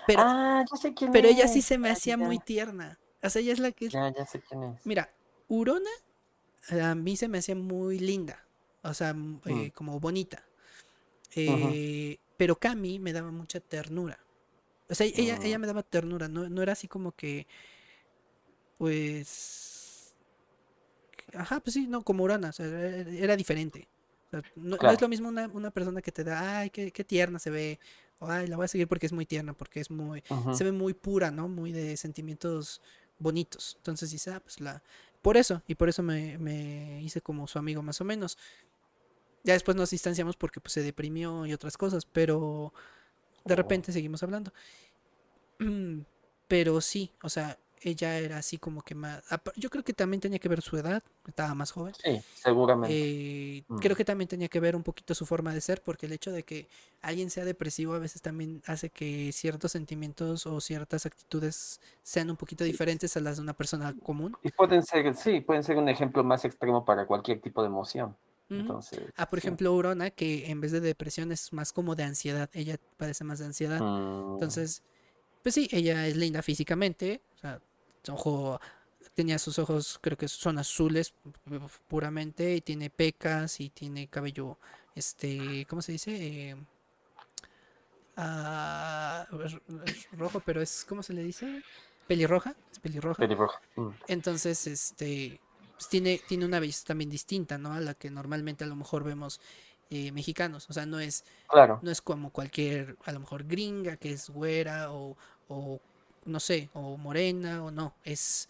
Pero, 0.07 0.23
ah, 0.25 0.65
ya 0.71 0.77
sé 0.77 0.95
quién 0.95 1.11
pero 1.11 1.29
ella 1.29 1.49
sí 1.49 1.63
se 1.63 1.79
me 1.79 1.91
hacía 1.91 2.17
muy 2.17 2.39
tierna. 2.39 2.99
O 3.23 3.31
sea, 3.31 3.43
ella 3.43 3.53
es 3.53 3.59
la 3.59 3.73
que. 3.73 3.89
Ya, 3.89 4.13
ya 4.13 4.25
sé 4.27 4.41
quién 4.41 4.63
es. 4.63 4.87
Mira, 4.87 5.11
Urona 5.49 5.91
a 6.71 6.95
mí 6.95 7.17
se 7.17 7.29
me 7.29 7.39
hacía 7.39 7.55
muy 7.55 7.99
linda. 7.99 8.45
O 8.83 8.95
sea, 8.95 9.11
eh, 9.11 9.15
mm. 9.15 9.71
como 9.71 9.99
bonita. 10.01 10.45
Eh, 11.35 12.19
pero 12.37 12.57
Cami 12.57 12.99
me 12.99 13.13
daba 13.13 13.31
mucha 13.31 13.61
ternura. 13.61 14.19
O 14.89 14.95
sea, 14.95 15.07
ella, 15.07 15.39
ella 15.43 15.57
ah. 15.57 15.59
me 15.59 15.67
daba 15.67 15.83
ternura, 15.83 16.29
no, 16.29 16.49
no 16.49 16.63
era 16.63 16.73
así 16.73 16.89
como 16.89 17.13
que, 17.13 17.47
pues... 18.79 20.15
Ajá, 21.33 21.61
pues 21.61 21.75
sí, 21.75 21.87
no, 21.87 22.03
como 22.03 22.25
Urana, 22.25 22.51
o 22.51 22.53
sea, 22.53 22.67
era 22.67 23.37
diferente. 23.37 23.89
no, 24.57 24.77
es 24.77 25.01
lo 25.01 25.09
mismo 25.09 25.29
una, 25.29 25.49
una, 25.49 25.71
persona 25.71 26.03
que 26.03 26.13
te 26.13 26.23
da, 26.23 26.61
ay, 26.61 26.71
qué, 26.71 26.93
qué, 26.93 27.03
tierna 27.03 27.39
se 27.39 27.51
ve, 27.51 27.81
o 28.19 28.29
ay, 28.29 28.47
la 28.47 28.57
voy 28.57 28.67
a 28.67 28.69
seguir 28.69 28.87
porque 28.87 29.07
es 29.07 29.13
muy 29.13 29.27
tierna, 29.27 29.53
porque 29.55 29.81
es 29.81 29.91
muy, 29.91 30.23
se 30.53 30.65
ve 30.65 30.71
muy 30.71 30.95
pura, 30.95 31.31
¿no? 31.31 31.49
Muy 31.49 31.73
de 31.73 31.97
sentimientos 31.97 32.83
bonitos. 33.19 33.75
Entonces 33.79 34.11
dice, 34.11 34.33
ah, 34.33 34.41
pues 34.41 34.61
la, 34.61 34.83
por 35.23 35.37
eso, 35.37 35.63
y 35.67 35.75
por 35.75 35.89
eso 35.89 36.03
me, 36.03 36.39
me 36.39 37.03
hice 37.03 37.21
como 37.21 37.49
su 37.49 37.59
amigo 37.59 37.83
más 37.83 38.01
o 38.01 38.05
menos. 38.05 38.37
Ya 39.45 39.53
después 39.53 39.77
nos 39.77 39.91
distanciamos 39.91 40.37
porque 40.37 40.61
pues, 40.61 40.73
se 40.73 40.83
deprimió 40.83 41.47
y 41.47 41.53
otras 41.53 41.77
cosas, 41.77 42.07
pero 42.07 42.73
de 43.45 43.55
oh. 43.55 43.57
repente 43.57 43.93
seguimos 43.93 44.23
hablando. 44.23 44.53
Pero 46.47 46.83
sí, 46.83 47.11
o 47.23 47.31
sea, 47.31 47.59
ella 47.81 48.19
era 48.19 48.39
así 48.39 48.59
como 48.59 48.83
que 48.83 48.95
más... 48.95 49.23
Yo 49.57 49.71
creo 49.71 49.85
que 49.85 49.93
también 49.93 50.21
tenía 50.21 50.39
que 50.39 50.49
ver 50.49 50.63
su 50.63 50.77
edad, 50.77 51.03
estaba 51.27 51.55
más 51.55 51.73
joven. 51.73 51.95
Sí, 52.03 52.21
seguramente. 52.35 52.95
Eh, 52.95 53.65
mm. 53.69 53.79
Creo 53.79 53.97
que 53.97 54.05
también 54.05 54.29
tenía 54.29 54.49
que 54.49 54.61
ver 54.61 54.77
un 54.77 54.83
poquito 54.83 55.15
su 55.15 55.27
forma 55.27 55.53
de 55.55 55.61
ser, 55.61 55.83
porque 55.83 56.07
el 56.07 56.13
hecho 56.13 56.33
de 56.33 56.43
que 56.43 56.69
alguien 57.03 57.31
sea 57.31 57.45
depresivo 57.45 57.95
a 57.95 57.99
veces 57.99 58.23
también 58.23 58.63
hace 58.67 58.91
que 58.91 59.33
ciertos 59.33 59.73
sentimientos 59.73 60.47
o 60.47 60.61
ciertas 60.61 61.07
actitudes 61.07 61.81
sean 62.03 62.31
un 62.31 62.37
poquito 62.37 62.65
diferentes 62.65 63.17
a 63.17 63.21
las 63.21 63.37
de 63.37 63.43
una 63.43 63.55
persona 63.55 63.95
común. 64.03 64.37
Y 64.43 64.51
pueden 64.51 64.83
ser, 64.83 65.15
sí, 65.17 65.41
pueden 65.41 65.65
ser 65.65 65.77
un 65.77 65.89
ejemplo 65.89 66.23
más 66.25 66.45
extremo 66.45 66.85
para 66.85 67.07
cualquier 67.07 67.41
tipo 67.41 67.63
de 67.63 67.69
emoción. 67.69 68.17
Entonces, 68.61 69.01
ah, 69.17 69.29
por 69.29 69.39
ejemplo, 69.39 69.73
Urona, 69.73 70.11
que 70.11 70.51
en 70.51 70.61
vez 70.61 70.73
de 70.73 70.81
depresión 70.81 71.33
es 71.33 71.53
más 71.53 71.73
como 71.73 71.95
de 71.95 72.05
ansiedad. 72.05 72.51
Ella 72.53 72.79
padece 72.97 73.25
más 73.25 73.39
de 73.39 73.47
ansiedad. 73.47 73.81
Mm. 73.81 74.35
Entonces, 74.35 74.83
pues 75.43 75.55
sí, 75.55 75.69
ella 75.73 76.07
es 76.07 76.17
linda 76.17 76.43
físicamente. 76.43 77.21
O 77.37 77.39
sea, 77.39 77.61
ojo, 78.09 78.61
tenía 79.15 79.39
sus 79.39 79.59
ojos, 79.59 79.99
creo 80.01 80.17
que 80.17 80.29
son 80.29 80.59
azules 80.59 81.15
puramente. 81.89 82.55
Y 82.55 82.61
tiene 82.61 82.91
pecas 82.91 83.61
y 83.61 83.71
tiene 83.71 84.09
cabello, 84.09 84.59
este, 84.95 85.67
¿cómo 85.69 85.83
se 85.83 85.93
dice? 85.93 86.17
Eh, 86.17 86.57
ah, 88.17 89.27
rojo, 90.13 90.41
pero 90.41 90.63
es, 90.63 90.85
¿cómo 90.89 91.03
se 91.03 91.13
le 91.13 91.23
dice? 91.23 91.63
Pelirroja. 92.07 92.55
Es 92.71 92.79
pelirroja. 92.79 93.21
Pelirroja. 93.21 93.61
Mm. 93.77 93.91
Entonces, 94.09 94.67
este 94.67 95.41
pues, 95.85 95.91
tiene, 95.91 96.21
tiene 96.27 96.47
una 96.47 96.61
belleza 96.61 96.85
también 96.87 97.11
distinta, 97.11 97.59
¿no? 97.59 97.75
A 97.75 97.81
la 97.81 97.95
que 97.95 98.11
normalmente 98.11 98.65
a 98.65 98.67
lo 98.67 98.75
mejor 98.75 99.05
vemos 99.05 99.41
eh, 99.91 100.13
mexicanos. 100.13 100.67
O 100.71 100.73
sea, 100.73 100.87
no 100.87 100.99
es, 100.99 101.25
claro. 101.47 101.79
no 101.83 101.91
es 101.91 102.01
como 102.01 102.31
cualquier, 102.31 102.97
a 103.05 103.13
lo 103.13 103.21
mejor 103.21 103.45
gringa, 103.45 103.97
que 103.97 104.13
es 104.13 104.31
güera 104.31 104.93
o, 104.93 105.17
o 105.49 105.81
no 106.25 106.41
sé, 106.41 106.71
o 106.73 106.97
morena 106.97 107.63
o 107.63 107.71
no. 107.71 107.95
Es, 108.03 108.49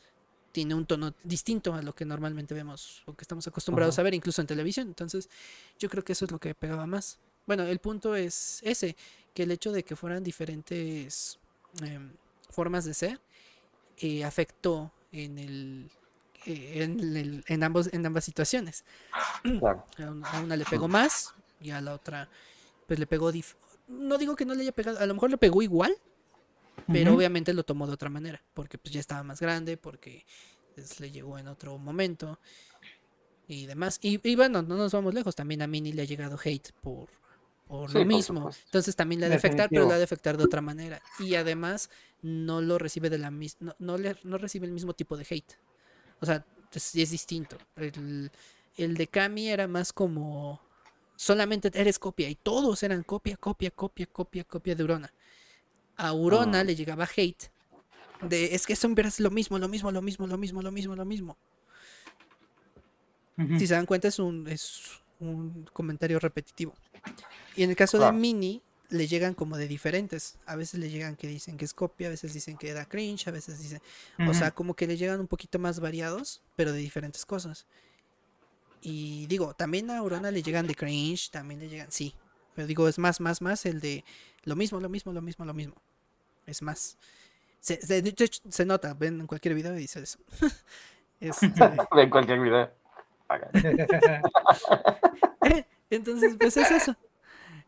tiene 0.53 0.77
un 0.77 0.87
tono 0.87 1.13
distinto 1.25 1.75
a 1.75 1.83
lo 1.83 1.93
que 1.93 2.05
normalmente 2.05 2.55
vemos 2.55 3.03
o 3.07 3.15
que 3.15 3.23
estamos 3.23 3.47
acostumbrados 3.49 3.99
a 3.99 4.05
ver, 4.05 4.15
incluso 4.15 4.41
en 4.41 4.47
televisión. 4.47 4.87
Entonces, 4.87 5.29
yo 5.79 5.89
creo 5.89 6.05
que 6.05 6.13
eso 6.13 6.27
es 6.27 6.31
lo 6.31 6.39
que 6.39 6.55
pegaba 6.55 6.87
más. 6.87 7.19
Bueno, 7.47 7.65
el 7.65 7.81
punto 7.81 8.15
es 8.15 8.61
ese, 8.63 8.97
que 9.35 9.43
el 9.43 9.51
hecho 9.51 9.73
de 9.73 9.83
que 9.83 9.97
fueran 9.97 10.23
diferentes 10.23 11.41
em, 11.83 12.13
formas 12.49 12.85
de 12.85 12.95
ser 12.95 13.21
eh, 13.99 14.25
afectó 14.25 14.93
en 15.11 15.39
el, 15.39 15.91
en, 16.47 17.45
en, 17.47 17.63
ambos, 17.63 17.93
en 17.93 18.05
ambas 18.07 18.25
situaciones. 18.25 18.85
A, 19.63 20.41
una, 20.41 20.57
le 20.57 20.65
pegó 20.65 20.89
más 20.89 21.35
y 21.61 21.71
a 21.71 21.81
la 21.81 21.95
otra 21.95 22.29
pues 22.87 22.99
le 22.99 23.07
pegó... 23.07 23.31
No 23.89 24.19
digo 24.19 24.37
que 24.37 24.45
no 24.45 24.55
le 24.55 24.63
haya 24.63 24.73
pegado, 24.73 24.99
a 24.99 25.07
lo 25.07 25.15
mejor 25.15 25.31
le 25.31 25.39
pegó 25.39 25.63
igual, 25.63 25.95
pero 26.87 27.15
obviamente 27.15 27.53
lo 27.53 27.65
tomó 27.65 27.87
de 27.87 27.93
otra 27.93 28.09
manera, 28.09 28.43
porque 28.55 28.79
pues 28.79 28.93
ya 28.93 29.01
estaba 29.01 29.23
más 29.23 29.41
grande, 29.41 29.77
porque 29.77 30.25
pues, 30.75 31.01
le 31.01 31.11
llegó 31.11 31.39
en 31.39 31.49
otro 31.49 31.79
momento 31.79 32.39
y 33.47 33.67
demás. 33.67 33.99
Y, 34.03 34.37
bueno, 34.37 34.63
no 34.63 34.77
nos 34.77 34.93
vamos 34.93 35.15
lejos, 35.15 35.35
también 35.35 35.63
a 35.63 35.67
Mini 35.67 35.93
le 35.93 36.03
ha 36.03 36.07
llegado 36.07 36.39
hate 36.43 36.73
por, 36.81 37.09
por 37.67 37.93
lo 37.93 38.05
mismo. 38.05 38.51
Entonces 38.67 38.97
también 38.97 39.21
le 39.21 39.27
ha 39.27 39.29
de 39.29 39.37
afectar, 39.37 39.69
pero 39.69 39.87
le 39.87 39.95
ha 39.95 39.99
de 39.99 40.05
afectar 40.05 40.37
de 40.37 40.45
otra 40.45 40.61
manera. 40.61 41.01
Y 41.19 41.35
además 41.35 41.91
no 42.23 42.61
lo 42.61 42.79
recibe 42.79 43.11
de 43.11 43.19
la 43.19 43.31
misma, 43.31 43.77
no, 43.79 43.99
le, 43.99 44.17
no 44.25 44.39
recibe 44.39 44.67
el 44.67 44.73
mismo 44.73 44.95
tipo 44.95 45.17
de 45.17 45.27
hate. 45.29 45.59
O 46.25 46.27
sea, 46.27 46.43
es, 46.73 47.11
distinto. 47.11 47.59
El, 47.77 48.31
de 48.77 49.07
Kami 49.07 49.51
era 49.51 49.69
más 49.69 49.93
como 49.93 50.59
solamente 51.17 51.71
eres 51.75 51.99
copia 51.99 52.31
y 52.31 52.35
todos 52.35 52.83
eran 52.83 53.03
copia, 53.03 53.37
copia, 53.37 53.71
copia, 53.71 54.07
copia, 54.07 54.45
copia 54.45 54.75
de 54.75 54.85
Urona. 54.85 55.13
A 55.97 56.15
Urona 56.15 56.61
ah. 56.61 56.65
le 56.65 56.75
llegaba 56.75 57.07
hate 57.15 57.51
de 58.23 58.55
es 58.55 58.65
que 58.67 58.75
son 58.75 58.99
es 58.99 59.21
lo 59.21 59.31
mismo, 59.31 59.59
lo 59.59 59.69
mismo, 59.69 59.91
lo 59.93 60.01
mismo, 60.01 60.27
lo 60.27 60.39
mismo, 60.39 60.63
lo 60.63 60.73
mismo, 60.73 60.97
lo 60.97 61.05
mismo. 61.05 61.37
Si 63.59 63.67
se 63.67 63.75
dan 63.75 63.85
cuenta 63.85 64.09
es 64.09 64.19
un, 64.19 64.49
es 64.49 65.03
un 65.21 65.69
comentario 65.75 66.19
repetitivo. 66.19 66.73
Y 67.55 67.65
en 67.65 67.71
el 67.71 67.77
caso 67.77 67.99
de 67.99 68.11
Mini, 68.13 68.63
le 68.91 69.07
llegan 69.07 69.35
como 69.35 69.57
de 69.57 69.69
diferentes. 69.69 70.39
A 70.47 70.57
veces 70.57 70.81
le 70.81 70.91
llegan 70.91 71.17
que 71.17 71.27
dicen 71.27 71.57
que 71.57 71.65
es 71.65 71.75
copia, 71.75 72.09
a 72.09 72.11
veces 72.11 72.35
dicen 72.35 72.57
que 72.57 72.73
da 72.73 72.87
cringe, 72.87 73.29
a 73.29 73.31
veces 73.31 73.59
dicen, 73.59 73.81
o 74.29 74.35
sea, 74.35 74.51
como 74.51 74.75
que 74.75 74.87
le 74.87 74.97
llegan 74.97 75.21
un 75.21 75.27
poquito 75.27 75.59
más 75.59 75.81
variados, 75.81 76.43
pero 76.57 76.73
de 76.73 76.79
diferentes 76.79 77.25
cosas. 77.27 77.67
Y 78.81 79.27
digo, 79.27 79.55
también 79.55 79.91
a 79.91 79.99
Aurona 79.99 80.31
le 80.31 80.43
llegan 80.43 80.67
de 80.67 80.75
cringe, 80.75 81.31
también 81.31 81.61
le 81.61 81.69
llegan, 81.69 81.91
sí. 81.91 82.15
Pero 82.55 82.69
digo, 82.69 82.89
es 82.89 82.99
más, 82.99 83.21
más, 83.21 83.41
más 83.41 83.67
el 83.67 83.81
de 83.81 84.05
lo 84.45 84.57
mismo, 84.57 84.81
lo 84.81 84.89
mismo, 84.89 85.13
lo 85.13 85.23
mismo, 85.23 85.45
lo 85.45 85.55
mismo. 85.55 85.75
Es 86.47 86.63
más. 86.63 86.99
Se, 87.61 87.81
se, 87.81 88.67
nota, 88.67 88.95
ven 88.95 89.21
en 89.21 89.27
cualquier 89.27 89.55
video 89.55 89.75
y 89.75 89.79
dice 89.79 90.03
eso. 90.03 90.19
Este 91.21 91.47
en 91.97 92.11
cualquier 92.11 92.41
video. 92.41 92.71
Entonces, 95.91 96.37
pues 96.39 96.57
es 96.57 96.71
eso. 96.71 96.97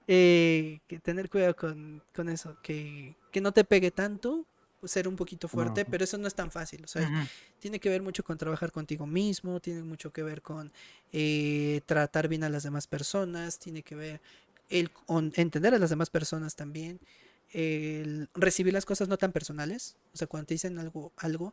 Eh, 0.08 0.80
que 0.86 1.00
tener 1.00 1.28
cuidado 1.28 1.56
con, 1.56 2.02
con 2.14 2.28
eso, 2.28 2.56
que, 2.62 3.16
que, 3.32 3.40
no 3.40 3.50
te 3.50 3.64
pegue 3.64 3.90
tanto, 3.90 4.46
pues 4.78 4.92
ser 4.92 5.08
un 5.08 5.16
poquito 5.16 5.48
fuerte, 5.48 5.84
pero 5.84 6.04
eso 6.04 6.16
no 6.16 6.28
es 6.28 6.34
tan 6.34 6.52
fácil. 6.52 6.84
O 6.84 6.86
sea, 6.86 7.28
tiene 7.58 7.80
que 7.80 7.88
ver 7.88 8.02
mucho 8.02 8.22
con 8.22 8.38
trabajar 8.38 8.70
contigo 8.70 9.06
mismo, 9.06 9.58
tiene 9.58 9.82
mucho 9.82 10.12
que 10.12 10.22
ver 10.22 10.42
con 10.42 10.72
eh, 11.12 11.80
tratar 11.86 12.28
bien 12.28 12.44
a 12.44 12.48
las 12.48 12.62
demás 12.62 12.86
personas, 12.86 13.58
tiene 13.58 13.82
que 13.82 13.96
ver 13.96 14.20
el 14.68 14.90
entender 15.34 15.74
a 15.74 15.78
las 15.78 15.90
demás 15.90 16.10
personas 16.10 16.54
también, 16.54 17.00
el 17.52 18.28
recibir 18.34 18.72
las 18.72 18.84
cosas 18.84 19.08
no 19.08 19.16
tan 19.16 19.32
personales, 19.32 19.96
o 20.12 20.16
sea, 20.16 20.26
cuando 20.26 20.46
te 20.46 20.54
dicen 20.54 20.78
algo, 20.78 21.12
algo 21.16 21.52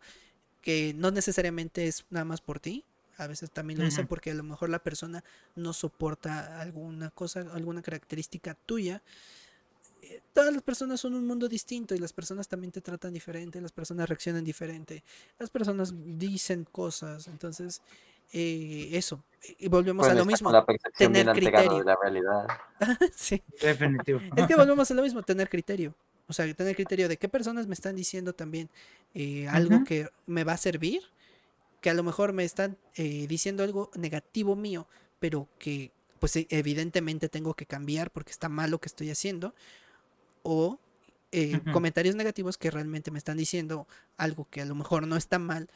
que 0.61 0.93
no 0.95 1.11
necesariamente 1.11 1.88
es 1.88 2.06
nada 2.09 2.25
más 2.25 2.41
por 2.41 2.59
ti, 2.59 2.85
a 3.17 3.27
veces 3.27 3.51
también 3.51 3.80
lo 3.80 3.85
dicen 3.85 4.08
porque 4.08 4.32
a 4.32 4.33
lo 4.33 4.43
mejor 4.43 4.69
la 4.69 4.80
persona 4.80 5.24
no 5.56 5.74
soporta 5.74 6.59
alguna 6.59 7.09
cosa, 7.11 7.42
alguna 7.53 7.82
característica 7.82 8.56
tuya. 8.66 9.01
Eh, 10.01 10.22
todas 10.33 10.53
las 10.53 10.61
personas 10.61 11.00
son 11.00 11.14
un 11.14 11.25
mundo 11.25 11.48
distinto 11.48 11.95
y 11.95 12.00
las 12.00 12.11
personas 12.14 12.48
también 12.48 12.72
te 12.72 12.82
tratan 12.82 13.14
diferente, 13.14 13.61
las 13.61 13.72
personas 13.72 14.09
reaccionan 14.09 14.43
diferente, 14.43 15.03
las 15.40 15.50
personas 15.50 15.93
dicen 16.17 16.66
cosas, 16.66 17.27
entonces 17.27 17.82
eh, 18.33 18.90
eso, 18.93 19.24
y 19.59 19.67
volvemos 19.67 20.08
a 20.08 20.14
lo 20.14 20.25
mismo, 20.25 20.51
tener 20.98 21.27
criterio. 21.32 21.77
De 21.77 21.83
la 21.83 21.98
realidad. 22.01 22.48
sí. 23.16 23.42
Definitivo. 23.61 24.19
Es 24.35 24.48
que 24.48 24.56
volvemos 24.56 24.90
a 24.90 24.93
lo 24.93 25.03
mismo, 25.03 25.22
tener 25.24 25.50
criterio. 25.50 25.93
O 26.27 26.33
sea, 26.33 26.51
tener 26.53 26.75
criterio 26.75 27.08
de 27.09 27.17
qué 27.17 27.27
personas 27.27 27.67
me 27.67 27.74
están 27.74 27.95
diciendo 27.95 28.33
también 28.33 28.69
eh, 29.14 29.48
algo 29.50 29.83
que 29.83 30.08
me 30.25 30.43
va 30.43 30.53
a 30.53 30.58
servir 30.58 31.03
que 31.84 31.90
a 31.90 31.94
lo 31.94 32.02
mejor 32.02 32.32
me 32.32 32.45
están 32.45 32.78
eh, 32.95 33.28
diciendo 33.28 33.62
algo 33.62 33.92
negativo 33.94 34.56
mío, 34.56 34.88
pero 35.20 35.50
que 35.60 35.92
pues 36.18 36.34
e, 36.38 36.48
evidentemente 36.50 37.28
tengo 37.28 37.56
que 37.56 37.66
cambiar 37.66 38.10
porque 38.10 38.32
está 38.32 38.48
mal 38.48 38.72
lo 38.72 38.80
que 38.80 38.88
estoy 38.88 39.10
haciendo, 39.10 39.53
o 40.44 40.80
eh, 41.34 41.60
comentarios 41.74 42.16
negativos 42.16 42.58
que 42.58 42.72
realmente 42.72 43.12
me 43.12 43.18
están 43.18 43.36
diciendo 43.36 43.86
algo 44.16 44.48
que 44.50 44.62
a 44.62 44.66
lo 44.66 44.76
mejor 44.76 45.06
no 45.08 45.18
está 45.18 45.40
mal, 45.40 45.70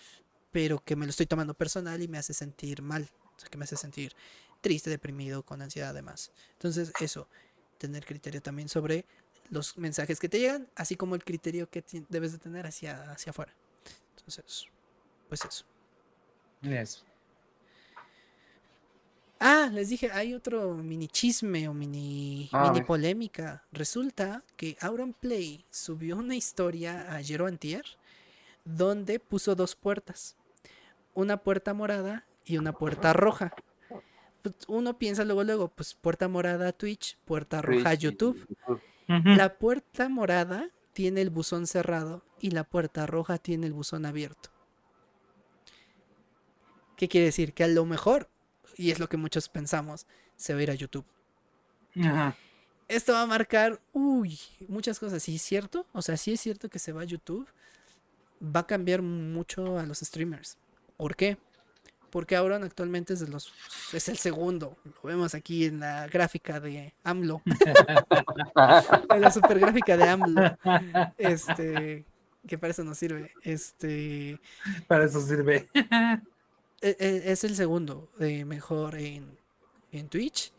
pero 0.53 0.81
que 0.81 0.95
me 0.95 1.05
lo 1.05 1.09
estoy 1.09 1.25
tomando 1.25 1.53
personal 1.53 2.01
y 2.01 2.07
me 2.07 2.17
hace 2.17 2.33
sentir 2.33 2.81
mal, 2.81 3.09
o 3.35 3.39
sea, 3.41 3.49
que 3.49 3.57
me 3.57 3.65
hace 3.65 3.75
sentir 3.75 4.13
triste, 4.61 4.89
deprimido, 4.89 5.43
con 5.43 5.61
ansiedad 5.61 5.89
además. 5.89 6.31
Entonces 6.53 6.93
eso, 7.01 7.27
tener 7.79 8.05
criterio 8.05 8.41
también 8.41 8.69
sobre 8.69 9.03
los 9.49 9.77
mensajes 9.77 10.21
que 10.21 10.29
te 10.29 10.39
llegan, 10.39 10.69
así 10.73 10.95
como 10.95 11.15
el 11.15 11.25
criterio 11.25 11.69
que 11.69 11.83
debes 12.07 12.31
de 12.31 12.37
tener 12.37 12.65
hacia, 12.65 13.11
hacia 13.11 13.31
afuera. 13.31 13.53
Entonces, 14.15 14.67
pues 15.27 15.43
eso. 15.43 15.65
Ah, 19.39 19.69
les 19.71 19.89
dije, 19.89 20.11
hay 20.11 20.33
otro 20.33 20.73
mini 20.73 21.07
chisme 21.07 21.67
o 21.67 21.73
mini, 21.73 22.49
mini 22.51 22.81
polémica. 22.81 23.63
Resulta 23.71 24.43
que 24.55 24.77
Auron 24.81 25.13
Play 25.13 25.63
subió 25.69 26.17
una 26.17 26.35
historia 26.35 27.13
ayer 27.13 27.41
o 27.41 27.45
antier 27.45 27.85
donde 28.65 29.19
puso 29.19 29.55
dos 29.55 29.75
puertas. 29.75 30.35
Una 31.13 31.37
puerta 31.37 31.73
morada 31.73 32.25
y 32.45 32.57
una 32.57 32.73
puerta 32.73 33.13
roja. 33.13 33.53
Pues, 34.41 34.55
uno 34.67 34.97
piensa 34.97 35.23
luego, 35.23 35.43
luego, 35.43 35.67
pues 35.69 35.93
puerta 35.93 36.27
morada 36.27 36.71
Twitch, 36.73 37.17
puerta 37.25 37.61
roja 37.61 37.93
YouTube. 37.93 38.45
La 39.07 39.57
puerta 39.57 40.09
morada 40.09 40.69
tiene 40.93 41.21
el 41.21 41.29
buzón 41.29 41.67
cerrado 41.67 42.23
y 42.39 42.51
la 42.51 42.63
puerta 42.63 43.05
roja 43.05 43.37
tiene 43.37 43.67
el 43.67 43.73
buzón 43.73 44.05
abierto. 44.05 44.49
¿Qué 46.97 47.07
quiere 47.07 47.27
decir? 47.27 47.53
Que 47.53 47.63
a 47.63 47.67
lo 47.67 47.85
mejor, 47.85 48.27
y 48.75 48.91
es 48.91 48.99
lo 48.99 49.07
que 49.07 49.15
muchos 49.15 49.47
pensamos, 49.47 50.07
se 50.35 50.53
va 50.53 50.59
a 50.59 50.63
ir 50.63 50.71
a 50.71 50.75
YouTube. 50.75 51.05
Ajá. 51.95 52.35
Esto 52.87 53.13
va 53.13 53.21
a 53.21 53.27
marcar, 53.27 53.79
uy, 53.93 54.39
muchas 54.67 54.99
cosas. 54.99 55.21
¿Sí 55.21 55.35
es 55.35 55.41
cierto? 55.41 55.85
O 55.93 56.01
sea, 56.01 56.17
sí 56.17 56.33
es 56.33 56.41
cierto 56.41 56.69
que 56.69 56.79
se 56.79 56.91
va 56.91 57.01
a 57.01 57.05
YouTube. 57.05 57.47
Va 58.43 58.61
a 58.61 58.67
cambiar 58.67 59.01
mucho 59.01 59.77
a 59.77 59.85
los 59.85 59.99
streamers. 59.99 60.57
¿Por 60.97 61.15
qué? 61.15 61.37
Porque 62.09 62.35
ahora 62.35 62.55
actualmente 62.57 63.13
es 63.13 63.19
de 63.19 63.27
los 63.27 63.53
es 63.93 64.07
el 64.09 64.17
segundo. 64.17 64.77
Lo 64.85 64.93
vemos 65.03 65.35
aquí 65.35 65.65
en 65.65 65.81
la 65.81 66.07
gráfica 66.07 66.59
de 66.59 66.93
AMLO. 67.03 67.41
en 69.09 69.21
la 69.21 69.31
super 69.31 69.59
gráfica 69.59 69.97
de 69.97 70.03
AMLO. 70.03 70.57
Este, 71.17 72.05
que 72.47 72.57
para 72.57 72.71
eso 72.71 72.83
nos 72.83 72.97
sirve. 72.97 73.33
Este. 73.43 74.39
Para 74.87 75.05
eso 75.05 75.19
sirve. 75.21 75.67
E, 76.81 76.95
e, 76.99 77.31
es 77.31 77.43
el 77.43 77.55
segundo 77.55 78.11
eh, 78.19 78.45
mejor 78.45 78.95
en, 78.95 79.37
en 79.91 80.09
Twitch, 80.09 80.51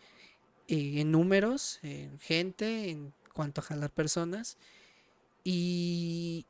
en 0.66 1.10
números, 1.10 1.78
en 1.82 2.18
gente, 2.18 2.90
en 2.90 3.14
cuanto 3.32 3.60
a 3.60 3.64
jalar 3.64 3.90
personas. 3.90 4.58
Y, 5.44 6.44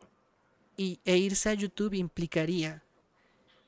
y, 0.77 1.01
e 1.05 1.17
irse 1.19 1.51
a 1.51 1.55
YouTube 1.55 1.95
implicaría 1.95 2.83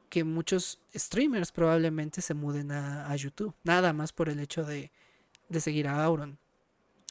que 0.08 0.24
muchos 0.24 0.80
streamers 0.94 1.52
probablemente 1.52 2.20
se 2.20 2.34
muden 2.34 2.72
a, 2.72 3.14
YouTube, 3.14 3.54
nada 3.62 3.92
más 3.92 4.12
por 4.12 4.28
el 4.28 4.40
hecho 4.40 4.64
de, 4.64 4.90
de 5.48 5.60
seguir 5.60 5.86
a 5.86 6.02
Auron. 6.02 6.36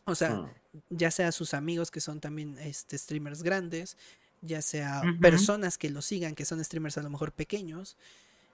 O 0.05 0.15
sea, 0.15 0.33
ah. 0.33 0.53
ya 0.89 1.09
sea 1.11 1.31
sus 1.31 1.53
amigos 1.53 1.91
que 1.91 2.01
son 2.01 2.19
también 2.19 2.57
este, 2.59 2.97
streamers 2.97 3.41
grandes, 3.41 3.95
ya 4.41 4.61
sea 4.61 5.01
personas 5.21 5.77
que 5.77 5.89
lo 5.89 6.01
sigan, 6.01 6.35
que 6.35 6.45
son 6.45 6.63
streamers 6.63 6.97
a 6.97 7.03
lo 7.03 7.09
mejor 7.09 7.31
pequeños, 7.31 7.95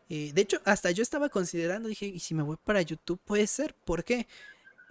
eh, 0.10 0.32
de 0.34 0.42
hecho, 0.42 0.62
hasta 0.66 0.92
yo 0.92 1.02
estaba 1.02 1.30
considerando, 1.30 1.90
dije, 1.90 2.06
¿y 2.06 2.20
si 2.20 2.36
me 2.36 2.44
voy 2.44 2.58
para 2.64 2.82
YouTube? 2.82 3.20
Puede 3.26 3.48
ser. 3.48 3.74
¿Por 3.74 4.04
qué? 4.04 4.28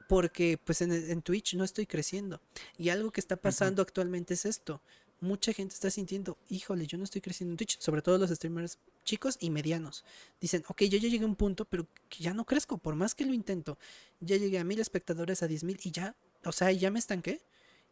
Porque 0.08 0.58
pues 0.62 0.82
en, 0.82 1.22
Twitch 1.22 1.54
no 1.54 1.64
estoy 1.64 1.86
creciendo. 1.86 2.40
Y 2.78 2.88
algo 2.88 3.10
que 3.10 3.20
está 3.20 3.36
pasando 3.36 3.80
actualmente 3.82 4.34
es 4.34 4.44
esto. 4.44 4.80
Mucha 5.20 5.52
gente 5.52 5.72
está 5.74 5.90
sintiendo, 5.90 6.36
híjole, 6.50 6.86
yo 6.86 6.98
no 6.98 7.04
estoy 7.04 7.22
creciendo 7.22 7.52
en 7.52 7.56
Twitch, 7.56 7.78
sobre 7.80 8.02
todo 8.02 8.18
los 8.18 8.28
streamers 8.30 8.78
chicos 9.04 9.38
y 9.40 9.48
medianos. 9.48 10.04
Dicen, 10.40 10.64
ok, 10.68 10.82
yo 10.82 10.98
ya 10.98 11.08
llegué 11.08 11.24
a 11.24 11.28
un 11.28 11.36
punto, 11.36 11.64
pero 11.64 11.86
ya 12.18 12.34
no 12.34 12.44
crezco, 12.44 12.76
por 12.76 12.94
más 12.94 13.14
que 13.14 13.24
lo 13.24 13.32
intento. 13.32 13.78
Ya 14.20 14.36
llegué 14.36 14.58
a 14.58 14.64
mil 14.64 14.80
espectadores, 14.80 15.42
a 15.42 15.48
diez 15.48 15.64
mil 15.64 15.80
y 15.82 15.92
ya, 15.92 16.14
o 16.44 16.52
sea, 16.52 16.70
ya 16.72 16.90
me 16.90 16.98
estanqué. 16.98 17.40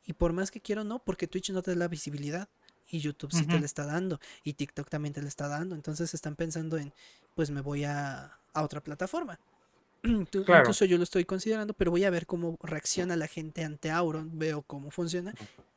Y 0.05 0.13
por 0.15 0.33
más 0.33 0.51
que 0.51 0.61
quiero, 0.61 0.85
no, 0.85 1.03
porque 1.03 1.29
Twitch 1.29 1.51
no 1.51 1.63
te 1.63 1.71
da 1.71 1.77
la 1.77 1.89
visibilidad 1.89 2.49
y 2.89 3.01
YouTube 3.01 3.33
sí 3.33 3.47
te 3.47 3.59
le 3.59 3.67
está 3.67 3.87
dando 3.87 4.21
y 4.45 4.55
TikTok 4.55 4.89
también 4.89 5.15
te 5.15 5.23
le 5.23 5.29
está 5.29 5.49
dando. 5.49 5.75
Entonces 5.75 6.13
están 6.15 6.37
pensando 6.37 6.77
en, 6.77 6.93
pues 7.35 7.51
me 7.51 7.61
voy 7.61 7.85
a, 7.85 8.39
a 8.53 8.63
otra 8.63 8.83
plataforma. 8.83 9.39
Incluso 10.03 10.85
yo 10.85 10.99
lo 10.99 11.05
estoy 11.05 11.25
considerando, 11.25 11.75
pero 11.75 11.91
voy 11.91 12.05
a 12.05 12.11
ver 12.11 12.27
cómo 12.27 12.59
reacciona 12.63 13.17
la 13.17 13.29
gente 13.29 13.65
ante 13.65 13.91
Auron, 13.91 14.39
veo 14.39 14.63
cómo 14.63 14.91
funciona 14.91 15.33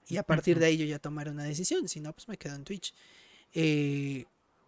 y 0.08 0.17
a 0.17 0.24
partir 0.24 0.59
de 0.59 0.67
ahí 0.67 0.77
yo 0.77 0.85
ya 0.85 1.00
tomaré 1.00 1.32
una 1.32 1.43
decisión. 1.43 1.88
Si 1.88 2.00
no, 2.00 2.14
pues 2.14 2.27
me 2.27 2.38
quedo 2.38 2.56
en 2.56 2.64
Twitch. 2.64 2.93
Eh, 3.53 4.25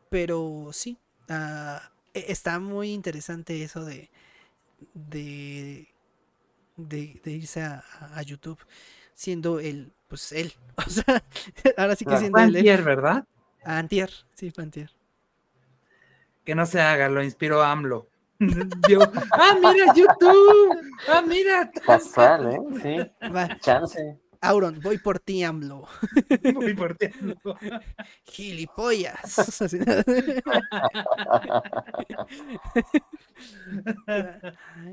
pero 0.09 0.69
sí, 0.71 0.97
ah, 1.29 1.91
e, 2.13 2.25
está 2.31 2.59
muy 2.59 2.91
interesante 2.91 3.63
eso 3.63 3.83
de, 3.85 4.09
de, 4.93 5.87
de, 6.77 7.31
irse 7.31 7.61
a, 7.61 7.83
a, 8.13 8.21
YouTube 8.21 8.59
siendo 9.13 9.59
el 9.59 9.91
pues 10.07 10.31
él. 10.31 10.53
O 10.77 10.89
sea, 10.91 11.23
ahora 11.75 11.95
sí 11.95 12.05
que 12.05 12.15
siendo 12.17 12.37
Antier, 12.37 12.83
¿verdad? 12.83 13.25
Antier, 13.63 14.11
sí, 14.35 14.53
Antier. 14.55 14.91
Que 16.45 16.53
no 16.53 16.67
se 16.67 16.79
haga, 16.79 17.09
lo 17.09 17.23
inspiró 17.23 17.63
AMLO. 17.63 18.07
ah, 18.39 19.55
mira, 19.59 19.93
YouTube. 19.95 20.77
Ah, 21.07 21.23
mira. 21.25 21.71
Casual, 21.83 22.51
¿eh? 22.53 22.59
Sí. 22.83 23.27
Va. 23.27 23.57
Chance. 23.59 24.19
Auron, 24.41 24.79
voy 24.81 24.97
por 24.97 25.19
ti, 25.19 25.43
AMLO. 25.43 25.87
Voy 26.53 26.73
por 26.73 26.95
ti, 26.95 27.07
AMLO. 27.07 27.35
Gilipollas. 28.25 29.37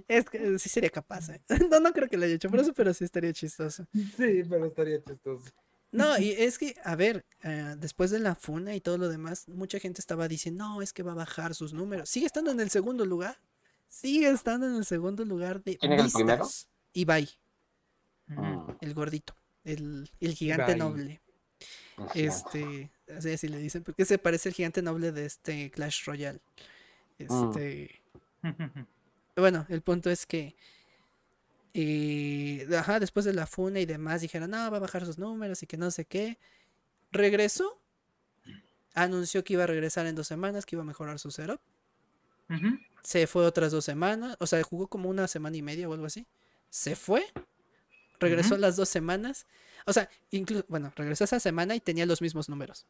es 0.09 0.31
que 0.31 0.59
sí 0.59 0.69
sería 0.69 0.91
capaz, 0.91 1.31
¿eh? 1.31 1.41
No, 1.71 1.79
no 1.81 1.93
creo 1.93 2.09
que 2.09 2.17
lo 2.17 2.25
haya 2.25 2.35
hecho 2.35 2.51
por 2.51 2.61
eso, 2.61 2.73
pero 2.73 2.95
sí 2.95 3.05
estaría 3.05 3.33
chistoso. 3.33 3.87
Sí, 3.93 4.43
pero 4.49 4.67
estaría 4.67 5.03
chistoso. 5.03 5.51
No, 5.93 6.19
y 6.19 6.33
es 6.33 6.59
que, 6.59 6.75
a 6.83 6.97
ver, 6.97 7.25
eh, 7.45 7.77
después 7.79 8.11
de 8.11 8.19
la 8.19 8.35
funa 8.35 8.75
y 8.75 8.81
todo 8.81 8.99
lo 8.99 9.09
demás, 9.09 9.49
mucha 9.49 9.79
gente 9.79 10.01
estaba 10.01 10.27
diciendo, 10.27 10.65
no, 10.65 10.83
es 10.83 10.93
que 10.93 11.05
va 11.05 11.13
a 11.13 11.17
bajar 11.17 11.55
sus 11.55 11.73
números. 11.73 12.09
Sigue 12.09 12.27
estando 12.27 12.51
en 12.51 12.59
el 12.59 12.71
segundo 12.71 13.07
lugar. 13.07 13.39
Sigue 13.87 14.29
estando 14.29 14.67
en 14.67 14.75
el 14.75 14.85
segundo 14.85 15.25
lugar 15.25 15.63
de 15.63 15.77
¿Quién 15.77 15.93
es 15.93 16.07
el 16.07 16.13
primero? 16.13 16.49
Ibai. 16.95 17.29
El 18.81 18.94
gordito, 18.94 19.35
el, 19.65 20.09
gigante 20.20 20.77
noble. 20.77 21.20
Este, 22.15 22.91
así, 23.17 23.31
así 23.31 23.49
le 23.49 23.59
dicen, 23.59 23.85
porque 23.85 24.05
se 24.05 24.19
parece 24.19 24.49
el 24.49 24.55
gigante 24.55 24.83
noble 24.83 25.12
de 25.12 25.27
este 25.27 25.70
Clash 25.70 26.05
Royale. 26.07 26.41
Este. 27.19 28.03
Bueno, 29.36 29.67
el 29.69 29.83
punto 29.83 30.11
es 30.11 30.27
que. 30.27 30.57
Eh, 31.77 32.69
ajá, 32.78 33.01
después 33.01 33.25
de 33.25 33.33
la 33.33 33.47
funa 33.47 33.81
y 33.81 33.86
demás, 33.86 34.20
dijeron, 34.20 34.51
no, 34.51 34.70
va 34.70 34.77
a 34.77 34.81
bajar 34.81 35.05
sus 35.05 35.19
números 35.19 35.62
y 35.62 35.67
que 35.67 35.77
no 35.77 35.91
sé 35.91 36.05
qué. 36.05 36.39
Regresó. 37.11 37.81
Anunció 38.94 39.43
que 39.43 39.55
iba 39.55 39.65
a 39.65 39.67
regresar 39.67 40.07
en 40.07 40.15
dos 40.15 40.28
semanas, 40.28 40.67
que 40.67 40.77
iba 40.77 40.83
a 40.83 40.86
mejorar 40.86 41.19
su 41.19 41.33
setup. 41.33 41.61
Se 43.03 43.27
fue 43.27 43.44
otras 43.44 43.73
dos 43.73 43.85
semanas. 43.85 44.36
O 44.39 44.47
sea, 44.47 44.62
jugó 44.62 44.86
como 44.86 45.09
una 45.09 45.27
semana 45.27 45.57
y 45.57 45.62
media 45.62 45.89
o 45.89 45.93
algo 45.93 46.07
así. 46.07 46.27
Se 46.70 46.94
fue. 46.94 47.25
Regresó 48.20 48.57
las 48.57 48.76
dos 48.76 48.89
semanas. 48.89 49.47
O 49.86 49.93
sea, 49.93 50.09
incluso, 50.31 50.65
bueno, 50.68 50.93
regresó 50.97 51.25
esa 51.25 51.41
semana 51.41 51.75
y 51.75 51.81
tenía 51.81 52.07
los 52.07 52.23
mismos 52.23 52.49
números. 52.49 52.86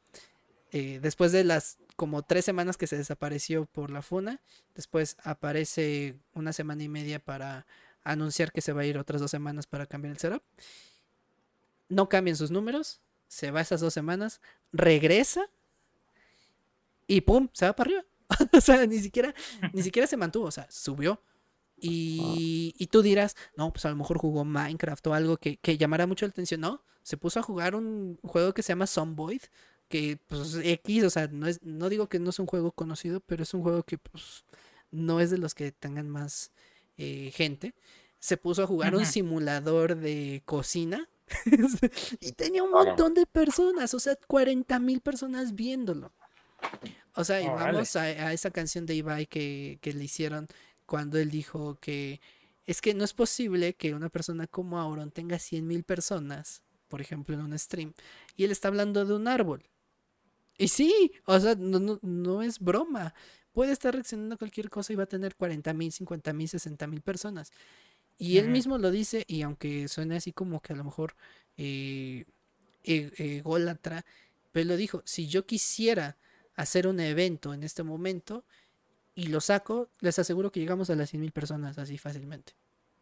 Eh, 0.73 0.99
después 1.01 1.31
de 1.33 1.45
las 1.45 1.79
como 1.97 2.23
tres 2.23 2.45
semanas 2.45 2.77
que 2.77 2.87
se 2.87 2.97
desapareció 2.97 3.67
por 3.67 3.91
la 3.91 4.03
funa, 4.03 4.41
después 4.75 5.17
aparece 5.23 6.17
una 6.35 6.53
semana 6.53 6.83
y 6.83 6.89
media 6.89 7.21
para 7.21 7.67
anunciar 8.03 8.53
que 8.53 8.61
se 8.61 8.73
va 8.73 8.83
a 8.83 8.85
ir 8.85 8.99
otras 8.99 9.21
dos 9.21 9.31
semanas 9.31 9.67
para 9.67 9.87
cambiar 9.87 10.13
el 10.13 10.19
setup. 10.19 10.43
No 11.89 12.09
cambian 12.09 12.37
sus 12.37 12.51
números, 12.51 13.01
se 13.29 13.51
va 13.51 13.61
esas 13.61 13.81
dos 13.81 13.95
semanas, 13.95 14.41
regresa 14.73 15.49
y 17.07 17.21
¡pum! 17.21 17.49
se 17.53 17.67
va 17.67 17.77
para 17.77 17.89
arriba. 17.89 18.05
o 18.53 18.61
sea, 18.61 18.87
ni 18.87 18.99
siquiera, 18.99 19.35
ni 19.73 19.83
siquiera 19.83 20.07
se 20.07 20.17
mantuvo, 20.17 20.47
o 20.47 20.51
sea, 20.51 20.67
subió. 20.71 21.21
Y, 21.77 22.75
y, 22.79 22.87
tú 22.87 23.03
dirás, 23.03 23.37
no, 23.57 23.73
pues 23.73 23.85
a 23.85 23.91
lo 23.91 23.97
mejor 23.97 24.19
jugó 24.19 24.45
Minecraft 24.45 25.07
o 25.09 25.15
algo 25.15 25.37
que, 25.37 25.57
que 25.59 25.77
llamara 25.77 26.07
mucho 26.07 26.25
la 26.25 26.31
atención. 26.31 26.61
No, 26.61 26.83
se 27.03 27.17
puso 27.17 27.41
a 27.41 27.43
jugar 27.43 27.75
un 27.75 28.19
juego 28.23 28.55
que 28.55 28.63
se 28.63 28.73
llama 28.73 28.87
Zomboid, 28.87 29.43
que 29.89 30.19
pues 30.27 30.57
X, 30.63 31.05
o 31.05 31.11
sea, 31.11 31.29
no 31.29 31.47
es, 31.47 31.63
no 31.63 31.89
digo 31.89 32.09
que 32.09 32.19
no 32.19 32.31
es 32.31 32.39
un 32.39 32.47
juego 32.47 32.73
conocido, 32.73 33.21
pero 33.21 33.43
es 33.43 33.53
un 33.55 33.63
juego 33.63 33.83
que 33.83 33.99
pues 33.99 34.45
no 34.91 35.21
es 35.21 35.31
de 35.31 35.39
los 35.39 35.55
que 35.55 35.73
tengan 35.73 36.09
más 36.09 36.53
eh, 36.97 37.31
gente. 37.35 37.75
Se 38.19 38.37
puso 38.39 38.63
a 38.63 38.67
jugar 38.67 38.95
un 38.95 39.05
simulador 39.05 39.97
de 39.97 40.43
cocina 40.47 41.09
y 42.21 42.33
tenía 42.33 42.63
un 42.63 42.71
montón 42.71 43.13
de 43.13 43.27
personas, 43.27 43.93
o 43.93 44.01
sea, 44.01 44.17
40 44.27 44.79
mil 44.79 45.01
personas 45.01 45.55
viéndolo. 45.55 46.13
O 47.15 47.25
sea, 47.25 47.43
y 47.43 47.47
vamos 47.47 47.95
a, 47.97 48.33
esa 48.33 48.51
canción 48.51 48.87
de 48.87 48.95
Ibai 48.95 49.27
que, 49.27 49.79
que 49.83 49.93
le 49.93 50.05
hicieron 50.05 50.49
cuando 50.87 51.19
él 51.19 51.31
dijo 51.31 51.79
que 51.81 52.21
es 52.67 52.81
que 52.81 52.95
no 52.95 53.05
es 53.05 53.13
posible 53.13 53.75
que 53.75 53.95
una 53.95 54.09
persona 54.09 54.47
como 54.47 54.79
Auron 54.79 55.11
tenga 55.11 55.39
100 55.39 55.67
mil 55.67 55.85
personas, 55.85 56.63
por 56.89 57.01
ejemplo, 57.01 57.35
en 57.35 57.43
un 57.43 57.59
stream, 57.59 57.93
y 58.37 58.45
él 58.45 58.51
está 58.51 58.69
hablando 58.69 59.05
de 59.05 59.15
un 59.15 59.29
árbol. 59.29 59.65
Y 60.57 60.69
sí, 60.69 61.13
o 61.27 61.39
sea, 61.39 61.57
no, 61.57 61.99
no, 62.01 62.43
es 62.43 62.59
broma. 62.61 63.15
Puede 63.53 63.73
estar 63.73 63.93
reaccionando 63.93 64.37
a 64.37 64.39
cualquier 64.39 64.71
cosa 64.71 64.93
y 64.93 64.97
va 64.97 65.05
a 65.05 65.07
tener 65.07 65.37
40 65.37 65.75
mil, 65.75 65.93
50 65.93 66.33
mil, 66.33 66.49
60 66.49 66.87
mil 66.87 67.03
personas. 67.03 67.53
Y 68.17 68.39
él 68.39 68.49
mismo 68.49 68.79
lo 68.79 68.91
dice, 68.91 69.25
y 69.27 69.43
aunque 69.43 69.89
suene 69.89 70.17
así 70.17 70.33
como 70.33 70.61
que 70.61 70.73
a 70.73 70.77
lo 70.77 70.85
mejor 70.85 71.17
eh, 71.57 72.25
e, 72.85 73.39
ególatra, 73.39 74.05
pero 74.53 74.69
lo 74.69 74.77
dijo, 74.77 75.03
si 75.05 75.27
yo 75.27 75.47
quisiera 75.47 76.17
hacer 76.55 76.87
un 76.87 77.01
evento 77.01 77.53
en 77.53 77.65
este 77.65 77.83
momento 77.83 78.45
y 79.15 79.29
lo 79.29 79.41
saco, 79.41 79.89
les 80.01 80.19
aseguro 80.19 80.51
que 80.51 80.61
llegamos 80.61 80.91
a 80.91 80.97
las 80.97 81.11
100 81.11 81.21
mil 81.21 81.33
personas 81.33 81.79
así 81.79 81.99
fácilmente. 81.99 82.55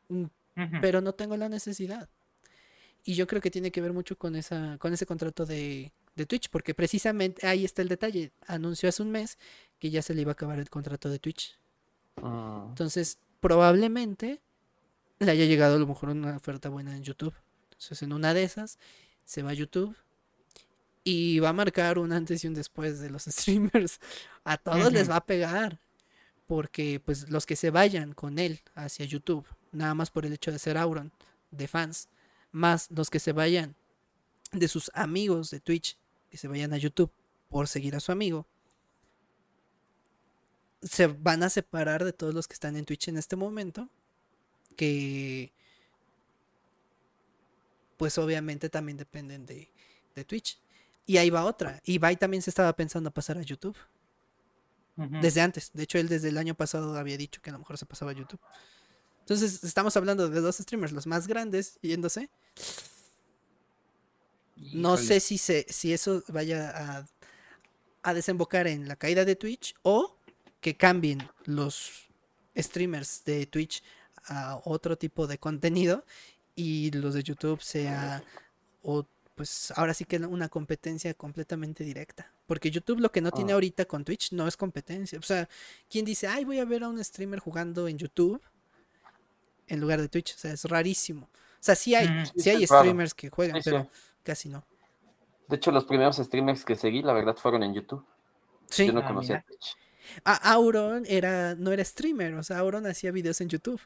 Mm, 0.09 0.25
pero 0.81 1.01
no 1.01 1.15
tengo 1.15 1.37
la 1.37 1.49
necesidad. 1.49 2.09
Y 3.05 3.15
yo 3.15 3.27
creo 3.27 3.41
que 3.41 3.51
tiene 3.51 3.73
que 3.73 3.81
ver 3.81 3.93
mucho 3.93 4.17
con, 4.17 4.37
esa, 4.37 4.77
con 4.79 4.93
ese 4.93 5.07
contrato 5.07 5.47
de, 5.47 5.93
de 6.15 6.27
Twitch, 6.27 6.51
porque 6.51 6.75
precisamente 6.75 7.47
ahí 7.47 7.65
está 7.65 7.83
el 7.83 7.89
detalle. 7.89 8.33
Anunció 8.47 8.89
hace 8.89 9.03
un 9.03 9.11
mes 9.11 9.39
que 9.79 9.91
ya 9.91 10.03
se 10.03 10.15
le 10.15 10.23
iba 10.23 10.31
a 10.31 10.35
acabar 10.35 10.59
el 10.59 10.71
contrato 10.71 11.09
de 11.09 11.19
Twitch. 11.19 11.59
Ah. 12.23 12.67
Entonces, 12.69 13.19
probablemente 13.41 14.41
le 15.19 15.31
haya 15.31 15.47
llegado 15.47 15.77
a 15.77 15.79
lo 15.79 15.87
mejor 15.87 16.11
una 16.11 16.37
oferta 16.37 16.69
buena 16.69 16.97
en 16.97 17.03
YouTube. 17.03 17.35
Entonces, 17.65 18.03
en 18.03 18.13
una 18.13 18.35
de 18.35 18.45
esas, 18.45 18.79
se 19.25 19.43
va 19.43 19.51
a 19.51 19.55
YouTube 19.55 19.97
y 21.05 21.41
va 21.41 21.49
a 21.49 21.53
marcar 21.53 21.99
un 21.99 22.13
antes 22.13 22.45
y 22.45 22.47
un 22.47 22.55
después 22.55 23.01
de 23.01 23.11
los 23.11 23.25
streamers. 23.29 23.99
A 24.45 24.57
todos 24.59 24.93
les 24.93 25.11
va 25.11 25.17
a 25.17 25.27
pegar. 25.27 25.81
Porque, 26.53 27.01
pues, 27.01 27.31
los 27.31 27.47
que 27.47 27.57
se 27.57 27.71
vayan 27.71 28.13
con 28.13 28.39
él 28.39 28.61
hacia 28.75 29.07
YouTube, 29.07 29.47
nada 29.71 29.95
más 29.95 30.11
por 30.11 30.27
el 30.27 30.35
hecho 30.35 30.53
de 30.53 30.59
ser 30.59 30.77
Auron, 30.77 31.11
de 31.51 31.67
fans, 31.67 32.11
más 32.51 32.91
los 32.91 33.09
que 33.09 33.21
se 33.21 33.33
vayan 33.33 33.75
de 34.51 34.69
sus 34.69 34.91
amigos 34.93 35.51
de 35.51 35.61
Twitch 35.61 35.97
que 36.29 36.37
se 36.37 36.49
vayan 36.49 36.75
a 36.75 36.77
YouTube 36.77 37.11
por 37.49 37.69
seguir 37.69 37.97
a 37.97 38.01
su 38.01 38.13
amigo, 38.13 38.47
se 40.83 41.07
van 41.07 41.43
a 41.43 41.49
separar 41.49 42.05
de 42.05 42.13
todos 42.13 42.35
los 42.35 42.47
que 42.47 42.53
están 42.53 42.77
en 42.77 42.85
Twitch 42.85 43.09
en 43.09 43.17
este 43.17 43.35
momento, 43.35 43.89
que 44.77 45.55
pues 47.97 48.19
obviamente 48.19 48.69
también 48.69 48.99
dependen 48.99 49.47
de, 49.47 49.73
Twitch. 50.27 50.61
Y 51.07 51.17
ahí 51.17 51.31
va 51.31 51.47
otra. 51.47 51.81
Y 51.83 51.95
Ibai 51.95 52.19
también 52.19 52.43
se 52.43 52.51
estaba 52.51 52.77
pensando 52.77 53.11
pasar 53.11 53.39
a 53.39 53.43
YouTube. 53.43 53.79
Desde 54.97 55.41
antes. 55.41 55.71
De 55.73 55.85
hecho, 55.85 55.99
él 55.99 56.09
desde 56.09 56.29
el 56.29 56.39
año 56.39 56.55
pasado 56.55 56.97
había 56.97 57.17
dicho 57.17 57.41
que 57.41 57.51
a 57.51 57.53
lo 57.55 57.59
mejor 57.59 57.79
se 57.79 57.87
pasaba 57.87 58.11
a 58.11 58.15
YouTube. 58.15 58.41
Entonces, 59.21 59.65
estamos 59.65 59.97
hablando 59.97 60.29
de 60.29 60.41
dos 60.41 60.59
streamers, 60.59 60.93
los 60.93 61.07
más 61.07 61.27
grandes, 61.27 61.79
yéndose. 61.81 62.29
No 64.57 64.97
sé 64.97 65.21
si, 65.21 65.39
se, 65.39 65.67
si 65.69 65.93
eso 65.93 66.23
vaya 66.29 67.07
a, 68.03 68.15
desembocar 68.15 68.67
en 68.67 68.89
la 68.89 68.97
caída 68.97 69.25
de 69.25 69.37
Twitch 69.37 69.75
o 69.83 70.17
que 70.61 70.77
cambien 70.77 71.27
los 71.45 72.09
streamers 72.57 73.25
de 73.25 73.47
Twitch 73.47 73.83
a 74.27 74.61
otro 74.65 74.97
tipo 74.97 75.27
de 75.27 75.39
contenido 75.39 76.05
y 76.55 76.91
los 76.93 77.15
de 77.15 77.23
YouTube 77.23 77.63
sea 77.63 78.23
o 78.83 79.07
pues 79.35 79.73
ahora 79.77 79.95
sí 79.95 80.05
que 80.05 80.19
una 80.19 80.49
competencia 80.49 81.15
completamente 81.15 81.85
directa. 81.85 82.33
Porque 82.53 82.71
YouTube 82.71 83.01
lo 83.01 83.11
que 83.11 83.23
no 83.23 83.31
tiene 83.31 83.53
ah. 83.53 83.55
ahorita 83.55 83.87
con 83.87 84.05
Twitch 84.05 84.33
no 84.33 84.47
es 84.47 84.59
competencia. 84.59 85.19
O 85.19 85.23
sea, 85.23 85.49
¿quién 85.89 86.05
dice, 86.05 86.27
ay, 86.27 86.45
voy 86.45 86.59
a 86.59 86.67
ver 86.67 86.85
a 86.85 86.89
un 86.91 87.03
streamer 87.03 87.39
jugando 87.39 87.89
en 87.89 87.97
YouTube 87.97 88.43
en 89.69 89.81
lugar 89.81 90.03
de 90.03 90.11
Twitch? 90.11 90.35
O 90.35 90.39
sea, 90.39 90.53
es 90.53 90.67
rarísimo. 90.67 91.31
O 91.33 91.61
sea, 91.61 91.75
sí 91.75 91.95
hay, 91.95 92.27
sí, 92.37 92.51
hay 92.51 92.67
streamers 92.67 93.15
que 93.15 93.31
juegan, 93.31 93.63
pero 93.65 93.89
casi 94.23 94.51
no. 94.51 94.67
De 95.49 95.57
hecho, 95.57 95.71
los 95.71 95.87
primeros 95.87 96.19
streamers 96.19 96.63
que 96.63 96.77
seguí, 96.77 97.01
la 97.01 97.15
verdad, 97.15 97.37
fueron 97.37 97.63
en 97.63 97.73
YouTube. 97.73 98.05
Sí. 98.69 98.89
Yo 98.89 98.93
no 98.93 99.01
ah, 99.01 99.07
conocía 99.07 99.43
Twitch. 99.49 99.75
Auron 100.23 101.05
era, 101.07 101.55
no 101.55 101.73
era 101.73 101.83
streamer, 101.83 102.35
o 102.35 102.43
sea, 102.43 102.59
Auron 102.59 102.87
hacía 102.87 103.13
videos 103.13 103.41
en 103.41 103.49
YouTube. 103.49 103.81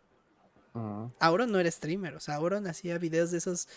Mm. 0.73 1.05
Auron 1.21 1.53
no 1.53 1.61
era 1.61 1.71
streamer, 1.71 2.17
o 2.17 2.21
sea, 2.21 2.35
Auron 2.35 2.67
hacía 2.67 2.99
videos 2.99 3.31
de 3.31 3.39
esos 3.39 3.69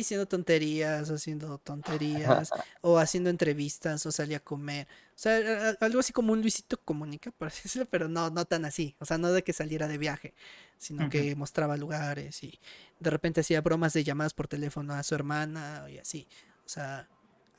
diciendo 0.00 0.26
tonterías, 0.26 1.10
haciendo 1.10 1.58
tonterías, 1.58 2.50
o 2.80 2.98
haciendo 2.98 3.30
entrevistas, 3.30 4.04
o 4.06 4.12
salía 4.12 4.38
a 4.38 4.40
comer. 4.40 4.86
O 5.14 5.18
sea, 5.18 5.76
algo 5.80 6.00
así 6.00 6.12
como 6.12 6.32
un 6.32 6.40
Luisito 6.40 6.78
Comunica, 6.78 7.30
por 7.30 7.48
así 7.48 7.62
decirlo, 7.64 7.86
pero 7.90 8.08
no, 8.08 8.30
no 8.30 8.44
tan 8.44 8.64
así. 8.64 8.96
O 8.98 9.04
sea, 9.04 9.18
no 9.18 9.32
de 9.32 9.42
que 9.42 9.52
saliera 9.52 9.88
de 9.88 9.98
viaje, 9.98 10.34
sino 10.78 11.08
que 11.08 11.34
mostraba 11.36 11.76
lugares 11.76 12.42
y 12.42 12.58
de 12.98 13.10
repente 13.10 13.40
hacía 13.40 13.60
bromas 13.60 13.92
de 13.92 14.04
llamadas 14.04 14.34
por 14.34 14.48
teléfono 14.48 14.94
a 14.94 15.02
su 15.02 15.14
hermana 15.14 15.86
y 15.90 15.98
así. 15.98 16.26
O 16.64 16.68
sea, 16.68 17.08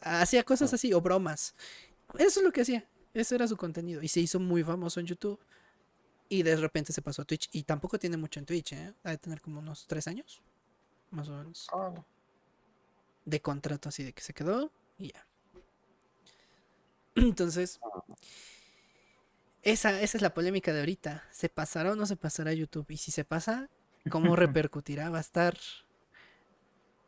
hacía 0.01 0.43
cosas 0.43 0.73
así 0.73 0.93
o 0.93 1.01
bromas. 1.01 1.55
Eso 2.17 2.39
es 2.39 2.43
lo 2.43 2.51
que 2.51 2.61
hacía. 2.61 2.85
Ese 3.13 3.35
era 3.35 3.47
su 3.47 3.57
contenido. 3.57 4.01
Y 4.01 4.07
se 4.07 4.19
hizo 4.19 4.39
muy 4.39 4.63
famoso 4.63 4.99
en 4.99 5.05
YouTube. 5.05 5.39
Y 6.29 6.43
de 6.43 6.55
repente 6.55 6.93
se 6.93 7.01
pasó 7.01 7.21
a 7.21 7.25
Twitch. 7.25 7.49
Y 7.51 7.63
tampoco 7.63 7.99
tiene 7.99 8.17
mucho 8.17 8.39
en 8.39 8.45
Twitch, 8.45 8.73
¿eh? 8.73 8.93
Ha 9.03 9.11
de 9.11 9.17
tener 9.17 9.41
como 9.41 9.59
unos 9.59 9.85
tres 9.87 10.07
años. 10.07 10.41
Más 11.11 11.27
o 11.29 11.37
menos. 11.37 11.67
De 13.25 13.41
contrato 13.41 13.89
así 13.89 14.03
de 14.03 14.13
que 14.13 14.21
se 14.21 14.33
quedó. 14.33 14.71
Y 14.97 15.13
ya. 15.13 15.25
Entonces. 17.15 17.79
Esa, 19.61 20.01
esa 20.01 20.17
es 20.17 20.21
la 20.21 20.33
polémica 20.33 20.73
de 20.73 20.79
ahorita. 20.79 21.23
¿Se 21.31 21.49
pasará 21.49 21.93
o 21.93 21.95
no 21.95 22.05
se 22.05 22.17
pasará 22.17 22.51
a 22.51 22.53
YouTube? 22.53 22.89
Y 22.89 22.97
si 22.97 23.11
se 23.11 23.23
pasa, 23.23 23.69
¿cómo 24.09 24.35
repercutirá? 24.35 25.09
Va 25.09 25.19
a 25.19 25.21
estar. 25.21 25.55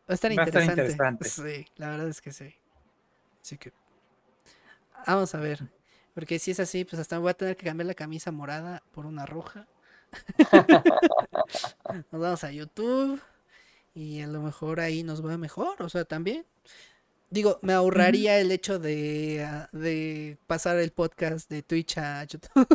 Va 0.07 0.11
a 0.11 0.13
estar, 0.13 0.31
interesante. 0.31 1.27
Sí, 1.29 1.65
la 1.77 1.89
verdad 1.89 2.07
es 2.07 2.21
que 2.21 2.31
sí. 2.31 2.55
Así 3.41 3.57
que. 3.57 3.73
Vamos 5.05 5.35
a 5.35 5.39
ver. 5.39 5.67
Porque 6.13 6.39
si 6.39 6.51
es 6.51 6.61
así, 6.61 6.85
pues 6.85 6.99
hasta 6.99 7.19
voy 7.19 7.31
a 7.31 7.33
tener 7.33 7.57
que 7.57 7.65
cambiar 7.65 7.87
la 7.87 7.93
camisa 7.93 8.31
morada 8.31 8.81
por 8.93 9.05
una 9.05 9.25
roja. 9.25 9.67
nos 12.11 12.21
vamos 12.21 12.43
a 12.43 12.51
YouTube. 12.51 13.21
Y 13.95 14.21
a 14.21 14.27
lo 14.27 14.41
mejor 14.41 14.81
ahí 14.81 15.03
nos 15.03 15.25
va 15.25 15.37
mejor. 15.37 15.81
O 15.81 15.89
sea, 15.89 16.03
también. 16.03 16.45
Digo, 17.29 17.59
me 17.61 17.73
ahorraría 17.73 18.39
el 18.39 18.51
hecho 18.51 18.77
de, 18.77 19.43
ah, 19.43 19.69
de 19.71 20.37
pasar 20.45 20.77
el 20.77 20.91
podcast 20.91 21.49
de 21.49 21.63
Twitch 21.63 21.97
a 21.97 22.23
YouTube. 22.25 22.67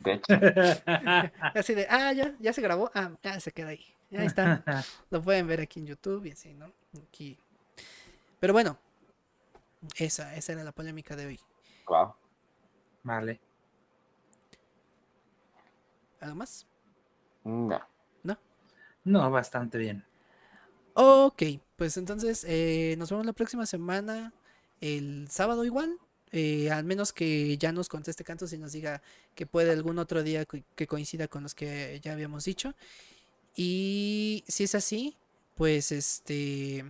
Así 1.54 1.74
de, 1.74 1.86
ah, 1.88 2.12
ya, 2.12 2.34
ya 2.40 2.52
se 2.52 2.62
grabó. 2.62 2.90
Ah, 2.94 3.12
ya 3.22 3.38
se 3.40 3.52
queda 3.52 3.68
ahí. 3.68 3.84
ahí 4.10 4.26
está. 4.26 4.64
Lo 5.10 5.22
pueden 5.22 5.46
ver 5.46 5.60
aquí 5.60 5.80
en 5.80 5.86
YouTube 5.86 6.24
y 6.26 6.32
así, 6.32 6.54
¿no? 6.54 6.72
Aquí. 7.06 7.38
Pero 8.40 8.54
bueno, 8.54 8.78
esa, 9.96 10.34
esa 10.34 10.52
era 10.54 10.64
la 10.64 10.72
polémica 10.72 11.14
de 11.14 11.26
hoy. 11.26 11.40
Wow. 11.86 12.14
Vale. 13.02 13.38
¿Algo 16.20 16.36
más? 16.36 16.66
No. 17.44 17.80
¿No? 18.22 18.38
No, 19.04 19.30
bastante 19.30 19.76
bien. 19.76 20.04
Ok, 20.94 21.42
pues 21.76 21.96
entonces 21.96 22.44
eh, 22.46 22.94
nos 22.98 23.10
vemos 23.10 23.26
la 23.26 23.32
próxima 23.32 23.66
semana, 23.66 24.32
el 24.80 25.28
sábado 25.30 25.64
igual, 25.64 25.96
eh, 26.32 26.70
al 26.70 26.84
menos 26.84 27.12
que 27.12 27.56
ya 27.58 27.72
nos 27.72 27.88
conteste 27.88 28.24
Cantos 28.24 28.52
y 28.52 28.58
nos 28.58 28.72
diga 28.72 29.02
que 29.34 29.46
puede 29.46 29.72
algún 29.72 29.98
otro 29.98 30.22
día 30.22 30.44
que 30.44 30.86
coincida 30.86 31.28
con 31.28 31.42
los 31.42 31.54
que 31.54 32.00
ya 32.02 32.12
habíamos 32.12 32.44
dicho. 32.44 32.74
Y 33.54 34.44
si 34.48 34.64
es 34.64 34.74
así, 34.74 35.16
pues 35.54 35.92
este, 35.92 36.84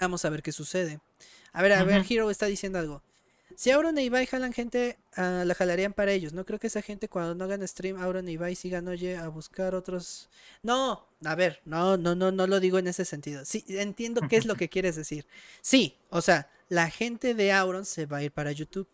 vamos 0.00 0.24
a 0.24 0.30
ver 0.30 0.42
qué 0.42 0.52
sucede. 0.52 1.00
A 1.52 1.62
ver, 1.62 1.72
a 1.72 1.84
ver, 1.84 2.04
Hero 2.08 2.30
está 2.30 2.46
diciendo 2.46 2.78
algo. 2.78 3.02
Si 3.60 3.70
Auron 3.70 3.98
e 3.98 4.04
Ibai 4.04 4.24
jalan 4.24 4.54
gente, 4.54 4.96
ah, 5.16 5.44
la 5.44 5.54
jalarían 5.54 5.92
para 5.92 6.12
ellos. 6.12 6.32
No 6.32 6.46
creo 6.46 6.58
que 6.58 6.68
esa 6.68 6.80
gente 6.80 7.10
cuando 7.10 7.34
no 7.34 7.44
hagan 7.44 7.68
stream, 7.68 8.00
Auron 8.00 8.26
e 8.26 8.32
Ibai 8.32 8.56
sigan, 8.56 8.88
oye, 8.88 9.18
a 9.18 9.28
buscar 9.28 9.74
otros. 9.74 10.30
No, 10.62 11.06
a 11.22 11.34
ver, 11.34 11.60
no, 11.66 11.98
no, 11.98 12.14
no, 12.14 12.32
no 12.32 12.46
lo 12.46 12.58
digo 12.58 12.78
en 12.78 12.86
ese 12.86 13.04
sentido. 13.04 13.44
Sí, 13.44 13.62
entiendo 13.68 14.22
qué 14.30 14.38
es 14.38 14.46
lo 14.46 14.54
que 14.54 14.68
quieres 14.70 14.96
decir. 14.96 15.26
Sí, 15.60 15.98
o 16.08 16.22
sea, 16.22 16.50
la 16.70 16.88
gente 16.88 17.34
de 17.34 17.52
Auron 17.52 17.84
se 17.84 18.06
va 18.06 18.16
a 18.16 18.22
ir 18.22 18.32
para 18.32 18.50
YouTube. 18.50 18.88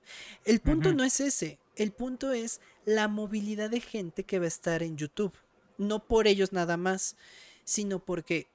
El 0.45 0.59
punto 0.59 0.93
no 0.93 1.05
es 1.05 1.21
ese. 1.21 1.61
El 1.77 1.93
punto 1.93 2.33
es 2.33 2.61
la 2.85 3.07
movilidad 3.07 3.71
de 3.71 3.81
gente 3.81 4.25
que 4.25 4.41
va 4.41 4.47
a 4.47 4.49
estar 4.49 4.83
en 4.83 4.97
YouTube. 4.97 5.35
No 5.79 6.05
por 6.09 6.27
ellos 6.27 6.53
nada 6.53 6.77
más, 6.77 7.15
sino 7.63 8.01
porque 8.01 8.49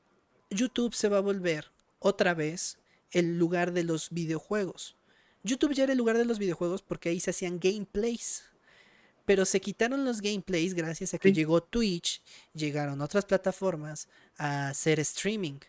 YouTube 0.49 0.93
se 0.93 1.07
va 1.07 1.19
a 1.19 1.22
volver 1.22 1.72
otra 1.99 2.33
vez 2.33 2.80
el 3.11 3.40
lugar 3.40 3.72
de 3.72 3.85
los 3.85 4.09
videojuegos. 4.09 4.98
YouTube 5.44 5.74
ya 5.74 5.84
era 5.84 5.94
el 5.94 5.98
lugar 5.98 6.18
de 6.18 6.26
los 6.26 6.40
videojuegos 6.40 6.82
porque 6.82 7.10
ahí 7.10 7.20
se 7.20 7.32
hacían 7.32 7.60
gameplays. 7.60 8.44
Pero 9.26 9.45
se 9.45 9.61
quitaron 9.61 10.03
los 10.03 10.20
gameplays 10.20 10.74
gracias 10.74 11.14
a 11.14 11.20
que 11.20 11.32
llegó 11.32 11.61
Twitch, 11.61 12.22
llegaron 12.53 13.02
otras 13.02 13.26
plataformas 13.26 14.08
a 14.38 14.70
hacer 14.70 15.00
streaming. 15.00 15.60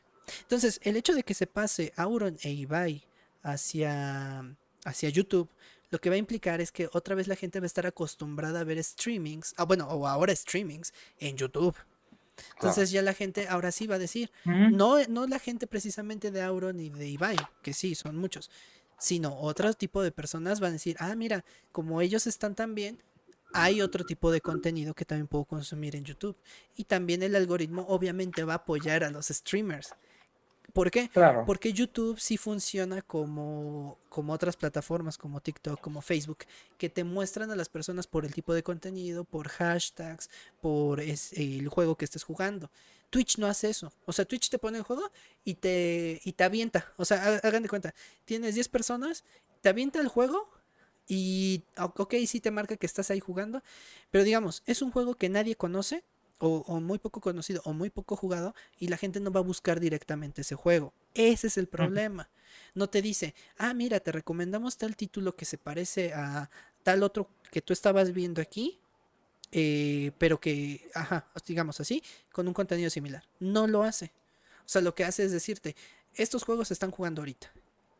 Entonces, 0.41 0.81
el 0.83 0.97
hecho 0.97 1.15
de 1.15 1.23
que 1.23 1.34
se 1.34 1.47
pase 1.47 1.92
Auron 1.97 2.39
e 2.42 2.51
Ibai 2.51 3.02
hacia, 3.42 4.44
hacia 4.84 5.09
YouTube, 5.10 5.49
lo 5.91 6.01
que 6.01 6.09
va 6.09 6.15
a 6.15 6.18
implicar 6.18 6.60
es 6.60 6.73
que 6.73 6.89
otra 6.92 7.15
vez 7.15 7.28
la 7.28 7.36
gente 7.36 7.60
va 7.60 7.65
a 7.65 7.67
estar 7.67 7.86
acostumbrada 7.86 8.60
a 8.60 8.65
ver 8.65 8.83
streamings, 8.83 9.55
ah, 9.59 9.65
bueno, 9.65 9.86
o 9.89 10.09
ahora 10.09 10.34
streamings 10.34 10.94
en 11.20 11.36
YouTube. 11.36 11.76
Entonces 12.55 12.91
ya 12.91 13.02
la 13.02 13.12
gente 13.12 13.47
ahora 13.49 13.70
sí 13.70 13.86
va 13.86 13.97
a 13.97 13.99
decir, 13.99 14.31
no, 14.44 15.05
no 15.09 15.26
la 15.26 15.39
gente 15.39 15.67
precisamente 15.67 16.31
de 16.31 16.41
Auron 16.42 16.81
y 16.81 16.89
de 16.89 17.09
Ibai, 17.09 17.36
que 17.62 17.75
sí, 17.75 17.94
son 17.94 18.17
muchos, 18.17 18.51
sino 19.02 19.36
otro 19.36 19.74
tipo 19.74 20.00
de 20.00 20.12
personas 20.12 20.60
van 20.60 20.70
a 20.70 20.72
decir, 20.74 20.97
ah, 21.00 21.16
mira, 21.16 21.44
como 21.72 22.00
ellos 22.00 22.28
están 22.28 22.55
tan 22.55 22.76
bien, 22.76 23.02
hay 23.52 23.82
otro 23.82 24.05
tipo 24.05 24.31
de 24.31 24.40
contenido 24.40 24.94
que 24.94 25.05
también 25.05 25.26
puedo 25.26 25.44
consumir 25.44 25.97
en 25.97 26.05
YouTube. 26.05 26.36
Y 26.76 26.84
también 26.84 27.24
el 27.24 27.34
algoritmo 27.34 27.84
obviamente 27.89 28.44
va 28.44 28.52
a 28.52 28.56
apoyar 28.56 29.02
a 29.02 29.10
los 29.10 29.26
streamers. 29.26 29.92
¿Por 30.72 30.92
qué? 30.92 31.10
Porque 31.44 31.72
YouTube 31.72 32.20
sí 32.20 32.36
funciona 32.36 33.02
como, 33.02 33.98
como 34.08 34.32
otras 34.32 34.56
plataformas, 34.56 35.18
como 35.18 35.40
TikTok, 35.40 35.81
como 35.81 36.00
Facebook, 36.00 36.44
que 36.78 36.89
te 36.89 37.02
muestran 37.02 37.50
a 37.50 37.56
las 37.56 37.68
personas 37.68 38.06
por 38.06 38.24
el 38.24 38.32
tipo 38.32 38.55
de 38.55 38.62
contenido, 38.62 39.24
por 39.24 39.48
hashtags, 39.48 40.31
por 40.60 41.00
el 41.00 41.68
juego 41.68 41.97
que 41.97 42.05
estés 42.05 42.22
jugando. 42.22 42.70
Twitch 43.12 43.36
no 43.36 43.47
hace 43.47 43.68
eso. 43.68 43.92
O 44.07 44.12
sea, 44.12 44.24
Twitch 44.24 44.49
te 44.49 44.58
pone 44.58 44.78
el 44.78 44.84
juego 44.84 45.12
y 45.44 45.55
te, 45.55 46.23
y 46.24 46.32
te 46.32 46.44
avienta. 46.44 46.92
O 46.97 47.05
sea, 47.05 47.41
hagan 47.44 47.62
de 47.62 47.68
cuenta, 47.68 47.94
tienes 48.24 48.55
10 48.55 48.68
personas, 48.68 49.23
te 49.60 49.68
avienta 49.68 50.00
el 50.00 50.08
juego 50.08 50.49
y, 51.07 51.62
ok, 51.76 52.15
sí 52.26 52.41
te 52.41 52.50
marca 52.50 52.78
que 52.78 52.86
estás 52.86 53.10
ahí 53.10 53.20
jugando, 53.20 53.62
pero 54.10 54.24
digamos, 54.24 54.62
es 54.65 54.81
un 54.81 54.91
juego 54.91 55.15
que 55.15 55.28
nadie 55.28 55.57
conoce 55.57 56.05
o, 56.39 56.81
muy 56.81 56.99
poco 56.99 57.20
conocido 57.20 57.60
o 57.66 57.74
muy 57.74 57.91
poco 57.91 58.16
jugado 58.16 58.55
y 58.78 58.89
la 58.89 58.97
gente 58.97 59.20
no 59.20 59.31
va 59.31 59.41
a 59.41 59.44
buscar 59.44 59.78
directamente 59.78 60.41
ese 60.41 60.55
juego. 60.55 60.94
Ese 61.12 61.49
es 61.49 61.58
el 61.58 61.68
problema. 61.68 62.31
No 62.74 62.89
te 62.89 63.02
dice, 63.02 63.34
ah, 63.58 63.74
mira, 63.74 64.00
te 64.00 64.10
recomendamos 64.10 64.78
tal 64.78 64.97
título 64.97 65.36
que 65.36 65.44
se 65.44 65.58
parece 65.58 66.15
a 66.15 66.50
tal 66.82 67.02
otro 67.02 67.28
que 67.50 67.60
tú 67.60 67.74
estabas 67.74 68.12
viendo 68.12 68.41
aquí 68.41 68.81
eh, 69.52 70.12
pero 70.18 70.40
que, 70.40 70.90
ajá, 70.94 71.26
digamos 71.47 71.78
así, 71.78 72.02
con 72.32 72.48
un 72.48 72.55
contenido 72.55 72.90
similar. 72.90 73.22
No 73.39 73.66
lo 73.66 73.82
hace. 73.82 74.12
O 74.64 74.68
sea, 74.68 74.81
lo 74.81 74.94
que 74.94 75.05
hace 75.05 75.24
es 75.24 75.32
decirte, 75.32 75.76
estos 76.14 76.42
juegos 76.42 76.68
se 76.68 76.74
están 76.74 76.90
jugando 76.90 77.20
ahorita. 77.20 77.52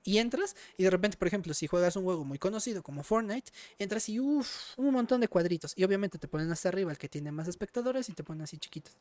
Y 0.05 0.19
entras 0.19 0.57
y 0.77 0.83
de 0.83 0.91
repente, 0.91 1.17
por 1.17 1.29
ejemplo, 1.29 1.55
si 1.55 1.69
juegas 1.69 1.95
un 1.95 2.05
juego 2.05 2.25
muy 2.25 2.39
conocido 2.39 2.83
como 2.83 3.05
Fortnite, 3.05 3.53
entras 3.79 4.09
y 4.09 4.19
uff, 4.19 4.77
un 4.77 4.93
montón 4.93 5.21
de 5.21 5.29
cuadritos. 5.29 5.75
Y 5.77 5.85
obviamente 5.85 6.19
te 6.19 6.27
ponen 6.27 6.51
hasta 6.51 6.71
arriba 6.71 6.91
el 6.91 6.99
que 6.99 7.09
tiene 7.09 7.31
más 7.31 7.47
espectadores 7.47 8.09
y 8.09 8.13
te 8.15 8.25
ponen 8.25 8.43
así 8.43 8.59
chiquitos. 8.59 8.97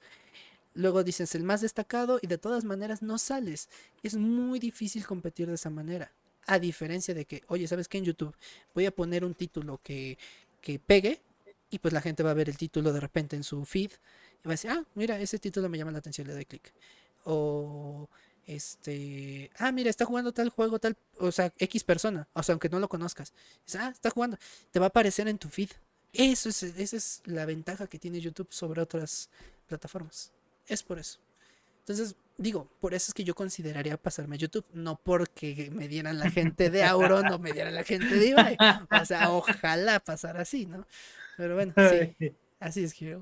Luego 0.73 1.03
dices 1.03 1.33
el 1.35 1.43
más 1.43 1.61
destacado 1.61 2.19
y 2.21 2.27
de 2.27 2.37
todas 2.37 2.65
maneras 2.65 3.01
no 3.01 3.17
sales. 3.17 3.69
Es 4.03 4.15
muy 4.15 4.59
difícil 4.59 5.05
competir 5.05 5.47
de 5.47 5.55
esa 5.55 5.69
manera. 5.69 6.11
A 6.45 6.59
diferencia 6.59 7.13
de 7.13 7.25
que, 7.25 7.43
oye, 7.47 7.67
¿sabes 7.67 7.87
qué? 7.87 7.97
En 7.97 8.05
YouTube 8.05 8.35
voy 8.73 8.85
a 8.85 8.91
poner 8.91 9.25
un 9.25 9.33
título 9.33 9.79
que, 9.83 10.17
que 10.61 10.79
pegue 10.79 11.21
y 11.71 11.79
pues 11.79 11.93
la 11.93 12.01
gente 12.01 12.21
va 12.21 12.31
a 12.31 12.35
ver 12.35 12.49
el 12.49 12.57
título 12.57 12.93
de 12.93 12.99
repente 12.99 13.35
en 13.35 13.43
su 13.43 13.65
feed 13.65 13.91
y 14.43 14.47
va 14.47 14.51
a 14.51 14.53
decir, 14.53 14.69
ah, 14.69 14.83
mira, 14.93 15.19
ese 15.19 15.39
título 15.39 15.69
me 15.69 15.77
llama 15.77 15.91
la 15.91 15.99
atención, 15.99 16.27
le 16.27 16.33
doy 16.33 16.45
clic. 16.45 16.73
O 17.23 18.09
este, 18.45 19.49
ah, 19.57 19.71
mira, 19.71 19.89
está 19.89 20.05
jugando 20.05 20.33
tal 20.33 20.49
juego, 20.49 20.79
tal, 20.79 20.97
o 21.17 21.31
sea, 21.31 21.53
X 21.57 21.83
persona, 21.83 22.27
o 22.33 22.43
sea, 22.43 22.53
aunque 22.53 22.69
no 22.69 22.79
lo 22.79 22.89
conozcas. 22.89 23.33
ah, 23.79 23.89
está 23.93 24.09
jugando, 24.09 24.37
te 24.71 24.79
va 24.79 24.87
a 24.87 24.89
aparecer 24.89 25.27
en 25.27 25.37
tu 25.37 25.47
feed. 25.47 25.69
Eso 26.13 26.49
es, 26.49 26.61
esa 26.63 26.97
es 26.97 27.21
la 27.23 27.45
ventaja 27.45 27.87
que 27.87 27.97
tiene 27.97 28.19
YouTube 28.19 28.51
sobre 28.51 28.81
otras 28.81 29.29
plataformas. 29.67 30.31
Es 30.67 30.83
por 30.83 30.99
eso. 30.99 31.19
Entonces, 31.79 32.15
digo, 32.41 32.67
por 32.79 32.93
eso 32.93 33.09
es 33.09 33.13
que 33.13 33.23
yo 33.23 33.35
consideraría 33.35 33.97
pasarme 33.97 34.35
a 34.35 34.39
YouTube, 34.39 34.65
no 34.73 34.97
porque 34.97 35.69
me 35.71 35.87
dieran 35.87 36.19
la 36.19 36.29
gente 36.29 36.69
de 36.69 36.83
Auron 36.83 37.31
o 37.31 37.39
me 37.39 37.51
dieran 37.51 37.75
la 37.75 37.83
gente 37.83 38.15
de 38.15 38.27
Ibai. 38.27 38.57
O 39.01 39.05
sea, 39.05 39.31
ojalá 39.31 39.99
pasara 39.99 40.41
así, 40.41 40.65
¿no? 40.65 40.85
Pero 41.37 41.55
bueno, 41.55 41.73
sí, 41.77 42.33
así 42.59 42.83
es 42.83 42.93
que 42.93 43.19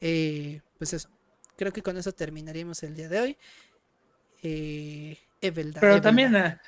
eh, 0.00 0.60
pues 0.78 0.92
eso, 0.92 1.08
creo 1.56 1.72
que 1.72 1.82
con 1.82 1.96
eso 1.96 2.12
terminaríamos 2.12 2.82
el 2.82 2.94
día 2.94 3.08
de 3.08 3.20
hoy. 3.20 3.38
Eh, 4.42 5.18
pero 5.80 6.00
también, 6.00 6.34
eh, 6.36 6.58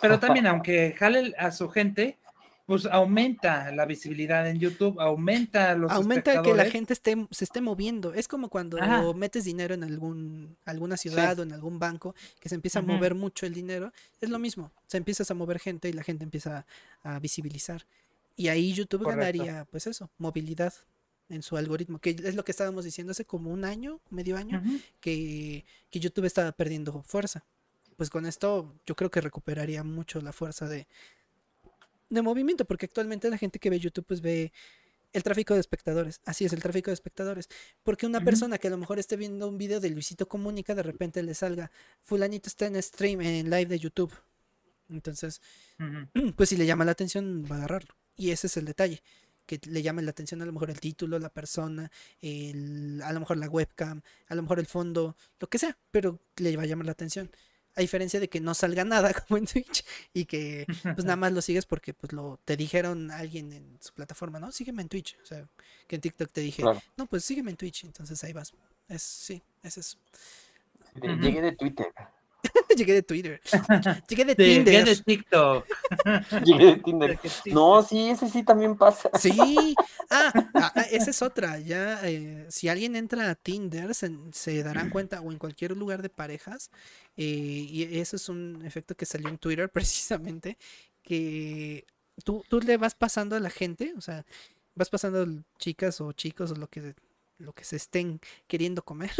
pero 0.00 0.18
también, 0.18 0.46
aunque 0.46 0.94
jale 0.98 1.34
a 1.38 1.50
su 1.52 1.68
gente, 1.68 2.18
pues 2.66 2.84
aumenta 2.86 3.70
la 3.70 3.86
visibilidad 3.86 4.48
en 4.50 4.58
YouTube, 4.58 5.00
aumenta 5.00 5.74
los 5.76 5.90
aumenta 5.90 6.42
que 6.42 6.52
la 6.52 6.64
gente 6.64 6.92
esté 6.92 7.16
se 7.30 7.44
esté 7.44 7.60
moviendo. 7.60 8.12
Es 8.12 8.26
como 8.26 8.48
cuando 8.48 9.14
metes 9.14 9.44
dinero 9.44 9.74
en 9.74 9.84
algún 9.84 10.56
alguna 10.64 10.96
ciudad 10.96 11.38
o 11.38 11.44
en 11.44 11.52
algún 11.52 11.78
banco 11.78 12.16
que 12.40 12.48
se 12.48 12.56
empieza 12.56 12.80
a 12.80 12.82
mover 12.82 13.14
mucho 13.14 13.46
el 13.46 13.54
dinero, 13.54 13.92
es 14.20 14.30
lo 14.30 14.40
mismo. 14.40 14.72
Se 14.88 14.96
empieza 14.96 15.24
a 15.28 15.34
mover 15.34 15.60
gente 15.60 15.88
y 15.88 15.92
la 15.92 16.02
gente 16.02 16.24
empieza 16.24 16.66
a 17.04 17.20
visibilizar. 17.20 17.86
Y 18.34 18.48
ahí 18.48 18.74
YouTube 18.74 19.06
ganaría, 19.06 19.64
pues 19.70 19.86
eso, 19.86 20.10
movilidad 20.18 20.74
en 21.28 21.42
su 21.42 21.56
algoritmo, 21.56 22.00
que 22.00 22.10
es 22.10 22.34
lo 22.34 22.44
que 22.44 22.52
estábamos 22.52 22.84
diciendo 22.84 23.12
hace 23.12 23.24
como 23.24 23.50
un 23.50 23.64
año, 23.64 24.00
medio 24.10 24.36
año, 24.36 24.62
que, 25.00 25.64
que, 25.90 26.00
YouTube 26.00 26.24
estaba 26.24 26.52
perdiendo 26.52 27.02
fuerza. 27.02 27.44
Pues 27.96 28.10
con 28.10 28.26
esto 28.26 28.74
yo 28.84 28.94
creo 28.94 29.10
que 29.10 29.20
recuperaría 29.20 29.82
mucho 29.82 30.20
la 30.20 30.32
fuerza 30.32 30.68
de, 30.68 30.86
de 32.08 32.22
movimiento, 32.22 32.64
porque 32.64 32.86
actualmente 32.86 33.30
la 33.30 33.38
gente 33.38 33.58
que 33.58 33.70
ve 33.70 33.78
YouTube 33.78 34.06
pues 34.06 34.20
ve 34.20 34.52
el 35.12 35.22
tráfico 35.22 35.54
de 35.54 35.60
espectadores. 35.60 36.20
Así 36.24 36.44
es, 36.44 36.52
el 36.52 36.60
tráfico 36.60 36.90
de 36.90 36.94
espectadores. 36.94 37.48
Porque 37.82 38.06
una 38.06 38.20
persona 38.20 38.58
que 38.58 38.68
a 38.68 38.70
lo 38.70 38.76
mejor 38.76 38.98
esté 38.98 39.16
viendo 39.16 39.48
un 39.48 39.56
video 39.56 39.80
de 39.80 39.90
Luisito 39.90 40.28
Comunica, 40.28 40.74
de 40.74 40.82
repente 40.82 41.22
le 41.22 41.34
salga, 41.34 41.70
fulanito 42.02 42.48
está 42.48 42.66
en 42.66 42.82
stream, 42.82 43.22
en 43.22 43.50
live 43.50 43.66
de 43.66 43.78
YouTube. 43.78 44.12
Entonces, 44.90 45.40
pues 46.36 46.50
si 46.50 46.56
le 46.56 46.66
llama 46.66 46.84
la 46.84 46.92
atención, 46.92 47.44
va 47.50 47.56
a 47.56 47.58
agarrarlo. 47.60 47.96
Y 48.14 48.30
ese 48.30 48.46
es 48.46 48.56
el 48.56 48.66
detalle, 48.66 49.02
que 49.46 49.60
le 49.64 49.82
llame 49.82 50.02
la 50.02 50.10
atención 50.10 50.42
a 50.42 50.46
lo 50.46 50.52
mejor 50.52 50.70
el 50.70 50.80
título, 50.80 51.18
la 51.18 51.30
persona, 51.30 51.90
el, 52.20 53.00
a 53.02 53.12
lo 53.12 53.20
mejor 53.20 53.38
la 53.38 53.48
webcam, 53.48 54.02
a 54.28 54.34
lo 54.34 54.42
mejor 54.42 54.58
el 54.58 54.66
fondo, 54.66 55.16
lo 55.38 55.48
que 55.48 55.58
sea, 55.58 55.78
pero 55.90 56.20
le 56.36 56.56
va 56.56 56.64
a 56.64 56.66
llamar 56.66 56.86
la 56.86 56.92
atención. 56.92 57.30
A 57.76 57.80
diferencia 57.80 58.18
de 58.18 58.28
que 58.28 58.40
no 58.40 58.54
salga 58.54 58.84
nada 58.84 59.12
como 59.12 59.38
en 59.38 59.46
Twitch 59.46 59.84
y 60.12 60.24
que 60.24 60.66
pues 60.82 61.04
nada 61.04 61.16
más 61.16 61.32
lo 61.32 61.42
sigues 61.42 61.66
porque 61.66 61.94
pues 61.94 62.12
lo 62.12 62.40
te 62.44 62.56
dijeron 62.56 63.10
alguien 63.10 63.52
en 63.52 63.78
su 63.80 63.92
plataforma, 63.92 64.40
¿no? 64.40 64.50
Sígueme 64.50 64.82
en 64.82 64.88
Twitch. 64.88 65.16
O 65.22 65.26
sea, 65.26 65.46
que 65.86 65.96
en 65.96 66.00
TikTok 66.00 66.30
te 66.30 66.40
dije, 66.40 66.62
no, 66.96 67.06
pues 67.06 67.24
sígueme 67.24 67.50
en 67.50 67.56
Twitch. 67.56 67.84
Entonces 67.84 68.22
ahí 68.24 68.32
vas. 68.32 68.52
Es, 68.88 69.02
sí, 69.02 69.42
es 69.62 69.78
eso. 69.78 69.98
Llegué 70.94 71.42
de 71.42 71.52
Twitter. 71.52 71.92
Llegué 72.76 72.94
de 72.94 73.02
Twitter. 73.02 73.40
Llegué 74.08 74.24
de 74.24 74.34
Tinder. 74.34 74.64
Llegué 74.64 74.84
de 74.84 74.96
TikTok. 74.96 75.66
Llegué 76.44 76.66
de 76.66 76.76
Tinder. 76.76 77.18
No, 77.46 77.82
sí, 77.82 78.10
ese 78.10 78.28
sí 78.28 78.42
también 78.42 78.76
pasa. 78.76 79.10
Sí. 79.18 79.74
Ah, 80.10 80.32
ah, 80.54 80.72
ah 80.74 80.82
esa 80.90 81.10
es 81.10 81.22
otra. 81.22 81.58
Ya, 81.58 82.00
eh, 82.04 82.46
si 82.48 82.68
alguien 82.68 82.96
entra 82.96 83.30
a 83.30 83.34
Tinder, 83.34 83.94
se, 83.94 84.62
darán 84.62 84.90
cuenta, 84.90 85.20
o 85.20 85.32
en 85.32 85.38
cualquier 85.38 85.76
lugar 85.76 86.02
de 86.02 86.10
parejas, 86.10 86.70
eh, 87.16 87.24
y 87.24 87.98
eso 87.98 88.16
es 88.16 88.28
un 88.28 88.62
efecto 88.64 88.94
que 88.94 89.06
salió 89.06 89.28
en 89.28 89.38
Twitter 89.38 89.68
precisamente, 89.70 90.58
que 91.02 91.84
tú, 92.24 92.44
tú 92.48 92.60
le 92.60 92.76
vas 92.76 92.94
pasando 92.94 93.36
a 93.36 93.40
la 93.40 93.50
gente, 93.50 93.94
o 93.96 94.00
sea, 94.00 94.24
vas 94.74 94.90
pasando 94.90 95.26
chicas 95.58 96.00
o 96.00 96.12
chicos 96.12 96.50
o 96.52 96.54
lo 96.54 96.68
que 96.68 96.94
lo 97.38 97.52
que 97.52 97.64
se 97.64 97.76
estén 97.76 98.20
queriendo 98.46 98.82
comer, 98.82 99.10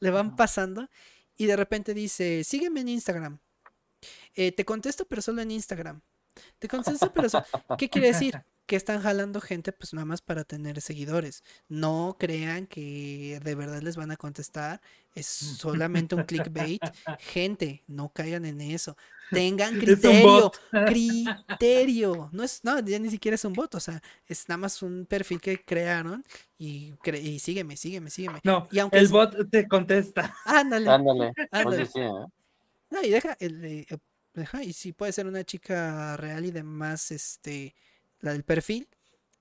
le, 0.00 0.10
van 0.10 0.36
pasando 0.36 0.88
y 1.36 1.46
de 1.46 1.56
repente 1.56 1.94
dice, 1.94 2.44
sígueme 2.44 2.80
en 2.80 2.88
Instagram. 2.88 3.38
Eh, 4.34 4.52
te 4.52 4.64
contesto, 4.64 5.06
pero 5.06 5.22
solo 5.22 5.42
en 5.42 5.50
Instagram. 5.50 6.00
Te 6.58 6.68
contesto, 6.68 7.12
pero 7.12 7.28
solo... 7.28 7.44
¿Qué 7.78 7.88
quiere 7.88 8.08
decir? 8.08 8.42
Que 8.66 8.76
están 8.76 9.02
jalando 9.02 9.40
gente 9.40 9.72
pues 9.72 9.92
nada 9.92 10.04
más 10.04 10.22
para 10.22 10.44
tener 10.44 10.80
seguidores. 10.80 11.42
No 11.68 12.16
crean 12.18 12.66
que 12.66 13.40
de 13.42 13.54
verdad 13.54 13.82
les 13.82 13.96
van 13.96 14.10
a 14.10 14.16
contestar. 14.16 14.80
Es 15.14 15.26
solamente 15.58 16.14
un 16.14 16.24
clickbait. 16.24 16.82
Gente, 17.18 17.82
no 17.86 18.12
caigan 18.12 18.44
en 18.44 18.60
eso. 18.60 18.96
Tengan 19.32 19.78
criterio. 19.80 20.52
criterio. 20.86 22.28
No 22.32 22.44
es, 22.44 22.62
no, 22.62 22.78
ya 22.80 22.98
ni 22.98 23.10
siquiera 23.10 23.34
es 23.34 23.44
un 23.44 23.52
bot. 23.52 23.74
O 23.74 23.80
sea, 23.80 24.00
es 24.26 24.48
nada 24.48 24.58
más 24.58 24.82
un 24.82 25.06
perfil 25.06 25.40
que 25.40 25.64
crearon 25.64 26.24
y, 26.58 26.94
y 27.04 27.38
sígueme, 27.38 27.76
sígueme, 27.76 28.10
sígueme. 28.10 28.40
No, 28.44 28.68
y 28.70 28.78
aunque 28.78 28.98
el 28.98 29.08
bot 29.08 29.50
te 29.50 29.66
contesta. 29.66 30.34
Ándale. 30.44 30.90
Ándale. 30.90 31.32
Ándale. 31.50 31.82
¿eh? 31.82 32.26
No, 32.90 33.02
y 33.02 33.10
deja, 33.10 33.36
el, 33.40 33.64
eh, 33.64 33.86
deja, 34.34 34.62
y 34.62 34.72
si 34.72 34.92
puede 34.92 35.12
ser 35.12 35.26
una 35.26 35.44
chica 35.44 36.16
real 36.16 36.44
y 36.44 36.50
demás, 36.50 37.10
este, 37.10 37.74
la 38.20 38.32
del 38.32 38.44
perfil, 38.44 38.88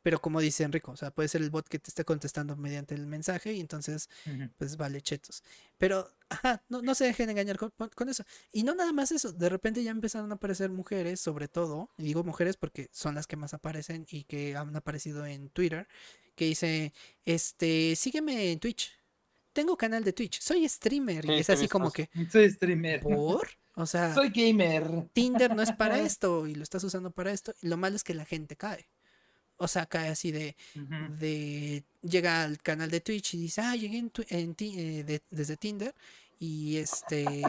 pero 0.02 0.20
como 0.20 0.42
dice 0.42 0.64
Enrico, 0.64 0.92
o 0.92 0.98
sea, 0.98 1.12
puede 1.12 1.30
ser 1.30 1.42
el 1.42 1.50
bot 1.50 1.68
que 1.68 1.80
te 1.80 1.90
esté 1.90 2.04
contestando 2.04 2.56
mediante 2.56 2.96
el 2.96 3.06
mensaje 3.06 3.54
y 3.54 3.60
entonces, 3.60 4.10
pues 4.58 4.78
vale, 4.78 5.02
chetos. 5.02 5.44
Pero, 5.78 6.10
ajá, 6.30 6.64
no, 6.70 6.82
no 6.82 6.96
se 6.96 7.06
dejen 7.06 7.30
engañar 7.30 7.58
con, 7.58 8.10
eso. 8.10 8.24
Y 8.52 8.64
no 8.64 8.74
nada 8.74 8.94
más 8.94 9.12
eso, 9.12 9.32
de 9.32 9.50
repente 9.50 9.84
ya 9.84 9.92
empezaron 9.92 10.32
a 10.32 10.36
aparecer 10.36 10.72
mujeres, 10.72 11.20
sobre 11.20 11.48
todo, 11.48 11.90
y 11.98 12.04
digo 12.04 12.24
mujeres 12.24 12.58
porque 12.58 12.90
son 12.92 13.16
las 13.16 13.28
que 13.28 13.36
más 13.36 13.54
aparecen 13.54 14.06
y 14.10 14.24
que 14.24 14.56
han 14.56 14.76
aparecido 14.76 15.26
en 15.26 15.50
Twitter, 15.50 15.88
que 16.36 16.46
dice, 16.46 16.94
este, 17.26 17.96
sígueme 17.96 18.52
en 18.52 18.60
Twitch. 18.60 18.92
Tengo 19.54 19.78
canal 19.78 20.04
de 20.04 20.14
Twitch, 20.14 20.40
soy 20.40 20.68
streamer. 20.68 21.26
y 21.26 21.34
es 21.34 21.50
así 21.50 21.68
como 21.68 21.92
que... 21.92 22.10
Soy 22.32 22.50
streamer. 22.50 23.02
¿Por? 23.02 23.50
O 23.76 23.86
sea... 23.86 24.14
Soy 24.14 24.30
gamer. 24.30 25.10
Tinder 25.14 25.56
no 25.56 25.62
es 25.62 25.74
para 25.74 26.00
esto 26.06 26.48
y 26.48 26.56
lo 26.56 26.64
estás 26.64 26.84
usando 26.84 27.12
para 27.12 27.32
esto. 27.32 27.54
Y 27.62 27.68
lo 27.68 27.78
malo 27.78 27.96
es 27.96 28.04
que 28.04 28.14
la 28.14 28.26
gente 28.26 28.56
cae. 28.56 28.88
O 29.62 29.68
sea, 29.68 29.86
cae 29.86 30.10
así 30.10 30.32
de, 30.32 30.56
de 31.20 31.84
llega 32.02 32.42
al 32.44 32.58
canal 32.58 32.90
de 32.90 33.00
Twitch 33.00 33.36
y 33.36 33.38
dice, 33.38 33.62
ah, 33.62 33.76
llegué 33.76 34.00
en, 34.00 34.12
en 34.30 34.56
eh, 34.60 35.22
desde 35.30 35.56
Tinder 35.56 35.94
y 36.40 36.78
este 36.78 37.44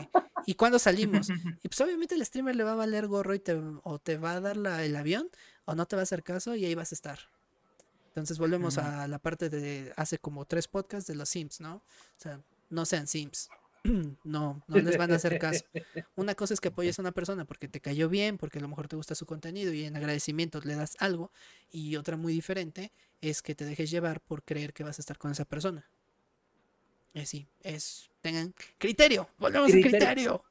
y 0.44 0.55
cuando 0.55 0.78
salimos 0.78 1.31
y 1.62 1.68
pues 1.68 1.81
obviamente 1.81 2.15
el 2.15 2.26
streamer 2.26 2.55
le 2.55 2.65
va 2.65 2.73
a 2.73 2.74
valer 2.74 3.07
gorro 3.07 3.34
y 3.34 3.39
te 3.39 3.55
o 3.55 3.99
te 3.99 4.18
va 4.18 4.32
a 4.32 4.41
dar 4.41 4.58
la, 4.58 4.84
el 4.84 4.94
avión 4.94 5.31
o 5.65 5.74
no 5.74 5.86
te 5.86 5.97
va 5.97 6.00
a 6.00 6.02
hacer 6.02 6.23
caso 6.23 6.55
y 6.55 6.66
ahí 6.66 6.74
vas 6.74 6.92
a 6.92 6.97
estar. 6.97 7.18
Entonces 8.08 8.39
volvemos 8.39 8.76
a 8.76 9.08
la 9.08 9.18
parte 9.18 9.49
de 9.49 9.94
hace 9.97 10.18
como 10.18 10.44
tres 10.44 10.68
podcasts 10.68 11.07
de 11.07 11.15
los 11.15 11.31
Sims 11.31 11.62
no 11.62 11.76
o 11.76 11.82
sea 12.18 12.42
no 12.68 12.84
sean 12.84 13.07
Sims 13.07 13.49
no, 14.25 14.62
no 14.67 14.78
les 14.78 14.97
van 14.97 15.12
a 15.12 15.17
hacer 15.17 15.39
caso. 15.39 15.65
Una 16.15 16.35
cosa 16.35 16.55
es 16.55 16.61
que 16.61 16.69
apoyes 16.69 16.99
a 16.99 17.02
una 17.02 17.12
persona 17.12 17.44
porque 17.44 17.69
te 17.69 17.81
cayó 17.81 18.09
bien, 18.09 18.39
porque 18.39 18.59
a 18.59 18.62
lo 18.62 18.69
mejor 18.69 18.89
te 18.89 18.97
gusta 18.97 19.15
su 19.15 19.27
contenido 19.27 19.73
y 19.73 19.85
en 19.85 19.97
agradecimiento 19.97 20.61
le 20.61 20.77
das 20.77 20.97
algo. 21.01 21.33
Y 21.70 21.97
otra 21.97 22.17
muy 22.17 22.33
diferente 22.33 22.93
es 23.20 23.43
que 23.43 23.55
te 23.55 23.65
dejes 23.65 23.91
llevar 23.91 24.20
por 24.20 24.44
creer 24.44 24.73
que 24.73 24.85
vas 24.85 24.99
a 24.99 25.02
estar 25.02 25.19
con 25.19 25.33
esa 25.33 25.44
persona. 25.44 25.89
Es 27.15 27.28
sí, 27.28 27.47
es. 27.61 28.11
Tengan 28.20 28.55
criterio. 28.78 29.28
Volvemos 29.39 29.70
a 29.70 29.73
criterio. 29.73 30.44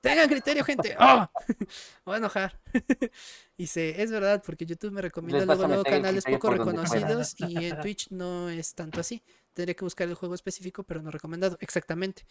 Tengan 0.00 0.28
criterio, 0.28 0.64
gente. 0.64 0.96
¡Oh! 0.98 1.28
Voy 2.04 2.14
a 2.14 2.18
enojar. 2.18 2.58
y 3.56 3.66
sé, 3.66 4.00
es 4.00 4.10
verdad, 4.10 4.42
porque 4.44 4.64
YouTube 4.64 4.92
me 4.92 5.02
recomienda 5.02 5.44
luego, 5.44 5.82
canales 5.82 6.24
poco 6.24 6.50
reconocidos 6.50 7.34
y 7.38 7.66
en 7.66 7.80
Twitch 7.80 8.10
no 8.10 8.48
es 8.48 8.74
tanto 8.74 9.00
así. 9.00 9.22
Tendría 9.58 9.74
que 9.74 9.84
buscar 9.84 10.06
el 10.06 10.14
juego 10.14 10.36
específico, 10.36 10.84
pero 10.84 11.02
no 11.02 11.10
recomendado. 11.10 11.58
Exactamente. 11.60 12.24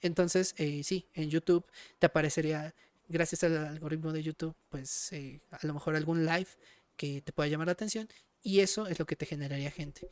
Entonces, 0.00 0.54
eh, 0.56 0.82
sí, 0.82 1.06
en 1.12 1.28
YouTube 1.28 1.62
te 1.98 2.06
aparecería, 2.06 2.74
gracias 3.06 3.44
al 3.44 3.54
algoritmo 3.66 4.14
de 4.14 4.22
YouTube, 4.22 4.56
pues 4.70 5.12
eh, 5.12 5.42
a 5.50 5.66
lo 5.66 5.74
mejor 5.74 5.94
algún 5.94 6.24
live 6.24 6.48
que 6.96 7.20
te 7.20 7.32
pueda 7.34 7.50
llamar 7.50 7.66
la 7.66 7.74
atención 7.74 8.08
y 8.42 8.60
eso 8.60 8.86
es 8.86 8.98
lo 8.98 9.04
que 9.04 9.14
te 9.14 9.26
generaría 9.26 9.70
gente. 9.70 10.08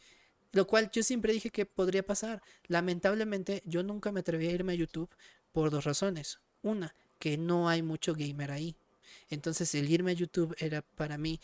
Lo 0.53 0.67
cual 0.67 0.91
yo 0.91 1.03
siempre 1.03 1.33
dije 1.33 1.49
que 1.49 1.65
podría 1.65 2.05
pasar. 2.05 2.43
Lamentablemente, 2.67 3.63
yo 3.65 3.83
nunca 3.83 4.13
me 4.13 4.21
atreví 4.21 4.49
a 4.49 4.53
irme 4.53 4.75
a 4.75 4.77
YouTube 4.77 5.09
por 5.53 5.71
dos 5.71 5.87
razones. 5.87 6.39
Una, 6.61 6.95
que 7.19 7.39
no 7.39 7.71
hay 7.71 7.81
mucho 7.81 8.13
gamer 8.13 8.51
ahí. 8.51 8.77
Entonces 9.31 9.75
el 9.75 9.91
irme 9.91 10.11
a 10.11 10.15
YouTube 10.15 10.55
era 10.59 10.83
para 10.83 11.17
mí 11.17 11.41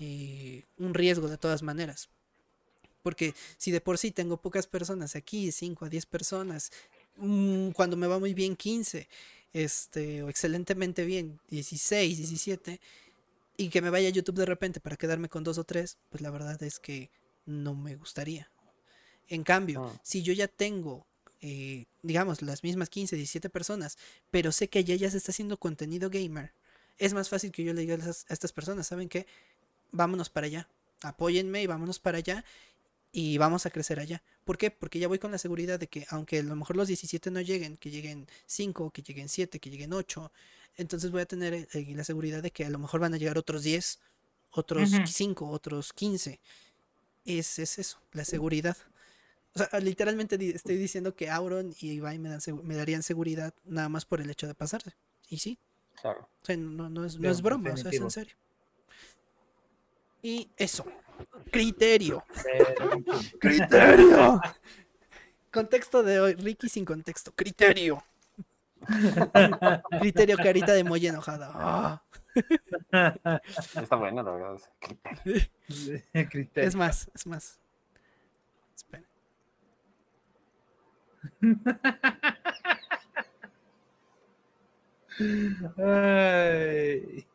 eh, 0.00 0.64
un 0.78 0.94
riesgo 0.94 1.28
de 1.28 1.38
todas 1.38 1.62
maneras. 1.62 2.08
Porque 3.04 3.34
si 3.58 3.70
de 3.70 3.80
por 3.80 3.98
sí 3.98 4.10
tengo 4.10 4.38
pocas 4.38 4.66
personas 4.66 5.14
aquí, 5.14 5.52
5 5.52 5.84
a 5.84 5.88
10 5.88 6.06
personas, 6.06 6.72
mm, 7.18 7.70
cuando 7.70 7.96
me 7.96 8.08
va 8.08 8.18
muy 8.18 8.32
bien 8.32 8.56
15, 8.56 9.06
este, 9.52 10.22
o 10.22 10.28
excelentemente 10.28 11.04
bien 11.04 11.38
16, 11.50 12.16
17, 12.16 12.80
y 13.58 13.68
que 13.68 13.82
me 13.82 13.90
vaya 13.90 14.08
a 14.08 14.10
YouTube 14.10 14.36
de 14.36 14.46
repente 14.46 14.80
para 14.80 14.96
quedarme 14.96 15.28
con 15.28 15.44
dos 15.44 15.58
o 15.58 15.64
tres, 15.64 15.98
pues 16.08 16.22
la 16.22 16.30
verdad 16.30 16.60
es 16.62 16.80
que 16.80 17.10
no 17.46 17.74
me 17.74 17.94
gustaría. 17.94 18.48
En 19.28 19.44
cambio, 19.44 19.84
ah. 19.84 20.00
si 20.02 20.22
yo 20.22 20.32
ya 20.32 20.48
tengo 20.48 21.06
eh, 21.46 21.84
digamos, 22.00 22.40
las 22.40 22.62
mismas 22.62 22.88
15, 22.88 23.16
17 23.16 23.50
personas, 23.50 23.98
pero 24.30 24.50
sé 24.50 24.68
que 24.68 24.82
ya, 24.82 24.94
ya 24.94 25.10
se 25.10 25.18
está 25.18 25.30
haciendo 25.30 25.58
contenido 25.58 26.08
gamer, 26.08 26.52
es 26.96 27.12
más 27.12 27.28
fácil 27.28 27.52
que 27.52 27.62
yo 27.62 27.74
le 27.74 27.82
diga 27.82 27.96
a, 27.96 28.32
estas 28.32 28.50
personas, 28.50 28.86
¿saben 28.86 29.10
qué? 29.10 29.26
Vámonos 29.92 30.30
para 30.30 30.46
allá, 30.46 30.68
apóyenme 31.02 31.62
y 31.62 31.66
vámonos 31.66 31.98
para 31.98 32.16
allá 32.16 32.46
y 33.16 33.38
vamos 33.38 33.64
a 33.64 33.70
crecer 33.70 34.00
allá. 34.00 34.24
¿Por 34.44 34.58
qué? 34.58 34.72
Porque 34.72 34.98
ya 34.98 35.06
voy 35.06 35.20
con 35.20 35.30
la 35.30 35.38
seguridad 35.38 35.78
de 35.78 35.86
que 35.86 36.04
aunque 36.10 36.40
a 36.40 36.42
lo 36.42 36.56
mejor 36.56 36.74
los 36.74 36.88
17 36.88 37.30
no 37.30 37.40
lleguen, 37.40 37.76
que 37.76 37.92
lleguen 37.92 38.26
5, 38.46 38.90
que 38.90 39.02
lleguen 39.02 39.28
7, 39.28 39.60
que 39.60 39.70
lleguen 39.70 39.92
8, 39.92 40.32
entonces 40.78 41.12
voy 41.12 41.20
a 41.20 41.26
tener 41.26 41.54
eh, 41.54 41.68
la 41.94 42.02
seguridad 42.02 42.42
de 42.42 42.50
que 42.50 42.64
a 42.64 42.70
lo 42.70 42.78
mejor 42.80 43.00
van 43.00 43.14
a 43.14 43.16
llegar 43.16 43.38
otros 43.38 43.62
10, 43.62 44.00
otros 44.50 44.90
5, 45.06 45.48
otros 45.48 45.92
15. 45.92 46.40
Es, 47.24 47.60
es 47.60 47.78
eso, 47.78 48.00
la 48.10 48.24
seguridad. 48.24 48.76
O 49.54 49.60
sea, 49.60 49.78
literalmente 49.78 50.34
estoy 50.52 50.76
diciendo 50.76 51.14
que 51.14 51.30
Auron 51.30 51.72
y 51.78 51.92
Ibai 51.92 52.18
me, 52.18 52.30
dan, 52.30 52.40
me 52.64 52.74
darían 52.74 53.04
seguridad 53.04 53.54
nada 53.64 53.88
más 53.88 54.04
por 54.04 54.20
el 54.22 54.28
hecho 54.28 54.48
de 54.48 54.56
pasarse. 54.56 54.92
Y 55.28 55.38
sí. 55.38 55.56
Claro. 56.02 56.28
O 56.42 56.44
sea, 56.44 56.56
no, 56.56 56.90
no 56.90 57.04
es, 57.04 57.16
no 57.20 57.30
es 57.30 57.40
broma, 57.40 57.74
o 57.74 57.76
sea, 57.76 57.92
es 57.92 58.00
en 58.00 58.10
serio. 58.10 58.34
Y 60.20 60.50
eso. 60.56 60.84
Criterio. 61.50 62.24
Criterio. 63.38 64.40
Contexto 65.52 66.02
de 66.02 66.20
hoy. 66.20 66.34
Ricky 66.34 66.68
sin 66.68 66.84
contexto. 66.84 67.32
Criterio. 67.32 68.02
Criterio 70.00 70.36
carita 70.36 70.72
de 70.72 70.84
muy 70.84 71.06
enojada. 71.06 71.50
Ah. 71.54 72.02
Está 73.74 73.96
bueno, 73.96 74.22
la 74.22 74.30
verdad. 74.32 74.60
Criterio. 76.30 76.68
Es 76.68 76.74
más, 76.74 77.10
es 77.14 77.26
más. 77.26 77.60
Ay. 85.76 87.26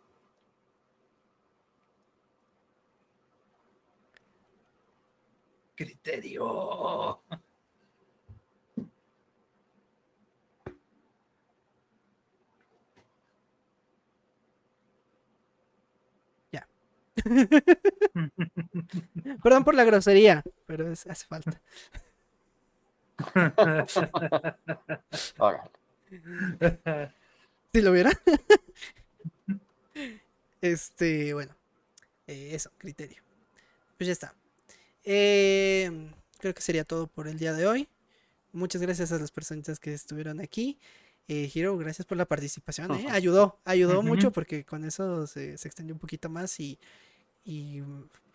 Criterio. 5.79 7.23
Ya. 16.51 16.67
Perdón 19.41 19.63
por 19.63 19.75
la 19.75 19.85
grosería, 19.85 20.43
pero 20.65 20.91
hace 20.91 21.25
falta. 21.25 21.61
si 27.71 27.81
lo 27.81 27.93
viera. 27.93 28.11
este, 30.61 31.33
bueno. 31.33 31.55
Eh, 32.27 32.53
eso, 32.53 32.69
criterio. 32.77 33.23
Pues 33.97 34.07
ya 34.07 34.11
está. 34.11 34.35
Eh, 35.03 36.11
creo 36.39 36.53
que 36.53 36.61
sería 36.61 36.83
todo 36.83 37.07
por 37.07 37.27
el 37.27 37.37
día 37.37 37.53
de 37.53 37.67
hoy. 37.67 37.87
Muchas 38.51 38.81
gracias 38.81 39.11
a 39.11 39.19
las 39.19 39.31
personas 39.31 39.79
que 39.79 39.93
estuvieron 39.93 40.39
aquí. 40.39 40.79
Eh, 41.27 41.49
Hiro, 41.53 41.77
gracias 41.77 42.07
por 42.07 42.17
la 42.17 42.25
participación. 42.25 42.91
¿eh? 42.95 43.07
Ayudó, 43.11 43.59
ayudó 43.63 44.01
mucho 44.01 44.31
porque 44.31 44.65
con 44.65 44.83
eso 44.83 45.27
se, 45.27 45.53
extendió 45.53 45.93
un 45.93 45.99
poquito 45.99 46.27
más 46.27 46.59
y, 46.59 46.79
y, 47.45 47.83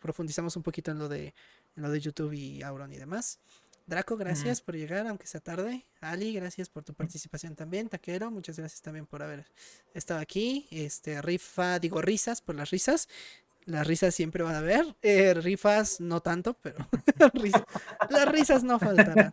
profundizamos 0.00 0.54
un 0.56 0.62
poquito 0.62 0.92
en 0.92 0.98
lo 0.98 1.08
de, 1.08 1.34
en 1.76 1.82
lo 1.82 1.90
de 1.90 1.98
YouTube 2.00 2.32
y 2.32 2.62
Auron 2.62 2.92
y 2.92 2.96
demás. 2.96 3.40
Draco, 3.86 4.16
gracias 4.16 4.62
por 4.62 4.76
llegar, 4.76 5.06
aunque 5.06 5.26
sea 5.26 5.40
tarde. 5.40 5.84
Ali, 6.00 6.32
gracias 6.32 6.70
por 6.70 6.84
tu 6.84 6.94
participación 6.94 7.54
también. 7.54 7.88
Taquero, 7.90 8.30
muchas 8.30 8.58
gracias 8.58 8.80
también 8.80 9.04
por 9.04 9.22
haber 9.22 9.44
estado 9.92 10.20
aquí. 10.20 10.66
Este, 10.70 11.20
Rifa, 11.20 11.78
digo 11.78 12.00
risas 12.00 12.40
por 12.40 12.54
las 12.54 12.70
risas. 12.70 13.08
Las 13.66 13.86
risas 13.86 14.14
siempre 14.14 14.42
van 14.42 14.54
a 14.54 14.58
haber. 14.58 14.94
Eh, 15.02 15.34
rifas 15.34 16.00
no 16.00 16.20
tanto, 16.20 16.54
pero 16.54 16.86
las 18.10 18.28
risas 18.28 18.62
no 18.62 18.78
faltarán. 18.78 19.32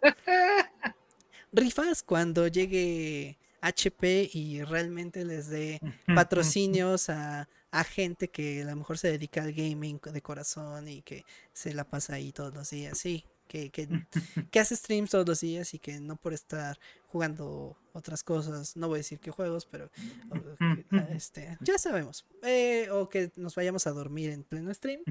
Rifas 1.51 2.01
cuando 2.03 2.47
llegue 2.47 3.37
HP 3.61 4.29
y 4.33 4.63
realmente 4.63 5.25
les 5.25 5.49
dé 5.49 5.79
patrocinios 6.15 7.09
a, 7.09 7.49
a 7.71 7.83
gente 7.83 8.29
que 8.29 8.61
a 8.61 8.65
lo 8.65 8.75
mejor 8.75 8.97
se 8.97 9.09
dedica 9.09 9.43
al 9.43 9.53
gaming 9.53 9.99
de 10.01 10.21
corazón 10.21 10.87
y 10.87 11.01
que 11.01 11.25
se 11.53 11.73
la 11.73 11.83
pasa 11.83 12.15
ahí 12.15 12.31
todos 12.31 12.53
los 12.53 12.69
días. 12.69 12.97
Sí, 12.97 13.25
que, 14.51 14.59
hace 14.59 14.75
streams 14.75 15.11
todos 15.11 15.27
los 15.27 15.41
días 15.41 15.73
y 15.73 15.79
que 15.79 15.99
no 15.99 16.15
por 16.15 16.33
estar 16.33 16.79
jugando 17.07 17.77
otras 17.93 18.23
cosas, 18.23 18.77
no 18.77 18.87
voy 18.87 18.97
a 18.97 18.99
decir 18.99 19.19
qué 19.19 19.31
juegos, 19.31 19.65
pero 19.65 19.89
este, 21.09 21.57
ya 21.61 21.77
sabemos. 21.77 22.25
Eh, 22.43 22.89
o 22.91 23.09
que 23.09 23.31
nos 23.35 23.55
vayamos 23.55 23.87
a 23.87 23.91
dormir 23.91 24.29
en 24.29 24.43
pleno 24.43 24.73
stream. 24.73 25.01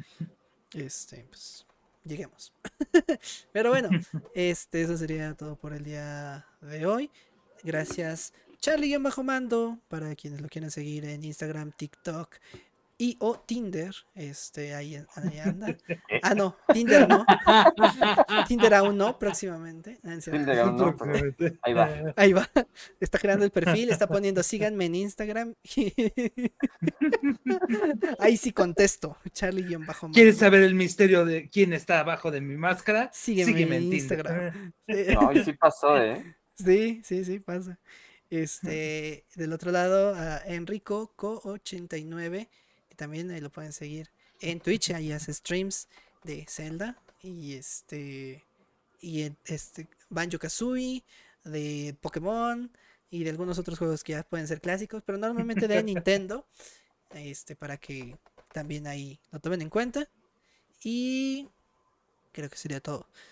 Este, 0.73 1.25
pues 1.29 1.67
lleguemos. 2.05 2.53
pero 3.53 3.71
bueno, 3.71 3.91
este, 4.35 4.83
eso 4.83 4.97
sería 4.97 5.35
todo 5.35 5.57
por 5.57 5.75
el 5.75 5.85
día 5.85 6.47
de 6.63 6.87
hoy. 6.87 7.11
Gracias. 7.63 8.33
Charlie-Bajo 8.61 9.23
Mando, 9.23 9.79
para 9.89 10.15
quienes 10.15 10.41
lo 10.41 10.49
quieran 10.49 10.71
seguir 10.71 11.07
en 11.07 11.25
Instagram, 11.25 11.73
TikTok, 11.73 12.37
y 13.01 13.17
o 13.21 13.41
Tinder, 13.41 13.95
este, 14.15 14.75
ahí, 14.75 14.95
anda. 14.95 15.75
Ah, 16.23 16.35
no, 16.35 16.59
Tinder 16.71 17.09
no. 17.09 17.25
Tinder 18.47 18.75
aún 18.75 18.99
no, 18.99 19.19
próximamente. 19.19 19.99
Ah, 20.05 20.19
Tinder 20.23 20.61
aún 20.61 20.77
no, 20.77 20.95
ahí 21.63 21.73
va. 21.73 22.13
Ahí 22.15 22.35
va. 22.35 22.47
Está 23.01 23.19
creando 23.19 23.47
el 23.47 23.53
perfil, 23.53 23.89
está 23.89 24.07
poniendo 24.07 24.43
síganme 24.43 24.85
en 24.85 24.97
Instagram. 24.97 25.55
ahí 28.19 28.37
sí 28.37 28.53
contesto, 28.53 29.17
Charlie-bajo. 29.33 30.11
¿Quieres 30.11 30.37
saber 30.37 30.63
el 30.63 30.75
misterio 30.75 31.25
de 31.25 31.49
quién 31.49 31.73
está 31.73 32.01
abajo 32.01 32.31
de 32.31 32.43
mi 32.43 32.59
máscara? 32.59 33.11
Sígueme, 33.15 33.77
en, 33.77 33.95
Instagram. 33.95 34.75
No, 34.87 35.33
y 35.33 35.43
sí 35.43 35.55
pasó, 35.55 35.97
¿eh? 35.97 36.37
Sí, 36.55 37.01
sí, 37.03 37.25
sí, 37.25 37.39
pasa. 37.39 37.79
Este, 38.29 39.25
del 39.37 39.55
otro 39.55 39.73
lado, 39.73 40.15
a 40.15 40.43
Enrico 40.45 41.15
Co89 41.17 42.51
también 43.01 43.31
ahí 43.31 43.41
lo 43.41 43.49
pueden 43.49 43.73
seguir 43.73 44.11
en 44.43 44.61
Twitch, 44.61 44.91
ahí 44.91 45.11
hace 45.11 45.33
streams 45.33 45.89
de 46.23 46.45
Zelda 46.47 47.03
y 47.23 47.55
este 47.55 48.45
y 49.01 49.23
este 49.47 49.89
Banjo 50.11 50.39
Kazooie, 50.39 51.03
de 51.45 51.97
Pokémon 52.03 52.71
y 53.11 53.25
de 53.25 53.31
algunos 53.31 53.59
otros 53.59 53.79
juegos 53.79 54.05
que 54.05 54.13
ya 54.13 54.23
pueden 54.23 54.47
ser 54.47 54.61
clásicos, 54.61 55.03
pero 55.03 55.17
normalmente 55.17 55.67
de 55.67 55.83
Nintendo, 55.83 56.47
este 57.15 57.57
para 57.57 57.79
que 57.79 58.19
también 58.53 58.87
ahí 58.87 59.19
lo 59.33 59.41
tomen 59.41 59.63
en 59.63 59.71
cuenta 59.71 60.07
y 60.85 61.49
creo 62.33 62.51
que 62.51 62.59
sería 62.59 62.83
todo. 62.83 63.09